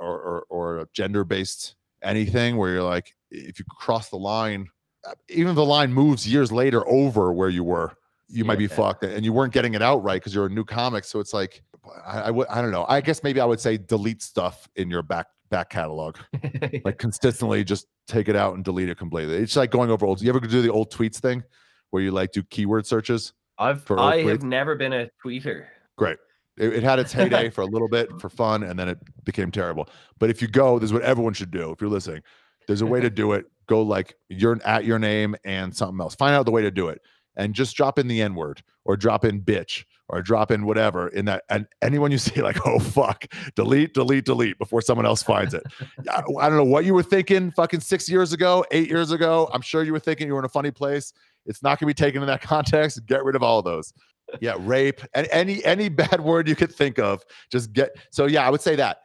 or, 0.00 0.10
or, 0.20 0.44
or 0.48 0.88
gender 0.94 1.24
based 1.24 1.76
anything 2.02 2.56
where 2.56 2.72
you're 2.72 2.82
like 2.82 3.14
if 3.30 3.58
you 3.58 3.64
cross 3.78 4.08
the 4.08 4.16
line 4.16 4.66
Uh, 5.08 5.12
even 5.28 5.50
if 5.50 5.54
the 5.56 5.64
line 5.64 5.92
moves 5.92 6.26
years 6.30 6.52
later 6.52 6.86
over 6.88 7.32
where 7.32 7.48
you 7.48 7.64
were 7.64 7.92
you 8.28 8.44
might 8.44 8.58
be 8.58 8.64
Yeah. 8.64 8.74
fucked 8.76 9.02
and 9.02 9.24
you 9.24 9.32
weren't 9.32 9.52
getting 9.52 9.74
it 9.74 9.82
out 9.82 10.02
right 10.04 10.20
because 10.20 10.34
you're 10.34 10.46
a 10.46 10.50
new 10.50 10.64
comic 10.64 11.04
so 11.04 11.20
it's 11.20 11.32
like 11.32 11.62
I, 12.06 12.20
I 12.22 12.30
would 12.30 12.46
I 12.48 12.60
don't 12.62 12.70
know 12.70 12.84
I 12.88 13.00
guess 13.00 13.22
maybe 13.22 13.40
I 13.40 13.44
would 13.46 13.60
say 13.60 13.76
delete 13.78 14.22
stuff 14.22 14.68
in 14.76 14.90
your 14.90 15.02
back 15.02 15.26
back 15.48 15.70
catalog 15.70 16.16
like 16.84 16.98
consistently 16.98 17.64
just 17.64 17.86
take 18.06 18.28
it 18.28 18.36
out 18.36 18.54
and 18.54 18.64
delete 18.64 18.88
it 18.88 18.98
completely 18.98 19.36
it's 19.36 19.56
like 19.56 19.70
going 19.70 19.90
over 19.90 20.04
old 20.06 20.20
you 20.22 20.28
ever 20.28 20.38
do 20.38 20.62
the 20.62 20.70
old 20.70 20.92
tweets 20.92 21.18
thing 21.18 21.42
where 21.90 22.02
you 22.02 22.10
like 22.10 22.30
do 22.32 22.42
keyword 22.44 22.86
searches 22.86 23.32
I've 23.58 23.90
I 23.90 24.20
old 24.22 24.30
have 24.30 24.42
never 24.42 24.74
been 24.74 24.92
a 24.92 25.10
tweeter. 25.24 25.66
great. 25.98 26.16
It, 26.56 26.72
it 26.74 26.82
had 26.82 26.98
its 26.98 27.12
heyday 27.12 27.50
for 27.56 27.60
a 27.62 27.66
little 27.66 27.88
bit 27.88 28.08
for 28.20 28.30
fun, 28.30 28.62
and 28.62 28.78
then 28.78 28.88
it 28.88 28.98
became 29.24 29.50
terrible. 29.50 29.86
But 30.18 30.30
if 30.30 30.40
you 30.40 30.48
go, 30.48 30.78
this 30.78 30.88
is 30.88 30.92
what 30.94 31.02
everyone 31.02 31.34
should 31.34 31.50
do. 31.50 31.70
If 31.70 31.80
you're 31.80 31.90
listening, 31.90 32.22
there's 32.70 32.82
a 32.82 32.86
way 32.86 33.00
to 33.00 33.08
mm-hmm. 33.08 33.14
do 33.16 33.32
it. 33.32 33.46
Go 33.66 33.82
like 33.82 34.14
you're 34.28 34.60
at 34.64 34.84
your 34.84 35.00
name 35.00 35.34
and 35.44 35.76
something 35.76 36.00
else. 36.00 36.14
Find 36.14 36.36
out 36.36 36.46
the 36.46 36.52
way 36.52 36.62
to 36.62 36.70
do 36.70 36.88
it, 36.88 37.00
and 37.36 37.52
just 37.52 37.76
drop 37.76 37.98
in 37.98 38.06
the 38.06 38.22
N 38.22 38.36
word 38.36 38.62
or 38.84 38.96
drop 38.96 39.24
in 39.24 39.40
bitch 39.40 39.84
or 40.08 40.22
drop 40.22 40.52
in 40.52 40.64
whatever 40.64 41.08
in 41.08 41.24
that. 41.24 41.42
And 41.50 41.66
anyone 41.82 42.12
you 42.12 42.18
see, 42.18 42.42
like, 42.42 42.64
oh 42.64 42.78
fuck, 42.78 43.26
delete, 43.56 43.92
delete, 43.92 44.24
delete 44.24 44.56
before 44.56 44.82
someone 44.82 45.04
else 45.04 45.20
finds 45.20 45.52
it. 45.52 45.64
I, 46.08 46.22
I 46.40 46.48
don't 46.48 46.58
know 46.58 46.64
what 46.64 46.84
you 46.84 46.94
were 46.94 47.02
thinking, 47.02 47.50
fucking 47.50 47.80
six 47.80 48.08
years 48.08 48.32
ago, 48.32 48.64
eight 48.70 48.88
years 48.88 49.10
ago. 49.10 49.50
I'm 49.52 49.62
sure 49.62 49.82
you 49.82 49.92
were 49.92 49.98
thinking 49.98 50.28
you 50.28 50.34
were 50.34 50.40
in 50.40 50.44
a 50.44 50.48
funny 50.48 50.70
place. 50.70 51.12
It's 51.46 51.64
not 51.64 51.80
going 51.80 51.92
to 51.92 51.94
be 51.94 51.94
taken 51.94 52.22
in 52.22 52.28
that 52.28 52.42
context. 52.42 53.04
Get 53.06 53.24
rid 53.24 53.34
of 53.34 53.42
all 53.42 53.58
of 53.58 53.64
those 53.64 53.92
yeah 54.40 54.54
rape 54.60 55.00
and 55.14 55.26
any 55.32 55.64
any 55.64 55.88
bad 56.04 56.20
word 56.20 56.46
you 56.46 56.54
could 56.54 56.72
think 56.72 57.00
of 57.00 57.20
just 57.50 57.72
get 57.72 57.90
so 58.12 58.26
yeah 58.26 58.46
i 58.46 58.48
would 58.48 58.60
say 58.60 58.76
that 58.76 58.98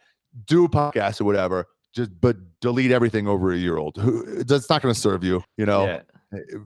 do 0.44 0.64
a 0.64 0.68
podcast 0.68 1.20
or 1.20 1.24
whatever 1.24 1.66
just 1.96 2.10
but 2.20 2.36
delete 2.60 2.92
everything 2.92 3.26
over 3.26 3.52
a 3.52 3.56
year 3.56 3.78
old 3.78 3.96
who 3.96 4.44
that's 4.44 4.70
not 4.70 4.82
going 4.82 4.94
to 4.94 5.00
serve 5.00 5.24
you 5.24 5.42
you 5.56 5.66
know 5.66 5.86
Yeah. 5.86 6.00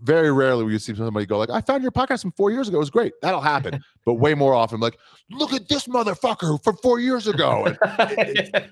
Very 0.02 0.32
rarely 0.32 0.64
will 0.64 0.72
you 0.72 0.78
see 0.78 0.94
somebody 0.94 1.26
go 1.26 1.38
like, 1.38 1.50
"I 1.50 1.60
found 1.60 1.82
your 1.82 1.92
podcast 1.92 2.22
from 2.22 2.32
four 2.32 2.50
years 2.50 2.66
ago. 2.66 2.78
It 2.78 2.80
was 2.80 2.90
great." 2.90 3.12
That'll 3.20 3.42
happen, 3.42 3.84
but 4.06 4.14
way 4.14 4.34
more 4.34 4.54
often, 4.54 4.80
like, 4.80 4.98
"Look 5.30 5.52
at 5.52 5.68
this 5.68 5.86
motherfucker 5.86 6.64
from 6.64 6.76
four 6.78 6.98
years 6.98 7.28
ago." 7.28 7.66
And 7.84 8.70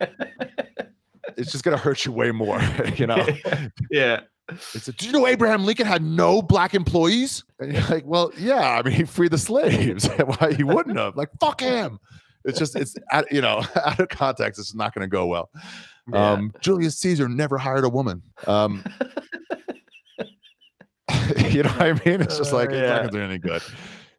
it's 1.36 1.52
just 1.52 1.62
gonna 1.62 1.76
hurt 1.76 2.04
you 2.06 2.10
way 2.12 2.32
more, 2.32 2.58
you 2.96 3.06
know. 3.06 3.24
yeah. 3.90 4.20
It's 4.74 4.88
like, 4.88 4.96
do 4.96 5.06
you 5.06 5.12
know 5.12 5.26
Abraham 5.26 5.66
Lincoln 5.66 5.86
had 5.86 6.02
no 6.02 6.40
black 6.40 6.74
employees? 6.74 7.44
And 7.60 7.74
you're 7.74 7.82
like, 7.82 8.06
well, 8.06 8.32
yeah, 8.38 8.78
I 8.78 8.82
mean, 8.82 8.94
he 8.94 9.04
freed 9.04 9.30
the 9.30 9.38
slaves. 9.38 10.08
Why 10.38 10.54
he 10.54 10.64
wouldn't 10.64 10.98
have? 10.98 11.16
Like, 11.16 11.28
fuck 11.38 11.60
him. 11.60 11.98
It's 12.46 12.58
just, 12.58 12.74
it's 12.76 12.94
out, 13.12 13.30
you 13.30 13.42
know, 13.42 13.62
out 13.84 14.00
of 14.00 14.08
context. 14.08 14.58
It's 14.58 14.74
not 14.74 14.94
going 14.94 15.02
to 15.02 15.08
go 15.08 15.26
well. 15.26 15.50
Yeah. 16.12 16.30
Um, 16.32 16.52
Julius 16.60 16.98
Caesar 16.98 17.28
never 17.28 17.58
hired 17.58 17.84
a 17.84 17.88
woman. 17.88 18.22
Um, 18.46 18.84
you 21.50 21.62
know 21.62 21.70
what 21.70 21.82
I 21.82 21.92
mean? 22.04 22.20
It's 22.20 22.36
just 22.38 22.52
Uh, 22.52 22.56
like 22.56 22.70
it's 22.70 22.80
not 22.88 22.96
going 22.98 23.10
to 23.10 23.16
do 23.18 23.22
any 23.22 23.38
good. 23.38 23.62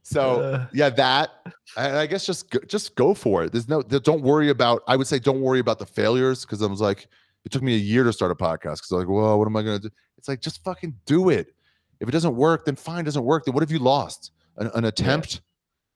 So 0.03 0.41
Uh, 0.41 0.68
yeah, 0.74 0.90
that 0.90 1.30
I, 1.78 1.99
I 1.99 2.06
guess 2.07 2.26
just 2.26 2.49
go, 2.49 2.60
just 2.68 2.95
go 2.95 3.14
for 3.14 3.44
it. 3.44 3.52
There's 3.52 3.68
no 3.68 3.82
don't 3.82 4.22
worry 4.24 4.49
about. 4.49 4.82
I 4.88 4.95
would 4.95 5.07
say 5.07 5.20
don't 5.20 5.41
worry 5.41 5.60
about 5.60 5.78
the 5.80 5.86
failures 5.86 6.45
because 6.45 6.61
I 6.64 6.66
was 6.66 6.82
like, 6.82 7.07
it 7.45 7.52
took 7.52 7.61
me 7.61 7.76
a 7.76 7.78
year 7.78 8.03
to 8.03 8.11
start 8.14 8.32
a 8.32 8.36
podcast 8.36 8.78
because 8.78 8.91
like, 8.91 9.07
well, 9.07 9.38
what 9.38 9.45
am 9.48 9.56
I 9.56 9.61
gonna 9.61 9.80
do? 9.80 9.90
It's 10.18 10.28
like 10.28 10.41
just 10.41 10.64
fucking 10.64 10.95
do 11.06 11.30
it. 11.30 11.53
If 11.99 12.07
it 12.10 12.11
doesn't 12.11 12.36
work, 12.36 12.66
then 12.66 12.76
fine, 12.76 13.03
doesn't 13.06 13.24
work. 13.24 13.45
Then 13.45 13.53
what 13.53 13.61
have 13.61 13.72
you 13.72 13.80
lost? 13.80 14.32
An, 14.57 14.72
an 14.74 14.86
attempt? 14.86 15.41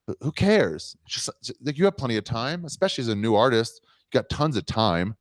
Who- 0.07 0.15
Who 0.21 0.31
cares? 0.31 0.95
Just 1.07 1.29
just- 1.43 1.57
like 1.65 1.77
you 1.77 1.85
have 1.85 1.97
plenty 1.97 2.17
of 2.17 2.23
time, 2.23 2.65
especially 2.65 3.01
as 3.03 3.07
a 3.07 3.15
new 3.15 3.33
artist. 3.35 3.81
You 4.13 4.19
got 4.19 4.29
tons 4.29 4.57
of 4.57 4.65
time. 4.67 5.15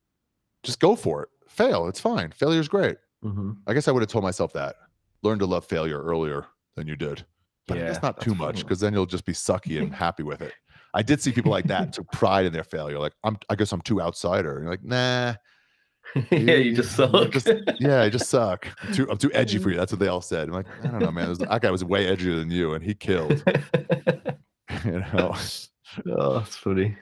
Just 0.63 0.81
go 0.81 0.95
for 0.97 1.23
it. 1.23 1.29
Fail. 1.49 1.87
It's 1.89 2.01
fine. 2.01 2.31
Failure's 2.31 2.69
great. 2.69 2.97
mhm. 3.25 3.57
I 3.67 3.75
guess 3.75 3.89
I 3.89 3.93
would 3.93 4.01
have 4.03 4.09
told 4.11 4.25
myself 4.25 4.53
that. 4.55 4.77
Learn 5.23 5.39
to 5.39 5.47
love 5.47 5.65
failure 5.65 6.03
earlier 6.03 6.47
than 6.77 6.87
you 6.89 6.97
did. 6.97 7.25
But 7.69 7.79
Yeah, 7.79 7.91
it's 7.91 8.03
not 8.03 8.21
too 8.21 8.35
much 8.35 8.61
because 8.63 8.81
then 8.81 8.93
you'll 8.93 9.07
just 9.07 9.25
be 9.25 9.33
sucky 9.33 9.81
and 9.81 9.95
happy 10.07 10.23
with 10.25 10.41
it. 10.43 10.53
I 10.95 11.03
did 11.03 11.21
see 11.21 11.33
people 11.33 11.51
like 11.53 11.67
that 11.69 11.93
took 11.93 12.11
pride 12.13 12.45
in 12.47 12.53
their 12.53 12.65
failure. 12.65 12.99
Like, 12.99 13.15
I'm 13.25 13.39
I 13.49 13.55
guess 13.55 13.73
I'm 13.73 13.81
too 13.81 14.01
outsider. 14.03 14.57
And 14.57 14.65
you're 14.65 14.73
like, 14.73 14.85
nah, 14.85 15.35
yeah, 16.31 16.57
you 16.57 16.75
just 16.75 16.97
suck. 16.97 17.31
just- 17.31 17.49
yeah, 17.79 18.03
I 18.03 18.09
just 18.11 18.29
suck. 18.29 18.67
I'm 18.83 18.93
too, 18.93 19.09
I'm 19.11 19.17
too 19.19 19.31
edgy 19.35 19.59
for 19.59 19.71
you. 19.71 19.77
That's 19.77 19.93
what 19.93 20.01
they 20.01 20.09
all 20.09 20.21
said. 20.21 20.49
I'm 20.49 20.55
like, 20.55 20.67
I 20.83 20.89
don't 20.89 20.99
know, 20.99 21.11
man. 21.13 21.33
That 21.35 21.63
guy 21.63 21.71
was 21.71 21.85
way 21.85 22.07
edgier 22.07 22.37
than 22.39 22.51
you, 22.51 22.75
and 22.75 22.83
he 22.85 22.95
killed. 22.95 23.43
you 24.85 25.01
know? 25.01 25.35
oh, 26.17 26.39
that's 26.39 26.57
funny. 26.57 26.97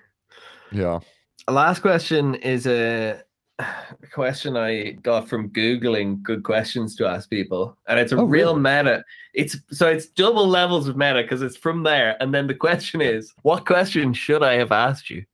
Yeah. 0.72 1.00
Last 1.48 1.80
question 1.80 2.34
is 2.36 2.66
a 2.66 3.12
a 3.12 3.22
question 4.12 4.56
I 4.56 4.92
got 5.02 5.28
from 5.28 5.50
googling 5.50 6.22
good 6.22 6.42
questions 6.42 6.96
to 6.96 7.06
ask 7.06 7.28
people, 7.30 7.76
and 7.88 7.98
it's 7.98 8.12
a 8.12 8.16
Oh, 8.16 8.24
real 8.24 8.56
really? 8.56 8.62
meta. 8.62 9.04
It's 9.34 9.56
so 9.70 9.88
it's 9.88 10.06
double 10.06 10.46
levels 10.46 10.88
of 10.88 10.96
meta 10.96 11.22
because 11.22 11.42
it's 11.42 11.56
from 11.56 11.82
there, 11.82 12.16
and 12.20 12.34
then 12.34 12.46
the 12.46 12.54
question 12.54 13.00
is, 13.00 13.32
what 13.42 13.66
question 13.66 14.12
should 14.12 14.42
I 14.42 14.54
have 14.54 14.72
asked 14.72 15.10
you? 15.10 15.24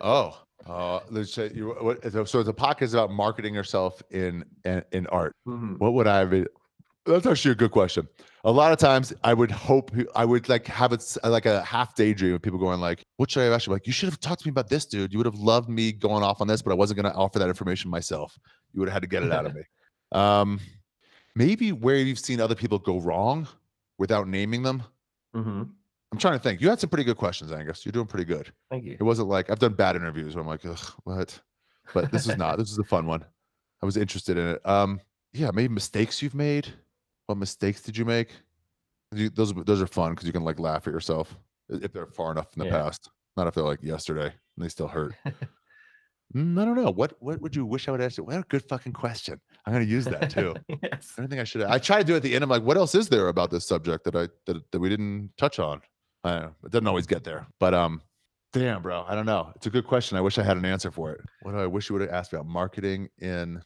Oh. 0.00 0.38
Uh, 0.64 1.00
let's 1.10 1.32
say 1.34 1.50
you, 1.52 1.70
what, 1.80 2.00
so 2.28 2.42
the 2.44 2.54
a 2.54 2.82
is 2.82 2.94
about 2.94 3.10
marketing 3.10 3.52
yourself 3.52 4.00
in 4.10 4.44
in, 4.64 4.82
in 4.92 5.06
art. 5.08 5.34
Mhm. 5.46 5.76
What 5.78 5.92
would 5.94 6.06
I 6.06 6.18
have? 6.20 6.46
That's 7.04 7.26
actually 7.26 7.50
a 7.50 7.56
good 7.56 7.72
question. 7.72 8.06
A 8.44 8.50
lot 8.50 8.72
of 8.72 8.78
times, 8.78 9.12
I 9.22 9.34
would 9.34 9.52
hope 9.52 9.92
I 10.16 10.24
would 10.24 10.48
like 10.48 10.66
have 10.66 10.92
it 10.92 11.16
like 11.22 11.46
a 11.46 11.62
half 11.62 11.94
daydream 11.94 12.34
of 12.34 12.42
people 12.42 12.58
going 12.58 12.80
like, 12.80 13.02
"What 13.16 13.30
should 13.30 13.42
I 13.42 13.44
have 13.44 13.52
actually 13.52 13.74
like?" 13.74 13.86
You 13.86 13.92
should 13.92 14.08
have 14.08 14.18
talked 14.18 14.40
to 14.42 14.48
me 14.48 14.50
about 14.50 14.68
this, 14.68 14.84
dude. 14.84 15.12
You 15.12 15.18
would 15.18 15.26
have 15.26 15.36
loved 15.36 15.68
me 15.68 15.92
going 15.92 16.24
off 16.24 16.40
on 16.40 16.48
this, 16.48 16.60
but 16.60 16.72
I 16.72 16.74
wasn't 16.74 17.00
going 17.00 17.12
to 17.12 17.16
offer 17.16 17.38
that 17.38 17.48
information 17.48 17.90
myself. 17.90 18.36
You 18.72 18.80
would 18.80 18.88
have 18.88 18.94
had 18.94 19.02
to 19.02 19.08
get 19.08 19.22
it 19.22 19.32
out 19.32 19.46
of 19.46 19.54
me. 19.56 19.62
Um, 20.10 20.60
maybe 21.36 21.70
where 21.70 21.96
you've 21.96 22.18
seen 22.18 22.40
other 22.40 22.56
people 22.56 22.78
go 22.78 22.98
wrong 23.00 23.46
without 23.98 24.26
naming 24.26 24.62
them. 24.62 24.82
Mm-hmm. 25.36 25.62
I'm 26.12 26.18
trying 26.18 26.34
to 26.34 26.40
think. 26.40 26.60
You 26.60 26.68
had 26.68 26.80
some 26.80 26.90
pretty 26.90 27.04
good 27.04 27.16
questions, 27.16 27.52
Aengus. 27.52 27.84
You're 27.84 27.92
doing 27.92 28.06
pretty 28.06 28.26
good. 28.26 28.52
Thank 28.70 28.84
you. 28.84 28.96
It 28.98 29.02
wasn't 29.02 29.28
like 29.28 29.50
I've 29.50 29.60
done 29.60 29.74
bad 29.74 29.94
interviews 29.96 30.34
where 30.34 30.42
I'm 30.42 30.48
like, 30.48 30.66
Ugh, 30.66 30.92
what? 31.04 31.40
But 31.94 32.10
this 32.10 32.28
is 32.28 32.36
not. 32.36 32.58
this 32.58 32.70
is 32.70 32.78
a 32.78 32.84
fun 32.84 33.06
one. 33.06 33.24
I 33.82 33.86
was 33.86 33.96
interested 33.96 34.36
in 34.36 34.48
it. 34.48 34.66
Um, 34.66 35.00
yeah, 35.32 35.50
maybe 35.54 35.72
mistakes 35.72 36.20
you've 36.20 36.34
made. 36.34 36.68
What 37.26 37.38
mistakes 37.38 37.80
did 37.82 37.96
you 37.96 38.04
make? 38.04 38.30
You, 39.14 39.30
those 39.30 39.52
are- 39.56 39.64
those 39.64 39.80
are 39.82 39.86
fun 39.86 40.12
because 40.12 40.26
you 40.26 40.32
can 40.32 40.44
like 40.44 40.58
laugh 40.58 40.86
at 40.86 40.92
yourself 40.92 41.36
if 41.68 41.92
they're 41.92 42.06
far 42.06 42.32
enough 42.32 42.48
in 42.56 42.60
the 42.60 42.66
Yeah. 42.66 42.82
past. 42.82 43.10
Not 43.36 43.46
if 43.46 43.54
they're 43.54 43.64
like 43.64 43.82
yesterday 43.82 44.26
and 44.26 44.64
they 44.64 44.68
still 44.68 44.88
hurt. 44.88 45.14
Mm, 46.34 46.58
I 46.58 46.64
don't 46.64 46.76
know. 46.76 46.90
What 46.90 47.12
what 47.20 47.42
would 47.42 47.54
you 47.54 47.66
wish 47.66 47.88
I 47.88 47.90
would 47.90 48.00
ask 48.00 48.16
you? 48.16 48.24
What 48.24 48.36
a 48.36 48.42
good 48.48 48.62
fucking 48.66 48.94
question. 48.94 49.38
I'm 49.66 49.72
gonna 49.74 49.84
use 49.84 50.06
that 50.06 50.30
too. 50.30 50.54
yes. 50.82 51.12
I 51.18 51.20
don't 51.20 51.28
think 51.28 51.42
I 51.42 51.44
should. 51.44 51.62
I 51.62 51.76
try 51.78 51.98
to 51.98 52.04
do 52.04 52.14
it 52.14 52.16
at 52.16 52.22
the 52.22 52.34
end. 52.34 52.42
I'm 52.42 52.48
like, 52.48 52.62
what 52.62 52.78
else 52.78 52.94
is 52.94 53.10
there 53.10 53.28
about 53.28 53.50
this 53.50 53.66
subject 53.68 54.04
that 54.04 54.16
I 54.16 54.28
that, 54.46 54.62
that 54.72 54.80
we 54.80 54.88
didn't 54.88 55.30
touch 55.36 55.58
on? 55.58 55.82
I 56.24 56.32
don't 56.32 56.40
know. 56.44 56.54
It 56.64 56.72
doesn't 56.72 56.86
always 56.86 57.06
get 57.06 57.22
there. 57.22 57.46
But 57.60 57.74
um, 57.74 58.00
damn, 58.54 58.80
bro, 58.80 59.04
I 59.06 59.14
don't 59.14 59.26
know. 59.26 59.52
It's 59.56 59.66
a 59.66 59.70
good 59.70 59.86
question. 59.86 60.16
I 60.16 60.22
wish 60.22 60.38
I 60.38 60.42
had 60.42 60.56
an 60.56 60.64
answer 60.64 60.90
for 60.90 61.12
it. 61.12 61.20
What 61.42 61.52
do 61.52 61.58
I 61.58 61.66
wish 61.66 61.90
you 61.90 61.96
would 61.96 62.02
have 62.02 62.10
asked 62.10 62.32
about 62.32 62.46
marketing 62.46 63.10
in? 63.18 63.60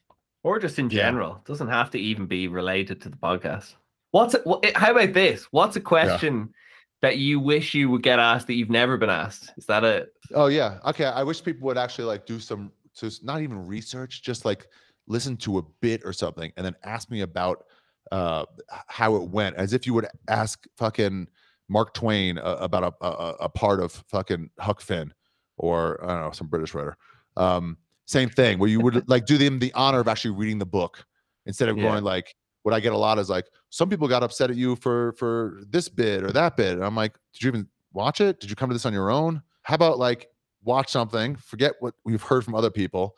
Or 0.46 0.60
just 0.60 0.78
in 0.78 0.88
Yeah. 0.90 1.02
general. 1.02 1.42
Doesn't 1.44 1.66
have 1.68 1.90
to 1.90 1.98
even 1.98 2.26
be 2.26 2.46
related 2.46 3.00
to 3.02 3.08
the 3.08 3.16
podcast. 3.16 3.74
What's 4.12 4.34
it, 4.34 4.46
wha- 4.46 4.60
how 4.76 4.92
about 4.92 5.12
this? 5.12 5.42
What's 5.50 5.74
a 5.74 5.80
question 5.80 6.54
that 7.02 7.18
you 7.18 7.40
wish 7.40 7.74
you 7.74 7.90
would 7.90 8.04
get 8.04 8.20
asked 8.20 8.46
that 8.46 8.54
you've 8.54 8.70
never 8.70 8.96
been 8.96 9.10
asked? 9.10 9.52
Is 9.56 9.66
that 9.66 9.82
it? 9.82 10.12
Oh 10.32 10.46
yeah, 10.46 10.78
okay. 10.86 11.06
I 11.06 11.24
wish 11.24 11.42
people 11.42 11.66
would 11.66 11.76
actually 11.76 12.04
like 12.04 12.26
do 12.26 12.38
some, 12.38 12.70
to 12.98 13.10
not 13.24 13.42
even 13.42 13.66
research, 13.66 14.22
just 14.22 14.44
like 14.44 14.68
listen 15.08 15.36
to 15.38 15.58
a 15.58 15.62
bit 15.80 16.02
or 16.04 16.12
something, 16.12 16.52
and 16.56 16.64
then 16.64 16.76
ask 16.84 17.10
me 17.10 17.22
about 17.22 17.64
uh 18.12 18.44
how 18.86 19.16
it 19.16 19.28
went, 19.28 19.56
as 19.56 19.72
if 19.72 19.84
you 19.84 19.94
would 19.94 20.06
ask 20.28 20.64
fucking 20.78 21.26
Mark 21.68 21.92
Twain 21.92 22.38
uh, 22.38 22.56
about 22.60 22.84
a, 22.84 23.04
a 23.04 23.10
a- 23.10 23.36
a 23.40 23.48
part 23.48 23.80
of 23.80 23.90
fucking 24.08 24.48
Huck 24.60 24.80
Finn 24.80 25.12
or 25.58 25.98
I 26.04 26.06
don't 26.14 26.20
know 26.22 26.30
some 26.30 26.46
British 26.46 26.72
writer. 26.72 26.96
Um, 27.36 27.78
same 28.06 28.28
thing 28.28 28.58
where 28.58 28.68
you 28.70 28.80
would 28.80 29.02
like 29.08 29.26
do 29.26 29.36
them 29.36 29.58
the 29.58 29.72
honor 29.74 30.00
of 30.00 30.08
actually 30.08 30.30
reading 30.32 30.58
the 30.58 30.66
book 30.66 31.04
instead 31.44 31.68
of 31.68 31.76
Yeah. 31.76 31.82
going 31.84 32.04
like 32.04 32.34
what 32.62 32.74
I 32.74 32.80
get 32.80 32.92
a 32.92 32.96
lot 32.96 33.18
is 33.18 33.28
like 33.30 33.46
some 33.70 33.88
people 33.88 34.08
got 34.08 34.22
upset 34.24 34.50
at 34.50 34.56
you 34.56 34.74
for 34.76 35.12
for 35.12 35.60
this 35.68 35.88
bit 35.88 36.24
or 36.24 36.32
that 36.32 36.56
bit. 36.56 36.72
And 36.72 36.84
I'm 36.84 36.96
like, 36.96 37.14
did 37.32 37.42
you 37.42 37.48
even 37.48 37.68
watch 37.92 38.20
it? 38.20 38.40
Did 38.40 38.50
you 38.50 38.56
come 38.56 38.68
to 38.68 38.74
this 38.74 38.86
on 38.86 38.92
your 38.92 39.10
own? 39.10 39.40
How 39.62 39.74
about 39.76 39.98
like 39.98 40.28
watch 40.64 40.90
something, 40.90 41.36
forget 41.36 41.74
what 41.80 41.94
we've 42.04 42.22
heard 42.22 42.44
from 42.44 42.54
other 42.56 42.70
people, 42.70 43.14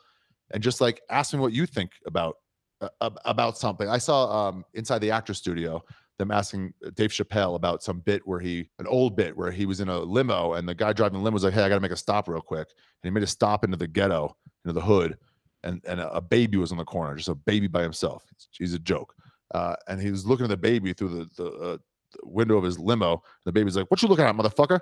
and 0.51 0.61
just 0.61 0.81
like 0.81 1.01
ask 1.09 1.33
me 1.33 1.39
what 1.39 1.53
you 1.53 1.65
think 1.65 1.91
about 2.05 2.35
uh, 2.81 3.09
about 3.25 3.57
something. 3.57 3.89
I 3.89 3.97
saw 3.97 4.49
um 4.49 4.63
inside 4.73 4.99
the 4.99 5.11
actor 5.11 5.33
studio 5.33 5.83
them 6.19 6.31
asking 6.31 6.73
Dave 6.95 7.11
Chappelle 7.11 7.55
about 7.55 7.81
some 7.81 8.01
bit 8.01 8.21
where 8.27 8.39
he 8.41 8.69
an 8.77 8.85
old 8.87 9.15
bit 9.15 9.35
where 9.37 9.51
he 9.51 9.65
was 9.65 9.79
in 9.79 9.87
a 9.89 9.97
limo 9.99 10.53
and 10.53 10.67
the 10.67 10.75
guy 10.75 10.91
driving 10.93 11.17
the 11.19 11.23
limo 11.23 11.33
was 11.33 11.43
like, 11.43 11.53
"Hey, 11.53 11.63
I 11.63 11.69
got 11.69 11.75
to 11.75 11.81
make 11.81 11.91
a 11.91 11.95
stop 11.95 12.27
real 12.27 12.41
quick," 12.41 12.67
and 12.69 13.09
he 13.09 13.09
made 13.09 13.23
a 13.23 13.27
stop 13.27 13.63
into 13.63 13.77
the 13.77 13.87
ghetto, 13.87 14.35
into 14.65 14.73
the 14.73 14.81
hood, 14.81 15.17
and 15.63 15.81
and 15.85 15.99
a, 15.99 16.21
baby 16.21 16.57
was 16.57 16.71
in 16.71 16.77
the 16.77 16.85
corner, 16.85 17.15
just 17.15 17.29
a 17.29 17.35
baby 17.35 17.67
by 17.67 17.81
himself. 17.81 18.23
He's 18.51 18.73
a 18.73 18.79
joke, 18.79 19.13
uh, 19.53 19.75
and 19.87 20.01
he 20.01 20.11
was 20.11 20.25
looking 20.25 20.45
at 20.45 20.49
the 20.49 20.57
baby 20.57 20.93
through 20.93 21.09
the 21.09 21.29
the, 21.43 21.51
uh, 21.51 21.77
the 22.11 22.19
window 22.23 22.57
of 22.57 22.63
his 22.63 22.79
limo. 22.79 23.23
The 23.45 23.51
baby's 23.51 23.75
like, 23.75 23.89
"What 23.89 24.01
you 24.01 24.07
looking 24.07 24.25
at, 24.25 24.35
motherfucker?" 24.35 24.79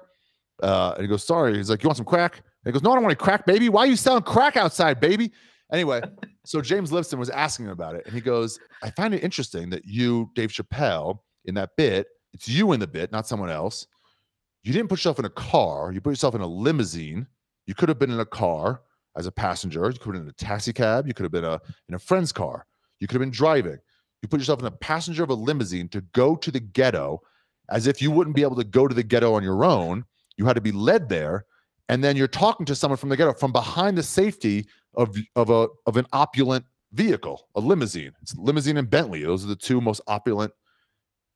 Uh, 0.62 0.94
and 0.95 1.02
he 1.02 1.08
goes, 1.08 1.24
"Sorry." 1.24 1.56
He's 1.56 1.70
like, 1.70 1.84
"You 1.84 1.88
want 1.88 1.98
some 1.98 2.06
crack?" 2.06 2.38
And 2.38 2.44
he 2.66 2.72
goes, 2.72 2.84
"No, 2.84 2.91
I 2.91 2.95
don't 2.95 3.04
want 3.04 3.12
any 3.12 3.24
crack, 3.24 3.45
baby. 3.45 3.70
Why 3.70 3.82
are 3.82 3.88
you 3.88 3.95
selling 3.95 4.24
crack 4.24 4.58
outside, 4.58 4.99
baby?" 4.99 5.32
Anyway, 5.72 6.02
so 6.45 6.62
James 6.62 6.91
Lipton 6.91 7.20
was 7.20 7.30
asking 7.30 7.66
him 7.66 7.72
about 7.72 7.95
it, 7.95 8.06
and 8.06 8.14
he 8.14 8.22
goes, 8.22 8.60
"I 8.84 8.91
find 8.91 9.14
it 9.14 9.24
interesting 9.24 9.70
that 9.72 9.86
you, 9.86 10.32
Dave 10.36 10.49
Chappelle, 10.49 11.20
in 11.45 11.56
that 11.56 11.72
bit, 11.78 12.08
it's 12.34 12.48
you 12.48 12.74
in 12.74 12.80
the 12.80 12.88
bit, 12.88 13.12
not 13.12 13.28
someone 13.28 13.49
else. 13.49 13.88
You 14.64 14.74
didn't 14.74 14.90
put 14.90 14.99
yourself 14.99 15.20
in 15.20 15.26
a 15.26 15.30
car. 15.30 15.91
You 15.91 16.02
put 16.02 16.12
yourself 16.12 16.36
in 16.36 16.41
a 16.41 16.48
limousine. 16.48 17.26
You 17.66 17.74
could 17.74 17.90
have 17.90 17.99
been 17.99 18.12
in 18.12 18.20
a 18.20 18.26
car 18.26 18.82
as 19.18 19.26
a 19.26 19.31
passenger. 19.31 19.85
You 19.85 19.99
could 19.99 20.14
have 20.14 20.14
been 20.14 20.22
in 20.23 20.30
a 20.30 20.34
taxi 20.34 20.72
cab. 20.72 21.07
You 21.07 21.14
could 21.14 21.23
have 21.23 21.31
been 21.31 21.44
a, 21.44 21.60
in 21.89 21.95
a 21.95 21.99
friend's 21.99 22.31
car. 22.31 22.65
You 22.99 23.07
could 23.07 23.15
have 23.15 23.22
been 23.22 23.31
driving. 23.31 23.77
You 24.22 24.30
put 24.30 24.39
yourself 24.39 24.60
in 24.60 24.65
a 24.65 24.72
passenger 24.72 25.23
of 25.23 25.30
a 25.30 25.35
limousine 25.35 25.89
to 25.89 26.02
go 26.02 26.35
to 26.35 26.52
the 26.52 26.60
ghetto 26.60 27.22
as 27.69 27.88
if 27.88 28.02
you 28.02 28.11
wouldn't 28.11 28.35
be 28.35 28.44
able 28.44 28.56
to 28.56 28.64
go 28.64 28.88
to 28.88 28.95
the 28.95 29.03
ghetto 29.03 29.34
on 29.34 29.44
your 29.44 29.65
own. 29.65 30.06
You 30.38 30.45
had 30.45 30.56
to 30.56 30.61
be 30.61 30.72
led 30.72 31.10
there. 31.10 31.45
And 31.89 32.03
then 32.03 32.15
you're 32.15 32.27
talking 32.27 32.65
to 32.65 32.76
someone 32.76 32.98
from 32.98 33.10
the 33.10 33.18
ghetto 33.18 33.34
from 33.34 33.52
behind 33.52 33.98
the 33.98 34.03
safety 34.03 34.68
of, 34.95 35.15
of, 35.35 35.49
a, 35.49 35.68
of 35.85 35.98
an 35.98 36.06
opulent 36.14 36.65
vehicle, 36.94 37.48
a 37.56 37.60
limousine. 37.60 38.11
It's 38.22 38.35
limousine 38.35 38.77
and 38.77 38.89
Bentley. 38.89 39.23
Those 39.23 39.44
are 39.44 39.48
the 39.48 39.56
two 39.56 39.81
most 39.81 40.02
opulent. 40.07 40.53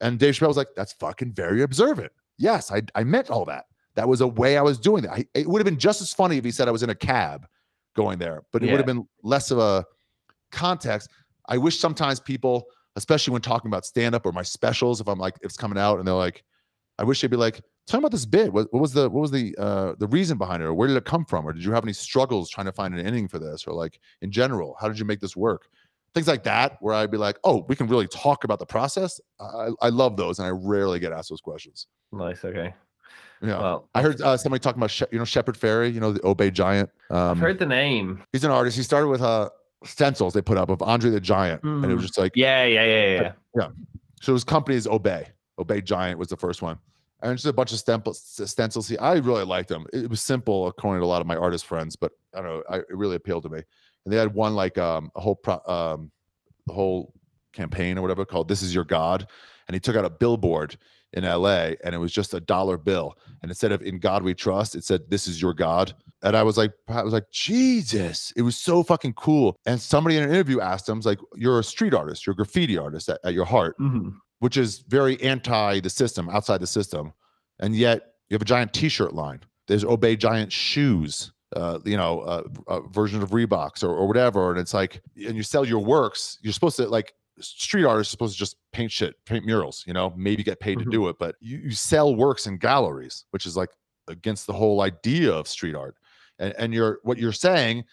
And 0.01 0.17
Dave 0.17 0.33
Chappelle 0.33 0.47
was 0.47 0.57
like, 0.57 0.69
that's 0.75 0.93
fucking 0.93 1.33
very 1.33 1.61
observant. 1.61 2.11
Yes, 2.37 2.71
I, 2.71 2.81
I 2.95 3.03
meant 3.03 3.29
all 3.29 3.45
that. 3.45 3.65
That 3.95 4.07
was 4.07 4.21
a 4.21 4.27
way 4.27 4.57
I 4.57 4.61
was 4.61 4.79
doing 4.79 5.03
that. 5.03 5.11
I, 5.11 5.25
it 5.33 5.47
would 5.47 5.59
have 5.59 5.65
been 5.65 5.77
just 5.77 6.01
as 6.01 6.13
funny 6.13 6.37
if 6.37 6.45
he 6.45 6.51
said 6.51 6.67
I 6.67 6.71
was 6.71 6.83
in 6.83 6.89
a 6.89 6.95
cab 6.95 7.47
going 7.95 8.19
there, 8.19 8.43
but 8.51 8.63
it 8.63 8.71
would 8.71 8.77
have 8.77 8.85
been 8.85 9.07
less 9.23 9.51
of 9.51 9.57
a 9.59 9.85
context. 10.51 11.09
I 11.47 11.57
wish 11.57 11.79
sometimes 11.79 12.19
people, 12.19 12.65
especially 12.95 13.33
when 13.33 13.41
talking 13.41 13.69
about 13.69 13.85
stand 13.85 14.15
up 14.15 14.25
or 14.25 14.31
my 14.31 14.43
specials, 14.43 15.01
if 15.01 15.07
I'm 15.07 15.19
like, 15.19 15.35
it's 15.41 15.57
coming 15.57 15.77
out 15.77 15.99
and 15.99 16.07
they're 16.07 16.15
like, 16.15 16.43
I 16.97 17.03
wish 17.03 17.21
they'd 17.21 17.31
be 17.31 17.37
like, 17.37 17.61
tell 17.87 17.99
me 17.99 18.03
about 18.03 18.11
this 18.11 18.25
bit. 18.25 18.53
What, 18.53 18.67
what 18.71 18.81
was 18.81 18.93
the, 18.93 19.09
what 19.09 19.21
was 19.21 19.31
the, 19.31 19.55
uh, 19.57 19.95
the 19.97 20.07
reason 20.07 20.37
behind 20.37 20.61
it? 20.61 20.65
Or 20.65 20.73
where 20.73 20.87
did 20.87 20.97
it 20.97 21.05
come 21.05 21.25
from? 21.25 21.47
Or 21.47 21.53
did 21.53 21.63
you 21.63 21.71
have 21.71 21.83
any 21.83 21.93
struggles 21.93 22.49
trying 22.49 22.67
to 22.67 22.71
find 22.71 22.93
an 22.93 23.05
ending 23.05 23.27
for 23.27 23.39
this? 23.39 23.65
Or 23.65 23.73
like 23.73 23.99
in 24.21 24.31
general, 24.31 24.75
how 24.79 24.87
did 24.87 24.99
you 24.99 25.05
make 25.05 25.19
this 25.19 25.35
work? 25.35 25.67
things 26.13 26.27
like 26.27 26.43
that, 26.43 26.77
where 26.81 26.93
I'd 26.93 27.11
be 27.11 27.17
like, 27.17 27.37
oh, 27.43 27.65
we 27.67 27.75
can 27.75 27.87
really 27.87 28.07
talk 28.07 28.43
about 28.43 28.59
the 28.59 28.65
process. 28.65 29.19
I, 29.39 29.69
I 29.81 29.89
love 29.89 30.17
those, 30.17 30.39
and 30.39 30.47
I 30.47 30.51
rarely 30.51 30.99
get 30.99 31.13
asked 31.13 31.29
those 31.29 31.41
questions. 31.41 31.87
Nice. 32.11 32.43
Okay. 32.43 32.73
Yeah. 33.41 33.59
Well, 33.59 33.89
I 33.95 34.01
heard 34.01 34.21
uh, 34.21 34.37
somebody 34.37 34.59
talking 34.61 34.79
about, 34.79 34.91
She- 34.91 35.05
you 35.11 35.17
know, 35.19 35.25
Shepard 35.25 35.55
Fairey, 35.57 35.93
you 35.93 35.99
know, 35.99 36.11
the 36.13 36.25
Obey 36.25 36.51
Giant. 36.51 36.89
Um, 37.09 37.17
I've 37.31 37.37
heard 37.39 37.59
the 37.59 37.65
name. 37.65 38.23
he's 38.31 38.43
an 38.43 38.51
artist. 38.51 38.77
He 38.77 38.83
started 38.83 39.07
with 39.07 39.21
uh, 39.21 39.49
stencils 39.83 40.33
they 40.33 40.41
put 40.41 40.57
up 40.57 40.69
of 40.69 40.81
Andre 40.83 41.09
the 41.09 41.19
Giant, 41.19 41.63
and 41.63 41.83
it 41.85 41.93
was 41.95 42.03
Mm. 42.03 42.07
just 42.07 42.17
like, 42.19 42.33
Yeah, 42.35 42.65
yeah, 42.65 42.85
yeah, 42.85 43.13
yeah. 43.15 43.21
Like, 43.21 43.35
yeah. 43.57 43.67
so 44.21 44.33
his 44.33 44.43
company 44.43 44.77
is 44.77 44.85
Obey. 44.87 45.27
Obey 45.57 45.81
Giant 45.81 46.19
was 46.19 46.27
the 46.29 46.37
first 46.37 46.61
one. 46.61 46.77
And 47.23 47.35
just 47.35 47.45
a 47.45 47.53
bunch 47.53 47.71
of 47.71 47.77
stencils. 47.79 48.19
stencils. 48.49 48.87
He- 48.87 48.97
I 48.97 49.13
really 49.15 49.43
liked 49.45 49.69
them. 49.69 49.85
It 49.93 50.09
was 50.09 50.21
simple, 50.21 50.67
according 50.67 51.01
to 51.01 51.05
a 51.05 51.07
lot 51.09 51.21
of 51.21 51.27
my 51.27 51.35
artist 51.35 51.65
friends, 51.65 51.95
but 51.95 52.11
I 52.35 52.41
don't 52.41 52.45
know. 52.45 52.63
I, 52.69 52.77
it 52.77 52.85
really 52.89 53.15
appealed 53.15 53.43
to 53.43 53.49
me. 53.49 53.61
And 54.05 54.11
they 54.13 54.17
had 54.17 54.33
one 54.33 54.55
like 54.55 54.77
um, 54.79 55.11
a 55.15 55.21
whole 55.21 55.35
pro, 55.35 55.59
um, 55.67 56.11
the 56.67 56.73
whole 56.73 57.13
campaign 57.53 57.97
or 57.97 58.01
whatever 58.01 58.25
called 58.25 58.47
"This 58.47 58.63
Is 58.63 58.73
Your 58.73 58.85
God," 58.85 59.27
and 59.67 59.75
he 59.75 59.79
took 59.79 59.95
out 59.95 60.05
a 60.05 60.09
billboard 60.09 60.77
in 61.13 61.23
L.A. 61.25 61.75
and 61.83 61.93
it 61.93 61.97
was 61.97 62.11
just 62.11 62.33
a 62.33 62.39
dollar 62.39 62.77
bill, 62.77 63.17
and 63.41 63.51
instead 63.51 63.71
of 63.71 63.81
"In 63.81 63.99
God 63.99 64.23
We 64.23 64.33
Trust," 64.33 64.75
it 64.75 64.83
said 64.83 65.01
"This 65.09 65.27
Is 65.27 65.41
Your 65.41 65.53
God." 65.53 65.93
And 66.23 66.37
I 66.37 66.43
was 66.43 66.55
like, 66.57 66.71
I 66.87 67.01
was 67.03 67.13
like, 67.13 67.29
Jesus! 67.31 68.31
It 68.35 68.43
was 68.43 68.55
so 68.55 68.83
fucking 68.83 69.13
cool. 69.13 69.55
And 69.65 69.81
somebody 69.81 70.17
in 70.17 70.23
an 70.23 70.29
interview 70.29 70.59
asked 70.61 70.87
him, 70.87 70.97
"Was 70.97 71.05
like, 71.05 71.19
you're 71.35 71.59
a 71.59 71.63
street 71.63 71.93
artist, 71.93 72.25
you're 72.25 72.33
a 72.33 72.35
graffiti 72.35 72.77
artist 72.77 73.09
at, 73.09 73.19
at 73.23 73.33
your 73.33 73.45
heart." 73.45 73.75
Mhm. 73.79 74.13
which 74.39 74.57
is 74.57 74.79
very 74.87 75.21
anti 75.21 75.79
the 75.81 75.89
system, 75.89 76.27
outside 76.29 76.59
the 76.59 76.67
system, 76.67 77.13
and 77.59 77.75
yet 77.75 78.13
you 78.29 78.33
have 78.35 78.41
a 78.41 78.45
giant 78.45 78.73
T-shirt 78.73 79.13
line. 79.13 79.39
There's 79.67 79.83
Obey 79.85 80.15
Giant 80.15 80.51
shoes, 80.51 81.31
uh, 81.55 81.77
you 81.85 81.95
know, 81.95 82.21
uh, 82.21 82.43
a 82.67 82.81
version 82.89 83.21
of 83.21 83.29
Reeboks 83.31 83.83
or, 83.83 83.89
or 83.89 84.07
whatever, 84.07 84.49
and 84.49 84.59
it's 84.59 84.73
like, 84.73 85.01
and 85.27 85.35
you 85.35 85.43
sell 85.43 85.63
your 85.63 85.83
works. 85.83 86.39
You're 86.41 86.53
supposed 86.53 86.77
to 86.77 86.87
like 86.87 87.13
street 87.39 87.85
artists 87.85 88.11
are 88.11 88.15
supposed 88.15 88.33
to 88.33 88.39
just 88.39 88.57
paint 88.73 88.91
shit, 88.91 89.15
paint 89.25 89.45
murals, 89.45 89.83
you 89.87 89.93
know, 89.93 90.13
maybe 90.15 90.43
get 90.43 90.59
paid 90.59 90.77
Mhm. 90.77 90.83
to 90.85 90.89
do 90.91 91.07
it, 91.09 91.17
but 91.19 91.35
you, 91.39 91.57
you 91.57 91.71
sell 91.71 92.15
works 92.15 92.45
in 92.47 92.57
galleries, 92.57 93.25
which 93.31 93.45
is 93.45 93.55
like 93.57 93.69
against 94.07 94.47
the 94.47 94.53
whole 94.53 94.81
idea 94.81 95.31
of 95.33 95.47
street 95.47 95.75
art. 95.75 95.95
And 96.39 96.53
and 96.57 96.73
you're 96.73 96.99
what 97.03 97.17
you're 97.17 97.31
saying 97.31 97.85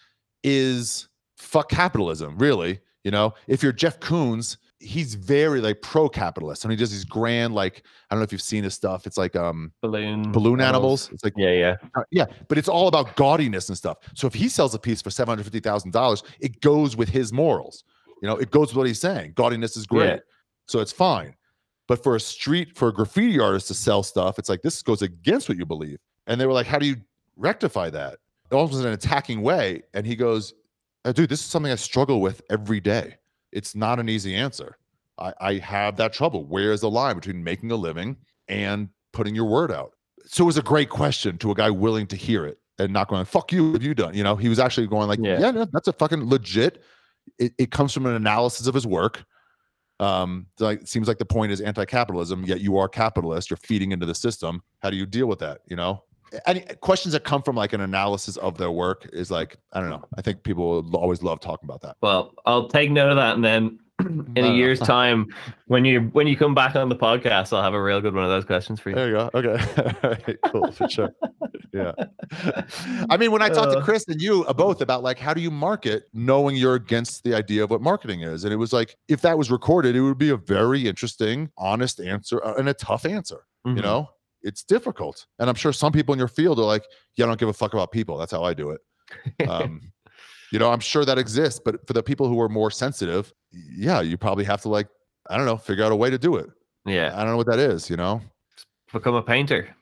is 0.43 1.07
fuck 1.37 1.69
capitalism, 1.69 2.37
really. 2.37 2.79
You 3.03 3.11
know, 3.11 3.33
if 3.47 3.63
you're 3.63 3.71
Jeff 3.71 3.99
Koons, 4.01 4.57
he's 4.79 5.13
very 5.15 5.61
like 5.61 5.81
pro-capitalist, 5.81 6.63
and 6.65 6.71
he 6.71 6.75
does 6.77 6.91
these 6.91 7.05
grand 7.05 7.55
like 7.55 7.83
I 8.09 8.13
don't 8.15 8.19
know 8.19 8.23
if 8.25 8.31
you've 8.33 8.41
seen 8.41 8.63
his 8.63 8.73
stuff. 8.73 9.07
It's 9.07 9.17
like 9.17 9.35
um 9.37 9.71
Balloon. 9.81 10.31
balloon 10.31 10.59
animals. 10.61 11.09
It's 11.13 11.23
like 11.23 11.33
Yeah, 11.37 11.51
yeah. 11.51 11.75
uh, 11.95 12.03
yeah, 12.11 12.25
but 12.49 12.57
it's 12.57 12.67
all 12.67 12.87
about 12.89 13.15
gaudiness 13.15 13.69
and 13.69 13.77
stuff. 13.77 13.97
So 14.15 14.27
if 14.27 14.33
he 14.33 14.49
sells 14.49 14.75
a 14.75 14.79
piece 14.79 15.01
for 15.01 15.11
seven 15.11 15.31
hundred 15.31 15.43
fifty 15.43 15.61
thousand 15.61 15.91
dollars, 15.91 16.23
it 16.41 16.59
goes 16.61 16.97
with 16.97 17.07
his 17.09 17.31
morals. 17.31 17.83
You 18.21 18.27
know, 18.27 18.37
it 18.37 18.51
goes 18.51 18.69
with 18.69 18.77
what 18.77 18.87
he's 18.87 18.99
saying. 18.99 19.33
Gaudiness 19.33 19.77
is 19.77 19.85
great, 19.87 20.07
Yeah. 20.09 20.17
so 20.67 20.79
it's 20.79 20.91
fine. 20.91 21.35
But 21.87 22.03
for 22.03 22.15
a 22.15 22.19
street, 22.19 22.77
for 22.77 22.89
a 22.89 22.93
graffiti 22.93 23.39
artist 23.39 23.67
to 23.69 23.73
sell 23.73 24.03
stuff, 24.03 24.37
it's 24.37 24.49
like 24.49 24.61
this 24.61 24.81
goes 24.81 25.01
against 25.01 25.49
what 25.49 25.57
you 25.57 25.65
believe. 25.65 25.97
And 26.27 26.39
they 26.39 26.45
were 26.45 26.53
like, 26.53 26.67
"How 26.67 26.77
do 26.79 26.85
you 26.85 26.97
rectify 27.37 27.89
that?" 27.91 28.19
Almost 28.51 28.79
in 28.81 28.85
an 28.85 28.93
attacking 28.93 29.41
way. 29.41 29.83
And 29.93 30.05
he 30.05 30.15
goes, 30.15 30.53
"Uh, 31.05 31.11
"Dude, 31.13 31.29
this 31.29 31.39
is 31.39 31.45
something 31.45 31.71
I 31.71 31.75
struggle 31.75 32.21
with 32.21 32.41
every 32.49 32.79
day. 32.79 33.17
It's 33.51 33.73
not 33.75 33.99
an 33.99 34.07
easy 34.09 34.35
answer. 34.35 34.77
I, 35.17 35.33
I 35.41 35.53
have 35.55 35.95
that 35.97 36.13
trouble. 36.13 36.45
Where 36.45 36.71
is 36.71 36.81
the 36.81 36.89
line 36.89 37.15
between 37.15 37.43
making 37.43 37.71
a 37.71 37.75
living 37.75 38.17
and 38.47 38.89
putting 39.13 39.33
your 39.33 39.45
word 39.45 39.71
out?" 39.71 39.93
So 40.25 40.43
it 40.43 40.47
was 40.47 40.57
a 40.57 40.61
great 40.61 40.89
question 40.89 41.37
to 41.39 41.49
a 41.51 41.55
guy 41.55 41.71
willing 41.71 42.05
to 42.07 42.15
hear 42.15 42.45
it 42.45 42.59
and 42.77 42.93
not 42.93 43.07
going, 43.07 43.25
"Fuck 43.25 43.51
you, 43.51 43.65
what 43.71 43.73
have 43.73 43.83
you 43.83 43.95
done?" 43.95 44.13
You 44.13 44.23
know, 44.23 44.35
he 44.35 44.49
was 44.49 44.59
actually 44.59 44.85
going 44.85 45.07
like, 45.07 45.19
Yeah. 45.23 45.39
"Yeah, 45.39 45.51
no, 45.51 45.65
that's 45.65 45.87
a 45.87 45.93
fucking 45.93 46.29
legit." 46.29 46.83
It, 47.39 47.53
it 47.57 47.71
comes 47.71 47.93
from 47.93 48.05
an 48.05 48.15
analysis 48.15 48.67
of 48.67 48.73
his 48.73 48.85
work. 48.85 49.23
Um, 49.99 50.47
like 50.59 50.87
seems 50.87 51.07
like 51.09 51.17
the 51.17 51.25
point 51.25 51.51
is 51.51 51.59
anti-capitalism, 51.59 52.45
yet 52.45 52.61
you 52.61 52.77
are 52.77 52.87
capitalist. 52.87 53.49
You're 53.49 53.57
feeding 53.57 53.91
into 53.91 54.05
the 54.05 54.15
system. 54.15 54.61
How 54.79 54.89
do 54.89 54.95
you 54.95 55.05
deal 55.05 55.27
with 55.27 55.39
that? 55.39 55.59
You 55.67 55.75
know, 55.75 56.03
any 56.45 56.61
questions 56.81 57.13
that 57.13 57.23
come 57.23 57.41
from 57.43 57.55
like 57.55 57.73
an 57.73 57.81
analysis 57.81 58.37
of 58.37 58.57
their 58.57 58.71
work 58.71 59.09
is 59.11 59.29
like 59.29 59.57
I 59.73 59.81
don't 59.81 59.89
know. 59.89 60.05
I 60.17 60.21
think 60.21 60.43
people 60.43 60.89
always 60.95 61.21
love 61.21 61.41
talking 61.41 61.67
about 61.67 61.81
that. 61.81 61.97
Well, 62.01 62.33
I'll 62.45 62.69
take 62.69 62.91
note 62.91 63.09
of 63.09 63.17
that, 63.17 63.35
and 63.35 63.43
then 63.43 63.79
in 63.99 64.33
a 64.37 64.49
Uh, 64.49 64.53
year's 64.53 64.79
time, 64.95 65.27
when 65.67 65.85
you 65.85 66.01
when 66.13 66.27
you 66.27 66.37
come 66.37 66.55
back 66.55 66.75
on 66.75 66.89
the 66.89 66.95
podcast, 66.95 67.53
I'll 67.53 67.61
have 67.63 67.73
a 67.73 67.81
real 67.81 67.99
good 68.01 68.13
one 68.13 68.23
of 68.23 68.29
those 68.29 68.45
questions 68.45 68.79
for 68.79 68.89
you. 68.89 68.95
There 68.95 69.07
you 69.09 69.13
go. 69.15 69.29
Okay, 69.33 69.93
All 70.03 70.09
right, 70.11 70.37
cool 70.47 70.71
for 70.71 70.89
sure. 70.89 71.09
Yeah. 71.73 71.91
I 73.09 73.17
mean, 73.17 73.31
when 73.31 73.41
I 73.41 73.49
talked 73.49 73.71
to 73.73 73.79
Uh, 73.79 73.83
Chris 73.83 74.05
and 74.07 74.21
you 74.21 74.43
uh, 74.45 74.53
both 74.53 74.81
about 74.81 75.03
like 75.03 75.19
how 75.19 75.33
do 75.33 75.41
you 75.41 75.51
market 75.51 76.03
knowing 76.13 76.55
you're 76.55 76.75
against 76.75 77.23
the 77.23 77.35
idea 77.35 77.63
of 77.63 77.69
what 77.69 77.81
marketing 77.81 78.21
is, 78.21 78.43
and 78.43 78.53
it 78.53 78.57
was 78.57 78.73
like 78.73 78.95
if 79.07 79.21
that 79.21 79.37
was 79.37 79.51
recorded, 79.51 79.95
it 79.95 80.01
would 80.01 80.17
be 80.17 80.29
a 80.29 80.37
very 80.37 80.87
interesting, 80.87 81.49
honest 81.57 81.99
answer 81.99 82.39
and 82.57 82.69
a 82.69 82.73
tough 82.73 83.05
answer. 83.05 83.45
You 83.65 83.73
Mhm. 83.73 83.81
know, 83.83 84.09
it's 84.41 84.63
difficult, 84.63 85.27
and 85.37 85.49
I'm 85.49 85.55
sure 85.55 85.73
some 85.73 85.91
people 85.91 86.13
in 86.13 86.19
your 86.19 86.27
field 86.29 86.59
are 86.59 86.63
like, 86.65 86.85
"Yeah, 87.15 87.25
I 87.25 87.27
don't 87.27 87.39
give 87.39 87.49
a 87.49 87.53
fuck 87.53 87.73
about 87.73 87.91
people." 87.91 88.17
That's 88.17 88.31
how 88.31 88.43
I 88.43 88.53
do 88.53 88.71
it. 88.71 88.81
Um, 89.49 89.81
you 90.51 90.59
know, 90.59 90.71
I'm 90.71 90.79
sure 90.79 91.05
that 91.05 91.17
exists, 91.17 91.59
but 91.63 91.85
for 91.87 91.93
the 91.93 92.03
people 92.03 92.27
who 92.27 92.39
are 92.41 92.49
more 92.49 92.71
sensitive, 92.71 93.33
yeah, 93.51 94.01
you 94.01 94.17
probably 94.17 94.43
have 94.45 94.61
to 94.63 94.69
like, 94.69 94.87
I 95.29 95.37
don't 95.37 95.45
know, 95.45 95.57
figure 95.57 95.83
out 95.83 95.91
a 95.91 95.95
way 95.95 96.09
to 96.09 96.17
do 96.17 96.35
it. 96.37 96.49
yeah, 96.85 97.11
I 97.15 97.19
don't 97.19 97.31
know 97.31 97.37
what 97.37 97.47
that 97.47 97.59
is. 97.59 97.89
You 97.89 97.97
know, 97.97 98.21
become 98.91 99.15
a 99.15 99.21
painter. 99.21 99.75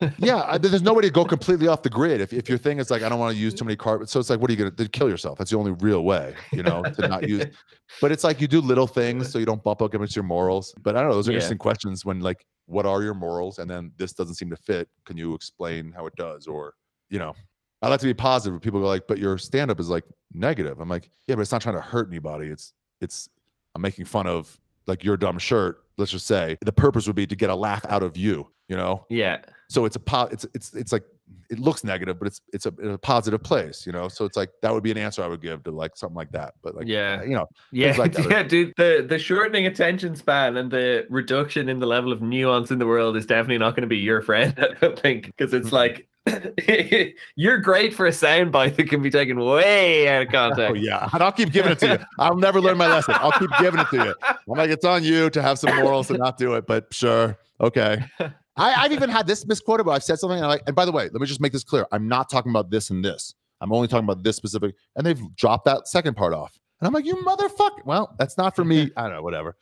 yeah, 0.18 0.44
I, 0.46 0.58
there's 0.58 0.80
no 0.82 0.94
way 0.94 1.02
to 1.02 1.10
go 1.10 1.24
completely 1.24 1.66
off 1.66 1.82
the 1.82 1.90
grid. 1.90 2.20
If, 2.20 2.32
if 2.32 2.48
your 2.48 2.56
thing 2.58 2.78
is 2.78 2.88
like, 2.88 3.02
I 3.02 3.08
don't 3.08 3.18
want 3.18 3.34
to 3.34 3.40
use 3.40 3.52
too 3.52 3.64
many 3.64 3.74
carpets. 3.74 4.12
So 4.12 4.20
it's 4.20 4.30
like, 4.30 4.40
what 4.40 4.48
are 4.48 4.52
you 4.52 4.56
going 4.58 4.72
to 4.72 4.88
kill 4.88 5.08
yourself? 5.08 5.38
That's 5.38 5.50
the 5.50 5.58
only 5.58 5.72
real 5.72 6.04
way, 6.04 6.36
you 6.52 6.62
know, 6.62 6.84
to 6.84 7.08
not 7.08 7.28
use. 7.28 7.46
But 8.00 8.12
it's 8.12 8.22
like 8.22 8.40
you 8.40 8.46
do 8.46 8.60
little 8.60 8.86
things 8.86 9.28
so 9.32 9.40
you 9.40 9.46
don't 9.46 9.60
bump 9.64 9.82
up 9.82 9.92
against 9.94 10.14
your 10.14 10.22
morals. 10.22 10.72
But 10.80 10.94
I 10.94 11.00
don't 11.00 11.08
know. 11.08 11.16
Those 11.16 11.26
are 11.28 11.32
Yeah. 11.32 11.38
interesting 11.38 11.58
questions 11.58 12.04
when 12.04 12.20
like, 12.20 12.44
what 12.66 12.86
are 12.86 13.02
your 13.02 13.14
morals? 13.14 13.58
And 13.58 13.68
then 13.68 13.90
this 13.96 14.12
doesn't 14.12 14.36
seem 14.36 14.50
to 14.50 14.56
fit. 14.56 14.88
Can 15.04 15.16
you 15.16 15.34
explain 15.34 15.90
how 15.90 16.06
it 16.06 16.14
does? 16.14 16.46
Or, 16.46 16.74
you 17.10 17.18
know, 17.18 17.34
I 17.82 17.88
like 17.88 18.00
to 18.00 18.06
be 18.06 18.14
positive. 18.14 18.58
But 18.58 18.64
people 18.64 18.80
go 18.80 18.86
like, 18.86 19.06
but 19.06 19.18
your 19.18 19.38
stand 19.38 19.70
up 19.70 19.80
is 19.80 19.88
like 19.88 20.04
negative. 20.32 20.80
I'm 20.80 20.88
like, 20.88 21.10
yeah, 21.26 21.34
but 21.34 21.42
it's 21.42 21.52
not 21.52 21.62
trying 21.62 21.76
to 21.76 21.80
hurt 21.80 22.08
anybody. 22.08 22.48
It's, 22.48 22.72
it's, 23.00 23.28
I'm 23.74 23.82
making 23.82 24.06
fun 24.06 24.26
of 24.26 24.58
like 24.86 25.04
your 25.04 25.16
dumb 25.16 25.38
shirt. 25.38 25.84
Let's 25.96 26.10
just 26.10 26.26
say 26.26 26.56
the 26.60 26.72
purpose 26.72 27.06
would 27.06 27.16
be 27.16 27.26
to 27.26 27.36
get 27.36 27.50
a 27.50 27.54
laugh 27.54 27.84
out 27.88 28.02
of 28.02 28.16
you, 28.16 28.48
you 28.68 28.76
know? 28.76 29.04
Yeah, 29.08 29.38
so 29.68 29.84
it's 29.84 29.96
a 29.96 30.00
po- 30.00 30.28
it's 30.32 30.46
it's 30.54 30.74
it's 30.74 30.92
like 30.92 31.04
it 31.50 31.58
looks 31.58 31.84
negative 31.84 32.18
but 32.18 32.26
it's 32.26 32.40
it's 32.54 32.64
a, 32.64 32.70
a 32.70 32.98
positive 32.98 33.42
place 33.42 33.86
you 33.86 33.92
know 33.92 34.08
so 34.08 34.24
it's 34.24 34.36
like 34.36 34.50
that 34.62 34.72
would 34.72 34.82
be 34.82 34.90
an 34.90 34.96
answer 34.96 35.22
i 35.22 35.26
would 35.26 35.42
give 35.42 35.62
to 35.62 35.70
like 35.70 35.94
something 35.94 36.16
like 36.16 36.30
that 36.32 36.54
but 36.62 36.74
like 36.74 36.86
Yeah. 36.86 37.22
you 37.22 37.34
know 37.34 37.46
yeah, 37.70 37.94
like 37.96 38.12
that. 38.14 38.30
yeah, 38.30 38.42
dude. 38.42 38.72
The 38.76 39.04
the 39.06 39.18
shortening 39.18 39.66
attention 39.66 40.16
span 40.16 40.56
and 40.56 40.70
the 40.70 41.06
reduction 41.10 41.68
in 41.68 41.78
the 41.80 41.86
level 41.86 42.12
of 42.12 42.22
nuance 42.22 42.70
in 42.70 42.78
the 42.78 42.86
world 42.86 43.16
is 43.16 43.26
definitely 43.26 43.58
not 43.58 43.74
going 43.74 43.82
to 43.82 43.88
be 43.88 43.98
your 43.98 44.22
friend. 44.22 44.54
I 44.58 44.74
don't 44.80 44.98
think 44.98 45.26
because 45.26 45.52
it's 45.52 45.66
mm-hmm. 45.66 45.76
like 45.76 46.08
you're 47.36 47.58
great 47.58 47.94
for 47.94 48.06
a 48.06 48.10
soundbite 48.10 48.76
that 48.76 48.88
can 48.88 49.02
be 49.02 49.10
taken 49.10 49.38
way 49.38 50.08
out 50.08 50.22
of 50.22 50.28
context. 50.28 50.70
oh 50.70 50.74
yeah. 50.74 51.08
And 51.12 51.22
i'll 51.22 51.32
keep 51.32 51.52
giving 51.52 51.72
it 51.72 51.78
to 51.80 51.86
you. 51.88 51.98
I'll 52.18 52.36
never 52.36 52.60
learn 52.60 52.76
my 52.78 52.88
lesson. 52.88 53.14
I'll 53.18 53.32
keep 53.32 53.50
giving 53.60 53.80
it 53.80 53.88
to 53.90 53.96
you. 53.96 54.14
I'm 54.22 54.38
like 54.58 54.70
it's 54.70 54.84
on 54.84 55.04
you 55.04 55.30
to 55.30 55.42
have 55.42 55.58
some 55.58 55.74
morals 55.76 56.10
and 56.10 56.18
not 56.18 56.36
do 56.38 56.54
it 56.54 56.66
but 56.66 56.86
sure. 56.92 57.38
Okay. 57.60 58.04
I, 58.20 58.74
i've 58.84 58.92
even 58.92 59.08
had 59.08 59.26
this 59.26 59.46
misquoted 59.46 59.86
but 59.86 59.92
i've 59.92 60.02
said 60.02 60.18
something 60.18 60.38
and 60.38 60.48
like 60.48 60.62
and 60.66 60.74
by 60.74 60.84
the 60.84 60.90
way 60.92 61.04
let 61.04 61.20
me 61.20 61.26
just 61.26 61.40
make 61.40 61.52
this 61.52 61.64
clear. 61.64 61.86
I'm 61.92 62.08
not 62.08 62.28
talking 62.30 62.50
about 62.50 62.70
this 62.70 62.90
and 62.90 63.04
this. 63.04 63.34
I'm 63.60 63.72
only 63.72 63.88
talking 63.88 64.04
about 64.04 64.22
this 64.22 64.36
specific 64.36 64.74
and 64.96 65.06
they've 65.06 65.20
dropped 65.36 65.64
that 65.66 65.88
second 65.88 66.16
part 66.16 66.32
off. 66.34 66.58
And 66.80 66.86
i'm 66.86 66.92
like 66.92 67.04
you 67.04 67.16
motherfucker 67.16 67.84
well 67.84 68.14
that's 68.18 68.36
not 68.38 68.54
for 68.56 68.64
me. 68.64 68.90
I 68.96 69.02
don't 69.04 69.12
know 69.12 69.22
whatever. 69.22 69.56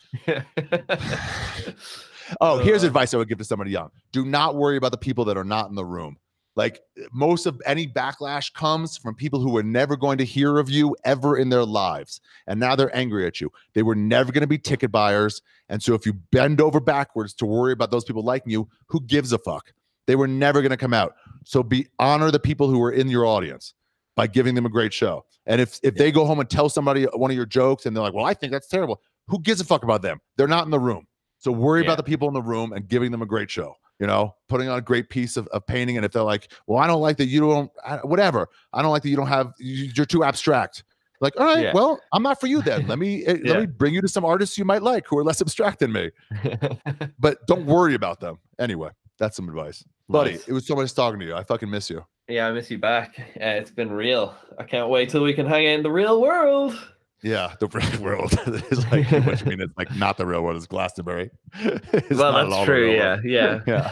Oh, 2.41 2.59
here's 2.59 2.83
Uh. 2.83 2.89
advice 2.89 3.15
I 3.15 3.19
would 3.19 3.29
give 3.29 3.39
to 3.39 3.45
somebody 3.45 3.71
young. 3.71 3.91
Do 4.13 4.25
not 4.25 4.57
worry 4.57 4.77
about 4.77 4.91
the 4.91 4.99
people 4.99 5.25
that 5.27 5.37
are 5.37 5.45
not 5.45 5.69
in 5.69 5.77
the 5.77 5.85
room. 5.85 6.17
Like 6.57 6.81
most 7.13 7.45
of 7.45 7.61
any 7.67 7.87
backlash 7.87 8.53
comes 8.55 8.97
from 8.97 9.15
people 9.15 9.41
who 9.41 9.51
were 9.51 9.63
never 9.63 9.95
going 9.95 10.17
to 10.19 10.25
hear 10.25 10.59
of 10.59 10.71
you 10.71 10.97
ever 11.05 11.37
in 11.37 11.51
their 11.51 11.65
lives. 11.65 12.21
And 12.47 12.59
now 12.59 12.75
they're 12.75 12.95
angry 12.97 13.27
at 13.27 13.41
you. 13.41 13.53
They 13.75 13.83
were 13.83 13.95
never 13.95 14.33
going 14.33 14.41
to 14.41 14.47
be 14.47 14.59
ticket 14.59 14.91
buyers. 14.91 15.43
And 15.69 15.83
so 15.83 15.93
if 15.95 16.07
you 16.07 16.15
bend 16.15 16.61
over 16.61 16.81
backwards 16.81 17.35
to 17.35 17.47
worry 17.47 17.73
about 17.73 17.91
those 17.91 18.05
people 18.05 18.23
liking 18.25 18.51
you, 18.53 18.69
who 18.87 19.01
gives 19.03 19.33
a 19.33 19.39
fuck? 19.39 19.73
They 20.07 20.17
were 20.17 20.29
never 20.29 20.63
going 20.63 20.71
to 20.71 20.77
come 20.79 20.95
out. 20.95 21.15
So 21.45 21.63
be 21.63 21.89
honor 21.99 22.31
the 22.31 22.41
people 22.41 22.69
who 22.71 22.83
are 22.83 22.93
in 22.93 23.09
your 23.09 23.27
audience 23.27 23.75
by 24.15 24.27
giving 24.27 24.55
them 24.55 24.65
a 24.65 24.71
great 24.71 24.95
show. 24.95 25.27
And 25.45 25.61
if 25.61 25.79
if 25.83 25.95
they 25.95 26.11
go 26.11 26.25
home 26.25 26.41
and 26.41 26.49
tell 26.49 26.69
somebody 26.69 27.05
one 27.15 27.31
of 27.31 27.37
your 27.37 27.47
jokes 27.47 27.85
and 27.87 27.95
they're 27.95 28.03
like, 28.03 28.15
"Well, 28.15 28.25
I 28.25 28.35
think 28.35 28.51
that's 28.51 28.67
terrible." 28.67 29.01
Who 29.29 29.41
gives 29.41 29.61
a 29.61 29.65
fuck 29.65 29.85
about 29.85 30.03
them? 30.03 30.21
They're 30.37 30.49
not 30.49 30.65
in 30.65 30.71
the 30.71 30.79
room. 30.81 31.07
So 31.39 31.53
worry 31.53 31.81
Yeah. 31.83 31.89
about 31.89 31.97
the 31.99 32.03
people 32.03 32.27
in 32.29 32.35
the 32.35 32.43
room 32.43 32.73
and 32.73 32.89
giving 32.89 33.13
them 33.13 33.21
a 33.23 33.27
great 33.27 33.51
show. 33.51 33.75
You 33.99 34.07
know, 34.07 34.35
putting 34.49 34.69
on 34.69 34.79
a 34.79 34.83
great 34.83 35.09
piece 35.09 35.37
of, 35.39 35.47
of 35.49 35.67
painting. 35.67 35.97
And 35.97 36.05
if 36.05 36.13
they're 36.13 36.23
like, 36.23 36.53
"Well, 36.67 36.79
I 36.79 36.87
don't 36.87 37.01
like 37.01 37.17
that 37.17 37.27
you 37.27 37.41
don't 37.41 37.71
I, 37.85 37.97
whatever. 37.99 38.49
I 38.73 38.83
don't 38.83 38.91
like 38.91 39.03
that 39.03 39.09
you 39.09 39.17
don't 39.17 39.27
have 39.29 39.53
you- 39.59 39.91
you're 39.97 40.05
too 40.07 40.23
abstract." 40.25 40.85
Like, 41.23 41.33
all 41.41 41.47
right, 41.47 41.63
Yeah. 41.65 41.73
well, 41.73 41.99
I'm 42.13 42.23
not 42.23 42.39
for 42.39 42.47
you 42.47 42.61
then. 42.61 42.87
Let 42.89 42.99
me 42.99 43.25
Yeah. 43.25 43.33
let 43.45 43.61
me 43.61 43.67
bring 43.67 43.95
you 43.95 44.03
to 44.03 44.09
some 44.09 44.25
artists 44.27 44.59
you 44.59 44.67
might 44.67 44.83
like 44.83 45.07
who 45.09 45.17
are 45.17 45.25
less 45.25 45.41
abstract 45.41 45.79
than 45.79 45.93
me. 45.93 46.11
But 47.19 47.47
don't 47.47 47.65
worry 47.65 47.95
about 47.95 48.21
them. 48.21 48.39
Anyway, 48.59 48.91
that's 49.19 49.37
some 49.37 49.49
advice, 49.49 49.83
buddy. 50.09 50.39
It 50.47 50.53
was 50.53 50.67
so 50.67 50.75
nice 50.75 50.93
talking 50.93 51.19
to 51.21 51.27
you. 51.27 51.35
I 51.35 51.43
fucking 51.43 51.71
miss 51.71 51.89
you. 51.89 52.05
Yeah, 52.29 52.49
I 52.49 52.53
miss 52.53 52.71
you 52.71 52.79
back. 52.79 53.19
Uh, 53.19 53.45
it's 53.61 53.71
been 53.71 53.91
real. 53.91 54.35
I 54.59 54.65
can't 54.65 54.89
wait 54.91 55.09
till 55.09 55.23
we 55.23 55.33
can 55.33 55.47
hang 55.47 55.67
out 55.69 55.75
in 55.77 55.83
the 55.83 55.91
real 55.93 56.21
world. 56.21 56.77
Yeah, 57.23 57.55
the 57.61 57.67
real 57.69 58.01
world 58.03 58.33
is 58.71 58.85
like 58.93 59.11
what 59.27 59.41
you 59.41 59.47
mean. 59.47 59.61
It's 59.61 59.77
like 59.77 59.95
not 59.97 60.17
the 60.19 60.27
real 60.27 60.43
world. 60.43 60.57
It's 60.57 60.67
Glastonbury. 60.67 61.31
It's 61.59 62.19
well, 62.19 62.33
not 62.33 62.47
at 62.47 62.53
all 62.53 62.59
that's 62.59 62.65
true. 62.67 62.93
real 62.93 63.21
Yeah, 63.25 63.61
yeah. 63.67 63.89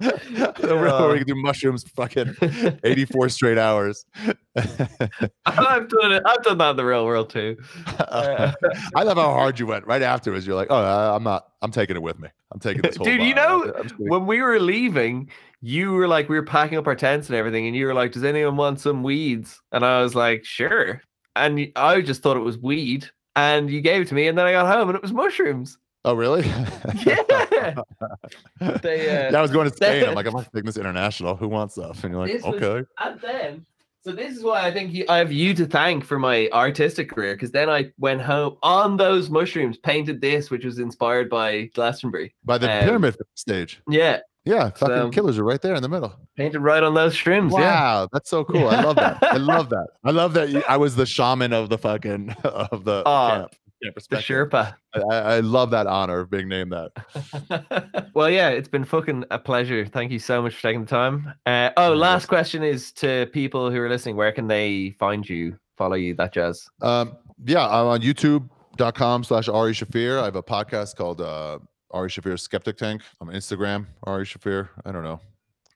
the 0.00 0.74
real 0.74 0.98
world, 0.98 1.10
uh. 1.10 1.12
you 1.12 1.18
can 1.24 1.26
do 1.26 1.34
mushrooms 1.42 1.84
fucking 1.94 2.34
84 2.82 3.28
straight 3.28 3.58
hours. 3.58 4.04
I've 4.56 5.88
done 5.88 6.12
it. 6.12 6.22
I've 6.26 6.42
done 6.42 6.58
that 6.58 6.70
in 6.70 6.76
the 6.76 6.84
real 6.84 7.04
world 7.04 7.30
too. 7.30 7.56
I 7.98 8.54
love 9.02 9.16
how 9.18 9.30
hard 9.32 9.58
you 9.60 9.66
went 9.66 9.86
right 9.86 10.02
afterwards. 10.02 10.46
You're 10.46 10.56
like, 10.56 10.68
oh, 10.70 11.14
I'm 11.14 11.22
not. 11.22 11.48
I'm 11.60 11.70
taking 11.70 11.96
it 11.96 12.02
with 12.02 12.18
me. 12.18 12.28
I'm 12.52 12.60
taking 12.60 12.82
this 12.82 12.96
whole. 12.96 13.04
Dude, 13.04 13.20
you 13.22 13.34
know, 13.34 13.64
I'm 13.76 13.82
just 13.82 13.98
gonna- 13.98 14.10
When 14.10 14.26
we 14.26 14.40
were 14.40 14.58
leaving, 14.60 15.28
you 15.60 15.92
were 15.92 16.08
like, 16.08 16.28
we 16.28 16.36
were 16.36 16.44
packing 16.44 16.78
up 16.78 16.86
our 16.86 16.94
tents 16.94 17.28
and 17.28 17.36
everything, 17.36 17.66
and 17.66 17.74
you 17.76 17.86
were 17.86 17.94
like, 17.94 18.12
"Does 18.12 18.24
anyone 18.24 18.56
want 18.56 18.80
some 18.80 19.02
weeds?" 19.02 19.60
And 19.72 19.84
I 19.84 20.02
was 20.02 20.14
like, 20.14 20.44
"Sure." 20.44 21.02
And 21.38 21.72
I 21.76 22.00
just 22.00 22.22
thought 22.22 22.36
it 22.36 22.40
was 22.40 22.58
weed, 22.58 23.08
and 23.36 23.70
you 23.70 23.80
gave 23.80 24.02
it 24.02 24.08
to 24.08 24.14
me, 24.14 24.26
and 24.28 24.36
then 24.36 24.46
I 24.46 24.52
got 24.52 24.66
home 24.76 24.88
and 24.90 24.96
it 24.96 25.02
was 25.02 25.12
mushrooms. 25.12 25.78
oh, 26.04 26.14
really? 26.14 26.46
Yeah. 27.06 27.74
They, 28.82 29.10
uh, 29.26 29.30
yeah, 29.30 29.38
I 29.38 29.42
was 29.42 29.50
going 29.50 29.68
to 29.68 29.76
Spain. 29.76 30.04
I'm 30.08 30.14
like, 30.20 30.26
I'm 30.26 30.34
taking 30.44 30.64
this 30.64 30.76
international. 30.76 31.36
Who 31.36 31.48
wants 31.48 31.74
stuff? 31.74 32.04
And 32.04 32.12
you're 32.12 32.22
like, 32.22 32.32
This 32.32 32.42
was- 32.42 32.54
okay. 32.62 32.86
And 32.98 33.20
then, 33.20 33.66
so 34.04 34.12
this 34.12 34.36
is 34.36 34.42
why 34.42 34.62
I 34.62 34.72
think 34.72 34.92
you, 34.92 35.04
I 35.08 35.18
have 35.18 35.32
you 35.32 35.54
to 35.54 35.66
thank 35.66 36.04
for 36.04 36.18
my 36.18 36.48
artistic 36.52 37.10
career, 37.10 37.34
because 37.34 37.50
then 37.50 37.68
I 37.68 37.90
went 37.98 38.22
home 38.22 38.56
on 38.62 38.96
those 38.96 39.28
mushrooms, 39.28 39.76
painted 39.76 40.20
this, 40.20 40.50
which 40.50 40.64
was 40.64 40.78
inspired 40.78 41.28
by 41.28 41.64
Glastonbury. 41.74 42.34
By 42.44 42.58
the 42.58 42.72
um, 42.72 42.84
pyramid 42.84 43.16
stage. 43.34 43.80
Yeah, 43.88 44.20
Yeah, 44.48 44.70
fucking 44.70 44.96
so- 44.96 45.10
killers 45.10 45.38
are 45.38 45.44
right 45.44 45.60
there 45.60 45.74
in 45.74 45.82
the 45.82 45.88
middle. 45.88 46.14
painted 46.36 46.60
right 46.60 46.82
on 46.82 46.94
those. 46.94 47.14
Yeah. 47.26 47.38
Wow, 47.48 48.08
that's 48.12 48.30
so 48.30 48.44
cool. 48.44 48.66
I 48.68 48.80
love 48.82 48.96
that. 48.96 49.18
I 49.22 49.36
love 49.54 49.68
that. 49.70 49.88
I 50.04 50.10
love 50.10 50.32
that. 50.34 50.64
I 50.68 50.76
was 50.76 50.96
the 50.96 51.06
shaman 51.06 51.52
of 51.52 51.68
the 51.68 51.78
fucking 51.78 52.30
of 52.44 52.84
the 52.84 53.02
Oh, 53.06 53.28
camp. 53.28 53.54
camp 53.82 53.94
The. 54.10 54.16
Sherpa. 54.16 54.74
I, 54.94 55.00
I 55.00 55.18
I 55.36 55.40
love 55.40 55.70
that 55.72 55.86
honor 55.86 56.20
of 56.20 56.30
being 56.30 56.48
named 56.48 56.72
that. 56.72 58.08
well, 58.14 58.30
yeah, 58.30 58.48
it's 58.48 58.68
been 58.68 58.84
fucking 58.84 59.24
a 59.30 59.38
pleasure. 59.38 59.84
Thank 59.86 60.10
you 60.12 60.18
so 60.18 60.40
much 60.42 60.54
for 60.54 60.62
taking 60.62 60.80
the 60.80 60.86
time. 60.88 61.32
Uh, 61.46 61.70
oh, 61.76 61.92
last 61.94 62.26
question 62.26 62.62
is 62.62 62.90
to 62.92 63.26
people 63.32 63.70
who 63.70 63.78
are 63.80 63.88
listening: 63.88 64.16
Where 64.16 64.32
can 64.32 64.46
they 64.48 64.96
find 64.98 65.28
you, 65.28 65.58
follow 65.76 65.94
you, 65.96 66.14
that 66.14 66.32
jazz? 66.32 66.66
Um, 66.82 67.16
yeah, 67.44 67.66
I'm 67.66 67.86
on 67.86 68.00
youtube.com 68.00 69.24
slash 69.24 69.48
Ari 69.48 69.72
Shaffir. 69.74 70.20
I 70.20 70.24
have 70.24 70.36
a 70.36 70.42
podcast 70.42 70.96
called 70.96 71.20
uh, 71.20 71.58
Ari 71.90 72.08
Shaffir 72.10 72.38
Skeptic 72.38 72.76
Tank. 72.76 73.02
I'm 73.20 73.28
on 73.28 73.34
Instagram, 73.34 73.86
Ari 74.04 74.24
Shaffir. 74.26 74.68
I 74.84 74.92
don't 74.92 75.04
know. 75.04 75.20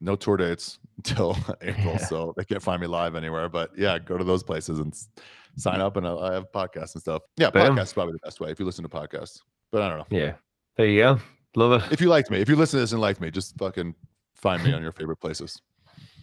No 0.00 0.16
tour 0.16 0.36
dates 0.36 0.78
until 0.98 1.36
April, 1.62 1.92
Yeah. 1.94 1.96
so 2.06 2.34
they 2.36 2.44
can't 2.44 2.62
find 2.62 2.80
me 2.80 2.86
live 2.86 3.14
anywhere. 3.14 3.48
But 3.48 3.70
yeah, 3.76 3.98
go 3.98 4.18
to 4.18 4.24
those 4.24 4.42
places 4.42 4.78
and 4.78 4.94
sign 5.56 5.80
up, 5.80 5.96
and 5.96 6.06
I 6.06 6.34
have 6.34 6.50
podcasts 6.52 6.94
and 6.94 7.02
stuff. 7.02 7.22
Yeah, 7.36 7.50
Boom. 7.50 7.76
podcasts 7.76 7.82
is 7.84 7.92
probably 7.92 8.12
the 8.14 8.20
best 8.24 8.40
way 8.40 8.50
if 8.50 8.58
you 8.58 8.66
listen 8.66 8.82
to 8.82 8.88
podcasts. 8.88 9.40
But 9.70 9.82
I 9.82 9.88
don't 9.88 9.98
know. 9.98 10.06
Yeah, 10.18 10.34
there 10.76 10.86
you 10.86 11.00
go. 11.02 11.18
Love 11.54 11.82
it. 11.82 11.92
If 11.92 12.00
you 12.00 12.08
liked 12.08 12.30
me, 12.30 12.40
if 12.40 12.48
you 12.48 12.56
listen 12.56 12.78
to 12.78 12.82
this 12.82 12.92
and 12.92 13.00
liked 13.00 13.20
me, 13.20 13.30
just 13.30 13.56
fucking 13.58 13.94
find 14.34 14.62
me 14.64 14.72
on 14.72 14.82
your 14.82 14.92
favorite 14.92 15.18
places. 15.20 15.60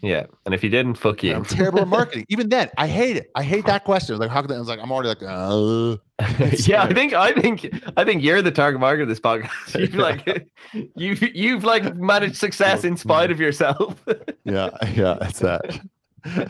Yeah, 0.02 0.26
and 0.46 0.54
if 0.54 0.64
you 0.64 0.70
didn't, 0.70 0.96
fuck 0.96 1.24
you. 1.24 1.34
I'm 1.36 1.44
terrible 1.44 1.80
at 1.82 1.88
marketing. 2.00 2.26
Even 2.30 2.48
then, 2.50 2.70
I 2.78 2.88
hate 2.88 3.18
it. 3.18 3.32
I 3.36 3.44
hate 3.44 3.66
that 3.66 3.84
question. 3.84 4.18
Like, 4.18 4.30
how 4.30 4.42
could 4.42 4.52
I 4.52 4.60
was 4.60 4.68
like, 4.68 4.80
I'm 4.82 4.92
already 4.92 5.10
like, 5.10 5.24
uh, 5.24 5.98
yeah, 6.66 6.84
I 6.84 6.94
think 6.94 7.14
I 7.14 7.34
think 7.34 7.70
I 7.98 8.04
think 8.04 8.24
you're 8.24 8.42
the 8.42 8.52
target 8.52 8.80
market 8.80 9.04
of 9.04 9.10
this 9.10 9.20
podcast. 9.20 9.50
You've 9.80 9.96
like 9.96 10.48
you've 10.96 11.22
you've 11.36 11.64
like 11.64 11.96
managed 11.96 12.38
success 12.38 12.84
in 12.84 12.96
spite 12.98 13.32
of 13.32 13.40
yourself. 13.40 14.02
yeah, 14.44 14.70
yeah, 14.94 15.16
that's 15.20 15.40
that. 15.40 15.80
Uh, 16.26 16.46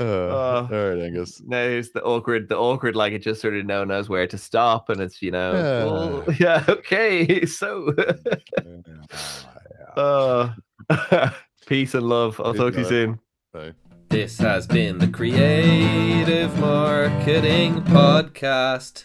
Uh, 0.00 0.04
all 0.04 0.68
right, 0.70 0.98
Aengus. 0.98 1.42
no, 1.44 1.68
it's 1.68 1.90
the 1.90 2.00
awkward, 2.04 2.48
the 2.48 2.56
awkward, 2.56 2.94
like 2.94 3.12
it 3.12 3.18
just 3.18 3.40
sort 3.40 3.54
of 3.56 3.66
now 3.66 3.82
knows 3.82 4.08
where 4.08 4.24
to 4.26 4.38
stop, 4.38 4.88
and 4.88 5.00
it's 5.00 5.20
you 5.20 5.32
know, 5.32 5.52
well, 6.24 6.34
yeah, 6.38 6.64
okay, 6.68 7.44
so, 7.44 7.92
uh, 9.96 10.50
peace 11.68 11.92
and 11.94 12.08
love. 12.08 12.40
I'll 12.42 12.52
Peace 12.52 12.60
talk 12.60 12.72
to 12.72 12.78
you 12.80 12.86
soon. 12.86 13.20
Bye. 13.52 13.72
This 14.08 14.38
has 14.38 14.66
been 14.66 14.98
the 14.98 15.06
Creative 15.06 16.58
Marketing 16.58 17.82
Podcast. 17.82 19.04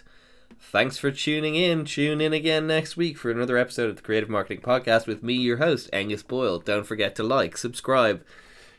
Thanks 0.72 0.98
for 0.98 1.12
tuning 1.12 1.56
in. 1.56 1.84
Tune 1.84 2.22
in 2.22 2.32
again 2.32 2.66
next 2.66 2.96
week 2.96 3.18
for 3.18 3.30
another 3.30 3.58
episode 3.58 3.90
of 3.90 3.98
the 3.98 4.02
Creative 4.02 4.30
Marketing 4.30 4.64
Podcast 4.64 5.08
with 5.08 5.22
me, 5.22 5.34
your 5.34 5.58
host, 5.58 5.92
Aengus 5.92 6.26
Boyle. 6.26 6.60
Don't 6.60 6.88
forget 6.88 7.16
to 7.18 7.24
like, 7.24 7.58
subscribe, 7.58 8.24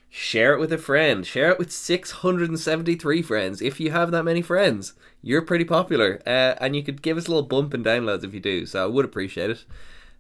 share 0.09 0.55
it 0.55 0.61
with 0.61 0.73
a 0.73 0.79
friend, 0.79 1.27
share 1.27 1.51
it 1.51 1.59
with 1.59 1.71
673 1.71 3.21
friends. 3.21 3.61
If 3.61 3.81
you 3.81 3.91
have 3.91 4.11
that 4.13 4.25
many 4.25 4.41
friends, 4.41 4.95
you're 5.21 5.43
pretty 5.43 5.67
popular. 5.67 6.23
Uh, 6.27 6.55
and 6.59 6.75
you 6.75 6.83
could 6.83 7.03
give 7.03 7.19
us 7.19 7.27
a 7.27 7.31
little 7.31 7.47
bump 7.47 7.75
in 7.75 7.85
downloads 7.85 8.25
if 8.25 8.33
you 8.33 8.41
do, 8.41 8.65
so 8.65 8.83
I 8.83 8.87
would 8.87 9.05
appreciate 9.05 9.51
it. 9.51 9.65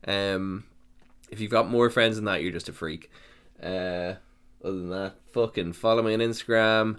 Um, 0.06 0.64
if 1.30 1.40
you've 1.40 1.50
got 1.50 1.70
more 1.70 1.88
friends 1.88 2.16
than 2.16 2.26
that, 2.26 2.42
you're 2.42 2.52
just 2.52 2.68
a 2.68 2.72
freak. 2.74 3.10
Uh, 3.62 4.14
other 4.64 4.78
than 4.78 4.90
that, 4.90 5.14
fucking 5.32 5.72
follow 5.74 6.02
me 6.02 6.14
on 6.14 6.20
Instagram. 6.20 6.98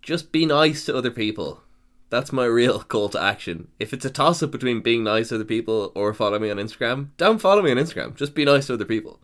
Just 0.00 0.32
be 0.32 0.46
nice 0.46 0.84
to 0.86 0.96
other 0.96 1.10
people. 1.10 1.62
That's 2.10 2.32
my 2.32 2.44
real 2.44 2.80
call 2.82 3.08
to 3.10 3.22
action. 3.22 3.68
If 3.78 3.92
it's 3.92 4.04
a 4.04 4.10
toss 4.10 4.42
up 4.42 4.50
between 4.50 4.80
being 4.80 5.04
nice 5.04 5.30
to 5.30 5.36
other 5.36 5.44
people 5.44 5.92
or 5.94 6.12
follow 6.12 6.38
me 6.38 6.50
on 6.50 6.58
Instagram, 6.58 7.08
don't 7.16 7.40
follow 7.40 7.62
me 7.62 7.70
on 7.70 7.78
Instagram. 7.78 8.14
Just 8.14 8.34
be 8.34 8.44
nice 8.44 8.66
to 8.66 8.74
other 8.74 8.84
people. 8.84 9.20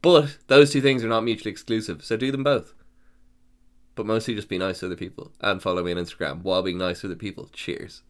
But 0.00 0.38
those 0.48 0.72
two 0.72 0.80
things 0.80 1.04
are 1.04 1.08
not 1.08 1.24
mutually 1.24 1.50
exclusive, 1.50 2.04
so 2.04 2.16
do 2.16 2.32
them 2.32 2.42
both. 2.42 2.74
But 3.94 4.06
mostly 4.06 4.34
just 4.34 4.48
be 4.48 4.58
nice 4.58 4.80
to 4.80 4.86
other 4.86 4.96
people 4.96 5.32
and 5.40 5.62
follow 5.62 5.82
me 5.84 5.92
on 5.92 5.98
Instagram 5.98 6.42
while 6.42 6.62
being 6.62 6.78
nice 6.78 7.02
to 7.02 7.06
other 7.08 7.16
people. 7.16 7.50
Cheers. 7.52 8.02